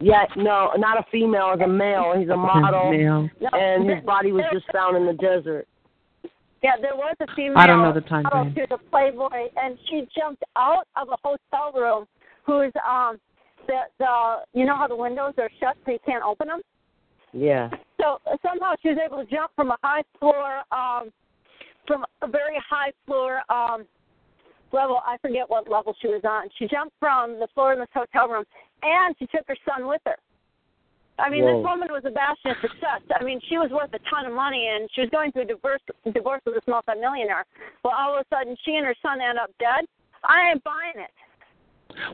Yeah, 0.02 0.26
no, 0.36 0.72
not 0.78 0.98
a 0.98 1.06
female, 1.12 1.52
as 1.54 1.60
a 1.60 1.68
male. 1.68 2.14
He's 2.18 2.30
a 2.30 2.36
model, 2.36 2.92
Male. 2.92 3.30
And 3.54 3.90
his 3.90 4.04
body 4.04 4.32
was 4.32 4.44
just 4.52 4.66
found 4.72 4.98
in 4.98 5.06
the 5.06 5.14
desert. 5.14 5.68
Yeah, 6.64 6.74
there 6.80 6.96
was 6.96 7.16
a 7.22 7.28
female. 7.36 7.58
I 7.58 7.66
don't 7.66 7.82
know 7.82 7.94
the 7.94 8.02
time 8.02 8.24
model. 8.24 8.44
frame. 8.44 8.54
She 8.56 8.62
was 8.62 8.80
a 8.80 8.90
Playboy, 8.90 9.50
and 9.58 9.78
she 9.90 10.08
jumped 10.16 10.44
out 10.56 10.88
of 10.96 11.10
a 11.10 11.18
hotel 11.24 11.72
room. 11.74 12.06
Who's 12.46 12.74
um 12.88 13.18
the 13.68 13.80
the 14.00 14.38
you 14.54 14.66
know 14.66 14.76
how 14.76 14.88
the 14.88 14.96
windows 14.96 15.34
are 15.38 15.50
shut 15.60 15.78
so 15.86 15.92
you 15.92 16.00
can't 16.06 16.24
open 16.24 16.48
them. 16.48 16.62
Yeah. 17.34 17.70
So 18.00 18.20
somehow 18.42 18.74
she 18.82 18.90
was 18.90 18.98
able 19.04 19.24
to 19.24 19.30
jump 19.30 19.52
from 19.56 19.72
a 19.72 19.78
high 19.84 20.04
floor, 20.20 20.62
um, 20.72 21.12
from 21.88 22.04
a 22.22 22.28
very 22.28 22.58
high 22.70 22.92
floor 23.06 23.42
um, 23.50 23.86
level. 24.74 25.02
I 25.06 25.18
forget 25.22 25.50
what 25.50 25.70
level 25.70 25.96
she 26.02 26.08
was 26.08 26.22
on. 26.24 26.50
She 26.58 26.68
jumped 26.68 26.96
from 27.00 27.40
the 27.40 27.48
floor 27.54 27.74
in 27.74 27.80
this 27.80 27.90
hotel 27.94 28.28
room, 28.28 28.46
and 28.84 29.16
she 29.20 29.28
took 29.28 29.48
her 29.48 29.58
son 29.68 29.88
with 29.88 30.02
her. 30.06 30.16
I 31.20 31.30
mean, 31.30 31.44
Whoa. 31.44 31.58
this 31.58 31.66
woman 31.66 31.90
was 31.92 32.04
a 32.06 32.10
bastion 32.10 32.52
of 32.52 32.58
success. 32.62 33.02
I 33.20 33.24
mean, 33.24 33.40
she 33.48 33.58
was 33.58 33.70
worth 33.72 33.94
a 33.94 34.00
ton 34.10 34.26
of 34.26 34.34
money, 34.34 34.70
and 34.74 34.90
she 34.94 35.02
was 35.02 35.10
going 35.12 35.32
through 35.32 35.44
a 35.44 35.46
divorce, 35.46 35.82
divorce 36.14 36.42
with 36.46 36.56
this 36.56 36.64
multimillionaire. 36.68 37.46
Well, 37.84 37.94
all 37.98 38.18
of 38.18 38.26
a 38.26 38.36
sudden, 38.36 38.56
she 38.66 38.76
and 38.76 38.86
her 38.86 38.96
son 39.02 39.20
end 39.22 39.38
up 39.38 39.52
dead. 39.60 39.86
I 40.24 40.52
ain't 40.52 40.64
buying 40.64 40.98
it. 40.98 41.12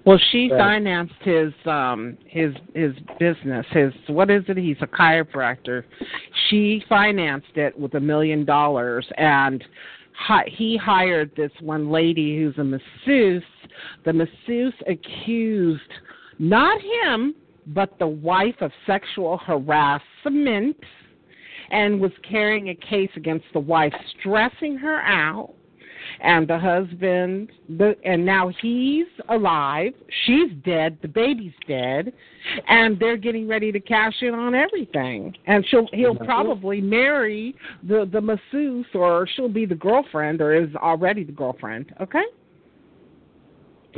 Well, 0.06 0.18
she 0.32 0.50
Right. 0.52 0.60
financed 0.60 1.22
his 1.22 1.54
um 1.66 2.18
his 2.26 2.56
his 2.74 2.94
business. 3.20 3.66
His 3.70 3.94
what 4.08 4.30
is 4.32 4.44
it? 4.48 4.58
He's 4.58 4.82
a 4.82 4.88
chiropractor. 4.88 5.84
She 6.50 6.84
financed 6.90 7.56
it 7.56 7.78
with 7.78 7.94
a 7.94 8.00
million 8.00 8.44
dollars 8.44 9.08
and 9.18 9.64
he 10.48 10.78
hired 10.78 11.32
this 11.36 11.52
one 11.62 11.90
lady 11.90 12.38
who's 12.38 12.58
a 12.58 12.64
masseuse. 12.64 13.44
The 14.06 14.14
masseuse 14.14 14.74
accused 14.88 15.82
not 16.40 16.80
him, 16.82 17.36
but 17.68 17.98
the 18.00 18.08
wife 18.08 18.56
of 18.62 18.72
sexual 18.86 19.38
harassment 19.38 20.78
and 21.72 22.00
was 22.00 22.12
carrying 22.28 22.70
a 22.70 22.76
case 22.76 23.10
against 23.16 23.46
the 23.54 23.60
wife, 23.60 23.94
stressing 24.20 24.78
her 24.78 25.02
out 25.02 25.54
and 26.22 26.48
the 26.48 26.58
husband 26.58 27.52
the 27.78 27.96
and 28.04 28.26
now 28.26 28.52
he's 28.62 29.08
alive. 29.30 29.94
She's 30.26 30.52
dead. 30.66 30.98
The 31.02 31.08
baby's 31.08 31.54
dead. 31.68 32.14
And 32.68 33.00
they're 33.00 33.18
getting 33.18 33.48
ready 33.48 33.72
to 33.72 33.80
cash 33.80 34.16
in 34.22 34.34
on 34.34 34.56
everything. 34.56 35.36
And 35.48 35.66
she'll 35.70 35.88
he'll 35.94 36.16
probably 36.16 36.82
marry 36.82 37.56
the 37.88 38.10
the 38.12 38.22
masseuse 38.22 38.88
or 38.94 39.28
she'll 39.36 39.50
be 39.50 39.66
the 39.66 39.76
girlfriend 39.76 40.42
or 40.42 40.54
is 40.56 40.74
already 40.76 41.24
the 41.24 41.32
girlfriend. 41.32 41.94
Okay? 42.02 42.24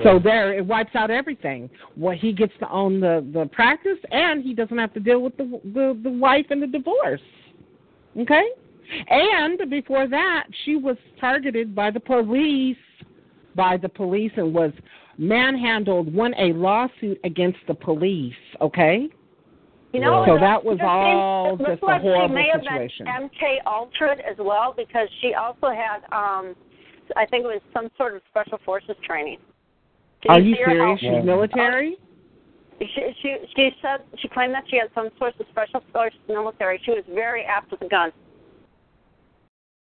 So 0.04 0.18
there 0.18 0.54
it 0.54 0.66
wipes 0.66 0.96
out 0.96 1.12
everything. 1.12 1.70
What 1.96 2.18
he 2.18 2.32
gets 2.32 2.54
to 2.60 2.70
own 2.70 3.00
the 3.00 3.26
the 3.34 3.48
practice 3.48 3.98
and 4.12 4.44
he 4.44 4.54
doesn't 4.54 4.78
have 4.78 4.94
to 4.94 5.00
deal 5.00 5.22
with 5.22 5.36
the 5.38 5.60
the, 5.74 6.00
the 6.04 6.12
wife 6.12 6.46
and 6.50 6.62
the 6.62 6.68
divorce. 6.68 7.22
Okay 8.18 8.50
and 9.10 9.70
before 9.70 10.08
that, 10.08 10.46
she 10.66 10.76
was 10.76 10.98
targeted 11.20 11.76
by 11.76 11.92
the 11.92 12.00
police, 12.00 12.78
by 13.56 13.78
the 13.78 13.90
police, 13.90 14.32
and 14.38 14.54
was 14.54 14.72
manhandled, 15.18 16.14
won 16.14 16.34
a 16.36 16.54
lawsuit 16.54 17.20
against 17.24 17.60
the 17.68 17.74
police. 17.74 18.34
Okay, 18.62 19.10
You 19.94 20.00
know, 20.00 20.24
So 20.26 20.38
that 20.40 20.64
was 20.64 20.80
all 20.82 21.58
just 21.58 21.82
a 21.84 22.00
horrible 22.00 22.28
she 22.28 22.34
may 22.34 22.52
situation. 22.54 23.06
have 23.06 23.22
been 23.22 23.30
MK 23.30 23.58
Ultra 23.66 24.16
as 24.30 24.38
well 24.38 24.74
because 24.76 25.08
she 25.22 25.34
also 25.34 25.68
had, 25.68 26.04
um, 26.12 26.56
I 27.18 27.26
think 27.26 27.44
it 27.44 27.48
was 27.48 27.62
some 27.74 27.90
sort 27.98 28.16
of 28.16 28.22
special 28.30 28.60
forces 28.66 28.96
training. 29.04 29.40
Did 30.22 30.32
are 30.32 30.40
you 30.40 30.56
serious? 30.56 31.00
She's 31.00 31.26
military. 31.26 31.98
She, 32.80 33.14
she 33.22 33.36
she 33.56 33.70
said 33.82 34.02
she 34.20 34.30
claimed 34.30 34.54
that 34.54 34.64
she 34.70 34.78
had 34.78 34.88
some 34.96 35.10
sort 35.18 35.38
of 35.40 35.46
special 35.52 35.82
forces 35.92 36.20
military. 36.30 36.80
She 36.86 36.92
was 36.92 37.04
very 37.14 37.44
apt 37.44 37.72
with 37.72 37.82
a 37.82 37.90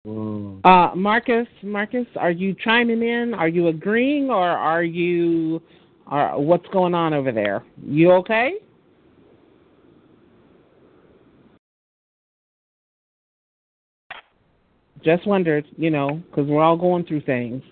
gun. 0.05 0.60
Uh, 0.65 0.91
Marcus, 0.94 1.47
Marcus, 1.62 2.07
are 2.16 2.31
you 2.31 2.55
chiming 2.65 3.02
in? 3.02 3.34
Are 3.34 3.49
you 3.49 3.68
agreeing, 3.68 4.31
or 4.31 4.49
are 4.49 4.83
you? 4.83 5.62
Are, 6.07 6.39
what's 6.39 6.66
going 6.68 6.94
on 6.94 7.15
over 7.15 7.33
there? 7.33 7.65
You 7.83 8.12
okay? 8.12 8.55
Just 15.02 15.26
wondered, 15.26 15.66
you 15.76 15.91
know, 15.91 16.23
because 16.31 16.47
we're 16.47 16.62
all 16.62 16.76
going 16.76 17.05
through 17.05 17.23
things. 17.23 17.62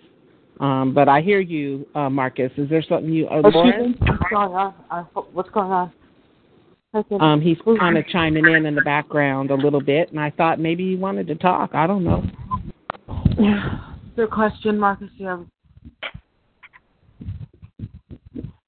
Um, 0.60 0.92
but 0.94 1.08
I 1.08 1.22
hear 1.22 1.40
you, 1.40 1.86
uh, 1.94 2.10
Marcus. 2.10 2.52
Is 2.56 2.68
there 2.68 2.82
something 2.86 3.10
you, 3.10 3.26
uh, 3.26 3.40
Oh, 3.44 3.48
Lauren? 3.48 3.96
What's 3.98 4.22
going 4.30 4.52
on? 4.52 4.74
Uh, 4.90 5.02
what's 5.32 5.50
going 5.50 5.70
on? 5.70 5.92
Okay. 6.94 7.16
Um, 7.20 7.40
he's 7.40 7.56
kind 7.78 7.96
of 7.96 8.06
chiming 8.08 8.46
in 8.46 8.66
in 8.66 8.74
the 8.74 8.82
background 8.82 9.50
a 9.50 9.54
little 9.54 9.80
bit, 9.80 10.10
and 10.10 10.20
I 10.20 10.30
thought 10.30 10.60
maybe 10.60 10.90
he 10.90 10.96
wanted 10.96 11.26
to 11.28 11.34
talk. 11.36 11.74
I 11.74 11.86
don't 11.86 12.04
know. 12.04 12.22
Is 13.38 14.16
there 14.16 14.26
a 14.26 14.28
question, 14.28 14.78
Marcus? 14.78 15.08
You 15.16 15.26
have... 15.26 15.46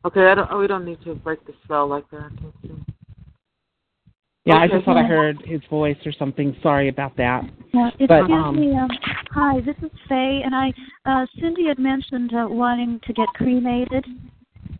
Okay, 0.06 0.26
I 0.26 0.34
don't. 0.34 0.48
Oh, 0.50 0.58
we 0.58 0.66
don't 0.66 0.86
need 0.86 1.02
to 1.04 1.14
break 1.14 1.44
the 1.46 1.52
spell 1.64 1.86
like 1.86 2.08
that. 2.10 2.30
Yeah, 4.46 4.56
I 4.56 4.68
just 4.68 4.84
thought 4.84 4.98
I 4.98 5.04
heard 5.04 5.42
his 5.46 5.62
voice 5.70 5.96
or 6.04 6.12
something. 6.12 6.54
Sorry 6.62 6.88
about 6.88 7.16
that. 7.16 7.44
Yeah, 7.72 7.88
excuse 7.88 8.08
But, 8.08 8.30
um, 8.30 8.60
me. 8.60 8.76
Um, 8.76 8.88
hi, 9.30 9.60
this 9.60 9.76
is 9.82 9.90
Faye, 10.06 10.42
and 10.44 10.54
I 10.54 10.72
uh, 11.06 11.26
Cindy 11.40 11.66
had 11.66 11.78
mentioned 11.78 12.32
uh, 12.34 12.46
wanting 12.48 13.00
to 13.06 13.12
get 13.14 13.26
cremated. 13.28 14.04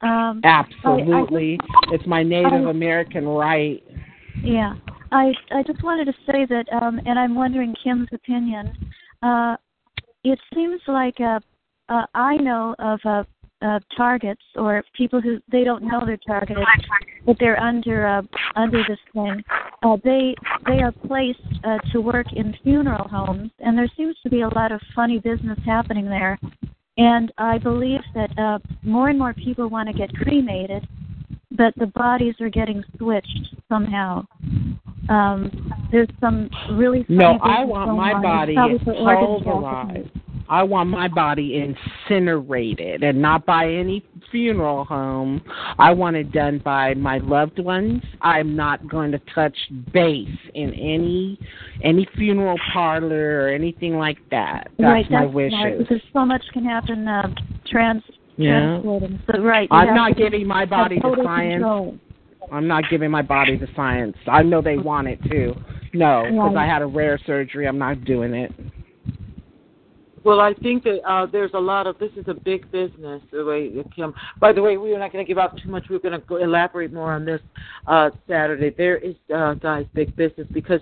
Um, 0.05 0.41
Absolutely, 0.45 1.59
it's 1.89 2.07
my 2.07 2.23
Native 2.23 2.67
I- 2.67 2.71
American 2.71 3.27
right. 3.27 3.83
Yeah, 4.43 4.75
I 5.13 5.33
I 5.51 5.63
just 5.63 5.83
wanted 5.83 6.07
to 6.07 6.13
say 6.31 6.45
that, 6.45 6.67
um, 6.83 7.01
and 7.07 7.19
I'm 7.19 7.35
wondering 7.35 7.75
Kim's 7.83 8.09
opinion. 8.13 8.73
Uh, 9.23 9.57
it 10.25 10.39
seems 10.55 10.81
like 10.87 11.19
uh, 11.21 11.41
uh, 11.89 12.07
I 12.15 12.37
know 12.37 12.75
of 12.79 13.01
uh, 13.05 13.25
uh, 13.63 13.81
targets 13.97 14.43
or 14.57 14.83
people 14.97 15.21
who 15.21 15.39
they 15.51 15.65
don't 15.65 15.83
know 15.83 16.03
they're 16.05 16.19
targeted, 16.27 16.65
but 17.25 17.37
they're 17.39 17.59
under 17.59 18.07
uh, 18.07 18.23
under 18.57 18.83
this 18.87 18.99
thing. 19.15 19.43
Uh, 19.83 19.97
they 20.05 20.35
they 20.67 20.83
are 20.83 20.93
placed 21.07 21.41
uh, 21.65 21.79
to 21.93 22.01
work 22.01 22.27
in 22.35 22.55
funeral 22.63 23.09
homes, 23.09 23.51
and 23.61 23.79
there 23.79 23.91
seems 23.97 24.17
to 24.23 24.29
be 24.29 24.43
a 24.43 24.49
lot 24.49 24.73
of 24.73 24.81
funny 24.95 25.19
business 25.19 25.59
happening 25.65 26.07
there. 26.07 26.39
And 26.97 27.33
I 27.39 27.59
believe 27.59 28.01
that 28.15 28.39
uh, 28.39 28.59
more 28.83 29.09
and 29.09 29.19
more 29.19 29.35
people 29.35 29.69
want 29.69 29.89
to 29.89 29.95
get 29.95 30.15
cremated, 30.15 30.87
but 31.51 31.75
the 31.77 31.87
bodies 31.87 32.35
are 32.41 32.49
getting 32.49 32.85
switched 32.97 33.57
somehow. 33.69 34.25
Um, 35.09 35.73
there's 35.91 36.09
some 36.21 36.49
really 36.73 37.05
No, 37.09 37.39
I 37.43 37.65
want 37.65 37.97
my 37.97 38.21
body 38.21 38.55
pulverized. 38.85 40.09
I 40.49 40.63
want 40.63 40.91
my 40.91 41.09
body 41.09 41.57
incinerated 42.09 43.03
and 43.03 43.21
not 43.21 43.47
by 43.47 43.67
any 43.71 44.05
funeral 44.31 44.85
home. 44.85 45.43
I 45.79 45.93
want 45.93 46.17
it 46.17 46.33
done 46.33 46.61
by 46.65 46.95
my 46.95 47.19
loved 47.19 47.59
ones. 47.59 48.03
I'm 48.21 48.55
not 48.55 48.87
going 48.89 49.11
to 49.13 49.21
touch 49.35 49.57
base 49.93 50.29
in 50.55 50.73
any 50.75 51.39
any 51.83 52.07
funeral 52.17 52.59
parlor 52.73 53.43
or 53.45 53.49
anything 53.49 53.97
like 53.97 54.19
that. 54.31 54.69
That's 54.79 54.83
right, 54.83 55.11
my 55.11 55.23
that's 55.25 55.35
wishes. 55.35 55.79
because 55.79 56.01
so 56.13 56.25
much 56.25 56.43
can 56.53 56.65
happen 56.65 57.09
uh, 57.09 57.29
trans 57.67 58.03
Yeah. 58.37 58.81
translating. 58.83 59.21
So 59.33 59.41
right, 59.43 59.69
I'm 59.71 59.95
not 59.95 60.17
giving 60.17 60.47
my 60.47 60.65
body 60.67 60.97
to 61.01 61.15
science. 61.25 61.55
control. 61.55 61.99
I'm 62.53 62.69
not 62.69 62.85
giving 62.91 63.11
my 63.11 63.23
body 63.23 63.57
to 63.59 63.67
science. 63.75 64.17
I 64.27 64.43
know 64.43 64.61
they 64.61 64.77
want 64.77 65.09
it 65.09 65.19
too. 65.31 65.55
No, 65.95 66.25
because 66.29 66.55
Right. 66.55 66.69
I 66.69 66.73
had 66.73 66.83
a 66.83 66.87
rare 66.87 67.19
surgery. 67.25 67.67
I'm 67.67 67.79
not 67.79 68.05
doing 68.05 68.35
it. 68.35 68.53
Well, 70.25 70.41
I 70.41 70.55
think 70.55 70.85
that 70.85 71.01
uh, 71.07 71.27
there's 71.27 71.53
a 71.53 71.61
lot 71.61 71.87
of 71.87 71.99
this 71.99 72.11
is 72.17 72.25
a 72.29 72.35
big 72.35 72.71
business. 72.73 73.23
The 73.31 73.45
way 73.45 73.71
Kim. 73.95 74.15
By 74.41 74.53
the 74.53 74.63
way, 74.63 74.79
we 74.79 74.95
are 74.95 74.99
not 74.99 75.13
going 75.13 75.25
to 75.25 75.29
give 75.29 75.39
out 75.39 75.59
too 75.63 75.69
much. 75.69 75.85
We're 75.91 75.99
going 75.99 76.19
to 76.19 76.37
elaborate 76.37 76.93
more 76.93 77.13
on 77.13 77.27
this 77.27 77.43
uh, 77.87 78.11
Saturday. 78.27 78.71
There 78.71 78.97
is, 78.97 79.15
uh, 79.35 79.55
guys, 79.55 79.85
big 79.93 80.17
business 80.17 80.47
because 80.51 80.81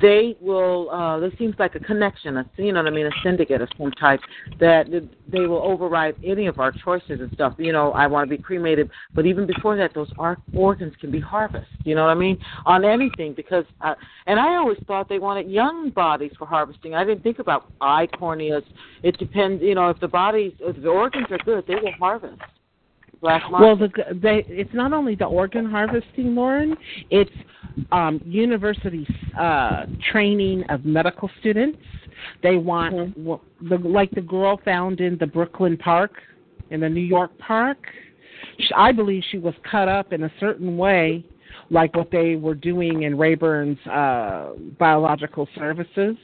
they 0.00 0.36
will. 0.40 0.90
Uh, 0.90 1.18
there 1.18 1.32
seems 1.38 1.54
like 1.58 1.74
a 1.74 1.80
connection, 1.80 2.36
a 2.38 2.50
you 2.56 2.72
know 2.72 2.82
what 2.82 2.92
I 2.92 2.94
mean, 2.94 3.06
a 3.06 3.10
syndicate 3.22 3.60
of 3.60 3.68
some 3.76 3.90
type 3.92 4.20
that 4.58 4.86
they 5.30 5.40
will 5.40 5.62
override 5.62 6.16
any 6.24 6.46
of 6.46 6.58
our 6.58 6.72
choices 6.72 7.20
and 7.20 7.30
stuff. 7.34 7.54
You 7.58 7.72
know, 7.72 7.92
I 7.92 8.06
want 8.06 8.28
to 8.28 8.36
be 8.36 8.42
cremated, 8.42 8.88
but 9.14 9.26
even 9.26 9.46
before 9.46 9.76
that, 9.76 9.94
those 9.94 10.12
organs 10.54 10.94
can 11.00 11.10
be 11.10 11.20
harvested. 11.20 11.66
You 11.84 11.94
know 11.94 12.04
what 12.04 12.10
I 12.10 12.14
mean? 12.14 12.38
On 12.64 12.84
anything 12.84 13.34
because, 13.34 13.64
uh, 13.80 13.94
and 14.26 14.40
I 14.40 14.56
always 14.56 14.78
thought 14.86 15.08
they 15.08 15.18
wanted 15.18 15.50
young 15.50 15.90
bodies 15.90 16.32
for 16.38 16.46
harvesting. 16.46 16.94
I 16.94 17.04
didn't 17.04 17.22
think 17.22 17.38
about 17.38 17.70
eye 17.80 18.08
corneas. 18.14 18.64
It 19.02 19.18
depends. 19.18 19.62
You 19.62 19.74
know, 19.74 19.90
if 19.90 20.00
the 20.00 20.08
bodies, 20.08 20.52
if 20.60 20.80
the 20.82 20.88
organs 20.88 21.26
are 21.30 21.38
good, 21.38 21.66
they 21.66 21.74
will 21.74 21.92
harvest. 21.98 22.40
Black 23.22 23.42
Well, 23.50 23.76
market. 23.76 23.92
the, 24.10 24.14
they, 24.20 24.44
it's 24.48 24.74
not 24.74 24.92
only 24.92 25.14
the 25.14 25.24
organ 25.24 25.64
harvesting, 25.64 26.34
Lauren. 26.34 26.76
It's 27.10 27.30
um, 27.92 28.20
university 28.26 29.06
uh, 29.38 29.86
training 30.10 30.64
of 30.68 30.84
medical 30.84 31.30
students. 31.40 31.78
They 32.42 32.56
want 32.56 32.94
Mm-hmm. 32.94 33.68
the 33.68 33.78
like 33.88 34.10
the 34.10 34.20
girl 34.20 34.60
found 34.64 35.00
in 35.00 35.16
the 35.18 35.26
Brooklyn 35.26 35.76
Park, 35.76 36.12
in 36.70 36.80
the 36.80 36.88
New 36.88 37.00
York 37.00 37.30
Park. 37.38 37.78
Sh 38.58 38.70
I 38.76 38.92
believe 38.92 39.22
she 39.30 39.38
was 39.38 39.54
cut 39.68 39.88
up 39.88 40.12
in 40.12 40.24
a 40.24 40.32
certain 40.38 40.76
way, 40.76 41.24
like 41.70 41.94
what 41.96 42.10
they 42.10 42.36
were 42.36 42.54
doing 42.54 43.02
in 43.04 43.16
Rathburn's 43.16 43.78
uh, 43.86 44.52
biological 44.78 45.48
services. 45.54 46.16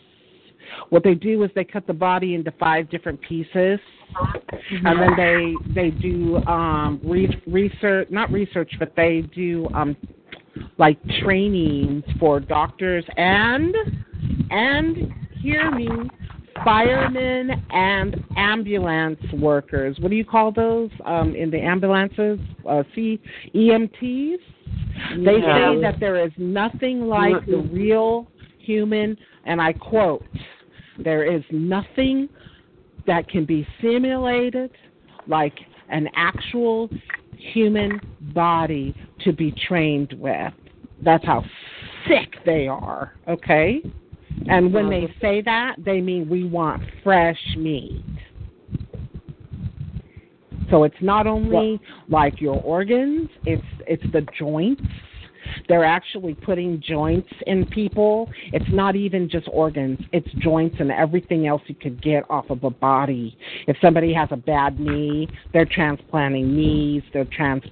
What 0.91 1.05
they 1.05 1.15
do 1.15 1.43
is 1.45 1.51
they 1.55 1.65
cut 1.65 1.87
the 1.87 1.93
body 1.93 2.35
into 2.35 2.53
five 2.53 2.91
different 2.91 3.21
pieces, 3.21 3.79
and 4.71 5.01
then 5.01 5.15
they 5.17 5.55
they 5.75 5.91
do 5.91 6.39
um 6.47 7.01
re- 7.05 7.43
research 7.47 8.09
not 8.11 8.31
research 8.33 8.73
but 8.79 8.93
they 8.97 9.23
do 9.35 9.69
um 9.75 9.97
like 10.79 10.99
trainings 11.23 12.05
for 12.19 12.41
doctors 12.41 13.05
and 13.17 13.75
and 14.51 15.13
hear 15.41 15.71
me 15.71 15.89
firemen 16.65 17.51
and 17.71 18.25
ambulance 18.37 19.21
workers. 19.35 19.97
What 20.01 20.11
do 20.11 20.17
you 20.17 20.25
call 20.25 20.51
those 20.53 20.91
um 21.05 21.35
in 21.35 21.51
the 21.51 21.61
ambulances? 21.61 22.39
Uh 22.69 22.83
c 22.95 23.21
emts 23.55 24.39
they 25.17 25.39
Yeah. 25.39 25.75
say 25.75 25.81
that 25.83 26.01
there 26.01 26.17
is 26.25 26.33
nothing 26.37 27.07
like 27.07 27.47
the 27.47 27.59
real 27.59 28.27
human 28.69 29.17
and 29.47 29.63
i 29.63 29.73
quote 29.73 30.23
there 30.99 31.25
is 31.25 31.43
nothing 31.51 32.29
that 33.07 33.29
can 33.29 33.45
be 33.47 33.67
simulated 33.81 34.71
like 35.27 35.55
an 35.89 36.09
actual 36.15 36.91
human 37.37 38.01
body 38.35 38.95
to 39.25 39.33
be 39.33 39.55
trained 39.67 40.13
with. 40.19 40.53
That's 41.03 41.25
how 41.25 41.45
sick 42.07 42.35
they 42.45 42.67
are, 42.67 43.15
okay? 43.27 43.81
And 44.49 44.73
when 44.73 44.91
they 44.91 45.13
say 45.21 45.41
that, 45.43 45.77
they 45.79 46.01
mean 46.01 46.29
we 46.29 46.45
want 46.45 46.83
fresh 47.03 47.41
meat. 47.57 48.05
So 50.71 50.85
it's 50.85 50.97
not 51.01 51.27
only 51.27 51.81
like 52.09 52.41
your 52.41 52.61
organs, 52.63 53.31
it's 53.47 53.63
it's 53.87 54.03
the 54.13 54.27
joints. 54.39 54.83
They're 55.69 55.85
actually 55.85 56.35
putting 56.35 56.81
joints 56.81 57.29
in 57.47 57.67
people. 57.67 58.31
It's 58.53 58.71
not 58.71 58.97
even 58.97 59.29
just 59.29 59.49
organs, 59.53 59.99
it's 60.13 60.31
joints 60.39 60.77
and 60.81 60.91
everything 60.91 61.47
else 61.47 61.63
you 61.67 61.75
could 61.75 62.03
get 62.03 62.25
off 62.31 62.51
of 62.51 62.65
a 62.65 62.71
body. 62.71 63.37
If 63.67 63.77
somebody 63.81 64.13
has 64.15 64.29
a 64.33 64.37
bad 64.37 64.81
knee, 64.81 65.29
they're 65.53 65.67
transplanting 65.67 66.57
knees, 66.57 67.03
they're 67.13 67.27
trans 67.27 67.63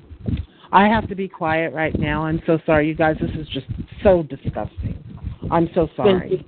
I 0.72 0.88
have 0.88 1.08
to 1.08 1.14
be 1.14 1.28
quiet 1.28 1.72
right 1.72 1.96
now. 1.98 2.24
I'm 2.24 2.42
so 2.46 2.58
sorry, 2.66 2.88
you 2.88 2.94
guys. 2.94 3.16
This 3.20 3.30
is 3.38 3.48
just 3.48 3.66
so 4.02 4.24
disgusting. 4.24 5.02
I'm 5.50 5.70
so 5.74 5.88
sorry. 5.96 6.44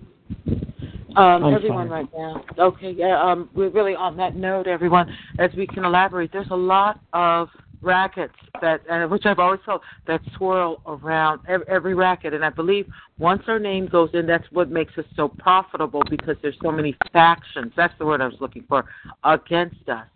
Um, 1.16 1.44
I'm 1.44 1.54
everyone 1.54 1.88
sorry. 1.88 2.02
right 2.02 2.08
now. 2.16 2.44
Okay, 2.58 2.92
yeah, 2.92 3.20
um, 3.22 3.48
we're 3.54 3.70
really 3.70 3.94
on 3.94 4.16
that 4.18 4.36
note, 4.36 4.66
everyone. 4.66 5.08
As 5.38 5.50
we 5.56 5.66
can 5.66 5.84
elaborate, 5.84 6.32
there's 6.32 6.50
a 6.50 6.56
lot 6.56 7.00
of 7.12 7.48
rackets 7.80 8.34
that, 8.60 8.80
uh, 8.90 9.06
which 9.06 9.26
I've 9.26 9.38
always 9.38 9.60
felt, 9.64 9.82
that 10.06 10.20
swirl 10.36 10.80
around 10.86 11.40
every, 11.48 11.66
every 11.68 11.94
racket. 11.94 12.34
And 12.34 12.44
I 12.44 12.50
believe 12.50 12.86
once 13.18 13.42
our 13.46 13.58
name 13.58 13.86
goes 13.86 14.10
in, 14.14 14.26
that's 14.26 14.46
what 14.52 14.70
makes 14.70 14.96
us 14.98 15.04
so 15.16 15.28
profitable 15.28 16.02
because 16.10 16.36
there's 16.42 16.58
so 16.62 16.72
many 16.72 16.96
factions. 17.12 17.72
That's 17.76 17.94
the 17.98 18.06
word 18.06 18.20
I 18.20 18.26
was 18.26 18.36
looking 18.40 18.64
for 18.68 18.84
against 19.24 19.88
us. 19.88 20.06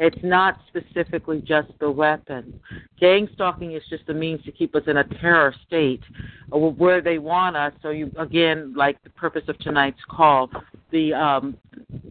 It's 0.00 0.22
not 0.22 0.58
specifically 0.68 1.42
just 1.42 1.68
the 1.78 1.90
weapons. 1.90 2.54
Gang 2.98 3.28
stalking 3.34 3.72
is 3.72 3.82
just 3.90 4.08
a 4.08 4.14
means 4.14 4.42
to 4.44 4.52
keep 4.52 4.74
us 4.74 4.82
in 4.86 4.96
a 4.96 5.04
terror 5.04 5.54
state 5.66 6.00
where 6.48 7.02
they 7.02 7.18
want 7.18 7.54
us. 7.54 7.74
So 7.82 7.90
you 7.90 8.10
again, 8.16 8.72
like 8.74 9.02
the 9.02 9.10
purpose 9.10 9.42
of 9.48 9.58
tonight's 9.58 10.00
call, 10.08 10.48
the 10.90 11.12
um, 11.12 11.54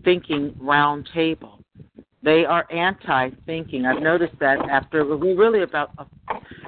thinking 0.04 0.56
round 0.60 1.10
table. 1.12 1.64
They 2.22 2.44
are 2.46 2.66
anti-thinking. 2.72 3.86
I've 3.86 4.02
noticed 4.02 4.38
that 4.40 4.60
after 4.70 5.06
we're 5.06 5.36
really 5.38 5.64
about, 5.64 5.92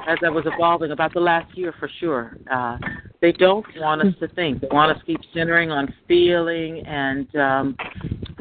as 0.07 0.17
I 0.25 0.29
was 0.29 0.45
evolving, 0.45 0.91
about 0.91 1.13
the 1.13 1.19
last 1.19 1.57
year 1.57 1.73
for 1.77 1.89
sure. 1.99 2.37
Uh, 2.49 2.77
They 3.19 3.31
don't 3.33 3.65
want 3.77 4.01
us 4.01 4.13
to 4.19 4.27
think. 4.29 4.61
They 4.61 4.67
want 4.71 4.91
us 4.93 4.99
to 4.99 5.05
keep 5.05 5.19
centering 5.33 5.69
on 5.69 5.93
feeling 6.07 6.83
and 6.87 7.35
um, 7.35 7.75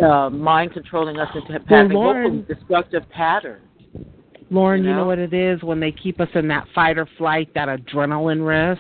uh, 0.02 0.30
mind 0.30 0.72
controlling 0.72 1.18
us 1.18 1.28
into 1.34 1.60
having 1.68 1.92
Lauren- 1.96 2.46
destructive 2.48 3.06
patterns. 3.10 3.66
Lauren, 4.50 4.82
You 4.82 4.88
you 4.88 4.94
know 4.94 5.02
know? 5.02 5.06
what 5.08 5.18
it 5.18 5.34
is 5.34 5.62
when 5.62 5.80
they 5.80 5.92
keep 5.92 6.18
us 6.20 6.28
in 6.34 6.48
that 6.48 6.66
fight 6.74 6.96
or 6.96 7.06
flight, 7.18 7.52
that 7.54 7.68
adrenaline 7.68 8.44
rush. 8.44 8.78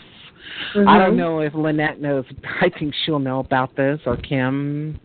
I 0.74 0.78
Mhm. 0.78 0.98
don't 0.98 1.16
know 1.16 1.40
if 1.40 1.52
Lynette 1.54 2.00
knows. 2.00 2.24
I 2.62 2.70
think 2.70 2.94
she'll 3.04 3.18
know 3.18 3.40
about 3.40 3.76
this 3.76 4.00
or 4.06 4.16
Kim. 4.16 4.98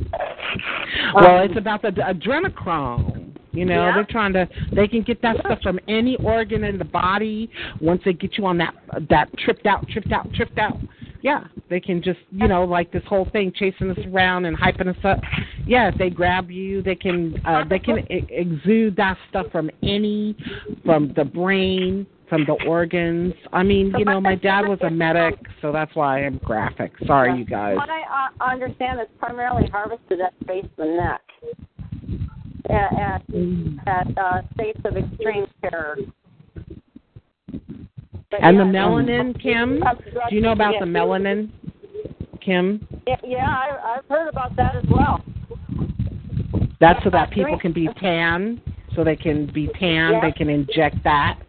Well, 1.16 1.44
it's 1.44 1.58
about 1.58 1.82
the 1.82 1.90
adrenochrome. 1.90 3.32
You 3.52 3.66
know, 3.66 3.86
Yeah. 3.86 3.96
they're 3.96 4.04
trying 4.10 4.34
to. 4.34 4.48
They 4.74 4.88
can 4.88 5.02
get 5.02 5.22
that 5.22 5.38
stuff 5.40 5.60
from 5.62 5.80
any 5.88 6.18
organ 6.18 6.64
in 6.64 6.78
the 6.78 6.86
body. 6.86 7.50
Once 7.80 8.02
they 8.04 8.14
get 8.14 8.38
you 8.38 8.46
on 8.46 8.58
that 8.58 8.74
that 9.10 9.30
tripped 9.38 9.66
out, 9.66 9.88
tripped 9.88 10.12
out, 10.12 10.32
tripped 10.34 10.58
out. 10.58 10.78
Yeah, 11.22 11.46
they 11.70 11.80
can 11.80 12.04
just 12.04 12.20
you 12.32 12.48
know 12.48 12.66
like 12.66 12.92
this 12.92 13.04
whole 13.08 13.28
thing 13.32 13.52
chasing 13.56 13.90
us 13.90 13.98
around 14.14 14.46
and 14.46 14.58
hyping 14.58 14.90
us 14.90 15.04
up. 15.06 15.20
Yeah, 15.66 15.88
if 15.90 15.98
they 15.98 16.10
grab 16.10 16.52
you, 16.52 16.82
they 16.84 16.96
can 16.96 17.42
uh, 17.46 17.64
they 17.68 17.80
can 17.80 18.06
exude 18.10 18.96
that 18.98 19.18
stuff 19.30 19.48
from 19.52 19.72
any 19.82 20.36
from 20.86 21.14
the 21.16 21.24
brain, 21.24 22.06
from 22.30 22.46
the 22.46 22.54
organs. 22.68 23.34
I 23.54 23.64
mean, 23.64 23.94
you 23.98 24.06
know, 24.06 24.20
my 24.20 24.36
dad 24.36 24.68
was 24.68 24.80
a 24.82 24.90
medic, 24.90 25.36
so 25.62 25.72
that's 25.72 25.96
why 25.96 26.26
I'm 26.26 26.38
graphic. 26.40 26.94
Sorry, 27.06 27.38
you 27.38 27.46
guys. 27.46 27.76
What 27.76 27.90
I 27.90 28.30
uh, 28.40 28.52
understand 28.52 29.00
is 29.00 29.08
primarily 29.20 29.70
harvested 29.70 30.22
at 30.22 30.34
the 30.40 30.46
base 30.46 30.66
of 30.66 30.76
the 30.78 30.86
neck, 30.86 31.22
at 32.70 33.00
at, 33.00 33.24
at 33.88 34.18
uh, 34.18 34.42
states 34.54 34.80
of 34.86 34.98
extreme 34.98 35.46
terror. 35.62 35.98
But 38.32 38.42
And 38.42 38.60
the 38.60 38.64
melanin, 38.64 39.40
Kim? 39.42 39.80
Do 40.30 40.36
you 40.36 40.42
know 40.42 40.52
about 40.52 40.76
the 40.80 40.86
melanin, 40.86 41.52
Kim? 42.42 42.88
Yeah, 43.08 43.16
yeah 43.24 43.48
I, 43.48 43.98
I've 43.98 44.06
heard 44.10 44.28
about 44.28 44.56
that 44.56 44.76
as 44.76 44.84
well. 44.90 45.24
That's 46.80 47.02
so 47.04 47.10
that 47.12 47.32
people 47.32 47.58
can 47.60 47.72
be 47.72 47.88
tan, 48.00 48.62
so 48.96 49.04
they 49.04 49.16
can 49.16 49.52
be 49.54 49.68
tan. 49.80 50.14
Yeah. 50.14 50.22
They 50.22 50.32
can 50.32 50.50
inject 50.50 51.04
that. 51.04 51.40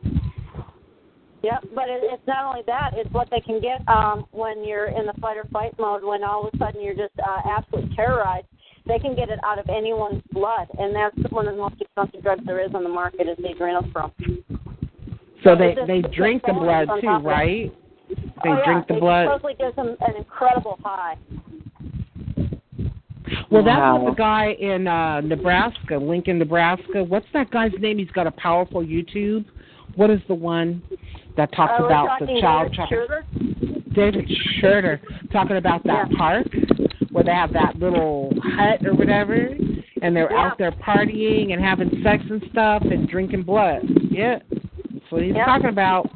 Yep, 1.46 1.62
but 1.76 1.84
it, 1.88 2.00
it's 2.02 2.26
not 2.26 2.44
only 2.44 2.62
that; 2.66 2.90
it's 2.94 3.12
what 3.12 3.28
they 3.30 3.40
can 3.40 3.60
get 3.60 3.86
um, 3.86 4.26
when 4.32 4.64
you're 4.66 4.86
in 4.88 5.06
the 5.06 5.12
fight 5.20 5.36
or 5.36 5.44
fight 5.52 5.78
mode. 5.78 6.02
When 6.02 6.24
all 6.24 6.48
of 6.48 6.54
a 6.54 6.58
sudden 6.58 6.82
you're 6.82 6.94
just 6.94 7.14
uh, 7.22 7.40
absolutely 7.48 7.94
terrorized, 7.94 8.46
they 8.86 8.98
can 8.98 9.14
get 9.14 9.28
it 9.28 9.38
out 9.44 9.58
of 9.60 9.68
anyone's 9.68 10.22
blood, 10.32 10.66
and 10.76 10.94
that's 10.94 11.16
one 11.30 11.46
of 11.46 11.54
the 11.54 11.60
most 11.62 11.80
expensive 11.80 12.22
drugs 12.22 12.42
there 12.46 12.60
is 12.64 12.74
on 12.74 12.82
the 12.82 12.88
market 12.88 13.28
is 13.28 13.36
the 13.36 13.54
adrenochrome. 13.54 14.12
So 15.44 15.54
So 15.54 15.56
they 15.56 15.74
just 15.74 15.86
they 15.86 16.02
drink 16.16 16.42
the 16.44 16.52
blood 16.52 16.88
on 16.88 17.00
too, 17.00 17.06
top 17.06 17.20
of 17.20 17.26
it. 17.26 17.28
right? 17.28 17.72
They 18.42 18.50
oh, 18.50 18.56
yeah, 18.58 18.64
drink 18.64 18.88
the 18.88 18.96
it 18.96 19.00
blood. 19.00 19.26
supposedly 19.26 19.54
gives 19.54 19.76
them 19.76 19.96
an 20.00 20.16
incredible 20.16 20.78
high. 20.82 21.16
Well, 23.50 23.62
that's 23.64 23.78
Wow. 23.78 24.00
what 24.00 24.10
the 24.10 24.16
guy 24.16 24.50
in 24.58 24.88
uh 24.88 25.20
Nebraska, 25.20 25.96
Lincoln, 25.96 26.38
Nebraska. 26.38 27.04
What's 27.04 27.26
that 27.34 27.50
guy's 27.50 27.72
name? 27.78 27.98
He's 27.98 28.10
got 28.10 28.26
a 28.26 28.32
powerful 28.32 28.82
YouTube. 28.82 29.44
What 29.94 30.10
is 30.10 30.20
the 30.28 30.34
one 30.34 30.82
that 31.36 31.52
talks 31.52 31.74
Uh, 31.78 31.84
about 31.84 32.18
the 32.20 32.40
child 32.40 32.72
David 32.72 32.74
trafficking? 32.74 32.98
Shurter? 32.98 33.94
David 33.94 34.28
Shurter 34.60 35.00
talking 35.30 35.56
about 35.56 35.82
that 35.84 36.10
Yeah. 36.10 36.18
park 36.18 36.46
where 37.12 37.24
they 37.24 37.32
have 37.32 37.52
that 37.52 37.78
little 37.78 38.32
hut 38.42 38.84
or 38.84 38.94
whatever, 38.94 39.54
and 40.02 40.14
they're 40.16 40.30
Yeah. 40.30 40.46
out 40.46 40.58
there 40.58 40.72
partying 40.72 41.52
and 41.52 41.62
having 41.62 42.02
sex 42.02 42.22
and 42.28 42.42
stuff 42.50 42.82
and 42.82 43.08
drinking 43.08 43.42
blood. 43.42 43.82
Yeah, 44.10 44.38
that's 44.92 45.10
what 45.10 45.22
he's 45.22 45.34
Yeah. 45.34 45.44
talking 45.46 45.68
about. 45.70 46.10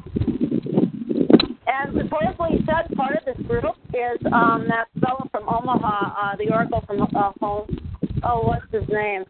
And 1.67 1.97
supposedly 1.97 2.57
he 2.57 2.65
said 2.65 2.95
part 2.95 3.15
of 3.15 3.25
this 3.25 3.37
group 3.47 3.75
is 3.93 4.19
um 4.31 4.67
that 4.67 4.87
fellow 4.99 5.27
from 5.31 5.47
Omaha, 5.47 6.13
uh 6.21 6.35
the 6.35 6.51
Oracle 6.51 6.81
from 6.81 7.01
uh, 7.01 7.31
home. 7.39 7.65
Oh, 8.23 8.41
what's 8.41 8.69
his 8.71 8.87
name? 8.89 9.25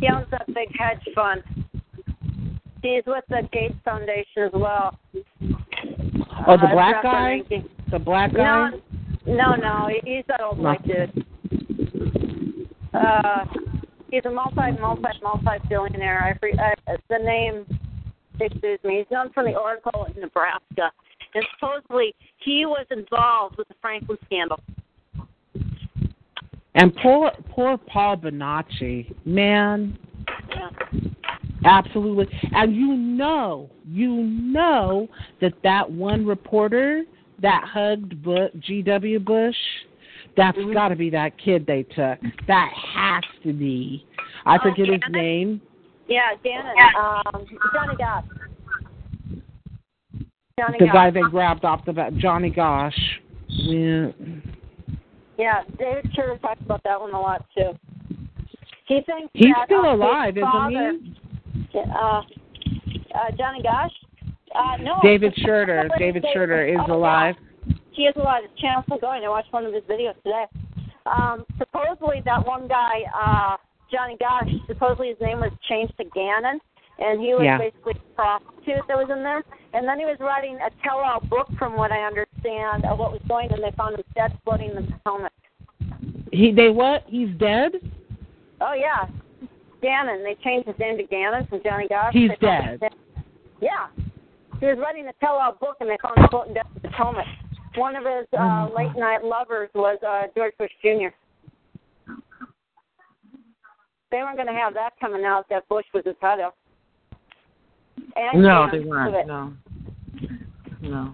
He 0.00 0.08
owns 0.08 0.26
that 0.30 0.46
big 0.52 0.68
hedge 0.76 1.06
fund. 1.14 1.42
He's 2.82 3.02
with 3.06 3.24
the 3.28 3.48
Gates 3.52 3.74
Foundation 3.84 4.44
as 4.44 4.52
well. 4.52 4.98
Oh, 6.46 6.56
the 6.56 6.66
Uh, 6.66 6.72
black 6.72 7.02
guy, 7.02 7.42
the 7.90 7.98
black 7.98 8.32
guy. 8.32 8.70
No, 8.70 8.80
no, 9.26 9.54
no. 9.56 9.88
He's 10.04 10.24
that 10.28 10.40
old 10.40 10.58
No. 10.58 10.64
white 10.64 10.82
dude. 10.86 11.24
Uh, 12.94 13.44
he's 14.10 14.24
a 14.24 14.30
multi, 14.30 14.80
multi, 14.80 15.02
multi 15.22 15.68
billionaire. 15.68 16.22
I 16.22 16.38
free, 16.38 16.52
uh, 16.52 16.96
the 17.08 17.18
name 17.18 17.66
excuse 18.40 18.78
me. 18.84 18.98
He's 18.98 19.10
known 19.10 19.30
from 19.30 19.46
the 19.46 19.56
Oracle 19.58 20.06
in 20.14 20.20
Nebraska, 20.20 20.92
and 21.34 21.44
supposedly 21.54 22.14
he 22.38 22.66
was 22.66 22.86
involved 22.90 23.56
with 23.58 23.68
the 23.68 23.74
Franklin 23.80 24.18
scandal. 24.26 24.60
And 26.74 26.94
poor 26.96 27.32
poor 27.50 27.76
Paul 27.76 28.18
Bonacci, 28.18 29.12
man, 29.24 29.98
Yeah. 30.50 30.70
Absolutely. 31.64 32.26
And 32.52 32.74
you 32.74 32.94
know, 32.94 33.68
you 33.86 34.14
know 34.14 35.08
that 35.40 35.54
that 35.64 35.90
one 35.90 36.24
reporter 36.26 37.04
that 37.42 37.64
hugged 37.66 38.22
Bu- 38.22 38.50
G.W. 38.60 39.18
Bush, 39.20 39.56
that's 40.36 40.56
Mm-hmm. 40.58 40.72
got 40.72 40.88
to 40.88 40.96
be 40.96 41.10
that 41.10 41.36
kid 41.38 41.66
they 41.66 41.82
took. 41.82 42.18
That 42.46 42.70
has 42.94 43.24
to 43.42 43.52
be. 43.52 44.06
I 44.46 44.56
Oh, 44.56 44.62
forget 44.62 44.86
his 44.88 45.00
name. 45.10 45.60
Yeah, 46.08 46.30
Gannon. 46.44 46.74
Um, 46.98 47.46
Johnny 47.74 47.96
Gosch. 47.98 48.24
Johnny 50.58 50.78
The 50.78 50.86
Goss. 50.86 50.94
guy 50.94 51.10
they 51.10 51.20
grabbed 51.22 51.64
off 51.64 51.84
the 51.84 51.92
bat, 51.92 52.16
Johnny 52.16 52.50
Gosch. 52.50 52.96
Yeah. 53.48 54.10
Yeah, 55.36 55.62
David 55.78 56.10
Shurter 56.16 56.40
talks 56.40 56.60
about 56.62 56.82
that 56.84 57.00
one 57.00 57.12
a 57.12 57.20
lot 57.20 57.44
too. 57.56 57.70
He 58.86 59.00
thinks 59.02 59.30
He's 59.34 59.54
that, 59.54 59.66
still 59.66 59.84
uh, 59.86 59.92
his 59.92 60.00
alive, 60.00 60.36
isn't 60.36 61.02
he? 61.04 61.14
Uh, 61.74 62.22
uh, 63.14 63.30
Johnny 63.36 63.62
Gosch? 63.62 63.92
Uh, 64.54 64.76
no. 64.82 64.98
David. 65.02 65.34
Somebody- 65.36 65.98
David 65.98 66.24
Shurter 66.34 66.68
is 66.68 66.78
oh, 66.80 66.86
yeah. 66.88 66.94
alive. 66.94 67.34
He 67.92 68.02
is 68.04 68.14
alive. 68.16 68.42
His 68.42 68.60
channel's 68.60 68.84
still 68.86 68.98
going. 68.98 69.24
I 69.24 69.28
watched 69.28 69.52
one 69.52 69.66
of 69.66 69.72
his 69.72 69.82
videos 69.84 70.14
today. 70.22 70.44
Um, 71.06 71.44
supposedly, 71.58 72.22
that 72.24 72.44
one 72.46 72.68
guy, 72.68 73.02
uh, 73.14 73.56
Johnny 73.90 74.16
Gosch, 74.20 74.52
supposedly 74.66 75.08
his 75.08 75.20
name 75.20 75.40
was 75.40 75.50
changed 75.68 75.94
to 75.98 76.04
Gannon, 76.04 76.60
and 76.98 77.20
he 77.20 77.34
was 77.34 77.42
Yeah. 77.44 77.58
basically 77.58 77.94
a 77.94 78.14
prostitute 78.14 78.86
that 78.86 78.96
was 78.96 79.10
in 79.10 79.22
there. 79.22 79.42
And 79.72 79.86
then 79.86 79.98
he 79.98 80.04
was 80.04 80.16
writing 80.20 80.58
a 80.60 80.70
tell-all 80.82 81.20
book, 81.20 81.48
from 81.58 81.76
what 81.76 81.90
I 81.92 82.04
understand, 82.04 82.84
of 82.84 82.98
what 82.98 83.12
was 83.12 83.22
going, 83.28 83.52
and 83.52 83.62
they 83.62 83.70
found 83.72 83.96
him 83.96 84.04
dead 84.14 84.32
floating 84.44 84.70
in 84.70 84.76
the 84.76 84.92
Potomac. 85.04 85.32
He 86.32 86.52
they 86.52 86.68
what? 86.68 87.04
He's 87.06 87.30
dead? 87.38 87.72
Oh 88.60 88.74
yeah, 88.74 89.06
Gannon. 89.82 90.22
They 90.22 90.36
changed 90.42 90.68
his 90.68 90.78
name 90.78 90.96
to 90.98 91.04
Gannon 91.04 91.46
from 91.46 91.60
Johnny 91.62 91.88
Gosch. 91.88 92.12
He's 92.12 92.30
dead. 92.40 92.80
Yeah, 93.60 93.88
he 94.60 94.66
was 94.66 94.78
writing 94.78 95.06
a 95.08 95.12
tell-all 95.24 95.56
book, 95.60 95.76
and 95.80 95.88
they 95.88 95.96
found 96.02 96.18
him 96.18 96.28
floating 96.30 96.54
down 96.54 96.64
the 96.74 96.88
Potomac. 96.88 97.26
One 97.76 97.96
of 97.96 98.04
his 98.04 98.26
uh, 98.38 98.68
late-night 98.76 99.24
lovers 99.24 99.70
was 99.74 99.98
uh, 100.06 100.22
George 100.36 100.52
Bush 100.58 100.70
Jr. 100.82 101.08
They 104.10 104.18
weren't 104.18 104.36
going 104.36 104.48
to 104.48 104.54
have 104.54 104.74
that 104.74 104.90
coming 105.00 105.24
out 105.24 105.48
that 105.50 105.68
Bush 105.68 105.84
was 105.92 106.04
his 106.04 106.16
head 106.20 106.40
of. 106.40 106.52
And 108.16 108.42
No, 108.42 108.68
they 108.70 108.80
weren't. 108.80 109.26
No, 109.26 109.52
no, 110.80 111.12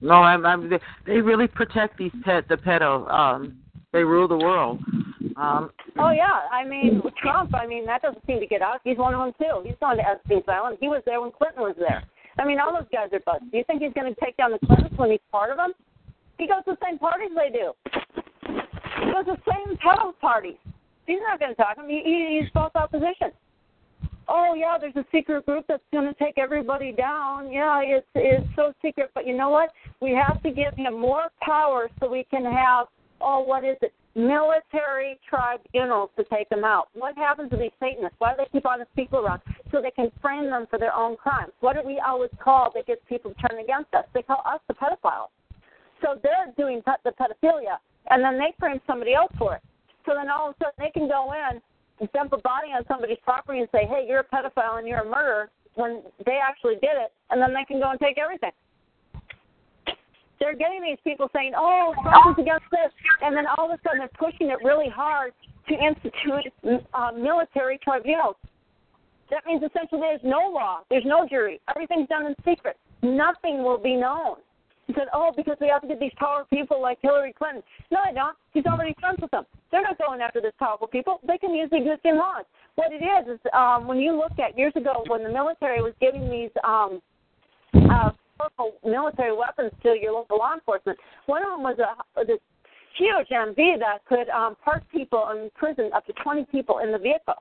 no. 0.00 0.14
I'm, 0.14 0.46
I'm, 0.46 0.70
they, 0.70 0.78
they 1.06 1.20
really 1.20 1.48
protect 1.48 1.98
these 1.98 2.12
pet 2.22 2.48
the 2.48 2.56
pedo. 2.56 3.10
Um, 3.10 3.58
they 3.92 4.04
rule 4.04 4.28
the 4.28 4.36
world. 4.36 4.80
Um, 5.36 5.70
Oh 5.98 6.10
yeah, 6.10 6.48
I 6.50 6.64
mean 6.64 7.02
Trump. 7.20 7.54
I 7.54 7.66
mean 7.66 7.86
that 7.86 8.02
doesn't 8.02 8.24
seem 8.26 8.40
to 8.40 8.46
get 8.46 8.62
out. 8.62 8.80
He's 8.84 8.96
one 8.96 9.14
of 9.14 9.20
them 9.20 9.32
too. 9.38 9.68
He's 9.68 9.76
gone 9.80 9.96
to 9.96 10.06
Epstein's 10.06 10.44
Island. 10.48 10.78
He 10.80 10.88
was 10.88 11.02
there 11.04 11.20
when 11.20 11.30
Clinton 11.30 11.62
was 11.62 11.76
there. 11.78 12.04
I 12.38 12.44
mean 12.46 12.58
all 12.58 12.72
those 12.72 12.88
guys 12.92 13.08
are 13.12 13.20
busts. 13.20 13.46
Do 13.50 13.58
you 13.58 13.64
think 13.64 13.82
he's 13.82 13.92
going 13.92 14.12
to 14.12 14.20
take 14.20 14.36
down 14.36 14.52
the 14.52 14.66
Clintons 14.66 14.96
when 14.96 15.10
he's 15.10 15.20
part 15.30 15.50
of 15.50 15.56
them? 15.56 15.72
He 16.38 16.46
goes 16.46 16.64
to 16.64 16.72
the 16.72 16.86
same 16.86 16.98
parties 16.98 17.30
they 17.36 17.50
do. 17.50 17.72
He 18.46 19.12
goes 19.12 19.26
to 19.26 19.36
the 19.36 19.52
same 19.52 19.76
pedo 19.76 20.18
parties. 20.20 20.56
He's 21.06 21.20
not 21.20 21.38
going 21.38 21.52
to 21.52 21.56
talk 21.56 21.76
him. 21.76 21.88
He, 21.88 22.00
he, 22.04 22.40
he's 22.40 22.50
false 22.52 22.72
opposition. 22.74 23.32
Oh 24.28 24.54
yeah, 24.54 24.78
there's 24.80 24.94
a 24.96 25.04
secret 25.12 25.44
group 25.44 25.64
that's 25.68 25.82
going 25.92 26.06
to 26.06 26.14
take 26.14 26.38
everybody 26.38 26.92
down. 26.92 27.50
Yeah, 27.52 27.80
it's 27.82 28.06
it's 28.14 28.46
so 28.54 28.72
secret. 28.80 29.10
But 29.12 29.26
you 29.26 29.36
know 29.36 29.50
what? 29.50 29.70
We 30.00 30.12
have 30.12 30.40
to 30.44 30.50
give 30.50 30.72
him 30.76 30.98
more 30.98 31.24
power 31.42 31.90
so 31.98 32.08
we 32.08 32.24
can 32.30 32.44
have 32.44 32.86
oh 33.20 33.40
what 33.40 33.64
is 33.64 33.76
it? 33.82 33.92
Military 34.16 35.18
tribunals 35.28 36.10
to 36.16 36.24
take 36.24 36.48
them 36.48 36.64
out. 36.64 36.88
What 36.94 37.16
happens 37.16 37.50
to 37.50 37.56
these 37.56 37.70
Satanists? 37.78 38.16
Why 38.18 38.32
do 38.32 38.38
they 38.38 38.48
keep 38.50 38.66
honest 38.66 38.94
people 38.96 39.20
around? 39.20 39.40
So 39.70 39.80
they 39.80 39.92
can 39.92 40.10
frame 40.20 40.50
them 40.50 40.66
for 40.68 40.78
their 40.78 40.94
own 40.94 41.16
crimes. 41.16 41.52
What 41.60 41.76
do 41.76 41.82
we 41.86 42.02
always 42.04 42.30
call 42.42 42.72
that 42.74 42.86
gets 42.86 43.00
people 43.08 43.32
to 43.32 43.48
turn 43.48 43.60
against 43.60 43.94
us? 43.94 44.04
They 44.12 44.22
call 44.22 44.42
us 44.44 44.60
the 44.66 44.74
pedophiles. 44.74 45.30
So 46.02 46.18
they're 46.22 46.52
doing 46.56 46.82
pe- 46.82 46.98
the 47.04 47.12
pedophilia, 47.12 47.78
and 48.10 48.24
then 48.24 48.38
they 48.38 48.52
frame 48.58 48.80
somebody 48.86 49.14
else 49.14 49.32
for 49.38 49.54
it. 49.56 49.62
So 50.06 50.14
then 50.14 50.28
all 50.28 50.48
of 50.48 50.56
a 50.56 50.64
sudden 50.64 50.74
they 50.78 50.90
can 50.90 51.08
go 51.08 51.32
in 51.32 51.60
and 52.00 52.12
dump 52.12 52.32
a 52.32 52.38
body 52.38 52.68
on 52.74 52.84
somebody's 52.88 53.20
property 53.22 53.60
and 53.60 53.68
say, 53.70 53.86
"Hey, 53.86 54.06
you're 54.08 54.20
a 54.20 54.24
pedophile 54.24 54.78
and 54.78 54.88
you're 54.88 55.00
a 55.00 55.04
murderer," 55.04 55.50
when 55.74 56.02
they 56.24 56.38
actually 56.38 56.76
did 56.76 56.96
it, 56.96 57.12
and 57.30 57.40
then 57.40 57.52
they 57.54 57.64
can 57.64 57.78
go 57.78 57.90
and 57.90 58.00
take 58.00 58.18
everything. 58.18 58.52
They're 60.40 60.56
getting 60.56 60.82
these 60.82 60.98
people 61.04 61.28
saying, 61.34 61.52
"Oh, 61.54 61.94
Trump 62.02 62.38
is 62.38 62.42
against 62.42 62.64
this," 62.70 62.90
and 63.22 63.36
then 63.36 63.44
all 63.46 63.70
of 63.70 63.78
a 63.78 63.82
sudden 63.84 63.98
they're 63.98 64.18
pushing 64.18 64.48
it 64.48 64.58
really 64.64 64.88
hard 64.88 65.32
to 65.68 65.74
institute 65.74 66.50
uh, 66.94 67.12
military 67.12 67.78
tribunals. 67.78 68.36
That 69.30 69.44
means 69.46 69.62
essentially 69.62 70.00
there's 70.00 70.24
no 70.24 70.50
law, 70.50 70.80
there's 70.88 71.04
no 71.04 71.28
jury, 71.28 71.60
everything's 71.68 72.08
done 72.08 72.26
in 72.26 72.34
secret. 72.44 72.76
Nothing 73.02 73.62
will 73.62 73.78
be 73.78 73.94
known. 73.94 74.36
He 74.86 74.94
said, 74.94 75.08
"Oh, 75.12 75.30
because 75.36 75.56
we 75.60 75.68
have 75.68 75.82
to 75.82 75.88
get 75.88 76.00
these 76.00 76.12
powerful 76.16 76.46
people 76.50 76.80
like 76.80 76.98
Hillary 77.00 77.32
Clinton." 77.32 77.62
No, 77.92 78.00
they 78.04 78.14
don't. 78.14 78.36
He's 78.52 78.66
already 78.66 78.94
friends 78.98 79.18
with 79.20 79.30
them. 79.30 79.44
They're 79.70 79.82
not 79.82 79.98
going 79.98 80.20
after 80.20 80.40
these 80.40 80.56
powerful 80.58 80.88
people. 80.88 81.20
They 81.26 81.38
can 81.38 81.54
use 81.54 81.70
the 81.70 81.76
existing 81.76 82.16
laws. 82.16 82.44
What 82.74 82.92
it 82.92 83.04
is 83.04 83.38
is 83.38 83.40
um, 83.52 83.86
when 83.86 83.98
you 83.98 84.16
look 84.16 84.38
at 84.38 84.58
years 84.58 84.72
ago 84.74 85.04
when 85.06 85.22
the 85.22 85.30
military 85.30 85.80
was 85.80 85.92
giving 86.00 86.28
these 86.28 86.50
um, 86.64 87.00
uh, 87.74 88.10
powerful 88.40 88.78
military 88.84 89.36
weapons 89.36 89.72
to 89.82 89.96
your 90.00 90.12
local 90.12 90.38
law 90.38 90.54
enforcement. 90.54 90.98
One 91.26 91.42
of 91.42 91.50
them 91.50 91.62
was 91.62 91.78
a 91.78 92.24
this 92.24 92.38
huge 92.96 93.28
MV 93.28 93.78
that 93.78 93.98
could 94.08 94.28
um, 94.30 94.56
park 94.64 94.82
people 94.90 95.28
in 95.30 95.50
prison, 95.54 95.90
up 95.94 96.06
to 96.06 96.12
20 96.22 96.46
people 96.50 96.78
in 96.78 96.92
the 96.92 96.98
vehicle. 96.98 97.34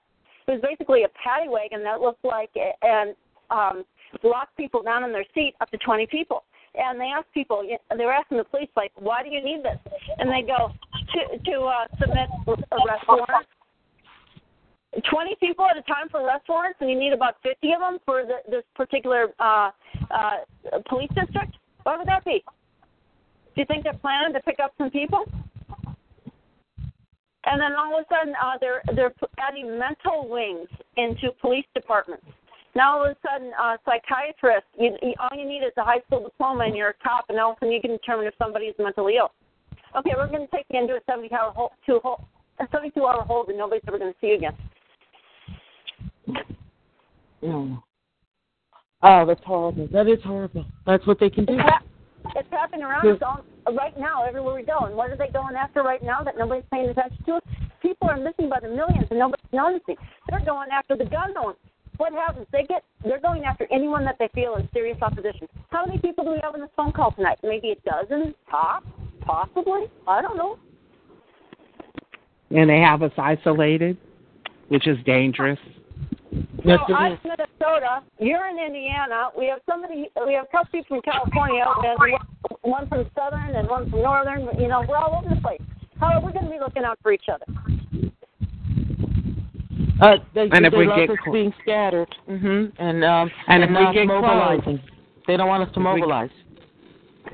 It 0.47 0.51
was 0.51 0.61
basically 0.61 1.03
a 1.03 1.09
paddy 1.09 1.49
wagon 1.49 1.83
that 1.83 2.01
looked 2.01 2.23
like 2.23 2.49
it, 2.55 2.75
and 2.81 3.15
um, 3.49 3.83
locked 4.23 4.55
people 4.57 4.81
down 4.81 5.03
in 5.03 5.11
their 5.11 5.25
seat, 5.33 5.55
up 5.61 5.69
to 5.71 5.77
20 5.77 6.07
people. 6.07 6.43
And 6.75 6.99
they 6.99 7.05
asked 7.05 7.33
people, 7.33 7.63
they 7.65 8.05
were 8.05 8.13
asking 8.13 8.37
the 8.37 8.43
police, 8.43 8.69
like, 8.75 8.91
why 8.95 9.23
do 9.23 9.29
you 9.29 9.43
need 9.43 9.63
this? 9.63 9.77
And 10.19 10.29
they 10.29 10.45
go, 10.45 10.71
to, 11.13 11.37
to 11.37 11.61
uh, 11.61 11.87
submit 11.99 12.29
arrest 12.47 13.05
warrants 13.07 13.49
20 15.09 15.35
people 15.39 15.65
at 15.65 15.77
a 15.77 15.81
time 15.83 16.09
for 16.09 16.21
arrest 16.21 16.45
warrants, 16.49 16.77
and 16.81 16.89
you 16.89 16.99
need 16.99 17.13
about 17.13 17.35
50 17.43 17.73
of 17.73 17.79
them 17.79 17.97
for 18.05 18.23
the, 18.25 18.37
this 18.49 18.63
particular 18.75 19.27
uh, 19.39 19.69
uh, 20.09 20.31
police 20.87 21.09
district? 21.15 21.55
Why 21.83 21.97
would 21.97 22.07
that 22.07 22.25
be? 22.25 22.43
Do 23.55 23.61
you 23.61 23.65
think 23.65 23.83
they're 23.83 23.93
planning 23.93 24.33
to 24.33 24.39
pick 24.41 24.59
up 24.63 24.73
some 24.77 24.89
people? 24.89 25.25
And 27.45 27.61
then 27.61 27.73
all 27.73 27.97
of 27.97 28.05
a 28.05 28.13
sudden, 28.13 28.33
uh, 28.35 28.57
they're 28.59 28.81
they're 28.95 29.13
adding 29.39 29.79
mental 29.79 30.27
wings 30.29 30.67
into 30.97 31.31
police 31.41 31.65
departments. 31.73 32.25
Now 32.75 32.97
all 32.97 33.05
of 33.05 33.11
a 33.11 33.17
sudden, 33.25 33.51
uh, 33.59 33.77
psychiatrists, 33.85 34.69
you, 34.77 34.95
you, 35.01 35.13
all 35.19 35.35
you 35.37 35.47
need 35.47 35.63
is 35.65 35.73
a 35.77 35.83
high 35.83 36.01
school 36.05 36.23
diploma, 36.23 36.65
and 36.65 36.75
you're 36.75 36.89
a 36.89 37.03
cop, 37.03 37.25
and 37.29 37.39
all 37.39 37.51
of 37.51 37.57
a 37.57 37.59
sudden 37.61 37.73
you 37.73 37.81
can 37.81 37.91
determine 37.91 38.27
if 38.27 38.33
somebody 38.37 38.65
is 38.65 38.75
mentally 38.77 39.15
ill. 39.17 39.31
Okay, 39.97 40.11
we're 40.15 40.27
going 40.27 40.45
to 40.45 40.55
take 40.55 40.65
you 40.69 40.79
into 40.79 40.93
a 40.93 40.99
70 41.09 41.31
hour 41.33 41.51
hold, 41.51 41.71
two 41.85 41.99
hold, 42.03 42.21
a 42.59 42.67
72 42.71 43.03
hour 43.03 43.23
hold, 43.23 43.49
and 43.49 43.57
nobody's 43.57 43.83
ever 43.87 43.97
going 43.97 44.13
to 44.13 44.19
see 44.21 44.27
you 44.27 44.35
again. 44.35 44.55
Mm. 47.43 47.81
Oh, 49.01 49.25
that's 49.25 49.43
horrible. 49.45 49.87
That 49.91 50.07
is 50.07 50.19
horrible. 50.23 50.65
That's 50.85 51.05
what 51.07 51.19
they 51.19 51.29
can 51.29 51.45
do. 51.45 51.53
It's, 51.53 51.61
ha- 51.61 51.83
it's 52.35 52.49
happening 52.51 52.83
around 52.83 53.07
us 53.07 53.21
all, 53.25 53.43
right 53.73 53.97
now, 53.97 54.25
everywhere 54.25 54.55
we 54.55 54.63
go. 54.63 54.79
And 54.79 54.95
what 54.95 55.09
are 55.09 55.15
they 55.15 55.29
going 55.29 55.55
after 55.55 55.83
right 55.83 56.03
now 56.03 56.21
that 56.23 56.37
nobody's 56.37 56.65
paying 56.71 56.89
attention 56.89 57.23
to? 57.25 57.39
People 57.81 58.09
are 58.09 58.17
missing 58.17 58.49
by 58.49 58.59
the 58.59 58.67
millions, 58.67 59.07
and 59.09 59.19
nobody's 59.19 59.45
noticing. 59.53 59.95
They're 60.29 60.43
going 60.45 60.69
after 60.71 60.97
the 60.97 61.05
gun 61.05 61.33
owners. 61.37 61.55
What 61.97 62.13
happens? 62.13 62.47
They 62.51 62.63
get 62.63 62.83
they're 63.03 63.19
going 63.19 63.43
after 63.43 63.67
anyone 63.71 64.05
that 64.05 64.15
they 64.19 64.29
feel 64.33 64.55
is 64.55 64.65
serious 64.73 64.97
opposition. 65.01 65.47
How 65.69 65.85
many 65.85 65.99
people 65.99 66.23
do 66.23 66.31
we 66.31 66.39
have 66.41 66.53
on 66.53 66.61
this 66.61 66.69
phone 66.75 66.93
call 66.93 67.11
tonight? 67.11 67.39
Maybe 67.43 67.71
a 67.71 67.89
dozen, 67.89 68.33
top, 68.49 68.85
possibly. 69.21 69.83
I 70.07 70.21
don't 70.21 70.37
know. 70.37 70.57
And 72.51 72.69
they 72.69 72.79
have 72.79 73.03
us 73.03 73.11
isolated, 73.17 73.97
which 74.69 74.87
is 74.87 74.97
dangerous. 75.05 75.59
Yes, 76.63 76.79
so 76.87 76.93
I'm 76.93 77.13
in 77.13 77.19
Minnesota. 77.23 78.03
You're 78.19 78.47
in 78.47 78.59
Indiana. 78.59 79.29
We 79.37 79.47
have 79.47 79.59
somebody. 79.67 80.09
We 80.25 80.33
have 80.33 80.45
a 80.45 80.51
couple 80.51 80.67
people 80.71 81.01
from 81.01 81.01
California, 81.01 81.63
and 81.83 82.13
one 82.61 82.87
from 82.87 83.09
Southern 83.15 83.55
and 83.55 83.67
one 83.67 83.89
from 83.89 84.01
Northern. 84.01 84.47
You 84.59 84.67
know, 84.67 84.85
we're 84.87 84.97
all 84.97 85.21
over 85.23 85.33
the 85.33 85.41
place. 85.41 85.61
How 85.99 86.13
are 86.19 86.25
we 86.25 86.31
going 86.31 86.45
to 86.45 86.51
be 86.51 86.59
looking 86.59 86.83
out 86.83 86.99
for 87.01 87.11
each 87.11 87.25
other? 87.33 87.45
Uh, 90.01 90.15
they, 90.33 90.47
and 90.51 90.65
if 90.65 90.71
they 90.71 90.77
we 90.77 90.87
love 90.87 90.99
get 90.99 91.09
us 91.09 91.17
cl- 91.25 91.33
being 91.33 91.53
scattered, 91.61 92.07
hmm 92.25 92.65
and 92.77 93.03
um, 93.03 93.29
And 93.47 93.63
and 93.63 93.63
if 93.63 93.69
we 93.69 93.73
not 93.73 93.93
get 93.93 94.05
mobilizing. 94.07 94.79
They 95.27 95.35
don't 95.37 95.47
want 95.47 95.63
us 95.63 95.73
to 95.73 95.79
If 95.79 95.85
we- 95.85 95.99
mobilize. 96.01 96.29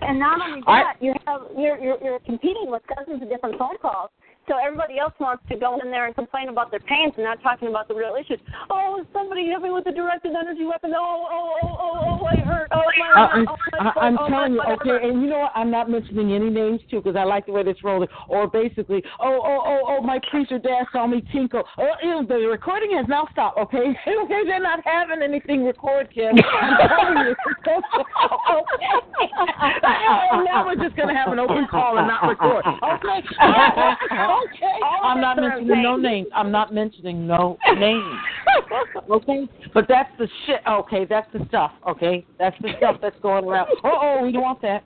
And 0.02 0.20
not 0.20 0.42
only 0.42 0.62
I- 0.68 0.82
that, 0.84 0.96
you 1.00 1.14
have 1.28 1.42
you're, 1.58 1.78
you're 1.78 1.98
you're 2.04 2.20
competing 2.20 2.66
with 2.70 2.82
dozens 2.98 3.22
of 3.22 3.30
different 3.30 3.58
phone 3.60 3.78
calls. 3.82 4.10
So 4.48 4.54
everybody 4.64 5.00
else 5.00 5.14
wants 5.20 5.44
to 5.50 5.56
go 5.58 5.80
in 5.80 5.90
there 5.90 6.06
and 6.06 6.14
complain 6.14 6.50
about 6.50 6.70
their 6.70 6.80
pains 6.82 7.14
and 7.18 7.26
not 7.26 7.42
talking 7.42 7.68
about 7.68 7.88
the 7.88 7.96
real 7.96 8.16
issues. 8.20 8.40
Oh, 8.70 9.04
somebody 9.12 9.46
hit 9.48 9.60
me 9.62 9.72
with 9.72 9.88
a 9.88 9.92
directed 9.92 10.34
energy 10.36 10.66
weapon. 10.66 10.94
Oh, 10.96 11.26
oh, 11.30 11.58
oh, 11.64 11.78
oh, 11.82 12.20
oh, 12.22 12.26
I 12.26 12.36
hurt. 12.38 12.68
Oh, 12.72 12.82
my 12.98 13.10
Uh, 13.10 13.28
heart. 13.28 13.32
I'm, 13.34 13.48
Oh, 13.48 13.56
my 13.56 13.90
I- 13.90 13.94
foot. 13.94 14.04
I'm 14.04 14.18
oh, 14.20 14.28
telling 14.30 14.52
you, 14.54 14.58
my 14.60 14.74
okay, 14.74 14.90
whatever. 14.92 14.98
and 15.10 15.22
you 15.22 15.28
know 15.30 15.40
what? 15.40 15.52
I'm 15.56 15.72
not 15.72 15.90
mentioning 15.90 16.32
any 16.34 16.50
names 16.52 16.82
too 16.92 17.02
because 17.02 17.16
I 17.16 17.24
like 17.24 17.46
the 17.48 17.54
way 17.54 17.64
this 17.64 17.84
rolling. 17.84 18.08
Or 18.30 18.48
basically, 18.48 19.04
oh, 19.20 19.42
oh, 19.44 19.62
oh, 19.66 19.82
oh, 19.98 20.02
my 20.02 20.20
preacher 20.30 20.60
dad 20.60 20.86
saw 20.92 21.08
me 21.08 21.22
tinkle. 21.32 21.64
Oh, 21.80 21.92
ew, 22.04 22.26
the 22.28 22.36
recording 22.48 22.92
has 22.98 23.08
now 23.08 23.28
stopped. 23.32 23.58
Okay, 23.58 23.98
okay, 24.08 24.42
they're 24.46 24.60
not 24.62 24.80
having 24.86 25.24
anything 25.24 25.66
recorded, 25.66 26.14
Kim. 26.14 26.36
I'm 26.38 26.88
telling 26.88 27.18
you. 27.26 27.36
okay. 27.66 29.30
now 30.46 30.66
we're 30.66 30.76
just 30.76 30.96
gonna 30.96 31.16
have 31.16 31.32
an 31.34 31.40
open 31.40 31.68
call 31.70 31.98
and 31.98 32.08
not 32.08 32.28
record. 32.28 32.64
Okay, 32.66 33.26
okay. 34.44 34.80
I'm 35.04 35.22
not 35.22 35.38
mentioning 35.38 35.84
no 35.84 35.96
names. 35.96 36.28
I'm 36.34 36.52
not 36.52 36.74
mentioning 36.74 37.28
no 37.28 37.58
names. 37.78 38.20
Okay, 39.10 39.48
but 39.74 39.86
that's 39.88 40.10
the 40.18 40.28
shit. 40.46 40.62
Okay, 40.68 41.06
that's 41.06 41.32
the 41.34 41.46
stuff. 41.48 41.72
Okay, 41.88 42.26
that's 42.40 42.56
the 42.62 42.70
stuff 42.78 42.98
that's 43.02 43.20
going 43.22 43.46
around. 43.46 43.68
Oh, 43.84 44.00
oh, 44.02 44.24
we 44.24 44.32
don't 44.32 44.42
want 44.42 44.62
that. 44.62 44.84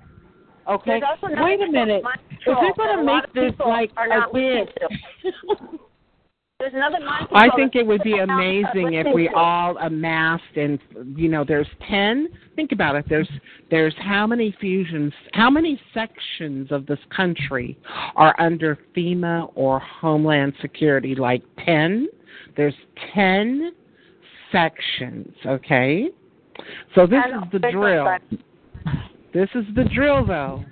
Okay, 0.69 1.00
There's 1.00 1.03
also 1.10 1.34
another 1.34 1.45
wait 1.45 1.61
a 1.61 1.72
minute. 1.72 2.03
If 2.30 2.45
control 2.45 2.64
you're 2.64 2.74
gonna 2.76 3.03
make 3.03 3.34
this 3.34 3.60
like 3.66 3.92
a 3.98 4.08
not 4.08 4.34
listening 4.34 4.66
bid, 4.66 5.32
to. 5.32 5.80
There's 6.60 6.74
another 6.74 7.00
mind 7.00 7.28
I 7.32 7.48
think 7.56 7.76
it 7.76 7.88
would 7.88 8.04
be 8.04 8.12
people 8.12 8.20
are 8.20 8.26
not 8.26 8.40
amazing 8.42 8.94
if 8.96 9.08
we 9.16 9.30
all 9.30 9.78
amassed 9.78 10.58
and 10.58 10.78
you 11.16 11.30
know 11.30 11.46
there's 11.48 11.70
10 11.88 12.28
think 12.58 12.74
about 12.74 12.98
it. 12.98 13.06
There's 13.08 13.30
there's 13.72 13.96
how 13.98 14.28
many 14.28 14.54
fusions 14.60 15.14
how 15.32 15.50
many 15.50 15.80
sections 15.94 16.70
of 16.74 16.86
this 16.86 17.00
country 17.16 17.80
are 18.18 18.36
under 18.42 18.78
FEMA 18.94 19.54
or 19.56 19.80
Homeland 19.80 20.52
Security? 20.62 21.16
Like 21.16 21.44
10 21.64 22.10
there's 22.58 22.76
10 23.16 23.72
sections 24.52 25.34
okay? 25.46 26.10
So 26.94 27.08
this 27.08 27.24
is 27.26 27.52
the 27.54 27.72
drill. 27.72 28.18
this 29.34 29.48
is 29.56 29.64
the 29.78 29.86
drill 29.96 30.26
though. 30.26 30.66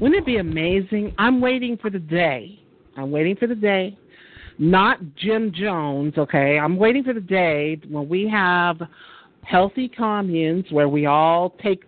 Wouldn't 0.00 0.18
it 0.20 0.24
be 0.24 0.38
amazing? 0.38 1.14
I'm 1.18 1.42
waiting 1.42 1.76
for 1.76 1.90
the 1.90 1.98
day. 1.98 2.62
I'm 2.96 3.10
waiting 3.10 3.36
for 3.36 3.46
the 3.46 3.54
day 3.54 3.98
not 4.58 4.98
Jim 5.14 5.52
Jones, 5.54 6.14
okay? 6.18 6.58
I'm 6.58 6.76
waiting 6.76 7.04
for 7.04 7.14
the 7.14 7.20
day 7.20 7.80
when 7.88 8.08
we 8.08 8.28
have 8.28 8.80
healthy 9.44 9.88
communes 9.88 10.64
where 10.70 10.88
we 10.88 11.06
all 11.06 11.50
take. 11.62 11.84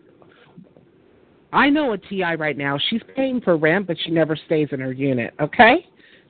I 1.53 1.69
know 1.69 1.93
a 1.93 1.99
TI 1.99 2.37
right 2.37 2.57
now. 2.57 2.79
She's 2.89 3.03
paying 3.17 3.41
for 3.41 3.57
rent, 3.57 3.89
but 3.89 3.97
she 4.05 4.11
never 4.11 4.37
stays 4.37 4.69
in 4.71 4.81
her 4.81 4.93
unit, 4.93 5.35
okay? 5.41 5.87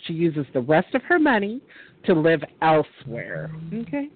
She 0.07 0.15
uses 0.15 0.47
the 0.55 0.63
rest 0.63 0.95
of 0.95 1.03
her 1.03 1.19
money 1.19 1.61
to 2.07 2.15
live 2.15 2.43
elsewhere, 2.63 3.51
okay? 3.75 4.09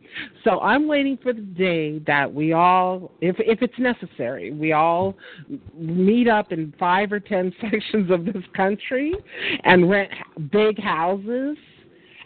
So 0.43 0.61
I'm 0.61 0.89
waiting 0.89 1.19
for 1.23 1.35
the 1.35 1.43
day 1.43 1.99
that 2.07 2.33
we 2.33 2.55
all, 2.55 3.13
if 3.21 3.37
if 3.39 3.61
it's 3.61 3.79
necessary, 3.79 4.51
we 4.51 4.73
all 4.73 5.15
meet 5.77 6.27
up 6.27 6.53
in 6.53 6.73
five 6.79 7.13
or 7.13 7.21
ten 7.21 7.53
sections 7.61 8.11
of 8.11 8.25
this 8.25 8.43
country 8.57 9.13
and 9.65 9.91
rent 9.91 10.11
big 10.51 10.83
houses 10.83 11.59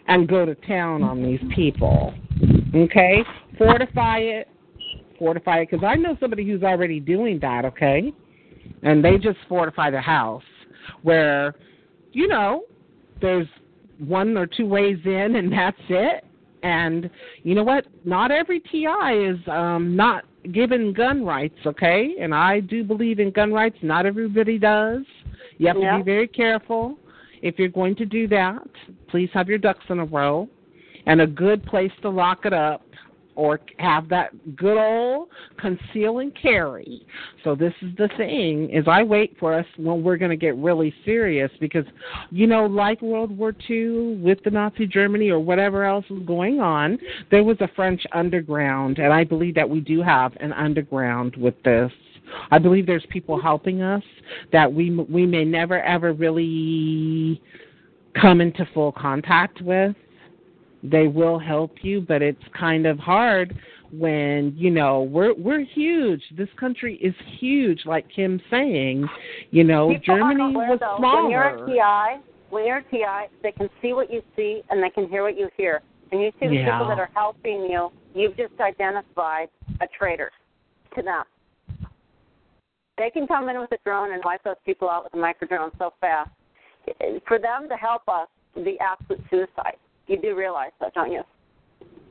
and 0.09 0.27
go 0.27 0.43
to 0.43 0.55
town 0.55 1.03
on 1.03 1.23
these 1.23 1.39
people. 1.55 2.13
Okay? 2.75 3.23
Fortify 3.57 4.17
it. 4.17 4.47
Fortify 5.17 5.59
it. 5.59 5.69
Because 5.69 5.85
I 5.85 5.95
know 5.95 6.17
somebody 6.19 6.45
who's 6.45 6.63
already 6.63 6.99
doing 6.99 7.39
that, 7.41 7.63
okay? 7.65 8.11
And 8.81 9.05
they 9.05 9.17
just 9.17 9.37
fortify 9.47 9.91
the 9.91 10.01
house 10.01 10.43
where, 11.03 11.53
you 12.11 12.27
know, 12.27 12.63
there's 13.21 13.47
one 13.99 14.35
or 14.35 14.47
two 14.47 14.65
ways 14.65 14.97
in 15.05 15.35
and 15.35 15.51
that's 15.51 15.77
it. 15.89 16.25
And 16.63 17.09
you 17.43 17.53
know 17.53 17.63
what? 17.63 17.85
Not 18.03 18.31
every 18.31 18.59
TI 18.59 18.85
is 19.13 19.37
um 19.47 19.95
not 19.95 20.25
given 20.51 20.91
gun 20.91 21.23
rights, 21.23 21.57
okay? 21.65 22.15
And 22.19 22.33
I 22.33 22.61
do 22.61 22.83
believe 22.83 23.19
in 23.19 23.31
gun 23.31 23.53
rights. 23.53 23.77
Not 23.81 24.05
everybody 24.05 24.57
does. 24.57 25.03
You 25.57 25.67
have 25.67 25.77
Yeah. 25.77 25.97
to 25.97 26.03
be 26.03 26.11
very 26.11 26.27
careful 26.27 26.97
if 27.41 27.57
you're 27.57 27.69
going 27.69 27.95
to 27.95 28.05
do 28.05 28.27
that, 28.27 28.67
please 29.09 29.29
have 29.33 29.47
your 29.47 29.57
ducks 29.57 29.83
in 29.89 29.99
a 29.99 30.05
row 30.05 30.47
and 31.05 31.21
a 31.21 31.27
good 31.27 31.65
place 31.65 31.91
to 32.01 32.09
lock 32.09 32.45
it 32.45 32.53
up 32.53 32.83
or 33.39 33.57
have 33.77 34.09
that 34.09 34.31
good 34.57 34.77
old 34.77 35.29
conceal 35.57 36.19
and 36.19 36.35
carry. 36.35 37.01
So 37.45 37.55
this 37.55 37.73
is 37.81 37.95
the 37.97 38.09
thing 38.17 38.69
is 38.69 38.83
I 38.85 39.01
wait 39.01 39.37
for 39.39 39.53
us 39.53 39.65
when 39.77 40.03
we're 40.03 40.17
going 40.17 40.31
to 40.31 40.37
get 40.37 40.57
really 40.57 40.93
serious 41.05 41.49
because 41.61 41.85
you 42.31 42.47
know 42.47 42.65
like 42.65 43.01
World 43.01 43.35
War 43.35 43.55
II 43.69 44.17
with 44.17 44.39
the 44.43 44.49
Nazi 44.49 44.85
Germany 44.85 45.29
or 45.29 45.39
whatever 45.39 45.85
else 45.85 46.03
was 46.09 46.21
going 46.23 46.59
on, 46.59 46.99
there 47.31 47.45
was 47.45 47.55
a 47.61 47.69
French 47.77 48.01
underground 48.11 48.99
and 48.99 49.13
I 49.13 49.23
believe 49.23 49.55
that 49.55 49.69
we 49.69 49.79
do 49.79 50.01
have 50.01 50.33
an 50.41 50.51
underground 50.51 51.37
with 51.37 51.55
this 51.63 51.93
I 52.51 52.59
believe 52.59 52.85
there's 52.85 53.05
people 53.09 53.41
helping 53.41 53.81
us 53.81 54.03
that 54.51 54.71
we 54.71 54.91
we 54.91 55.25
may 55.25 55.45
never 55.45 55.81
ever 55.81 56.13
really 56.13 57.41
come 58.19 58.41
into 58.41 58.67
full 58.73 58.91
contact 58.91 59.61
with. 59.61 59.95
They 60.83 61.07
will 61.07 61.39
help 61.39 61.71
you, 61.81 62.01
but 62.01 62.21
it's 62.21 62.43
kind 62.57 62.85
of 62.85 62.97
hard 62.99 63.57
when 63.91 64.53
you 64.55 64.69
know 64.69 65.03
we're 65.03 65.33
we're 65.33 65.61
huge. 65.61 66.21
This 66.37 66.49
country 66.59 66.95
is 66.95 67.13
huge, 67.39 67.85
like 67.85 68.05
Kim's 68.09 68.41
saying. 68.49 69.07
You 69.51 69.63
know, 69.63 69.89
People 69.89 70.17
Germany 70.17 70.53
aware, 70.55 70.69
was 70.69 70.79
though, 70.79 70.95
smaller. 70.99 71.23
When 71.23 71.31
you're 71.31 71.43
a 71.43 72.15
TI, 72.17 72.23
when 72.49 72.65
you're 72.65 72.77
a 72.77 72.83
TI, 72.83 73.33
they 73.43 73.51
can 73.51 73.69
see 73.81 73.93
what 73.93 74.11
you 74.11 74.21
see 74.35 74.61
and 74.69 74.81
they 74.81 74.89
can 74.89 75.07
hear 75.09 75.23
what 75.23 75.37
you 75.37 75.49
hear. 75.57 75.81
And 76.11 76.21
you 76.21 76.31
see 76.39 76.47
the 76.47 76.55
Yeah. 76.55 76.71
people 76.71 76.87
that 76.87 76.99
are 76.99 77.09
helping 77.13 77.63
you, 77.69 77.91
you've 78.15 78.35
just 78.35 78.53
identified 78.59 79.49
a 79.81 79.87
traitor 79.87 80.31
to 80.95 81.01
them. 81.03 81.23
They 82.99 83.09
can 83.09 83.25
come 83.27 83.47
in 83.49 83.57
with 83.59 83.71
a 83.71 83.77
drone 83.85 84.11
and 84.13 84.21
wipe 84.25 84.43
those 84.43 84.55
people 84.65 84.89
out 84.89 85.05
with 85.05 85.13
a 85.13 85.17
micro 85.17 85.47
drone 85.47 85.71
so 85.79 85.93
fast. 86.01 86.29
For 87.27 87.39
them 87.39 87.67
to 87.69 87.75
help 87.75 88.01
us 88.09 88.27
would 88.55 88.65
be 88.65 88.77
absolute 88.79 89.21
suicide. 89.29 89.77
You 90.07 90.21
do 90.21 90.35
realize 90.35 90.71
that, 90.81 90.93
don't 90.93 91.11
you? 91.11 91.21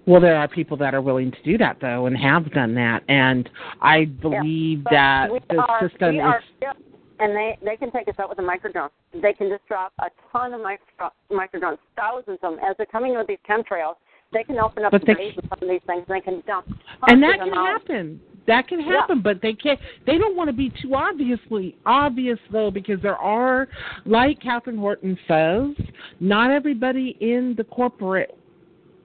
Well, 0.06 0.20
there 0.22 0.36
are 0.36 0.48
people 0.48 0.78
that 0.78 0.94
are 0.94 1.02
willing 1.02 1.30
to 1.30 1.42
do 1.44 1.58
that 1.58 1.76
though, 1.82 2.06
and 2.06 2.16
have 2.16 2.50
done 2.52 2.74
that, 2.76 3.02
and 3.08 3.48
I 3.82 4.06
believe 4.06 4.84
But 4.84 4.90
that 4.92 5.30
we 5.32 5.40
the 5.50 5.56
are, 5.60 5.80
system 5.86 6.16
is. 6.16 6.22
still, 6.56 6.72
and 7.20 7.36
they 7.36 7.58
they 7.62 7.76
can 7.76 7.90
take 7.92 8.08
us 8.08 8.14
out 8.18 8.30
with 8.30 8.38
a 8.38 8.42
micro 8.42 8.72
drone. 8.72 8.88
They 9.12 9.34
can 9.34 9.50
just 9.50 9.66
drop 9.68 9.92
a 10.00 10.06
ton 10.32 10.54
of 10.54 10.62
micro 10.62 11.10
micro 11.30 11.60
drones, 11.60 11.78
thousands 11.96 12.38
of 12.42 12.52
them, 12.52 12.60
as 12.66 12.74
they're 12.78 12.86
coming 12.86 13.12
in 13.12 13.18
with 13.18 13.26
these 13.26 13.38
chemtrails. 13.46 13.96
They 14.32 14.44
can 14.44 14.58
open 14.58 14.84
up 14.84 14.92
But 14.92 15.02
the 15.02 15.08
they 15.08 15.14
base 15.14 15.34
of 15.38 15.44
some 15.50 15.58
of 15.60 15.68
these 15.68 15.82
things, 15.86 16.04
and 16.08 16.16
they 16.16 16.20
can 16.22 16.42
dump. 16.46 16.66
and 17.08 17.22
that 17.22 17.40
can 17.40 17.52
happen. 17.52 18.20
out. 18.22 18.37
That 18.48 18.66
can 18.66 18.80
Yeah. 18.80 19.00
happen, 19.00 19.20
but 19.20 19.40
they 19.42 19.52
can't. 19.52 19.78
They 20.06 20.16
don't 20.16 20.34
want 20.34 20.48
to 20.48 20.54
be 20.54 20.70
too 20.70 20.94
obviously 20.94 21.76
obvious 21.84 22.38
though, 22.50 22.70
because 22.70 23.00
there 23.02 23.18
are, 23.18 23.68
like 24.06 24.40
Katherine 24.40 24.78
Horton 24.78 25.16
says, 25.28 25.76
not 26.18 26.50
everybody 26.50 27.16
in 27.20 27.54
the 27.56 27.64
corporate 27.64 28.34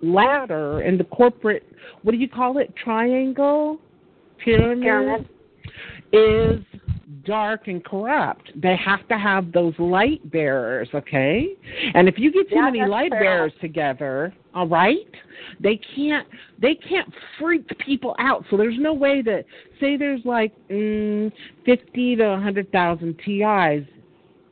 ladder 0.02 0.82
in 0.82 0.98
the 0.98 1.04
corporate. 1.04 1.64
What 2.04 2.14
do 2.14 2.18
you 2.18 2.30
call 2.30 2.58
it? 2.58 2.74
Triangle, 2.76 3.80
pyramid, 4.38 4.82
Pyramid. 4.82 5.30
is 6.14 6.64
dark 7.26 7.68
and 7.68 7.84
corrupt. 7.84 8.52
They 8.56 8.76
have 8.78 9.08
to 9.08 9.18
have 9.18 9.52
those 9.52 9.74
light 9.80 10.30
bearers, 10.32 10.90
okay? 10.94 11.56
And 11.94 12.08
if 12.08 12.18
you 12.18 12.32
get 12.32 12.50
too 12.50 12.56
Yeah, 12.56 12.72
many 12.72 12.86
light 12.86 13.12
fair. 13.12 13.20
bearers 13.20 13.54
together, 13.62 14.34
all 14.54 14.68
right, 14.68 15.08
they 15.60 15.80
can't 15.96 16.28
they 16.60 16.76
can't 16.76 17.12
freak 17.40 17.68
people 17.80 18.16
out. 18.20 18.46
So 18.50 18.58
there's 18.58 18.78
no 18.78 18.94
way 18.94 19.22
that 19.22 19.46
say 19.80 19.98
there's 19.98 20.24
like 20.26 20.54
mm, 20.70 21.32
fifty 21.66 22.16
to 22.16 22.24
a 22.24 22.40
hundred 22.40 22.72
thousand 22.72 23.18
TIs. 23.26 23.86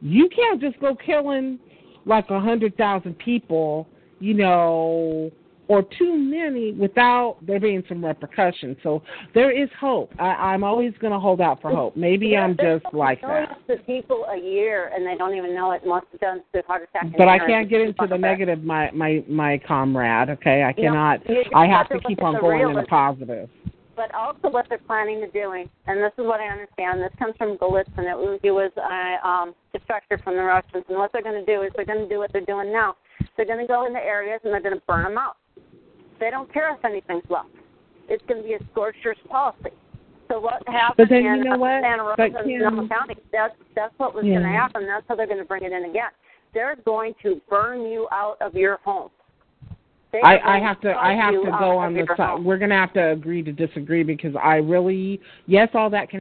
You 0.01 0.29
can't 0.29 0.59
just 0.59 0.79
go 0.79 0.95
killing 0.95 1.59
like 2.05 2.29
a 2.29 2.39
hundred 2.39 2.75
thousand 2.77 3.17
people, 3.19 3.87
you 4.19 4.33
know, 4.33 5.31
or 5.71 5.83
too 5.97 6.17
many 6.17 6.73
without 6.73 7.37
there 7.47 7.57
being 7.57 7.81
some 7.87 8.03
repercussions. 8.03 8.75
So 8.83 9.01
there 9.33 9.51
is 9.51 9.69
hope. 9.79 10.11
I, 10.19 10.51
I'm 10.51 10.65
always 10.65 10.91
going 10.99 11.13
to 11.13 11.19
hold 11.19 11.39
out 11.39 11.61
for 11.61 11.73
hope. 11.73 11.95
Maybe 11.95 12.27
Yeah, 12.27 12.41
I'm 12.41 12.57
just 12.57 12.83
like 12.91 13.21
that. 13.21 13.57
of 13.69 13.85
people 13.85 14.25
a 14.29 14.37
year, 14.37 14.91
and 14.93 15.07
they 15.07 15.15
don't 15.15 15.33
even 15.33 15.55
know 15.55 15.71
it. 15.71 15.87
Most 15.87 16.07
of 16.13 16.19
them 16.19 16.41
through 16.51 16.63
heart 16.67 16.83
attack. 16.83 17.13
But 17.17 17.29
I 17.29 17.39
can't 17.39 17.69
get 17.69 17.79
into 17.79 18.05
the 18.05 18.17
negative, 18.17 18.65
my 18.65 18.91
my 18.91 19.23
my 19.29 19.61
comrade. 19.65 20.29
Okay, 20.31 20.63
I 20.63 20.73
cannot. 20.73 21.21
you- 21.29 21.35
you 21.35 21.43
I 21.55 21.67
have 21.67 21.87
have 21.87 21.89
to 21.89 21.99
to 22.01 22.07
keep 22.09 22.21
on 22.21 22.41
going 22.41 22.67
in 22.67 22.75
the 22.75 22.83
positive. 22.83 23.49
But 23.95 24.13
also 24.13 24.49
what 24.49 24.65
they're 24.67 24.77
planning 24.79 25.21
to 25.21 25.27
doing, 25.31 25.69
and 25.87 25.99
this 26.03 26.11
is 26.17 26.25
what 26.25 26.41
I 26.41 26.47
understand. 26.47 27.01
This 27.01 27.13
comes 27.17 27.35
from 27.37 27.57
Golitsyn. 27.57 28.11
It 28.11 28.17
was, 28.17 28.39
he 28.41 28.51
was 28.51 28.71
a 28.75 29.25
um, 29.25 29.53
defector 29.73 30.21
from 30.21 30.35
the 30.35 30.43
Russians, 30.43 30.83
and 30.89 30.97
what 30.97 31.13
they're 31.13 31.23
going 31.23 31.39
to 31.39 31.45
do 31.45 31.61
is 31.61 31.71
they're 31.77 31.85
going 31.85 32.03
to 32.03 32.09
do 32.09 32.17
what 32.17 32.33
they're 32.33 32.45
doing 32.45 32.73
now. 32.73 32.95
They're 33.37 33.45
going 33.45 33.59
to 33.59 33.67
go 33.67 33.85
into 33.85 33.99
areas 33.99 34.41
and 34.43 34.51
they're 34.53 34.61
going 34.61 34.75
to 34.75 34.81
burn 34.87 35.03
them 35.03 35.17
out. 35.17 35.37
They 36.21 36.29
don't 36.29 36.51
care 36.53 36.73
if 36.73 36.85
anything's 36.85 37.23
left. 37.29 37.49
It's 38.07 38.23
going 38.27 38.43
to 38.43 38.47
be 38.47 38.53
a 38.53 38.59
scorched 38.71 39.03
earth 39.05 39.17
policy. 39.27 39.71
So 40.29 40.39
what 40.39 40.61
happened 40.67 41.09
then 41.09 41.23
you 41.23 41.33
in 41.33 41.43
know 41.43 41.55
uh, 41.55 41.57
what? 41.57 41.81
Santa 41.81 42.03
Rosa 42.03 42.15
But 42.17 42.45
and 42.45 42.61
Sonoma 42.61 42.87
County? 42.87 43.15
That's 43.33 43.55
that's 43.75 43.93
what 43.97 44.15
was 44.15 44.23
Yeah. 44.23 44.39
going 44.39 44.43
to 44.43 44.57
happen. 44.57 44.85
That's 44.85 45.03
how 45.09 45.15
they're 45.15 45.27
going 45.27 45.39
to 45.39 45.45
bring 45.45 45.63
it 45.63 45.73
in 45.73 45.89
again. 45.89 46.11
They're 46.53 46.77
going 46.85 47.15
to 47.23 47.41
burn 47.49 47.81
you 47.81 48.07
out 48.11 48.37
of 48.39 48.53
your 48.53 48.77
home. 48.85 49.09
I, 50.23 50.39
I 50.39 50.59
have 50.59 50.81
to 50.81 50.91
I 50.91 51.13
have 51.13 51.33
to 51.33 51.51
go 51.57 51.77
on 51.77 51.93
the 51.93 52.05
side. 52.17 52.43
We're 52.43 52.57
gonna 52.57 52.75
have 52.75 52.91
to 52.93 53.11
agree 53.11 53.41
to 53.43 53.53
disagree 53.53 54.03
because 54.03 54.33
I 54.41 54.55
really 54.55 55.21
yes 55.47 55.69
all 55.73 55.89
that 55.89 56.09
can 56.09 56.19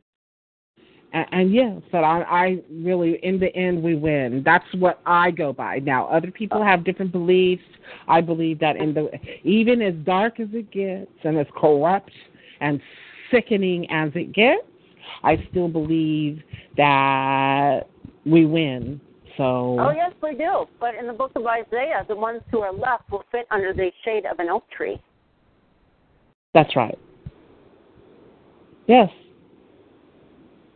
and, 1.12 1.26
and 1.32 1.54
yes, 1.54 1.80
but 1.90 2.04
I 2.04 2.22
I 2.22 2.62
really 2.70 3.18
in 3.22 3.38
the 3.38 3.54
end 3.56 3.82
we 3.82 3.96
win. 3.96 4.42
That's 4.44 4.64
what 4.74 5.00
I 5.06 5.30
go 5.30 5.52
by. 5.52 5.80
Now 5.80 6.06
other 6.06 6.30
people 6.30 6.62
have 6.62 6.84
different 6.84 7.12
beliefs. 7.12 7.62
I 8.08 8.20
believe 8.20 8.58
that 8.60 8.76
in 8.76 8.94
the 8.94 9.10
even 9.42 9.82
as 9.82 9.94
dark 10.04 10.40
as 10.40 10.48
it 10.52 10.70
gets 10.70 11.10
and 11.24 11.38
as 11.38 11.46
corrupt 11.56 12.12
and 12.60 12.80
sickening 13.30 13.90
as 13.90 14.10
it 14.14 14.32
gets, 14.32 14.62
I 15.22 15.44
still 15.50 15.68
believe 15.68 16.42
that 16.76 17.88
we 18.24 18.46
win. 18.46 19.00
So 19.36 19.76
Oh 19.80 19.92
yes, 19.94 20.12
we 20.22 20.34
do. 20.34 20.66
But 20.78 20.94
in 20.94 21.06
the 21.06 21.12
book 21.12 21.32
of 21.34 21.46
Isaiah, 21.46 22.04
the 22.06 22.16
ones 22.16 22.42
who 22.50 22.60
are 22.60 22.72
left 22.72 23.10
will 23.10 23.24
fit 23.32 23.46
under 23.50 23.72
the 23.72 23.90
shade 24.04 24.26
of 24.26 24.38
an 24.38 24.48
oak 24.48 24.64
tree. 24.70 25.00
That's 26.54 26.74
right. 26.76 26.98
Yes. 28.86 29.08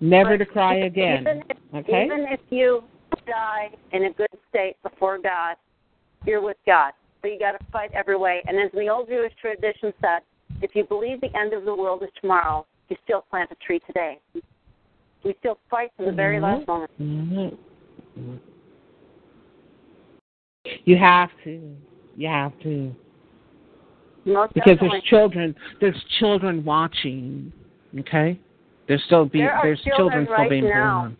Never 0.00 0.36
But 0.36 0.44
to 0.44 0.50
cry 0.50 0.76
even- 0.78 0.86
again. 0.86 1.20
Even 1.20 1.42
if, 1.48 1.56
Okay? 1.74 2.04
even 2.06 2.20
if 2.30 2.40
you 2.50 2.82
die 3.26 3.70
in 3.92 4.04
a 4.04 4.10
good 4.12 4.28
state 4.48 4.76
before 4.82 5.18
God, 5.18 5.56
you're 6.26 6.40
with 6.42 6.56
God. 6.66 6.92
So 7.22 7.28
you 7.28 7.38
got 7.38 7.52
to 7.58 7.64
fight 7.72 7.90
every 7.94 8.16
way. 8.16 8.42
And 8.46 8.58
as 8.58 8.70
the 8.72 8.88
old 8.88 9.08
Jewish 9.08 9.32
tradition 9.40 9.92
said, 10.00 10.20
if 10.60 10.74
you 10.74 10.84
believe 10.84 11.20
the 11.20 11.34
end 11.36 11.52
of 11.52 11.64
the 11.64 11.74
world 11.74 12.02
is 12.02 12.10
tomorrow, 12.20 12.66
you 12.88 12.96
still 13.04 13.22
plant 13.22 13.50
a 13.50 13.54
tree 13.56 13.80
today. 13.86 14.18
We 15.24 15.34
still 15.40 15.58
fight 15.70 15.90
to 15.98 16.04
the 16.04 16.12
very 16.12 16.38
last 16.38 16.66
moment. 16.66 16.90
Mhm. 17.00 17.56
You 20.84 20.96
have 20.96 21.30
to. 21.44 21.76
You 22.16 22.28
have 22.28 22.58
to. 22.60 22.94
Most 24.26 24.54
Because 24.54 24.72
definitely. 24.74 24.88
there's 25.00 25.02
children 25.04 25.56
there's 25.80 26.04
children 26.18 26.64
watching. 26.64 27.52
Okay? 28.00 28.38
There's 28.86 29.02
still 29.06 29.24
be 29.24 29.40
There 29.40 29.58
there's 29.62 29.80
children 29.82 29.96
children 29.96 30.24
still 30.26 30.36
right 30.36 30.50
being 30.50 30.68
now. 30.68 31.00
born. 31.00 31.16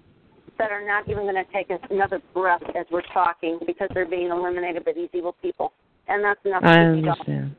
that 0.59 0.71
are 0.71 0.87
not 0.87 1.09
even 1.09 1.25
going 1.25 1.35
to 1.35 1.53
take 1.53 1.71
another 1.91 2.21
breath 2.33 2.63
as 2.77 2.87
we're 2.91 3.03
talking 3.13 3.59
because 3.67 3.89
they're 3.95 4.09
being 4.09 4.31
eliminated 4.31 4.85
by 4.85 4.93
these 4.93 5.09
evil 5.13 5.35
people. 5.43 5.73
And 6.07 6.23
that's 6.23 6.41
enough 6.45 6.63
I 6.65 6.79
understand. 6.81 7.57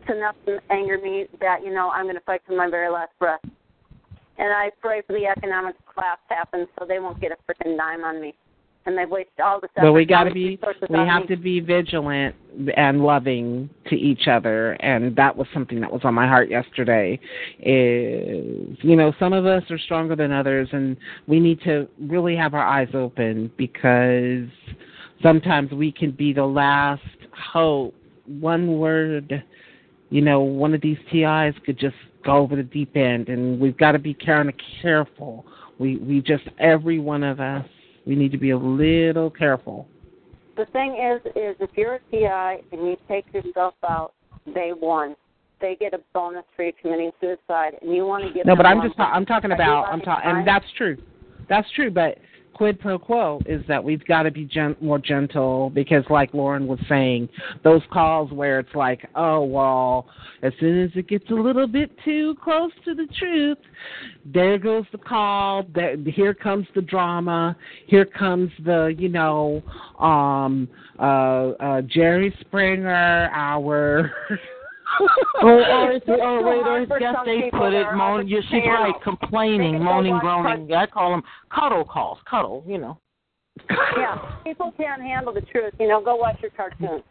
It's 0.00 0.10
enough 0.10 0.36
to 0.46 0.58
anger 0.70 0.98
me 0.98 1.26
that, 1.40 1.64
you 1.64 1.72
know, 1.74 1.90
I'm 1.90 2.04
going 2.04 2.14
to 2.14 2.22
fight 2.22 2.40
to 2.48 2.56
my 2.56 2.70
very 2.70 2.90
last 2.90 3.10
breath. 3.18 3.40
And 4.38 4.52
I 4.54 4.70
pray 4.80 5.02
for 5.06 5.12
the 5.12 5.26
economic 5.26 5.74
collapse 5.92 6.22
happens 6.28 6.68
so 6.78 6.86
they 6.86 6.98
won't 6.98 7.20
get 7.20 7.32
a 7.32 7.36
freaking 7.44 7.76
dime 7.76 8.04
on 8.04 8.20
me. 8.20 8.34
And 8.86 8.96
they've 8.96 9.10
wasted 9.10 9.40
all 9.44 9.60
this 9.60 9.70
effort. 9.76 9.86
But 9.86 9.92
we 9.92 10.04
got 10.06 10.24
to 10.24 10.32
be 10.32 10.58
we 10.88 10.98
have 10.98 11.22
me. 11.22 11.28
to 11.28 11.36
be 11.36 11.60
vigilant 11.60 12.34
and 12.76 13.02
loving 13.02 13.68
to 13.88 13.94
each 13.94 14.26
other 14.26 14.72
and 14.80 15.14
that 15.16 15.36
was 15.36 15.46
something 15.54 15.80
that 15.80 15.90
was 15.90 16.00
on 16.04 16.14
my 16.14 16.26
heart 16.26 16.50
yesterday 16.50 17.18
is 17.60 18.76
you 18.82 18.96
know 18.96 19.12
some 19.18 19.32
of 19.32 19.46
us 19.46 19.62
are 19.70 19.78
stronger 19.78 20.16
than 20.16 20.32
others 20.32 20.68
and 20.72 20.96
we 21.26 21.38
need 21.38 21.60
to 21.62 21.88
really 22.00 22.34
have 22.36 22.54
our 22.54 22.66
eyes 22.66 22.88
open 22.92 23.50
because 23.56 24.48
sometimes 25.22 25.70
we 25.72 25.92
can 25.92 26.10
be 26.10 26.32
the 26.32 26.44
last 26.44 27.02
hope 27.52 27.94
one 28.26 28.78
word 28.78 29.44
you 30.10 30.20
know 30.20 30.40
one 30.40 30.74
of 30.74 30.80
these 30.80 30.98
TIs 31.10 31.54
could 31.64 31.78
just 31.78 31.96
go 32.24 32.36
over 32.36 32.56
the 32.56 32.62
deep 32.62 32.96
end 32.96 33.28
and 33.28 33.58
we've 33.60 33.78
got 33.78 33.92
to 33.92 33.98
be 33.98 34.14
kind 34.14 34.48
of 34.48 34.54
careful 34.82 35.46
we 35.78 35.96
we 35.98 36.20
just 36.20 36.44
every 36.58 36.98
one 36.98 37.22
of 37.22 37.40
us 37.40 37.64
we 38.10 38.16
need 38.16 38.32
to 38.32 38.38
be 38.38 38.50
a 38.50 38.58
little 38.58 39.30
careful. 39.30 39.86
The 40.56 40.66
thing 40.72 40.96
is, 41.00 41.24
is 41.36 41.54
if 41.60 41.70
you're 41.76 41.94
a 41.94 42.00
TI 42.10 42.66
and 42.72 42.88
you 42.88 42.96
take 43.06 43.24
yourself 43.32 43.74
out, 43.88 44.14
they 44.52 44.72
won. 44.78 45.14
They 45.60 45.76
get 45.78 45.94
a 45.94 46.00
bonus 46.12 46.42
for 46.56 46.64
you 46.64 46.72
committing 46.82 47.12
suicide, 47.20 47.74
and 47.80 47.94
you 47.94 48.04
want 48.06 48.24
to 48.24 48.32
get 48.32 48.46
No, 48.46 48.56
but 48.56 48.66
I'm 48.66 48.82
just 48.82 48.96
ta- 48.96 49.12
I'm 49.14 49.24
talking 49.24 49.52
about 49.52 49.84
I'm 49.84 50.00
talking, 50.00 50.28
and 50.28 50.46
that's 50.46 50.64
true, 50.76 50.96
that's 51.48 51.70
true. 51.76 51.88
But 51.88 52.18
quid 52.60 52.78
pro 52.78 52.98
quo 52.98 53.40
is 53.46 53.64
that 53.68 53.82
we've 53.82 54.04
got 54.04 54.24
to 54.24 54.30
be 54.30 54.44
gen- 54.44 54.76
more 54.82 54.98
gentle 54.98 55.70
because, 55.70 56.04
like 56.10 56.34
Lauren 56.34 56.66
was 56.66 56.78
saying, 56.90 57.26
those 57.64 57.80
calls 57.90 58.30
where 58.32 58.58
it's 58.58 58.74
like, 58.74 59.08
oh 59.14 59.42
well, 59.42 60.06
as 60.42 60.52
soon 60.60 60.84
as 60.84 60.90
it 60.94 61.08
gets 61.08 61.24
a 61.30 61.34
little 61.34 61.66
bit 61.66 61.90
too 62.04 62.36
close 62.44 62.70
to 62.84 62.94
the 62.94 63.06
truth, 63.18 63.56
there 64.26 64.58
goes 64.58 64.84
the 64.92 64.98
call. 64.98 65.64
There, 65.74 65.96
here 65.96 66.34
comes 66.34 66.66
the 66.74 66.82
drama. 66.82 67.56
Here 67.86 68.04
comes 68.04 68.50
the 68.62 68.94
you 68.98 69.08
know, 69.08 69.62
um, 69.98 70.68
uh, 70.98 71.52
uh, 71.52 71.80
Jerry 71.80 72.36
Springer, 72.42 73.30
our 73.32 74.12
or, 75.42 75.60
or, 75.60 76.00
so 76.06 76.12
wait, 76.12 76.20
or 76.20 76.62
hard 76.64 76.82
as 76.82 76.88
for 76.88 77.00
Jeff 77.00 77.14
some 77.16 77.26
Day 77.26 77.42
people 77.42 77.60
put 77.60 77.72
it, 77.72 77.84
that 77.84 77.96
moan. 77.96 78.26
the 78.26 78.42
she's 78.50 78.62
right. 78.66 78.94
Complaining, 79.02 79.82
moaning, 79.82 80.18
groaning. 80.18 80.72
I 80.72 80.86
call 80.86 81.10
them 81.10 81.22
cuddle 81.54 81.84
calls. 81.84 82.18
Cuddle, 82.28 82.64
you 82.66 82.78
know. 82.78 82.98
Yeah, 83.96 84.16
people 84.44 84.72
can't 84.76 85.02
handle 85.02 85.32
the 85.32 85.42
truth. 85.42 85.74
You 85.78 85.88
know, 85.88 86.02
go 86.02 86.16
watch 86.16 86.36
your 86.42 86.50
cartoons. 86.52 87.02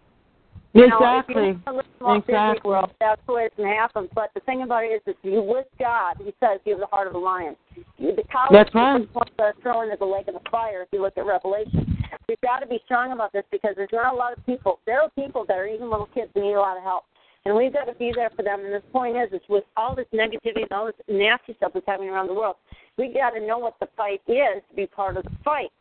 You 0.73 0.87
know, 0.87 0.97
if 1.19 1.25
Exactly. 1.25 1.47
you 1.47 1.61
want 1.65 1.65
to 1.65 1.71
live 1.73 1.85
in 2.01 2.17
Exactly. 2.17 2.69
World, 2.69 2.91
that's 2.99 3.21
the 3.25 3.33
way 3.33 3.43
it's 3.43 3.55
going 3.57 3.69
to 3.69 3.75
happen. 3.75 4.07
But 4.13 4.29
the 4.35 4.41
thing 4.41 4.61
about 4.61 4.83
it 4.83 4.87
is, 4.87 5.01
if 5.07 5.17
you 5.23 5.41
with 5.41 5.65
God, 5.79 6.17
He 6.19 6.33
says 6.39 6.59
you 6.65 6.73
have 6.73 6.79
the 6.81 6.87
heart 6.87 7.07
of 7.07 7.15
a 7.15 7.17
lion. 7.17 7.55
The 7.97 8.23
cowards 8.31 8.51
That's 8.51 8.75
right. 8.75 9.01
want 9.15 9.29
to 9.37 9.53
throw 9.61 9.81
into 9.81 9.97
the 9.97 10.05
lake 10.05 10.27
of 10.27 10.35
the 10.35 10.49
fire. 10.51 10.83
If 10.83 10.89
you 10.91 11.01
look 11.01 11.17
at 11.17 11.25
Revelation, 11.25 11.97
we've 12.27 12.41
got 12.41 12.59
to 12.59 12.67
be 12.67 12.79
strong 12.85 13.11
about 13.11 13.33
this 13.33 13.43
because 13.51 13.73
there's 13.75 13.89
not 13.91 14.13
a 14.13 14.15
lot 14.15 14.37
of 14.37 14.45
people. 14.45 14.79
There 14.85 15.01
are 15.01 15.09
people 15.11 15.43
that 15.47 15.57
are 15.57 15.67
even 15.67 15.89
little 15.89 16.09
kids 16.13 16.29
who 16.35 16.41
need 16.41 16.53
a 16.53 16.59
lot 16.61 16.77
of 16.77 16.83
help, 16.83 17.05
and 17.45 17.55
we've 17.55 17.73
got 17.73 17.85
to 17.85 17.93
be 17.95 18.11
there 18.15 18.29
for 18.35 18.43
them. 18.43 18.61
And 18.61 18.73
the 18.73 18.81
point 18.91 19.17
is, 19.17 19.31
is 19.33 19.41
with 19.49 19.63
all 19.77 19.95
this 19.95 20.07
negativity 20.13 20.63
and 20.63 20.71
all 20.71 20.85
this 20.85 20.95
nasty 21.07 21.53
stuff 21.55 21.71
that's 21.73 21.85
happening 21.85 22.09
around 22.09 22.27
the 22.27 22.33
world, 22.33 22.57
we 22.97 23.13
got 23.13 23.31
to 23.31 23.45
know 23.45 23.57
what 23.57 23.75
the 23.79 23.87
fight 23.95 24.21
is 24.27 24.61
to 24.69 24.75
be 24.75 24.87
part 24.87 25.17
of 25.17 25.23
the 25.23 25.31
fight. 25.43 25.71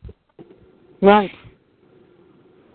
Right. 1.01 1.31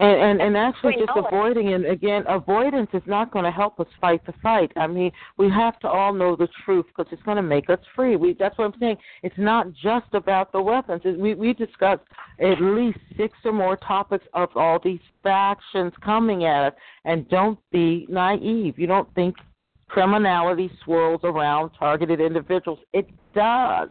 And 0.00 0.20
and, 0.20 0.42
and 0.42 0.56
actually 0.56 0.94
just 0.94 1.14
know 1.14 1.23
it. 1.23 1.26
avoiding 1.28 1.73
and 1.73 1.86
again 1.86 2.24
avoidance 2.28 2.90
is 2.92 3.02
not 3.06 3.31
going 3.31 3.44
to 3.44 3.50
help 3.50 3.78
us 3.78 3.86
fight 4.00 4.24
the 4.26 4.32
fight. 4.42 4.73
I 4.76 4.89
mean, 4.89 5.12
we 5.39 5.48
have 5.50 5.78
to 5.81 5.89
all 5.89 6.12
know 6.12 6.34
the 6.34 6.48
truth 6.64 6.86
because 6.89 7.12
it's 7.12 7.23
going 7.23 7.36
to 7.36 7.42
make 7.42 7.70
us 7.70 7.78
free. 7.94 8.16
We 8.16 8.34
that's 8.39 8.58
what 8.58 8.64
I'm 8.66 8.81
saying. 8.81 8.97
It's 9.23 9.39
not 9.39 9.73
just 9.73 10.12
about 10.12 10.50
the 10.50 10.60
weapons. 10.60 11.02
We 11.05 11.34
we 11.34 11.52
discussed 11.52 12.02
at 12.40 12.60
least 12.60 12.98
six 13.16 13.39
or 13.44 13.52
more 13.52 13.76
topics 13.76 14.24
of 14.34 14.48
all 14.56 14.81
these 14.82 15.00
factions 15.23 15.92
coming 16.05 16.44
at 16.44 16.73
us, 16.73 16.74
and 17.05 17.28
don't 17.28 17.58
be 17.70 18.06
naive. 18.08 18.78
You 18.78 18.89
don't 18.89 19.12
think 19.14 19.36
criminality 19.89 20.73
swirls 20.84 21.20
around 21.23 21.70
targeted 21.78 22.20
individuals. 22.20 22.81
It 22.92 23.08
does. 23.32 23.90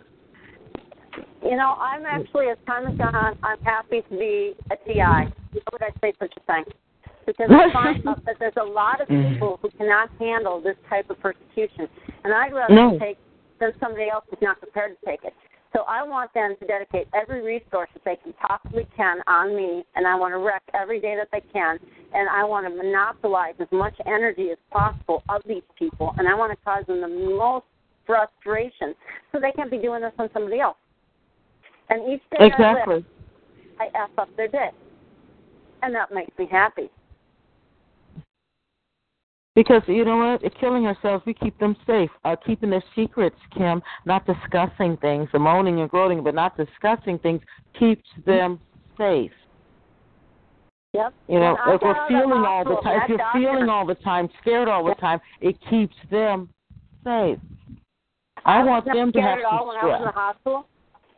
You 1.44 1.58
know, 1.58 1.76
I'm 1.80 2.06
actually, 2.06 2.48
as 2.48 2.58
time 2.66 2.86
has 2.86 2.96
gone 2.98 3.16
on, 3.16 3.34
I'm 3.44 3.60
happy 3.64 4.02
to 4.10 4.18
be 4.18 4.54
a 4.72 4.76
TI. 4.88 5.00
Why 5.00 5.62
would 5.72 5.84
I 5.84 5.92
say 6.02 6.14
such 6.20 6.34
a 6.38 6.40
thing? 6.52 6.64
Because 7.26 7.50
I 7.52 7.70
find 7.74 7.96
out 8.08 8.24
that 8.26 8.36
there's 8.40 8.58
a 8.60 8.64
lot 8.64 9.02
of 9.02 9.08
Mm-hmm. 9.08 9.34
people 9.34 9.60
who 9.62 9.70
cannot 9.78 10.10
handle 10.20 10.62
this 10.62 10.76
type 10.90 11.10
of 11.10 11.20
persecution. 11.20 11.88
And 12.24 12.34
I'd 12.34 12.54
rather 12.54 12.74
No. 12.74 12.98
take 13.00 13.18
than 13.60 13.72
somebody 13.80 14.10
else 14.10 14.24
who's 14.30 14.42
not 14.42 14.60
prepared 14.60 14.98
to 15.00 15.06
take 15.06 15.24
it. 15.24 15.34
So 15.74 15.84
I 15.88 16.04
want 16.04 16.32
them 16.34 16.56
to 16.60 16.68
dedicate 16.68 17.08
every 17.16 17.42
resource 17.42 17.90
that 17.94 18.04
they 18.06 18.16
can 18.24 18.34
possibly 18.34 18.86
can 18.96 19.22
on 19.28 19.56
me, 19.56 19.84
and 19.96 20.06
I 20.06 20.16
want 20.16 20.34
to 20.34 20.38
wreck 20.38 20.62
every 20.74 21.00
day 21.02 21.16
that 21.18 21.30
they 21.32 21.42
can, 21.52 21.80
and 22.14 22.30
I 22.30 22.44
want 22.44 22.68
to 22.68 22.70
monopolize 22.70 23.56
as 23.60 23.68
much 23.72 23.96
energy 24.06 24.52
as 24.52 24.58
possible 24.72 25.24
of 25.30 25.42
these 25.48 25.64
people, 25.78 26.14
and 26.20 26.28
I 26.28 26.36
want 26.36 26.52
to 26.58 26.64
cause 26.64 26.86
them 26.86 27.02
the 27.02 27.08
most 27.08 27.66
frustration 28.06 28.94
so 29.32 29.40
they 29.40 29.52
can't 29.52 29.72
be 29.72 29.80
doing 29.80 30.02
this 30.02 30.14
on 30.20 30.30
somebody 30.34 30.60
else. 30.60 30.78
And 31.94 32.12
each 32.12 32.22
day 32.32 32.52
I 32.58 32.86
live, 32.88 33.06
I 33.80 33.86
F 33.94 34.10
up 34.18 34.28
their 34.36 34.48
day. 34.48 34.72
And 35.84 35.94
that 35.94 36.12
makes 36.12 36.36
me 36.40 36.48
happy. 36.50 36.90
Because 39.54 39.84
you 39.86 40.04
know 40.04 40.18
what, 40.18 40.42
killing 40.60 40.88
ourselves, 40.88 41.24
we 41.28 41.36
keep 41.36 41.56
them 41.60 41.76
safe. 41.86 42.10
Uh, 42.26 42.36
keeping 42.36 42.72
their 42.72 42.84
secrets, 42.96 43.36
Kim, 43.56 43.84
not 44.06 44.26
discussing 44.26 44.98
things, 44.98 45.30
the 45.34 45.38
moaning 45.38 45.82
and 45.82 45.90
groaning, 45.92 46.24
but 46.24 46.34
not 46.34 46.58
discussing 46.58 47.20
things, 47.20 47.42
keeps 47.78 48.10
them 48.26 48.60
safe. 48.98 49.30
Yep. 50.94 51.14
You 51.28 51.40
know, 51.42 51.52
if 51.52 51.60
we're 51.60 51.74
out 51.74 51.74
of 51.76 51.80
the 51.82 51.96
feeling 52.08 52.44
all 52.44 52.64
the 52.64 52.82
time, 52.82 53.02
if 53.04 53.10
you're 53.10 53.18
doctor- 53.20 53.40
feeling 53.40 53.70
all 53.70 53.86
the 53.86 53.96
time, 53.96 54.30
scared 54.42 54.68
all 54.68 54.84
the 54.84 54.96
time, 54.96 55.22
it 55.42 55.58
keeps 55.70 55.96
them 56.10 56.50
safe. 57.04 57.38
I, 58.46 58.64
want 58.64 58.86
them 58.86 59.12
to 59.12 59.22
have 59.22 59.38
some 59.48 59.68
when 59.68 59.78
I 59.78 59.86
was 59.86 60.00
in 60.00 60.06
the 60.06 60.10
stress. 60.10 60.16
hospital, 60.16 60.68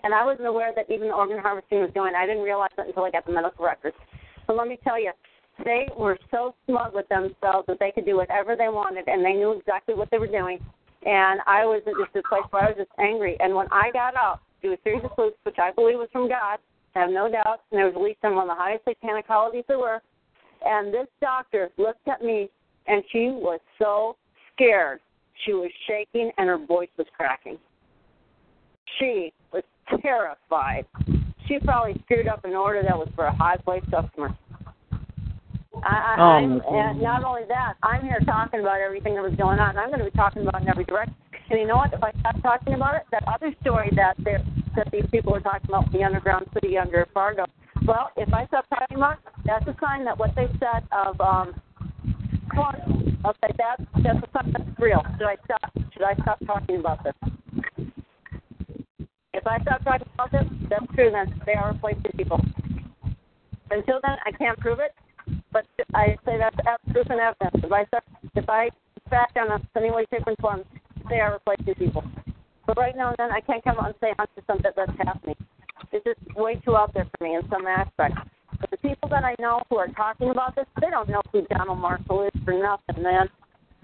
and 0.05 0.13
I 0.13 0.23
wasn't 0.23 0.47
aware 0.47 0.71
that 0.75 0.85
even 0.93 1.09
organ 1.09 1.39
harvesting 1.39 1.81
was 1.81 1.89
going. 1.95 2.13
I 2.13 2.27
didn't 2.27 2.43
realize 2.43 2.69
that 2.77 2.85
until 2.85 3.03
I 3.03 3.11
got 3.11 3.25
the 3.25 3.33
medical 3.33 3.65
records. 3.65 3.95
But 4.45 4.55
let 4.55 4.67
me 4.67 4.77
tell 4.83 5.01
you, 5.01 5.11
they 5.63 5.87
were 5.97 6.19
so 6.29 6.53
smug 6.67 6.93
with 6.93 7.09
themselves 7.09 7.65
that 7.67 7.77
they 7.79 7.91
could 7.91 8.05
do 8.05 8.15
whatever 8.15 8.55
they 8.55 8.69
wanted, 8.69 9.07
and 9.07 9.25
they 9.25 9.33
knew 9.33 9.53
exactly 9.53 9.95
what 9.95 10.11
they 10.11 10.19
were 10.19 10.27
doing. 10.27 10.59
And 11.05 11.41
I 11.47 11.65
was 11.65 11.81
at 11.87 11.93
just 11.97 12.15
a 12.15 12.29
place 12.29 12.43
where 12.51 12.63
I 12.63 12.67
was 12.67 12.77
just 12.77 12.91
angry. 12.99 13.35
And 13.39 13.55
when 13.55 13.67
I 13.71 13.89
got 13.91 14.15
out, 14.15 14.41
through 14.61 14.73
a 14.73 14.77
series 14.83 15.03
of 15.03 15.11
flukes, 15.15 15.37
which 15.43 15.57
I 15.59 15.71
believe 15.71 15.97
was 15.97 16.09
from 16.11 16.29
God, 16.29 16.59
I 16.95 16.99
have 16.99 17.09
no 17.09 17.29
doubt, 17.29 17.61
and 17.71 17.81
it 17.81 17.85
was 17.85 17.95
released 17.95 18.19
on 18.23 18.35
one 18.35 18.49
of 18.49 18.55
the 18.55 18.61
highest 18.61 18.85
satanic 18.85 19.25
holidays 19.27 19.65
there 19.67 19.79
were. 19.79 20.01
And 20.63 20.93
this 20.93 21.07
doctor 21.19 21.69
looked 21.77 22.07
at 22.07 22.21
me, 22.21 22.49
and 22.87 23.03
she 23.11 23.29
was 23.29 23.59
so 23.79 24.17
scared. 24.53 24.99
She 25.45 25.53
was 25.53 25.71
shaking, 25.87 26.31
and 26.37 26.47
her 26.47 26.63
voice 26.63 26.89
was 26.97 27.07
cracking. 27.17 27.57
She 28.99 29.33
was 29.51 29.63
terrified. 30.01 30.85
She 31.47 31.59
probably 31.59 32.01
screwed 32.05 32.27
up 32.27 32.43
an 32.45 32.53
order 32.53 32.81
that 32.83 32.97
was 32.97 33.07
for 33.15 33.25
a 33.25 33.35
high 33.35 33.57
place 33.57 33.83
customer. 33.91 34.35
I, 35.83 36.15
I, 36.15 36.15
Oh, 36.17 36.41
goodness. 36.41 36.63
and 36.69 37.01
not 37.01 37.23
only 37.23 37.43
that, 37.49 37.73
I'm 37.83 38.01
here 38.01 38.19
talking 38.25 38.61
about 38.61 38.79
everything 38.79 39.13
that 39.15 39.23
was 39.23 39.35
going 39.35 39.59
on. 39.59 39.71
and 39.71 39.79
I'm 39.79 39.89
going 39.89 39.99
to 39.99 40.05
be 40.05 40.17
talking 40.17 40.41
about 40.41 40.61
it 40.61 40.63
in 40.63 40.69
every 40.69 40.85
direction. 40.85 41.15
And 41.49 41.59
you 41.59 41.67
know 41.67 41.75
what? 41.75 41.93
If 41.93 42.01
I 42.03 42.11
stop 42.21 42.41
talking 42.41 42.73
about 42.73 42.95
it, 42.95 43.03
that 43.11 43.23
other 43.27 43.53
story 43.61 43.91
that 43.95 44.17
that 44.23 44.91
these 44.91 45.05
people 45.11 45.31
were 45.31 45.41
talking 45.41 45.69
about, 45.69 45.91
the 45.91 46.03
underground 46.03 46.47
city 46.53 46.77
under 46.77 47.05
Fargo. 47.13 47.45
Well, 47.85 48.09
if 48.17 48.33
I 48.33 48.47
stop 48.47 48.65
talking 48.69 48.97
about 48.97 49.13
it, 49.19 49.19
that's 49.45 49.67
a 49.67 49.75
sign 49.79 50.05
that 50.05 50.17
what 50.17 50.33
they 50.35 50.47
said 50.59 50.83
of 50.91 51.21
um, 51.21 51.53
cloning. 52.51 53.23
Okay, 53.23 53.53
that's 53.57 53.83
that's 54.01 54.17
a 54.17 54.29
sign 54.33 54.53
that's 54.53 54.79
real. 54.79 55.03
Should 55.19 55.27
I 55.27 55.35
stop? 55.45 55.71
Should 55.93 56.03
I 56.03 56.15
stop 56.23 56.39
talking 56.47 56.77
about 56.79 57.03
this? 57.03 57.13
If 59.45 59.51
I 59.51 59.61
stop 59.61 59.83
talking 59.83 60.07
about 60.15 60.31
this, 60.31 60.43
that's 60.71 60.85
true. 60.95 61.11
Then 61.11 61.39
they 61.45 61.53
are 61.53 61.71
replacing 61.71 62.17
people. 62.17 62.41
Until 63.69 63.99
then, 64.01 64.17
I 64.25 64.31
can't 64.31 64.57
prove 64.57 64.79
it, 64.79 64.95
but 65.51 65.67
I 65.93 66.17
say 66.25 66.39
that's 66.39 66.57
proof 66.91 67.05
and 67.11 67.19
evidence. 67.19 67.63
If 67.63 67.71
I 67.71 67.85
start, 67.85 68.03
if 68.33 68.49
I 68.49 68.69
fact 69.07 69.37
on 69.37 69.51
a 69.51 69.61
any 69.77 69.91
way, 69.91 70.05
shape, 70.11 70.25
and 70.25 70.35
form, 70.41 70.63
they 71.09 71.19
are 71.19 71.33
replacing 71.33 71.75
people. 71.75 72.03
But 72.65 72.77
right 72.77 72.95
now 72.95 73.09
and 73.09 73.17
then, 73.19 73.31
I 73.31 73.39
can't 73.39 73.63
come 73.63 73.77
out 73.77 73.85
and 73.85 73.95
say 74.01 74.13
100% 74.17 74.63
that 74.63 74.73
that's 74.75 74.97
happening. 74.97 75.35
It's 75.91 76.03
just 76.03 76.35
way 76.35 76.55
too 76.65 76.75
out 76.75 76.95
there 76.95 77.05
for 77.05 77.23
me 77.23 77.35
in 77.35 77.43
some 77.51 77.67
aspects. 77.67 78.17
But 78.59 78.71
the 78.71 78.77
people 78.77 79.09
that 79.09 79.23
I 79.23 79.35
know 79.37 79.61
who 79.69 79.77
are 79.77 79.89
talking 79.89 80.31
about 80.31 80.55
this, 80.55 80.65
they 80.81 80.89
don't 80.89 81.07
know 81.07 81.21
who 81.31 81.45
Donald 81.55 81.77
Marshall 81.77 82.23
is 82.23 82.41
for 82.43 82.53
nothing, 82.53 83.03
man. 83.03 83.29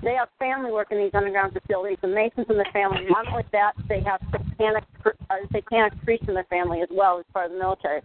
They 0.04 0.16
have 0.16 0.30
family 0.40 0.72
working 0.72 0.98
in 0.98 1.06
these 1.06 1.14
underground 1.14 1.54
facilities. 1.54 1.98
The 2.02 2.08
Masons 2.08 2.48
in 2.50 2.58
the 2.58 2.66
family. 2.74 3.06
Not 3.10 3.28
only 3.28 3.44
that, 3.52 3.74
they 3.88 4.02
have 4.02 4.20
satanic 4.32 4.84
uh, 5.06 5.36
satanic 5.52 5.94
priests 6.04 6.26
in 6.28 6.34
their 6.34 6.46
family 6.46 6.82
as 6.82 6.90
well 6.92 7.20
as 7.20 7.26
part 7.34 7.48
of 7.48 7.52
the 7.52 7.60
military. 7.60 8.02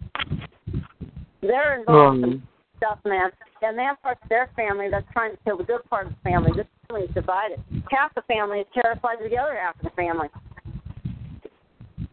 They're 1.40 1.78
involved 1.80 2.18
in 2.18 2.24
Um, 2.24 2.48
stuff, 2.76 2.98
man. 3.04 3.30
And 3.62 3.78
they 3.78 3.84
have 3.84 4.00
parts 4.02 4.20
of 4.22 4.28
their 4.28 4.50
family 4.56 4.88
that's 4.90 5.06
trying 5.12 5.32
to 5.32 5.38
kill 5.44 5.56
the 5.56 5.64
good 5.64 5.84
part 5.88 6.06
of 6.06 6.12
the 6.12 6.30
family. 6.30 6.52
This 6.54 6.66
family 6.88 7.06
is 7.06 7.14
divided. 7.14 7.62
Half 7.90 8.14
the 8.14 8.22
family 8.22 8.60
is 8.60 8.66
terrified 8.74 9.20
of 9.22 9.30
the 9.30 9.38
other 9.38 9.56
half 9.56 9.76
of 9.76 9.82
the 9.82 9.90
family. 9.90 10.28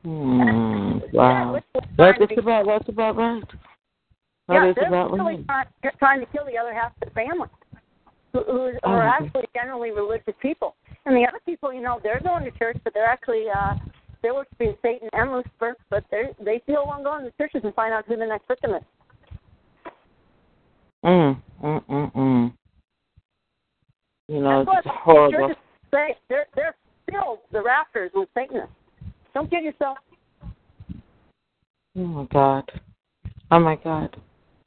hmm, 0.03 0.99
wow. 1.13 1.59
That's 1.73 1.85
trying 1.97 2.13
to 2.13 2.19
just 2.19 2.29
be- 2.29 2.35
about 2.41 2.65
that's 2.65 2.89
about 2.89 3.15
right. 3.17 3.43
That 4.47 4.53
yeah, 4.55 4.69
is 4.69 4.75
they're 4.75 4.87
about 4.87 5.11
really 5.11 5.35
right. 5.37 5.45
trying, 5.81 5.95
trying 5.99 6.19
to 6.19 6.25
kill 6.27 6.45
the 6.45 6.57
other 6.57 6.73
half 6.73 6.91
of 7.01 7.07
the 7.07 7.13
family, 7.13 7.47
who, 8.33 8.43
who 8.43 8.71
Oh, 8.83 8.89
are 8.91 8.99
my 8.99 9.05
actually 9.05 9.45
generally 9.53 9.91
religious 9.91 10.33
people. 10.41 10.75
And 11.05 11.15
the 11.15 11.25
other 11.27 11.39
people, 11.45 11.71
you 11.73 11.81
know, 11.81 11.99
they're 12.03 12.19
going 12.19 12.43
to 12.43 12.51
church, 12.57 12.77
but 12.83 12.93
they're 12.93 13.05
actually 13.05 13.45
uh, 13.55 13.75
they're 14.21 14.33
worshiping 14.33 14.75
Satan 14.81 15.09
and 15.13 15.31
Lucifer, 15.31 15.75
but 15.89 16.03
they 16.11 16.23
they 16.43 16.61
still 16.63 16.85
want 16.85 17.01
to 17.01 17.03
go 17.03 17.17
into 17.17 17.31
churches 17.37 17.61
and 17.63 17.73
find 17.75 17.93
out 17.93 18.05
who 18.07 18.17
the 18.17 18.25
next 18.25 18.47
victim 18.47 18.71
is. 18.71 18.83
Mm, 21.05 21.41
mm, 21.63 21.85
mm, 21.85 22.13
mm. 22.13 22.53
You 24.29 24.39
know, 24.39 24.63
That's 24.65 24.85
it's 24.85 24.95
horrible. 25.03 25.49
churches 25.49 25.57
say. 25.91 26.15
They're 26.29 26.45
they're 26.55 26.75
filled 27.11 27.39
the 27.51 27.61
rafters 27.61 28.11
with 28.15 28.29
Satanists. 28.33 28.71
Don't 29.33 29.49
kid 29.49 29.63
yourself. 29.63 29.97
Oh 31.95 31.99
my 31.99 32.25
God. 32.31 32.71
Oh 33.51 33.59
my 33.59 33.75
God. 33.75 34.15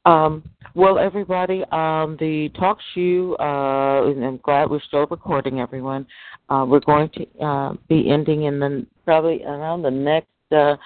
Um, 0.07 0.41
well, 0.73 0.99
everybody, 0.99 1.63
um, 1.71 2.15
the 2.17 2.49
talk 2.57 2.77
show, 2.95 3.35
uh, 3.41 4.09
and 4.09 4.23
I'm 4.23 4.37
glad 4.37 4.69
we're 4.69 4.79
still 4.87 5.05
recording, 5.07 5.59
everyone. 5.59 6.07
Uh, 6.49 6.65
we're 6.65 6.79
going 6.79 7.09
to 7.09 7.45
uh, 7.45 7.73
be 7.89 8.09
ending 8.09 8.43
in 8.43 8.57
the 8.57 8.85
probably 9.03 9.43
around 9.43 9.81
the 9.81 9.91
next 9.91 10.29
uh, 10.55 10.77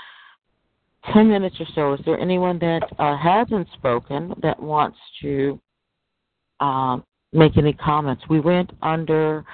10 1.14 1.30
minutes 1.30 1.56
or 1.60 1.68
so. 1.76 1.94
Is 1.94 2.00
there 2.04 2.20
anyone 2.20 2.58
that 2.60 2.82
uh, 2.98 3.16
hasn't 3.16 3.68
spoken 3.74 4.34
that 4.42 4.60
wants 4.60 4.98
to 5.22 5.60
um, 6.60 7.04
make 7.32 7.58
any 7.58 7.74
comments? 7.74 8.24
We 8.28 8.40
went 8.40 8.72
under, 8.82 9.46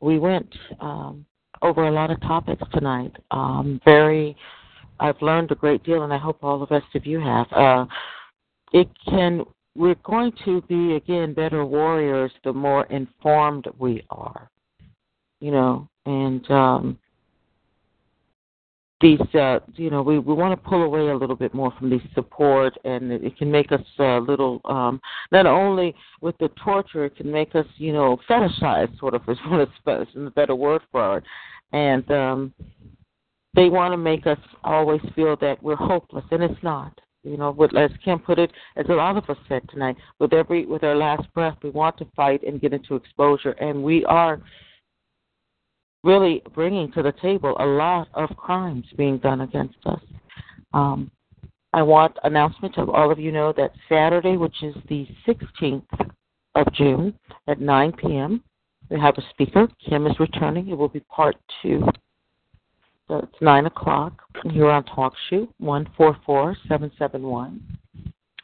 we 0.00 0.18
went 0.18 0.48
um, 0.80 1.26
over 1.60 1.88
a 1.88 1.90
lot 1.90 2.10
of 2.10 2.18
topics 2.22 2.62
tonight. 2.72 3.14
Um, 3.30 3.82
very 3.84 4.34
I've 4.98 5.20
learned 5.20 5.50
a 5.50 5.54
great 5.54 5.82
deal, 5.82 6.04
and 6.04 6.12
I 6.12 6.18
hope 6.18 6.38
all 6.42 6.58
the 6.58 6.74
rest 6.74 6.94
of 6.94 7.04
you 7.04 7.20
have. 7.20 7.46
Uh, 8.72 8.78
it 8.78 8.88
can 9.08 9.44
we're 9.76 9.94
going 10.04 10.32
to 10.44 10.60
be 10.62 10.94
again 10.96 11.32
better 11.32 11.64
warriors 11.64 12.32
the 12.44 12.52
more 12.52 12.84
informed 12.86 13.66
we 13.78 14.04
are. 14.10 14.50
You 15.40 15.52
know, 15.52 15.88
and 16.06 16.50
um 16.50 16.98
these 19.00 19.20
uh 19.34 19.60
you 19.76 19.90
know 19.90 20.02
we 20.02 20.18
we 20.18 20.34
want 20.34 20.52
to 20.52 20.68
pull 20.68 20.82
away 20.82 21.08
a 21.08 21.16
little 21.16 21.36
bit 21.36 21.54
more 21.54 21.72
from 21.78 21.88
these 21.90 22.02
support 22.14 22.76
and 22.84 23.10
it, 23.10 23.36
can 23.38 23.50
make 23.50 23.72
us 23.72 23.80
a 23.98 24.18
little 24.18 24.60
um 24.66 25.00
not 25.32 25.46
only 25.46 25.94
with 26.20 26.36
the 26.38 26.48
torture 26.62 27.06
it 27.06 27.16
can 27.16 27.30
make 27.30 27.54
us 27.54 27.66
you 27.76 27.92
know 27.92 28.18
fetishize 28.28 28.96
sort 28.98 29.14
of 29.14 29.22
is 29.28 29.38
what 29.48 29.60
it's 29.60 30.10
a 30.16 30.30
better 30.30 30.54
word 30.54 30.82
for 30.92 31.18
it 31.18 31.24
and 31.72 32.10
um 32.10 32.52
they 33.54 33.68
want 33.68 33.92
to 33.92 33.96
make 33.96 34.26
us 34.26 34.38
always 34.64 35.00
feel 35.14 35.36
that 35.36 35.60
we're 35.62 35.76
hopeless 35.76 36.24
and 36.30 36.42
it's 36.42 36.62
not 36.62 36.92
you 37.22 37.36
know 37.36 37.50
with 37.50 37.76
as 37.76 37.90
kim 38.04 38.18
put 38.18 38.38
it 38.38 38.50
as 38.76 38.86
a 38.88 38.92
lot 38.92 39.16
of 39.16 39.28
us 39.28 39.36
said 39.48 39.62
tonight 39.68 39.96
with 40.18 40.32
every 40.32 40.66
with 40.66 40.82
our 40.84 40.96
last 40.96 41.32
breath 41.34 41.56
we 41.62 41.70
want 41.70 41.96
to 41.98 42.06
fight 42.16 42.42
and 42.42 42.60
get 42.60 42.72
into 42.72 42.94
exposure 42.94 43.52
and 43.52 43.82
we 43.82 44.04
are 44.06 44.40
really 46.02 46.42
bringing 46.54 46.90
to 46.92 47.02
the 47.02 47.12
table 47.20 47.56
a 47.58 47.66
lot 47.66 48.08
of 48.14 48.34
crimes 48.36 48.84
being 48.96 49.18
done 49.18 49.42
against 49.42 49.76
us. 49.86 50.00
Um, 50.72 51.10
I 51.72 51.82
want 51.82 52.16
announcement 52.24 52.78
of 52.78 52.88
all 52.88 53.12
of 53.12 53.18
you 53.18 53.30
know 53.30 53.52
that 53.56 53.72
Saturday, 53.88 54.36
which 54.36 54.62
is 54.62 54.74
the 54.88 55.06
16th 55.26 56.10
of 56.54 56.72
June 56.72 57.14
at 57.46 57.60
9 57.60 57.92
p.m., 57.92 58.42
we 58.90 58.98
have 58.98 59.16
a 59.18 59.22
speaker. 59.30 59.68
Kim 59.88 60.06
is 60.06 60.18
returning. 60.18 60.68
It 60.68 60.76
will 60.76 60.88
be 60.88 61.00
part 61.00 61.36
two. 61.62 61.86
So 63.10 63.16
it's 63.18 63.40
9 63.40 63.66
o'clock 63.66 64.22
here 64.52 64.70
on 64.70 64.84
TalkShoe, 64.84 65.48
144-771. 65.60 67.58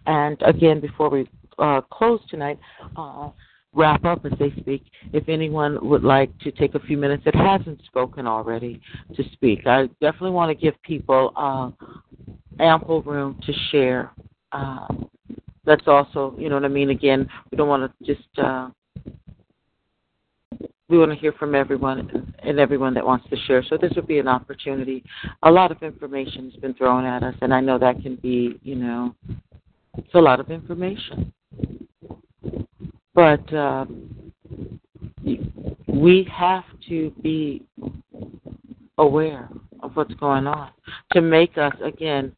And 0.07 0.43
again, 0.45 0.81
before 0.81 1.09
we 1.09 1.31
uh, 1.61 1.83
close 1.83 2.19
tonight, 2.29 2.59
uh, 2.97 3.31
wrap 3.75 4.05
up 4.05 4.27
as 4.27 4.33
they 4.41 4.51
speak, 4.59 4.83
if 5.13 5.29
anyone 5.29 5.79
would 5.89 6.03
like 6.03 6.37
to 6.41 6.51
take 6.51 6.75
a 6.75 6.81
few 6.81 6.97
minutes 6.97 7.23
that 7.27 7.37
hasn't 7.37 7.81
spoken 7.85 8.27
already 8.27 8.81
to 9.15 9.23
speak, 9.35 9.69
I 9.69 9.87
definitely 10.01 10.33
want 10.33 10.51
to 10.51 10.61
give 10.61 10.75
people 10.83 11.33
uh, 11.37 11.71
ample 12.59 13.03
room 13.03 13.39
to 13.47 13.53
share. 13.71 14.11
Uh, 14.51 14.89
that's 15.65 15.87
also, 15.87 16.35
you 16.37 16.49
know 16.49 16.57
what 16.57 16.65
I 16.65 16.69
mean? 16.69 16.91
Again, 16.91 17.29
we 17.53 17.57
don't 17.57 17.69
want 17.69 17.93
to 18.01 18.05
just. 18.05 18.29
Uh, 18.37 18.71
we 20.89 20.99
want 20.99 21.11
to 21.11 21.19
hear 21.19 21.33
from 21.33 21.55
everyone 21.55 22.33
and 22.43 22.61
everyone 22.61 22.95
that 22.95 23.05
wants 23.05 23.29
to 23.31 23.37
share. 23.47 23.63
So 23.69 23.77
this 23.77 23.93
would 23.97 24.07
be 24.07 24.19
an 24.19 24.29
opportunity. 24.29 25.03
A 25.43 25.51
lot 25.51 25.73
of 25.73 25.83
information 25.83 26.51
has 26.51 26.61
been 26.61 26.75
thrown 26.75 27.05
at 27.05 27.23
us, 27.23 27.35
and 27.43 27.53
I 27.53 27.61
know 27.61 27.79
that 27.79 28.03
can 28.03 28.17
be, 28.17 28.59
you 28.63 28.77
know, 28.77 29.15
it's 29.99 30.15
a 30.15 30.21
lot 30.21 30.39
of 30.39 30.51
information. 30.51 31.33
But 33.15 33.53
uh, 33.53 33.87
we 35.89 36.29
have 36.33 36.65
to 36.89 37.11
be 37.23 37.65
aware 38.99 39.49
of 39.81 39.97
what's 39.97 40.15
going 40.15 40.47
on 40.47 40.71
to 41.13 41.21
make 41.21 41.59
us 41.59 41.73
again 41.85 42.35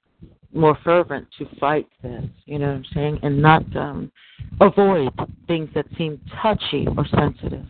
more 0.54 0.78
fervent 0.82 1.26
to 1.38 1.46
fight 1.60 1.86
this. 2.02 2.24
You 2.46 2.58
know 2.58 2.68
what 2.68 2.76
I'm 2.76 2.84
saying, 2.94 3.18
and 3.22 3.42
not 3.42 3.76
um, 3.76 4.10
avoid 4.60 5.10
things 5.46 5.68
that 5.74 5.84
seem 5.98 6.20
touchy 6.40 6.86
or 6.96 7.06
sensitive. 7.06 7.66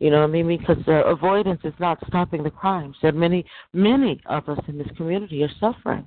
You 0.00 0.10
know 0.10 0.20
what 0.20 0.30
I 0.30 0.32
mean? 0.32 0.48
Because 0.48 0.82
avoidance 0.86 1.60
is 1.62 1.74
not 1.78 1.98
stopping 2.08 2.42
the 2.42 2.50
crimes. 2.50 2.96
That 3.02 3.14
many, 3.14 3.44
many 3.74 4.20
of 4.26 4.48
us 4.48 4.58
in 4.66 4.78
this 4.78 4.88
community 4.96 5.42
are 5.42 5.50
suffering. 5.60 6.06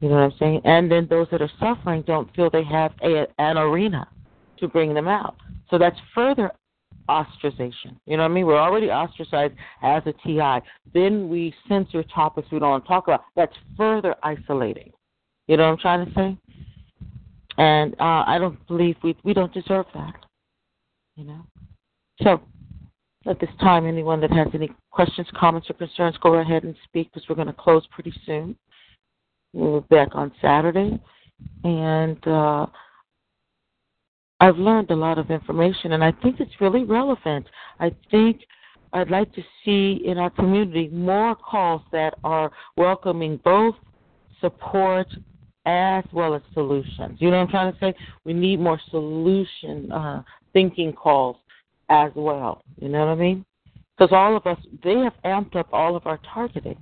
You 0.00 0.08
know 0.08 0.16
what 0.16 0.24
I'm 0.24 0.38
saying? 0.38 0.60
And 0.64 0.90
then 0.90 1.06
those 1.08 1.28
that 1.30 1.40
are 1.40 1.50
suffering 1.60 2.02
don't 2.02 2.34
feel 2.34 2.50
they 2.50 2.64
have 2.64 2.92
a, 3.02 3.26
an 3.38 3.56
arena 3.56 4.08
to 4.58 4.68
bring 4.68 4.92
them 4.92 5.06
out. 5.06 5.36
So 5.70 5.78
that's 5.78 5.96
further 6.14 6.50
ostracization. 7.08 7.96
You 8.06 8.16
know 8.16 8.24
what 8.24 8.30
I 8.30 8.34
mean? 8.34 8.46
We're 8.46 8.58
already 8.58 8.90
ostracized 8.90 9.54
as 9.82 10.02
a 10.06 10.12
TI. 10.24 10.58
Then 10.92 11.28
we 11.28 11.54
censor 11.68 12.02
topics 12.02 12.48
we 12.50 12.58
don't 12.58 12.70
want 12.70 12.84
to 12.84 12.88
talk 12.88 13.06
about. 13.06 13.22
That's 13.36 13.54
further 13.76 14.16
isolating. 14.24 14.92
You 15.46 15.56
know 15.56 15.64
what 15.64 15.72
I'm 15.72 15.78
trying 15.78 16.06
to 16.06 16.12
say? 16.14 16.36
And 17.58 17.94
uh, 17.94 18.24
I 18.26 18.38
don't 18.38 18.66
believe 18.66 18.96
we 19.02 19.16
we 19.22 19.32
don't 19.32 19.54
deserve 19.54 19.86
that. 19.94 20.14
You 21.14 21.24
know. 21.24 21.46
So 22.22 22.40
at 23.26 23.40
this 23.40 23.50
time, 23.60 23.86
anyone 23.86 24.20
that 24.20 24.32
has 24.32 24.48
any 24.54 24.70
questions, 24.90 25.26
comments, 25.36 25.68
or 25.70 25.74
concerns, 25.74 26.16
go 26.22 26.34
ahead 26.34 26.64
and 26.64 26.74
speak 26.84 27.12
because 27.12 27.28
we're 27.28 27.34
going 27.34 27.48
to 27.48 27.52
close 27.52 27.86
pretty 27.90 28.12
soon. 28.24 28.56
We'll 29.52 29.80
be 29.82 29.96
back 29.96 30.10
on 30.12 30.32
Saturday, 30.40 30.98
and. 31.64 32.26
Uh, 32.26 32.66
I've 34.38 34.58
learned 34.58 34.90
a 34.90 34.94
lot 34.94 35.18
of 35.18 35.30
information, 35.30 35.92
and 35.92 36.04
I 36.04 36.12
think 36.12 36.40
it's 36.40 36.60
really 36.60 36.84
relevant. 36.84 37.46
I 37.80 37.90
think 38.10 38.42
I'd 38.92 39.10
like 39.10 39.32
to 39.34 39.42
see 39.64 40.02
in 40.04 40.18
our 40.18 40.30
community 40.30 40.88
more 40.88 41.34
calls 41.34 41.82
that 41.92 42.14
are 42.22 42.50
welcoming 42.76 43.40
both 43.44 43.74
support 44.40 45.06
as 45.64 46.04
well 46.12 46.34
as 46.34 46.42
solutions. 46.52 47.18
You 47.18 47.30
know 47.30 47.38
what 47.38 47.44
I'm 47.44 47.48
trying 47.48 47.72
to 47.72 47.78
say? 47.78 47.94
We 48.24 48.32
need 48.32 48.60
more 48.60 48.80
solution 48.90 49.90
uh, 49.90 50.22
thinking 50.52 50.92
calls 50.92 51.36
as 51.88 52.10
well. 52.14 52.62
You 52.80 52.88
know 52.88 53.00
what 53.00 53.08
I 53.08 53.14
mean? 53.14 53.44
Because 53.96 54.12
all 54.12 54.36
of 54.36 54.46
us, 54.46 54.58
they 54.82 54.96
have 54.98 55.14
amped 55.24 55.56
up 55.56 55.68
all 55.72 55.96
of 55.96 56.06
our 56.06 56.20
targeting. 56.32 56.76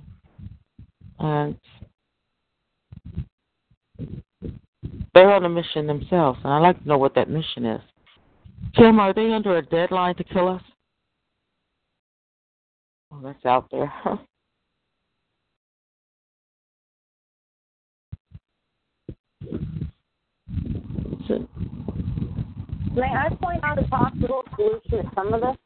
And 1.19 1.57
they're 5.13 5.31
on 5.31 5.45
a 5.45 5.49
mission 5.49 5.87
themselves, 5.87 6.39
and 6.43 6.51
I'd 6.51 6.59
like 6.59 6.81
to 6.81 6.87
know 6.87 6.97
what 6.97 7.15
that 7.15 7.29
mission 7.29 7.65
is. 7.65 7.81
Kim, 8.75 8.99
are 8.99 9.13
they 9.13 9.31
under 9.31 9.57
a 9.57 9.61
deadline 9.61 10.15
to 10.15 10.23
kill 10.23 10.49
us? 10.49 10.61
Oh, 13.13 13.21
that's 13.23 13.45
out 13.45 13.69
there. 13.71 13.93
May 22.95 23.11
I 23.13 23.29
point 23.41 23.63
out 23.63 23.77
a 23.77 23.83
possible 23.87 24.43
solution 24.55 25.03
to 25.03 25.11
some 25.15 25.33
of 25.33 25.41
this? 25.41 25.57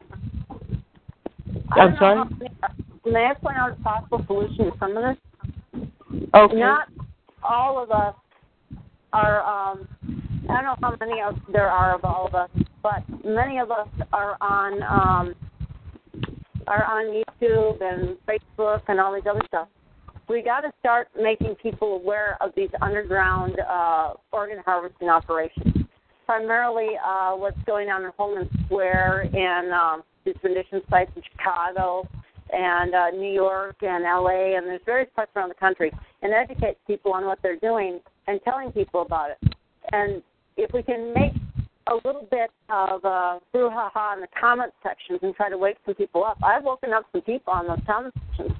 I'm 1.71 1.95
sorry? 1.99 2.29
may 3.05 3.25
I 3.25 3.33
point 3.35 3.57
out 3.57 3.71
a 3.71 3.83
possible 3.83 4.23
solution 4.25 4.71
to 4.71 4.77
some 4.79 4.97
of 4.97 5.03
this? 5.03 5.87
Okay. 6.33 6.55
Not 6.55 6.89
all 7.43 7.81
of 7.81 7.91
us 7.91 8.15
are 9.13 9.43
um 9.43 9.87
I 10.49 10.53
don't 10.53 10.63
know 10.63 10.75
how 10.81 10.95
many 10.99 11.21
of 11.21 11.35
there 11.53 11.69
are 11.69 11.95
of 11.95 12.03
all 12.03 12.27
of 12.27 12.35
us, 12.35 12.49
but 12.81 13.03
many 13.23 13.59
of 13.59 13.69
us 13.69 13.87
are 14.11 14.35
on 14.41 14.81
um 14.83 15.35
are 16.67 16.83
on 16.85 17.23
YouTube 17.39 17.81
and 17.81 18.17
Facebook 18.27 18.81
and 18.87 18.99
all 18.99 19.13
these 19.13 19.23
other 19.29 19.41
stuff. 19.47 19.67
We 20.27 20.43
got 20.43 20.61
to 20.61 20.71
start 20.79 21.09
making 21.19 21.55
people 21.55 21.95
aware 21.95 22.37
of 22.41 22.51
these 22.55 22.69
underground 22.81 23.59
uh, 23.59 24.13
organ 24.31 24.59
harvesting 24.63 25.09
operations. 25.09 25.78
Primarily, 26.29 26.89
uh, 27.03 27.31
what's 27.31 27.57
going 27.65 27.89
on 27.89 28.03
in 28.03 28.11
Homan 28.15 28.47
Square 28.63 29.31
and 29.33 29.73
um, 29.73 30.03
these 30.23 30.35
rendition 30.43 30.79
sites 30.87 31.09
in 31.15 31.23
Chicago 31.23 32.07
and 32.53 32.93
uh, 32.93 33.09
New 33.09 33.33
York 33.33 33.77
and 33.81 34.03
LA, 34.03 34.55
and 34.55 34.67
there's 34.67 34.79
various 34.85 35.09
parts 35.15 35.31
around 35.35 35.49
the 35.49 35.55
country, 35.55 35.91
and 36.21 36.31
educate 36.31 36.77
people 36.85 37.13
on 37.13 37.25
what 37.25 37.39
they're 37.41 37.55
doing 37.55 37.99
and 38.27 38.39
telling 38.43 38.71
people 38.71 39.01
about 39.01 39.31
it. 39.31 39.55
And 39.91 40.21
if 40.55 40.71
we 40.71 40.83
can 40.83 41.15
make 41.15 41.33
a 41.87 41.95
little 42.05 42.27
bit 42.29 42.51
of 42.69 43.03
a 43.05 43.39
brouhaha 43.51 44.13
in 44.13 44.21
the 44.21 44.27
comment 44.39 44.71
sections 44.83 45.21
and 45.23 45.33
try 45.33 45.49
to 45.49 45.57
wake 45.57 45.77
some 45.83 45.95
people 45.95 46.23
up. 46.23 46.37
I've 46.43 46.63
woken 46.63 46.93
up 46.93 47.05
some 47.11 47.21
people 47.21 47.53
on 47.53 47.65
those 47.65 47.79
comment 47.87 48.13
sections. 48.37 48.55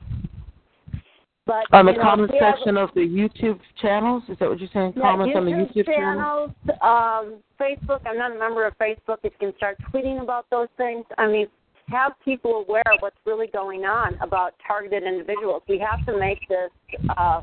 But, 1.50 1.66
on 1.76 1.88
the 1.88 1.94
know, 1.94 2.02
comment 2.04 2.32
have- 2.40 2.58
section 2.58 2.78
of 2.78 2.94
the 2.94 3.02
YouTube 3.02 3.60
channels, 3.82 4.22
is 4.30 4.38
that 4.38 4.48
what 4.48 4.60
you're 4.60 4.70
saying? 4.72 4.94
yeah, 4.96 5.02
Comments 5.02 5.36
on 5.36 5.46
the 5.46 5.52
YouTube 5.52 5.74
YouTube 5.78 5.86
channels? 5.86 6.52
channels, 6.68 6.80
um, 6.84 7.44
Facebook. 7.60 8.02
I'm 8.06 8.20
not 8.20 8.36
a 8.36 8.38
member 8.38 8.68
of 8.68 8.78
Facebook. 8.78 9.18
If 9.24 9.34
you 9.42 9.48
can 9.50 9.58
start 9.58 9.78
tweeting 9.92 10.22
about 10.22 10.46
those 10.52 10.68
things, 10.78 11.06
I 11.18 11.26
mean, 11.26 11.48
have 11.88 12.12
people 12.24 12.64
aware 12.68 12.84
of 12.94 13.00
what's 13.00 13.18
really 13.26 13.48
going 13.48 13.86
on 13.86 14.14
about 14.22 14.54
targeted 14.66 15.02
individuals. 15.02 15.64
We 15.68 15.80
have 15.80 16.06
to 16.06 16.20
make 16.20 16.38
this 16.48 16.70
uh, 17.18 17.42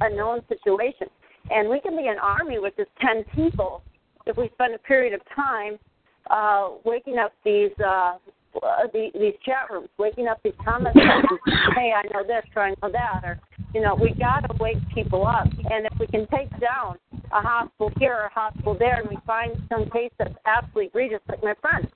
a 0.00 0.08
known 0.16 0.40
situation, 0.48 1.08
and 1.50 1.68
we 1.68 1.80
can 1.80 1.94
be 1.94 2.06
an 2.06 2.16
army 2.18 2.60
with 2.60 2.74
just 2.78 2.88
ten 2.98 3.24
people 3.34 3.82
if 4.24 4.38
we 4.38 4.48
spend 4.54 4.74
a 4.74 4.78
period 4.78 5.12
of 5.12 5.20
time 5.36 5.78
uh, 6.30 6.70
waking 6.86 7.18
up 7.18 7.34
these. 7.44 7.72
Uh, 7.78 8.14
uh, 8.62 8.86
the, 8.92 9.10
these 9.14 9.34
chat 9.44 9.70
rooms, 9.70 9.88
waking 9.98 10.28
up 10.28 10.38
these 10.42 10.52
comments. 10.64 10.98
hey, 11.76 11.92
I 11.92 12.02
know 12.12 12.26
this, 12.26 12.44
or 12.54 12.62
I 12.62 12.70
know 12.82 12.90
that, 12.90 13.20
or 13.24 13.40
you 13.74 13.80
know, 13.80 13.94
we 13.94 14.12
got 14.14 14.40
to 14.40 14.56
wake 14.60 14.76
people 14.94 15.26
up. 15.26 15.46
And 15.70 15.86
if 15.86 15.98
we 15.98 16.06
can 16.06 16.26
take 16.28 16.50
down 16.60 16.96
a 17.32 17.40
hospital 17.40 17.90
here 17.98 18.14
or 18.14 18.26
a 18.26 18.32
hospital 18.32 18.76
there, 18.78 19.00
and 19.00 19.08
we 19.08 19.16
find 19.26 19.52
some 19.70 19.88
case 19.90 20.10
that's 20.18 20.34
absolutely 20.46 20.86
egregious, 20.86 21.20
like 21.28 21.42
my 21.42 21.54
friend, 21.60 21.88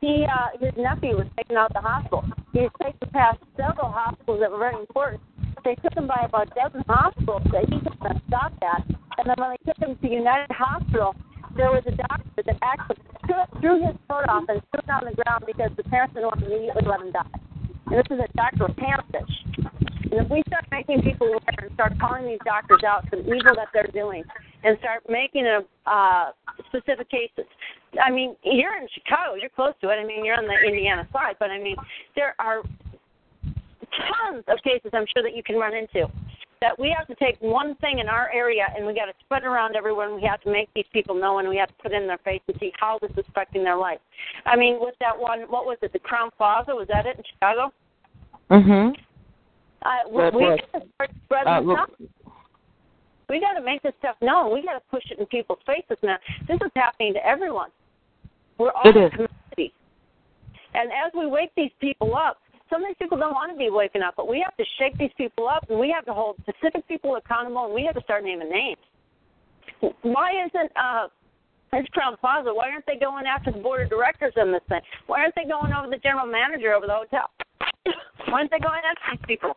he 0.00 0.24
uh, 0.24 0.58
his 0.58 0.72
nephew 0.76 1.16
was 1.16 1.26
taken 1.36 1.56
out 1.56 1.70
of 1.70 1.82
the 1.82 1.88
hospital. 1.88 2.24
He 2.52 2.60
was 2.60 2.72
taken 2.82 3.08
past 3.12 3.38
several 3.56 3.92
hospitals 3.92 4.40
that 4.40 4.50
were 4.50 4.58
very 4.58 4.76
important. 4.76 5.22
They 5.64 5.74
took 5.76 5.94
him 5.94 6.06
by 6.08 6.24
about 6.24 6.48
a 6.50 6.54
dozen 6.54 6.84
hospitals 6.88 7.42
that 7.52 7.68
he 7.68 7.78
couldn't 7.78 8.02
have 8.02 8.20
stopped 8.28 8.62
at, 8.62 8.82
And 9.18 9.28
then 9.28 9.36
when 9.36 9.50
they 9.50 9.72
took 9.72 9.78
him 9.78 9.96
to 9.96 10.08
United 10.08 10.50
Hospital, 10.50 11.14
there 11.56 11.70
was 11.70 11.82
a 11.86 11.92
doctor 11.92 12.42
that 12.46 12.58
actually 12.62 12.96
threw- 13.26 13.60
threw 13.60 13.86
his 13.86 13.96
coat 14.08 14.24
off 14.28 14.44
and 14.48 14.62
threw 14.70 14.80
it 14.80 14.90
on 14.90 15.04
the 15.04 15.14
ground 15.22 15.44
because 15.46 15.70
the 15.76 15.84
parents 15.84 16.14
didn't 16.14 16.26
want 16.26 16.40
to 16.40 16.46
immediately 16.46 16.82
let 16.86 17.00
him 17.00 17.12
die. 17.12 17.38
And 17.86 17.98
this 17.98 18.06
is 18.10 18.20
a 18.20 18.28
doctor 18.36 18.66
with 18.66 18.76
panfish. 18.76 19.34
And 20.10 20.26
if 20.26 20.30
we 20.30 20.42
start 20.48 20.66
making 20.70 21.02
people 21.02 21.28
aware 21.28 21.62
and 21.62 21.70
start 21.74 21.98
calling 21.98 22.26
these 22.26 22.42
doctors 22.44 22.82
out 22.86 23.08
for 23.08 23.16
the 23.16 23.22
evil 23.22 23.54
that 23.54 23.68
they're 23.72 23.90
doing 23.92 24.24
and 24.64 24.78
start 24.78 25.02
making 25.08 25.46
a 25.46 25.60
uh, 25.90 26.32
specific 26.68 27.10
cases. 27.10 27.46
I 28.00 28.10
mean, 28.10 28.36
you're 28.44 28.76
in 28.76 28.86
Chicago, 28.94 29.34
you're 29.34 29.50
close 29.50 29.74
to 29.80 29.90
it. 29.90 29.94
I 29.94 30.04
mean, 30.04 30.24
you're 30.24 30.36
on 30.36 30.46
the 30.46 30.54
Indiana 30.54 31.08
side, 31.12 31.36
but 31.38 31.50
I 31.50 31.58
mean, 31.58 31.76
there 32.14 32.34
are 32.38 32.62
tons 33.42 34.44
of 34.48 34.58
cases 34.62 34.90
I'm 34.92 35.06
sure 35.14 35.22
that 35.22 35.34
you 35.34 35.42
can 35.42 35.56
run 35.56 35.74
into 35.74 36.10
that 36.60 36.78
we 36.78 36.94
have 36.96 37.06
to 37.06 37.14
take 37.14 37.40
one 37.40 37.74
thing 37.76 38.00
in 38.00 38.08
our 38.08 38.30
area 38.32 38.66
and 38.76 38.84
we 38.86 38.92
got 38.94 39.06
to 39.06 39.14
spread 39.20 39.42
it 39.44 39.46
around 39.46 39.76
everywhere 39.76 40.14
we 40.14 40.22
have 40.22 40.40
to 40.42 40.50
make 40.52 40.68
these 40.74 40.84
people 40.92 41.14
know 41.14 41.38
and 41.38 41.48
we 41.48 41.56
have 41.56 41.68
to 41.68 41.74
put 41.82 41.92
it 41.92 42.00
in 42.02 42.06
their 42.06 42.18
face 42.18 42.42
and 42.48 42.56
see 42.60 42.70
how 42.78 42.98
this 43.00 43.10
is 43.16 43.24
affecting 43.28 43.64
their 43.64 43.76
life. 43.76 43.98
I 44.44 44.56
mean, 44.56 44.78
with 44.78 44.94
that 45.00 45.18
one, 45.18 45.40
what 45.48 45.64
was 45.64 45.78
it, 45.82 45.92
the 45.92 45.98
Crowne 45.98 46.30
Plaza? 46.36 46.72
Was 46.74 46.86
that 46.88 47.06
it 47.06 47.16
in 47.16 47.24
Chicago? 47.32 47.72
Mhm. 48.50 48.94
Uh, 49.82 49.90
we 50.10 50.20
That 50.22 50.34
we 50.34 50.40
got 50.42 50.56
to 50.56 50.88
start 50.94 51.10
spreading 51.24 51.52
Uh, 51.52 51.60
look- 51.60 51.78
out. 51.78 51.92
We 53.30 53.38
got 53.40 53.52
to 53.54 53.60
make 53.62 53.80
this 53.82 53.94
stuff 54.00 54.16
known. 54.20 54.52
We 54.52 54.60
got 54.62 54.74
to 54.74 54.80
push 54.90 55.08
it 55.10 55.18
in 55.18 55.26
people's 55.26 55.60
faces 55.64 55.96
now. 56.02 56.18
This 56.48 56.60
is 56.60 56.70
happening 56.74 57.14
to 57.14 57.24
everyone. 57.24 57.70
We're 58.58 58.72
all 58.72 58.82
It 58.88 58.96
a 58.96 59.04
is. 59.06 59.10
community. 59.12 59.72
And 60.74 60.90
as 60.92 61.12
we 61.14 61.26
wake 61.26 61.52
these 61.54 61.70
people 61.80 62.14
up, 62.16 62.38
some 62.70 62.82
of 62.82 62.88
these 62.88 62.96
people 62.98 63.18
don't 63.18 63.34
want 63.34 63.52
to 63.52 63.58
be 63.58 63.68
waking 63.68 64.02
up, 64.02 64.14
but 64.16 64.28
we 64.28 64.40
have 64.40 64.56
to 64.56 64.64
shake 64.78 64.96
these 64.96 65.10
people 65.16 65.48
up 65.48 65.66
and 65.68 65.78
we 65.78 65.90
have 65.90 66.06
to 66.06 66.14
hold 66.14 66.36
specific 66.42 66.86
people 66.88 67.16
accountable 67.16 67.66
and 67.66 67.74
we 67.74 67.84
have 67.84 67.94
to 67.94 68.02
start 68.02 68.24
naming 68.24 68.48
names. 68.48 68.80
Why 70.02 70.30
isn't 70.46 70.72
uh 70.76 71.08
this 71.72 71.86
Crowne 71.94 72.18
Plaza, 72.18 72.52
why 72.52 72.70
aren't 72.70 72.86
they 72.86 72.96
going 72.96 73.26
after 73.26 73.52
the 73.52 73.58
board 73.58 73.82
of 73.82 73.90
directors 73.90 74.32
on 74.36 74.52
this 74.52 74.62
thing? 74.68 74.80
Why 75.06 75.20
aren't 75.20 75.34
they 75.34 75.44
going 75.44 75.72
over 75.72 75.88
the 75.88 75.98
general 75.98 76.26
manager 76.26 76.72
over 76.72 76.86
the 76.86 76.94
hotel? 76.94 77.30
Why 78.26 78.40
aren't 78.40 78.50
they 78.50 78.58
going 78.58 78.82
after 78.84 79.16
these 79.16 79.24
people? 79.26 79.56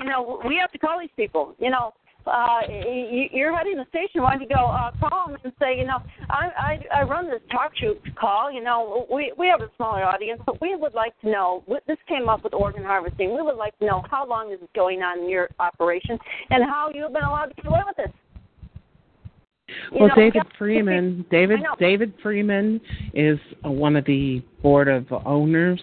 You 0.00 0.08
know, 0.08 0.40
we 0.46 0.56
have 0.56 0.72
to 0.72 0.78
call 0.78 0.98
these 0.98 1.14
people. 1.16 1.54
You 1.58 1.70
know, 1.70 1.92
uh, 2.26 2.60
you- 2.68 3.28
you're 3.32 3.56
heading 3.56 3.76
the 3.76 3.86
station. 3.88 4.22
Why 4.22 4.32
don't 4.32 4.42
you 4.42 4.48
go 4.48 4.66
uh, 4.66 4.90
call 5.00 5.28
them 5.28 5.38
and 5.44 5.52
say, 5.58 5.78
you 5.78 5.84
know, 5.86 5.98
I, 6.30 6.78
I 6.92 7.00
I 7.00 7.02
run 7.02 7.28
this 7.28 7.40
talk 7.50 7.72
show 7.76 7.94
call. 8.18 8.50
You 8.52 8.62
know, 8.62 9.06
we 9.12 9.32
we 9.36 9.46
have 9.48 9.60
a 9.60 9.70
smaller 9.76 10.04
audience, 10.04 10.40
but 10.46 10.60
we 10.60 10.76
would 10.76 10.94
like 10.94 11.18
to 11.20 11.30
know. 11.30 11.64
This 11.86 11.98
came 12.08 12.28
up 12.28 12.44
with 12.44 12.54
organ 12.54 12.84
harvesting. 12.84 13.34
We 13.34 13.42
would 13.42 13.56
like 13.56 13.78
to 13.78 13.86
know 13.86 14.04
how 14.10 14.26
long 14.26 14.50
this 14.50 14.60
is 14.60 14.68
going 14.74 15.02
on 15.02 15.20
in 15.20 15.28
your 15.28 15.48
operation 15.58 16.18
and 16.50 16.62
how 16.64 16.90
you've 16.94 17.12
been 17.12 17.24
allowed 17.24 17.46
to 17.46 17.54
get 17.54 17.66
away 17.66 17.80
with 17.86 17.96
this. 17.96 18.12
You 19.92 20.00
Well, 20.00 20.08
know, 20.08 20.14
David 20.14 20.42
Freeman, 20.58 21.24
David 21.30 21.60
David 21.78 22.14
Freeman 22.22 22.80
is 23.14 23.38
uh, 23.64 23.70
one 23.70 23.96
of 23.96 24.04
the 24.04 24.42
board 24.62 24.88
of 24.88 25.06
owners, 25.24 25.82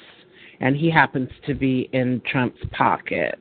and 0.60 0.76
he 0.76 0.90
happens 0.92 1.30
to 1.48 1.54
be 1.56 1.90
in 1.94 2.22
Trump's 2.32 2.60
pocket, 2.72 3.40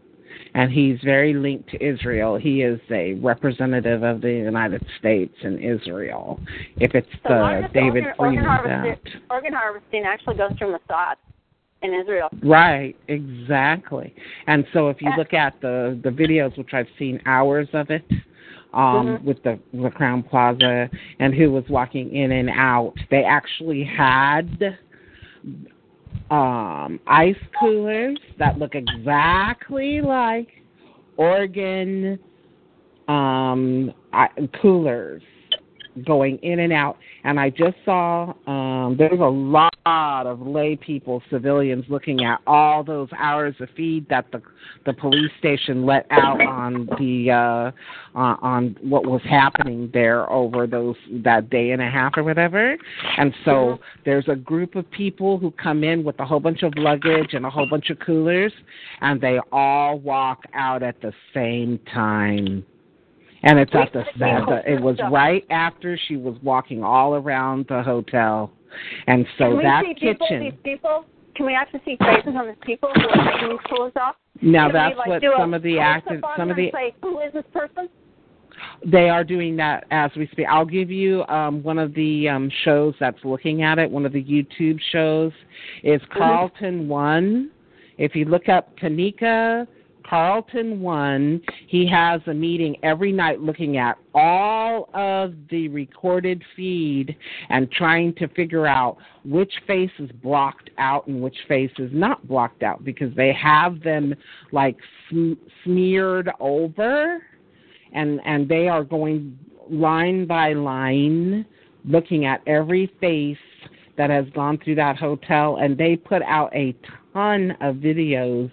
and 0.58 0.72
he's 0.72 0.98
very 1.04 1.34
linked 1.34 1.70
to 1.70 1.80
Israel. 1.80 2.36
He 2.36 2.62
is 2.62 2.80
a 2.90 3.14
representative 3.14 4.02
of 4.02 4.20
the 4.20 4.32
United 4.32 4.84
States 4.98 5.32
in 5.42 5.56
Israel. 5.62 6.40
If 6.78 6.96
it's 6.96 7.06
The 7.22 7.62
the 7.62 7.68
David 7.72 8.04
organ, 8.18 8.44
organ, 8.44 8.44
Freeman 8.44 8.44
harvesting, 8.44 9.20
organ 9.30 9.52
harvesting 9.52 10.02
actually 10.04 10.34
goes 10.34 10.50
through 10.58 10.76
Mossad 10.76 11.14
in 11.82 11.94
Israel. 11.94 12.28
Right, 12.42 12.96
exactly. 13.06 14.12
And 14.48 14.66
so 14.72 14.88
if 14.88 15.00
you 15.00 15.12
look 15.16 15.32
at 15.32 15.54
the 15.60 15.96
the 16.02 16.10
videos, 16.10 16.58
which 16.58 16.74
I've 16.74 16.88
seen 16.98 17.22
hours 17.24 17.68
of 17.72 17.90
it, 17.90 18.04
um, 18.74 19.06
Mhm. 19.06 19.22
with 19.22 19.40
the 19.44 19.60
the 19.72 19.90
Crowne 19.90 20.28
Plaza 20.28 20.90
and 21.20 21.34
who 21.34 21.52
was 21.52 21.68
walking 21.68 22.12
in 22.12 22.32
and 22.32 22.50
out, 22.50 22.94
they 23.12 23.22
actually 23.22 23.84
had 23.84 24.76
um 26.30 27.00
ice 27.06 27.36
coolers 27.58 28.18
that 28.38 28.58
look 28.58 28.74
exactly 28.74 30.00
like 30.00 30.48
Oregon 31.16 32.18
um 33.08 33.92
coolers 34.60 35.22
going 36.04 36.38
in 36.38 36.60
and 36.60 36.72
out. 36.72 36.96
And 37.24 37.38
I 37.38 37.50
just 37.50 37.76
saw 37.84 38.34
um 38.46 38.96
there's 38.98 39.20
a 39.20 39.24
lot 39.24 39.72
of 40.26 40.40
lay 40.40 40.76
people 40.76 41.22
civilians 41.30 41.84
looking 41.88 42.24
at 42.24 42.40
all 42.46 42.84
those 42.84 43.08
hours 43.16 43.54
of 43.60 43.68
feed 43.76 44.08
that 44.08 44.26
the 44.32 44.42
the 44.86 44.92
police 44.92 45.30
station 45.38 45.86
let 45.86 46.06
out 46.10 46.40
on 46.44 46.86
the 46.98 47.30
uh 47.30 48.18
on, 48.18 48.38
on 48.42 48.76
what 48.82 49.06
was 49.06 49.22
happening 49.28 49.90
there 49.92 50.30
over 50.30 50.66
those 50.66 50.96
that 51.24 51.50
day 51.50 51.70
and 51.70 51.82
a 51.82 51.88
half 51.88 52.12
or 52.16 52.24
whatever. 52.24 52.76
And 53.16 53.32
so 53.44 53.78
there's 54.04 54.28
a 54.28 54.36
group 54.36 54.74
of 54.74 54.90
people 54.90 55.38
who 55.38 55.50
come 55.52 55.84
in 55.84 56.04
with 56.04 56.18
a 56.20 56.24
whole 56.24 56.40
bunch 56.40 56.62
of 56.62 56.72
luggage 56.76 57.34
and 57.34 57.46
a 57.46 57.50
whole 57.50 57.68
bunch 57.68 57.90
of 57.90 57.98
coolers 58.00 58.52
and 59.00 59.20
they 59.20 59.38
all 59.52 59.98
walk 59.98 60.44
out 60.54 60.82
at 60.82 61.00
the 61.00 61.12
same 61.34 61.78
time 61.92 62.64
and 63.42 63.58
it's 63.58 63.72
at 63.74 63.92
the. 63.92 64.04
It 64.66 64.80
was 64.80 64.98
right 65.10 65.44
after 65.50 65.98
she 66.08 66.16
was 66.16 66.36
walking 66.42 66.82
all 66.82 67.14
around 67.14 67.66
the 67.68 67.82
hotel, 67.82 68.52
and 69.06 69.26
so 69.36 69.44
Can 69.44 69.56
we 69.56 69.62
that 69.62 69.84
see 69.84 69.94
people, 69.94 70.26
kitchen. 70.26 70.40
these 70.40 70.52
people? 70.64 71.04
Can 71.34 71.46
we 71.46 71.54
actually 71.54 71.82
see 71.84 71.96
faces 72.00 72.34
on 72.36 72.48
these 72.48 72.56
people 72.62 72.88
who 72.94 73.08
are 73.08 73.32
taking 73.32 73.50
these 73.50 73.92
off? 73.96 74.16
Now 74.42 74.64
Can 74.64 74.66
we, 74.66 74.72
that's 74.72 74.96
like, 74.98 75.08
what 75.08 75.22
some 75.38 75.54
of 75.54 75.62
the 75.62 75.78
active, 75.78 76.20
some 76.36 76.50
of 76.50 76.56
the 76.56 76.70
say, 76.72 76.94
who 77.00 77.20
is 77.20 77.32
this 77.32 77.44
person? 77.52 77.88
they 78.84 79.08
are 79.08 79.24
doing 79.24 79.56
that 79.56 79.84
as 79.90 80.10
we 80.16 80.26
speak. 80.28 80.46
I'll 80.48 80.64
give 80.64 80.90
you 80.90 81.24
um, 81.26 81.62
one 81.62 81.78
of 81.78 81.94
the 81.94 82.28
um, 82.28 82.50
shows 82.64 82.94
that's 83.00 83.18
looking 83.24 83.62
at 83.62 83.78
it. 83.78 83.90
One 83.90 84.06
of 84.06 84.12
the 84.12 84.22
YouTube 84.22 84.78
shows 84.92 85.32
is 85.82 86.00
Carlton 86.12 86.88
One. 86.88 87.50
If 87.98 88.14
you 88.14 88.24
look 88.24 88.48
up 88.48 88.76
Kanika 88.78 89.66
Carlton 90.08 90.80
One, 90.80 91.40
he 91.66 91.86
has 91.88 92.20
a 92.26 92.34
meeting 92.34 92.76
every 92.82 93.12
night 93.12 93.40
looking 93.40 93.76
at 93.76 93.98
all 94.14 94.88
of 94.94 95.34
the 95.50 95.68
recorded 95.68 96.42
feed 96.56 97.14
and 97.50 97.70
trying 97.70 98.14
to 98.14 98.28
figure 98.28 98.66
out 98.66 98.96
which 99.24 99.52
face 99.66 99.90
is 99.98 100.10
blocked 100.22 100.70
out 100.78 101.06
and 101.08 101.20
which 101.20 101.36
face 101.46 101.70
is 101.78 101.90
not 101.92 102.26
blocked 102.26 102.62
out 102.62 102.84
because 102.84 103.14
they 103.16 103.32
have 103.34 103.82
them 103.82 104.14
like 104.50 104.76
sm- 105.10 105.34
smeared 105.64 106.30
over 106.40 107.22
and 107.92 108.20
and 108.24 108.48
they 108.48 108.68
are 108.68 108.84
going 108.84 109.38
line 109.70 110.26
by 110.26 110.52
line 110.54 111.44
looking 111.84 112.24
at 112.24 112.40
every 112.46 112.90
face 113.00 113.36
that 113.98 114.10
has 114.10 114.24
gone 114.34 114.58
through 114.64 114.76
that 114.76 114.96
hotel 114.96 115.58
and 115.60 115.76
they 115.76 115.96
put 115.96 116.22
out 116.22 116.54
a 116.54 116.74
ton 117.12 117.52
of 117.60 117.76
videos 117.76 118.50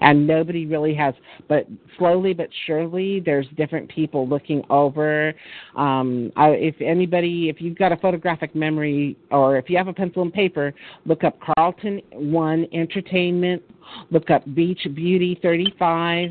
and 0.00 0.26
nobody 0.26 0.66
really 0.66 0.94
has 0.94 1.14
but 1.48 1.66
slowly 1.98 2.32
but 2.32 2.48
surely 2.66 3.20
there's 3.20 3.46
different 3.56 3.88
people 3.90 4.28
looking 4.28 4.62
over. 4.70 5.34
Um 5.76 6.32
I, 6.36 6.50
if 6.50 6.74
anybody 6.80 7.48
if 7.48 7.60
you've 7.60 7.78
got 7.78 7.92
a 7.92 7.96
photographic 7.96 8.54
memory 8.54 9.16
or 9.30 9.56
if 9.56 9.68
you 9.68 9.76
have 9.76 9.88
a 9.88 9.92
pencil 9.92 10.22
and 10.22 10.32
paper 10.32 10.72
look 11.04 11.24
up 11.24 11.38
carlton 11.40 12.00
one 12.12 12.66
entertainment 12.72 13.62
look 14.10 14.30
up 14.30 14.42
beach 14.54 14.86
beauty 14.94 15.38
35 15.42 16.30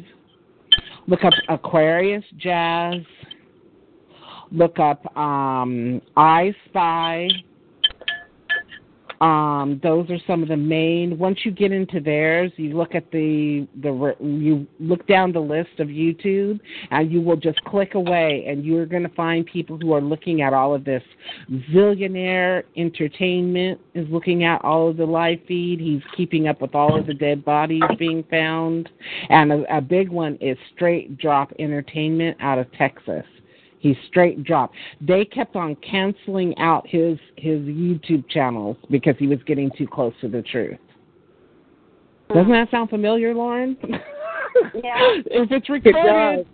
look 1.07 1.23
up 1.23 1.33
aquarius 1.49 2.23
jazz 2.37 2.95
look 4.51 4.79
up 4.79 5.05
um 5.17 6.01
i 6.15 6.53
spy 6.67 7.27
um 9.21 9.79
those 9.83 10.09
are 10.09 10.19
some 10.27 10.41
of 10.41 10.49
the 10.49 10.57
main 10.57 11.17
once 11.17 11.39
you 11.43 11.51
get 11.51 11.71
into 11.71 11.99
theirs 11.99 12.51
you 12.57 12.75
look 12.75 12.95
at 12.95 13.09
the 13.11 13.67
the 13.81 14.15
you 14.21 14.67
look 14.79 15.05
down 15.07 15.31
the 15.31 15.39
list 15.39 15.79
of 15.79 15.87
youtube 15.87 16.59
and 16.91 17.11
you 17.11 17.21
will 17.21 17.35
just 17.35 17.63
click 17.65 17.95
away 17.95 18.45
and 18.47 18.65
you're 18.65 18.85
going 18.85 19.03
to 19.03 19.09
find 19.09 19.45
people 19.45 19.77
who 19.77 19.93
are 19.93 20.01
looking 20.01 20.41
at 20.41 20.53
all 20.53 20.73
of 20.73 20.83
this. 20.83 21.03
Zillionaire 21.71 22.63
entertainment 22.77 23.79
is 23.93 24.07
looking 24.09 24.43
at 24.43 24.63
all 24.63 24.89
of 24.89 24.97
the 24.97 25.05
live 25.05 25.39
feed. 25.47 25.79
He's 25.79 26.01
keeping 26.15 26.47
up 26.47 26.61
with 26.61 26.75
all 26.75 26.97
of 26.97 27.07
the 27.07 27.13
dead 27.13 27.43
bodies 27.45 27.83
being 27.97 28.23
found. 28.29 28.89
And 29.29 29.51
a, 29.51 29.77
a 29.77 29.81
big 29.81 30.09
one 30.09 30.37
is 30.41 30.57
straight 30.73 31.17
drop 31.17 31.51
entertainment 31.59 32.37
out 32.39 32.57
of 32.57 32.71
texas 32.73 33.25
He's 33.85 33.95
straight 34.07 34.43
dropped. 34.43 34.73
They 34.99 35.25
kept 35.25 35.55
on 35.55 35.75
canceling 35.87 36.57
out 36.57 36.87
his 36.87 37.19
his 37.37 37.59
YouTube 37.59 38.27
channels 38.29 38.77
because 38.89 39.13
he 39.19 39.27
was 39.27 39.37
getting 39.45 39.69
too 39.77 39.85
close 39.85 40.11
to 40.21 40.27
the 40.27 40.41
truth. 40.41 40.79
Doesn't 42.33 42.51
that 42.51 42.71
sound 42.71 42.89
familiar, 42.89 43.35
Lauren? 43.35 43.77
Yeah. 44.73 44.95
if 45.25 45.51
it's 45.51 45.67
It 45.67 45.71
recorded. 45.71 46.45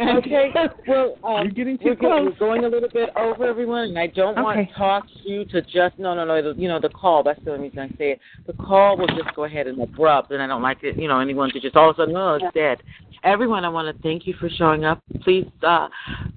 does. 0.00 0.16
Okay. 0.18 0.52
Well, 0.86 1.16
um, 1.24 1.44
You're 1.44 1.50
getting 1.52 1.78
too 1.78 1.84
we're, 1.86 1.94
go- 1.94 2.08
close. 2.08 2.32
we're 2.40 2.46
going 2.48 2.64
a 2.64 2.68
little 2.68 2.88
bit 2.88 3.10
over, 3.16 3.46
everyone, 3.46 3.84
and 3.90 3.98
I 3.98 4.08
don't 4.08 4.42
want 4.42 4.58
to 4.68 4.74
talk 4.74 5.04
you 5.24 5.44
to 5.46 5.62
just 5.62 5.98
no, 5.98 6.14
no, 6.14 6.24
no. 6.24 6.52
The, 6.52 6.60
you 6.60 6.68
know, 6.68 6.80
the 6.80 6.88
call. 6.88 7.22
That's 7.22 7.42
the 7.44 7.52
only 7.52 7.68
reason 7.68 7.78
I 7.78 7.88
say 7.96 8.10
it. 8.12 8.20
The 8.46 8.52
call 8.54 8.96
will 8.98 9.06
just 9.06 9.34
go 9.36 9.44
ahead 9.44 9.68
and 9.68 9.80
abrupt, 9.80 10.32
and 10.32 10.42
I 10.42 10.46
don't 10.48 10.62
like 10.62 10.82
it. 10.82 10.98
You 10.98 11.08
know, 11.08 11.20
anyone 11.20 11.50
to 11.52 11.60
just 11.60 11.76
all 11.76 11.90
of 11.90 11.96
a 11.96 12.02
sudden, 12.02 12.16
oh, 12.16 12.34
it's 12.34 12.54
dead. 12.54 12.82
Everyone, 13.24 13.64
I 13.64 13.68
want 13.68 13.94
to 13.94 14.02
thank 14.02 14.26
you 14.26 14.34
for 14.34 14.48
showing 14.48 14.84
up. 14.84 15.02
Please 15.22 15.46
uh, 15.62 15.88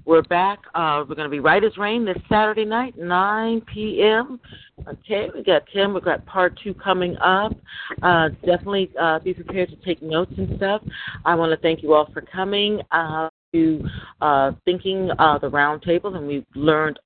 we're 0.04 0.22
back. 0.22 0.58
Uh, 0.74 1.04
we're 1.08 1.14
going 1.14 1.28
to 1.28 1.30
be 1.30 1.40
right 1.40 1.62
as 1.62 1.76
rain 1.76 2.04
this 2.04 2.18
Saturday 2.28 2.64
night, 2.64 2.98
9 2.98 3.60
p.m. 3.72 4.40
Okay, 4.88 5.28
we 5.34 5.44
got 5.44 5.62
Tim. 5.72 5.94
We've 5.94 6.04
got 6.04 6.26
part 6.26 6.58
two 6.62 6.74
coming 6.74 7.16
up. 7.18 7.54
Uh, 8.02 8.30
definitely 8.44 8.90
uh, 9.00 9.20
be 9.20 9.32
prepared 9.32 9.68
to 9.70 9.76
take 9.76 10.02
notes 10.02 10.32
and 10.36 10.56
stuff. 10.56 10.82
I 11.24 11.34
want 11.36 11.50
to 11.52 11.56
thank 11.56 11.82
you 11.82 11.94
all 11.94 12.10
for 12.12 12.20
coming. 12.20 12.80
Uh, 12.90 13.28
to 13.52 13.86
uh, 14.22 14.52
thinking 14.64 15.10
uh, 15.18 15.36
the 15.36 15.50
roundtable, 15.50 16.16
and 16.16 16.26
we've 16.26 16.46
learned, 16.54 16.98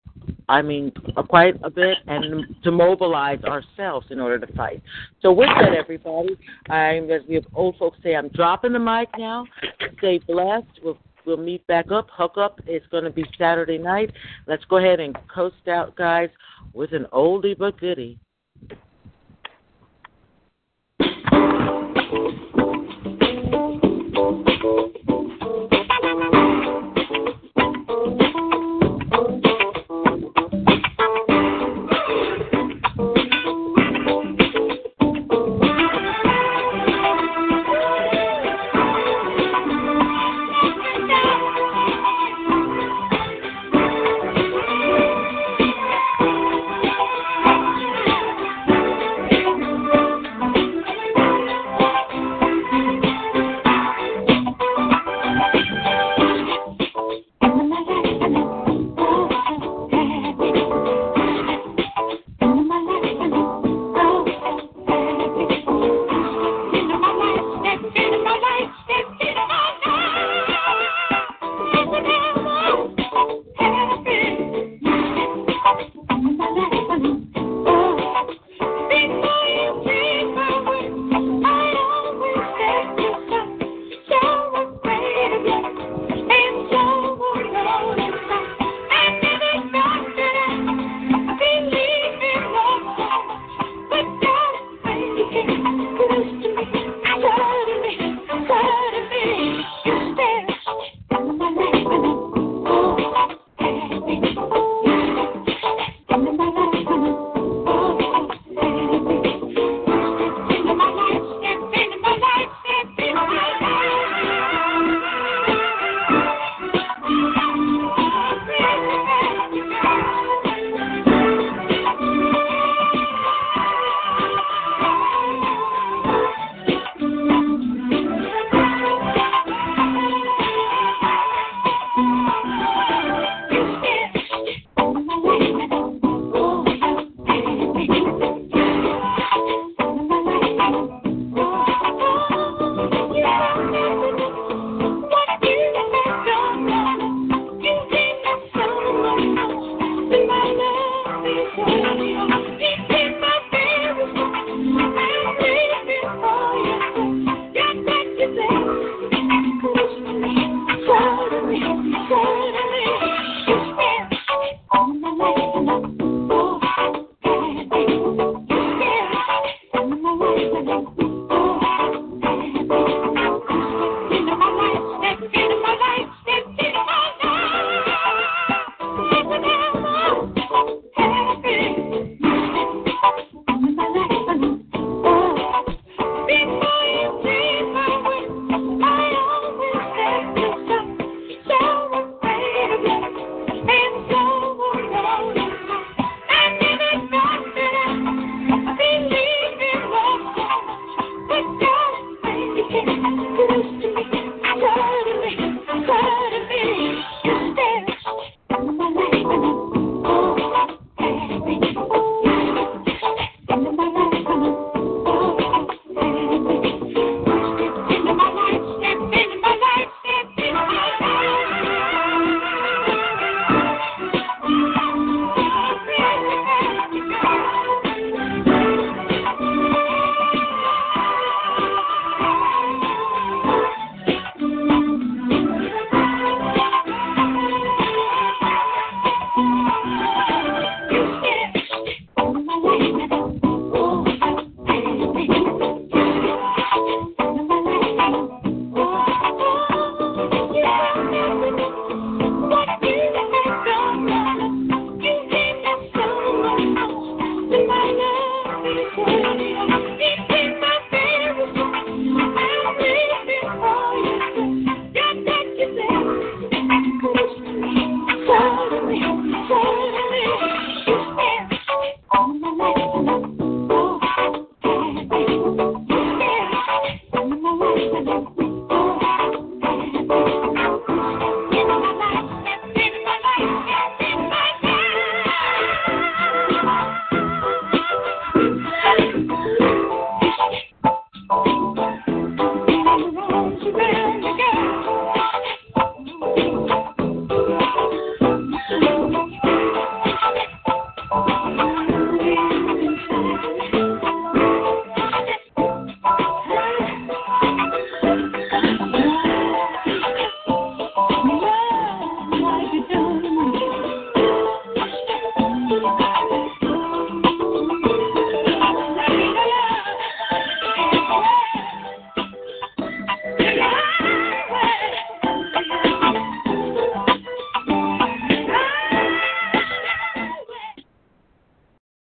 I 0.49 0.63
mean, 0.63 0.93
quite 1.29 1.55
a 1.65 1.71
bit, 1.71 1.99
and 2.07 2.55
to 2.63 2.71
mobilize 2.71 3.43
ourselves 3.45 4.07
in 4.11 4.21
order 4.21 4.45
to 4.45 4.53
fight. 4.55 4.83
So 5.21 5.33
with 5.33 5.49
that, 5.61 5.75
everybody, 5.75 6.37
I'm 6.71 7.11
as 7.11 7.23
have 7.33 7.47
old 7.53 7.77
folks 7.79 7.99
say, 8.03 8.15
I'm 8.15 8.29
dropping 8.29 8.73
the 8.73 8.79
mic 8.79 9.09
now. 9.19 9.45
Stay 9.99 10.19
blessed. 10.19 10.67
We'll 10.85 10.99
we'll 11.25 11.37
meet 11.37 11.67
back 11.67 11.91
up. 11.91 12.07
Hook 12.13 12.35
up. 12.37 12.61
It's 12.67 12.87
going 12.89 13.05
to 13.05 13.11
be 13.11 13.25
Saturday 13.37 13.79
night. 13.79 14.13
Let's 14.47 14.65
go 14.67 14.77
ahead 14.77 15.01
and 15.01 15.17
coast 15.35 15.67
out, 15.69 15.97
guys, 15.97 16.31
with 16.73 16.93
an 16.93 17.07
oldie 17.13 17.59
but 17.59 17.79
goodie. 17.81 18.19